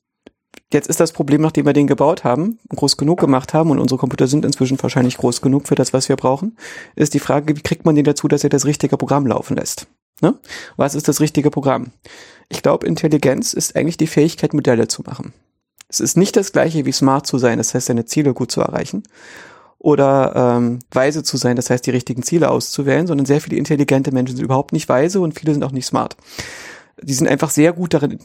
jetzt 0.73 0.87
ist 0.87 0.99
das 0.99 1.11
Problem, 1.11 1.41
nachdem 1.41 1.65
wir 1.65 1.73
den 1.73 1.87
gebaut 1.87 2.23
haben, 2.23 2.59
groß 2.69 2.97
genug 2.97 3.19
gemacht 3.19 3.53
haben 3.53 3.71
und 3.71 3.79
unsere 3.79 3.99
Computer 3.99 4.27
sind 4.27 4.45
inzwischen 4.45 4.81
wahrscheinlich 4.81 5.17
groß 5.17 5.41
genug 5.41 5.67
für 5.67 5.75
das, 5.75 5.93
was 5.93 6.09
wir 6.09 6.15
brauchen, 6.15 6.57
ist 6.95 7.13
die 7.13 7.19
Frage, 7.19 7.55
wie 7.55 7.61
kriegt 7.61 7.85
man 7.85 7.95
den 7.95 8.05
dazu, 8.05 8.27
dass 8.27 8.43
er 8.43 8.49
das 8.49 8.65
richtige 8.65 8.97
Programm 8.97 9.27
laufen 9.27 9.57
lässt? 9.57 9.87
Ne? 10.21 10.35
Was 10.77 10.95
ist 10.95 11.07
das 11.07 11.19
richtige 11.19 11.51
Programm? 11.51 11.91
Ich 12.49 12.61
glaube, 12.61 12.87
Intelligenz 12.87 13.53
ist 13.53 13.75
eigentlich 13.75 13.97
die 13.97 14.07
Fähigkeit, 14.07 14.53
Modelle 14.53 14.87
zu 14.87 15.01
machen. 15.03 15.33
Es 15.87 15.99
ist 15.99 16.15
nicht 16.15 16.35
das 16.35 16.51
gleiche 16.51 16.85
wie 16.85 16.91
smart 16.91 17.27
zu 17.27 17.37
sein, 17.37 17.57
das 17.57 17.73
heißt, 17.73 17.87
seine 17.87 18.05
Ziele 18.05 18.33
gut 18.33 18.51
zu 18.51 18.61
erreichen. 18.61 19.03
Oder 19.77 20.33
ähm, 20.35 20.79
weise 20.91 21.23
zu 21.23 21.37
sein, 21.37 21.55
das 21.55 21.69
heißt, 21.69 21.85
die 21.85 21.91
richtigen 21.91 22.21
Ziele 22.23 22.51
auszuwählen, 22.51 23.07
sondern 23.07 23.25
sehr 23.25 23.41
viele 23.41 23.57
intelligente 23.57 24.11
Menschen 24.11 24.35
sind 24.35 24.45
überhaupt 24.45 24.73
nicht 24.73 24.87
weise 24.87 25.19
und 25.21 25.37
viele 25.37 25.53
sind 25.53 25.63
auch 25.63 25.71
nicht 25.71 25.87
smart. 25.87 26.15
Die 27.01 27.13
sind 27.13 27.27
einfach 27.27 27.49
sehr 27.49 27.73
gut 27.73 27.95
darin, 27.95 28.19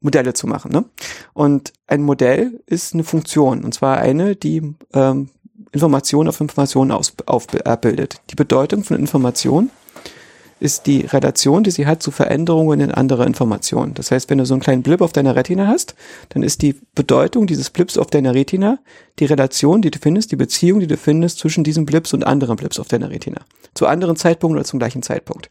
Modelle 0.00 0.34
zu 0.34 0.46
machen. 0.46 0.72
Ne? 0.72 0.84
Und 1.32 1.72
ein 1.86 2.02
Modell 2.02 2.60
ist 2.66 2.92
eine 2.92 3.04
Funktion, 3.04 3.64
und 3.64 3.72
zwar 3.72 3.98
eine, 3.98 4.34
die 4.34 4.74
ähm, 4.92 5.30
Information 5.72 6.28
auf 6.28 6.40
Information 6.40 6.90
aus, 6.90 7.14
auf, 7.26 7.46
abbildet. 7.64 8.20
Die 8.30 8.34
Bedeutung 8.34 8.82
von 8.82 8.98
Information 8.98 9.70
ist 10.58 10.86
die 10.86 11.00
Relation, 11.02 11.64
die 11.64 11.70
sie 11.70 11.86
hat 11.86 12.02
zu 12.02 12.10
Veränderungen 12.10 12.80
in 12.80 12.90
anderer 12.90 13.26
Information. 13.26 13.92
Das 13.94 14.10
heißt, 14.10 14.30
wenn 14.30 14.38
du 14.38 14.46
so 14.46 14.54
einen 14.54 14.62
kleinen 14.62 14.82
Blip 14.82 15.02
auf 15.02 15.12
deiner 15.12 15.36
Retina 15.36 15.66
hast, 15.66 15.94
dann 16.30 16.42
ist 16.42 16.62
die 16.62 16.76
Bedeutung 16.94 17.46
dieses 17.46 17.70
Blips 17.70 17.98
auf 17.98 18.06
deiner 18.06 18.34
Retina 18.34 18.78
die 19.18 19.26
Relation, 19.26 19.82
die 19.82 19.90
du 19.90 19.98
findest, 19.98 20.32
die 20.32 20.36
Beziehung, 20.36 20.80
die 20.80 20.86
du 20.86 20.96
findest 20.96 21.38
zwischen 21.38 21.62
diesem 21.62 21.84
Blips 21.84 22.14
und 22.14 22.26
anderen 22.26 22.56
Blips 22.56 22.78
auf 22.78 22.88
deiner 22.88 23.10
Retina. 23.10 23.42
Zu 23.74 23.86
anderen 23.86 24.16
Zeitpunkten 24.16 24.56
oder 24.56 24.64
zum 24.64 24.78
gleichen 24.78 25.02
Zeitpunkt. 25.02 25.50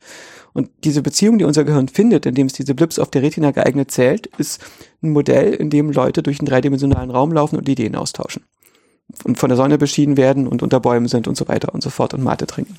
Und 0.54 0.70
diese 0.84 1.02
Beziehung, 1.02 1.38
die 1.38 1.46
unser 1.46 1.66
Gehirn 1.66 1.88
findet, 1.88 2.26
indem 2.26 2.48
es 2.48 2.54
diese 2.54 2.74
Blips 2.74 2.98
auf 2.98 3.12
der 3.12 3.22
Retina 3.22 3.52
geeignet 3.52 3.92
zählt, 3.92 4.28
ist 4.38 4.64
ein 5.04 5.12
Modell, 5.12 5.54
in 5.54 5.70
dem 5.70 5.92
Leute 5.92 6.24
durch 6.24 6.40
einen 6.40 6.48
dreidimensionalen 6.48 7.12
Raum 7.12 7.32
laufen 7.32 7.58
und 7.58 7.70
Ideen 7.70 7.96
austauschen. 7.96 8.44
Und 9.24 9.38
von 9.38 9.50
der 9.50 9.58
Sonne 9.58 9.78
beschieden 9.78 10.18
werden 10.18 10.48
und 10.48 10.64
unter 10.64 10.80
Bäumen 10.80 11.08
sind 11.08 11.28
und 11.28 11.38
so 11.38 11.48
weiter 11.48 11.74
und 11.74 11.84
so 11.84 11.90
fort 11.90 12.14
und 12.14 12.24
Mate 12.24 12.48
trinken. 12.48 12.76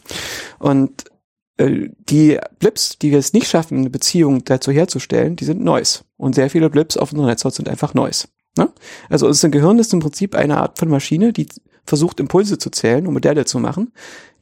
Und 0.58 1.04
die 1.58 2.38
Blips, 2.58 2.98
die 2.98 3.10
wir 3.10 3.18
es 3.18 3.32
nicht 3.32 3.48
schaffen, 3.48 3.78
eine 3.78 3.90
Beziehung 3.90 4.44
dazu 4.44 4.70
herzustellen, 4.70 5.36
die 5.36 5.44
sind 5.44 5.62
Noise. 5.62 6.00
Und 6.16 6.34
sehr 6.34 6.50
viele 6.50 6.70
Blips 6.70 6.96
auf 6.96 7.12
unserer 7.12 7.28
Netzhaut 7.28 7.54
sind 7.54 7.68
einfach 7.68 7.94
Noise. 7.94 8.28
Ne? 8.58 8.70
Also 9.08 9.26
unser 9.26 9.48
Gehirn 9.48 9.78
ist 9.78 9.92
im 9.92 10.00
Prinzip 10.00 10.34
eine 10.34 10.58
Art 10.58 10.78
von 10.78 10.88
Maschine, 10.88 11.32
die 11.32 11.46
versucht, 11.86 12.20
Impulse 12.20 12.58
zu 12.58 12.70
zählen 12.70 13.06
und 13.06 13.12
Modelle 13.14 13.44
zu 13.44 13.58
machen, 13.58 13.92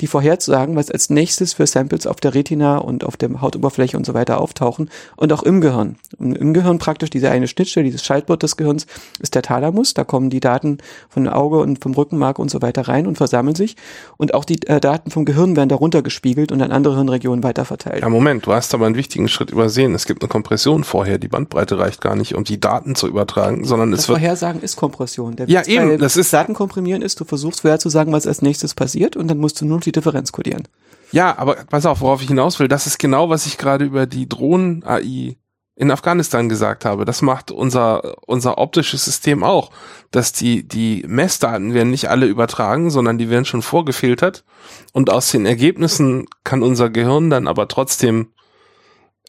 die 0.01 0.07
vorherzusagen, 0.09 0.75
was 0.75 0.91
als 0.91 1.09
nächstes 1.11 1.53
für 1.53 1.67
Samples 1.69 2.07
auf 2.07 2.17
der 2.17 2.35
Retina 2.35 2.79
und 2.79 3.05
auf 3.05 3.17
der 3.17 3.41
Hautoberfläche 3.41 3.97
und 3.97 4.05
so 4.05 4.13
weiter 4.13 4.41
auftauchen 4.41 4.91
und 5.17 5.33
auch 5.33 5.45
im 5.45 5.61
Gehirn. 5.61 5.97
Und 6.19 6.37
Im 6.37 6.53
Gehirn 6.53 6.79
praktisch 6.79 7.11
diese 7.11 7.31
eine 7.31 7.47
Schnittstelle, 7.47 7.85
dieses 7.85 8.03
Schaltbord 8.05 8.43
des 8.43 8.57
Gehirns 8.57 8.87
ist 9.21 9.35
der 9.37 9.43
Thalamus. 9.43 9.95
Da 9.95 10.03
kommen 10.03 10.31
die 10.31 10.41
Daten 10.41 10.79
von 11.09 11.29
Auge 11.29 11.59
und 11.59 11.81
vom 11.81 11.93
Rückenmark 11.95 12.41
und 12.41 12.51
so 12.51 12.61
weiter 12.61 12.89
rein 12.89 13.07
und 13.07 13.17
versammeln 13.17 13.55
sich. 13.55 13.77
Und 14.17 14.35
auch 14.35 14.45
die 14.45 14.67
äh, 14.67 14.81
Daten 14.81 15.11
vom 15.13 15.25
Gehirn 15.27 15.55
werden 15.55 15.69
darunter 15.69 16.03
gespiegelt 16.03 16.51
und 16.51 16.61
an 16.61 16.73
andere 16.73 16.97
Hirnregionen 16.97 17.45
weiterverteilt. 17.45 18.03
Ja, 18.03 18.09
Moment, 18.09 18.47
du 18.47 18.53
hast 18.53 18.75
aber 18.75 18.87
einen 18.87 18.97
wichtigen 18.97 19.29
Schritt 19.29 19.51
übersehen. 19.51 19.95
Es 19.95 20.07
gibt 20.07 20.23
eine 20.23 20.29
Kompression 20.29 20.83
vorher. 20.83 21.19
Die 21.19 21.29
Bandbreite 21.29 21.79
reicht 21.79 22.01
gar 22.01 22.17
nicht, 22.17 22.35
um 22.35 22.43
die 22.43 22.59
Daten 22.59 22.97
zu 22.97 23.07
übertragen, 23.07 23.65
sondern 23.65 23.93
Das 23.93 24.01
es 24.01 24.09
wird 24.09 24.19
Vorhersagen 24.19 24.61
ist 24.61 24.75
Kompression. 24.75 25.37
Der 25.37 25.49
Ja, 25.49 25.65
eben, 25.67 25.99
das 25.99 26.17
ist- 26.17 26.33
Daten 26.33 26.55
komprimieren 26.55 27.01
ist, 27.03 27.21
du 27.21 27.25
versuchst 27.35 27.61
vorherzusagen, 27.63 28.13
was 28.13 28.27
als 28.27 28.43
nächstes 28.43 28.75
passiert 28.75 29.17
und 29.17 29.29
dann 29.29 29.39
musst 29.39 29.61
du 29.61 29.67
nur 29.67 29.81
die 29.81 29.93
Differenz 29.93 30.33
kodieren. 30.33 30.69
Ja, 31.13 31.37
aber 31.39 31.57
pass 31.69 31.87
auf, 31.87 32.01
worauf 32.01 32.23
ich 32.23 32.29
hinaus 32.29 32.59
will, 32.59 32.69
das 32.69 32.87
ist 32.87 32.99
genau, 32.99 33.29
was 33.29 33.47
ich 33.47 33.59
gerade 33.59 33.85
über 33.85 34.07
die 34.07 34.29
Drohnen-AI 34.29 35.37
in 35.77 35.91
Afghanistan 35.91 36.49
gesagt 36.49 36.85
habe. 36.85 37.05
Das 37.05 37.21
macht 37.21 37.51
unser, 37.51 38.17
unser 38.27 38.59
optisches 38.59 39.05
System 39.05 39.43
auch. 39.43 39.71
Dass 40.11 40.33
die, 40.33 40.67
die 40.67 41.05
Messdaten 41.07 41.75
werden 41.75 41.91
nicht 41.91 42.09
alle 42.09 42.27
übertragen, 42.27 42.91
sondern 42.91 43.19
die 43.19 43.29
werden 43.29 43.45
schon 43.45 43.63
vorgefiltert. 43.63 44.45
Und 44.93 45.11
aus 45.11 45.33
den 45.33 45.47
Ergebnissen 45.47 46.27
kann 46.45 46.63
unser 46.63 46.91
Gehirn 46.91 47.31
dann 47.31 47.49
aber 47.49 47.67
trotzdem 47.67 48.29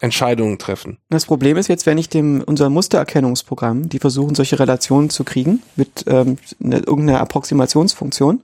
Entscheidungen 0.02 0.58
treffen. 0.58 0.98
Das 1.10 1.26
Problem 1.26 1.58
ist 1.58 1.68
jetzt, 1.68 1.86
wenn 1.86 1.98
ich 1.98 2.10
dem 2.10 2.44
unser 2.46 2.70
Mustererkennungsprogramm, 2.70 3.88
die 3.88 4.00
versuchen, 4.00 4.36
solche 4.36 4.60
Relationen 4.60 5.10
zu 5.10 5.24
kriegen 5.24 5.62
mit 5.76 6.04
ähm, 6.08 6.38
ne, 6.60 6.80
irgendeiner 6.80 7.22
Approximationsfunktion, 7.22 8.42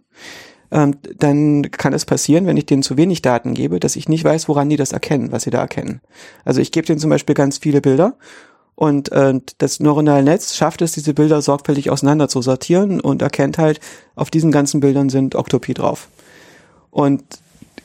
ähm, 0.72 0.95
dann 1.18 1.69
kann 1.72 1.94
es 1.94 2.06
passieren, 2.06 2.45
wenn 2.45 2.56
ich 2.56 2.65
denen 2.65 2.84
zu 2.84 2.95
wenig 2.95 3.22
Daten 3.22 3.53
gebe, 3.53 3.80
dass 3.82 3.98
ich 3.98 4.07
nicht 4.07 4.23
weiß, 4.23 4.48
woran 4.48 4.69
die 4.69 4.78
das 4.78 4.94
erkennen, 4.94 5.34
was 5.34 5.44
sie 5.44 5.49
da 5.49 5.60
erkennen. 5.60 5.99
Also 6.45 6.61
ich 6.61 6.72
gebe 6.72 6.88
denen 6.88 6.99
zum 6.99 7.10
Beispiel 7.10 7.36
ganz 7.36 7.57
viele 7.57 7.82
Bilder 7.82 8.15
und 8.76 9.11
äh, 9.11 9.40
das 9.57 9.82
neuronale 9.82 10.23
Netz 10.23 10.56
schafft 10.56 10.82
es, 10.82 10.94
diese 10.94 11.14
Bilder 11.14 11.41
sorgfältig 11.41 11.90
auseinander 11.90 12.30
zu 12.30 12.41
sortieren 12.41 13.02
und 13.02 13.22
erkennt 13.22 13.57
halt, 13.57 13.82
auf 14.15 14.32
diesen 14.32 14.52
ganzen 14.52 14.80
Bildern 14.80 15.10
sind 15.10 15.36
Octopi 15.36 15.73
drauf. 15.73 16.07
Und 16.90 17.23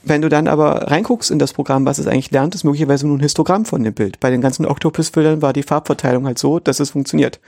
wenn 0.09 0.23
du 0.23 0.29
dann 0.29 0.47
aber 0.47 0.91
reinguckst 0.91 1.33
in 1.33 1.41
das 1.41 1.53
Programm, 1.53 1.85
was 1.85 1.99
es 1.99 2.07
eigentlich 2.07 2.31
lernt, 2.31 2.55
ist 2.55 2.63
möglicherweise 2.63 3.09
nur 3.09 3.17
ein 3.19 3.21
Histogramm 3.21 3.65
von 3.65 3.83
dem 3.83 3.93
Bild. 3.93 4.21
Bei 4.21 4.31
den 4.31 4.41
ganzen 4.41 4.65
Oktopus-Bildern 4.65 5.43
war 5.43 5.53
die 5.53 5.65
Farbverteilung 5.65 6.27
halt 6.27 6.39
so, 6.39 6.61
dass 6.61 6.79
es 6.79 6.91
funktioniert. 6.91 7.41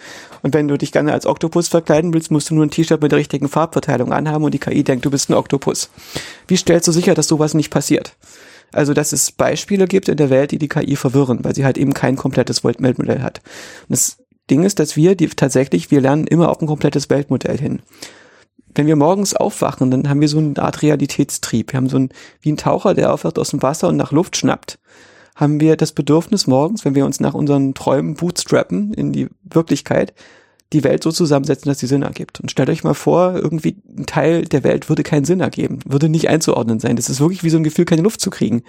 Und 0.43 0.55
wenn 0.55 0.66
du 0.66 0.76
dich 0.76 0.90
gerne 0.90 1.12
als 1.12 1.24
Oktopus 1.24 1.68
verkleiden 1.68 2.12
willst, 2.12 2.32
musst 2.32 2.51
du 2.51 2.56
nur 2.56 2.66
ein 2.66 2.70
T-Shirt 2.70 3.01
mit 3.01 3.12
der 3.12 3.18
richtigen 3.20 3.48
Farbverteilung 3.48 4.12
anhaben 4.12 4.44
und 4.44 4.52
die 4.52 4.59
KI 4.59 4.82
denkt, 4.82 5.05
du 5.05 5.10
bist 5.10 5.30
ein 5.30 5.35
Oktopus. 5.35 5.89
Wie 6.48 6.56
stellst 6.56 6.89
du 6.89 6.93
sicher, 6.93 7.14
dass 7.14 7.28
sowas 7.28 7.55
nicht 7.55 7.70
passiert? 7.70 8.16
Also, 8.72 8.93
dass 8.93 9.12
es 9.12 9.30
Beispiele 9.30 9.86
gibt 9.86 10.09
in 10.09 10.16
der 10.16 10.28
Welt, 10.28 10.51
die 10.51 10.59
die 10.59 10.68
KI 10.68 10.97
verwirren, 10.97 11.39
weil 11.44 11.55
sie 11.55 11.64
halt 11.64 11.78
eben 11.78 11.94
kein 11.94 12.16
komplettes 12.16 12.64
Weltmodell 12.64 13.22
hat. 13.22 13.40
Und 13.89 13.90
das 13.90 14.18
Ding 14.51 14.64
ist, 14.64 14.80
dass 14.80 14.97
wir 14.97 15.14
die 15.14 15.28
tatsächlich, 15.28 15.93
wir 15.93 16.01
lernen 16.01 16.26
immer 16.26 16.51
auf 16.51 16.60
ein 16.60 16.66
komplettes 16.66 17.09
Weltmodell 17.09 17.59
hin 17.59 17.82
wenn 18.78 18.86
wir 18.86 18.96
morgens 18.96 19.34
aufwachen, 19.34 19.90
dann 19.90 20.09
haben 20.09 20.20
wir 20.20 20.28
so 20.28 20.38
eine 20.38 20.56
Art 20.56 20.82
Realitätstrieb. 20.82 21.72
Wir 21.72 21.78
haben 21.78 21.88
so 21.88 21.98
ein, 21.98 22.10
wie 22.40 22.52
ein 22.52 22.56
Taucher, 22.56 22.94
der 22.94 23.12
aufwacht 23.12 23.36
aus 23.38 23.50
dem 23.50 23.60
Wasser 23.60 23.88
und 23.88 23.96
nach 23.96 24.12
Luft 24.12 24.36
schnappt, 24.36 24.78
haben 25.34 25.60
wir 25.60 25.76
das 25.76 25.90
Bedürfnis 25.90 26.46
morgens, 26.46 26.84
wenn 26.84 26.94
wir 26.94 27.05
uns 27.05 27.18
nach 27.18 27.34
unseren 27.34 27.74
Träumen 27.74 28.14
bootstrappen 28.14 28.94
in 28.94 29.12
die 29.12 29.28
Wirklichkeit, 29.42 30.14
die 30.72 30.84
Welt 30.84 31.02
so 31.02 31.10
zusammensetzen, 31.10 31.68
dass 31.68 31.80
sie 31.80 31.88
Sinn 31.88 32.02
ergibt. 32.02 32.38
Und 32.38 32.52
stellt 32.52 32.70
euch 32.70 32.84
mal 32.84 32.94
vor, 32.94 33.34
irgendwie 33.34 33.78
ein 33.96 34.06
Teil 34.06 34.44
der 34.44 34.62
Welt 34.62 34.88
würde 34.88 35.02
keinen 35.02 35.24
Sinn 35.24 35.40
ergeben, 35.40 35.80
würde 35.84 36.09
nicht 36.09 36.28
einzuordnen 36.28 36.78
sein. 36.78 36.94
Das 36.94 37.09
ist 37.09 37.18
wirklich 37.18 37.42
wie 37.42 37.50
so 37.50 37.56
ein 37.56 37.64
Gefühl, 37.64 37.84
keine 37.84 38.02
Luft 38.02 38.20
zu 38.20 38.30
kriegen. 38.30 38.62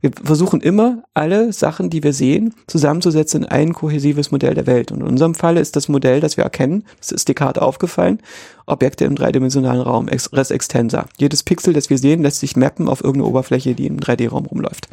Wir 0.00 0.10
versuchen 0.22 0.60
immer, 0.60 1.02
alle 1.14 1.52
Sachen, 1.52 1.90
die 1.90 2.02
wir 2.02 2.12
sehen, 2.12 2.54
zusammenzusetzen 2.66 3.44
in 3.44 3.48
ein 3.48 3.72
kohäsives 3.72 4.30
Modell 4.30 4.54
der 4.54 4.66
Welt. 4.66 4.92
Und 4.92 5.00
in 5.00 5.06
unserem 5.06 5.34
Fall 5.34 5.56
ist 5.56 5.76
das 5.76 5.88
Modell, 5.88 6.20
das 6.20 6.36
wir 6.36 6.44
erkennen, 6.44 6.84
das 6.98 7.12
ist 7.12 7.28
Descartes 7.28 7.62
aufgefallen, 7.62 8.20
Objekte 8.66 9.04
im 9.04 9.14
dreidimensionalen 9.14 9.80
Raum, 9.80 10.08
Res 10.08 10.50
extensa. 10.50 11.06
Jedes 11.18 11.42
Pixel, 11.42 11.72
das 11.72 11.90
wir 11.90 11.98
sehen, 11.98 12.22
lässt 12.22 12.40
sich 12.40 12.56
mappen 12.56 12.88
auf 12.88 13.02
irgendeine 13.02 13.30
Oberfläche, 13.30 13.74
die 13.74 13.86
im 13.86 13.98
3D-Raum 13.98 14.46
rumläuft. 14.46 14.88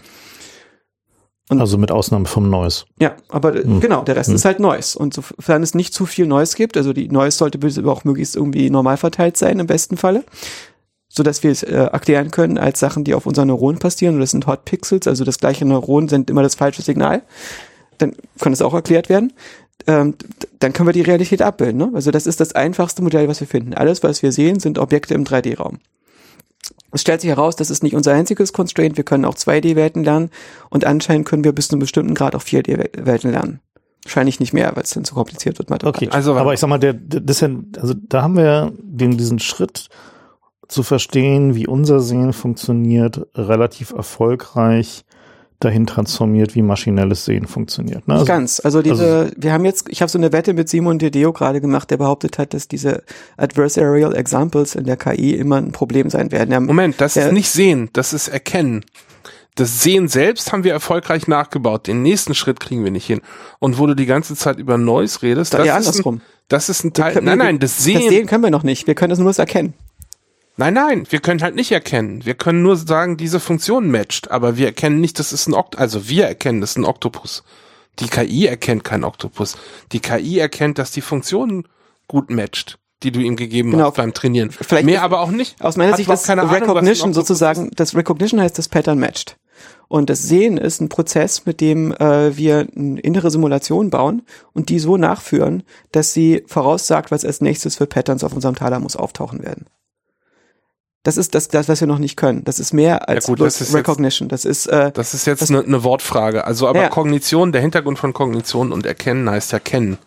Und 1.51 1.59
also 1.59 1.77
mit 1.77 1.91
Ausnahme 1.91 2.27
vom 2.27 2.49
Noise. 2.49 2.85
Ja, 3.01 3.13
aber 3.27 3.53
hm. 3.53 3.81
genau, 3.81 4.03
der 4.03 4.15
Rest 4.15 4.29
hm. 4.29 4.35
ist 4.35 4.45
halt 4.45 4.61
Noise. 4.61 4.97
Und 4.97 5.13
sofern 5.13 5.61
es 5.61 5.75
nicht 5.75 5.93
zu 5.93 6.05
viel 6.05 6.25
Noise 6.25 6.55
gibt, 6.55 6.77
also 6.77 6.93
die 6.93 7.09
Noise 7.09 7.37
sollte 7.37 7.59
auch 7.89 8.05
möglichst 8.05 8.37
irgendwie 8.37 8.69
normal 8.69 8.95
verteilt 8.95 9.35
sein 9.35 9.59
im 9.59 9.67
besten 9.67 9.97
Falle, 9.97 10.23
so 11.13 11.23
dass 11.23 11.43
wir 11.43 11.51
es 11.51 11.61
äh, 11.61 11.73
erklären 11.73 12.31
können 12.31 12.57
als 12.57 12.79
Sachen, 12.79 13.03
die 13.03 13.13
auf 13.13 13.25
unseren 13.25 13.49
Neuronen 13.49 13.79
passieren. 13.79 14.15
Und 14.15 14.21
das 14.21 14.31
sind 14.31 14.47
Hot 14.47 14.63
Pixels, 14.63 15.07
also 15.07 15.25
das 15.25 15.39
gleiche 15.39 15.65
Neuron 15.65 16.07
sendet 16.07 16.29
immer 16.29 16.41
das 16.41 16.55
falsche 16.55 16.81
Signal. 16.81 17.21
Dann 17.97 18.15
kann 18.39 18.53
es 18.53 18.61
auch 18.61 18.73
erklärt 18.73 19.09
werden. 19.09 19.33
Ähm, 19.87 20.15
dann 20.59 20.71
können 20.71 20.87
wir 20.87 20.93
die 20.93 21.01
Realität 21.01 21.41
abbilden. 21.41 21.77
Ne? 21.77 21.91
Also 21.93 22.11
das 22.11 22.27
ist 22.27 22.39
das 22.39 22.53
einfachste 22.53 23.01
Modell, 23.01 23.27
was 23.27 23.41
wir 23.41 23.47
finden. 23.47 23.73
Alles, 23.73 24.03
was 24.03 24.23
wir 24.23 24.31
sehen, 24.31 24.59
sind 24.59 24.79
Objekte 24.79 25.13
im 25.13 25.25
3D-Raum. 25.25 25.79
Es 26.93 27.01
stellt 27.01 27.21
sich 27.21 27.29
heraus, 27.29 27.55
das 27.55 27.69
ist 27.69 27.83
nicht 27.83 27.95
unser 27.95 28.13
einziges 28.13 28.53
Constraint. 28.53 28.95
Wir 28.95 29.03
können 29.03 29.25
auch 29.25 29.35
2D-Welten 29.35 30.03
lernen 30.03 30.29
und 30.69 30.85
anscheinend 30.85 31.27
können 31.27 31.43
wir 31.43 31.51
bis 31.51 31.67
zu 31.67 31.73
einem 31.73 31.79
bestimmten 31.81 32.13
Grad 32.13 32.35
auch 32.35 32.43
4D-Welten 32.43 33.31
lernen. 33.31 33.59
Wahrscheinlich 34.03 34.39
nicht 34.39 34.53
mehr, 34.53 34.75
weil 34.75 34.83
es 34.83 34.91
dann 34.91 35.05
zu 35.05 35.13
kompliziert 35.13 35.59
wird. 35.59 35.83
Okay, 35.83 36.09
also 36.09 36.35
aber 36.35 36.53
ich 36.53 36.59
sag 36.59 36.69
mal, 36.69 36.79
der, 36.79 36.93
das 36.93 37.39
ja, 37.41 37.49
also 37.79 37.93
da 37.95 38.23
haben 38.23 38.35
wir 38.35 38.73
den, 38.79 39.17
diesen 39.17 39.39
Schritt 39.39 39.89
zu 40.71 40.83
verstehen, 40.83 41.55
wie 41.55 41.67
unser 41.67 41.99
Sehen 41.99 42.33
funktioniert, 42.33 43.27
relativ 43.35 43.91
erfolgreich 43.91 45.03
dahin 45.59 45.85
transformiert, 45.85 46.55
wie 46.55 46.61
maschinelles 46.61 47.25
Sehen 47.25 47.45
funktioniert. 47.45 48.07
Ne? 48.07 48.15
Also, 48.15 48.25
ganz. 48.25 48.59
Also 48.59 48.81
diese, 48.81 49.05
also, 49.05 49.31
wir 49.37 49.53
haben 49.53 49.65
jetzt, 49.65 49.89
ich 49.89 50.01
habe 50.01 50.09
so 50.09 50.17
eine 50.17 50.31
Wette 50.31 50.53
mit 50.53 50.69
Simon 50.69 50.97
Dedeo 50.97 51.33
gerade 51.33 51.61
gemacht, 51.61 51.91
der 51.91 51.97
behauptet 51.97 52.37
hat, 52.37 52.53
dass 52.53 52.67
diese 52.67 53.03
Adversarial 53.37 54.15
Examples 54.15 54.75
in 54.75 54.85
der 54.85 54.97
KI 54.97 55.35
immer 55.35 55.57
ein 55.57 55.71
Problem 55.71 56.09
sein 56.09 56.31
werden. 56.31 56.49
Der, 56.49 56.59
Moment, 56.59 56.99
das 56.99 57.13
der, 57.13 57.27
ist 57.27 57.33
nicht 57.33 57.49
Sehen, 57.49 57.89
das 57.93 58.13
ist 58.13 58.27
Erkennen. 58.27 58.83
Das 59.55 59.83
Sehen 59.83 60.07
selbst 60.07 60.51
haben 60.51 60.63
wir 60.63 60.71
erfolgreich 60.71 61.27
nachgebaut. 61.27 61.87
Den 61.87 62.01
nächsten 62.01 62.33
Schritt 62.33 62.59
kriegen 62.59 62.83
wir 62.83 62.91
nicht 62.91 63.05
hin. 63.05 63.21
Und 63.59 63.77
wo 63.77 63.85
du 63.85 63.95
die 63.95 64.05
ganze 64.05 64.35
Zeit 64.35 64.57
über 64.57 64.77
Neues 64.77 65.21
redest, 65.21 65.53
das, 65.53 65.67
das 65.67 65.87
ist 65.87 66.07
ein, 66.07 66.21
das 66.47 66.69
ist 66.69 66.85
ein 66.85 66.93
Teil. 66.93 67.19
Nein, 67.21 67.37
nein, 67.37 67.59
das 67.59 67.83
Sehen. 67.83 67.95
Das 67.99 68.09
Sehen 68.09 68.27
können 68.27 68.43
wir 68.43 68.49
noch 68.49 68.63
nicht. 68.63 68.87
Wir 68.87 68.95
können 68.95 69.09
das 69.09 69.19
nur 69.19 69.37
erkennen. 69.37 69.73
Nein, 70.61 70.75
nein, 70.75 71.07
wir 71.09 71.21
können 71.21 71.41
halt 71.41 71.55
nicht 71.55 71.71
erkennen. 71.71 72.23
Wir 72.23 72.35
können 72.35 72.61
nur 72.61 72.77
sagen, 72.77 73.17
diese 73.17 73.39
Funktion 73.39 73.89
matcht, 73.89 74.29
aber 74.29 74.57
wir 74.57 74.67
erkennen 74.67 75.01
nicht, 75.01 75.17
das 75.17 75.33
ist 75.33 75.47
ein 75.47 75.55
Oktopus. 75.55 75.81
Also 75.81 76.07
wir 76.07 76.27
erkennen, 76.27 76.61
das 76.61 76.71
ist 76.71 76.77
ein 76.77 76.85
Oktopus. 76.85 77.43
Die 77.97 78.05
KI 78.05 78.45
erkennt 78.45 78.83
kein 78.83 79.03
Oktopus. 79.03 79.57
Die 79.91 80.01
KI 80.01 80.37
erkennt, 80.37 80.77
dass 80.77 80.91
die 80.91 81.01
Funktion 81.01 81.67
gut 82.07 82.29
matcht, 82.29 82.77
die 83.01 83.11
du 83.11 83.21
ihm 83.21 83.37
gegeben 83.37 83.71
genau. 83.71 83.87
hast 83.87 83.95
beim 83.95 84.13
Trainieren. 84.13 84.51
Vielleicht 84.51 84.85
Mehr 84.85 85.01
aber 85.01 85.21
auch 85.21 85.31
nicht. 85.31 85.59
Aus 85.63 85.77
meiner 85.77 85.97
Sicht 85.97 86.07
das 86.07 86.29
Recognition 86.29 87.05
Ahnung, 87.05 87.13
sozusagen, 87.15 87.71
das 87.75 87.95
Recognition 87.95 88.39
heißt, 88.39 88.55
das 88.55 88.69
Pattern 88.69 88.99
matcht. 88.99 89.37
Und 89.87 90.11
das 90.11 90.21
Sehen 90.21 90.59
ist 90.59 90.79
ein 90.79 90.89
Prozess, 90.89 91.47
mit 91.47 91.59
dem 91.59 91.91
äh, 91.93 92.37
wir 92.37 92.67
eine 92.75 92.99
innere 92.99 93.31
Simulation 93.31 93.89
bauen 93.89 94.21
und 94.53 94.69
die 94.69 94.77
so 94.77 94.97
nachführen, 94.97 95.63
dass 95.91 96.13
sie 96.13 96.43
voraussagt, 96.45 97.09
was 97.09 97.25
als 97.25 97.41
nächstes 97.41 97.77
für 97.77 97.87
Patterns 97.87 98.23
auf 98.23 98.33
unserem 98.33 98.53
Thalamus 98.53 98.95
auftauchen 98.95 99.41
werden. 99.41 99.65
Das 101.03 101.17
ist 101.17 101.33
das, 101.33 101.47
das, 101.47 101.67
was 101.67 101.81
wir 101.81 101.87
noch 101.87 101.97
nicht 101.97 102.15
können. 102.15 102.43
Das 102.43 102.59
ist 102.59 102.73
mehr 102.73 103.09
als 103.09 103.25
ja 103.25 103.31
gut, 103.31 103.41
das 103.41 103.59
ist 103.59 103.73
Recognition. 103.73 104.29
Jetzt, 104.29 104.45
das 104.45 104.45
ist 104.45 104.67
äh, 104.67 104.91
das 104.91 105.15
ist 105.15 105.25
jetzt 105.25 105.49
eine, 105.49 105.63
eine 105.63 105.83
Wortfrage. 105.83 106.45
Also 106.45 106.67
aber 106.67 106.83
ja. 106.83 106.89
Kognition, 106.89 107.51
der 107.51 107.61
Hintergrund 107.61 107.97
von 107.97 108.13
Kognition 108.13 108.71
und 108.71 108.85
Erkennen 108.85 109.29
heißt 109.29 109.51
ja 109.51 109.59
kennen. 109.59 109.97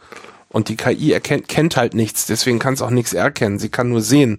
Und 0.55 0.69
die 0.69 0.77
KI 0.77 1.11
erkennt, 1.11 1.49
kennt 1.49 1.77
halt 1.77 1.95
nichts, 1.95 2.27
deswegen 2.27 2.61
kann 2.61 2.75
es 2.75 2.81
auch 2.81 2.91
nichts 2.91 3.13
erkennen. 3.13 3.59
Sie 3.59 3.71
kann 3.71 3.89
nur 3.89 4.01
sehen. 4.01 4.39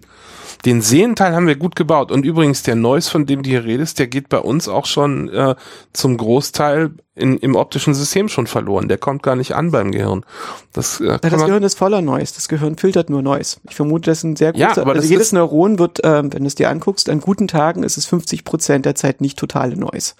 Den 0.63 0.81
Sehenteil 0.81 1.35
haben 1.35 1.45
wir 1.45 1.57
gut 1.57 1.75
gebaut. 1.75 2.09
Und 2.09 2.23
übrigens, 2.23 2.63
der 2.63 2.75
Noise, 2.75 3.11
von 3.11 3.25
dem 3.25 3.43
du 3.43 3.49
hier 3.49 3.65
redest, 3.65 3.99
der 3.99 4.07
geht 4.07 4.29
bei 4.29 4.39
uns 4.39 4.69
auch 4.69 4.85
schon 4.85 5.27
äh, 5.27 5.55
zum 5.91 6.15
Großteil 6.15 6.91
in, 7.15 7.37
im 7.39 7.55
optischen 7.55 7.93
System 7.93 8.29
schon 8.29 8.47
verloren. 8.47 8.87
Der 8.87 8.97
kommt 8.97 9.23
gar 9.23 9.35
nicht 9.35 9.55
an 9.55 9.71
beim 9.71 9.91
Gehirn. 9.91 10.23
Das, 10.71 11.01
äh, 11.01 11.05
ja, 11.05 11.17
das 11.17 11.43
Gehirn 11.43 11.63
ist 11.63 11.77
voller 11.77 12.01
Noise. 12.01 12.33
Das 12.33 12.47
Gehirn 12.47 12.77
filtert 12.77 13.09
nur 13.09 13.21
Noise. 13.21 13.57
Ich 13.69 13.75
vermute, 13.75 14.09
das 14.09 14.19
ist 14.19 14.23
ein 14.23 14.35
sehr 14.37 14.53
großer, 14.53 14.63
ja, 14.63 14.77
aber 14.77 14.93
also 14.93 15.05
jedes 15.05 15.33
Neuron 15.33 15.79
wird, 15.79 16.01
äh, 16.05 16.23
wenn 16.23 16.43
du 16.43 16.47
es 16.47 16.55
dir 16.55 16.69
anguckst, 16.69 17.09
an 17.09 17.19
guten 17.19 17.49
Tagen 17.49 17.83
ist 17.83 17.97
es 17.97 18.05
50 18.05 18.45
Prozent 18.45 18.85
der 18.85 18.95
Zeit 18.95 19.19
nicht 19.19 19.37
totale 19.37 19.75
Noise. 19.75 20.13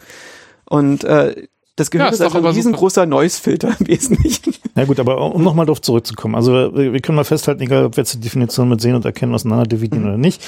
Und 0.65 1.05
äh, 1.05 1.47
das 1.75 1.91
Gehirn 1.91 2.07
ja, 2.07 2.13
ist, 2.13 2.19
ist 2.19 2.25
also 2.25 2.37
ein 2.37 2.45
riesengroßer 2.45 3.05
Noise-Filter 3.05 3.75
im 3.79 3.87
Wesentlichen. 3.87 4.53
Ja 4.77 4.83
gut, 4.83 4.99
aber 4.99 5.33
um 5.33 5.41
nochmal 5.41 5.65
darauf 5.65 5.79
zurückzukommen. 5.79 6.35
Also 6.35 6.51
wir, 6.51 6.91
wir, 6.91 6.99
können 6.99 7.15
mal 7.15 7.23
festhalten, 7.23 7.61
egal 7.61 7.85
ob 7.85 7.95
wir 7.95 8.01
jetzt 8.01 8.13
die 8.13 8.19
Definition 8.19 8.67
mit 8.67 8.81
Sehen 8.81 8.93
und 8.93 9.05
Erkennen 9.05 9.33
auseinander 9.33 9.65
dividieren 9.65 10.03
mhm. 10.03 10.09
oder 10.09 10.17
nicht. 10.17 10.43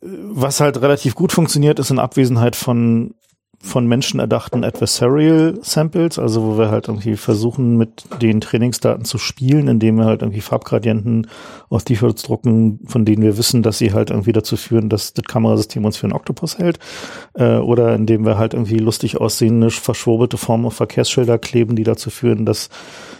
Was 0.00 0.60
halt 0.60 0.80
relativ 0.80 1.14
gut 1.14 1.30
funktioniert, 1.30 1.78
ist 1.78 1.90
in 1.90 1.98
Abwesenheit 1.98 2.56
von 2.56 3.12
von 3.64 3.86
Menschen 3.86 4.18
erdachten 4.18 4.64
Adversarial 4.64 5.58
Samples, 5.62 6.18
also 6.18 6.42
wo 6.42 6.58
wir 6.58 6.70
halt 6.70 6.88
irgendwie 6.88 7.16
versuchen, 7.16 7.76
mit 7.76 8.04
den 8.20 8.40
Trainingsdaten 8.40 9.04
zu 9.04 9.18
spielen, 9.18 9.68
indem 9.68 9.96
wir 9.96 10.04
halt 10.04 10.22
irgendwie 10.22 10.40
Farbgradienten 10.40 11.28
aus 11.70 11.84
T-Shirts 11.84 12.24
drucken, 12.24 12.80
von 12.86 13.04
denen 13.04 13.22
wir 13.22 13.38
wissen, 13.38 13.62
dass 13.62 13.78
sie 13.78 13.92
halt 13.92 14.10
irgendwie 14.10 14.32
dazu 14.32 14.56
führen, 14.56 14.88
dass 14.88 15.14
das 15.14 15.24
Kamerasystem 15.24 15.84
uns 15.84 15.96
für 15.96 16.06
einen 16.06 16.12
Oktopus 16.12 16.58
hält, 16.58 16.80
äh, 17.34 17.58
oder 17.58 17.94
indem 17.94 18.26
wir 18.26 18.36
halt 18.36 18.52
irgendwie 18.52 18.78
lustig 18.78 19.20
aussehende, 19.20 19.70
verschwurbelte 19.70 20.38
Formen 20.38 20.66
auf 20.66 20.74
Verkehrsschilder 20.74 21.38
kleben, 21.38 21.76
die 21.76 21.84
dazu 21.84 22.10
führen, 22.10 22.44
dass 22.44 22.68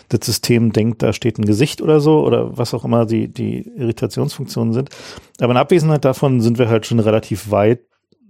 das 0.08 0.26
System 0.26 0.72
denkt, 0.72 1.02
da 1.02 1.12
steht 1.12 1.38
ein 1.38 1.44
Gesicht 1.44 1.80
oder 1.80 2.00
so, 2.00 2.24
oder 2.26 2.58
was 2.58 2.74
auch 2.74 2.84
immer 2.84 3.06
die, 3.06 3.28
die 3.28 3.60
Irritationsfunktionen 3.76 4.74
sind. 4.74 4.90
Aber 5.40 5.52
in 5.52 5.56
Abwesenheit 5.56 6.04
davon 6.04 6.40
sind 6.40 6.58
wir 6.58 6.68
halt 6.68 6.84
schon 6.84 6.98
relativ 6.98 7.52
weit 7.52 7.80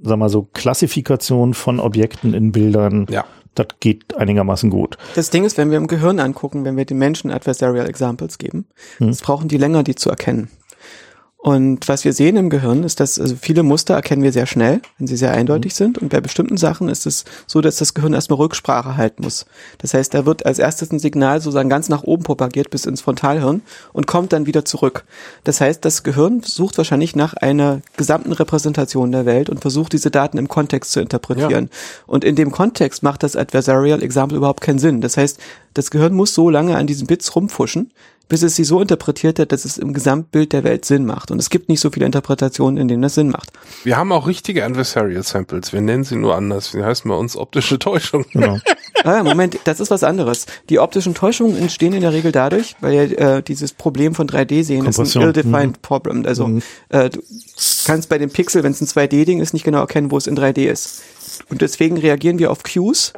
sag 0.03 0.19
mal 0.19 0.29
so, 0.29 0.49
Klassifikation 0.53 1.55
von 1.55 1.81
Objekten 1.81 2.35
in 2.35 2.53
Bildern. 2.53 3.07
Ja. 3.11 3.25
Das 3.55 3.67
geht 3.81 4.17
einigermaßen 4.17 4.71
gut. 4.71 4.97
Das 5.15 5.29
Ding 5.29 5.45
ist, 5.45 5.59
wenn 5.59 5.71
wir 5.71 5.77
im 5.77 5.87
Gehirn 5.87 6.21
angucken, 6.21 6.65
wenn 6.65 6.77
wir 6.77 6.87
den 6.87 6.97
Menschen 6.97 7.31
Adversarial 7.31 7.87
Examples 7.87 8.39
geben, 8.39 8.65
hm. 8.97 9.09
das 9.09 9.21
brauchen 9.21 9.49
die 9.49 9.59
länger, 9.59 9.83
die 9.83 9.95
zu 9.95 10.09
erkennen. 10.09 10.49
Und 11.45 11.89
was 11.89 12.05
wir 12.05 12.13
sehen 12.13 12.37
im 12.37 12.51
Gehirn 12.51 12.85
ist, 12.85 13.01
dass 13.01 13.19
also 13.19 13.35
viele 13.35 13.65
Muster 13.65 13.95
erkennen 13.95 14.23
wir 14.23 14.31
sehr 14.31 14.47
schnell, 14.47 14.81
wenn 14.99 15.09
sie 15.09 15.17
sehr 15.17 15.33
eindeutig 15.33 15.73
mhm. 15.73 15.77
sind. 15.77 15.99
Und 15.99 16.11
bei 16.11 16.21
bestimmten 16.21 16.57
Sachen 16.57 16.89
ist 16.89 17.05
es 17.05 17.25
so, 17.49 17.61
dass 17.61 17.79
das 17.79 17.95
Gehirn 17.95 18.13
erstmal 18.13 18.39
Rücksprache 18.39 18.97
halten 18.97 19.25
muss. 19.25 19.45
Das 19.79 19.93
heißt, 19.93 20.15
da 20.15 20.25
wird 20.25 20.47
als 20.47 20.61
erstes 20.61 20.93
ein 20.93 21.01
Signal 21.01 21.41
sozusagen 21.41 21.69
ganz 21.69 21.89
nach 21.89 22.05
oben 22.05 22.23
propagiert 22.23 22.71
bis 22.71 22.87
ins 22.87 23.01
Frontalhirn 23.01 23.63
und 23.93 24.07
kommt 24.07 24.33
dann 24.33 24.47
wieder 24.47 24.65
zurück. 24.65 25.05
Das 25.43 25.61
heißt, 25.61 25.85
das 25.85 26.05
Gehirn 26.05 26.43
sucht 26.45 26.79
wahrscheinlich 26.79 27.17
nach 27.17 27.35
einer 27.35 27.83
gesamten 27.97 28.31
Repräsentation 28.31 29.11
der 29.11 29.27
Welt 29.27 29.51
und 29.51 29.59
versucht 29.59 29.95
diese 29.95 30.13
Daten 30.13 30.39
im 30.39 30.47
Kontext 30.47 30.93
zu 30.93 31.01
interpretieren. 31.01 31.71
Ja. 31.73 31.79
Und 32.07 32.23
in 32.23 32.37
dem 32.37 32.53
Kontext 32.53 33.03
macht 33.03 33.25
das 33.25 33.35
Adversarial 33.35 34.05
Example 34.05 34.39
überhaupt 34.39 34.61
keinen 34.61 34.79
Sinn. 34.79 35.01
Das 35.01 35.17
heißt, 35.17 35.41
das 35.75 35.91
Gehirn 35.91 36.15
muss 36.15 36.35
so 36.35 36.51
lange 36.51 36.77
an 36.77 36.87
diesen 36.87 37.09
Bits 37.09 37.35
rumfuschen, 37.35 37.91
bis 38.33 38.43
es 38.43 38.57
sie 38.57 38.65
so 38.65 38.81
interpretiert 38.81 39.39
hat, 39.39 39.53
dass 39.53 39.67
es 39.67 39.77
im 39.77 39.93
Gesamtbild 39.93 40.55
der 40.55 40.65
Welt 40.65 40.87
Sinn 40.87 41.05
macht. 41.05 41.31
Und 41.31 41.39
es 41.39 41.51
gibt 41.51 41.69
nicht 41.69 41.81
so 41.81 41.91
viele 41.91 42.07
Interpretationen, 42.07 42.79
in 42.81 42.89
denen 42.89 43.03
das 43.03 43.15
Sinn 43.15 43.29
macht. 43.29 43.51
Wir 43.85 43.99
haben 43.99 44.11
auch 44.11 44.27
richtige 44.27 44.65
Adversarial 44.65 45.23
Samples. 45.23 45.75
Wir 45.75 45.83
nennen 45.83 46.03
sie 46.03 46.17
nur 46.17 46.35
anders. 46.35 46.71
Die 46.71 46.83
heißen 46.83 47.07
bei 47.11 47.15
uns 47.15 47.37
optische 47.37 47.79
Täuschung. 47.79 48.25
Genau. 48.33 48.57
ah, 49.05 49.23
Moment, 49.23 49.59
das 49.65 49.81
ist 49.81 49.91
was 49.91 50.03
anderes. 50.03 50.47
Die 50.71 50.79
optischen 50.79 51.13
Täuschungen 51.13 51.59
entstehen 51.59 51.93
in 51.93 52.01
der 52.01 52.15
Regel 52.15 52.33
dadurch, 52.33 52.75
weil 52.81 53.13
äh, 53.13 53.43
dieses 53.43 53.75
Problem 53.75 54.15
von 54.15 54.27
3D-Sehen 54.27 54.87
ist 54.87 54.99
ein 54.99 55.23
ill-defined 55.23 55.77
mhm. 55.77 55.83
Problem. 55.83 56.25
Also 56.25 56.47
mhm. 56.47 56.63
äh, 56.89 57.11
du 57.11 57.21
kannst 57.85 58.09
bei 58.09 58.17
dem 58.17 58.31
Pixel, 58.31 58.63
wenn 58.63 58.73
es 58.73 58.81
ein 58.81 58.87
2D-Ding 58.87 59.43
ist, 59.43 59.53
nicht 59.53 59.67
genau 59.67 59.81
erkennen, 59.81 60.11
wo 60.11 60.17
es 60.17 60.27
in 60.27 60.39
3D 60.39 60.71
ist. 60.71 61.03
Und 61.51 61.61
deswegen 61.61 61.99
reagieren 61.99 62.39
wir 62.39 62.51
auf 62.51 62.63
Cues 62.63 63.13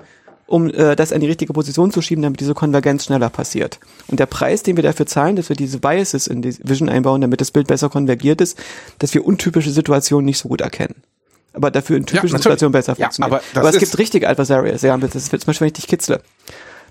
um 0.46 0.70
äh, 0.70 0.96
das 0.96 1.12
an 1.12 1.20
die 1.20 1.26
richtige 1.26 1.52
Position 1.52 1.90
zu 1.90 2.02
schieben, 2.02 2.22
damit 2.22 2.40
diese 2.40 2.54
Konvergenz 2.54 3.04
schneller 3.04 3.30
passiert. 3.30 3.78
Und 4.08 4.20
der 4.20 4.26
Preis, 4.26 4.62
den 4.62 4.76
wir 4.76 4.82
dafür 4.82 5.06
zahlen, 5.06 5.36
dass 5.36 5.48
wir 5.48 5.56
diese 5.56 5.78
Biases 5.78 6.26
in 6.26 6.42
die 6.42 6.56
Vision 6.62 6.88
einbauen, 6.88 7.20
damit 7.20 7.40
das 7.40 7.50
Bild 7.50 7.66
besser 7.66 7.88
konvergiert 7.88 8.40
ist, 8.40 8.58
dass 8.98 9.14
wir 9.14 9.24
untypische 9.24 9.70
Situationen 9.70 10.26
nicht 10.26 10.38
so 10.38 10.48
gut 10.48 10.60
erkennen. 10.60 10.96
Aber 11.52 11.70
dafür 11.70 11.96
in 11.96 12.04
typischen 12.04 12.36
ja, 12.36 12.38
Situationen 12.38 12.72
besser 12.72 12.94
ja, 12.98 13.06
funktionieren. 13.06 13.40
Aber, 13.54 13.60
aber 13.60 13.68
es 13.70 13.78
gibt 13.78 13.96
richtige 13.98 14.28
Adversarials, 14.28 14.82
ja, 14.82 14.96
das 14.96 15.14
ist 15.14 15.30
zum 15.30 15.38
Beispiel, 15.38 15.60
wenn 15.60 15.68
ich 15.68 15.72
dich 15.74 15.86
kitzle. 15.86 16.20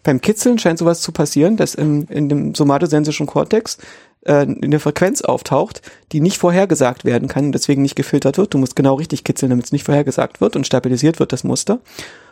Beim 0.04 0.20
Kitzeln 0.20 0.60
scheint 0.60 0.80
sowas 0.80 1.02
zu 1.02 1.12
passieren, 1.12 1.56
dass 1.56 1.76
im, 1.76 2.08
in 2.10 2.28
dem 2.28 2.56
somatosensischen 2.56 3.26
Kortex 3.26 3.78
äh, 4.26 4.46
eine 4.46 4.80
Frequenz 4.80 5.22
auftaucht, 5.22 5.82
die 6.12 6.20
nicht 6.20 6.38
vorhergesagt 6.38 7.06
werden 7.06 7.30
kann 7.30 7.46
und 7.46 7.52
deswegen 7.54 7.82
nicht 7.82 7.96
gefiltert 7.96 8.38
wird. 8.38 8.54
Du 8.54 8.58
musst 8.58 8.76
genau 8.76 8.96
richtig 8.96 9.24
kitzeln, 9.24 9.50
damit 9.50 9.66
es 9.66 9.72
nicht 9.72 9.86
vorhergesagt 9.86 10.42
wird 10.42 10.56
und 10.56 10.68
stabilisiert 10.68 11.20
wird 11.20 11.32
das 11.32 11.44
Muster 11.46 11.80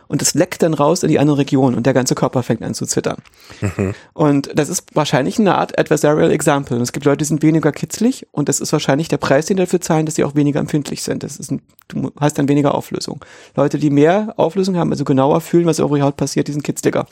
und 0.08 0.22
es 0.22 0.34
leckt 0.34 0.62
dann 0.62 0.74
raus 0.74 1.02
in 1.02 1.08
die 1.08 1.18
andere 1.18 1.38
Region 1.38 1.74
und 1.74 1.86
der 1.86 1.94
ganze 1.94 2.14
Körper 2.14 2.42
fängt 2.42 2.62
an 2.62 2.74
zu 2.74 2.86
zittern. 2.86 3.18
Mhm. 3.60 3.94
Und 4.12 4.50
das 4.54 4.68
ist 4.68 4.94
wahrscheinlich 4.94 5.38
eine 5.38 5.56
Art 5.56 5.78
Adversarial 5.78 6.30
Example. 6.30 6.76
Und 6.76 6.82
es 6.82 6.92
gibt 6.92 7.06
Leute, 7.06 7.18
die 7.18 7.24
sind 7.24 7.42
weniger 7.42 7.72
kitzlig 7.72 8.26
und 8.32 8.48
das 8.48 8.60
ist 8.60 8.72
wahrscheinlich 8.72 9.08
der 9.08 9.16
Preis, 9.18 9.46
den 9.46 9.56
dafür 9.56 9.80
zahlen, 9.80 10.06
dass 10.06 10.16
sie 10.16 10.24
auch 10.24 10.34
weniger 10.34 10.60
empfindlich 10.60 11.02
sind. 11.02 11.22
Das 11.22 11.36
ist 11.36 11.50
ein, 11.50 11.62
du 11.88 12.10
hast 12.18 12.38
dann 12.38 12.48
weniger 12.48 12.74
Auflösung. 12.74 13.24
Leute, 13.56 13.78
die 13.78 13.90
mehr 13.90 14.34
Auflösung 14.36 14.76
haben, 14.76 14.90
also 14.90 15.04
genauer 15.04 15.40
fühlen, 15.40 15.66
was 15.66 15.80
auf 15.80 15.90
ihrer 15.90 16.06
Haut 16.06 16.16
passiert, 16.16 16.48
die 16.48 16.52
sind 16.52 16.62
kitzliger. 16.62 17.06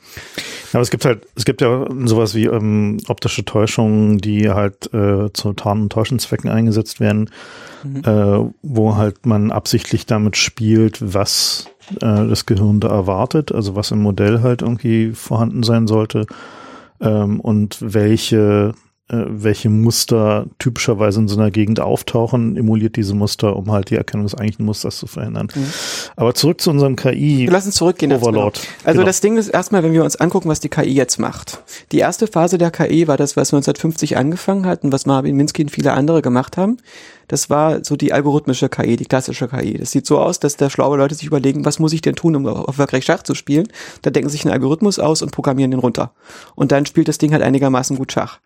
Aber 0.72 0.82
es 0.82 0.90
gibt 0.90 1.04
halt, 1.04 1.26
es 1.36 1.44
gibt 1.44 1.60
ja 1.60 1.86
sowas 2.04 2.34
wie 2.34 2.46
ähm, 2.46 2.98
optische 3.08 3.44
Täuschungen, 3.44 4.18
die 4.18 4.50
halt 4.50 4.92
äh, 4.92 5.32
zu 5.32 5.52
Tarn- 5.54 5.82
und 5.82 5.92
Täuschenzwecken 5.92 6.50
eingesetzt 6.50 7.00
werden, 7.00 7.30
mhm. 7.82 8.02
äh, 8.04 8.50
wo 8.62 8.96
halt 8.96 9.26
man 9.26 9.50
absichtlich 9.50 10.06
damit 10.06 10.36
spielt, 10.36 11.14
was 11.14 11.66
äh, 11.96 12.28
das 12.28 12.46
Gehirn 12.46 12.80
da 12.80 12.88
erwartet, 12.88 13.52
also 13.52 13.76
was 13.76 13.90
im 13.90 14.02
Modell 14.02 14.42
halt 14.42 14.62
irgendwie 14.62 15.12
vorhanden 15.12 15.62
sein 15.62 15.86
sollte 15.86 16.26
ähm, 17.00 17.40
und 17.40 17.78
welche 17.80 18.74
äh, 19.10 19.24
welche 19.28 19.70
Muster 19.70 20.46
typischerweise 20.60 21.18
in 21.18 21.26
so 21.26 21.36
einer 21.36 21.50
Gegend 21.50 21.80
auftauchen, 21.80 22.56
emuliert 22.56 22.94
diese 22.94 23.14
Muster, 23.14 23.56
um 23.56 23.72
halt 23.72 23.90
die 23.90 23.96
Erkennung 23.96 24.24
des 24.24 24.36
eigentlichen 24.36 24.66
Musters 24.66 24.98
zu 24.98 25.08
verhindern. 25.08 25.48
Mhm. 25.52 25.66
Aber 26.14 26.32
zurück 26.34 26.60
zu 26.60 26.70
unserem 26.70 26.94
KI. 26.94 27.38
Wir 27.40 27.50
lassen 27.50 27.72
zurückgehen. 27.72 28.12
Overlord. 28.12 28.60
Genau. 28.60 28.66
Also 28.84 28.98
genau. 28.98 29.06
das 29.06 29.20
Ding 29.20 29.36
ist 29.36 29.48
erstmal, 29.48 29.82
wenn 29.82 29.92
wir 29.92 30.04
uns 30.04 30.14
angucken, 30.14 30.48
was 30.48 30.60
die 30.60 30.68
KI 30.68 30.94
jetzt 30.94 31.18
macht. 31.18 31.60
Die 31.90 31.98
erste 31.98 32.28
Phase 32.28 32.56
der 32.56 32.70
KI 32.70 33.08
war 33.08 33.16
das, 33.16 33.36
was 33.36 33.52
1950 33.52 34.16
angefangen 34.16 34.64
hat 34.64 34.84
und 34.84 34.92
was 34.92 35.06
Marvin 35.06 35.34
Minsky 35.34 35.62
und 35.62 35.70
viele 35.70 35.92
andere 35.92 36.22
gemacht 36.22 36.56
haben. 36.56 36.76
Das 37.30 37.48
war 37.48 37.84
so 37.84 37.94
die 37.94 38.12
algorithmische 38.12 38.68
KI, 38.68 38.96
die 38.96 39.04
klassische 39.04 39.46
KI. 39.46 39.78
Das 39.78 39.92
sieht 39.92 40.04
so 40.04 40.18
aus, 40.18 40.40
dass 40.40 40.56
da 40.56 40.68
schlaue 40.68 40.98
Leute 40.98 41.14
sich 41.14 41.28
überlegen, 41.28 41.64
was 41.64 41.78
muss 41.78 41.92
ich 41.92 42.00
denn 42.00 42.16
tun, 42.16 42.34
um 42.34 42.44
erfolgreich 42.44 43.04
Schach 43.04 43.22
zu 43.22 43.36
spielen? 43.36 43.68
Da 44.02 44.10
denken 44.10 44.28
sich 44.28 44.44
einen 44.44 44.52
Algorithmus 44.52 44.98
aus 44.98 45.22
und 45.22 45.30
programmieren 45.30 45.70
den 45.70 45.78
runter. 45.78 46.10
Und 46.56 46.72
dann 46.72 46.86
spielt 46.86 47.06
das 47.06 47.18
Ding 47.18 47.32
halt 47.32 47.44
einigermaßen 47.44 47.96
gut 47.96 48.10
Schach. 48.10 48.40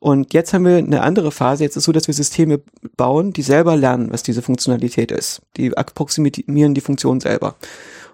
Und 0.00 0.34
jetzt 0.34 0.52
haben 0.52 0.64
wir 0.64 0.78
eine 0.78 1.02
andere 1.02 1.30
Phase. 1.30 1.62
Jetzt 1.62 1.76
ist 1.76 1.84
so, 1.84 1.92
dass 1.92 2.08
wir 2.08 2.14
Systeme 2.14 2.62
bauen, 2.96 3.32
die 3.32 3.42
selber 3.42 3.76
lernen, 3.76 4.12
was 4.12 4.24
diese 4.24 4.42
Funktionalität 4.42 5.12
ist. 5.12 5.40
Die 5.56 5.76
approximieren 5.76 6.74
die 6.74 6.80
Funktion 6.80 7.20
selber. 7.20 7.54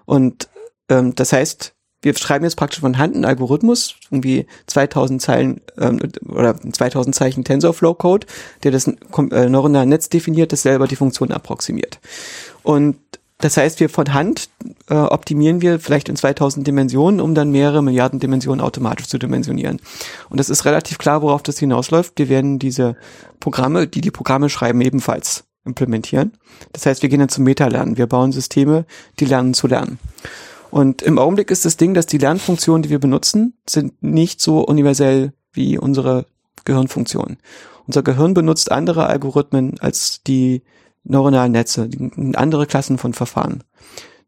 Und 0.05 0.47
ähm, 0.89 1.15
das 1.15 1.33
heißt, 1.33 1.73
wir 2.03 2.15
schreiben 2.15 2.43
jetzt 2.43 2.55
praktisch 2.55 2.81
von 2.81 2.97
Hand 2.97 3.15
einen 3.15 3.25
Algorithmus, 3.25 3.95
irgendwie 4.11 4.45
2000 4.67 5.21
Zeilen 5.21 5.61
ähm, 5.77 5.99
oder 6.27 6.55
2000 6.55 7.15
Zeichen 7.15 7.43
TensorFlow-Code, 7.43 8.27
der 8.63 8.71
das 8.71 8.87
äh, 8.87 9.49
neuronale 9.49 9.87
Netz 9.87 10.09
definiert, 10.09 10.51
das 10.51 10.61
selber 10.61 10.87
die 10.87 10.95
Funktion 10.95 11.31
approximiert. 11.31 11.99
Und 12.61 12.97
das 13.39 13.57
heißt, 13.57 13.79
wir 13.79 13.89
von 13.89 14.13
Hand 14.13 14.49
äh, 14.89 14.93
optimieren 14.93 15.61
wir 15.61 15.79
vielleicht 15.79 16.07
in 16.07 16.15
2000 16.15 16.65
Dimensionen, 16.65 17.19
um 17.19 17.35
dann 17.35 17.51
mehrere 17.51 17.81
Milliarden 17.81 18.19
Dimensionen 18.19 18.61
automatisch 18.61 19.07
zu 19.07 19.17
dimensionieren. 19.17 19.81
Und 20.29 20.39
es 20.39 20.49
ist 20.49 20.65
relativ 20.65 20.97
klar, 20.97 21.21
worauf 21.21 21.43
das 21.43 21.59
hinausläuft. 21.59 22.13
Wir 22.17 22.29
werden 22.29 22.59
diese 22.59 22.95
Programme, 23.41 23.87
die 23.87 24.01
die 24.01 24.11
Programme 24.11 24.49
schreiben, 24.49 24.79
ebenfalls 24.79 25.43
implementieren. 25.65 26.33
Das 26.71 26.85
heißt, 26.85 27.01
wir 27.01 27.09
gehen 27.09 27.19
dann 27.19 27.29
zum 27.29 27.43
Meta-Lernen. 27.43 27.97
Wir 27.97 28.07
bauen 28.07 28.31
Systeme, 28.31 28.85
die 29.19 29.25
lernen 29.25 29.53
zu 29.53 29.67
lernen. 29.67 29.99
Und 30.73 31.03
im 31.03 31.19
Augenblick 31.19 31.51
ist 31.51 31.65
das 31.65 31.77
Ding, 31.77 31.93
dass 31.93 32.07
die 32.07 32.17
Lernfunktionen, 32.17 32.81
die 32.81 32.89
wir 32.89 32.97
benutzen, 32.97 33.53
sind 33.69 34.01
nicht 34.01 34.41
so 34.41 34.65
universell 34.65 35.33
wie 35.51 35.77
unsere 35.77 36.25
Gehirnfunktionen. 36.65 37.37
Unser 37.85 38.01
Gehirn 38.01 38.33
benutzt 38.33 38.71
andere 38.71 39.05
Algorithmen 39.05 39.79
als 39.81 40.23
die 40.23 40.63
neuronalen 41.03 41.51
Netze, 41.51 41.91
andere 42.33 42.65
Klassen 42.65 42.97
von 42.97 43.13
Verfahren. 43.13 43.63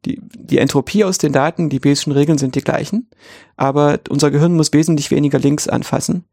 Die, 0.05 0.21
die 0.21 0.59
Entropie 0.59 1.03
aus 1.03 1.17
den 1.17 1.33
Daten, 1.33 1.69
die 1.69 1.79
Bayes'schen 1.79 2.13
Regeln 2.13 2.37
sind 2.37 2.53
die 2.53 2.61
gleichen, 2.61 3.09
aber 3.57 4.01
unser 4.09 4.29
Gehirn 4.29 4.53
muss 4.53 4.71
wesentlich 4.71 5.09
weniger 5.09 5.39
Links 5.39 5.67
anfassen, 5.67 6.25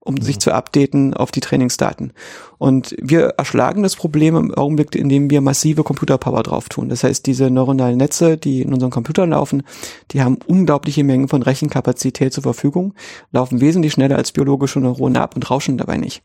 um 0.00 0.14
mhm. 0.14 0.22
sich 0.22 0.38
zu 0.38 0.52
updaten 0.52 1.14
auf 1.14 1.30
die 1.30 1.40
Trainingsdaten. 1.40 2.12
Und 2.58 2.96
wir 3.00 3.34
erschlagen 3.36 3.82
das 3.82 3.96
Problem 3.96 4.36
im 4.36 4.54
Augenblick, 4.54 4.94
indem 4.94 5.30
wir 5.30 5.40
massive 5.40 5.84
Computerpower 5.84 6.42
drauf 6.42 6.68
tun. 6.68 6.88
Das 6.88 7.04
heißt, 7.04 7.26
diese 7.26 7.50
neuronalen 7.50 7.98
Netze, 7.98 8.36
die 8.36 8.62
in 8.62 8.72
unseren 8.72 8.90
Computern 8.90 9.30
laufen, 9.30 9.62
die 10.10 10.22
haben 10.22 10.38
unglaubliche 10.46 11.04
Mengen 11.04 11.28
von 11.28 11.42
Rechenkapazität 11.42 12.32
zur 12.32 12.42
Verfügung, 12.42 12.94
laufen 13.32 13.60
wesentlich 13.60 13.92
schneller 13.92 14.16
als 14.16 14.32
biologische 14.32 14.80
Neurone 14.80 15.20
ab 15.20 15.34
und 15.34 15.50
rauschen 15.50 15.78
dabei 15.78 15.96
nicht. 15.98 16.22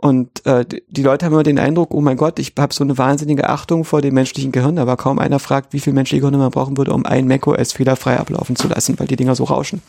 Und 0.00 0.46
äh, 0.46 0.64
die 0.64 1.02
Leute 1.02 1.26
haben 1.26 1.32
immer 1.32 1.42
den 1.42 1.58
Eindruck, 1.58 1.92
oh 1.92 2.00
mein 2.00 2.16
Gott, 2.16 2.38
ich 2.38 2.52
habe 2.56 2.72
so 2.72 2.84
eine 2.84 2.96
wahnsinnige 2.98 3.48
Achtung 3.48 3.84
vor 3.84 4.00
dem 4.00 4.14
menschlichen 4.14 4.52
Gehirn, 4.52 4.78
aber 4.78 4.96
kaum 4.96 5.18
einer 5.18 5.40
fragt, 5.40 5.72
wie 5.72 5.80
viel 5.80 5.92
menschliche 5.92 6.20
Gehirn 6.20 6.38
man 6.38 6.52
brauchen 6.52 6.76
würde, 6.76 6.92
um 6.92 7.04
ein 7.04 7.26
macOS 7.26 7.72
fehlerfrei 7.72 8.16
ablaufen 8.16 8.54
zu 8.54 8.68
lassen, 8.68 8.96
weil 8.98 9.08
die 9.08 9.16
Dinger 9.16 9.34
so 9.34 9.42
rauschen. 9.42 9.82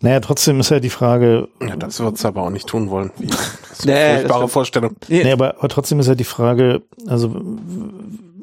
Naja, 0.00 0.20
trotzdem 0.20 0.60
ist 0.60 0.70
ja 0.70 0.80
die 0.80 0.90
Frage. 0.90 1.48
Ja, 1.60 1.76
das 1.76 2.00
wird 2.00 2.16
es 2.16 2.24
aber 2.24 2.42
auch 2.42 2.50
nicht 2.50 2.68
tun 2.68 2.90
wollen. 2.90 3.10
Das 3.18 3.80
ist 3.80 3.88
eine 3.88 3.94
nee, 3.98 4.14
furchtbare 4.14 4.48
Vorstellung. 4.48 4.96
Nee, 5.08 5.32
aber, 5.32 5.56
aber 5.58 5.68
trotzdem 5.68 5.98
ist 6.00 6.06
ja 6.06 6.14
die 6.14 6.24
Frage, 6.24 6.82
also 7.06 7.28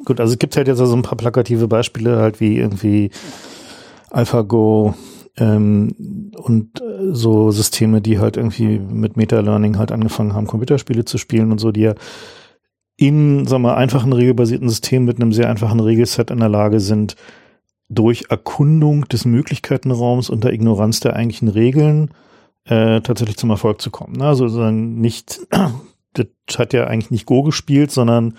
gut, 0.04 0.20
also 0.20 0.34
es 0.34 0.40
gibt 0.40 0.58
halt 0.58 0.68
jetzt 0.68 0.78
so 0.78 0.84
also 0.84 0.96
ein 0.96 1.02
paar 1.02 1.18
plakative 1.18 1.68
Beispiele, 1.68 2.18
halt 2.18 2.40
wie 2.40 2.58
irgendwie 2.58 3.12
AlphaGo, 4.12 4.96
ähm, 5.38 6.32
und 6.38 6.82
äh, 6.82 7.14
so 7.14 7.52
Systeme, 7.52 8.02
die 8.02 8.20
halt 8.20 8.38
irgendwie 8.38 8.80
mit 8.80 9.18
Meta-Learning 9.18 9.78
halt 9.78 9.92
angefangen 9.92 10.34
haben, 10.34 10.48
Computerspiele 10.48 11.06
zu 11.06 11.18
spielen 11.18 11.52
und 11.52 11.60
so, 11.60 11.72
die 11.72 11.82
ja 11.82 11.96
in, 12.98 13.46
sagen 13.46 13.64
wir, 13.64 13.76
einfachen 13.76 14.14
regelbasierten 14.14 14.70
Systemen 14.70 15.06
mit 15.06 15.22
einem 15.22 15.34
sehr 15.34 15.50
einfachen 15.50 15.82
Regelset 15.82 16.32
in 16.32 16.40
der 16.40 16.48
Lage 16.48 16.80
sind, 16.80 17.18
durch 17.90 18.26
Erkundung 18.30 19.08
des 19.08 19.26
Möglichkeitenraums 19.26 20.30
unter 20.30 20.52
Ignoranz 20.52 21.00
der 21.00 21.16
eigentlichen 21.16 21.48
Regeln 21.48 22.12
äh, 22.66 23.02
tatsächlich 23.02 23.38
zum 23.38 23.52
Erfolg 23.52 23.82
zu 23.82 23.92
kommen. 23.92 24.14
Ne? 24.14 24.26
Also 24.26 24.48
sozusagen 24.48 25.00
nicht, 25.00 25.42
das 26.14 26.28
hat 26.58 26.74
ja 26.74 26.88
eigentlich 26.88 27.12
nicht 27.12 27.26
Go 27.26 27.44
gespielt, 27.44 27.92
sondern 27.92 28.36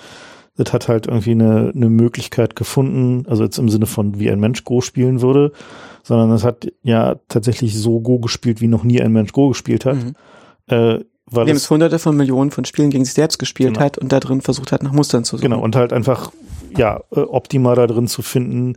das 0.57 0.73
hat 0.73 0.89
halt 0.89 1.07
irgendwie 1.07 1.33
eine, 1.33 1.73
eine 1.75 1.91
Möglichkeit 1.91 2.57
gefunden, 2.57 3.27
also 3.29 3.45
jetzt 3.45 3.59
im 3.59 3.69
Sinne 3.69 3.87
von, 3.87 4.19
wie 4.19 4.31
ein 4.31 4.41
Mensch 4.41 4.65
Go 4.65 4.81
spielen 4.81 5.21
würde, 5.21 5.53
sondern 6.03 6.31
es 6.33 6.45
hat 6.45 6.67
ja 6.83 7.17
tatsächlich 7.29 7.79
so 7.79 8.01
Go 8.01 8.19
gespielt, 8.19 8.61
wie 8.61 8.69
noch 8.69 8.83
nie 8.83 9.01
ein 9.01 9.13
Mensch 9.13 9.33
Go 9.33 9.49
gespielt 9.49 9.85
hat. 9.85 9.97
Mhm. 9.97 10.15
Äh, 10.69 11.05
weil 11.29 11.47
Dem 11.47 11.57
es 11.57 11.69
hunderte 11.69 11.99
von 11.99 12.17
Millionen 12.17 12.53
von 12.53 12.65
Spielen 12.65 12.91
gegen 12.91 13.05
sich 13.05 13.15
selbst 13.15 13.39
gespielt 13.39 13.75
genau. 13.75 13.85
hat 13.85 13.99
und 13.99 14.13
da 14.13 14.21
drin 14.21 14.41
versucht 14.41 14.71
hat, 14.71 14.83
nach 14.83 14.93
Mustern 14.93 15.25
zu 15.25 15.37
suchen. 15.37 15.51
Genau, 15.51 15.61
und 15.61 15.75
halt 15.75 15.93
einfach, 15.93 16.31
ja, 16.77 17.01
optimal 17.11 17.75
da 17.75 17.87
drin 17.89 18.07
zu 18.07 18.23
finden, 18.23 18.77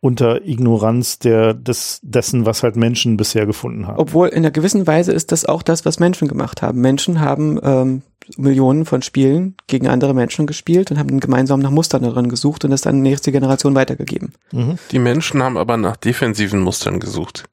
unter 0.00 0.44
Ignoranz 0.46 1.18
der, 1.18 1.54
des, 1.54 1.98
dessen, 2.02 2.46
was 2.46 2.62
halt 2.62 2.76
Menschen 2.76 3.16
bisher 3.16 3.46
gefunden 3.46 3.86
haben. 3.86 3.98
Obwohl 3.98 4.28
in 4.28 4.38
einer 4.38 4.52
gewissen 4.52 4.86
Weise 4.86 5.12
ist 5.12 5.32
das 5.32 5.44
auch 5.44 5.62
das, 5.62 5.84
was 5.84 5.98
Menschen 5.98 6.28
gemacht 6.28 6.62
haben. 6.62 6.80
Menschen 6.80 7.20
haben 7.20 7.58
ähm, 7.62 8.02
Millionen 8.36 8.84
von 8.84 9.02
Spielen 9.02 9.56
gegen 9.66 9.88
andere 9.88 10.14
Menschen 10.14 10.46
gespielt 10.46 10.90
und 10.90 10.98
haben 10.98 11.18
gemeinsam 11.18 11.60
nach 11.60 11.70
Mustern 11.70 12.02
darin 12.02 12.28
gesucht 12.28 12.64
und 12.64 12.70
das 12.70 12.82
dann 12.82 12.96
die 12.96 13.10
nächste 13.10 13.32
Generation 13.32 13.74
weitergegeben. 13.74 14.34
Mhm. 14.52 14.78
Die 14.92 14.98
Menschen 15.00 15.42
haben 15.42 15.56
aber 15.56 15.76
nach 15.76 15.96
defensiven 15.96 16.60
Mustern 16.60 17.00
gesucht. 17.00 17.48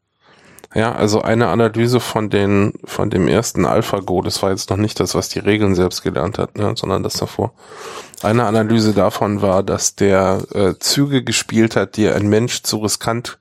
Ja, 0.75 0.93
also 0.93 1.21
eine 1.21 1.47
Analyse 1.47 2.01
von 2.01 2.29
den, 2.29 2.73
von 2.83 3.09
dem 3.09 3.29
ersten 3.29 3.65
AlphaGo, 3.65 4.21
das 4.21 4.43
war 4.43 4.49
jetzt 4.49 4.69
noch 4.69 4.77
nicht 4.77 4.99
das, 4.99 5.15
was 5.15 5.29
die 5.29 5.39
Regeln 5.39 5.73
selbst 5.73 6.03
gelernt 6.03 6.37
hat, 6.37 6.57
ne, 6.57 6.73
sondern 6.75 7.01
das 7.01 7.13
davor. 7.13 7.53
Eine 8.21 8.43
Analyse 8.43 8.93
davon 8.93 9.41
war, 9.41 9.63
dass 9.63 9.95
der 9.95 10.43
äh, 10.53 10.73
Züge 10.77 11.23
gespielt 11.23 11.77
hat, 11.77 11.95
die 11.95 12.09
ein 12.09 12.27
Mensch 12.27 12.61
zu 12.63 12.79
riskant 12.79 13.39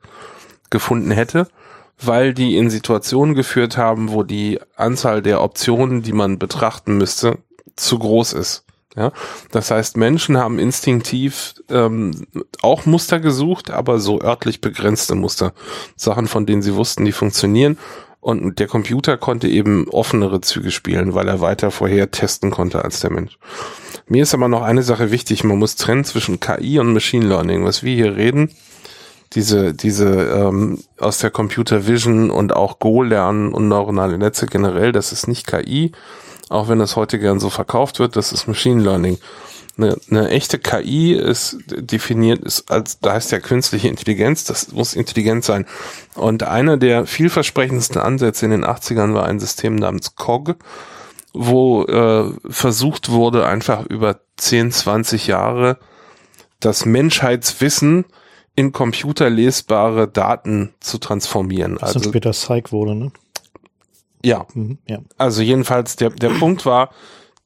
gefunden 0.71 1.11
hätte, 1.11 1.49
weil 2.01 2.35
die 2.35 2.57
in 2.57 2.71
Situationen 2.71 3.35
geführt 3.35 3.77
haben, 3.77 4.13
wo 4.13 4.23
die 4.23 4.61
Anzahl 4.77 5.21
der 5.21 5.43
Optionen, 5.43 6.03
die 6.03 6.13
man 6.13 6.39
betrachten 6.39 6.97
müsste, 6.99 7.39
zu 7.75 7.99
groß 7.99 8.33
ist. 8.35 8.64
Ja, 8.97 9.11
das 9.51 9.73
heißt, 9.73 9.97
Menschen 9.97 10.39
haben 10.39 10.61
instinktiv 10.61 11.55
ähm, 11.69 12.27
auch 12.63 12.87
Muster 12.87 13.19
gesucht, 13.19 13.71
aber 13.71 13.99
so 13.99 14.21
örtlich 14.21 14.61
begrenzte 14.61 15.17
Muster. 15.17 15.53
Sachen, 15.97 16.29
von 16.29 16.47
denen 16.47 16.63
sie 16.63 16.75
wussten, 16.75 17.05
die 17.05 17.13
funktionieren. 17.13 17.77
Und 18.21 18.59
der 18.59 18.69
Computer 18.69 19.19
konnte 19.19 19.49
eben 19.49 19.87
offenere 19.89 20.41
Züge 20.41 20.71
spielen, 20.71 21.13
weil 21.13 21.29
er 21.29 21.41
weiter 21.41 21.71
vorher 21.71 22.11
testen 22.11 22.51
konnte 22.51 22.83
als 22.83 23.01
der 23.01 23.13
Mensch. 23.13 23.37
Mir 24.07 24.23
ist 24.23 24.33
aber 24.33 24.49
noch 24.49 24.63
eine 24.63 24.83
Sache 24.83 25.11
wichtig. 25.11 25.45
Man 25.45 25.59
muss 25.59 25.77
trennen 25.77 26.05
zwischen 26.05 26.41
KI 26.41 26.79
und 26.79 26.93
Machine 26.93 27.27
Learning. 27.27 27.65
Was 27.65 27.83
wir 27.83 27.95
hier 27.95 28.17
reden, 28.17 28.51
diese, 29.35 29.75
diese 29.75 30.09
ähm, 30.09 30.79
aus 30.99 31.19
der 31.19 31.31
Computer 31.31 31.87
Vision 31.87 32.31
und 32.31 32.55
auch 32.55 32.79
Go 32.79 33.03
lernen 33.03 33.53
und 33.53 33.69
neuronale 33.69 34.17
Netze 34.17 34.47
generell, 34.47 34.93
das 34.93 35.13
ist 35.13 35.27
nicht 35.27 35.47
KI, 35.47 35.93
auch 36.55 36.69
wenn 36.69 36.79
das 36.79 36.97
heute 36.97 37.19
gern 37.19 37.41
so 37.41 37.51
verkauft 37.51 37.99
wird, 37.99 38.17
das 38.17 38.33
ist 38.33 38.47
Machine 38.47 38.83
Learning. 38.83 39.19
Eine, 39.77 39.97
eine 40.09 40.29
echte 40.31 40.59
KI 40.59 41.13
ist 41.13 41.59
definiert, 41.67 42.45
ist 42.45 42.71
als, 42.71 43.01
da 43.01 43.15
heißt 43.15 43.33
ja 43.33 43.41
künstliche 43.41 43.89
Intelligenz, 43.89 44.45
das 44.45 44.71
muss 44.73 44.95
intelligent 44.95 45.45
sein. 45.45 45.67
Und 46.15 46.45
einer 46.45 46.77
der 46.77 47.07
vielversprechendsten 47.07 48.01
Ansätze 48.01 48.45
in 48.45 48.53
den 48.53 48.65
80ern 48.65 49.15
war 49.15 49.27
ein 49.27 49.41
System 49.41 49.75
namens 49.75 50.15
COG, 50.15 50.57
wo 51.33 51.83
äh, 51.85 52.31
versucht 52.49 53.11
wurde, 53.11 53.47
einfach 53.47 53.85
über 53.87 54.21
10, 54.37 54.71
20 54.71 55.27
Jahre 55.27 55.79
das 56.61 56.87
Menschheitswissen 56.87 58.05
in 58.55 58.71
computerlesbare 58.71 60.07
Daten 60.07 60.73
zu 60.79 60.99
transformieren. 60.99 61.79
Das 61.81 61.97
also 61.97 62.11
später 62.11 62.31
Psych 62.31 62.71
wurde, 62.71 62.95
ne? 62.95 63.13
Ja. 64.25 64.47
Mhm, 64.55 64.79
ja. 64.87 64.99
Also 65.19 65.43
jedenfalls 65.43 65.97
der, 65.97 66.11
der 66.11 66.31
Punkt 66.41 66.67
war, 66.67 66.91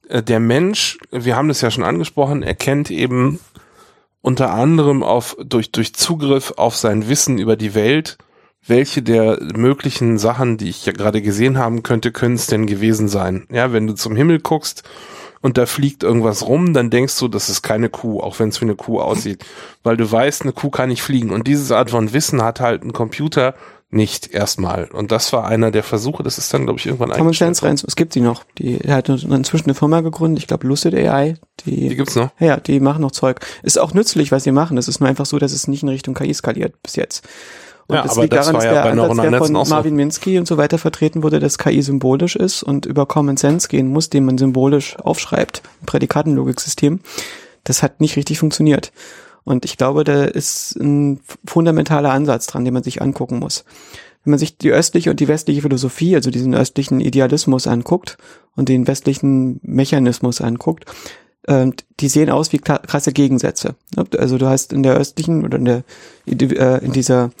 äh, 0.07 0.23
der 0.23 0.39
Mensch, 0.39 0.97
wir 1.11 1.35
haben 1.35 1.49
das 1.49 1.61
ja 1.61 1.69
schon 1.69 1.83
angesprochen, 1.83 2.41
erkennt 2.43 2.89
eben 2.89 3.39
unter 4.21 4.51
anderem 4.51 5.03
auf, 5.03 5.37
durch, 5.43 5.71
durch 5.71 5.93
Zugriff 5.93 6.53
auf 6.57 6.75
sein 6.75 7.07
Wissen 7.07 7.37
über 7.37 7.55
die 7.55 7.73
Welt, 7.73 8.17
welche 8.65 9.01
der 9.01 9.39
möglichen 9.55 10.17
Sachen, 10.17 10.57
die 10.57 10.69
ich 10.69 10.85
ja 10.85 10.91
gerade 10.91 11.21
gesehen 11.21 11.57
haben 11.57 11.83
könnte, 11.83 12.11
können 12.11 12.35
es 12.35 12.47
denn 12.47 12.65
gewesen 12.65 13.07
sein. 13.07 13.45
Ja, 13.51 13.71
wenn 13.71 13.87
du 13.87 13.95
zum 13.95 14.15
Himmel 14.15 14.39
guckst 14.39 14.83
und 15.41 15.57
da 15.57 15.65
fliegt 15.65 16.03
irgendwas 16.03 16.45
rum, 16.45 16.73
dann 16.73 16.89
denkst 16.89 17.17
du, 17.19 17.29
das 17.29 17.49
ist 17.49 17.61
keine 17.61 17.89
Kuh, 17.89 18.19
auch 18.19 18.39
wenn 18.39 18.49
es 18.49 18.59
wie 18.59 18.65
eine 18.65 18.75
Kuh 18.75 18.99
aussieht. 18.99 19.45
Weil 19.83 19.95
du 19.95 20.11
weißt, 20.11 20.41
eine 20.41 20.51
Kuh 20.51 20.69
kann 20.69 20.89
nicht 20.89 21.01
fliegen. 21.01 21.29
Und 21.29 21.47
diese 21.47 21.77
Art 21.77 21.91
von 21.91 22.11
Wissen 22.11 22.43
hat 22.43 22.59
halt 22.59 22.83
ein 22.83 22.91
Computer 22.91 23.55
nicht 23.91 24.31
erstmal. 24.33 24.85
Und 24.85 25.11
das 25.11 25.33
war 25.33 25.47
einer 25.47 25.71
der 25.71 25.83
Versuche, 25.83 26.21
das 26.21 26.37
ist 26.37 26.53
dann, 26.53 26.65
glaube 26.65 26.79
ich, 26.79 26.85
irgendwann 26.85 27.09
Common 27.11 27.33
Sense 27.33 27.63
Reins, 27.65 27.83
es 27.83 27.95
gibt 27.95 28.13
sie 28.13 28.21
noch. 28.21 28.43
Die 28.57 28.79
er 28.81 28.95
hat 28.95 29.09
inzwischen 29.09 29.65
eine 29.65 29.73
Firma 29.73 30.01
gegründet, 30.01 30.39
ich 30.39 30.47
glaube 30.47 30.67
Lucid 30.67 30.93
AI. 30.93 31.35
Die, 31.65 31.89
Die 31.89 31.95
gibt's 31.95 32.15
noch? 32.15 32.29
Ja, 32.39 32.57
die 32.57 32.79
machen 32.79 33.01
noch 33.01 33.11
Zeug. 33.11 33.39
Ist 33.63 33.79
auch 33.79 33.93
nützlich, 33.93 34.31
was 34.31 34.43
sie 34.43 34.51
machen. 34.51 34.77
Es 34.77 34.87
ist 34.87 34.99
nur 34.99 35.09
einfach 35.09 35.25
so, 35.25 35.39
dass 35.39 35.51
es 35.53 35.67
nicht 35.67 35.81
in 35.83 35.89
Richtung 35.89 36.13
KI 36.13 36.33
skaliert 36.33 36.81
bis 36.83 36.95
jetzt. 36.95 37.27
Und 37.87 37.95
Ja, 37.95 38.03
das 38.03 38.11
aber 38.11 38.21
liegt 38.21 38.33
das 38.33 38.45
daran, 38.45 38.53
war 38.53 38.61
dass 38.61 38.65
ja 38.65 38.83
der 38.83 38.95
bei 38.95 39.01
Ansatz, 39.01 39.29
der 39.31 39.37
von 39.39 39.65
so. 39.65 39.73
Marvin 39.73 39.95
Minsky 39.95 40.37
und 40.37 40.47
so 40.47 40.57
weiter 40.57 40.77
vertreten 40.77 41.23
wurde, 41.23 41.39
dass 41.39 41.57
KI 41.57 41.81
symbolisch 41.81 42.35
ist 42.35 42.61
und 42.61 42.85
über 42.85 43.07
Common 43.07 43.37
Sense 43.37 43.67
gehen 43.67 43.87
muss, 43.87 44.11
den 44.11 44.25
man 44.25 44.37
symbolisch 44.37 44.95
aufschreibt, 44.99 45.63
ein 45.81 45.87
Prädikatenlogiksystem, 45.87 46.99
das 47.63 47.81
hat 47.81 47.99
nicht 48.01 48.15
richtig 48.15 48.37
funktioniert. 48.37 48.91
Und 49.43 49.65
ich 49.65 49.77
glaube, 49.77 50.03
da 50.03 50.25
ist 50.25 50.75
ein 50.75 51.21
fundamentaler 51.45 52.11
Ansatz 52.11 52.47
dran, 52.47 52.65
den 52.65 52.73
man 52.73 52.83
sich 52.83 53.01
angucken 53.01 53.39
muss. 53.39 53.65
Wenn 54.23 54.31
man 54.31 54.39
sich 54.39 54.57
die 54.57 54.71
östliche 54.71 55.09
und 55.09 55.19
die 55.19 55.27
westliche 55.27 55.61
Philosophie, 55.61 56.15
also 56.15 56.29
diesen 56.29 56.53
östlichen 56.53 56.99
Idealismus 56.99 57.67
anguckt 57.67 58.17
und 58.55 58.69
den 58.69 58.85
westlichen 58.87 59.59
Mechanismus 59.63 60.41
anguckt, 60.41 60.85
ähm, 61.47 61.73
die 61.99 62.09
sehen 62.09 62.29
aus 62.29 62.51
wie 62.51 62.59
krasse 62.59 63.13
Gegensätze. 63.13 63.75
Also 64.17 64.37
du 64.37 64.47
hast 64.47 64.73
in 64.73 64.83
der 64.83 64.95
östlichen 64.95 65.45
oder 65.45 65.57
in 65.57 65.65
der 65.65 65.83
Ide- 66.25 66.57
äh, 66.57 66.85
in 66.85 66.91
dieser 66.91 67.31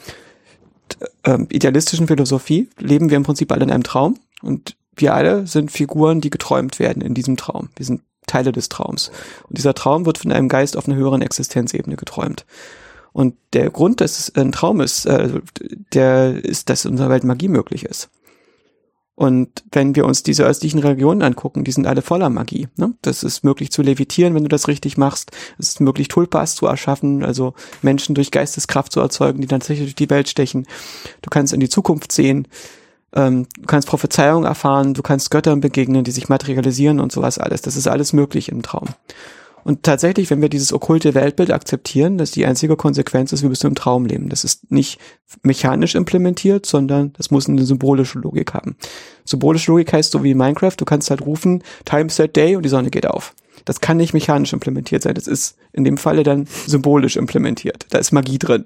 ähm, 1.25 1.47
idealistischen 1.51 2.07
Philosophie 2.07 2.69
leben 2.79 3.09
wir 3.09 3.17
im 3.17 3.23
Prinzip 3.23 3.51
alle 3.51 3.63
in 3.63 3.71
einem 3.71 3.83
Traum 3.83 4.17
und 4.41 4.75
wir 4.95 5.13
alle 5.13 5.47
sind 5.47 5.71
Figuren, 5.71 6.21
die 6.21 6.29
geträumt 6.29 6.79
werden 6.79 7.01
in 7.01 7.13
diesem 7.13 7.37
Traum. 7.37 7.69
Wir 7.75 7.85
sind 7.85 8.01
Teile 8.29 8.51
des 8.51 8.69
Traums. 8.69 9.11
Und 9.47 9.57
dieser 9.57 9.73
Traum 9.73 10.05
wird 10.05 10.17
von 10.17 10.31
einem 10.31 10.47
Geist 10.47 10.77
auf 10.77 10.87
einer 10.87 10.97
höheren 10.97 11.21
Existenzebene 11.21 11.95
geträumt. 11.95 12.45
Und 13.11 13.35
der 13.53 13.69
Grund, 13.69 14.01
dass 14.01 14.19
es 14.19 14.35
ein 14.35 14.51
Traum 14.51 14.81
ist, 14.81 15.05
äh, 15.05 15.41
der 15.93 16.43
ist, 16.43 16.69
dass 16.69 16.85
in 16.85 16.91
unserer 16.91 17.09
Welt 17.09 17.23
Magie 17.23 17.47
möglich 17.47 17.83
ist. 17.85 18.09
Und 19.19 19.65
wenn 19.73 19.97
wir 19.97 20.05
uns 20.05 20.23
diese 20.23 20.45
östlichen 20.45 20.79
Religionen 20.79 21.23
angucken, 21.23 21.65
die 21.65 21.73
sind 21.73 21.85
alle 21.85 22.01
voller 22.01 22.29
Magie. 22.29 22.69
Ne? 22.77 22.93
Das 23.01 23.21
ist 23.21 23.43
möglich 23.43 23.69
zu 23.69 23.81
levitieren, 23.81 24.33
wenn 24.33 24.43
du 24.43 24.49
das 24.49 24.69
richtig 24.69 24.95
machst. 24.95 25.31
Es 25.57 25.67
ist 25.67 25.81
möglich, 25.81 26.07
Tulpas 26.07 26.55
zu 26.55 26.67
erschaffen, 26.67 27.25
also 27.25 27.53
Menschen 27.81 28.15
durch 28.15 28.31
Geisteskraft 28.31 28.93
zu 28.93 29.01
erzeugen, 29.01 29.41
die 29.41 29.47
dann 29.47 29.59
tatsächlich 29.59 29.87
durch 29.87 29.95
die 29.95 30.09
Welt 30.09 30.29
stechen. 30.29 30.67
Du 31.21 31.29
kannst 31.29 31.51
in 31.51 31.59
die 31.59 31.67
Zukunft 31.67 32.13
sehen. 32.13 32.47
Ähm, 33.15 33.47
du 33.57 33.65
kannst 33.65 33.87
Prophezeiung 33.87 34.43
erfahren, 34.43 34.93
du 34.93 35.01
kannst 35.01 35.31
Göttern 35.31 35.61
begegnen, 35.61 36.03
die 36.03 36.11
sich 36.11 36.29
materialisieren 36.29 36.99
und 36.99 37.11
sowas 37.11 37.37
alles. 37.37 37.61
Das 37.61 37.75
ist 37.75 37.87
alles 37.87 38.13
möglich 38.13 38.49
im 38.49 38.61
Traum. 38.61 38.87
Und 39.63 39.83
tatsächlich, 39.83 40.29
wenn 40.29 40.41
wir 40.41 40.49
dieses 40.49 40.73
okkulte 40.73 41.13
Weltbild 41.13 41.51
akzeptieren, 41.51 42.17
dass 42.17 42.31
die 42.31 42.45
einzige 42.45 42.75
Konsequenz 42.75 43.33
ist, 43.33 43.41
wir 43.41 43.49
müssen 43.49 43.67
im 43.67 43.75
Traum 43.75 44.05
leben. 44.05 44.29
Das 44.29 44.43
ist 44.43 44.71
nicht 44.71 44.99
mechanisch 45.43 45.95
implementiert, 45.95 46.65
sondern 46.65 47.13
das 47.13 47.29
muss 47.29 47.47
eine 47.47 47.63
symbolische 47.63 48.19
Logik 48.19 48.53
haben. 48.53 48.75
Symbolische 49.25 49.71
Logik 49.71 49.91
heißt 49.93 50.11
so 50.11 50.23
wie 50.23 50.31
in 50.31 50.37
Minecraft, 50.37 50.75
du 50.77 50.85
kannst 50.85 51.09
halt 51.09 51.21
rufen, 51.21 51.63
Time 51.85 52.09
Set 52.09 52.35
Day 52.35 52.55
und 52.55 52.63
die 52.63 52.69
Sonne 52.69 52.89
geht 52.89 53.07
auf. 53.07 53.33
Das 53.69 53.81
kann 53.81 53.97
nicht 53.97 54.13
mechanisch 54.13 54.51
implementiert 54.51 55.03
sein. 55.03 55.13
Das 55.13 55.27
ist 55.27 55.55
in 55.73 55.83
dem 55.83 55.97
Falle 55.97 56.23
dann 56.23 56.47
symbolisch 56.65 57.17
implementiert. 57.17 57.85
Da 57.91 57.99
ist 57.99 58.11
Magie 58.11 58.39
drin. 58.39 58.65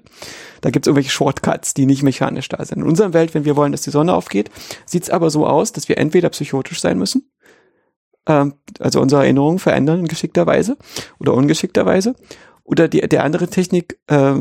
Da 0.62 0.70
gibt 0.70 0.86
es 0.86 0.88
irgendwelche 0.88 1.10
Shortcuts, 1.10 1.74
die 1.74 1.84
nicht 1.84 2.02
mechanisch 2.02 2.48
da 2.48 2.64
sind. 2.64 2.78
In 2.78 2.84
unserer 2.84 3.12
Welt, 3.12 3.34
wenn 3.34 3.44
wir 3.44 3.54
wollen, 3.54 3.72
dass 3.72 3.82
die 3.82 3.90
Sonne 3.90 4.14
aufgeht, 4.14 4.50
sieht 4.86 5.02
es 5.02 5.10
aber 5.10 5.28
so 5.28 5.46
aus, 5.46 5.72
dass 5.72 5.90
wir 5.90 5.98
entweder 5.98 6.30
psychotisch 6.30 6.80
sein 6.80 6.96
müssen, 6.98 7.30
ähm, 8.26 8.54
also 8.78 9.00
unsere 9.02 9.22
Erinnerungen 9.24 9.58
verändern 9.58 10.00
in 10.00 10.08
geschickter 10.08 10.46
Weise 10.46 10.78
oder 11.18 11.34
ungeschickter 11.34 11.84
Weise, 11.84 12.14
oder 12.62 12.88
die, 12.88 13.02
der 13.02 13.24
andere 13.24 13.48
Technik 13.48 13.98
äh, 14.06 14.36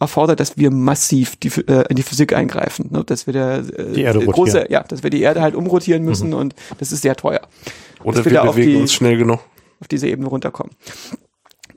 erfordert, 0.00 0.40
dass 0.40 0.56
wir 0.58 0.70
massiv 0.70 1.36
die, 1.36 1.48
äh, 1.66 1.84
in 1.88 1.96
die 1.96 2.02
Physik 2.02 2.34
eingreifen, 2.34 2.88
ne? 2.90 3.04
dass 3.04 3.26
wir 3.26 3.32
der 3.32 3.58
äh, 3.58 3.92
Die 3.94 4.02
Erde 4.02 4.18
große, 4.26 4.58
rotieren. 4.58 4.66
ja, 4.70 4.82
dass 4.82 5.02
wir 5.02 5.10
die 5.10 5.22
Erde 5.22 5.40
halt 5.40 5.54
umrotieren 5.54 6.02
müssen 6.04 6.34
und 6.34 6.54
das 6.78 6.92
ist 6.92 7.02
sehr 7.02 7.16
teuer. 7.16 7.40
Oder 8.04 8.16
Dass 8.16 8.24
wir 8.26 8.32
wir 8.32 8.42
bewegen 8.42 8.70
die- 8.70 8.76
uns 8.76 8.92
schnell 8.92 9.16
genug. 9.16 9.38
Auf 9.82 9.88
diese 9.88 10.06
Ebene 10.06 10.28
runterkommen. 10.28 10.74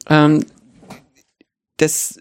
Ähm, 0.08 0.46
das, 1.78 2.20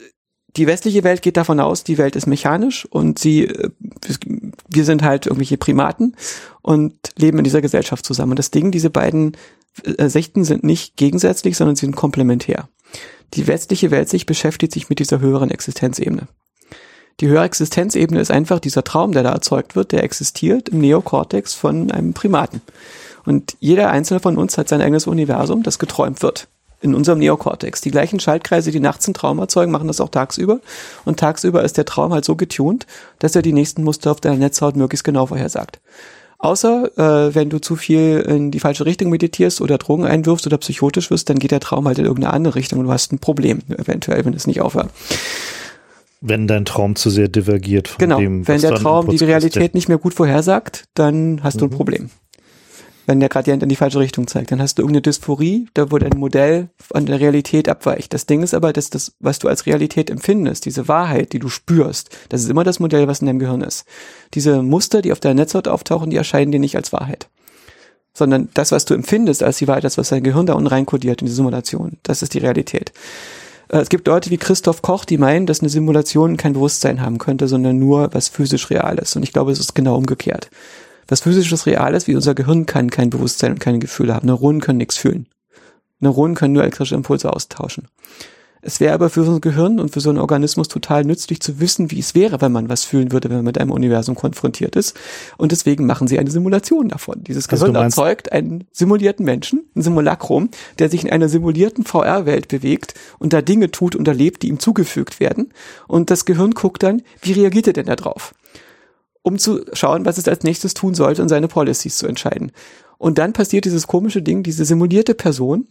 die 0.56 0.66
westliche 0.66 1.04
Welt 1.04 1.20
geht 1.20 1.36
davon 1.36 1.60
aus, 1.60 1.84
die 1.84 1.98
Welt 1.98 2.16
ist 2.16 2.26
mechanisch 2.26 2.86
und 2.86 3.18
sie, 3.18 3.44
äh, 3.44 3.70
wir 4.68 4.84
sind 4.86 5.02
halt 5.02 5.26
irgendwelche 5.26 5.58
Primaten 5.58 6.16
und 6.62 6.94
leben 7.16 7.36
in 7.36 7.44
dieser 7.44 7.60
Gesellschaft 7.60 8.06
zusammen. 8.06 8.32
Und 8.32 8.38
das 8.38 8.50
Ding, 8.50 8.70
diese 8.70 8.88
beiden 8.88 9.36
äh, 9.84 10.08
Sichten 10.08 10.44
sind 10.44 10.64
nicht 10.64 10.96
gegensätzlich, 10.96 11.58
sondern 11.58 11.76
sie 11.76 11.84
sind 11.84 11.96
komplementär. 11.96 12.70
Die 13.34 13.46
westliche 13.46 13.90
Weltsicht 13.90 14.24
beschäftigt 14.24 14.72
sich 14.72 14.88
mit 14.88 15.00
dieser 15.00 15.20
höheren 15.20 15.50
Existenzebene. 15.50 16.28
Die 17.20 17.28
höhere 17.28 17.44
Existenzebene 17.44 18.20
ist 18.20 18.30
einfach 18.30 18.58
dieser 18.58 18.84
Traum, 18.84 19.12
der 19.12 19.22
da 19.22 19.32
erzeugt 19.32 19.76
wird, 19.76 19.92
der 19.92 20.02
existiert 20.02 20.70
im 20.70 20.80
Neokortex 20.80 21.52
von 21.52 21.90
einem 21.90 22.14
Primaten. 22.14 22.62
Und 23.26 23.56
jeder 23.60 23.90
einzelne 23.90 24.20
von 24.20 24.36
uns 24.36 24.58
hat 24.58 24.68
sein 24.68 24.80
eigenes 24.82 25.06
Universum, 25.06 25.62
das 25.62 25.78
geträumt 25.78 26.22
wird. 26.22 26.48
In 26.80 26.94
unserem 26.94 27.18
Neokortex. 27.18 27.80
Die 27.80 27.90
gleichen 27.90 28.20
Schaltkreise, 28.20 28.70
die 28.70 28.80
nachts 28.80 29.06
einen 29.06 29.14
Traum 29.14 29.38
erzeugen, 29.38 29.72
machen 29.72 29.86
das 29.88 30.02
auch 30.02 30.10
tagsüber. 30.10 30.60
Und 31.06 31.18
tagsüber 31.18 31.62
ist 31.64 31.78
der 31.78 31.86
Traum 31.86 32.12
halt 32.12 32.26
so 32.26 32.36
getunt, 32.36 32.86
dass 33.20 33.34
er 33.34 33.40
die 33.40 33.54
nächsten 33.54 33.82
Muster 33.84 34.10
auf 34.10 34.20
deiner 34.20 34.36
Netzhaut 34.36 34.76
möglichst 34.76 35.04
genau 35.04 35.24
vorhersagt. 35.24 35.80
Außer 36.38 36.90
äh, 36.98 37.34
wenn 37.34 37.48
du 37.48 37.58
zu 37.58 37.76
viel 37.76 38.20
in 38.28 38.50
die 38.50 38.60
falsche 38.60 38.84
Richtung 38.84 39.08
meditierst 39.08 39.62
oder 39.62 39.78
Drogen 39.78 40.04
einwirfst 40.04 40.46
oder 40.46 40.58
psychotisch 40.58 41.10
wirst, 41.10 41.30
dann 41.30 41.38
geht 41.38 41.52
der 41.52 41.60
Traum 41.60 41.86
halt 41.86 41.98
in 41.98 42.04
irgendeine 42.04 42.34
andere 42.34 42.56
Richtung 42.56 42.80
und 42.80 42.86
du 42.86 42.92
hast 42.92 43.12
ein 43.12 43.18
Problem, 43.18 43.60
eventuell, 43.70 44.22
wenn 44.26 44.34
es 44.34 44.46
nicht 44.46 44.60
aufhört. 44.60 44.90
Wenn 46.20 46.46
dein 46.46 46.64
Traum 46.66 46.96
zu 46.96 47.08
sehr 47.08 47.28
divergiert 47.28 47.88
von 47.88 47.98
Genau, 47.98 48.18
dem, 48.18 48.46
wenn 48.46 48.54
was 48.56 48.60
der 48.62 48.70
du 48.70 48.76
an 48.76 48.82
Traum 48.82 49.08
die 49.08 49.24
Realität 49.24 49.74
nicht 49.74 49.88
mehr 49.88 49.98
gut 49.98 50.12
vorhersagt, 50.12 50.84
dann 50.94 51.40
hast 51.42 51.60
du 51.62 51.66
ein 51.66 51.70
Mhm. 51.70 51.74
Problem. 51.74 52.10
Wenn 53.06 53.20
der 53.20 53.28
Gradient 53.28 53.62
in 53.62 53.68
die 53.68 53.76
falsche 53.76 53.98
Richtung 53.98 54.26
zeigt, 54.26 54.50
dann 54.50 54.62
hast 54.62 54.78
du 54.78 54.82
irgendeine 54.82 55.02
Dysphorie, 55.02 55.68
da 55.74 55.90
wo 55.90 55.98
dein 55.98 56.18
Modell 56.18 56.70
von 56.78 57.04
der 57.04 57.20
Realität 57.20 57.68
abweicht. 57.68 58.14
Das 58.14 58.24
Ding 58.24 58.42
ist 58.42 58.54
aber, 58.54 58.72
dass 58.72 58.88
das, 58.88 59.12
was 59.20 59.38
du 59.38 59.48
als 59.48 59.66
Realität 59.66 60.08
empfindest, 60.08 60.64
diese 60.64 60.88
Wahrheit, 60.88 61.32
die 61.34 61.38
du 61.38 61.48
spürst, 61.48 62.16
das 62.30 62.42
ist 62.42 62.48
immer 62.48 62.64
das 62.64 62.80
Modell, 62.80 63.06
was 63.06 63.20
in 63.20 63.26
deinem 63.26 63.40
Gehirn 63.40 63.60
ist. 63.60 63.84
Diese 64.32 64.62
Muster, 64.62 65.02
die 65.02 65.12
auf 65.12 65.20
deiner 65.20 65.34
Netzhaut 65.34 65.68
auftauchen, 65.68 66.10
die 66.10 66.16
erscheinen 66.16 66.52
dir 66.52 66.60
nicht 66.60 66.76
als 66.76 66.92
Wahrheit. 66.92 67.28
Sondern 68.14 68.48
das, 68.54 68.72
was 68.72 68.86
du 68.86 68.94
empfindest 68.94 69.42
als 69.42 69.58
die 69.58 69.68
Wahrheit, 69.68 69.84
das, 69.84 69.98
was 69.98 70.08
dein 70.08 70.22
Gehirn 70.22 70.46
da 70.46 70.54
unten 70.54 70.68
reinkodiert 70.68 71.20
in 71.20 71.26
die 71.26 71.32
Simulation, 71.34 71.98
das 72.04 72.22
ist 72.22 72.32
die 72.32 72.38
Realität. 72.38 72.92
Äh, 73.68 73.78
Es 73.78 73.88
gibt 73.90 74.06
Leute 74.06 74.30
wie 74.30 74.38
Christoph 74.38 74.80
Koch, 74.80 75.04
die 75.04 75.18
meinen, 75.18 75.46
dass 75.46 75.60
eine 75.60 75.68
Simulation 75.68 76.36
kein 76.36 76.54
Bewusstsein 76.54 77.02
haben 77.02 77.18
könnte, 77.18 77.48
sondern 77.48 77.78
nur 77.78 78.14
was 78.14 78.28
physisch 78.28 78.70
real 78.70 78.98
ist. 78.98 79.16
Und 79.16 79.24
ich 79.24 79.32
glaube, 79.32 79.52
es 79.52 79.60
ist 79.60 79.74
genau 79.74 79.96
umgekehrt. 79.96 80.48
Was 81.08 81.20
physisches 81.20 81.66
real 81.66 81.94
ist, 81.94 82.06
wie 82.08 82.14
unser 82.14 82.34
Gehirn 82.34 82.66
kann 82.66 82.90
kein 82.90 83.10
Bewusstsein 83.10 83.52
und 83.52 83.60
keine 83.60 83.78
Gefühle 83.78 84.14
haben. 84.14 84.26
Neuronen 84.26 84.60
können 84.60 84.78
nichts 84.78 84.96
fühlen. 84.96 85.26
Neuronen 86.00 86.34
können 86.34 86.54
nur 86.54 86.62
elektrische 86.62 86.94
Impulse 86.94 87.32
austauschen. 87.32 87.88
Es 88.66 88.80
wäre 88.80 88.94
aber 88.94 89.10
für 89.10 89.24
so 89.24 89.34
ein 89.34 89.40
Gehirn 89.42 89.78
und 89.78 89.90
für 89.90 90.00
so 90.00 90.08
einen 90.08 90.18
Organismus 90.18 90.68
total 90.68 91.04
nützlich 91.04 91.40
zu 91.40 91.60
wissen, 91.60 91.90
wie 91.90 91.98
es 91.98 92.14
wäre, 92.14 92.40
wenn 92.40 92.50
man 92.50 92.70
was 92.70 92.82
fühlen 92.82 93.12
würde, 93.12 93.28
wenn 93.28 93.36
man 93.36 93.44
mit 93.44 93.58
einem 93.58 93.70
Universum 93.70 94.14
konfrontiert 94.14 94.74
ist. 94.74 94.96
Und 95.36 95.52
deswegen 95.52 95.84
machen 95.84 96.08
sie 96.08 96.18
eine 96.18 96.30
Simulation 96.30 96.88
davon. 96.88 97.22
Dieses 97.24 97.46
Also 97.50 97.66
Gehirn 97.66 97.84
erzeugt 97.84 98.32
einen 98.32 98.64
simulierten 98.72 99.26
Menschen, 99.26 99.66
ein 99.76 99.82
Simulacrum, 99.82 100.48
der 100.78 100.88
sich 100.88 101.04
in 101.04 101.10
einer 101.10 101.28
simulierten 101.28 101.84
VR-Welt 101.84 102.48
bewegt 102.48 102.94
und 103.18 103.34
da 103.34 103.42
Dinge 103.42 103.70
tut 103.70 103.94
und 103.94 104.08
erlebt, 104.08 104.42
die 104.42 104.48
ihm 104.48 104.58
zugefügt 104.58 105.20
werden. 105.20 105.52
Und 105.86 106.10
das 106.10 106.24
Gehirn 106.24 106.52
guckt 106.52 106.82
dann, 106.82 107.02
wie 107.20 107.32
reagiert 107.32 107.66
er 107.66 107.74
denn 107.74 107.86
da 107.86 107.96
drauf? 107.96 108.34
Um 109.26 109.38
zu 109.38 109.64
schauen, 109.72 110.04
was 110.04 110.18
es 110.18 110.28
als 110.28 110.44
nächstes 110.44 110.74
tun 110.74 110.94
sollte 110.94 111.22
und 111.22 111.30
seine 111.30 111.48
Policies 111.48 111.96
zu 111.96 112.06
entscheiden. 112.06 112.52
Und 112.98 113.18
dann 113.18 113.32
passiert 113.32 113.64
dieses 113.64 113.86
komische 113.86 114.22
Ding, 114.22 114.42
diese 114.42 114.66
simulierte 114.66 115.14
Person, 115.14 115.66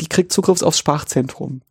die 0.00 0.08
kriegt 0.08 0.30
Zugriff 0.30 0.62
aufs 0.62 0.78
Sprachzentrum 0.78 1.62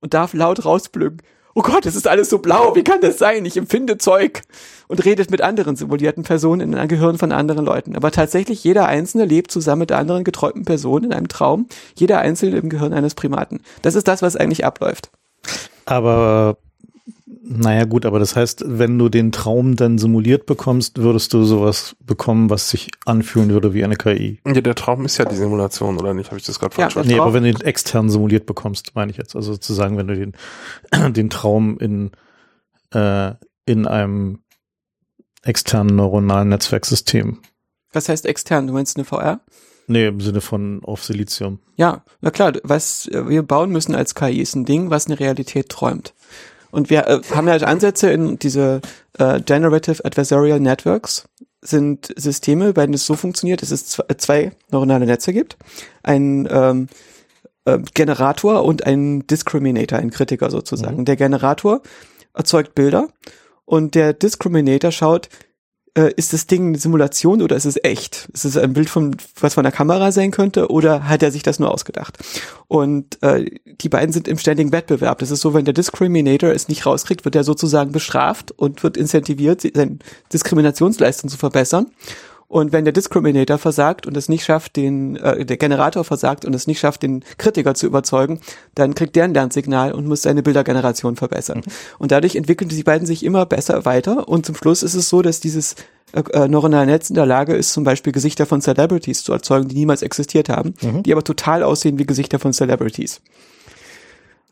und 0.00 0.14
darf 0.14 0.34
laut 0.34 0.64
rausblücken. 0.64 1.20
Oh 1.58 1.62
Gott, 1.62 1.84
es 1.86 1.96
ist 1.96 2.06
alles 2.06 2.28
so 2.30 2.38
blau, 2.38 2.76
wie 2.76 2.84
kann 2.84 3.00
das 3.00 3.18
sein? 3.18 3.44
Ich 3.44 3.56
empfinde 3.56 3.98
Zeug. 3.98 4.42
Und 4.88 5.04
redet 5.04 5.30
mit 5.30 5.40
anderen 5.40 5.74
simulierten 5.74 6.22
Personen 6.22 6.60
in 6.60 6.74
einem 6.74 6.88
Gehirn 6.88 7.18
von 7.18 7.32
anderen 7.32 7.64
Leuten. 7.64 7.96
Aber 7.96 8.12
tatsächlich, 8.12 8.62
jeder 8.62 8.86
Einzelne 8.86 9.24
lebt 9.24 9.50
zusammen 9.50 9.80
mit 9.80 9.90
anderen 9.90 10.22
geträumten 10.22 10.64
Personen 10.64 11.06
in 11.06 11.12
einem 11.12 11.28
Traum. 11.28 11.66
Jeder 11.96 12.20
Einzelne 12.20 12.58
im 12.58 12.68
Gehirn 12.68 12.92
eines 12.92 13.14
Primaten. 13.14 13.62
Das 13.80 13.94
ist 13.94 14.06
das, 14.06 14.22
was 14.22 14.36
eigentlich 14.36 14.64
abläuft. 14.64 15.10
Aber 15.86 16.58
naja 17.48 17.84
gut, 17.84 18.04
aber 18.06 18.18
das 18.18 18.34
heißt, 18.34 18.64
wenn 18.66 18.98
du 18.98 19.08
den 19.08 19.30
Traum 19.30 19.76
dann 19.76 19.98
simuliert 19.98 20.46
bekommst, 20.46 20.98
würdest 20.98 21.32
du 21.32 21.44
sowas 21.44 21.94
bekommen, 22.00 22.50
was 22.50 22.70
sich 22.70 22.90
anfühlen 23.04 23.50
würde 23.50 23.72
wie 23.72 23.84
eine 23.84 23.96
KI. 23.96 24.40
Ja, 24.44 24.60
der 24.60 24.74
Traum 24.74 25.04
ist 25.04 25.16
ja 25.18 25.24
die 25.24 25.36
Simulation, 25.36 25.96
oder 25.98 26.12
nicht? 26.12 26.26
Habe 26.30 26.38
ich 26.38 26.44
das 26.46 26.58
gerade 26.58 26.74
Ja, 26.74 26.82
falsch 26.82 26.94
verstanden? 26.94 27.08
Nee, 27.08 27.18
Traum- 27.18 27.26
aber 27.28 27.34
wenn 27.34 27.44
du 27.44 27.52
den 27.52 27.66
extern 27.66 28.10
simuliert 28.10 28.46
bekommst, 28.46 28.94
meine 28.96 29.12
ich 29.12 29.16
jetzt. 29.16 29.36
Also 29.36 29.52
sozusagen, 29.52 29.96
wenn 29.96 30.08
du 30.08 30.16
den, 30.16 30.32
den 31.12 31.30
Traum 31.30 31.78
in, 31.78 32.10
äh, 32.92 33.32
in 33.64 33.86
einem 33.86 34.40
externen 35.42 35.94
neuronalen 35.94 36.48
Netzwerksystem. 36.48 37.38
Was 37.92 38.08
heißt 38.08 38.26
extern? 38.26 38.66
Du 38.66 38.72
meinst 38.72 38.96
eine 38.96 39.04
VR? 39.04 39.40
Nee, 39.86 40.08
im 40.08 40.20
Sinne 40.20 40.40
von 40.40 40.80
auf 40.82 41.04
Silizium. 41.04 41.60
Ja, 41.76 42.02
na 42.20 42.32
klar, 42.32 42.54
was 42.64 43.08
wir 43.12 43.42
bauen 43.44 43.70
müssen 43.70 43.94
als 43.94 44.16
KI 44.16 44.40
ist 44.40 44.56
ein 44.56 44.64
Ding, 44.64 44.90
was 44.90 45.06
eine 45.06 45.20
Realität 45.20 45.68
träumt. 45.68 46.12
Und 46.76 46.90
wir 46.90 47.06
äh, 47.06 47.22
haben 47.34 47.46
ja 47.46 47.52
halt 47.52 47.64
Ansätze 47.64 48.10
in 48.10 48.38
diese 48.38 48.82
äh, 49.18 49.40
Generative 49.40 50.04
Adversarial 50.04 50.60
Networks, 50.60 51.26
sind 51.62 52.12
Systeme, 52.16 52.74
bei 52.74 52.82
denen 52.82 52.92
es 52.92 53.06
so 53.06 53.14
funktioniert, 53.14 53.62
dass 53.62 53.70
es 53.70 53.98
zwei 54.18 54.52
neuronale 54.70 55.06
Netze 55.06 55.32
gibt. 55.32 55.56
Ein 56.02 56.46
ähm, 56.50 56.88
äh, 57.64 57.78
Generator 57.94 58.62
und 58.62 58.84
ein 58.84 59.26
Discriminator, 59.26 59.98
ein 59.98 60.10
Kritiker 60.10 60.50
sozusagen. 60.50 60.98
Mhm. 60.98 61.04
Der 61.06 61.16
Generator 61.16 61.80
erzeugt 62.34 62.74
Bilder 62.74 63.08
und 63.64 63.94
der 63.94 64.12
Discriminator 64.12 64.92
schaut, 64.92 65.30
äh, 65.96 66.12
ist 66.16 66.32
das 66.32 66.46
Ding 66.46 66.68
eine 66.68 66.78
Simulation 66.78 67.42
oder 67.42 67.56
ist 67.56 67.64
es 67.64 67.82
echt? 67.82 68.28
Ist 68.32 68.44
es 68.44 68.56
ein 68.56 68.74
Bild 68.74 68.90
von 68.90 69.16
was 69.40 69.54
von 69.54 69.64
der 69.64 69.72
Kamera 69.72 70.12
sein 70.12 70.30
könnte 70.30 70.70
oder 70.70 71.08
hat 71.08 71.22
er 71.22 71.32
sich 71.32 71.42
das 71.42 71.58
nur 71.58 71.72
ausgedacht? 71.72 72.18
Und 72.68 73.22
äh, 73.22 73.46
die 73.64 73.88
beiden 73.88 74.12
sind 74.12 74.28
im 74.28 74.38
ständigen 74.38 74.72
Wettbewerb. 74.72 75.18
Das 75.18 75.30
ist 75.30 75.40
so, 75.40 75.54
wenn 75.54 75.64
der 75.64 75.74
Discriminator 75.74 76.50
es 76.50 76.68
nicht 76.68 76.84
rauskriegt, 76.84 77.24
wird 77.24 77.34
er 77.34 77.44
sozusagen 77.44 77.92
bestraft 77.92 78.52
und 78.52 78.82
wird 78.82 78.96
incentiviert, 78.96 79.62
seine 79.62 79.98
Diskriminationsleistung 80.32 81.30
zu 81.30 81.38
verbessern. 81.38 81.86
Und 82.48 82.72
wenn 82.72 82.84
der 82.84 82.92
Discriminator 82.92 83.58
versagt 83.58 84.06
und 84.06 84.16
es 84.16 84.28
nicht 84.28 84.44
schafft, 84.44 84.76
den 84.76 85.16
äh, 85.16 85.44
der 85.44 85.56
Generator 85.56 86.04
versagt 86.04 86.44
und 86.44 86.54
es 86.54 86.66
nicht 86.66 86.78
schafft, 86.78 87.02
den 87.02 87.24
Kritiker 87.38 87.74
zu 87.74 87.86
überzeugen, 87.86 88.40
dann 88.74 88.94
kriegt 88.94 89.16
der 89.16 89.24
ein 89.24 89.34
Lernsignal 89.34 89.92
und 89.92 90.06
muss 90.06 90.22
seine 90.22 90.42
Bildergeneration 90.42 91.16
verbessern. 91.16 91.58
Mhm. 91.58 91.72
Und 91.98 92.12
dadurch 92.12 92.36
entwickeln 92.36 92.68
die 92.68 92.82
beiden 92.84 93.06
sich 93.06 93.24
immer 93.24 93.46
besser 93.46 93.84
weiter. 93.84 94.28
Und 94.28 94.46
zum 94.46 94.54
Schluss 94.54 94.84
ist 94.84 94.94
es 94.94 95.08
so, 95.08 95.22
dass 95.22 95.40
dieses 95.40 95.74
äh, 96.12 96.22
äh 96.32 96.46
neuronale 96.46 96.86
Netz 96.86 97.10
in 97.10 97.16
der 97.16 97.26
Lage 97.26 97.54
ist, 97.54 97.72
zum 97.72 97.82
Beispiel 97.82 98.12
Gesichter 98.12 98.46
von 98.46 98.60
Celebrities 98.60 99.24
zu 99.24 99.32
erzeugen, 99.32 99.68
die 99.68 99.74
niemals 99.74 100.02
existiert 100.02 100.48
haben, 100.48 100.74
mhm. 100.82 101.02
die 101.02 101.12
aber 101.12 101.24
total 101.24 101.64
aussehen 101.64 101.98
wie 101.98 102.06
Gesichter 102.06 102.38
von 102.38 102.52
Celebrities. 102.52 103.20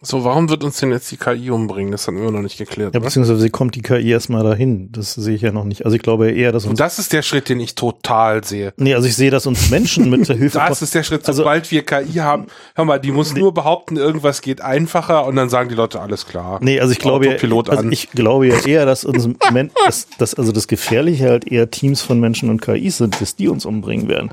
So, 0.04 0.24
warum 0.24 0.48
wird 0.50 0.64
uns 0.64 0.78
denn 0.78 0.90
jetzt 0.90 1.10
die 1.10 1.16
KI 1.16 1.50
umbringen? 1.50 1.92
Das 1.92 2.06
haben 2.06 2.20
wir 2.20 2.30
noch 2.30 2.42
nicht 2.42 2.58
geklärt. 2.58 2.94
Ja, 2.94 3.00
beziehungsweise 3.00 3.48
kommt 3.50 3.74
die 3.74 3.82
KI 3.82 4.10
erstmal 4.10 4.44
dahin. 4.44 4.92
Das 4.92 5.14
sehe 5.14 5.34
ich 5.34 5.42
ja 5.42 5.50
noch 5.50 5.64
nicht. 5.64 5.84
Also 5.84 5.96
ich 5.96 6.02
glaube 6.02 6.30
eher, 6.30 6.52
dass 6.52 6.64
uns. 6.64 6.70
Und 6.70 6.80
das 6.80 6.98
ist 6.98 7.12
der 7.12 7.22
Schritt, 7.22 7.48
den 7.48 7.60
ich 7.60 7.74
total 7.74 8.44
sehe. 8.44 8.74
Nee, 8.76 8.94
also 8.94 9.08
ich 9.08 9.16
sehe, 9.16 9.30
dass 9.30 9.46
uns 9.46 9.70
Menschen 9.70 10.10
mit 10.10 10.28
der 10.28 10.36
Hilfe. 10.44 10.58
das 10.58 10.82
ist 10.82 10.94
der 10.94 11.02
Schritt, 11.02 11.26
also 11.26 11.42
sobald 11.42 11.64
also, 11.64 11.70
wir 11.70 11.84
KI 11.84 12.18
haben. 12.18 12.46
Hör 12.74 12.84
mal, 12.84 12.98
die 12.98 13.12
muss 13.12 13.32
nee. 13.32 13.40
nur 13.40 13.54
behaupten, 13.54 13.96
irgendwas 13.96 14.42
geht 14.42 14.60
einfacher 14.60 15.26
und 15.26 15.36
dann 15.36 15.48
sagen 15.48 15.68
die 15.68 15.74
Leute, 15.74 16.00
alles 16.00 16.26
klar. 16.26 16.58
Nee, 16.62 16.80
also 16.80 16.92
ich 16.92 16.98
glaube, 16.98 17.28
Autopilot 17.28 17.70
also 17.70 17.88
ich 17.88 18.10
glaube 18.10 18.48
ja 18.48 18.58
eher, 18.64 18.86
dass 18.86 19.04
uns 19.04 19.28
dass, 19.86 20.08
dass 20.18 20.34
also 20.34 20.52
das 20.52 20.68
Gefährliche 20.68 21.28
halt 21.28 21.46
eher 21.50 21.70
Teams 21.70 22.02
von 22.02 22.20
Menschen 22.20 22.50
und 22.50 22.60
KIs 22.60 22.98
sind, 22.98 23.20
dass 23.20 23.36
die 23.36 23.48
uns 23.48 23.64
umbringen 23.64 24.08
werden. 24.08 24.30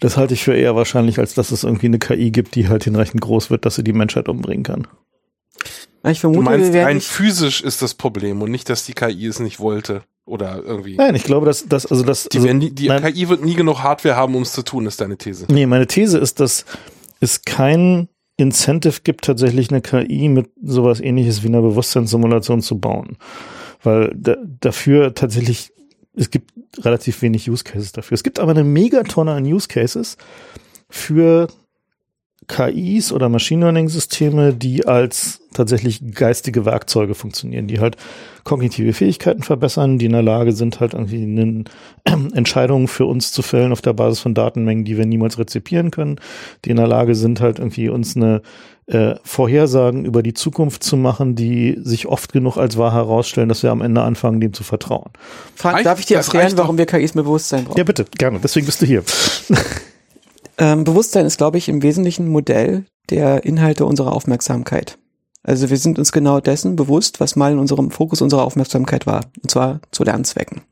Das 0.00 0.16
halte 0.16 0.34
ich 0.34 0.42
für 0.42 0.54
eher 0.54 0.76
wahrscheinlich, 0.76 1.18
als 1.18 1.34
dass 1.34 1.50
es 1.50 1.64
irgendwie 1.64 1.86
eine 1.86 1.98
KI 1.98 2.30
gibt, 2.30 2.54
die 2.54 2.68
halt 2.68 2.84
hinreichend 2.84 3.20
groß 3.20 3.50
wird, 3.50 3.66
dass 3.66 3.74
sie 3.74 3.84
die 3.84 3.92
Menschheit 3.92 4.28
umbringen 4.28 4.62
kann. 4.62 4.86
Ich 6.08 6.20
vermute, 6.20 6.40
du 6.40 6.44
meinst, 6.44 6.74
rein 6.74 7.00
physisch 7.00 7.60
ist 7.60 7.82
das 7.82 7.94
Problem 7.94 8.40
und 8.42 8.50
nicht, 8.50 8.68
dass 8.68 8.84
die 8.84 8.94
KI 8.94 9.26
es 9.26 9.38
nicht 9.38 9.60
wollte 9.60 10.02
oder 10.24 10.62
irgendwie. 10.64 10.96
Nein, 10.96 11.14
ich 11.14 11.24
glaube, 11.24 11.46
dass 11.46 11.66
das 11.66 11.86
also 11.86 12.04
das 12.04 12.28
die, 12.28 12.38
also, 12.38 12.58
die, 12.58 12.74
die 12.74 12.88
KI 12.88 13.28
wird 13.28 13.44
nie 13.44 13.54
genug 13.54 13.82
Hardware 13.82 14.16
haben, 14.16 14.34
um 14.34 14.42
es 14.42 14.52
zu 14.52 14.62
tun, 14.62 14.86
ist 14.86 15.00
deine 15.00 15.18
These. 15.18 15.46
Nee, 15.48 15.66
meine 15.66 15.86
These 15.86 16.18
ist, 16.18 16.40
dass 16.40 16.64
es 17.20 17.42
kein 17.42 18.08
Incentive 18.36 19.00
gibt, 19.04 19.24
tatsächlich 19.26 19.70
eine 19.70 19.82
KI 19.82 20.28
mit 20.28 20.50
sowas 20.62 21.00
ähnliches 21.00 21.42
wie 21.42 21.48
einer 21.48 21.60
Bewusstseinssimulation 21.60 22.62
zu 22.62 22.78
bauen. 22.78 23.18
Weil 23.82 24.12
da, 24.14 24.36
dafür 24.60 25.14
tatsächlich, 25.14 25.72
es 26.14 26.30
gibt 26.30 26.52
relativ 26.78 27.20
wenig 27.22 27.50
Use 27.50 27.64
Cases 27.64 27.92
dafür. 27.92 28.14
Es 28.14 28.22
gibt 28.22 28.38
aber 28.38 28.52
eine 28.52 28.64
Megatonne 28.64 29.32
an 29.32 29.44
Use 29.44 29.68
Cases 29.68 30.16
für 30.88 31.48
KIs 32.50 33.12
oder 33.12 33.28
Machine 33.28 33.62
Learning 33.62 33.88
Systeme, 33.88 34.52
die 34.52 34.86
als 34.86 35.40
tatsächlich 35.54 36.14
geistige 36.14 36.64
Werkzeuge 36.64 37.14
funktionieren, 37.14 37.66
die 37.66 37.80
halt 37.80 37.96
kognitive 38.44 38.92
Fähigkeiten 38.92 39.42
verbessern, 39.42 39.98
die 39.98 40.06
in 40.06 40.12
der 40.12 40.22
Lage 40.22 40.52
sind, 40.52 40.80
halt 40.80 40.94
irgendwie 40.94 41.22
eine, 41.22 41.64
Entscheidungen 42.34 42.88
für 42.88 43.06
uns 43.06 43.32
zu 43.32 43.42
fällen 43.42 43.72
auf 43.72 43.82
der 43.82 43.92
Basis 43.92 44.20
von 44.20 44.34
Datenmengen, 44.34 44.84
die 44.84 44.96
wir 44.96 45.06
niemals 45.06 45.38
rezipieren 45.38 45.90
können, 45.90 46.16
die 46.64 46.70
in 46.70 46.76
der 46.76 46.88
Lage 46.88 47.14
sind, 47.14 47.40
halt 47.40 47.58
irgendwie 47.58 47.88
uns 47.88 48.16
eine 48.16 48.42
äh, 48.86 49.14
Vorhersagen 49.22 50.04
über 50.04 50.22
die 50.22 50.34
Zukunft 50.34 50.82
zu 50.82 50.96
machen, 50.96 51.36
die 51.36 51.78
sich 51.82 52.06
oft 52.06 52.32
genug 52.32 52.56
als 52.56 52.76
wahr 52.76 52.92
herausstellen, 52.92 53.48
dass 53.48 53.62
wir 53.62 53.70
am 53.70 53.82
Ende 53.82 54.02
anfangen, 54.02 54.40
dem 54.40 54.52
zu 54.52 54.64
vertrauen. 54.64 55.10
Frank, 55.54 55.84
darf 55.84 56.00
ich 56.00 56.06
dir 56.06 56.16
erklären, 56.16 56.52
warum 56.56 56.78
wir 56.78 56.86
KIs 56.86 57.14
mit 57.14 57.24
Bewusstsein 57.24 57.64
brauchen? 57.64 57.78
Ja, 57.78 57.84
bitte, 57.84 58.06
gerne. 58.18 58.40
Deswegen 58.42 58.66
bist 58.66 58.82
du 58.82 58.86
hier. 58.86 59.04
Ähm, 60.58 60.84
Bewusstsein 60.84 61.26
ist, 61.26 61.38
glaube 61.38 61.58
ich, 61.58 61.68
im 61.68 61.82
Wesentlichen 61.82 62.26
ein 62.26 62.32
Modell 62.32 62.84
der 63.10 63.44
Inhalte 63.44 63.84
unserer 63.84 64.12
Aufmerksamkeit. 64.12 64.98
Also 65.42 65.70
wir 65.70 65.78
sind 65.78 65.98
uns 65.98 66.12
genau 66.12 66.40
dessen 66.40 66.76
bewusst, 66.76 67.18
was 67.18 67.36
mal 67.36 67.52
in 67.52 67.58
unserem 67.58 67.90
Fokus 67.90 68.20
unserer 68.20 68.44
Aufmerksamkeit 68.44 69.06
war, 69.06 69.22
und 69.42 69.50
zwar 69.50 69.80
zu 69.90 70.04
Lernzwecken. 70.04 70.62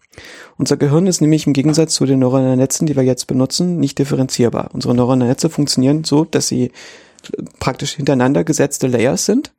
Unser 0.56 0.76
Gehirn 0.76 1.06
ist 1.06 1.20
nämlich 1.20 1.46
im 1.46 1.52
Gegensatz 1.52 1.94
zu 1.94 2.04
den 2.04 2.18
neuronalen 2.18 2.58
Netzen, 2.58 2.86
die 2.86 2.96
wir 2.96 3.04
jetzt 3.04 3.26
benutzen, 3.26 3.78
nicht 3.78 3.98
differenzierbar. 3.98 4.70
Unsere 4.72 4.94
neuronalen 4.94 5.28
Netze 5.28 5.48
funktionieren 5.48 6.04
so, 6.04 6.24
dass 6.24 6.48
sie 6.48 6.72
praktisch 7.60 7.92
hintereinander 7.92 8.44
gesetzte 8.44 8.88
Layers 8.88 9.24
sind 9.24 9.54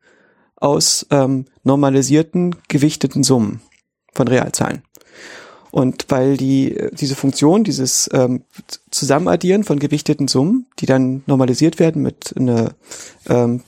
aus 0.57 1.05
ähm, 1.09 1.45
normalisierten, 1.63 2.55
gewichteten 2.67 3.23
Summen 3.23 3.61
von 4.13 4.27
Realzahlen. 4.27 4.83
Und 5.71 6.05
weil 6.09 6.37
die, 6.37 6.75
diese 6.93 7.15
Funktion, 7.15 7.63
dieses 7.63 8.09
ähm, 8.13 8.41
Zusammenaddieren 8.89 9.63
von 9.63 9.79
gewichteten 9.79 10.27
Summen, 10.27 10.65
die 10.79 10.85
dann 10.85 11.23
normalisiert 11.27 11.79
werden 11.79 12.01
mit 12.01 12.33
einer 12.35 12.71
ähm, 13.27 13.61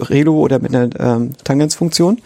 Relo 0.00 0.38
oder 0.38 0.58
mit 0.58 0.74
einer 0.74 0.88
ähm, 0.98 1.32
Tangenzfunktion, 1.44 2.20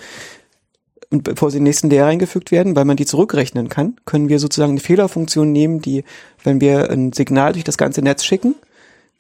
und 1.11 1.23
bevor 1.23 1.51
sie 1.51 1.59
in 1.59 1.65
den 1.65 1.69
nächsten 1.69 1.89
Layer 1.89 2.07
eingefügt 2.07 2.51
werden, 2.51 2.75
weil 2.75 2.85
man 2.85 2.97
die 2.97 3.07
zurückrechnen 3.07 3.69
kann, 3.69 3.97
können 4.07 4.29
wir 4.29 4.41
sozusagen 4.41 4.73
eine 4.73 4.81
Fehlerfunktion 4.81 5.53
nehmen, 5.53 5.81
die, 5.81 6.05
wenn 6.43 6.61
wir 6.61 6.91
ein 6.91 7.13
Signal 7.13 7.53
durch 7.53 7.65
das 7.65 7.79
ganze 7.79 8.03
Netz 8.03 8.25
schicken, 8.25 8.57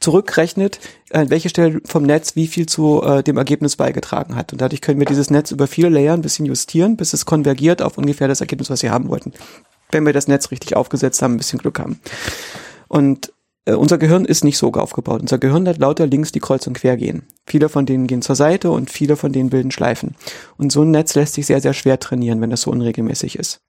zurückrechnet, 0.00 0.80
an 1.12 1.30
welche 1.30 1.48
Stelle 1.48 1.80
vom 1.84 2.02
Netz 2.02 2.34
wie 2.34 2.48
viel 2.48 2.66
zu 2.66 3.02
äh, 3.02 3.22
dem 3.22 3.36
Ergebnis 3.36 3.76
beigetragen 3.76 4.34
hat. 4.34 4.52
Und 4.52 4.60
dadurch 4.60 4.80
können 4.80 4.98
wir 4.98 5.06
dieses 5.06 5.30
Netz 5.30 5.52
über 5.52 5.68
viele 5.68 5.88
Layer 5.88 6.14
ein 6.14 6.22
bisschen 6.22 6.44
justieren, 6.44 6.96
bis 6.96 7.12
es 7.12 7.24
konvergiert 7.24 7.80
auf 7.82 7.98
ungefähr 7.98 8.28
das 8.28 8.40
Ergebnis, 8.40 8.68
was 8.68 8.82
wir 8.82 8.90
haben 8.90 9.08
wollten 9.08 9.32
wenn 9.90 10.06
wir 10.06 10.12
das 10.12 10.28
Netz 10.28 10.50
richtig 10.50 10.76
aufgesetzt 10.76 11.22
haben, 11.22 11.34
ein 11.34 11.38
bisschen 11.38 11.58
Glück 11.58 11.78
haben. 11.78 12.00
Und 12.88 13.32
äh, 13.66 13.74
unser 13.74 13.98
Gehirn 13.98 14.24
ist 14.24 14.44
nicht 14.44 14.58
so 14.58 14.72
aufgebaut. 14.72 15.20
Unser 15.20 15.38
Gehirn 15.38 15.68
hat 15.68 15.78
lauter 15.78 16.06
links, 16.06 16.32
die 16.32 16.40
kreuz 16.40 16.66
und 16.66 16.74
quer 16.74 16.96
gehen. 16.96 17.24
Viele 17.46 17.68
von 17.68 17.84
denen 17.84 18.06
gehen 18.06 18.22
zur 18.22 18.36
Seite 18.36 18.70
und 18.70 18.90
viele 18.90 19.16
von 19.16 19.32
denen 19.32 19.50
bilden 19.50 19.70
Schleifen. 19.70 20.14
Und 20.56 20.72
so 20.72 20.82
ein 20.82 20.90
Netz 20.90 21.14
lässt 21.14 21.34
sich 21.34 21.46
sehr, 21.46 21.60
sehr 21.60 21.74
schwer 21.74 22.00
trainieren, 22.00 22.40
wenn 22.40 22.50
das 22.50 22.62
so 22.62 22.70
unregelmäßig 22.70 23.38
ist. 23.38 23.60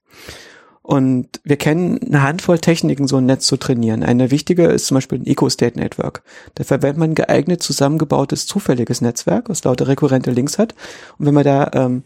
Und 0.82 1.42
wir 1.44 1.58
kennen 1.58 2.00
eine 2.02 2.22
Handvoll 2.22 2.60
Techniken, 2.60 3.06
so 3.06 3.18
ein 3.18 3.26
Netz 3.26 3.46
zu 3.46 3.58
trainieren. 3.58 4.02
Eine 4.02 4.30
wichtige 4.30 4.68
ist 4.68 4.86
zum 4.86 4.94
Beispiel 4.94 5.18
ein 5.18 5.26
Eco-State 5.26 5.78
Network. 5.78 6.22
Da 6.54 6.64
verwendet 6.64 6.96
man 6.96 7.14
geeignet 7.14 7.62
zusammengebautes 7.62 8.46
zufälliges 8.46 9.02
Netzwerk, 9.02 9.48
das 9.48 9.64
lauter 9.64 9.86
rekurrente 9.86 10.30
Links 10.30 10.56
hat. 10.56 10.74
Und 11.18 11.26
wenn 11.26 11.34
man 11.34 11.44
da 11.44 11.70
ähm, 11.74 12.04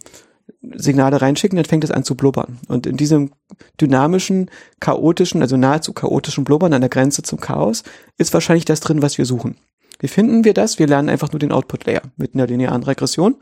Signale 0.74 1.20
reinschicken, 1.20 1.56
dann 1.56 1.64
fängt 1.64 1.84
es 1.84 1.90
an 1.90 2.04
zu 2.04 2.14
blubbern. 2.14 2.58
Und 2.68 2.86
in 2.86 2.96
diesem 2.96 3.32
dynamischen, 3.80 4.50
chaotischen, 4.80 5.42
also 5.42 5.56
nahezu 5.56 5.92
chaotischen 5.92 6.44
Blubbern 6.44 6.72
an 6.72 6.80
der 6.80 6.90
Grenze 6.90 7.22
zum 7.22 7.40
Chaos 7.40 7.82
ist 8.18 8.32
wahrscheinlich 8.32 8.64
das 8.64 8.80
drin, 8.80 9.02
was 9.02 9.18
wir 9.18 9.26
suchen. 9.26 9.56
Wie 9.98 10.08
finden 10.08 10.44
wir 10.44 10.54
das? 10.54 10.78
Wir 10.78 10.86
lernen 10.86 11.08
einfach 11.08 11.32
nur 11.32 11.38
den 11.38 11.52
Output-Layer 11.52 12.02
mit 12.16 12.34
einer 12.34 12.46
linearen 12.46 12.82
Regression 12.82 13.36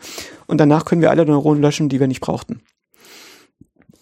und 0.46 0.58
danach 0.58 0.84
können 0.84 1.00
wir 1.00 1.10
alle 1.10 1.24
Neuronen 1.24 1.62
löschen, 1.62 1.88
die 1.88 2.00
wir 2.00 2.06
nicht 2.06 2.20
brauchten. 2.20 2.60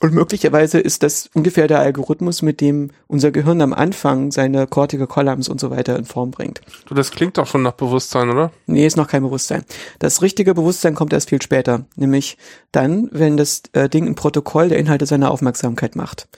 Und 0.01 0.15
möglicherweise 0.15 0.79
ist 0.79 1.03
das 1.03 1.29
ungefähr 1.35 1.67
der 1.67 1.81
Algorithmus, 1.81 2.43
mit 2.43 2.61
dem 2.61 2.91
unser 3.09 3.33
Gehirn 3.33 3.61
am 3.61 3.73
Anfang 3.73 4.31
seine 4.31 4.67
Cortical 4.69 5.09
Columns 5.09 5.49
und 5.49 5.59
so 5.59 5.71
weiter 5.71 5.97
in 5.97 6.05
Form 6.05 6.31
bringt. 6.31 6.61
Du, 6.87 6.95
das 6.95 7.11
klingt 7.11 7.37
doch 7.37 7.47
schon 7.47 7.63
nach 7.63 7.73
Bewusstsein, 7.73 8.31
oder? 8.31 8.53
Nee, 8.67 8.87
ist 8.87 8.97
noch 8.97 9.09
kein 9.09 9.23
Bewusstsein. 9.23 9.65
Das 9.99 10.23
richtige 10.23 10.55
Bewusstsein 10.55 10.95
kommt 10.95 11.13
erst 11.13 11.31
viel 11.31 11.43
später, 11.43 11.85
nämlich 11.97 12.39
dann, 12.71 13.09
wenn 13.11 13.37
das 13.37 13.63
äh, 13.73 13.89
Ding 13.89 14.07
ein 14.07 14.15
Protokoll 14.15 14.69
der 14.69 14.79
Inhalte 14.79 15.07
seiner 15.07 15.33
Aufmerksamkeit 15.33 15.97
macht. 15.97 16.29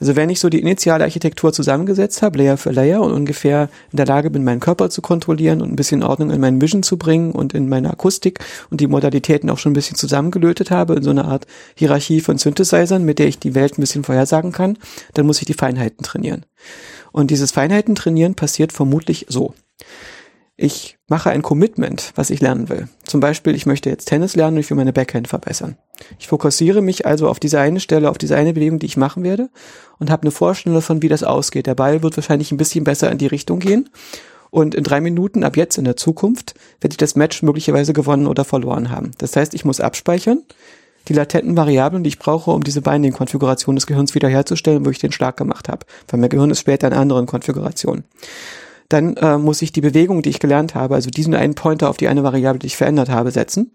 Also 0.00 0.16
wenn 0.16 0.30
ich 0.30 0.40
so 0.40 0.48
die 0.48 0.60
initiale 0.60 1.04
Architektur 1.04 1.52
zusammengesetzt 1.52 2.22
habe, 2.22 2.38
Layer 2.38 2.56
für 2.56 2.70
Layer 2.70 3.00
und 3.02 3.12
ungefähr 3.12 3.68
in 3.90 3.96
der 3.96 4.06
Lage 4.06 4.30
bin, 4.30 4.44
meinen 4.44 4.60
Körper 4.60 4.90
zu 4.90 5.02
kontrollieren 5.02 5.60
und 5.60 5.72
ein 5.72 5.76
bisschen 5.76 6.02
Ordnung 6.02 6.30
in 6.30 6.40
meinen 6.40 6.60
Vision 6.60 6.82
zu 6.82 6.96
bringen 6.96 7.32
und 7.32 7.54
in 7.54 7.68
meine 7.68 7.90
Akustik 7.90 8.40
und 8.70 8.80
die 8.80 8.86
Modalitäten 8.86 9.50
auch 9.50 9.58
schon 9.58 9.72
ein 9.72 9.74
bisschen 9.74 9.96
zusammengelötet 9.96 10.70
habe 10.70 10.94
in 10.94 11.02
so 11.02 11.10
einer 11.10 11.26
Art 11.26 11.46
Hierarchie 11.74 12.20
von 12.20 12.38
Synthesizern, 12.38 13.04
mit 13.04 13.18
der 13.18 13.28
ich 13.28 13.38
die 13.38 13.54
Welt 13.54 13.78
ein 13.78 13.82
bisschen 13.82 14.04
vorhersagen 14.04 14.52
kann, 14.52 14.78
dann 15.14 15.26
muss 15.26 15.40
ich 15.40 15.46
die 15.46 15.54
Feinheiten 15.54 16.04
trainieren. 16.04 16.44
Und 17.12 17.30
dieses 17.30 17.50
Feinheiten 17.50 17.94
trainieren 17.94 18.34
passiert 18.34 18.72
vermutlich 18.72 19.26
so. 19.28 19.54
Ich 20.60 20.98
mache 21.06 21.30
ein 21.30 21.42
Commitment, 21.42 22.12
was 22.16 22.30
ich 22.30 22.40
lernen 22.40 22.68
will. 22.68 22.88
Zum 23.04 23.20
Beispiel, 23.20 23.54
ich 23.54 23.64
möchte 23.64 23.90
jetzt 23.90 24.06
Tennis 24.06 24.34
lernen 24.34 24.56
und 24.56 24.60
ich 24.60 24.68
will 24.68 24.76
meine 24.76 24.92
Backhand 24.92 25.28
verbessern. 25.28 25.76
Ich 26.18 26.26
fokussiere 26.26 26.82
mich 26.82 27.06
also 27.06 27.28
auf 27.28 27.38
diese 27.38 27.60
eine 27.60 27.78
Stelle, 27.78 28.10
auf 28.10 28.18
diese 28.18 28.34
eine 28.34 28.54
Bewegung, 28.54 28.80
die 28.80 28.86
ich 28.86 28.96
machen 28.96 29.22
werde 29.22 29.50
und 30.00 30.10
habe 30.10 30.22
eine 30.22 30.32
Vorstellung 30.32 30.74
davon, 30.74 31.00
wie 31.00 31.08
das 31.08 31.22
ausgeht. 31.22 31.68
Der 31.68 31.76
Ball 31.76 32.02
wird 32.02 32.16
wahrscheinlich 32.16 32.50
ein 32.50 32.56
bisschen 32.56 32.82
besser 32.82 33.08
in 33.12 33.18
die 33.18 33.28
Richtung 33.28 33.60
gehen 33.60 33.88
Und 34.50 34.74
in 34.74 34.82
drei 34.82 35.00
Minuten 35.00 35.44
ab 35.44 35.56
jetzt 35.56 35.78
in 35.78 35.84
der 35.84 35.96
Zukunft 35.96 36.54
werde 36.80 36.94
ich 36.94 36.98
das 36.98 37.14
Match 37.14 37.40
möglicherweise 37.42 37.92
gewonnen 37.92 38.26
oder 38.26 38.44
verloren 38.44 38.90
haben. 38.90 39.12
Das 39.18 39.36
heißt, 39.36 39.54
ich 39.54 39.64
muss 39.64 39.80
abspeichern, 39.80 40.42
die 41.06 41.12
latenten 41.12 41.56
Variablen, 41.56 42.02
die 42.02 42.08
ich 42.08 42.18
brauche, 42.18 42.50
um 42.50 42.64
diese 42.64 42.82
Binding-Konfiguration 42.82 43.76
des 43.76 43.86
Gehirns 43.86 44.16
wiederherzustellen, 44.16 44.84
wo 44.84 44.90
ich 44.90 44.98
den 44.98 45.12
Schlag 45.12 45.36
gemacht 45.36 45.68
habe. 45.68 45.86
Weil 46.08 46.18
mein 46.18 46.30
Gehirn 46.30 46.50
ist 46.50 46.58
später 46.58 46.88
in 46.88 46.94
anderen 46.94 47.26
Konfigurationen. 47.26 48.02
Dann 48.88 49.16
äh, 49.16 49.38
muss 49.38 49.62
ich 49.62 49.72
die 49.72 49.80
Bewegung, 49.80 50.22
die 50.22 50.30
ich 50.30 50.40
gelernt 50.40 50.74
habe, 50.74 50.94
also 50.94 51.10
diesen 51.10 51.34
einen 51.34 51.54
Pointer 51.54 51.90
auf 51.90 51.96
die 51.96 52.08
eine 52.08 52.22
Variable, 52.22 52.58
die 52.58 52.68
ich 52.68 52.76
verändert 52.76 53.10
habe, 53.10 53.30
setzen. 53.30 53.72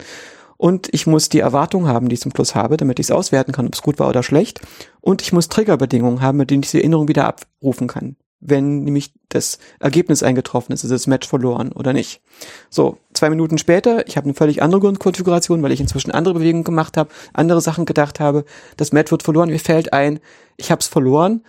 Und 0.58 0.88
ich 0.92 1.08
muss 1.08 1.30
die 1.30 1.40
Erwartung 1.40 1.88
haben, 1.88 2.10
die 2.10 2.16
ich 2.16 2.22
zum 2.22 2.32
Schluss 2.34 2.56
habe, 2.56 2.78
damit 2.78 3.00
ich 3.00 3.08
es 3.08 3.12
auswerten 3.12 3.52
kann, 3.52 3.68
ob 3.68 3.74
es 3.74 3.82
gut 3.82 4.00
war 4.00 4.10
oder 4.10 4.24
schlecht. 4.24 4.62
Und 5.02 5.22
ich 5.22 5.34
muss 5.34 5.50
Triggerbedingungen 5.50 6.22
haben, 6.22 6.38
mit 6.38 6.52
denen 6.52 6.64
ich 6.64 6.72
die 6.72 6.78
Erinnerung 6.78 7.08
wieder 7.08 7.28
abrufen 7.28 7.88
kann 7.88 8.16
wenn 8.46 8.84
nämlich 8.84 9.14
das 9.30 9.58
Ergebnis 9.80 10.22
eingetroffen 10.22 10.74
ist, 10.74 10.84
ist 10.84 10.92
das 10.92 11.08
Match 11.08 11.28
verloren 11.28 11.72
oder 11.72 11.94
nicht. 11.94 12.22
So, 12.70 12.98
zwei 13.14 13.30
Minuten 13.30 13.58
später, 13.58 14.06
ich 14.08 14.18
habe 14.18 14.26
eine 14.26 14.34
völlig 14.34 14.62
andere 14.62 14.82
Grundkonfiguration, 14.82 15.64
weil 15.64 15.72
ich 15.72 15.80
inzwischen 15.80 16.12
andere 16.12 16.36
Bewegungen 16.36 16.64
gemacht 16.64 16.98
habe, 16.98 17.10
andere 17.32 17.62
Sachen 17.62 17.86
gedacht 17.86 18.20
habe, 18.20 18.44
das 18.78 18.92
Match 18.92 19.12
wird 19.12 19.24
verloren, 19.24 19.50
mir 19.50 19.60
fällt 19.60 19.94
ein, 19.94 20.20
ich 20.58 20.72
habe 20.72 20.80
es 20.80 20.88
verloren. 20.88 21.44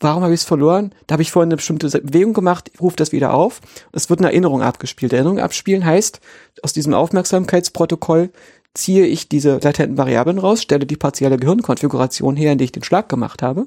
Warum 0.00 0.22
habe 0.22 0.32
ich 0.32 0.40
es 0.40 0.46
verloren? 0.46 0.94
Da 1.06 1.14
habe 1.14 1.22
ich 1.22 1.32
vorhin 1.32 1.48
eine 1.48 1.56
bestimmte 1.56 1.88
Bewegung 2.00 2.32
gemacht, 2.32 2.70
ich 2.72 2.80
rufe 2.80 2.96
das 2.96 3.10
wieder 3.10 3.34
auf. 3.34 3.60
Es 3.92 4.08
wird 4.10 4.20
eine 4.20 4.28
Erinnerung 4.28 4.62
abgespielt. 4.62 5.12
Erinnerung 5.12 5.40
abspielen 5.40 5.84
heißt, 5.84 6.20
aus 6.62 6.72
diesem 6.72 6.94
Aufmerksamkeitsprotokoll 6.94 8.30
ziehe 8.74 9.06
ich 9.06 9.28
diese 9.28 9.58
latenten 9.58 9.98
Variablen 9.98 10.38
raus, 10.38 10.62
stelle 10.62 10.86
die 10.86 10.96
partielle 10.96 11.36
Gehirnkonfiguration 11.36 12.36
her, 12.36 12.52
in 12.52 12.58
die 12.58 12.64
ich 12.64 12.72
den 12.72 12.84
Schlag 12.84 13.08
gemacht 13.08 13.42
habe 13.42 13.66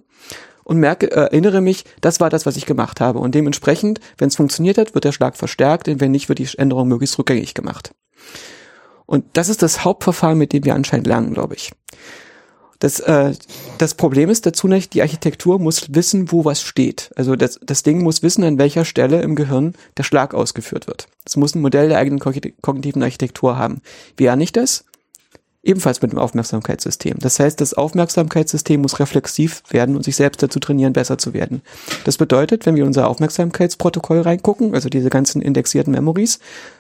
und 0.63 0.77
merke, 0.77 1.11
erinnere 1.11 1.59
mich, 1.59 1.83
das 1.99 2.19
war 2.19 2.29
das, 2.29 2.45
was 2.45 2.55
ich 2.55 2.65
gemacht 2.65 3.01
habe. 3.01 3.19
Und 3.19 3.35
dementsprechend, 3.35 3.99
wenn 4.17 4.29
es 4.29 4.37
funktioniert 4.37 4.77
hat, 4.77 4.93
wird 4.93 5.03
der 5.03 5.11
Schlag 5.11 5.35
verstärkt 5.35 5.89
und 5.89 5.99
wenn 5.99 6.11
nicht, 6.11 6.29
wird 6.29 6.39
die 6.39 6.47
Änderung 6.57 6.87
möglichst 6.87 7.17
rückgängig 7.19 7.53
gemacht. 7.53 7.93
Und 9.05 9.25
das 9.33 9.49
ist 9.49 9.61
das 9.61 9.83
Hauptverfahren, 9.83 10.37
mit 10.37 10.53
dem 10.53 10.63
wir 10.63 10.75
anscheinend 10.75 11.07
lernen, 11.07 11.33
glaube 11.33 11.55
ich. 11.55 11.71
Das, 12.81 12.99
äh, 12.99 13.33
das 13.77 13.93
Problem 13.93 14.29
ist 14.29 14.45
dazu 14.47 14.67
nicht, 14.67 14.93
die 14.93 15.03
Architektur 15.03 15.59
muss 15.59 15.93
wissen, 15.93 16.31
wo 16.31 16.45
was 16.45 16.63
steht. 16.63 17.11
Also 17.15 17.35
das, 17.35 17.59
das 17.63 17.83
Ding 17.83 18.01
muss 18.01 18.23
wissen, 18.23 18.43
an 18.43 18.57
welcher 18.57 18.85
Stelle 18.85 19.21
im 19.21 19.35
Gehirn 19.35 19.75
der 19.97 20.03
Schlag 20.03 20.33
ausgeführt 20.33 20.87
wird. 20.87 21.07
Es 21.23 21.37
muss 21.37 21.53
ein 21.53 21.61
Modell 21.61 21.89
der 21.89 21.99
eigenen 21.99 22.19
kognitiven 22.19 23.03
Architektur 23.03 23.55
haben. 23.55 23.81
Wie 24.17 24.23
lerne 24.23 24.43
ich 24.43 24.51
das? 24.51 24.83
Ebenfalls 25.61 26.01
mit 26.01 26.11
dem 26.11 26.17
Aufmerksamkeitssystem. 26.17 27.19
Das 27.19 27.39
heißt, 27.39 27.61
das 27.61 27.75
Aufmerksamkeitssystem 27.75 28.81
muss 28.81 28.99
reflexiv 28.99 29.61
werden 29.69 29.95
und 29.95 30.03
sich 30.03 30.15
selbst 30.15 30.41
dazu 30.41 30.59
trainieren, 30.59 30.93
besser 30.93 31.19
zu 31.19 31.35
werden. 31.35 31.61
Das 32.03 32.17
bedeutet, 32.17 32.65
wenn 32.65 32.75
wir 32.75 32.85
unser 32.87 33.07
Aufmerksamkeitsprotokoll 33.07 34.21
reingucken, 34.21 34.73
also 34.73 34.89
diese 34.89 35.11
ganzen 35.11 35.39
indexierten 35.39 35.93
Memories, 35.93 36.39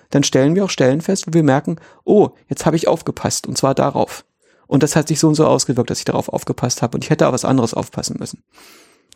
dann 0.09 0.23
stellen 0.23 0.55
wir 0.55 0.65
auch 0.65 0.71
Stellen 0.71 1.01
fest, 1.01 1.27
wo 1.27 1.33
wir 1.33 1.43
merken, 1.43 1.75
oh, 2.05 2.29
jetzt 2.49 2.65
habe 2.65 2.75
ich 2.75 2.87
aufgepasst 2.87 3.45
und 3.45 3.55
zwar 3.55 3.75
darauf. 3.75 4.25
Und 4.71 4.83
das 4.83 4.95
hat 4.95 5.09
sich 5.09 5.19
so 5.19 5.27
und 5.27 5.35
so 5.35 5.45
ausgewirkt, 5.45 5.89
dass 5.89 5.99
ich 5.99 6.05
darauf 6.05 6.29
aufgepasst 6.29 6.81
habe 6.81 6.95
und 6.95 7.03
ich 7.03 7.09
hätte 7.09 7.27
auf 7.27 7.33
was 7.33 7.43
anderes 7.43 7.73
aufpassen 7.73 8.15
müssen. 8.17 8.41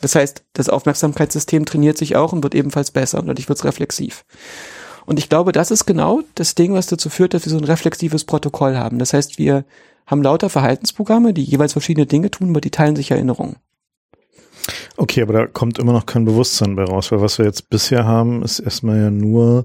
Das 0.02 0.14
heißt, 0.14 0.44
das 0.52 0.68
Aufmerksamkeitssystem 0.68 1.66
trainiert 1.66 1.98
sich 1.98 2.18
auch 2.18 2.34
und 2.34 2.44
wird 2.44 2.54
ebenfalls 2.56 2.92
besser 2.92 3.20
und 3.20 3.28
dadurch 3.28 3.48
wird 3.48 3.58
es 3.58 3.64
reflexiv. 3.64 4.26
Und 5.06 5.18
ich 5.18 5.30
glaube, 5.30 5.54
das 5.54 5.72
ist 5.72 5.86
genau 5.86 6.24
das 6.36 6.56
Ding, 6.56 6.74
was 6.74 6.88
dazu 6.88 7.10
führt, 7.10 7.34
dass 7.34 7.46
wir 7.46 7.52
so 7.52 7.58
ein 7.58 7.64
reflexives 7.64 8.26
Protokoll 8.26 8.76
haben. 8.76 9.00
Das 9.00 9.14
heißt, 9.14 9.38
wir 9.38 9.64
haben 10.06 10.22
lauter 10.22 10.50
Verhaltensprogramme, 10.50 11.34
die 11.34 11.44
jeweils 11.44 11.72
verschiedene 11.72 12.06
Dinge 12.06 12.30
tun, 12.30 12.50
aber 12.50 12.60
die 12.60 12.72
teilen 12.72 12.98
sich 12.98 13.12
Erinnerungen. 13.12 13.56
Okay, 14.98 15.22
aber 15.22 15.32
da 15.32 15.48
kommt 15.48 15.80
immer 15.80 15.94
noch 15.94 16.06
kein 16.06 16.26
Bewusstsein 16.26 16.76
bei 16.76 16.84
raus, 16.84 17.14
weil 17.14 17.22
was 17.22 17.38
wir 17.38 17.46
jetzt 17.46 17.70
bisher 17.70 18.04
haben, 18.04 18.44
ist 18.44 18.60
erstmal 18.60 19.00
ja 19.00 19.10
nur 19.10 19.64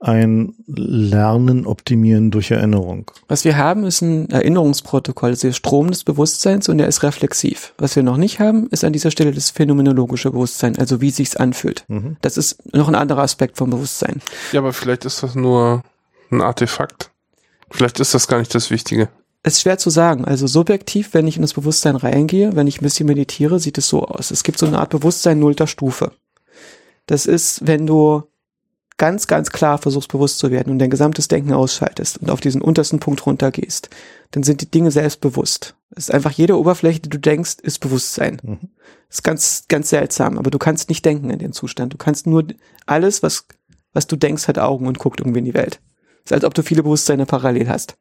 ein 0.00 0.54
Lernen, 0.66 1.66
Optimieren 1.66 2.30
durch 2.30 2.50
Erinnerung. 2.50 3.10
Was 3.26 3.44
wir 3.44 3.56
haben, 3.56 3.84
ist 3.84 4.00
ein 4.00 4.30
Erinnerungsprotokoll, 4.30 5.30
das 5.30 5.38
ist 5.38 5.44
der 5.44 5.52
Strom 5.52 5.90
des 5.90 6.04
Bewusstseins 6.04 6.68
und 6.68 6.78
der 6.78 6.86
ist 6.86 7.02
reflexiv. 7.02 7.74
Was 7.78 7.96
wir 7.96 8.04
noch 8.04 8.16
nicht 8.16 8.38
haben, 8.38 8.68
ist 8.68 8.84
an 8.84 8.92
dieser 8.92 9.10
Stelle 9.10 9.32
das 9.32 9.50
phänomenologische 9.50 10.30
Bewusstsein, 10.30 10.78
also 10.78 11.00
wie 11.00 11.10
sich's 11.10 11.36
anfühlt. 11.36 11.84
Mhm. 11.88 12.16
Das 12.20 12.36
ist 12.36 12.74
noch 12.74 12.88
ein 12.88 12.94
anderer 12.94 13.22
Aspekt 13.22 13.56
vom 13.56 13.70
Bewusstsein. 13.70 14.22
Ja, 14.52 14.60
aber 14.60 14.72
vielleicht 14.72 15.04
ist 15.04 15.22
das 15.22 15.34
nur 15.34 15.82
ein 16.30 16.42
Artefakt. 16.42 17.10
Vielleicht 17.70 17.98
ist 18.00 18.14
das 18.14 18.28
gar 18.28 18.38
nicht 18.38 18.54
das 18.54 18.70
Wichtige. 18.70 19.08
Es 19.42 19.54
ist 19.54 19.62
schwer 19.62 19.78
zu 19.78 19.90
sagen. 19.90 20.24
Also 20.24 20.46
subjektiv, 20.46 21.14
wenn 21.14 21.26
ich 21.26 21.36
in 21.36 21.42
das 21.42 21.54
Bewusstsein 21.54 21.96
reingehe, 21.96 22.54
wenn 22.54 22.66
ich 22.66 22.80
ein 22.80 22.84
bisschen 22.84 23.06
meditiere, 23.06 23.58
sieht 23.60 23.78
es 23.78 23.88
so 23.88 24.04
aus. 24.04 24.30
Es 24.30 24.42
gibt 24.42 24.58
so 24.58 24.66
eine 24.66 24.78
Art 24.78 24.90
Bewusstsein 24.90 25.38
nullter 25.38 25.66
Stufe. 25.66 26.12
Das 27.06 27.26
ist, 27.26 27.66
wenn 27.66 27.86
du 27.86 28.24
ganz, 28.98 29.26
ganz 29.26 29.50
klar 29.50 29.78
versuchst 29.78 30.10
bewusst 30.10 30.38
zu 30.38 30.50
werden 30.50 30.70
und 30.70 30.78
dein 30.78 30.90
gesamtes 30.90 31.28
Denken 31.28 31.52
ausschaltest 31.52 32.18
und 32.18 32.30
auf 32.30 32.40
diesen 32.40 32.60
untersten 32.60 33.00
Punkt 33.00 33.24
runtergehst, 33.24 33.88
dann 34.32 34.42
sind 34.42 34.60
die 34.60 34.70
Dinge 34.70 34.90
selbstbewusst. 34.90 35.76
Es 35.90 36.08
ist 36.08 36.14
einfach 36.14 36.32
jede 36.32 36.58
Oberfläche, 36.58 37.00
die 37.00 37.08
du 37.08 37.18
denkst, 37.18 37.56
ist 37.62 37.78
Bewusstsein. 37.78 38.40
Mhm. 38.42 38.58
Ist 39.08 39.24
ganz, 39.24 39.64
ganz 39.68 39.88
seltsam, 39.88 40.36
aber 40.36 40.50
du 40.50 40.58
kannst 40.58 40.90
nicht 40.90 41.04
denken 41.04 41.30
in 41.30 41.38
dem 41.38 41.52
Zustand. 41.52 41.94
Du 41.94 41.96
kannst 41.96 42.26
nur 42.26 42.44
alles, 42.84 43.22
was, 43.22 43.46
was 43.94 44.06
du 44.06 44.16
denkst, 44.16 44.48
hat 44.48 44.58
Augen 44.58 44.86
und 44.86 44.98
guckt 44.98 45.20
irgendwie 45.20 45.38
in 45.38 45.46
die 45.46 45.54
Welt. 45.54 45.80
Es 46.24 46.30
ist, 46.30 46.34
als 46.34 46.44
ob 46.44 46.52
du 46.52 46.62
viele 46.62 46.82
Bewusstseine 46.82 47.24
parallel 47.24 47.68
hast. 47.68 47.96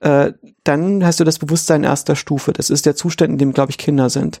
Äh, 0.00 0.32
dann 0.64 1.04
hast 1.04 1.20
du 1.20 1.24
das 1.24 1.38
Bewusstsein 1.38 1.84
erster 1.84 2.16
Stufe. 2.16 2.52
Das 2.52 2.70
ist 2.70 2.86
der 2.86 2.96
Zustand, 2.96 3.32
in 3.32 3.38
dem, 3.38 3.52
glaube 3.52 3.70
ich, 3.70 3.78
Kinder 3.78 4.08
sind. 4.08 4.40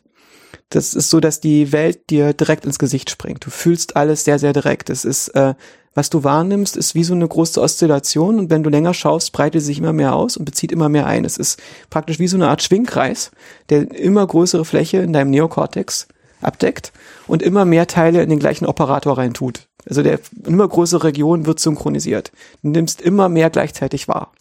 Das 0.70 0.94
ist 0.94 1.10
so, 1.10 1.20
dass 1.20 1.40
die 1.40 1.72
Welt 1.72 2.10
dir 2.10 2.32
direkt 2.32 2.64
ins 2.64 2.78
Gesicht 2.78 3.10
springt. 3.10 3.44
Du 3.44 3.50
fühlst 3.50 3.96
alles 3.96 4.24
sehr, 4.24 4.38
sehr 4.38 4.52
direkt. 4.52 4.90
Es 4.90 5.04
ist, 5.04 5.28
äh, 5.28 5.54
was 5.94 6.08
du 6.08 6.24
wahrnimmst, 6.24 6.76
ist 6.76 6.94
wie 6.94 7.04
so 7.04 7.14
eine 7.14 7.28
große 7.28 7.60
Oszillation 7.60 8.38
und 8.38 8.50
wenn 8.50 8.62
du 8.62 8.70
länger 8.70 8.94
schaust, 8.94 9.32
breitet 9.32 9.60
sie 9.60 9.66
sich 9.66 9.78
immer 9.78 9.92
mehr 9.92 10.14
aus 10.14 10.36
und 10.36 10.44
bezieht 10.44 10.72
immer 10.72 10.88
mehr 10.88 11.06
ein. 11.06 11.24
Es 11.24 11.36
ist 11.36 11.60
praktisch 11.90 12.18
wie 12.18 12.28
so 12.28 12.36
eine 12.36 12.48
Art 12.48 12.62
Schwingkreis, 12.62 13.30
der 13.68 13.90
immer 13.94 14.26
größere 14.26 14.64
Fläche 14.64 14.98
in 14.98 15.12
deinem 15.12 15.30
Neokortex 15.30 16.08
abdeckt 16.40 16.92
und 17.26 17.42
immer 17.42 17.64
mehr 17.64 17.86
Teile 17.86 18.22
in 18.22 18.30
den 18.30 18.38
gleichen 18.38 18.66
Operator 18.66 19.18
reintut. 19.18 19.68
Also 19.88 20.02
der 20.02 20.20
immer 20.46 20.66
größere 20.66 21.04
Region 21.04 21.46
wird 21.46 21.60
synchronisiert. 21.60 22.32
Du 22.62 22.70
nimmst 22.70 23.00
immer 23.00 23.28
mehr 23.28 23.50
gleichzeitig 23.50 24.08
wahr. 24.08 24.32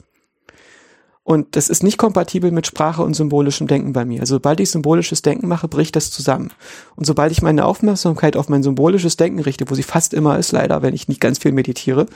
Und 1.24 1.56
das 1.56 1.69
ist 1.69 1.83
nicht 1.83 2.00
kompatibel 2.00 2.51
mit 2.51 2.66
Sprache 2.66 3.03
und 3.03 3.14
symbolischem 3.14 3.67
Denken 3.67 3.93
bei 3.93 4.06
mir. 4.06 4.22
Also 4.22 4.35
sobald 4.35 4.59
ich 4.59 4.72
symbolisches 4.72 5.22
Denken 5.22 5.48
mache, 5.48 5.67
bricht 5.67 5.95
das 5.95 6.09
zusammen. 6.09 6.51
Und 6.95 7.06
sobald 7.06 7.32
ich 7.32 7.43
meine 7.43 7.66
Aufmerksamkeit 7.66 8.35
auf 8.35 8.50
mein 8.50 8.64
symbolisches 8.64 9.17
Denken 9.17 9.40
richte, 9.40 9.69
wo 9.69 9.75
sie 9.75 9.83
fast 9.83 10.16
immer 10.16 10.40
ist, 10.40 10.51
leider, 10.51 10.82
wenn 10.82 10.95
ich 10.95 11.08
nicht 11.08 11.22
ganz 11.22 11.38
viel 11.38 11.51
meditiere, 11.51 12.08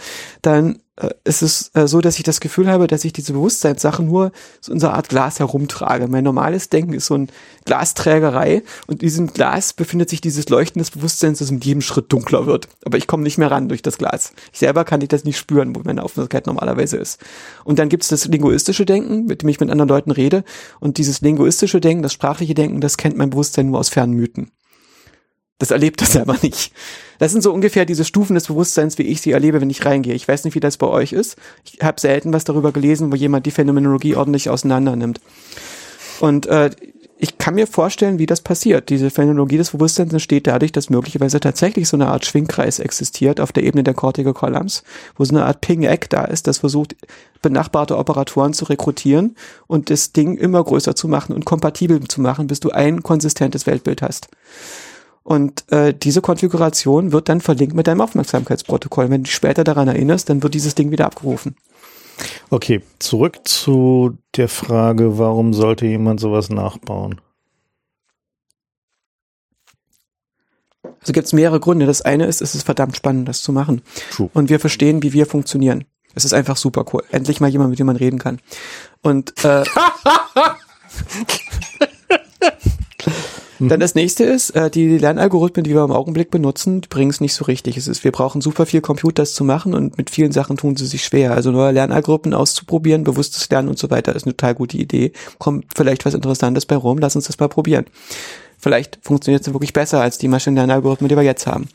dann 0.42 0.80
ist 1.26 1.42
es 1.42 1.72
äh, 1.74 1.88
so, 1.88 2.00
dass 2.00 2.18
ich 2.18 2.24
das 2.24 2.40
Gefühl 2.40 2.68
habe, 2.68 2.88
dass 2.88 3.04
ich 3.04 3.12
diese 3.12 3.34
Bewusstseinssache 3.34 4.02
nur 4.02 4.32
so 4.62 4.72
in 4.72 4.80
so 4.80 4.88
einer 4.88 4.96
Art 4.96 5.10
Glas 5.10 5.40
herumtrage. 5.40 6.08
Mein 6.08 6.24
normales 6.24 6.70
Denken 6.70 6.94
ist 6.94 7.08
so 7.08 7.16
ein 7.16 7.30
Glasträgerei 7.66 8.64
und 8.88 9.02
in 9.02 9.08
diesem 9.08 9.28
Glas 9.28 9.74
befindet 9.74 10.10
sich 10.10 10.22
dieses 10.22 10.48
Leuchten 10.48 10.80
des 10.80 10.92
Bewusstseins, 10.92 11.40
das 11.40 11.52
mit 11.52 11.66
jedem 11.66 11.82
Schritt 11.82 12.12
dunkler 12.14 12.46
wird. 12.46 12.70
Aber 12.86 12.98
ich 12.98 13.08
komme 13.08 13.24
nicht 13.24 13.38
mehr 13.38 13.52
ran 13.52 13.68
durch 13.68 13.82
das 13.82 13.98
Glas. 13.98 14.32
Ich 14.54 14.60
selber 14.60 14.86
kann 14.86 15.02
ich 15.02 15.10
das 15.10 15.26
nicht 15.26 15.38
spüren, 15.38 15.76
wo 15.76 15.82
meine 15.84 16.02
Aufmerksamkeit 16.02 16.48
normalerweise 16.48 16.96
ist. 16.96 17.20
Und 17.66 17.78
dann 17.78 17.90
gibt 17.90 18.04
es 18.04 18.10
das 18.10 18.26
linguistische 18.26 18.86
Denken, 18.86 19.26
mit 19.26 19.42
dem 19.42 19.50
ich 19.50 19.60
mit 19.60 19.70
anderen 19.70 19.90
Leuten 19.90 20.12
rede. 20.12 20.46
Und 20.80 20.98
dieses 20.98 21.20
linguistische 21.20 21.82
Denken, 21.82 22.04
das 22.04 22.14
sprachliche 22.14 22.54
Denken, 22.54 22.80
das 22.80 22.96
kennt 22.96 23.18
mein 23.18 23.32
Bewusstsein 23.32 23.70
nur 23.70 23.80
aus 23.80 23.90
fernen 23.90 24.14
Mythen. 24.14 24.52
Das 25.58 25.72
erlebt 25.72 26.02
das 26.02 26.14
selber 26.14 26.38
nicht. 26.42 26.74
Das 27.18 27.32
sind 27.32 27.42
so 27.42 27.54
ungefähr 27.54 27.86
diese 27.86 28.04
Stufen 28.04 28.34
des 28.34 28.48
Bewusstseins, 28.48 28.98
wie 28.98 29.04
ich 29.04 29.22
sie 29.22 29.32
erlebe, 29.32 29.62
wenn 29.62 29.70
ich 29.70 29.86
reingehe. 29.86 30.14
Ich 30.14 30.28
weiß 30.28 30.44
nicht, 30.44 30.56
wie 30.56 30.60
das 30.60 30.78
bei 30.78 30.88
euch 30.88 31.14
ist. 31.14 31.38
Ich 31.64 31.82
habe 31.82 32.00
selten 32.00 32.34
was 32.34 32.44
darüber 32.44 32.74
gelesen, 32.74 33.12
wo 33.12 33.16
jemand 33.16 33.46
die 33.46 33.52
Phänomenologie 33.52 34.16
ordentlich 34.16 34.50
auseinander 34.50 34.96
nimmt. 34.98 35.22
Und 36.20 36.46
äh, 36.48 36.72
ich 37.18 37.38
kann 37.38 37.56
mir 37.56 37.68
vorstellen, 37.68 38.20
wie 38.20 38.26
das 38.26 38.42
passiert. 38.42 38.90
Diese 38.90 39.10
Phänomenologie 39.10 39.58
des 39.58 39.72
Bewusstseins 39.72 40.12
entsteht 40.12 40.48
dadurch, 40.48 40.74
dass 40.74 40.90
möglicherweise 40.90 41.40
tatsächlich 41.40 41.88
so 41.88 41.96
eine 41.96 42.08
Art 42.08 42.26
Schwingkreis 42.26 42.80
existiert 42.80 43.40
auf 43.40 43.54
der 43.54 43.64
Ebene 43.64 43.84
der 43.84 43.94
Cortical 43.94 44.34
Columns, 44.34 44.84
wo 45.16 45.24
so 45.24 45.34
eine 45.34 45.46
Art 45.46 45.62
Ping-Eck 45.62 46.10
da 46.10 46.26
ist, 46.26 46.48
das 46.48 46.58
versucht, 46.58 46.98
benachbarte 47.42 47.98
Operatoren 47.98 48.52
zu 48.52 48.66
rekrutieren 48.66 49.36
und 49.68 49.90
das 49.90 50.12
Ding 50.12 50.36
immer 50.36 50.62
größer 50.62 50.96
zu 50.96 51.08
machen 51.08 51.34
und 51.34 51.46
kompatibel 51.46 52.06
zu 52.06 52.20
machen, 52.20 52.48
bis 52.48 52.60
du 52.60 52.72
ein 52.72 53.02
konsistentes 53.02 53.66
Weltbild 53.66 54.02
hast. 54.02 54.28
Und 55.26 55.66
äh, 55.72 55.92
diese 55.92 56.22
Konfiguration 56.22 57.12
wird 57.12 57.30
dann 57.30 57.42
verlinkt 57.42 57.74
mit 57.76 57.88
deinem 57.88 58.02
Aufmerksamkeitsprotokoll. 58.02 59.10
Wenn 59.10 59.24
du 59.24 59.26
dich 59.26 59.34
später 59.34 59.64
daran 59.64 59.88
erinnerst, 59.88 60.30
dann 60.30 60.44
wird 60.44 60.54
dieses 60.54 60.76
Ding 60.76 60.92
wieder 60.92 61.08
abgerufen. 61.08 61.56
Okay, 62.52 62.84
zurück 63.00 63.40
zu 63.44 64.20
der 64.36 64.48
Frage, 64.48 65.18
warum 65.18 65.56
sollte 65.56 65.88
jemand 65.88 66.20
sowas 66.20 66.52
nachbauen? 66.52 67.22
Also 70.84 71.12
gibt 71.12 71.26
es 71.26 71.34
mehrere 71.34 71.60
Gründe. 71.60 71.88
Das 71.88 72.04
eine 72.04 72.28
ist, 72.28 72.44
es 72.44 72.54
ist 72.54 72.64
verdammt 72.64 72.96
spannend, 72.96 73.28
das 73.28 73.42
zu 73.42 73.52
machen. 73.52 73.82
True. 74.12 74.30
Und 74.32 74.52
wir 74.52 74.60
verstehen, 74.60 75.02
wie 75.02 75.14
wir 75.14 75.26
funktionieren. 75.26 75.86
Es 76.14 76.24
ist 76.24 76.34
einfach 76.34 76.56
super 76.56 76.86
cool. 76.94 77.04
Endlich 77.10 77.42
mal 77.42 77.50
jemand, 77.50 77.72
mit 77.72 77.80
dem 77.80 77.88
man 77.88 77.96
reden 77.96 78.20
kann. 78.20 78.40
Und 79.02 79.44
äh, 79.44 79.64
Dann 83.60 83.80
das 83.80 83.96
nächste 83.96 84.24
ist, 84.24 84.52
äh, 84.52 84.70
die 84.70 84.98
Lernalgorithmen, 84.98 85.64
die 85.64 85.74
wir 85.74 85.84
im 85.84 85.92
Augenblick 85.92 86.32
benutzen, 86.32 86.82
bringen 86.82 87.10
es 87.10 87.22
nicht 87.22 87.34
so 87.34 87.46
richtig. 87.46 87.78
Es 87.78 87.88
ist, 87.88 88.04
wir 88.04 88.12
brauchen 88.12 88.42
super 88.42 88.66
viel 88.66 88.82
Compute, 88.82 89.22
das 89.22 89.34
zu 89.34 89.44
machen 89.44 89.74
und 89.74 89.98
mit 89.98 90.10
vielen 90.10 90.32
Sachen 90.32 90.58
tun 90.58 90.76
sie 90.76 90.86
sich 90.86 91.04
schwer. 91.04 91.34
Also 91.34 91.52
neue 91.52 91.72
Lernalgorithmen 91.72 92.34
auszuprobieren, 92.34 93.04
bewusstes 93.04 93.50
Lernen 93.50 93.70
und 93.70 93.80
so 93.80 93.90
weiter, 93.90 94.16
ist 94.16 94.26
eine 94.26 94.36
total 94.36 94.56
gute 94.56 94.78
Idee. 94.78 95.12
Kommt 95.40 95.66
vielleicht 95.76 96.06
was 96.06 96.14
Interessantes 96.14 96.66
bei 96.66 96.76
rum, 96.76 96.98
lass 96.98 97.16
uns 97.16 97.28
das 97.28 97.40
mal 97.40 97.48
probieren. 97.48 97.86
Vielleicht 98.58 99.00
funktioniert 99.02 99.46
es 99.46 99.54
wirklich 99.54 99.74
besser 99.74 100.02
als 100.02 100.18
die 100.18 100.28
Maschinenlernalgorithmen, 100.28 101.10
die 101.10 101.16
wir 101.16 101.24
jetzt 101.24 101.48
haben. 101.48 101.68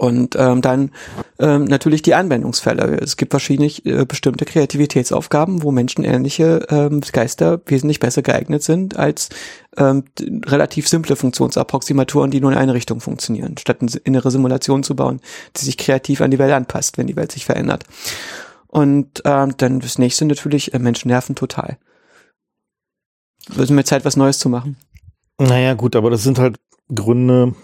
Und 0.00 0.34
ähm, 0.34 0.62
dann 0.62 0.92
ähm, 1.38 1.64
natürlich 1.64 2.00
die 2.00 2.14
Anwendungsfälle. 2.14 2.96
Es 3.02 3.18
gibt 3.18 3.34
verschiedene 3.34 3.68
äh, 3.84 4.06
bestimmte 4.06 4.46
Kreativitätsaufgaben, 4.46 5.62
wo 5.62 5.72
menschenähnliche 5.72 6.64
ähm, 6.70 7.02
Geister 7.12 7.60
wesentlich 7.66 8.00
besser 8.00 8.22
geeignet 8.22 8.62
sind 8.62 8.96
als 8.96 9.28
ähm, 9.76 10.04
relativ 10.46 10.88
simple 10.88 11.16
Funktionsapproximatoren, 11.16 12.30
die 12.30 12.40
nur 12.40 12.50
in 12.50 12.56
eine 12.56 12.72
Richtung 12.72 13.00
funktionieren, 13.00 13.58
statt 13.58 13.82
eine 13.82 13.90
innere 14.04 14.30
Simulation 14.30 14.82
zu 14.84 14.96
bauen, 14.96 15.20
die 15.58 15.66
sich 15.66 15.76
kreativ 15.76 16.22
an 16.22 16.30
die 16.30 16.38
Welt 16.38 16.54
anpasst, 16.54 16.96
wenn 16.96 17.06
die 17.06 17.16
Welt 17.16 17.32
sich 17.32 17.44
verändert. 17.44 17.84
Und 18.68 19.20
ähm, 19.26 19.52
dann 19.58 19.80
das 19.80 19.98
nächste 19.98 20.24
natürlich, 20.24 20.72
äh, 20.72 20.78
Menschen 20.78 21.08
nerven 21.08 21.34
total. 21.34 21.76
Es 23.50 23.58
ist 23.58 23.70
mir 23.70 23.84
Zeit, 23.84 24.06
was 24.06 24.16
Neues 24.16 24.38
zu 24.38 24.48
machen. 24.48 24.78
Naja, 25.36 25.74
gut, 25.74 25.94
aber 25.94 26.08
das 26.08 26.22
sind 26.22 26.38
halt 26.38 26.58
Gründe, 26.88 27.54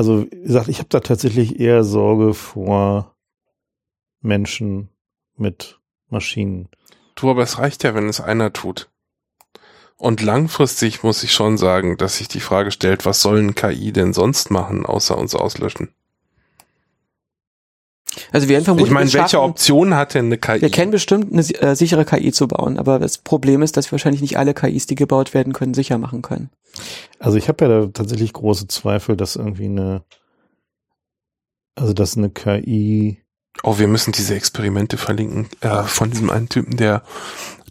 also 0.00 0.24
wie 0.30 0.44
gesagt, 0.44 0.68
ich 0.68 0.78
habe 0.78 0.88
da 0.88 1.00
tatsächlich 1.00 1.60
eher 1.60 1.84
Sorge 1.84 2.32
vor 2.32 3.14
Menschen 4.22 4.88
mit 5.36 5.78
Maschinen. 6.08 6.70
Du, 7.16 7.28
aber 7.28 7.42
es 7.42 7.58
reicht 7.58 7.84
ja, 7.84 7.94
wenn 7.94 8.08
es 8.08 8.18
einer 8.18 8.50
tut. 8.54 8.90
Und 9.96 10.22
langfristig 10.22 11.02
muss 11.02 11.22
ich 11.22 11.34
schon 11.34 11.58
sagen, 11.58 11.98
dass 11.98 12.16
sich 12.16 12.28
die 12.28 12.40
Frage 12.40 12.70
stellt, 12.70 13.04
was 13.04 13.20
sollen 13.20 13.54
KI 13.54 13.92
denn 13.92 14.14
sonst 14.14 14.50
machen, 14.50 14.86
außer 14.86 15.18
uns 15.18 15.34
auslöschen? 15.34 15.94
Also 18.32 18.48
wir 18.48 18.54
werden 18.54 18.64
vermutlich 18.64 18.88
Ich 18.88 18.94
meine, 18.94 19.12
welche 19.12 19.28
schaffen- 19.30 19.50
Option 19.50 19.94
hat 19.94 20.14
denn 20.14 20.26
eine 20.26 20.38
KI? 20.38 20.60
Wir 20.62 20.70
kennen 20.70 20.90
bestimmt 20.90 21.32
eine 21.32 21.42
äh, 21.42 21.76
sichere 21.76 22.04
KI 22.04 22.32
zu 22.32 22.48
bauen, 22.48 22.76
aber 22.78 22.98
das 22.98 23.18
Problem 23.18 23.62
ist, 23.62 23.76
dass 23.76 23.86
wir 23.86 23.92
wahrscheinlich 23.92 24.20
nicht 24.22 24.36
alle 24.36 24.52
KIs, 24.54 24.86
die 24.86 24.96
gebaut 24.96 25.32
werden 25.32 25.52
können, 25.52 25.74
sicher 25.74 25.96
machen 25.98 26.20
können. 26.22 26.50
Also 27.20 27.36
ich 27.36 27.48
habe 27.48 27.64
ja 27.64 27.68
da 27.82 27.86
tatsächlich 27.86 28.32
große 28.32 28.66
Zweifel, 28.68 29.16
dass 29.16 29.36
irgendwie 29.36 29.66
eine, 29.66 30.02
also 31.76 31.92
dass 31.92 32.16
eine 32.16 32.30
KI, 32.30 33.18
Oh, 33.64 33.78
wir 33.78 33.88
müssen 33.88 34.12
diese 34.12 34.34
Experimente 34.36 34.96
verlinken 34.96 35.48
äh, 35.60 35.82
von 35.82 36.10
diesem 36.10 36.30
einen 36.30 36.48
Typen, 36.48 36.76
der 36.76 37.02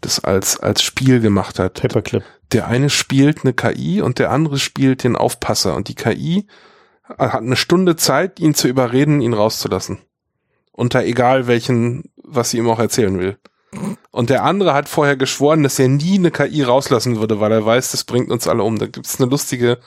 das 0.01 0.23
als 0.23 0.59
als 0.59 0.81
Spiel 0.83 1.19
gemacht 1.21 1.57
hat. 1.57 1.81
Paperclip, 1.81 2.21
Der 2.51 2.67
eine 2.67 2.89
spielt 2.89 3.43
eine 3.43 3.53
KI 3.53 4.01
und 4.01 4.19
der 4.19 4.29
andere 4.31 4.59
spielt 4.59 5.03
den 5.03 5.15
Aufpasser 5.15 5.75
und 5.75 5.87
die 5.87 5.95
KI 5.95 6.47
hat 7.03 7.33
eine 7.41 7.55
Stunde 7.55 7.95
Zeit, 7.95 8.39
ihn 8.39 8.53
zu 8.53 8.67
überreden, 8.67 9.21
ihn 9.21 9.33
rauszulassen. 9.33 9.99
Unter 10.79 11.03
egal 11.03 11.47
welchen, 11.47 12.03
was 12.23 12.51
sie 12.51 12.57
ihm 12.57 12.69
auch 12.69 12.79
erzählen 12.79 13.19
will. 13.19 13.37
Und 14.11 14.29
der 14.29 14.43
andere 14.43 14.73
hat 14.73 14.87
vorher 14.89 15.15
geschworen, 15.17 15.61
dass 15.63 15.77
er 15.77 15.89
nie 15.89 16.17
eine 16.17 16.31
KI 16.31 16.63
rauslassen 16.63 17.19
würde, 17.19 17.39
weil 17.39 17.51
er 17.51 17.65
weiß, 17.65 17.91
das 17.91 18.03
bringt 18.05 18.31
uns 18.31 18.47
alle 18.47 18.63
um. 18.63 18.79
Da 18.79 18.87
gibt's 18.87 19.19
eine 19.19 19.29
lustige 19.29 19.77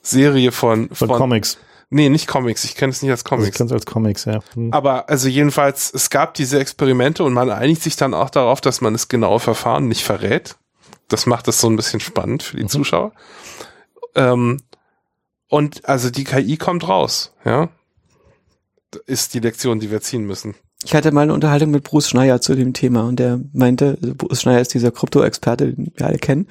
Serie 0.00 0.52
von, 0.52 0.88
von, 0.88 1.08
von 1.08 1.18
Comics. 1.18 1.58
nee, 1.90 2.08
nicht 2.08 2.26
Comics, 2.28 2.64
ich 2.64 2.74
kenne 2.76 2.90
es 2.92 3.02
nicht 3.02 3.10
als 3.10 3.24
Also 3.24 3.34
ich 3.34 3.40
Comics. 3.40 3.58
kann's 3.58 3.72
als 3.72 3.84
Comics, 3.86 4.24
ja. 4.26 4.40
Hm. 4.54 4.72
Aber 4.72 5.08
also 5.10 5.28
jedenfalls, 5.28 5.92
es 5.92 6.08
gab 6.08 6.34
diese 6.34 6.58
Experimente 6.60 7.24
und 7.24 7.32
man 7.34 7.50
einigt 7.50 7.82
sich 7.82 7.96
dann 7.96 8.14
auch 8.14 8.30
darauf, 8.30 8.60
dass 8.60 8.80
man 8.80 8.92
das 8.94 9.08
genaue 9.08 9.40
Verfahren 9.40 9.88
nicht 9.88 10.04
verrät. 10.04 10.56
Das 11.08 11.26
macht 11.26 11.48
es 11.48 11.60
so 11.60 11.68
ein 11.68 11.76
bisschen 11.76 12.00
spannend 12.00 12.42
für 12.44 12.56
die 12.56 12.62
Mhm. 12.64 12.68
Zuschauer. 12.68 13.12
Ähm, 14.14 14.58
und 15.48 15.86
also 15.88 16.10
die 16.10 16.24
KI 16.24 16.56
kommt 16.56 16.86
raus, 16.88 17.34
ja. 17.44 17.68
Das 18.90 19.02
Ist 19.06 19.34
die 19.34 19.40
Lektion, 19.40 19.80
die 19.80 19.90
wir 19.90 20.00
ziehen 20.00 20.24
müssen. 20.24 20.54
Ich 20.84 20.94
hatte 20.94 21.10
mal 21.10 21.22
eine 21.22 21.34
Unterhaltung 21.34 21.70
mit 21.70 21.84
Bruce 21.84 22.08
Schneier 22.08 22.40
zu 22.40 22.54
dem 22.54 22.72
Thema 22.72 23.02
und 23.02 23.18
der 23.18 23.40
meinte, 23.52 23.98
also 24.00 24.14
Bruce 24.14 24.42
Schneier 24.42 24.60
ist 24.60 24.74
dieser 24.74 24.92
Krypto-Experte, 24.92 25.74
den 25.74 25.92
wir 25.94 26.06
alle 26.06 26.18
kennen. 26.18 26.46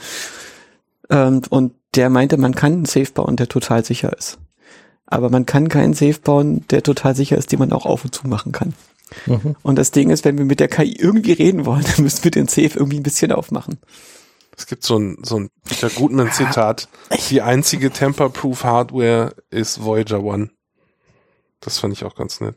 Ähm, 1.10 1.42
und 1.50 1.74
der 1.96 2.10
meinte, 2.10 2.38
man 2.38 2.54
kann 2.54 2.74
einen 2.74 2.86
Safe 2.86 3.12
bauen, 3.12 3.38
der 3.38 3.48
total 3.48 3.86
sicher 3.86 4.16
ist. 4.16 4.38
Aber 5.06 5.30
man 5.30 5.46
kann 5.46 5.70
keinen 5.70 5.94
Safe 5.94 6.20
bauen, 6.20 6.66
der 6.70 6.84
total 6.84 7.16
sicher 7.16 7.38
ist, 7.38 7.52
den 7.52 7.60
man 7.60 7.72
auch 7.72 7.86
auf 7.86 8.04
und 8.04 8.14
zu 8.14 8.28
machen 8.28 8.52
kann. 8.52 8.74
Mhm. 9.26 9.56
Und 9.64 9.78
das 9.78 9.92
Ding 9.92 10.10
ist, 10.10 10.26
wenn 10.26 10.38
wir 10.38 10.44
mit 10.44 10.60
der 10.60 10.68
KI 10.68 10.98
irgendwie 10.98 11.32
reden 11.32 11.66
wollen, 11.66 11.86
dann 11.96 12.04
müssen 12.04 12.24
wir 12.26 12.32
den 12.32 12.50
Safe 12.50 12.72
irgendwie 12.76 12.98
ein 12.98 13.04
bisschen 13.04 13.32
aufmachen. 13.32 13.80
Es 14.58 14.66
gibt 14.66 14.84
so 14.84 14.98
ein, 14.98 15.18
so 15.22 15.40
ein 15.40 15.50
Peter 15.64 15.90
Gutmann 15.90 16.32
Zitat. 16.32 16.90
Die 17.30 17.42
einzige 17.42 17.92
Temper-Proof 17.92 18.64
Hardware 18.64 19.36
ist 19.52 19.84
Voyager 19.84 20.24
One. 20.24 20.50
Das 21.60 21.80
fand 21.80 21.94
ich 21.94 22.03
auch 22.03 22.16
ganz 22.16 22.40
nett. 22.40 22.56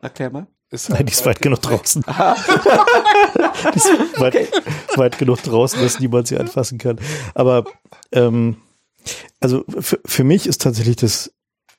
Erklär 0.00 0.30
mal. 0.30 0.46
Ist 0.70 0.88
Nein, 0.88 1.04
die 1.04 1.12
ist 1.12 1.26
weit 1.26 1.42
genug 1.42 1.60
draußen. 1.60 2.02
die 2.06 3.76
ist 3.76 4.20
weit, 4.20 4.50
weit 4.96 5.18
genug 5.18 5.42
draußen, 5.42 5.80
dass 5.82 6.00
niemand 6.00 6.28
sie 6.28 6.38
anfassen 6.38 6.78
kann. 6.78 6.98
Aber 7.34 7.64
ähm, 8.10 8.56
also 9.40 9.64
für, 9.80 10.00
für 10.04 10.24
mich 10.24 10.46
ist 10.46 10.62
tatsächlich 10.62 10.96
das, 10.96 11.30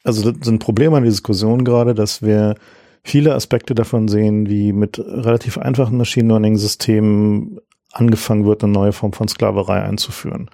also 0.04 0.32
das 0.32 0.42
ist 0.42 0.48
ein 0.48 0.60
Problem 0.60 0.94
an 0.94 1.02
der 1.02 1.12
Diskussion 1.12 1.64
gerade, 1.64 1.96
dass 1.96 2.22
wir 2.22 2.56
viele 3.04 3.34
Aspekte 3.34 3.74
davon 3.74 4.08
sehen, 4.08 4.48
wie 4.48 4.74
mit 4.74 5.00
relativ 5.00 5.58
einfachen 5.58 5.98
Machine 5.98 6.28
Learning 6.28 6.58
Systemen 6.58 7.60
angefangen 7.92 8.46
wird, 8.46 8.64
eine 8.64 8.74
neue 8.74 8.94
Form 8.94 9.14
von 9.14 9.28
Sklaverei 9.28 9.82
einzuführen. 9.82 10.50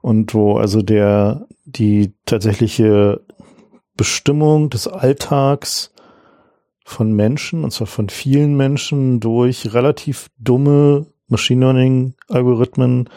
Und 0.00 0.34
wo 0.34 0.56
also 0.56 0.82
der, 0.82 1.46
die 1.64 2.14
tatsächliche 2.26 3.20
Bestimmung 3.96 4.70
des 4.70 4.88
Alltags 4.88 5.92
von 6.84 7.12
Menschen, 7.12 7.64
und 7.64 7.72
zwar 7.72 7.86
von 7.86 8.08
vielen 8.08 8.56
Menschen, 8.56 9.20
durch 9.20 9.74
relativ 9.74 10.28
dumme 10.38 11.06
Machine 11.28 11.60
Learning 11.60 12.14
Algorithmen 12.28 13.08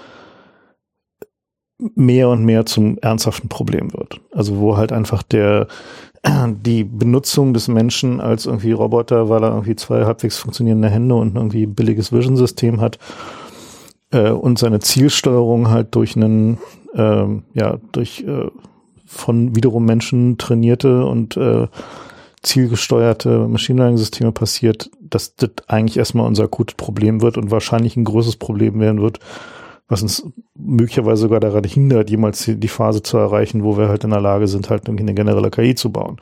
mehr 1.95 2.29
und 2.29 2.43
mehr 2.43 2.65
zum 2.65 2.97
ernsthaften 2.97 3.47
Problem 3.47 3.93
wird. 3.93 4.19
Also 4.33 4.57
wo 4.57 4.75
halt 4.75 4.91
einfach 4.91 5.23
der 5.23 5.67
die 6.47 6.83
Benutzung 6.83 7.53
des 7.53 7.67
Menschen 7.67 8.19
als 8.19 8.45
irgendwie 8.45 8.71
Roboter, 8.71 9.29
weil 9.29 9.43
er 9.43 9.51
irgendwie 9.51 9.75
zwei 9.75 10.05
halbwegs 10.05 10.37
funktionierende 10.37 10.89
Hände 10.89 11.15
und 11.15 11.35
irgendwie 11.35 11.65
billiges 11.65 12.11
Vision-System 12.11 12.81
hat 12.81 12.99
äh, 14.11 14.31
und 14.31 14.59
seine 14.59 14.79
Zielsteuerung 14.79 15.69
halt 15.69 15.95
durch 15.95 16.15
einen 16.15 16.57
ähm, 16.95 17.43
ja 17.53 17.77
durch 17.91 18.25
äh, 18.27 18.47
von 19.09 19.55
wiederum 19.55 19.85
Menschen 19.85 20.37
trainierte 20.37 21.03
und 21.03 21.35
äh, 21.35 21.67
zielgesteuerte 22.43 23.47
Machine 23.47 23.79
Learning 23.79 23.97
Systeme 23.97 24.31
passiert, 24.31 24.91
dass 25.01 25.35
das 25.35 25.49
eigentlich 25.67 25.97
erstmal 25.97 26.27
unser 26.27 26.43
akutes 26.43 26.75
Problem 26.75 27.21
wird 27.21 27.37
und 27.37 27.51
wahrscheinlich 27.51 27.97
ein 27.97 28.05
großes 28.05 28.37
Problem 28.37 28.79
werden 28.79 29.01
wird, 29.01 29.19
was 29.87 30.03
uns 30.03 30.23
möglicherweise 30.55 31.23
sogar 31.23 31.39
daran 31.39 31.63
hindert, 31.63 32.09
jemals 32.09 32.45
die 32.47 32.67
Phase 32.67 33.01
zu 33.01 33.17
erreichen, 33.17 33.63
wo 33.63 33.77
wir 33.77 33.89
halt 33.89 34.03
in 34.03 34.11
der 34.11 34.21
Lage 34.21 34.47
sind, 34.47 34.69
halt 34.69 34.87
irgendwie 34.87 35.03
eine 35.03 35.15
generelle 35.15 35.49
KI 35.49 35.73
zu 35.73 35.91
bauen. 35.91 36.17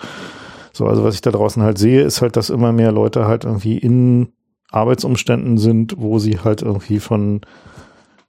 So, 0.72 0.86
also 0.86 1.04
was 1.04 1.16
ich 1.16 1.22
da 1.22 1.32
draußen 1.32 1.62
halt 1.62 1.78
sehe, 1.78 2.02
ist 2.02 2.22
halt, 2.22 2.38
dass 2.38 2.50
immer 2.50 2.72
mehr 2.72 2.94
Leute 2.94 3.28
halt 3.28 3.44
irgendwie 3.44 3.78
in 3.78 4.30
Arbeitsumständen 4.72 5.58
sind, 5.58 5.96
wo 5.98 6.20
sie 6.20 6.40
halt 6.40 6.62
irgendwie 6.62 7.00
von 7.00 7.42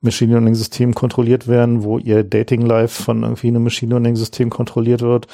Machine 0.01 0.33
Learning 0.33 0.55
Systemen 0.55 0.95
kontrolliert 0.95 1.49
werden, 1.49 1.83
wo 1.83 1.99
ihr 1.99 2.23
Dating 2.23 2.63
Life 2.63 3.03
von 3.03 3.23
irgendwie 3.23 3.49
einem 3.49 3.65
Machine 3.65 3.91
Learning 3.91 4.17
System 4.17 4.51
kontrolliert 4.51 5.03
wird, 5.03 5.27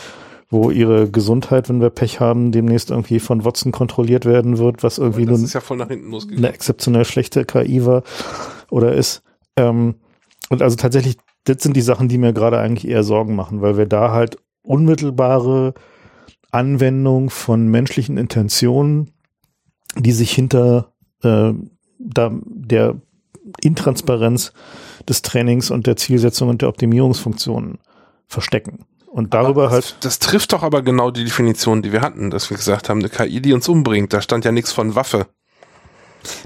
wo 0.48 0.70
ihre 0.70 1.10
Gesundheit, 1.10 1.68
wenn 1.68 1.80
wir 1.80 1.90
Pech 1.90 2.20
haben, 2.20 2.52
demnächst 2.52 2.90
irgendwie 2.90 3.20
von 3.20 3.44
Watson 3.44 3.72
kontrolliert 3.72 4.24
werden 4.24 4.58
wird, 4.58 4.82
was 4.82 4.98
irgendwie 4.98 5.26
ist 5.42 5.54
ja 5.54 5.60
eine 6.38 6.52
exzeptionell 6.52 7.04
schlechte 7.04 7.44
KI 7.44 7.84
war 7.84 8.02
oder 8.70 8.94
ist. 8.94 9.22
Ähm, 9.56 9.96
und 10.48 10.62
also 10.62 10.76
tatsächlich, 10.76 11.16
das 11.44 11.62
sind 11.62 11.76
die 11.76 11.82
Sachen, 11.82 12.08
die 12.08 12.18
mir 12.18 12.32
gerade 12.32 12.58
eigentlich 12.58 12.90
eher 12.90 13.04
Sorgen 13.04 13.34
machen, 13.34 13.60
weil 13.60 13.76
wir 13.76 13.86
da 13.86 14.12
halt 14.12 14.38
unmittelbare 14.62 15.74
Anwendung 16.50 17.30
von 17.30 17.68
menschlichen 17.68 18.16
Intentionen, 18.16 19.10
die 19.98 20.12
sich 20.12 20.30
hinter 20.30 20.92
äh, 21.22 21.52
da, 21.98 22.30
der 22.44 22.96
Intransparenz 23.60 24.52
des 25.08 25.22
Trainings 25.22 25.70
und 25.70 25.86
der 25.86 25.96
Zielsetzung 25.96 26.48
und 26.48 26.62
der 26.62 26.68
Optimierungsfunktionen 26.68 27.78
verstecken. 28.26 28.86
Und 29.06 29.32
darüber 29.32 29.64
Aber 29.64 29.70
halt 29.70 29.96
das, 30.00 30.18
das 30.18 30.18
trifft 30.18 30.52
doch 30.52 30.62
aber 30.62 30.82
genau 30.82 31.10
die 31.10 31.24
Definition, 31.24 31.82
die 31.82 31.92
wir 31.92 32.00
hatten, 32.00 32.30
dass 32.30 32.50
wir 32.50 32.56
gesagt 32.56 32.88
haben, 32.88 32.98
eine 32.98 33.08
KI, 33.08 33.40
die 33.40 33.52
uns 33.52 33.68
umbringt. 33.68 34.12
Da 34.12 34.20
stand 34.20 34.44
ja 34.44 34.50
nichts 34.50 34.72
von 34.72 34.96
Waffe. 34.96 35.26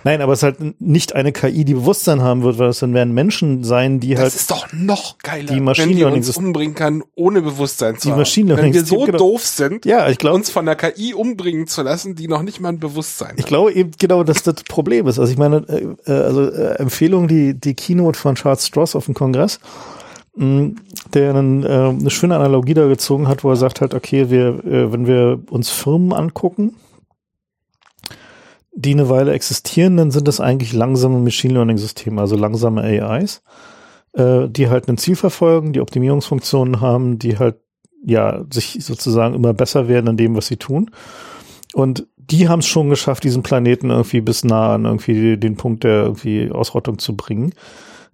Nein, 0.04 0.20
aber 0.20 0.32
es 0.32 0.40
ist 0.40 0.42
halt 0.44 0.80
nicht 0.80 1.14
eine 1.14 1.32
KI, 1.32 1.64
die 1.64 1.74
Bewusstsein 1.74 2.22
haben 2.22 2.42
wird, 2.42 2.58
weil 2.58 2.68
es 2.68 2.78
dann 2.80 2.94
werden 2.94 3.14
Menschen 3.14 3.64
sein, 3.64 4.00
die 4.00 4.10
Das 4.10 4.20
halt 4.20 4.34
ist 4.34 4.50
doch 4.50 4.66
noch 4.72 5.18
geiler, 5.18 5.52
die 5.52 5.60
Machine 5.60 5.88
wenn 5.88 5.96
die 5.96 6.04
uns 6.04 6.36
umbringen 6.36 6.74
kann, 6.74 7.02
ohne 7.14 7.42
Bewusstsein 7.42 7.96
zu 7.96 8.08
Die 8.08 8.12
haben. 8.12 8.18
Machine 8.18 8.56
Wenn 8.56 8.72
wir 8.72 8.84
so 8.84 9.04
genau. 9.04 9.18
doof 9.18 9.44
sind, 9.44 9.84
ja, 9.84 10.08
ich 10.08 10.18
glaube, 10.18 10.36
uns 10.36 10.50
von 10.50 10.66
der 10.66 10.76
KI 10.76 11.14
umbringen 11.14 11.66
zu 11.66 11.82
lassen, 11.82 12.14
die 12.14 12.28
noch 12.28 12.42
nicht 12.42 12.60
mal 12.60 12.70
ein 12.70 12.78
Bewusstsein 12.80 13.34
ich 13.36 13.42
hat. 13.42 13.48
glaube 13.48 13.72
eben 13.72 13.92
genau, 13.98 14.24
dass 14.24 14.42
das 14.42 14.62
Problem 14.64 15.06
ist. 15.06 15.18
Also 15.18 15.32
ich 15.32 15.38
meine, 15.38 15.64
äh, 15.68 16.10
äh, 16.10 16.12
also 16.12 16.50
äh, 16.50 16.74
Empfehlung 16.76 17.28
die 17.28 17.54
die 17.54 17.74
Keynote 17.74 18.18
von 18.18 18.34
Charles 18.34 18.66
Stross 18.66 18.94
auf 18.96 19.06
dem 19.06 19.14
Kongress, 19.14 19.60
mh, 20.36 20.72
der 21.14 21.30
einen, 21.34 21.64
äh, 21.64 21.68
eine 21.68 22.10
schöne 22.10 22.36
Analogie 22.36 22.74
da 22.74 22.86
gezogen 22.86 23.28
hat, 23.28 23.44
wo 23.44 23.50
er 23.50 23.56
sagt 23.56 23.80
halt, 23.80 23.94
okay, 23.94 24.30
wir, 24.30 24.64
äh, 24.64 24.92
wenn 24.92 25.06
wir 25.06 25.40
uns 25.50 25.70
Firmen 25.70 26.12
angucken, 26.12 26.74
die 28.80 28.92
eine 28.92 29.08
Weile 29.08 29.32
existieren, 29.32 29.96
dann 29.96 30.12
sind 30.12 30.28
das 30.28 30.40
eigentlich 30.40 30.72
langsame 30.72 31.18
Machine 31.18 31.54
Learning 31.54 31.78
Systeme, 31.78 32.20
also 32.20 32.36
langsame 32.36 32.82
AIs, 32.82 33.42
äh, 34.12 34.48
die 34.48 34.68
halt 34.68 34.88
ein 34.88 34.98
Ziel 34.98 35.16
verfolgen, 35.16 35.72
die 35.72 35.80
Optimierungsfunktionen 35.80 36.80
haben, 36.80 37.18
die 37.18 37.38
halt 37.38 37.56
ja 38.04 38.44
sich 38.52 38.78
sozusagen 38.80 39.34
immer 39.34 39.52
besser 39.52 39.88
werden 39.88 40.10
in 40.10 40.16
dem, 40.16 40.36
was 40.36 40.46
sie 40.46 40.58
tun. 40.58 40.92
Und 41.74 42.06
die 42.16 42.48
haben 42.48 42.60
es 42.60 42.68
schon 42.68 42.88
geschafft, 42.88 43.24
diesen 43.24 43.42
Planeten 43.42 43.90
irgendwie 43.90 44.20
bis 44.20 44.44
nah 44.44 44.74
an 44.74 44.84
irgendwie 44.84 45.36
den 45.36 45.56
Punkt 45.56 45.82
der 45.82 46.04
irgendwie 46.04 46.48
Ausrottung 46.52 47.00
zu 47.00 47.16
bringen. 47.16 47.54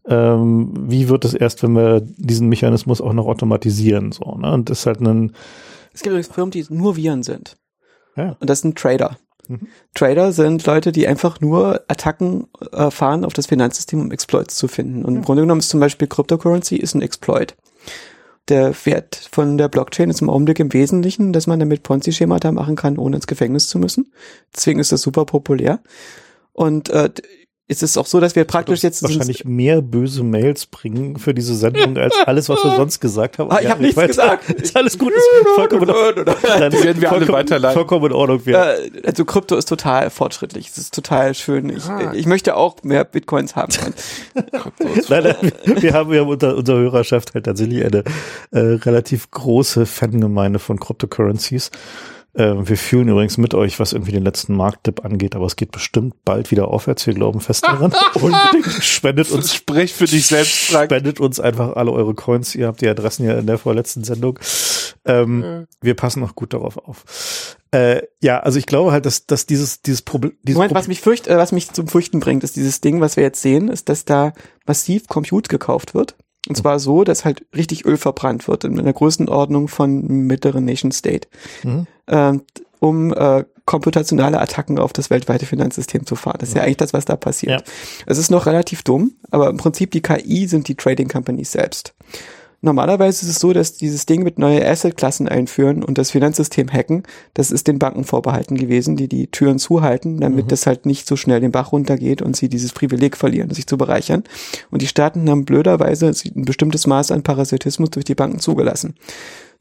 Ähm, 0.09 0.73
wie 0.89 1.11
wird 1.11 1.27
es 1.27 1.35
erst, 1.35 1.63
wenn 1.63 1.73
wir 1.73 2.01
diesen 2.01 2.49
Mechanismus 2.49 3.03
auch 3.03 3.13
noch 3.13 3.27
automatisieren? 3.27 4.13
So, 4.13 4.35
ne? 4.37 4.51
Und 4.51 4.71
das 4.71 4.81
ist 4.81 4.87
halt 4.87 5.01
ein. 5.01 5.33
Es 5.93 6.03
gibt 6.03 6.13
übrigens 6.13 6.35
Firmen, 6.35 6.53
die 6.53 6.65
nur 6.71 6.97
Viren 6.97 7.23
sind. 7.23 7.59
Ja. 8.17 8.37
Und 8.41 8.49
das 8.49 8.61
sind 8.61 8.79
Trader. 8.79 9.19
Mhm. 9.49 9.69
Trader 9.95 10.33
sind 10.33 10.65
Leute, 10.67 10.93
die 10.93 11.07
einfach 11.07 11.41
nur 11.41 11.83
Attacken 11.89 12.47
äh, 12.73 12.91
fahren 12.91 13.25
auf 13.25 13.33
das 13.33 13.47
Finanzsystem, 13.47 14.01
um 14.01 14.11
Exploits 14.11 14.57
zu 14.57 14.69
finden. 14.69 15.05
Und 15.05 15.17
im 15.17 15.23
Grunde 15.23 15.43
genommen 15.43 15.61
ist 15.61 15.69
zum 15.69 15.81
Beispiel 15.81 16.09
Cryptocurrency 16.09 16.77
ist 16.77 16.95
ein 16.95 17.03
Exploit. 17.03 17.55
Der 18.49 18.75
Wert 18.85 19.29
von 19.33 19.57
der 19.57 19.69
Blockchain 19.69 20.11
ist 20.11 20.21
im 20.21 20.29
Augenblick 20.29 20.61
im 20.61 20.73
Wesentlichen, 20.73 21.33
dass 21.33 21.47
man 21.47 21.59
damit 21.59 21.83
Ponzi-Schemata 21.83 22.53
machen 22.53 22.77
kann, 22.77 22.99
ohne 22.99 23.17
ins 23.17 23.27
Gefängnis 23.27 23.69
zu 23.69 23.79
müssen. 23.79 24.13
Deswegen 24.55 24.81
ist 24.81 24.93
das 24.93 25.01
super 25.01 25.25
populär. 25.25 25.81
Und 26.53 26.91
äh, 26.91 27.11
es 27.67 27.83
ist 27.83 27.97
auch 27.97 28.05
so, 28.07 28.21
dass 28.21 28.37
wir 28.37 28.45
praktisch 28.45 28.83
jetzt 28.83 29.03
wahrscheinlich 29.03 29.47
mehr 29.47 29.81
böse 29.81 30.23
Mails 30.23 30.67
bringen 30.67 31.17
für 31.19 31.33
diese 31.33 31.55
Sendung 31.55 31.97
als 31.99 32.15
alles, 32.27 32.49
was 32.51 32.63
wir 32.63 32.77
sonst 32.77 33.01
gesagt 33.01 33.39
haben. 33.39 33.51
Ah, 33.51 33.59
ich 33.59 33.65
Ja, 33.65 33.71
habe 33.71 33.83
nichts 33.83 33.97
weiß, 33.97 34.09
gesagt. 34.09 34.51
Ist 34.61 34.77
alles 34.77 34.99
gut, 34.99 35.13
ist 35.15 35.25
vollkommen, 35.55 35.87
Die 35.87 36.85
werden 36.85 37.01
wir 37.01 37.11
alle 37.11 37.27
weiterleiten. 37.29 37.75
Vollkommen 37.75 38.07
in 38.07 38.13
Ordnung. 38.13 38.45
Wir, 38.45 38.59
Äh, 38.59 38.91
also 39.07 39.25
Krypto 39.25 39.57
ist 39.57 39.67
total 39.69 40.11
forträglich. 40.11 40.69
Es 40.69 40.77
ist 40.79 40.95
total 40.95 41.35
schön. 41.35 41.71
Ich, 41.71 41.85
Ah. 41.89 42.13
ich 42.15 42.27
möchte 42.27 42.55
auch 42.57 42.77
mehr 42.83 43.05
Bitcoins 43.05 43.57
haben. 43.57 43.73
Nein, 45.09 45.23
nein, 45.25 45.53
wir- 45.81 45.93
haben, 45.95 46.13
haben 46.15 46.29
unter 46.29 46.57
unserer 46.57 46.79
Hörerschaft 46.79 47.35
halt 47.35 47.47
tatsächlich 47.47 47.85
eine 47.85 48.05
äh, 48.51 48.59
relativ 48.59 49.31
große 49.31 49.87
Fangemeinde 49.87 50.59
von 50.59 50.79
Cryptocurrencies. 50.79 51.71
Ähm, 52.37 52.69
wir 52.69 52.77
fühlen 52.77 53.09
übrigens 53.09 53.39
mit 53.39 53.55
euch, 53.55 53.79
was 53.79 53.93
irgendwie 53.93 54.11
den 54.13 54.25
letzten 54.25 54.57
Marktdip 54.57 55.05
angeht, 55.05 55.37
aber 55.37 55.47
es 55.47 55.55
geht 55.57 55.71
bestimmt 55.71 56.15
bald 56.25 56.51
wieder 56.51 56.69
aufwärts. 56.69 57.07
Wir 57.07 57.15
glauben 57.15 57.41
fest 57.41 57.65
daran. 57.65 57.93
Unbedingt 58.15 58.67
spendet 58.83 59.31
uns 59.31 59.55
Sprech 59.55 59.95
für 59.95 60.07
dich 60.07 60.27
selbst, 60.27 60.71
Frank. 60.71 60.91
Spendet 60.91 61.21
uns 61.21 61.39
einfach 61.39 61.77
alle 61.77 61.93
eure 61.93 62.15
Coins. 62.15 62.55
Ihr 62.55 62.67
habt 62.67 62.81
die 62.81 62.89
Adressen 62.89 63.25
ja 63.25 63.39
in 63.39 63.47
der 63.47 63.59
vorletzten 63.59 64.03
Sendung. 64.03 64.39
Ähm, 65.05 65.67
Wir 65.81 65.95
passen 65.95 66.23
auch 66.25 66.35
gut 66.35 66.55
darauf 66.55 66.77
auf. 66.79 67.05
Äh, 67.71 68.03
ja, 68.21 68.41
also 68.41 68.59
ich 68.59 68.67
glaube 68.67 68.93
halt, 68.93 69.07
dass, 69.07 69.27
dass 69.27 69.47
dieses, 69.47 69.83
dieses 69.83 70.03
Problem, 70.03 70.33
dieses 70.43 70.57
Moment, 70.57 70.73
was 70.75 70.83
Problem 70.83 70.91
mich 70.91 71.01
fürcht, 71.01 71.27
äh, 71.29 71.37
was 71.37 71.53
mich 71.53 71.71
zum 71.73 71.89
Fürchten 71.89 72.21
bringt, 72.21 72.43
ist 72.45 72.57
dieses 72.57 72.81
Ding, 72.81 73.01
was 73.01 73.17
wir 73.17 73.25
jetzt 73.25 73.43
sehen, 73.43 73.69
ist, 73.69 73.89
dass 73.89 74.05
da 74.05 74.33
massiv 74.67 75.09
Compute 75.09 75.49
gekauft 75.49 75.95
wird. 75.95 76.17
Und 76.49 76.57
zwar 76.57 76.79
so, 76.79 77.05
dass 77.05 77.25
halt 77.25 77.47
richtig 77.57 77.85
Öl 77.87 77.97
verbrannt 77.97 78.49
wird 78.49 78.65
in 78.65 78.79
einer 78.79 78.93
Größenordnung 78.93 79.69
von 79.69 80.03
mittleren 80.07 80.65
Nation 80.65 80.93
State, 80.93 81.29
Mhm. 81.63 81.87
Ähm, 82.09 82.43
um 82.81 83.13
äh, 83.15 83.45
komputationale 83.67 84.41
Attacken 84.41 84.79
auf 84.79 84.93
das 84.93 85.09
weltweite 85.11 85.47
Finanzsystem 85.47 86.05
zu 86.07 86.17
fahren. 86.17 86.37
Das 86.39 86.51
ist 86.51 86.55
ja 86.55 86.63
eigentlich 86.63 86.77
das, 86.77 86.93
was 86.93 87.07
da 87.07 87.17
passiert. 87.17 87.61
Ja. 87.61 87.73
Es 88.07 88.19
ist 88.19 88.31
noch 88.31 88.47
relativ 88.47 88.83
dumm, 88.83 89.13
aber 89.31 89.49
im 89.49 89.57
Prinzip 89.57 89.91
die 89.91 90.03
KI 90.03 90.47
sind 90.47 90.69
die 90.69 90.75
Trading 90.75 91.09
Companies 91.09 91.53
selbst. 91.53 91.95
Normalerweise 92.65 93.27
ist 93.27 93.31
es 93.31 93.41
so, 93.41 93.53
dass 93.53 93.75
dieses 93.75 94.07
Ding 94.07 94.23
mit 94.23 94.39
neue 94.39 94.67
Asset-Klassen 94.67 95.29
einführen 95.29 95.85
und 95.85 95.99
das 95.99 96.13
Finanzsystem 96.13 96.73
hacken, 96.73 97.03
das 97.35 97.51
ist 97.51 97.67
den 97.67 97.79
Banken 97.79 98.05
vorbehalten 98.05 98.57
gewesen, 98.57 98.97
die 98.97 99.07
die 99.07 99.27
Türen 99.27 99.59
zuhalten, 99.59 100.19
damit 100.19 100.51
das 100.51 100.67
halt 100.67 100.87
nicht 100.87 101.07
so 101.07 101.15
schnell 101.15 101.41
den 101.41 101.53
Bach 101.53 101.73
runtergeht 101.73 102.23
und 102.23 102.37
sie 102.37 102.49
dieses 102.49 102.73
Privileg 102.73 103.19
verlieren, 103.19 103.51
sich 103.51 103.67
zu 103.67 103.77
bereichern. 103.77 104.25
Und 104.71 104.81
die 104.81 104.87
Staaten 104.87 105.29
haben 105.29 105.45
blöderweise 105.45 106.07
ein 106.07 106.45
bestimmtes 106.47 106.87
Maß 106.87 107.11
an 107.11 107.23
Parasitismus 107.23 107.91
durch 107.91 108.07
die 108.07 108.15
Banken 108.15 108.39
zugelassen. 108.39 108.95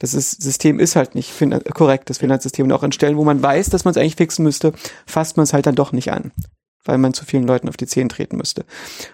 Das 0.04 0.14
ist, 0.14 0.42
System 0.42 0.82
ist 0.82 0.98
halt 0.98 1.16
nicht 1.16 1.32
korrekt, 1.74 2.10
das 2.10 2.18
Finanzsystem. 2.18 2.66
Und 2.66 2.74
auch 2.74 2.84
an 2.84 2.92
Stellen, 2.92 3.16
wo 3.16 3.24
man 3.24 3.42
weiß, 3.42 3.70
dass 3.70 3.86
man 3.86 3.94
es 3.94 3.98
eigentlich 3.98 4.18
fixen 4.18 4.44
müsste, 4.44 4.74
fasst 5.06 5.38
man 5.38 5.46
es 5.46 5.54
halt 5.54 5.66
dann 5.66 5.76
doch 5.76 5.94
nicht 5.94 6.12
an 6.12 6.34
weil 6.86 6.98
man 6.98 7.14
zu 7.14 7.24
vielen 7.24 7.48
Leuten 7.48 7.70
auf 7.70 7.78
die 7.78 7.88
Zehen 7.88 8.10
treten 8.10 8.36
müsste. 8.36 8.66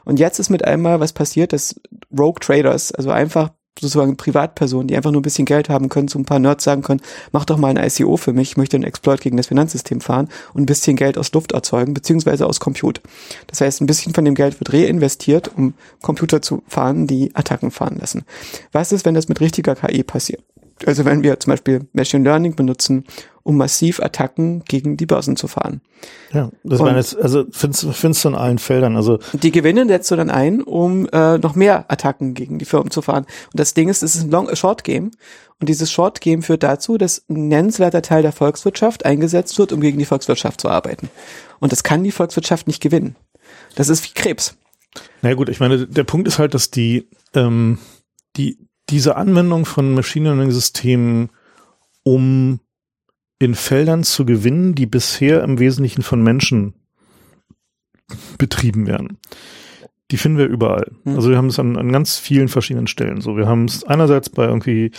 Und 0.04 0.18
jetzt 0.18 0.40
ist 0.40 0.50
mit 0.50 0.66
einmal 0.66 1.00
was 1.00 1.14
passiert, 1.14 1.54
dass 1.54 1.80
Rogue 2.18 2.40
Traders, 2.40 2.92
also 2.92 3.12
einfach 3.12 3.52
sozusagen 3.80 4.18
Privatpersonen, 4.18 4.88
die 4.88 4.98
einfach 4.98 5.12
nur 5.12 5.22
ein 5.22 5.24
bisschen 5.24 5.46
Geld 5.46 5.70
haben 5.70 5.90
können, 5.90 6.08
zu 6.08 6.18
ein 6.18 6.26
paar 6.26 6.40
Nerds 6.40 6.64
sagen 6.64 6.82
können, 6.82 7.02
mach 7.32 7.46
doch 7.46 7.58
mal 7.58 7.70
ein 7.76 7.78
ICO 7.78 8.18
für 8.18 8.34
mich, 8.34 8.52
ich 8.52 8.58
möchte 8.58 8.76
einen 8.76 8.84
Exploit 8.84 9.22
gegen 9.22 9.38
das 9.38 9.48
Finanzsystem 9.48 10.02
fahren 10.02 10.30
und 10.54 10.64
ein 10.64 10.66
bisschen 10.66 10.96
Geld 10.96 11.18
aus 11.18 11.32
Luft 11.32 11.52
erzeugen, 11.52 11.94
beziehungsweise 11.94 12.48
aus 12.48 12.60
Compute. 12.60 13.02
Das 13.46 13.62
heißt, 13.62 13.82
ein 13.82 13.86
bisschen 13.86 14.16
von 14.16 14.26
dem 14.26 14.36
Geld 14.36 14.60
wird 14.60 14.74
reinvestiert, 14.74 15.52
um 15.56 15.76
Computer 16.02 16.42
zu 16.42 16.64
fahren, 16.68 17.06
die 17.06 17.36
Attacken 17.36 17.72
fahren 17.72 17.98
lassen. 18.00 18.26
Was 18.72 18.92
ist, 18.92 19.06
wenn 19.06 19.14
das 19.14 19.30
mit 19.30 19.40
richtiger 19.40 19.76
KI 19.76 20.04
passiert? 20.04 20.44
Also 20.86 21.06
wenn 21.06 21.24
wir 21.24 21.40
zum 21.40 21.52
Beispiel 21.52 21.88
Machine 21.94 22.24
Learning 22.24 22.56
benutzen, 22.56 23.06
um 23.44 23.58
massiv 23.58 24.00
Attacken 24.00 24.64
gegen 24.66 24.96
die 24.96 25.06
Börsen 25.06 25.36
zu 25.36 25.48
fahren. 25.48 25.82
Ja, 26.32 26.52
das 26.64 26.80
waren 26.80 26.96
jetzt, 26.96 27.18
also 27.18 27.46
findest, 27.52 27.88
findest 27.94 28.24
du 28.24 28.30
in 28.30 28.36
allen 28.36 28.60
Feldern. 28.60 28.96
Also 28.96 29.20
Die 29.34 29.52
Gewinne 29.52 29.88
setzt 29.88 30.12
du 30.12 30.16
dann 30.16 30.30
ein, 30.30 30.62
um 30.62 31.08
äh, 31.10 31.38
noch 31.40 31.56
mehr 31.56 31.86
Attacken 31.92 32.36
gegen 32.36 32.60
die 32.60 32.66
Firmen 32.66 32.92
zu 32.92 33.02
fahren. 33.02 33.24
Und 33.24 33.60
das 33.60 33.74
Ding 33.74 33.90
ist, 33.90 34.04
es 34.04 34.16
ist 34.16 34.24
ein 34.24 34.32
Long 34.32 34.56
Short 34.56 34.84
Game. 34.84 35.12
Und 35.60 35.68
dieses 35.68 35.92
Short 35.92 36.22
Game 36.22 36.42
führt 36.42 36.64
dazu, 36.64 36.98
dass 36.98 37.24
ein 37.28 37.48
nennenswerter 37.48 38.02
Teil 38.02 38.22
der 38.22 38.32
Volkswirtschaft 38.32 39.06
eingesetzt 39.06 39.58
wird, 39.58 39.74
um 39.74 39.82
gegen 39.82 39.98
die 39.98 40.06
Volkswirtschaft 40.06 40.62
zu 40.62 40.70
arbeiten. 40.70 41.10
Und 41.60 41.72
das 41.72 41.84
kann 41.84 42.04
die 42.04 42.12
Volkswirtschaft 42.12 42.68
nicht 42.68 42.82
gewinnen. 42.82 43.16
Das 43.76 43.90
ist 43.90 44.06
wie 44.06 44.14
Krebs. 44.14 44.56
Na 45.22 45.34
gut, 45.34 45.50
ich 45.50 45.60
meine, 45.60 45.88
der 45.88 46.04
Punkt 46.04 46.28
ist 46.28 46.40
halt, 46.40 46.54
dass 46.54 46.72
die, 46.72 47.10
ähm, 47.34 47.80
die, 48.38 48.58
diese 48.90 49.16
Anwendung 49.16 49.66
von 49.66 49.94
Machine 49.94 50.30
Learning 50.30 50.52
Systemen, 50.52 51.30
um 52.04 52.60
in 53.40 53.56
Feldern 53.56 54.04
zu 54.04 54.26
gewinnen, 54.26 54.76
die 54.76 54.86
bisher 54.86 55.44
im 55.44 55.60
Wesentlichen 55.60 56.02
von 56.02 56.22
Menschen 56.22 56.74
betrieben 58.38 58.88
werden. 58.88 59.18
Die 60.12 60.18
finden 60.18 60.38
wir 60.38 60.48
überall. 60.48 60.92
Hm. 61.04 61.16
Also 61.16 61.30
wir 61.30 61.38
haben 61.38 61.48
es 61.48 61.60
an, 61.60 61.78
an 61.78 61.92
ganz 61.92 62.18
vielen 62.18 62.48
verschiedenen 62.48 62.88
Stellen. 62.88 63.22
So, 63.22 63.38
wir 63.38 63.48
haben 63.48 63.66
es 63.66 63.84
einerseits 63.84 64.30
bei 64.30 64.46
irgendwie 64.46 64.92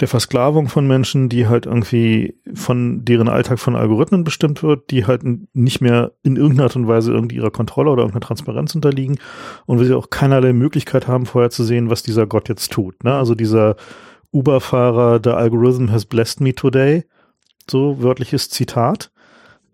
der 0.00 0.08
Versklavung 0.08 0.68
von 0.68 0.86
Menschen, 0.86 1.28
die 1.28 1.46
halt 1.46 1.66
irgendwie 1.66 2.36
von 2.52 3.04
deren 3.04 3.28
Alltag 3.28 3.60
von 3.60 3.76
Algorithmen 3.76 4.24
bestimmt 4.24 4.62
wird, 4.62 4.90
die 4.90 5.06
halt 5.06 5.22
nicht 5.54 5.80
mehr 5.80 6.12
in 6.22 6.36
irgendeiner 6.36 6.64
Art 6.64 6.76
und 6.76 6.88
Weise 6.88 7.12
irgendwie 7.12 7.36
ihrer 7.36 7.52
Kontrolle 7.52 7.90
oder 7.90 8.02
irgendeiner 8.02 8.26
Transparenz 8.26 8.74
unterliegen 8.74 9.18
und 9.66 9.78
wir 9.78 9.86
sie 9.86 9.94
auch 9.94 10.10
keinerlei 10.10 10.52
Möglichkeit 10.52 11.06
haben, 11.06 11.26
vorher 11.26 11.50
zu 11.50 11.62
sehen, 11.62 11.90
was 11.90 12.02
dieser 12.02 12.26
Gott 12.26 12.48
jetzt 12.48 12.72
tut. 12.72 13.04
Ne? 13.04 13.14
Also 13.14 13.36
dieser 13.36 13.76
Uber-Fahrer, 14.32 15.20
the 15.22 15.30
algorithm 15.30 15.92
has 15.92 16.04
blessed 16.04 16.40
me 16.40 16.54
today, 16.54 17.04
so 17.70 18.02
wörtliches 18.02 18.50
Zitat. 18.50 19.12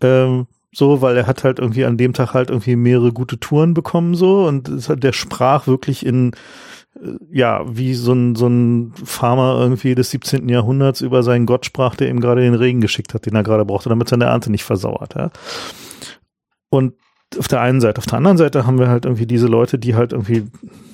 Ähm, 0.03 0.47
so, 0.73 1.03
weil 1.03 1.17
er 1.17 1.27
hat 1.27 1.45
halt 1.45 1.59
irgendwie 1.59 1.85
an 1.85 1.97
dem 1.97 2.13
Tag 2.13 2.35
halt 2.35 2.51
irgendwie 2.51 2.77
mehrere 2.77 3.13
gute 3.13 3.41
Touren 3.41 3.75
bekommen, 3.75 4.15
so, 4.15 4.47
und 4.47 4.71
der 5.03 5.13
sprach 5.13 5.67
wirklich 5.67 6.07
in, 6.07 6.33
ja, 7.31 7.65
wie 7.67 7.95
so 7.95 8.13
ein, 8.13 8.35
so 8.35 8.49
ein 8.49 8.93
Farmer 9.05 9.59
irgendwie 9.61 9.95
des 9.95 10.11
17. 10.11 10.49
Jahrhunderts 10.49 11.01
über 11.01 11.23
seinen 11.23 11.47
Gott 11.47 11.65
sprach, 11.65 11.95
der 11.95 12.09
ihm 12.09 12.21
gerade 12.21 12.43
den 12.43 12.55
Regen 12.55 12.81
geschickt 12.81 13.15
hat, 13.15 13.27
den 13.27 13.35
er 13.35 13.43
gerade 13.43 13.65
brauchte, 13.65 13.89
damit 13.89 14.09
seine 14.09 14.25
Ernte 14.25 14.51
nicht 14.51 14.65
versauert, 14.65 15.15
ja. 15.15 15.31
Und 16.69 16.95
auf 17.39 17.49
der 17.49 17.61
einen 17.61 17.81
Seite. 17.81 17.99
Auf 17.99 18.07
der 18.07 18.19
anderen 18.19 18.37
Seite 18.37 18.67
haben 18.67 18.79
wir 18.79 18.89
halt 18.89 19.05
irgendwie 19.05 19.27
diese 19.27 19.47
Leute, 19.47 19.79
die 19.79 19.95
halt 19.95 20.13
irgendwie 20.13 20.47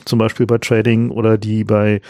zum 0.05 0.19
Beispiel 0.19 0.47
bei 0.47 0.59
Trading 0.59 1.11
oder 1.11 1.39
die 1.39 1.65
bei 1.65 2.03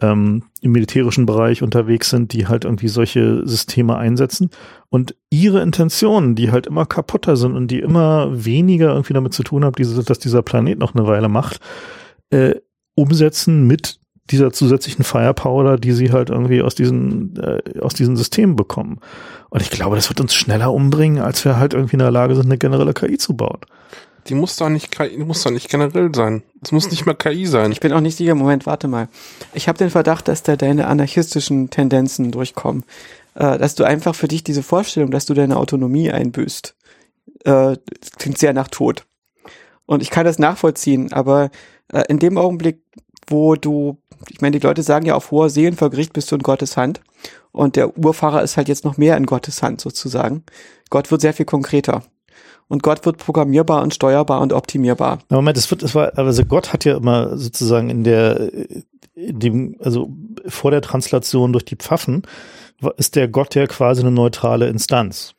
ähm, 0.00 0.44
im 0.60 0.72
militärischen 0.72 1.26
Bereich 1.26 1.62
unterwegs 1.62 2.10
sind, 2.10 2.32
die 2.32 2.46
halt 2.46 2.64
irgendwie 2.64 2.88
solche 2.88 3.46
Systeme 3.46 3.96
einsetzen 3.96 4.50
und 4.90 5.16
ihre 5.30 5.60
Intentionen, 5.62 6.34
die 6.34 6.50
halt 6.50 6.66
immer 6.66 6.86
kaputter 6.86 7.36
sind 7.36 7.56
und 7.56 7.68
die 7.68 7.80
immer 7.80 8.44
weniger 8.44 8.90
irgendwie 8.90 9.14
damit 9.14 9.32
zu 9.32 9.42
tun 9.42 9.64
haben, 9.64 9.74
diese, 9.74 10.02
dass 10.02 10.18
dieser 10.18 10.42
Planet 10.42 10.78
noch 10.78 10.94
eine 10.94 11.06
Weile 11.06 11.28
macht, 11.28 11.60
äh, 12.30 12.54
umsetzen 12.98 13.66
mit 13.66 13.98
dieser 14.30 14.52
zusätzlichen 14.52 15.04
Firepower, 15.04 15.78
die 15.78 15.92
sie 15.92 16.12
halt 16.12 16.28
irgendwie 16.28 16.60
aus 16.60 16.74
diesen, 16.74 17.36
äh, 17.38 17.80
aus 17.80 17.94
diesen 17.94 18.16
Systemen 18.16 18.56
bekommen. 18.56 19.00
Und 19.48 19.62
ich 19.62 19.70
glaube, 19.70 19.96
das 19.96 20.10
wird 20.10 20.20
uns 20.20 20.34
schneller 20.34 20.72
umbringen, 20.72 21.22
als 21.22 21.44
wir 21.44 21.56
halt 21.56 21.72
irgendwie 21.72 21.94
in 21.94 22.00
der 22.00 22.10
Lage 22.10 22.34
sind, 22.34 22.46
eine 22.46 22.58
generelle 22.58 22.92
KI 22.92 23.16
zu 23.16 23.34
bauen. 23.34 23.60
Die 24.26 24.34
muss 24.34 24.56
doch 24.56 24.68
nicht 24.68 24.90
KI, 24.90 25.16
die 25.16 25.24
muss 25.24 25.42
doch 25.42 25.50
nicht 25.50 25.70
generell 25.70 26.14
sein. 26.14 26.42
Es 26.62 26.72
muss 26.72 26.90
nicht 26.90 27.06
mal 27.06 27.14
KI 27.14 27.46
sein. 27.46 27.72
Ich 27.72 27.80
bin 27.80 27.92
auch 27.92 28.00
nicht 28.00 28.16
sicher, 28.16 28.34
Moment, 28.34 28.66
warte 28.66 28.86
mal. 28.86 29.08
Ich 29.54 29.68
habe 29.68 29.78
den 29.78 29.88
Verdacht, 29.88 30.28
dass 30.28 30.42
da 30.42 30.56
deine 30.56 30.88
anarchistischen 30.88 31.70
Tendenzen 31.70 32.30
durchkommen. 32.30 32.84
Äh, 33.34 33.56
dass 33.56 33.74
du 33.74 33.84
einfach 33.84 34.14
für 34.14 34.28
dich 34.28 34.44
diese 34.44 34.62
Vorstellung, 34.62 35.10
dass 35.10 35.24
du 35.24 35.32
deine 35.32 35.56
Autonomie 35.56 36.10
einbüßt, 36.10 36.74
äh, 37.44 37.76
das 38.00 38.12
klingt 38.18 38.36
sehr 38.36 38.52
nach 38.52 38.68
Tod. 38.68 39.06
Und 39.86 40.02
ich 40.02 40.10
kann 40.10 40.26
das 40.26 40.38
nachvollziehen, 40.38 41.12
aber 41.14 41.50
äh, 41.92 42.04
in 42.08 42.18
dem 42.18 42.38
Augenblick, 42.38 42.82
wo 43.26 43.54
du 43.56 43.98
Ich 44.30 44.40
meine, 44.40 44.58
die 44.58 44.66
Leute 44.66 44.82
sagen 44.82 45.06
ja 45.06 45.14
auf 45.14 45.30
hoher 45.30 45.48
See 45.50 45.66
und 45.68 45.76
vor 45.76 45.90
Gericht 45.90 46.12
bist 46.12 46.30
du 46.30 46.36
in 46.36 46.42
Gottes 46.42 46.76
Hand. 46.76 47.00
Und 47.52 47.76
der 47.76 47.96
Urfahrer 47.96 48.42
ist 48.42 48.56
halt 48.56 48.68
jetzt 48.68 48.84
noch 48.84 48.96
mehr 48.96 49.16
in 49.16 49.26
Gottes 49.26 49.62
Hand 49.62 49.80
sozusagen. 49.80 50.44
Gott 50.90 51.10
wird 51.10 51.20
sehr 51.20 51.34
viel 51.34 51.46
konkreter. 51.46 52.02
Und 52.68 52.82
Gott 52.82 53.06
wird 53.06 53.16
programmierbar 53.16 53.82
und 53.82 53.94
steuerbar 53.94 54.40
und 54.40 54.52
optimierbar. 54.52 55.20
Na, 55.30 55.36
Moment, 55.36 55.56
es 55.56 55.70
wird, 55.70 55.82
es 55.82 55.94
war, 55.94 56.16
also 56.18 56.44
Gott 56.44 56.72
hat 56.72 56.84
ja 56.84 56.96
immer 56.96 57.36
sozusagen 57.38 57.88
in 57.88 58.04
der, 58.04 58.50
in 59.14 59.38
dem, 59.38 59.76
also 59.80 60.10
vor 60.46 60.70
der 60.70 60.82
Translation 60.82 61.52
durch 61.52 61.64
die 61.64 61.76
Pfaffen, 61.76 62.22
ist 62.96 63.16
der 63.16 63.26
Gott 63.28 63.54
ja 63.54 63.66
quasi 63.66 64.02
eine 64.02 64.10
neutrale 64.10 64.68
Instanz. 64.68 65.34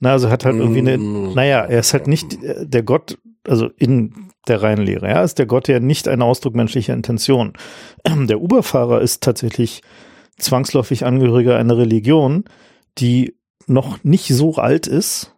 Na, 0.00 0.12
also 0.12 0.30
hat 0.30 0.44
halt 0.44 0.56
irgendwie 0.56 0.80
eine, 0.80 0.98
Mm. 0.98 1.34
naja, 1.34 1.64
er 1.64 1.80
ist 1.80 1.92
halt 1.92 2.06
nicht 2.06 2.42
äh, 2.42 2.66
der 2.66 2.82
Gott, 2.82 3.18
also 3.46 3.68
in 3.76 4.30
der 4.48 4.62
reinen 4.62 4.84
Lehre, 4.84 5.08
ja, 5.08 5.22
ist 5.22 5.38
der 5.38 5.46
Gott 5.46 5.68
ja 5.68 5.80
nicht 5.80 6.08
ein 6.08 6.22
Ausdruck 6.22 6.54
menschlicher 6.54 6.94
Intention. 6.94 7.52
Der 8.06 8.40
Uberfahrer 8.40 9.00
ist 9.00 9.22
tatsächlich 9.22 9.82
zwangsläufig 10.38 11.04
Angehöriger 11.04 11.56
einer 11.56 11.76
Religion, 11.76 12.44
die 12.98 13.36
noch 13.66 14.02
nicht 14.02 14.28
so 14.28 14.54
alt 14.56 14.86
ist, 14.86 15.34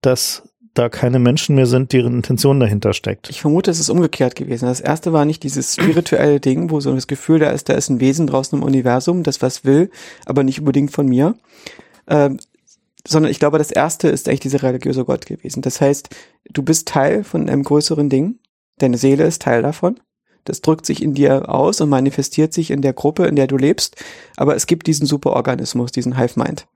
dass 0.00 0.48
da 0.74 0.88
keine 0.88 1.18
Menschen 1.18 1.56
mehr 1.56 1.66
sind, 1.66 1.92
deren 1.92 2.14
Intention 2.14 2.60
dahinter 2.60 2.92
steckt. 2.92 3.28
Ich 3.30 3.40
vermute, 3.40 3.70
es 3.70 3.80
ist 3.80 3.90
umgekehrt 3.90 4.36
gewesen. 4.36 4.66
Das 4.66 4.80
erste 4.80 5.12
war 5.12 5.24
nicht 5.24 5.42
dieses 5.42 5.74
spirituelle 5.74 6.38
Ding, 6.38 6.70
wo 6.70 6.78
so 6.78 6.94
das 6.94 7.08
Gefühl 7.08 7.40
da 7.40 7.50
ist, 7.50 7.68
da 7.68 7.74
ist 7.74 7.88
ein 7.88 8.00
Wesen 8.00 8.28
draußen 8.28 8.56
im 8.56 8.64
Universum, 8.64 9.24
das 9.24 9.42
was 9.42 9.64
will, 9.64 9.90
aber 10.24 10.44
nicht 10.44 10.60
unbedingt 10.60 10.92
von 10.92 11.06
mir. 11.06 11.34
Ähm, 12.06 12.38
sondern 13.08 13.30
ich 13.30 13.38
glaube, 13.38 13.58
das 13.58 13.70
erste 13.70 14.08
ist 14.08 14.28
eigentlich 14.28 14.40
dieser 14.40 14.62
religiöse 14.62 15.04
Gott 15.04 15.24
gewesen. 15.24 15.62
Das 15.62 15.80
heißt, 15.80 16.10
du 16.50 16.62
bist 16.62 16.88
Teil 16.88 17.24
von 17.24 17.48
einem 17.48 17.62
größeren 17.62 18.10
Ding. 18.10 18.38
Deine 18.78 18.98
Seele 18.98 19.24
ist 19.24 19.42
Teil 19.42 19.62
davon. 19.62 19.98
Das 20.44 20.60
drückt 20.60 20.84
sich 20.86 21.02
in 21.02 21.14
dir 21.14 21.48
aus 21.48 21.80
und 21.80 21.88
manifestiert 21.88 22.52
sich 22.52 22.70
in 22.70 22.82
der 22.82 22.92
Gruppe, 22.92 23.26
in 23.26 23.36
der 23.36 23.46
du 23.46 23.56
lebst. 23.56 23.96
Aber 24.36 24.56
es 24.56 24.66
gibt 24.66 24.86
diesen 24.86 25.06
Superorganismus, 25.06 25.90
diesen 25.90 26.18
Hive 26.18 26.38
Mind. 26.38 26.66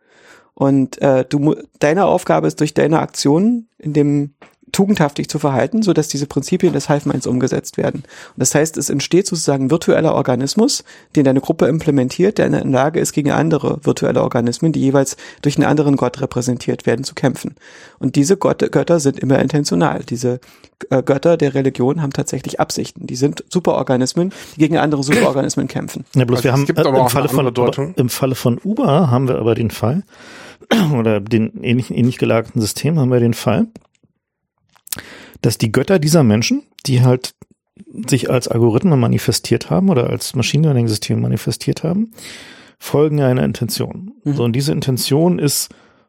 Und 0.55 1.01
äh, 1.01 1.25
du, 1.27 1.55
deine 1.79 2.07
Aufgabe 2.07 2.47
ist 2.47 2.61
durch 2.61 2.75
deine 2.75 3.01
Aktionen 3.01 3.69
in 3.79 3.93
dem 3.93 4.35
tugendhaftig 4.73 5.29
zu 5.29 5.39
verhalten, 5.39 5.83
so 5.83 5.93
dass 5.93 6.09
diese 6.09 6.27
Prinzipien 6.27 6.73
des 6.73 6.89
Hive 6.89 7.09
Minds 7.09 7.27
umgesetzt 7.27 7.77
werden. 7.77 8.01
Und 8.05 8.39
das 8.39 8.55
heißt, 8.55 8.77
es 8.77 8.91
entsteht 8.91 9.27
sozusagen 9.27 9.67
ein 9.67 9.71
virtueller 9.71 10.15
Organismus, 10.15 10.83
den 11.15 11.25
deine 11.25 11.41
Gruppe 11.41 11.67
implementiert, 11.67 12.39
der 12.39 12.47
in 12.47 12.53
der 12.53 12.65
Lage 12.65 12.99
ist, 12.99 13.13
gegen 13.13 13.31
andere 13.31 13.79
virtuelle 13.83 14.23
Organismen, 14.23 14.73
die 14.73 14.81
jeweils 14.81 15.17
durch 15.43 15.57
einen 15.57 15.67
anderen 15.67 15.97
Gott 15.97 16.21
repräsentiert 16.21 16.87
werden, 16.87 17.05
zu 17.05 17.15
kämpfen. 17.15 17.55
Und 17.99 18.17
diese 18.17 18.37
Gott 18.37 18.73
Götter 18.73 18.99
sind 19.01 19.19
immer 19.19 19.39
intentional. 19.39 20.03
Diese 20.09 20.41
äh, 20.91 21.03
Götter 21.03 21.37
der 21.37 21.55
Religion 21.55 22.03
haben 22.03 22.13
tatsächlich 22.13 22.61
Absichten. 22.61 23.07
Die 23.07 23.17
sind 23.17 23.45
Superorganismen, 23.49 24.33
die 24.57 24.61
gegen 24.61 24.79
andere 24.79 25.03
Superorganismen 25.03 25.69
kämpfen. 25.69 26.05
Ja, 26.15 26.25
bloß 26.25 26.39
Also 26.39 26.45
wir 26.45 26.53
haben 26.53 26.97
äh, 26.97 27.01
im 27.01 27.09
Falle 27.09 27.29
von 27.29 27.55
Deutung. 27.55 27.95
im 27.97 28.09
Falle 28.09 28.35
von 28.35 28.59
Uber 28.65 29.11
haben 29.11 29.29
wir 29.29 29.37
aber 29.37 29.55
den 29.55 29.71
Fall 29.71 30.03
oder 30.99 31.21
den 31.21 31.63
ähnlich, 31.63 31.91
ähnlich 31.91 32.19
gelagerten 32.19 32.61
System 32.61 32.99
haben 32.99 33.11
wir 33.11 33.21
den 33.21 33.35
Fall, 33.35 33.67
dass 35.43 35.59
die 35.59 35.73
Götter 35.73 35.99
dieser 35.99 36.23
Menschen, 36.23 36.63
die 36.87 37.03
halt 37.03 37.35
sich 38.09 38.31
als 38.31 38.49
Algorithmen 38.49 38.99
manifestiert 38.99 39.71
haben 39.71 39.91
oder 39.91 40.09
als 40.09 40.35
Machine 40.35 40.65
Learning 40.65 40.89
System 40.89 41.21
manifestiert 41.21 41.83
haben, 41.83 42.13
folgen 42.79 43.21
einer 43.21 43.45
Intention. 43.45 44.13
Mhm. 44.25 44.35
So 44.35 44.45
und 44.45 44.55
diese 44.55 44.73
Intention 44.73 45.39
ist 45.39 45.69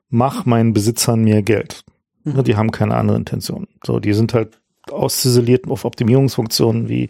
mach 0.10 0.46
meinen 0.46 0.74
Besitzern 0.74 1.24
mehr 1.24 1.42
Geld. 1.42 1.84
Mhm. 2.24 2.44
Die 2.44 2.56
haben 2.56 2.72
keine 2.72 2.96
andere 2.96 3.18
Intention. 3.18 3.68
So, 3.84 4.00
die 4.00 4.14
sind 4.14 4.34
halt 4.34 4.60
ausziseliert 4.92 5.68
auf 5.70 5.86
Optimierungsfunktionen 5.86 6.88
wie 6.88 7.10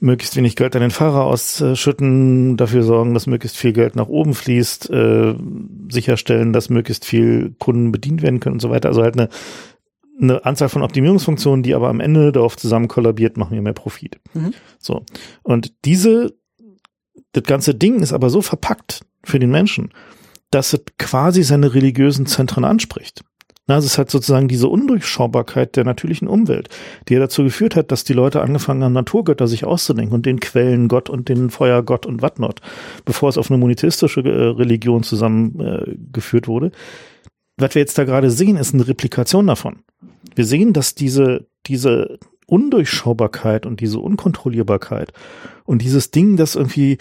möglichst 0.00 0.36
wenig 0.36 0.54
Geld 0.54 0.76
an 0.76 0.82
den 0.82 0.90
Fahrer 0.90 1.24
ausschütten, 1.24 2.56
dafür 2.56 2.82
sorgen, 2.82 3.14
dass 3.14 3.26
möglichst 3.26 3.56
viel 3.56 3.72
Geld 3.72 3.96
nach 3.96 4.08
oben 4.08 4.34
fließt, 4.34 4.90
äh, 4.90 5.34
sicherstellen, 5.90 6.52
dass 6.52 6.68
möglichst 6.68 7.04
viel 7.04 7.54
Kunden 7.58 7.90
bedient 7.90 8.22
werden 8.22 8.38
können 8.38 8.54
und 8.54 8.60
so 8.60 8.70
weiter. 8.70 8.88
Also 8.88 9.02
halt 9.02 9.18
eine, 9.18 9.28
eine 10.20 10.44
Anzahl 10.44 10.68
von 10.68 10.82
Optimierungsfunktionen, 10.82 11.62
die 11.62 11.74
aber 11.74 11.88
am 11.88 12.00
Ende 12.00 12.32
darauf 12.32 12.56
zusammen 12.56 12.88
kollabiert, 12.88 13.36
machen 13.36 13.54
wir 13.54 13.62
mehr 13.62 13.72
Profit. 13.72 14.20
Mhm. 14.32 14.52
So. 14.78 15.04
Und 15.42 15.72
diese, 15.84 16.34
das 17.32 17.44
ganze 17.44 17.74
Ding 17.74 18.00
ist 18.00 18.12
aber 18.12 18.30
so 18.30 18.42
verpackt 18.42 19.00
für 19.24 19.38
den 19.38 19.50
Menschen, 19.50 19.90
dass 20.50 20.72
es 20.72 20.82
quasi 20.98 21.42
seine 21.42 21.74
religiösen 21.74 22.26
Zentren 22.26 22.64
anspricht. 22.64 23.24
Na, 23.66 23.78
es 23.78 23.86
ist 23.86 23.96
halt 23.96 24.10
sozusagen 24.10 24.46
diese 24.46 24.68
Undurchschaubarkeit 24.68 25.74
der 25.76 25.84
natürlichen 25.84 26.28
Umwelt, 26.28 26.68
die 27.08 27.14
ja 27.14 27.20
dazu 27.20 27.44
geführt 27.44 27.76
hat, 27.76 27.90
dass 27.90 28.04
die 28.04 28.12
Leute 28.12 28.42
angefangen 28.42 28.84
haben, 28.84 28.92
Naturgötter 28.92 29.48
sich 29.48 29.64
auszudenken 29.64 30.14
und 30.14 30.26
den 30.26 30.38
Quellengott 30.38 31.08
und 31.08 31.30
den 31.30 31.48
Feuergott 31.48 32.04
und 32.04 32.20
whatnot, 32.20 32.60
bevor 33.06 33.30
es 33.30 33.38
auf 33.38 33.50
eine 33.50 33.58
monotheistische 33.58 34.20
äh, 34.20 34.48
Religion 34.50 35.02
zusammengeführt 35.02 36.44
äh, 36.44 36.48
wurde. 36.48 36.72
Was 37.56 37.74
wir 37.74 37.80
jetzt 37.80 37.98
da 37.98 38.04
gerade 38.04 38.30
sehen, 38.30 38.56
ist 38.56 38.74
eine 38.74 38.88
Replikation 38.88 39.46
davon. 39.46 39.80
Wir 40.34 40.44
sehen, 40.44 40.72
dass 40.72 40.94
diese, 40.94 41.46
diese 41.66 42.18
Undurchschaubarkeit 42.46 43.66
und 43.66 43.80
diese 43.80 44.00
Unkontrollierbarkeit 44.00 45.12
und 45.64 45.82
dieses 45.82 46.10
Ding, 46.10 46.36
das 46.36 46.56
irgendwie 46.56 46.98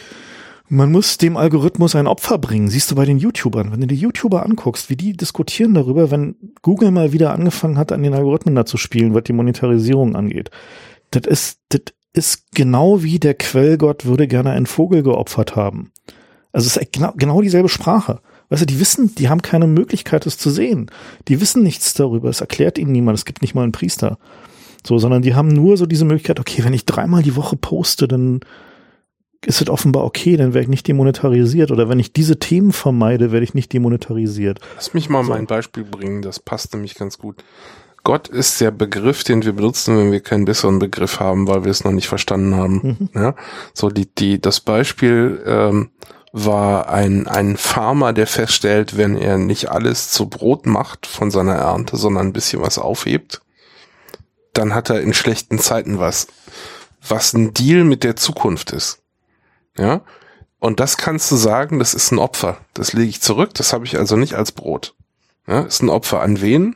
man 0.69 0.91
muss 0.91 1.17
dem 1.17 1.37
Algorithmus 1.37 1.95
ein 1.95 2.07
Opfer 2.07 2.37
bringen. 2.37 2.67
Siehst 2.67 2.89
du 2.89 2.95
bei 2.95 3.05
den 3.05 3.19
YouTubern. 3.19 3.71
Wenn 3.71 3.81
du 3.81 3.87
die 3.87 3.95
YouTuber 3.95 4.43
anguckst, 4.43 4.89
wie 4.89 4.95
die 4.95 5.13
diskutieren 5.13 5.73
darüber, 5.73 6.09
wenn 6.09 6.35
Google 6.61 6.89
mal 6.89 7.11
wieder 7.13 7.31
angefangen 7.31 7.77
hat, 7.77 7.91
an 7.91 8.01
den 8.01 8.13
Algorithmen 8.13 8.55
da 8.55 8.65
zu 8.65 8.77
spielen, 8.77 9.13
was 9.13 9.23
die 9.23 9.33
Monetarisierung 9.33 10.15
angeht. 10.15 10.49
Das 11.11 11.27
ist, 11.27 11.59
das 11.69 11.81
ist 12.13 12.55
genau 12.55 13.03
wie 13.03 13.19
der 13.19 13.35
Quellgott 13.35 14.05
würde 14.05 14.27
gerne 14.27 14.51
einen 14.51 14.65
Vogel 14.65 15.03
geopfert 15.03 15.55
haben. 15.55 15.91
Also 16.51 16.67
es 16.67 16.77
ist 16.77 16.91
genau, 16.91 17.13
genau 17.17 17.41
dieselbe 17.41 17.69
Sprache. 17.69 18.21
Weißt 18.49 18.61
du, 18.61 18.65
die 18.65 18.79
wissen, 18.79 19.15
die 19.15 19.29
haben 19.29 19.41
keine 19.41 19.67
Möglichkeit, 19.67 20.25
es 20.25 20.37
zu 20.37 20.49
sehen. 20.49 20.91
Die 21.27 21.41
wissen 21.41 21.63
nichts 21.63 21.93
darüber. 21.93 22.29
Es 22.29 22.41
erklärt 22.41 22.77
ihnen 22.77 22.91
niemand. 22.91 23.17
Es 23.17 23.25
gibt 23.25 23.41
nicht 23.41 23.55
mal 23.55 23.63
einen 23.63 23.71
Priester. 23.71 24.17
So, 24.85 24.97
sondern 24.99 25.21
die 25.21 25.33
haben 25.33 25.47
nur 25.47 25.77
so 25.77 25.85
diese 25.85 26.05
Möglichkeit, 26.05 26.39
okay, 26.39 26.63
wenn 26.63 26.73
ich 26.73 26.85
dreimal 26.85 27.23
die 27.23 27.35
Woche 27.35 27.55
poste, 27.55 28.07
dann 28.07 28.41
ist 29.45 29.61
es 29.61 29.69
offenbar 29.69 30.03
okay, 30.03 30.37
dann 30.37 30.53
werde 30.53 30.63
ich 30.63 30.69
nicht 30.69 30.87
demonetarisiert. 30.87 31.71
Oder 31.71 31.89
wenn 31.89 31.99
ich 31.99 32.13
diese 32.13 32.39
Themen 32.39 32.71
vermeide, 32.71 33.31
werde 33.31 33.43
ich 33.43 33.53
nicht 33.53 33.71
demonetarisiert. 33.73 34.59
Lass 34.75 34.93
mich 34.93 35.09
mal 35.09 35.23
mein 35.23 35.47
Beispiel 35.47 35.83
bringen, 35.83 36.21
das 36.21 36.39
passt 36.39 36.73
nämlich 36.73 36.95
ganz 36.95 37.17
gut. 37.17 37.43
Gott 38.03 38.27
ist 38.27 38.59
der 38.59 38.71
Begriff, 38.71 39.23
den 39.23 39.43
wir 39.43 39.53
benutzen, 39.53 39.97
wenn 39.97 40.11
wir 40.11 40.19
keinen 40.19 40.43
besseren 40.43 40.79
Begriff 40.79 41.21
haben, 41.21 41.47
weil 41.47 41.63
wir 41.63 41.71
es 41.71 41.85
noch 41.85 41.93
nicht 41.93 42.07
verstanden 42.07 42.55
haben. 42.55 43.09
Ja, 43.15 43.35
so 43.73 43.89
die 43.89 44.13
die 44.13 44.41
das 44.41 44.59
Beispiel 44.59 45.41
ähm, 45.45 45.89
war 46.33 46.89
ein 46.89 47.27
ein 47.27 47.57
Farmer, 47.57 48.11
der 48.11 48.25
feststellt, 48.25 48.97
wenn 48.97 49.15
er 49.15 49.37
nicht 49.37 49.69
alles 49.69 50.09
zu 50.09 50.27
Brot 50.27 50.65
macht 50.65 51.05
von 51.05 51.29
seiner 51.29 51.55
Ernte, 51.55 51.95
sondern 51.95 52.27
ein 52.27 52.33
bisschen 52.33 52.61
was 52.61 52.79
aufhebt, 52.79 53.41
dann 54.51 54.73
hat 54.73 54.89
er 54.89 54.99
in 55.01 55.13
schlechten 55.13 55.59
Zeiten 55.59 55.99
was, 55.99 56.27
was 57.07 57.33
ein 57.33 57.53
Deal 57.53 57.83
mit 57.83 58.03
der 58.03 58.15
Zukunft 58.15 58.71
ist. 58.71 59.03
Ja, 59.77 60.01
und 60.59 60.79
das 60.79 60.97
kannst 60.97 61.31
du 61.31 61.35
sagen, 61.35 61.77
das 61.77 61.93
ist 61.93 62.11
ein 62.11 62.19
Opfer. 62.19 62.57
Das 62.73 62.93
lege 62.93 63.09
ich 63.09 63.21
zurück, 63.21 63.53
das 63.53 63.71
habe 63.71 63.85
ich 63.85 63.97
also 63.97 64.15
nicht 64.15 64.33
als 64.33 64.51
Brot. 64.51 64.95
Ja, 65.47 65.61
ist 65.61 65.83
ein 65.83 65.89
Opfer 65.89 66.21
an 66.21 66.41
wen? 66.41 66.75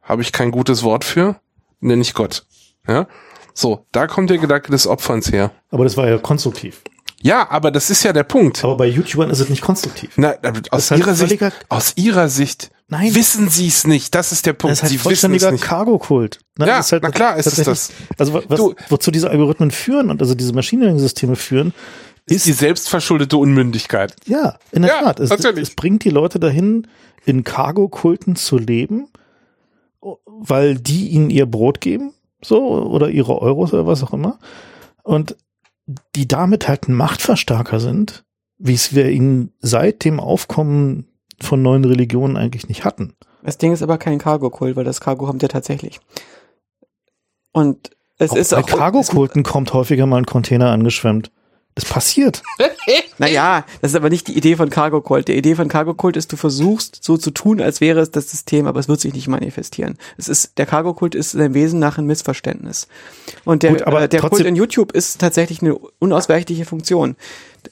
Habe 0.00 0.22
ich 0.22 0.30
kein 0.32 0.52
gutes 0.52 0.84
Wort 0.84 1.04
für? 1.04 1.40
Nenne 1.80 2.02
ich 2.02 2.14
Gott. 2.14 2.46
Ja, 2.86 3.08
so, 3.52 3.86
da 3.90 4.06
kommt 4.06 4.30
der 4.30 4.38
Gedanke 4.38 4.70
des 4.70 4.86
Opferns 4.86 5.32
her. 5.32 5.50
Aber 5.70 5.84
das 5.84 5.96
war 5.96 6.08
ja 6.08 6.18
konstruktiv. 6.18 6.82
Ja, 7.22 7.50
aber 7.50 7.70
das 7.70 7.90
ist 7.90 8.02
ja 8.02 8.12
der 8.14 8.22
Punkt. 8.24 8.64
Aber 8.64 8.76
bei 8.78 8.86
YouTubern 8.86 9.28
ist 9.30 9.40
es 9.40 9.48
nicht 9.50 9.60
konstruktiv. 9.62 10.10
Na, 10.16 10.34
aus 10.70 10.84
ist 10.84 10.90
halt 10.90 11.00
ihrer 11.02 11.14
Sicht, 11.14 11.28
völliger- 11.28 11.52
aus 11.68 11.92
ihrer 11.96 12.28
Sicht 12.30 12.70
Nein. 12.88 13.14
wissen 13.14 13.50
sie 13.50 13.66
es 13.68 13.86
nicht. 13.86 14.14
Das 14.14 14.32
ist 14.32 14.46
der 14.46 14.54
Punkt. 14.54 14.72
Das 14.72 14.78
ist 14.78 14.82
halt 14.84 14.92
sie 14.92 14.98
vollständiger. 14.98 15.52
Cargo-Kult. 15.56 16.38
Ne? 16.58 16.66
Ja, 16.66 16.78
Das 16.78 16.86
ist 16.86 16.92
halt 16.92 17.02
na 17.02 17.10
klar 17.10 17.36
ist 17.36 17.46
es 17.46 17.56
tatsächlich- 17.56 17.94
Also 18.18 18.32
wa- 18.34 18.42
was, 18.48 18.58
Du- 18.58 18.74
wozu 18.88 19.10
diese 19.10 19.28
Algorithmen 19.28 19.70
führen 19.70 20.08
und 20.10 20.22
also 20.22 20.34
diese 20.34 20.54
Machine 20.54 20.84
Learning-Systeme 20.84 21.36
führen, 21.36 21.74
ist 22.24 22.46
die 22.46 22.52
selbstverschuldete 22.52 23.36
Unmündigkeit. 23.36 24.14
ja, 24.26 24.56
in 24.72 24.82
der 24.82 24.90
Ja, 24.92 25.02
Tat. 25.02 25.20
Es, 25.20 25.28
natürlich. 25.30 25.68
es 25.68 25.74
bringt 25.74 26.04
die 26.04 26.10
Leute 26.10 26.40
dahin, 26.40 26.86
in 27.26 27.44
Cargo-Kulten 27.44 28.34
zu 28.34 28.56
leben, 28.56 29.08
weil 30.24 30.76
die 30.76 31.08
ihnen 31.08 31.28
ihr 31.28 31.44
Brot 31.46 31.80
geben, 31.82 32.14
so, 32.42 32.62
oder 32.82 33.10
ihre 33.10 33.40
Euros 33.42 33.74
oder 33.74 33.86
was 33.86 34.02
auch 34.02 34.14
immer. 34.14 34.38
Und 35.02 35.36
die 36.16 36.28
damit 36.28 36.68
halt 36.68 36.88
ein 36.88 36.94
Machtverstärker 36.94 37.80
sind, 37.80 38.24
wie 38.58 38.74
es 38.74 38.94
wir 38.94 39.08
ihnen 39.10 39.52
seit 39.60 40.04
dem 40.04 40.20
Aufkommen 40.20 41.06
von 41.40 41.62
neuen 41.62 41.84
Religionen 41.84 42.36
eigentlich 42.36 42.68
nicht 42.68 42.84
hatten. 42.84 43.14
Das 43.42 43.58
Ding 43.58 43.72
ist 43.72 43.82
aber 43.82 43.98
kein 43.98 44.18
Cargo-Kult, 44.18 44.76
weil 44.76 44.84
das 44.84 45.00
Cargo 45.00 45.26
haben 45.26 45.40
wir 45.40 45.48
tatsächlich. 45.48 46.00
Und 47.52 47.90
es 48.18 48.30
Auch 48.30 48.36
ist 48.36 48.50
bei 48.50 48.58
auch 48.58 48.66
Cargo-Kulten 48.66 49.42
kommt 49.42 49.72
häufiger 49.72 50.06
mal 50.06 50.18
ein 50.18 50.26
Container 50.26 50.70
angeschwemmt. 50.70 51.32
Es 51.74 51.84
passiert. 51.84 52.42
Naja, 53.18 53.64
das 53.82 53.92
ist 53.92 53.96
aber 53.96 54.08
nicht 54.08 54.28
die 54.28 54.36
Idee 54.36 54.56
von 54.56 54.70
Cargo 54.70 55.02
Cult. 55.02 55.28
Die 55.28 55.36
Idee 55.36 55.54
von 55.54 55.68
Cargo 55.68 55.94
Cult 55.94 56.16
ist, 56.16 56.32
du 56.32 56.36
versuchst 56.36 57.04
so 57.04 57.18
zu 57.18 57.30
tun, 57.30 57.60
als 57.60 57.80
wäre 57.80 58.00
es 58.00 58.10
das 58.10 58.30
System, 58.30 58.66
aber 58.66 58.80
es 58.80 58.88
wird 58.88 58.98
sich 58.98 59.12
nicht 59.12 59.28
manifestieren. 59.28 59.98
Es 60.16 60.28
ist, 60.28 60.58
der 60.58 60.66
Cargo 60.66 60.94
Cult 60.94 61.14
ist 61.14 61.32
seinem 61.32 61.54
Wesen 61.54 61.78
nach 61.78 61.98
ein 61.98 62.06
Missverständnis. 62.06 62.88
Und 63.44 63.62
der, 63.62 63.72
Gut, 63.72 63.82
aber 63.82 64.02
äh, 64.02 64.08
der 64.08 64.22
Kult 64.22 64.44
in 64.44 64.56
YouTube 64.56 64.92
ist 64.92 65.20
tatsächlich 65.20 65.60
eine 65.60 65.76
unausweichliche 65.98 66.64
Funktion. 66.64 67.14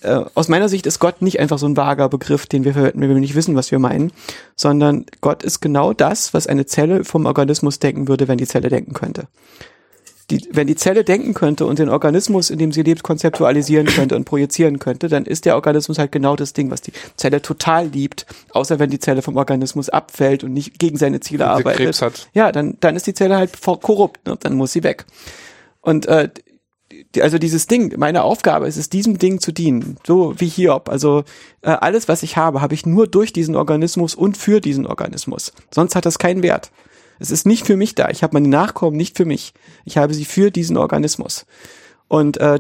Äh, 0.03 0.21
aus 0.35 0.49
meiner 0.49 0.69
Sicht 0.69 0.87
ist 0.87 0.99
Gott 0.99 1.23
nicht 1.23 1.41
einfach 1.41 1.59
so 1.59 1.67
ein 1.67 1.77
vager 1.77 2.09
Begriff, 2.11 2.47
den 2.47 2.65
wir 2.65 2.75
verwenden, 2.75 3.01
wenn 3.01 3.09
wir 3.09 3.17
nicht 3.17 3.35
wissen, 3.35 3.57
was 3.57 3.71
wir 3.71 3.79
meinen, 3.79 4.13
sondern 4.55 5.07
Gott 5.23 5.43
ist 5.43 5.61
genau 5.61 5.95
das, 5.95 6.35
was 6.35 6.47
eine 6.47 6.67
Zelle 6.67 7.05
vom 7.05 7.25
Organismus 7.25 7.79
denken 7.79 8.07
würde, 8.07 8.29
wenn 8.29 8.39
die 8.39 8.47
Zelle 8.47 8.69
denken 8.69 8.93
könnte 8.93 9.27
die, 10.31 10.47
wenn 10.53 10.67
die 10.67 10.77
Zelle 10.77 11.05
denken 11.05 11.33
könnte 11.33 11.65
und 11.65 11.79
den 11.79 11.89
Organismus, 11.89 12.51
in 12.51 12.59
dem 12.59 12.71
sie 12.73 12.83
lebt, 12.83 13.03
konzeptualisieren 13.03 13.87
könnte 13.87 14.15
und 14.15 14.25
projizieren 14.25 14.79
könnte, 14.79 15.09
dann 15.09 15.25
ist 15.25 15.47
der 15.47 15.55
Organismus 15.55 15.99
halt 15.99 16.13
genau 16.13 16.37
das 16.37 16.53
Ding, 16.53 16.71
was 16.71 16.83
die 16.83 16.93
Zelle 17.17 17.41
total 17.41 17.87
liebt, 17.89 18.27
außer 18.51 18.79
wenn 18.79 18.91
die 18.91 18.99
Zelle 18.99 19.23
vom 19.23 19.37
Organismus 19.37 19.89
abfällt 19.89 20.45
und 20.45 20.53
nicht 20.53 20.79
gegen 20.79 20.99
seine 20.99 21.21
Ziele 21.21 21.45
sie 21.45 21.51
arbeitet. 21.51 21.85
Krebs 21.85 22.03
hat. 22.03 22.29
Ja, 22.35 22.53
dann, 22.53 22.77
dann 22.81 22.95
ist 22.95 23.07
die 23.07 23.15
Zelle 23.15 23.37
halt 23.37 23.53
korrupt, 23.63 24.27
ne? 24.27 24.37
dann 24.39 24.55
muss 24.55 24.73
sie 24.73 24.83
weg. 24.83 25.07
Und 25.81 26.07
äh, 26.07 26.29
die, 27.15 27.23
also 27.23 27.39
dieses 27.39 27.67
Ding, 27.67 27.95
meine 27.99 28.23
Aufgabe 28.23 28.67
ist 28.67 28.77
es, 28.77 28.91
diesem 28.91 29.19
Ding 29.19 29.41
zu 29.41 29.53
dienen, 29.53 29.97
so 30.07 30.35
wie 30.39 30.49
Hiob. 30.49 30.89
Also 30.89 31.25
äh, 31.63 31.71
alles, 31.71 32.09
was 32.09 32.23
ich 32.23 32.37
habe, 32.37 32.61
habe 32.61 32.75
ich 32.75 32.87
nur 32.87 33.07
durch 33.07 33.33
diesen 33.33 33.57
Organismus 33.57 34.15
und 34.15 34.37
für 34.37 34.61
diesen 34.61 34.87
Organismus. 34.87 35.53
Sonst 35.71 35.95
hat 35.95 36.07
das 36.07 36.19
keinen 36.19 36.43
Wert. 36.43 36.71
Es 37.19 37.31
ist 37.31 37.47
nicht 37.47 37.67
für 37.67 37.77
mich 37.77 37.95
da. 37.95 38.09
Ich 38.11 38.23
habe 38.23 38.35
meine 38.35 38.49
Nachkommen 38.49 38.97
nicht 38.97 39.17
für 39.17 39.25
mich. 39.25 39.53
Ich 39.85 39.97
habe 39.97 40.15
sie 40.15 40.25
für 40.25 40.51
diesen 40.51 40.77
Organismus. 40.77 41.47
Und 42.09 42.39
äh, 42.39 42.59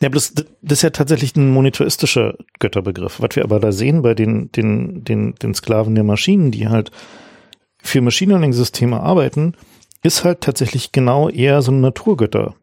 Ja, 0.00 0.08
bloß, 0.08 0.32
das 0.34 0.78
ist 0.78 0.82
ja 0.82 0.90
tatsächlich 0.90 1.36
ein 1.36 1.50
monotheistischer 1.50 2.36
Götterbegriff. 2.58 3.20
Was 3.20 3.36
wir 3.36 3.44
aber 3.44 3.60
da 3.60 3.72
sehen 3.72 4.02
bei 4.02 4.14
den, 4.14 4.50
den, 4.52 5.04
den, 5.04 5.34
den 5.34 5.54
Sklaven 5.54 5.94
der 5.94 6.04
Maschinen, 6.04 6.50
die 6.50 6.68
halt 6.68 6.90
für 7.82 8.00
Machine 8.00 8.32
Learning-Systeme 8.32 8.98
arbeiten, 8.98 9.54
ist 10.06 10.24
halt 10.24 10.40
tatsächlich 10.40 10.92
genau 10.92 11.28
eher 11.28 11.60
so 11.62 11.70
eine 11.70 11.80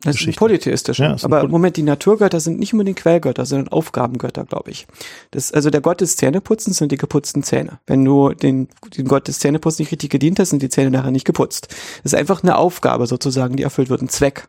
das 0.03 0.21
ist 0.21 0.35
polytheistischer. 0.37 1.03
Ja, 1.05 1.13
ist 1.13 1.25
Aber 1.25 1.41
Poly- 1.41 1.51
Moment, 1.51 1.77
die 1.77 1.83
Naturgötter 1.83 2.39
sind 2.39 2.59
nicht 2.59 2.73
unbedingt 2.73 2.97
Quellgötter, 2.97 3.45
sondern 3.45 3.67
Aufgabengötter, 3.69 4.45
glaube 4.45 4.71
ich. 4.71 4.87
Das, 5.31 5.51
also 5.51 5.69
der 5.69 5.81
Gott 5.81 6.01
des 6.01 6.15
Zähneputzens 6.15 6.77
sind 6.77 6.91
die 6.91 6.97
geputzten 6.97 7.43
Zähne. 7.43 7.79
Wenn 7.85 8.03
du 8.05 8.29
den, 8.33 8.67
den 8.97 9.07
Gott 9.07 9.27
des 9.27 9.39
Zähneputzens 9.39 9.79
nicht 9.79 9.91
richtig 9.91 10.09
gedient 10.09 10.39
hast, 10.39 10.49
sind 10.49 10.61
die 10.61 10.69
Zähne 10.69 10.91
nachher 10.91 11.11
nicht 11.11 11.25
geputzt. 11.25 11.67
Das 12.03 12.13
ist 12.13 12.15
einfach 12.19 12.43
eine 12.43 12.57
Aufgabe 12.57 13.07
sozusagen, 13.07 13.55
die 13.55 13.63
erfüllt 13.63 13.89
wird, 13.89 14.01
ein 14.01 14.09
Zweck. 14.09 14.47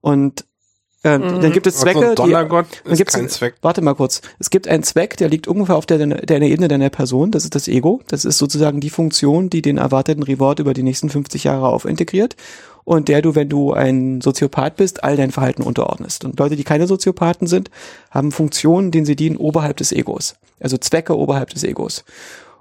Und 0.00 0.44
äh, 1.02 1.18
dann 1.18 1.52
gibt 1.52 1.66
es 1.66 1.76
Also 1.76 1.84
Zwecke, 1.84 2.10
ein 2.10 2.14
Donnergott 2.16 2.66
die, 2.72 2.78
dann 2.84 2.92
ist 2.92 2.98
gibt's, 2.98 3.14
kein 3.14 3.28
Zweck. 3.28 3.54
Warte 3.62 3.82
mal 3.82 3.94
kurz. 3.94 4.22
Es 4.38 4.50
gibt 4.50 4.66
einen 4.66 4.82
Zweck, 4.82 5.16
der 5.16 5.28
liegt 5.28 5.46
ungefähr 5.46 5.76
auf 5.76 5.86
der, 5.86 5.98
der 6.06 6.40
Ebene 6.42 6.68
deiner 6.68 6.90
Person. 6.90 7.30
Das 7.30 7.44
ist 7.44 7.54
das 7.54 7.68
Ego. 7.68 8.00
Das 8.08 8.24
ist 8.24 8.38
sozusagen 8.38 8.80
die 8.80 8.90
Funktion, 8.90 9.50
die 9.50 9.62
den 9.62 9.78
erwarteten 9.78 10.22
Reward 10.22 10.58
über 10.58 10.74
die 10.74 10.82
nächsten 10.82 11.08
50 11.08 11.44
Jahre 11.44 11.68
aufintegriert 11.68 12.36
und 12.86 13.08
der 13.08 13.20
du, 13.20 13.34
wenn 13.34 13.48
du 13.48 13.72
ein 13.72 14.20
Soziopath 14.20 14.76
bist, 14.76 15.02
all 15.02 15.16
dein 15.16 15.32
Verhalten 15.32 15.62
unterordnest. 15.62 16.24
Und 16.24 16.38
Leute, 16.38 16.54
die 16.54 16.62
keine 16.62 16.86
Soziopathen 16.86 17.48
sind, 17.48 17.68
haben 18.12 18.30
Funktionen, 18.30 18.92
denen 18.92 19.04
sie 19.04 19.16
dienen 19.16 19.36
oberhalb 19.36 19.76
des 19.78 19.90
Egos. 19.90 20.36
Also 20.60 20.78
Zwecke 20.78 21.18
oberhalb 21.18 21.50
des 21.50 21.64
Egos. 21.64 22.04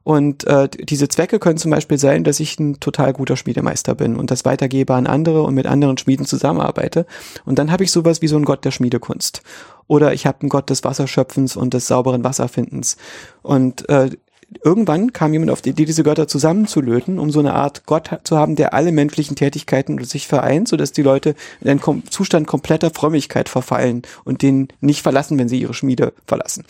Und 0.06 0.46
äh, 0.46 0.70
diese 0.70 1.08
Zwecke 1.08 1.40
können 1.40 1.58
zum 1.58 1.72
Beispiel 1.72 1.98
sein, 1.98 2.24
dass 2.24 2.40
ich 2.40 2.60
ein 2.60 2.80
total 2.80 3.12
guter 3.12 3.36
Schmiedemeister 3.36 3.96
bin 3.96 4.18
und 4.18 4.30
das 4.30 4.46
weitergebe 4.46 4.94
an 4.94 5.08
andere 5.08 5.42
und 5.42 5.56
mit 5.56 5.66
anderen 5.66 5.98
Schmieden 5.98 6.28
zusammenarbeite. 6.28 7.08
Und 7.44 7.58
dann 7.58 7.72
habe 7.72 7.84
ich 7.84 7.92
sowas 7.92 8.22
wie 8.22 8.28
so 8.28 8.36
einen 8.36 8.46
Gott 8.46 8.64
der 8.64 8.70
Schmiedekunst. 8.70 9.42
Oder 9.88 10.14
ich 10.14 10.28
habe 10.28 10.42
einen 10.42 10.50
Gott 10.50 10.70
des 10.70 10.84
Wasserschöpfens 10.84 11.58
und 11.58 11.74
des 11.74 11.88
sauberen 11.88 12.24
Wasserfindens. 12.24 12.98
Und 13.42 13.90
äh, 13.90 14.12
irgendwann 14.64 15.12
kam 15.12 15.34
jemand 15.34 15.50
auf 15.50 15.64
die 15.64 15.72
Idee, 15.72 15.86
diese 15.86 16.04
Götter 16.04 16.28
zusammenzulöten, 16.28 17.18
um 17.18 17.32
so 17.32 17.40
eine 17.40 17.56
Art 17.56 17.88
Gott 17.88 18.12
zu 18.26 18.38
haben, 18.38 18.56
der 18.56 18.76
alle 18.76 18.92
menschlichen 18.92 19.36
Tätigkeiten 19.36 20.04
sich 20.04 20.28
vereint, 20.28 20.68
sodass 20.68 20.92
die 20.92 21.02
Leute 21.02 21.34
in 21.62 21.70
einen 21.70 21.82
kom 21.82 22.04
Zustand 22.12 22.46
kompletter 22.46 22.92
Frömmigkeit 22.92 23.50
verfallen 23.50 24.04
und 24.24 24.44
den 24.44 24.68
nicht 24.82 25.02
verlassen, 25.02 25.40
wenn 25.40 25.50
sie 25.50 25.60
ihre 25.60 25.74
Schmiede 25.74 26.14
verlassen. 26.28 26.64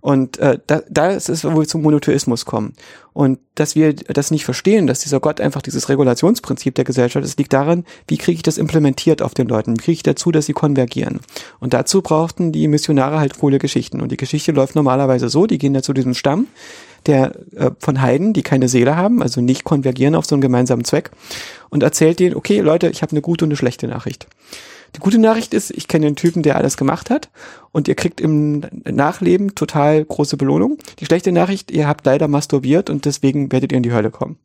Und 0.00 0.38
äh, 0.38 0.58
da, 0.66 0.82
da 0.88 1.08
ist 1.08 1.28
es, 1.28 1.44
wo 1.44 1.60
wir 1.60 1.68
zum 1.68 1.82
Monotheismus 1.82 2.46
kommen. 2.46 2.72
Und 3.12 3.38
dass 3.54 3.74
wir 3.74 3.92
das 3.94 4.30
nicht 4.30 4.44
verstehen, 4.44 4.86
dass 4.86 5.00
dieser 5.00 5.20
Gott 5.20 5.40
einfach 5.40 5.62
dieses 5.62 5.88
Regulationsprinzip 5.88 6.74
der 6.74 6.84
Gesellschaft 6.84 7.24
ist, 7.24 7.38
liegt 7.38 7.52
daran, 7.52 7.84
wie 8.06 8.16
kriege 8.16 8.36
ich 8.36 8.42
das 8.42 8.56
implementiert 8.56 9.20
auf 9.20 9.34
den 9.34 9.48
Leuten? 9.48 9.74
Wie 9.74 9.82
kriege 9.82 9.96
ich 9.96 10.02
dazu, 10.02 10.30
dass 10.30 10.46
sie 10.46 10.52
konvergieren? 10.52 11.20
Und 11.58 11.74
dazu 11.74 12.02
brauchten 12.02 12.52
die 12.52 12.68
Missionare 12.68 13.18
halt 13.18 13.38
coole 13.38 13.58
Geschichten. 13.58 14.00
Und 14.00 14.12
die 14.12 14.16
Geschichte 14.16 14.52
läuft 14.52 14.74
normalerweise 14.74 15.28
so, 15.28 15.46
die 15.46 15.58
gehen 15.58 15.74
da 15.74 15.82
zu 15.82 15.92
diesem 15.92 16.14
Stamm, 16.14 16.46
der 17.06 17.34
äh, 17.54 17.70
von 17.78 18.00
Heiden, 18.00 18.32
die 18.32 18.42
keine 18.42 18.68
Seele 18.68 18.96
haben, 18.96 19.22
also 19.22 19.40
nicht 19.40 19.64
konvergieren 19.64 20.14
auf 20.14 20.26
so 20.26 20.34
einen 20.34 20.42
gemeinsamen 20.42 20.84
Zweck, 20.84 21.10
und 21.68 21.82
erzählt 21.82 22.20
denen, 22.20 22.36
okay, 22.36 22.60
Leute, 22.60 22.88
ich 22.88 23.02
habe 23.02 23.12
eine 23.12 23.22
gute 23.22 23.44
und 23.44 23.50
eine 23.50 23.56
schlechte 23.56 23.86
Nachricht. 23.86 24.26
Die 24.96 25.00
gute 25.00 25.18
Nachricht 25.18 25.54
ist, 25.54 25.70
ich 25.70 25.88
kenne 25.88 26.06
den 26.06 26.16
Typen, 26.16 26.42
der 26.42 26.56
alles 26.56 26.76
gemacht 26.76 27.10
hat 27.10 27.30
und 27.72 27.88
ihr 27.88 27.94
kriegt 27.94 28.20
im 28.20 28.62
Nachleben 28.84 29.54
total 29.54 30.04
große 30.04 30.36
Belohnung. 30.36 30.78
Die 30.98 31.06
schlechte 31.06 31.32
Nachricht, 31.32 31.70
ihr 31.70 31.86
habt 31.86 32.04
leider 32.06 32.28
masturbiert 32.28 32.90
und 32.90 33.04
deswegen 33.04 33.52
werdet 33.52 33.72
ihr 33.72 33.76
in 33.76 33.82
die 33.82 33.92
Hölle 33.92 34.10
kommen. 34.10 34.38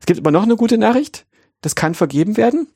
Es 0.00 0.06
gibt 0.06 0.20
aber 0.20 0.30
noch 0.30 0.44
eine 0.44 0.56
gute 0.56 0.78
Nachricht, 0.78 1.26
das 1.60 1.74
kann 1.74 1.94
vergeben 1.94 2.36
werden 2.36 2.68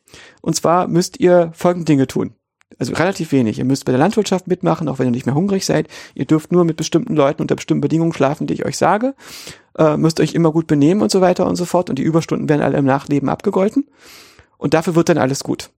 und 0.43 0.57
zwar 0.57 0.89
müsst 0.89 1.21
ihr 1.21 1.53
folgende 1.55 1.87
Dinge 1.87 2.07
tun. 2.07 2.35
Also 2.79 2.95
relativ 2.95 3.33
wenig. 3.33 3.59
Ihr 3.59 3.65
müsst 3.65 3.85
bei 3.85 3.93
der 3.93 3.99
Landwirtschaft 3.99 4.47
mitmachen, 4.47 4.89
auch 4.89 4.99
wenn 4.99 5.07
ihr 5.07 5.13
nicht 5.13 5.27
mehr 5.27 5.35
hungrig 5.35 5.67
seid. 5.67 5.89
Ihr 6.15 6.25
dürft 6.25 6.53
nur 6.53 6.65
mit 6.65 6.77
bestimmten 6.77 7.15
Leuten 7.15 7.43
unter 7.43 7.57
bestimmten 7.57 7.81
Bedingungen 7.81 8.13
schlafen, 8.13 8.47
die 8.47 8.55
ich 8.55 8.65
euch 8.65 8.79
sage. 8.79 9.15
Äh, 9.77 9.97
müsst 9.97 10.21
euch 10.21 10.35
immer 10.35 10.53
gut 10.53 10.67
benehmen 10.67 11.03
und 11.03 11.11
so 11.11 11.21
weiter 11.21 11.47
und 11.47 11.57
so 11.57 11.65
fort. 11.65 11.91
Und 11.91 11.99
die 11.99 12.03
Überstunden 12.03 12.49
werden 12.49 12.63
alle 12.63 12.79
im 12.79 12.85
Nachleben 12.85 13.29
abgegolten. 13.29 13.89
Und 14.57 14.73
dafür 14.73 14.95
wird 14.95 15.09
dann 15.09 15.19
alles 15.19 15.43
gut. 15.43 15.71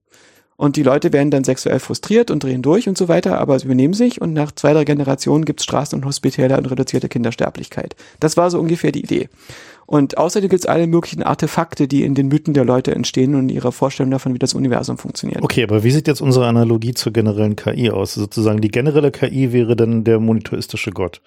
Und 0.55 0.75
die 0.75 0.83
Leute 0.83 1.11
werden 1.13 1.31
dann 1.31 1.43
sexuell 1.43 1.79
frustriert 1.79 2.29
und 2.29 2.43
drehen 2.43 2.61
durch 2.61 2.87
und 2.87 2.97
so 2.97 3.07
weiter, 3.07 3.39
aber 3.39 3.57
sie 3.57 3.65
übernehmen 3.65 3.93
sich 3.93 4.21
und 4.21 4.33
nach 4.33 4.51
zwei, 4.51 4.73
drei 4.73 4.85
Generationen 4.85 5.45
gibt's 5.45 5.65
Straßen- 5.65 5.95
und 5.95 6.05
Hospitäler 6.05 6.57
und 6.57 6.67
reduzierte 6.67 7.09
Kindersterblichkeit. 7.09 7.95
Das 8.19 8.37
war 8.37 8.51
so 8.51 8.59
ungefähr 8.59 8.91
die 8.91 9.03
Idee. 9.03 9.29
Und 9.85 10.17
außerdem 10.17 10.49
gibt's 10.49 10.65
alle 10.65 10.87
möglichen 10.87 11.23
Artefakte, 11.23 11.87
die 11.87 12.03
in 12.03 12.15
den 12.15 12.27
Mythen 12.27 12.53
der 12.53 12.65
Leute 12.65 12.95
entstehen 12.95 13.35
und 13.35 13.49
ihre 13.49 13.71
Vorstellung 13.71 14.11
davon, 14.11 14.33
wie 14.33 14.39
das 14.39 14.53
Universum 14.53 14.97
funktioniert. 14.97 15.41
Okay, 15.41 15.63
aber 15.63 15.83
wie 15.83 15.91
sieht 15.91 16.07
jetzt 16.07 16.21
unsere 16.21 16.47
Analogie 16.47 16.93
zur 16.93 17.11
generellen 17.11 17.55
KI 17.55 17.89
aus? 17.89 18.13
Sozusagen 18.13 18.61
die 18.61 18.71
generelle 18.71 19.11
KI 19.11 19.51
wäre 19.51 19.75
dann 19.75 20.03
der 20.03 20.19
monotheistische 20.19 20.91
Gott. 20.91 21.21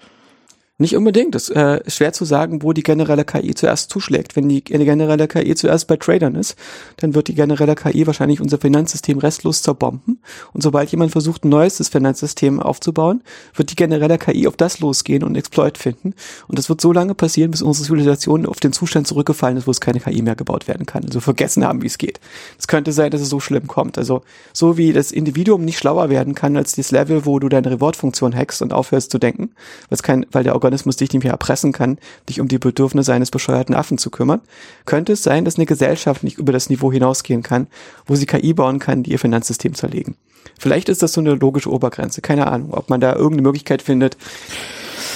Nicht 0.79 0.95
unbedingt. 0.95 1.35
Es 1.35 1.49
äh, 1.49 1.81
ist 1.87 1.97
schwer 1.97 2.13
zu 2.13 2.27
sagen, 2.27 2.63
wo 2.63 2.75
die 2.75 2.83
generelle 2.83 3.25
KI 3.25 3.55
zuerst 3.55 3.89
zuschlägt. 3.89 4.37
Wenn 4.37 4.47
die, 4.51 4.63
generelle 4.63 5.27
KI 5.27 5.55
zuerst 5.55 5.87
bei 5.87 5.97
Tradern 5.97 6.35
ist, 6.35 6.55
dann 6.99 7.15
wird 7.15 7.29
die 7.29 7.35
generelle 7.35 7.75
KI 7.75 8.07
wahrscheinlich 8.07 8.43
unser 8.43 8.59
Finanzsystem 8.59 9.17
restlos 9.17 9.63
zerbomben. 9.63 10.21
Und 10.53 10.63
sobald 10.63 10.91
jemand 10.91 11.13
versucht, 11.13 11.47
ein 11.47 11.49
neues 11.49 11.89
Finanzsystem 11.89 12.61
aufzubauen, 12.61 13.23
wird 13.55 13.71
die 13.71 13.75
generelle 13.75 14.19
KI 14.19 14.47
auf 14.47 14.57
das 14.59 14.81
losgehen 14.81 15.25
und 15.25 15.35
Exploit 15.35 15.79
finden. 15.79 16.13
Und 16.47 16.59
das 16.59 16.69
wird 16.69 16.83
so 16.83 16.93
lange 16.93 17.15
passieren, 17.15 17.53
bis 17.53 17.63
unsere 17.63 17.87
Zivilisation 17.87 18.45
auf 18.45 18.61
den 18.61 18.75
Zustand 18.75 19.07
zurückgefallen 19.07 19.57
ist, 19.57 19.67
wo 19.67 19.71
es 19.71 19.81
keine 19.81 20.01
KI 20.01 20.21
mehr 20.21 20.37
gebaut 20.37 20.69
werden 20.69 20.85
kann. 20.85 21.07
Also 21.07 21.21
vergessen 21.21 21.65
haben, 21.65 21.81
wie 21.81 21.87
es 21.87 21.97
geht. 21.97 22.21
Es 22.59 22.69
könnte 22.69 22.93
sein, 22.93 23.11
dass 23.11 23.23
es 23.23 23.31
so 23.31 23.41
schlimm 23.41 23.67
kommt. 23.67 23.97
Also 23.97 24.21
so 24.53 24.77
wie 24.77 24.93
das 24.93 25.11
Individuum 25.11 25.65
nicht 25.65 25.79
schlauer 25.79 26.11
werden 26.11 26.35
kann 26.35 26.55
als 26.55 26.75
das 26.75 26.91
Level, 26.91 27.25
wo 27.25 27.39
du 27.39 27.49
deine 27.49 27.71
Reward-Funktion 27.71 28.37
hackst 28.37 28.61
und 28.61 28.75
aufhörst 28.75 29.11
zu 29.11 29.17
denken, 29.19 29.53
weil, 29.89 29.97
es 29.97 30.03
kein, 30.03 30.27
weil 30.33 30.45
der 30.45 30.55
Organismus 30.67 30.97
dich 30.97 31.13
nicht 31.13 31.23
mehr 31.25 31.33
erpressen 31.33 31.73
kann, 31.73 31.99
dich 32.29 32.41
um 32.41 32.49
die 32.49 32.59
Bedürfnisse 32.59 33.13
eines 33.13 33.31
bescheuerten 33.31 33.75
Affen 33.75 33.99
zu 33.99 34.11
kümmern, 34.11 34.41
könnte 34.85 35.13
es 35.13 35.23
sein, 35.23 35.45
dass 35.45 35.57
eine 35.57 35.67
Gesellschaft 35.67 36.23
nicht 36.25 36.39
über 36.39 36.53
das 36.53 36.69
Niveau 36.69 36.93
hinausgehen 36.93 37.43
kann, 37.43 37.67
wo 38.07 38.15
sie 38.15 38.27
KI 38.27 38.53
bauen 38.53 38.79
kann, 38.79 39.03
die 39.03 39.13
ihr 39.13 39.19
Finanzsystem 39.19 39.75
zerlegen. 39.75 40.17
Vielleicht 40.59 40.89
ist 40.89 41.03
das 41.03 41.13
so 41.13 41.21
eine 41.21 41.35
logische 41.35 41.71
Obergrenze. 41.71 42.21
Keine 42.21 42.47
Ahnung, 42.47 42.73
ob 42.73 42.89
man 42.91 43.01
da 43.01 43.15
irgendeine 43.15 43.43
Möglichkeit 43.43 43.83
findet, 43.83 44.17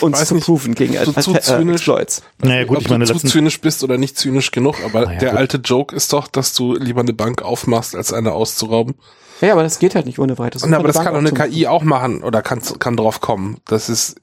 uns 0.01 0.19
Weiß 0.19 0.29
zu 0.29 0.35
nicht, 0.35 0.45
proven 0.45 0.75
gegen 0.75 0.95
so 1.05 1.13
äh, 1.13 1.21
zu 1.21 1.35
äh, 1.35 1.41
zynisch. 1.41 1.75
Exploits. 1.77 2.23
Naja, 2.43 2.65
gut, 2.65 2.79
Ob 2.79 2.83
ich 2.83 2.91
meine, 2.91 3.05
du 3.05 3.15
zu 3.15 3.27
zynisch 3.27 3.61
bist 3.61 3.85
oder 3.85 3.99
nicht 3.99 4.17
zynisch 4.17 4.51
genug, 4.51 4.77
aber 4.85 5.07
Naja, 5.07 5.19
der 5.19 5.31
gut. 5.31 5.39
alte 5.39 5.57
Joke 5.59 5.95
ist 5.95 6.13
doch, 6.13 6.27
dass 6.29 6.55
du 6.55 6.75
lieber 6.75 7.01
eine 7.01 7.13
Bank 7.13 7.43
aufmachst, 7.43 7.95
als 7.95 8.13
eine 8.13 8.33
auszurauben. 8.33 8.95
Ja, 9.41 9.53
aber 9.53 9.63
das 9.63 9.79
geht 9.79 9.95
halt 9.95 10.07
nicht 10.07 10.19
ohne 10.19 10.39
weiteres. 10.39 10.65
Und 10.65 10.75
aber 10.75 10.87
das 10.87 10.97
Bank 10.97 11.07
kann 11.11 11.25
doch 11.25 11.31
eine. 11.31 11.51
KI 11.51 11.67
auch 11.67 11.83
machen 11.83 12.23
oder 12.23 12.43
kann, 12.43 12.61
kann 12.79 12.97
drauf 12.97 13.21
kommen. 13.21 13.59
Das 13.67 13.89
ist, 13.89 14.17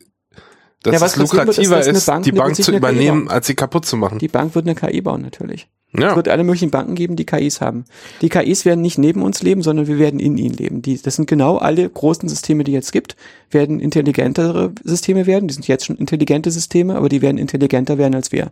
dass 0.87 0.95
Ja, 0.95 1.01
was 1.01 1.17
es 1.17 1.17
passieren 1.19 1.47
wird, 1.47 1.57
ist, 1.57 2.07
lukrativer 2.07 2.21
die 2.21 2.31
Bank 2.31 2.55
zu 2.55 2.75
übernehmen, 2.75 3.29
als 3.29 3.47
sie 3.47 3.55
kaputt 3.55 3.85
zu 3.85 3.97
machen. 3.97 4.19
Die 4.19 4.27
Bank 4.27 4.55
wird 4.55 4.65
eine 4.65 4.75
KI 4.75 5.01
bauen, 5.01 5.21
natürlich. 5.21 5.67
Es 5.93 6.01
ja. 6.01 6.15
wird 6.15 6.27
alle 6.27 6.43
möglichen 6.43 6.69
Banken 6.69 6.95
geben, 6.95 7.15
die 7.15 7.25
KIs 7.25 7.61
haben. 7.61 7.85
Die 8.21 8.29
KIs 8.29 8.65
werden 8.65 8.81
nicht 8.81 8.97
neben 8.97 9.21
uns 9.21 9.41
leben, 9.41 9.61
sondern 9.61 9.87
wir 9.87 9.99
werden 9.99 10.19
in 10.19 10.37
ihnen 10.37 10.53
leben. 10.53 10.81
Die, 10.81 11.01
das 11.01 11.15
sind 11.15 11.27
genau 11.27 11.57
alle 11.57 11.89
großen 11.89 12.27
Systeme, 12.27 12.65
die 12.65 12.73
jetzt 12.73 12.91
gibt, 12.91 13.15
werden 13.51 13.79
intelligentere 13.79 14.73
Systeme 14.83 15.25
werden. 15.25 15.47
Die 15.47 15.53
sind 15.53 15.67
jetzt 15.67 15.85
schon 15.85 15.95
intelligente 15.95 16.51
Systeme, 16.51 16.95
aber 16.95 17.07
die 17.07 17.21
werden 17.21 17.37
intelligenter 17.37 17.97
werden 17.97 18.15
als 18.15 18.31
wir. 18.31 18.51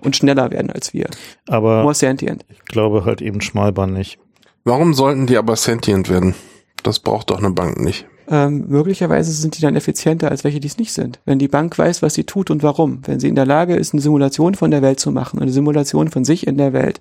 Und 0.00 0.16
schneller 0.16 0.50
werden 0.50 0.70
als 0.70 0.92
wir. 0.92 1.08
aber 1.48 1.82
More 1.82 1.94
sentient. 1.94 2.44
ich 2.50 2.62
glaube 2.66 3.06
halt 3.06 3.22
eben 3.22 3.40
Schmalbahn 3.40 3.94
nicht. 3.94 4.18
Warum 4.64 4.92
sollten 4.92 5.26
die 5.26 5.38
aber 5.38 5.56
sentient 5.56 6.10
werden? 6.10 6.34
Das 6.82 6.98
braucht 6.98 7.30
doch 7.30 7.38
eine 7.38 7.50
Bank 7.50 7.80
nicht. 7.80 8.06
Ähm, 8.28 8.64
möglicherweise 8.68 9.32
sind 9.32 9.56
die 9.56 9.60
dann 9.60 9.76
effizienter 9.76 10.30
als 10.30 10.44
welche, 10.44 10.60
die 10.60 10.68
es 10.68 10.78
nicht 10.78 10.92
sind. 10.92 11.20
Wenn 11.24 11.38
die 11.38 11.48
Bank 11.48 11.76
weiß, 11.78 12.02
was 12.02 12.14
sie 12.14 12.24
tut 12.24 12.50
und 12.50 12.62
warum, 12.62 13.00
wenn 13.06 13.20
sie 13.20 13.28
in 13.28 13.34
der 13.34 13.46
Lage 13.46 13.76
ist, 13.76 13.92
eine 13.92 14.02
Simulation 14.02 14.54
von 14.54 14.70
der 14.70 14.82
Welt 14.82 15.00
zu 15.00 15.10
machen, 15.10 15.40
eine 15.40 15.52
Simulation 15.52 16.08
von 16.08 16.24
sich 16.24 16.46
in 16.46 16.56
der 16.56 16.72
Welt 16.72 17.00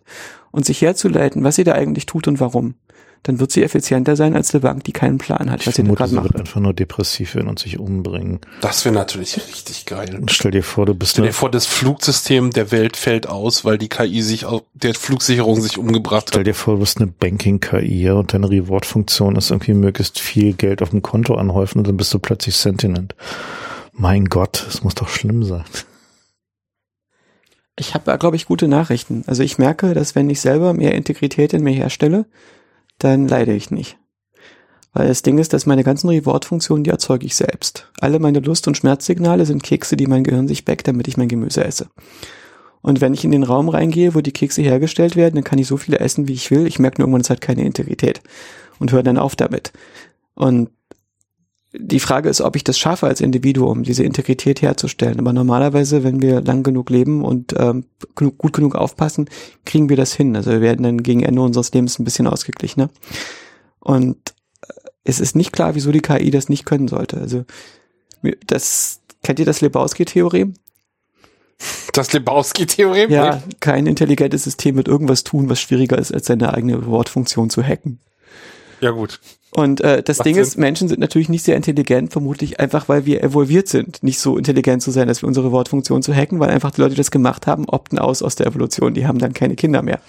und 0.51 0.65
sich 0.65 0.81
herzuleiten, 0.81 1.43
was 1.43 1.55
sie 1.55 1.63
da 1.63 1.73
eigentlich 1.73 2.05
tut 2.05 2.27
und 2.27 2.39
warum, 2.39 2.75
dann 3.23 3.39
wird 3.39 3.51
sie 3.53 3.63
effizienter 3.63 4.15
sein 4.17 4.35
als 4.35 4.53
eine 4.53 4.59
Bank, 4.61 4.83
die 4.83 4.91
keinen 4.91 5.17
Plan 5.17 5.49
hat, 5.49 5.61
Ich 5.61 5.67
was 5.67 5.75
sie 5.75 5.81
vermute, 5.81 5.97
gerade 5.97 6.09
sie 6.09 6.15
macht. 6.15 6.25
wird 6.25 6.39
einfach 6.39 6.59
nur 6.59 6.73
depressiv 6.73 7.35
werden 7.35 7.47
und 7.47 7.57
sich 7.57 7.79
umbringen. 7.79 8.41
Das 8.59 8.83
wäre 8.83 8.93
natürlich 8.93 9.37
richtig 9.37 9.85
geil. 9.85 10.15
Und 10.19 10.29
stell 10.31 10.51
dir 10.51 10.61
vor, 10.63 10.85
du 10.85 10.93
bist 10.93 11.11
Stell 11.13 11.23
dir 11.23 11.27
eine, 11.29 11.33
vor, 11.33 11.49
das 11.49 11.65
Flugsystem 11.65 12.51
der 12.51 12.71
Welt 12.71 12.97
fällt 12.97 13.27
aus, 13.27 13.63
weil 13.63 13.77
die 13.77 13.87
KI 13.89 14.21
sich 14.21 14.45
auf 14.45 14.63
der 14.73 14.93
Flugsicherung 14.93 15.61
sich 15.61 15.77
umgebracht 15.77 16.27
stell 16.29 16.41
hat. 16.41 16.47
dir 16.47 16.53
vor, 16.53 16.73
du 16.75 16.81
bist 16.81 16.97
eine 16.97 17.07
Banking-KI 17.07 18.09
und 18.11 18.33
deine 18.33 18.49
Reward-Funktion 18.49 19.37
ist 19.37 19.51
irgendwie 19.51 19.73
möglichst 19.73 20.19
viel 20.19 20.53
Geld 20.53 20.81
auf 20.81 20.89
dem 20.89 21.01
Konto 21.01 21.35
anhäufen 21.35 21.79
und 21.79 21.87
dann 21.87 21.97
bist 21.97 22.13
du 22.13 22.19
plötzlich 22.19 22.57
Sentinent. 22.57 23.15
Mein 23.93 24.25
Gott, 24.25 24.63
das 24.67 24.83
muss 24.83 24.95
doch 24.95 25.07
schlimm 25.07 25.43
sein. 25.43 25.63
Ich 27.79 27.93
habe, 27.95 28.17
glaube 28.17 28.35
ich, 28.35 28.45
gute 28.45 28.67
Nachrichten. 28.67 29.23
Also 29.27 29.43
ich 29.43 29.57
merke, 29.57 29.93
dass 29.93 30.13
wenn 30.15 30.29
ich 30.29 30.41
selber 30.41 30.73
mehr 30.73 30.93
Integrität 30.93 31.53
in 31.53 31.63
mir 31.63 31.73
herstelle, 31.73 32.25
dann 33.03 33.27
leide 33.27 33.53
ich 33.53 33.71
nicht. 33.71 33.97
Weil 34.93 35.07
das 35.07 35.23
Ding 35.23 35.39
ist, 35.39 35.53
dass 35.53 35.65
meine 35.65 35.83
ganzen 35.83 36.09
Reward-Funktionen, 36.09 36.83
die 36.83 36.91
erzeuge 36.91 37.25
ich 37.25 37.35
selbst. 37.35 37.91
Alle 37.99 38.19
meine 38.19 38.39
Lust- 38.39 38.67
und 38.67 38.77
Schmerzsignale 38.77 39.45
sind 39.45 39.63
Kekse, 39.63 39.97
die 39.97 40.05
mein 40.05 40.23
Gehirn 40.23 40.47
sich 40.47 40.65
backt, 40.65 40.87
damit 40.87 41.07
ich 41.07 41.17
mein 41.17 41.27
Gemüse 41.27 41.63
esse. 41.63 41.87
Und 42.81 43.01
wenn 43.01 43.13
ich 43.13 43.23
in 43.23 43.31
den 43.31 43.43
Raum 43.43 43.69
reingehe, 43.69 44.13
wo 44.13 44.21
die 44.21 44.31
Kekse 44.31 44.61
hergestellt 44.61 45.15
werden, 45.15 45.35
dann 45.35 45.43
kann 45.43 45.57
ich 45.57 45.67
so 45.67 45.77
viele 45.77 45.99
essen, 45.99 46.27
wie 46.27 46.33
ich 46.33 46.51
will. 46.51 46.67
Ich 46.67 46.79
merke 46.79 47.01
nur 47.01 47.07
irgendwann, 47.07 47.21
es 47.21 47.29
hat 47.29 47.41
keine 47.41 47.65
Integrität. 47.65 48.21
Und 48.77 48.91
höre 48.91 49.03
dann 49.03 49.17
auf 49.17 49.35
damit. 49.35 49.71
Und 50.35 50.69
die 51.75 51.99
Frage 51.99 52.29
ist, 52.29 52.41
ob 52.41 52.55
ich 52.55 52.63
das 52.63 52.77
schaffe 52.77 53.07
als 53.07 53.19
Individuum, 53.19 53.83
diese 53.83 54.03
Integrität 54.03 54.61
herzustellen. 54.61 55.19
Aber 55.19 55.33
normalerweise, 55.33 56.03
wenn 56.03 56.21
wir 56.21 56.41
lang 56.41 56.61
genug 56.61 56.89
leben 56.91 57.25
und 57.25 57.55
ähm, 57.57 57.85
genug, 58.15 58.37
gut 58.37 58.53
genug 58.53 58.75
aufpassen, 58.75 59.27
kriegen 59.65 59.89
wir 59.89 59.97
das 59.97 60.13
hin. 60.13 60.35
Also 60.35 60.51
wir 60.51 60.61
werden 60.61 60.83
dann 60.83 61.01
gegen 61.01 61.23
Ende 61.23 61.41
unseres 61.41 61.73
Lebens 61.73 61.97
ein 61.97 62.03
bisschen 62.03 62.27
ausgeglichener. 62.27 62.89
Und 63.79 64.17
äh, 64.61 64.73
es 65.03 65.19
ist 65.19 65.35
nicht 65.35 65.51
klar, 65.51 65.73
wieso 65.73 65.91
die 65.91 66.01
KI 66.01 66.29
das 66.29 66.47
nicht 66.47 66.65
können 66.65 66.87
sollte. 66.87 67.17
Also 67.17 67.43
das 68.45 69.01
kennt 69.23 69.39
ihr 69.39 69.45
das 69.45 69.61
Lebowski-Theorem? 69.61 70.53
Das 71.93 72.13
Lebowski-Theorem? 72.13 73.09
Ja, 73.09 73.41
kein 73.59 73.87
intelligentes 73.87 74.43
System 74.43 74.75
wird 74.75 74.87
irgendwas 74.87 75.23
tun, 75.23 75.49
was 75.49 75.59
schwieriger 75.59 75.97
ist, 75.97 76.13
als 76.13 76.27
seine 76.27 76.53
eigene 76.53 76.85
Wortfunktion 76.85 77.49
zu 77.49 77.63
hacken. 77.63 77.99
Ja, 78.79 78.91
gut. 78.91 79.19
Und 79.55 79.81
äh, 79.81 80.01
das 80.01 80.17
Macht 80.17 80.25
Ding 80.25 80.35
Sinn. 80.35 80.43
ist, 80.43 80.57
Menschen 80.57 80.87
sind 80.87 80.99
natürlich 80.99 81.29
nicht 81.29 81.43
sehr 81.43 81.55
intelligent, 81.55 82.11
vermutlich 82.11 82.59
einfach, 82.59 82.89
weil 82.89 83.05
wir 83.05 83.23
evolviert 83.23 83.67
sind, 83.67 84.01
nicht 84.01 84.19
so 84.19 84.37
intelligent 84.37 84.81
zu 84.81 84.91
sein, 84.91 85.07
dass 85.07 85.21
wir 85.21 85.27
unsere 85.27 85.51
Wortfunktion 85.51 86.01
zu 86.01 86.13
hacken, 86.13 86.39
weil 86.39 86.49
einfach 86.49 86.71
die 86.71 86.81
Leute, 86.81 86.91
die 86.91 86.97
das 86.97 87.11
gemacht 87.11 87.45
haben, 87.45 87.65
opten 87.69 87.99
aus 87.99 88.23
aus 88.23 88.35
der 88.35 88.47
Evolution. 88.47 88.93
Die 88.93 89.05
haben 89.05 89.19
dann 89.19 89.33
keine 89.33 89.55
Kinder 89.55 89.83
mehr. 89.83 89.99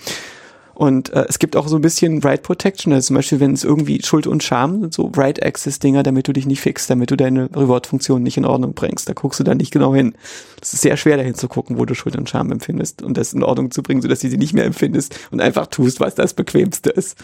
Und 0.74 1.12
äh, 1.12 1.26
es 1.28 1.38
gibt 1.38 1.56
auch 1.56 1.68
so 1.68 1.76
ein 1.76 1.82
bisschen 1.82 2.20
Right 2.22 2.42
Protection, 2.42 2.92
also 2.92 3.08
zum 3.08 3.16
Beispiel, 3.16 3.38
wenn 3.38 3.52
es 3.52 3.62
irgendwie 3.62 4.02
Schuld 4.02 4.26
und 4.26 4.42
Scham 4.42 4.80
sind, 4.80 4.94
so 4.94 5.12
Right 5.16 5.44
Access 5.44 5.78
Dinger, 5.78 6.02
damit 6.02 6.26
du 6.26 6.32
dich 6.32 6.46
nicht 6.46 6.60
fixst, 6.60 6.90
damit 6.90 7.10
du 7.12 7.16
deine 7.16 7.48
Reward-Funktion 7.54 8.22
nicht 8.22 8.36
in 8.36 8.44
Ordnung 8.44 8.74
bringst. 8.74 9.08
Da 9.08 9.12
guckst 9.12 9.38
du 9.38 9.44
dann 9.44 9.58
nicht 9.58 9.70
genau 9.70 9.94
hin. 9.94 10.14
Es 10.60 10.74
ist 10.74 10.82
sehr 10.82 10.96
schwer 10.96 11.16
dahin 11.16 11.34
zu 11.34 11.46
gucken, 11.46 11.78
wo 11.78 11.84
du 11.84 11.94
Schuld 11.94 12.16
und 12.16 12.28
Scham 12.28 12.50
empfindest 12.50 13.02
und 13.02 13.16
das 13.16 13.32
in 13.32 13.44
Ordnung 13.44 13.70
zu 13.70 13.82
bringen, 13.82 14.02
sodass 14.02 14.20
du 14.20 14.28
sie 14.28 14.36
nicht 14.36 14.52
mehr 14.52 14.64
empfindest 14.64 15.16
und 15.30 15.40
einfach 15.40 15.68
tust, 15.68 16.00
was 16.00 16.16
das 16.16 16.34
Bequemste 16.34 16.90
ist. 16.90 17.16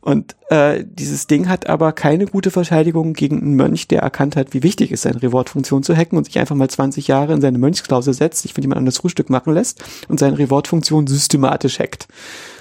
Und 0.00 0.36
äh, 0.50 0.84
dieses 0.86 1.26
Ding 1.26 1.48
hat 1.48 1.68
aber 1.68 1.92
keine 1.92 2.26
gute 2.26 2.50
Verteidigung 2.50 3.12
gegen 3.12 3.40
einen 3.40 3.54
Mönch, 3.54 3.88
der 3.88 4.02
erkannt 4.02 4.36
hat, 4.36 4.54
wie 4.54 4.62
wichtig 4.62 4.90
es 4.90 5.00
ist, 5.00 5.02
seine 5.02 5.22
Reward-Funktion 5.22 5.82
zu 5.82 5.96
hacken 5.96 6.16
und 6.16 6.24
sich 6.24 6.38
einfach 6.38 6.54
mal 6.54 6.70
20 6.70 7.08
Jahre 7.08 7.32
in 7.32 7.40
seine 7.40 7.58
Mönchsklause 7.58 8.14
setzt, 8.14 8.42
sich 8.42 8.54
von 8.54 8.62
jemand 8.62 8.78
anderes 8.78 8.98
Frühstück 8.98 9.30
machen 9.30 9.52
lässt 9.52 9.82
und 10.08 10.18
seine 10.18 10.38
Reward-Funktion 10.38 11.06
systematisch 11.06 11.78
hackt. 11.78 12.08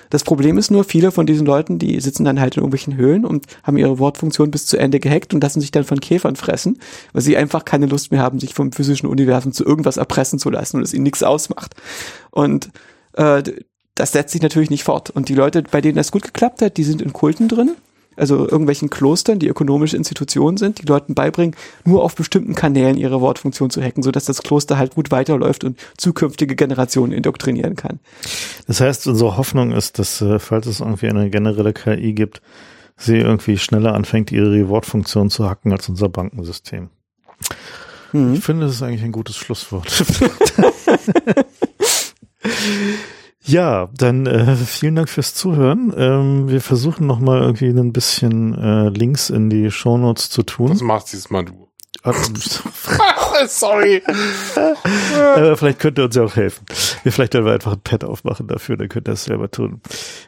Das 0.10 0.24
Problem 0.24 0.58
ist 0.58 0.72
nur, 0.72 0.84
viele 0.84 1.12
von 1.12 1.26
diesen 1.26 1.46
Leuten, 1.46 1.80
die 1.80 2.00
sitzen 2.00 2.24
dann 2.24 2.40
halt 2.40 2.56
in 2.56 2.62
irgendwelchen 2.62 2.96
Höhlen 2.96 3.26
und 3.26 3.46
haben 3.64 3.78
ihre 3.78 4.00
Wortfunktion 4.00 4.52
bis 4.52 4.66
zu 4.66 4.78
Ende 4.78 5.00
gehackt 5.00 5.34
und 5.34 5.44
lassen 5.44 5.62
sich 5.62 5.72
dann 5.72 5.84
von 5.84 6.00
Käfern 6.00 6.36
fressen, 6.36 6.80
weil 7.14 7.22
sie 7.22 7.38
einfach 7.38 7.66
keine 7.66 7.88
Lust 7.88 8.12
mehr 8.12 8.22
haben, 8.22 8.40
sich 8.40 8.54
vom 8.54 8.72
physischen 8.72 9.10
Universum 9.10 9.52
zu 9.52 9.66
irgendwas 9.66 9.98
erpressen 9.98 10.40
zu 10.40 10.50
lassen 10.50 10.78
und 10.78 10.84
es 10.84 10.94
ihnen 10.94 11.04
nichts 11.04 11.24
ausmacht. 11.24 11.76
Und 12.32 12.70
äh, 13.14 13.44
das 13.98 14.11
setzt 14.11 14.32
sich 14.32 14.42
natürlich 14.42 14.69
nicht 14.69 14.84
fort. 14.84 15.09
Und 15.09 15.27
die 15.27 15.35
Leute, 15.35 15.64
bei 15.64 15.82
denen 15.82 15.95
das 15.95 16.11
gut 16.11 16.24
geklappt 16.24 16.61
hat, 16.61 16.77
die 16.77 16.84
sind 16.84 17.01
in 17.01 17.14
Kulten 17.14 17.48
drin, 17.48 17.72
also 18.16 18.48
irgendwelchen 18.48 18.90
Klostern, 18.90 19.40
die 19.40 19.48
ökonomische 19.48 19.98
Institutionen 19.98 20.58
sind, 20.58 20.82
die 20.82 20.85
Leuten 20.85 21.14
beibringen, 21.14 21.56
nur 21.85 22.03
auf 22.03 22.16
bestimmten 22.16 22.56
Kanälen 22.56 22.98
ihre 22.98 23.22
Wortfunktion 23.22 23.69
zu 23.69 23.82
hacken, 23.82 24.03
sodass 24.03 24.26
das 24.26 24.42
Kloster 24.42 24.77
halt 24.77 24.95
gut 24.95 25.11
weiterläuft 25.11 25.64
und 25.64 25.80
zukünftige 25.98 26.56
Generationen 26.56 27.11
indoktrinieren 27.11 27.76
kann. 27.76 28.00
Das 28.67 28.82
heißt, 28.82 29.08
unsere 29.08 29.38
Hoffnung 29.38 29.72
ist, 29.72 30.00
dass, 30.00 30.22
äh, 30.22 30.40
falls 30.40 30.67
es 30.67 30.80
irgendwie 30.80 31.09
eine 31.09 31.30
generelle 31.30 31.74
KI 31.74 32.14
gibt, 32.14 32.42
sie 32.98 33.17
irgendwie 33.17 33.58
schneller 33.58 33.93
anfängt, 33.93 34.32
ihre 34.32 34.51
Reward-Funktion 34.51 35.30
zu 35.30 35.48
hacken 35.48 35.72
als 35.72 35.88
unser 35.90 36.09
Bankensystem. 36.09 36.90
Mhm. 38.14 38.34
Ich 38.35 38.43
finde, 38.43 38.66
das 38.66 38.76
ist 38.76 38.82
eigentlich 38.82 39.03
ein 39.03 39.11
gutes 39.11 39.35
Schlusswort. 39.35 39.88
ja, 43.48 43.90
dann 43.95 44.26
äh, 44.26 44.56
vielen 44.56 44.95
Dank 44.95 45.09
fürs 45.09 45.34
Zuhören. 45.34 45.93
Ähm, 45.98 46.50
wir 46.50 46.61
versuchen 46.61 47.08
nochmal 47.08 47.42
irgendwie 47.42 47.67
ein 47.69 47.93
bisschen 47.93 48.53
äh, 48.58 48.90
Links 48.90 49.30
in 49.30 49.50
die 49.50 49.72
Shownotes 49.72 50.30
zu 50.30 50.43
Das 50.43 50.56
tun. 50.56 50.77
machst 50.84 51.11
dieses 51.14 51.30
Mal 51.30 51.45
du. 51.45 51.67
Äh, 52.03 52.14
Sorry. 53.48 53.95
äh, 55.38 55.56
vielleicht 55.56 55.80
könnt 55.80 55.98
ihr 56.00 56.06
uns 56.06 56.16
ja 56.16 56.24
auch 56.24 56.35
helfen. 56.35 56.66
Wir 57.03 57.11
vielleicht 57.11 57.34
werden 57.34 57.45
wir 57.45 57.53
einfach 57.53 57.74
ein 57.74 57.82
Pad 57.82 58.03
aufmachen 58.03 58.48
dafür, 58.48 58.77
dann 58.77 58.90
könnt 58.90 59.08
ihr 59.08 59.11
das 59.11 59.26
selber 59.26 59.50
tun. 59.50 59.82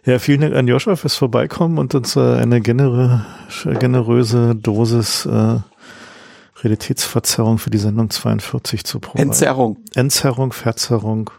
Ja, 0.06 0.20
vielen 0.20 0.42
Dank 0.42 0.56
an 0.56 0.68
Joshua 0.68 0.96
fürs 0.96 1.16
Vorbeikommen 1.16 1.78
und 1.78 1.96
uns 1.96 2.16
äh, 2.16 2.20
eine 2.20 2.62
genere, 2.62 3.26
generöse 3.80 4.56
Dosis 4.56 5.26
äh, 5.26 5.58
Realitätsverzerrung 6.62 7.58
für 7.58 7.70
die 7.70 7.78
Sendung 7.78 8.10
42 8.10 8.84
zu 8.84 9.00
probieren. 9.00 9.30
Entzerrung. 9.30 9.78
Entzerrung, 9.96 10.52
Verzerrung, 10.52 11.30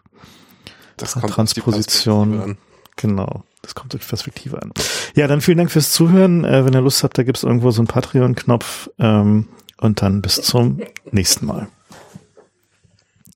Das 1.01 1.12
Transposition. 1.12 2.33
die 2.33 2.37
Perspektive 2.37 2.45
an. 2.45 2.59
genau. 2.97 3.45
Das 3.62 3.75
kommt 3.75 3.93
durch 3.93 4.07
Perspektive 4.07 4.62
an. 4.62 4.73
Ja, 5.15 5.27
dann 5.27 5.41
vielen 5.41 5.59
Dank 5.59 5.70
fürs 5.70 5.93
Zuhören. 5.93 6.45
Äh, 6.45 6.65
wenn 6.65 6.73
ihr 6.73 6.81
Lust 6.81 7.03
habt, 7.03 7.19
da 7.19 7.23
gibt's 7.23 7.43
irgendwo 7.43 7.70
so 7.70 7.81
einen 7.81 7.89
Patreon-Knopf. 7.89 8.91
Ähm, 8.99 9.49
und 9.79 10.03
dann 10.03 10.23
bis 10.23 10.37
zum 10.37 10.81
nächsten 11.11 11.47
Mal. 11.47 11.69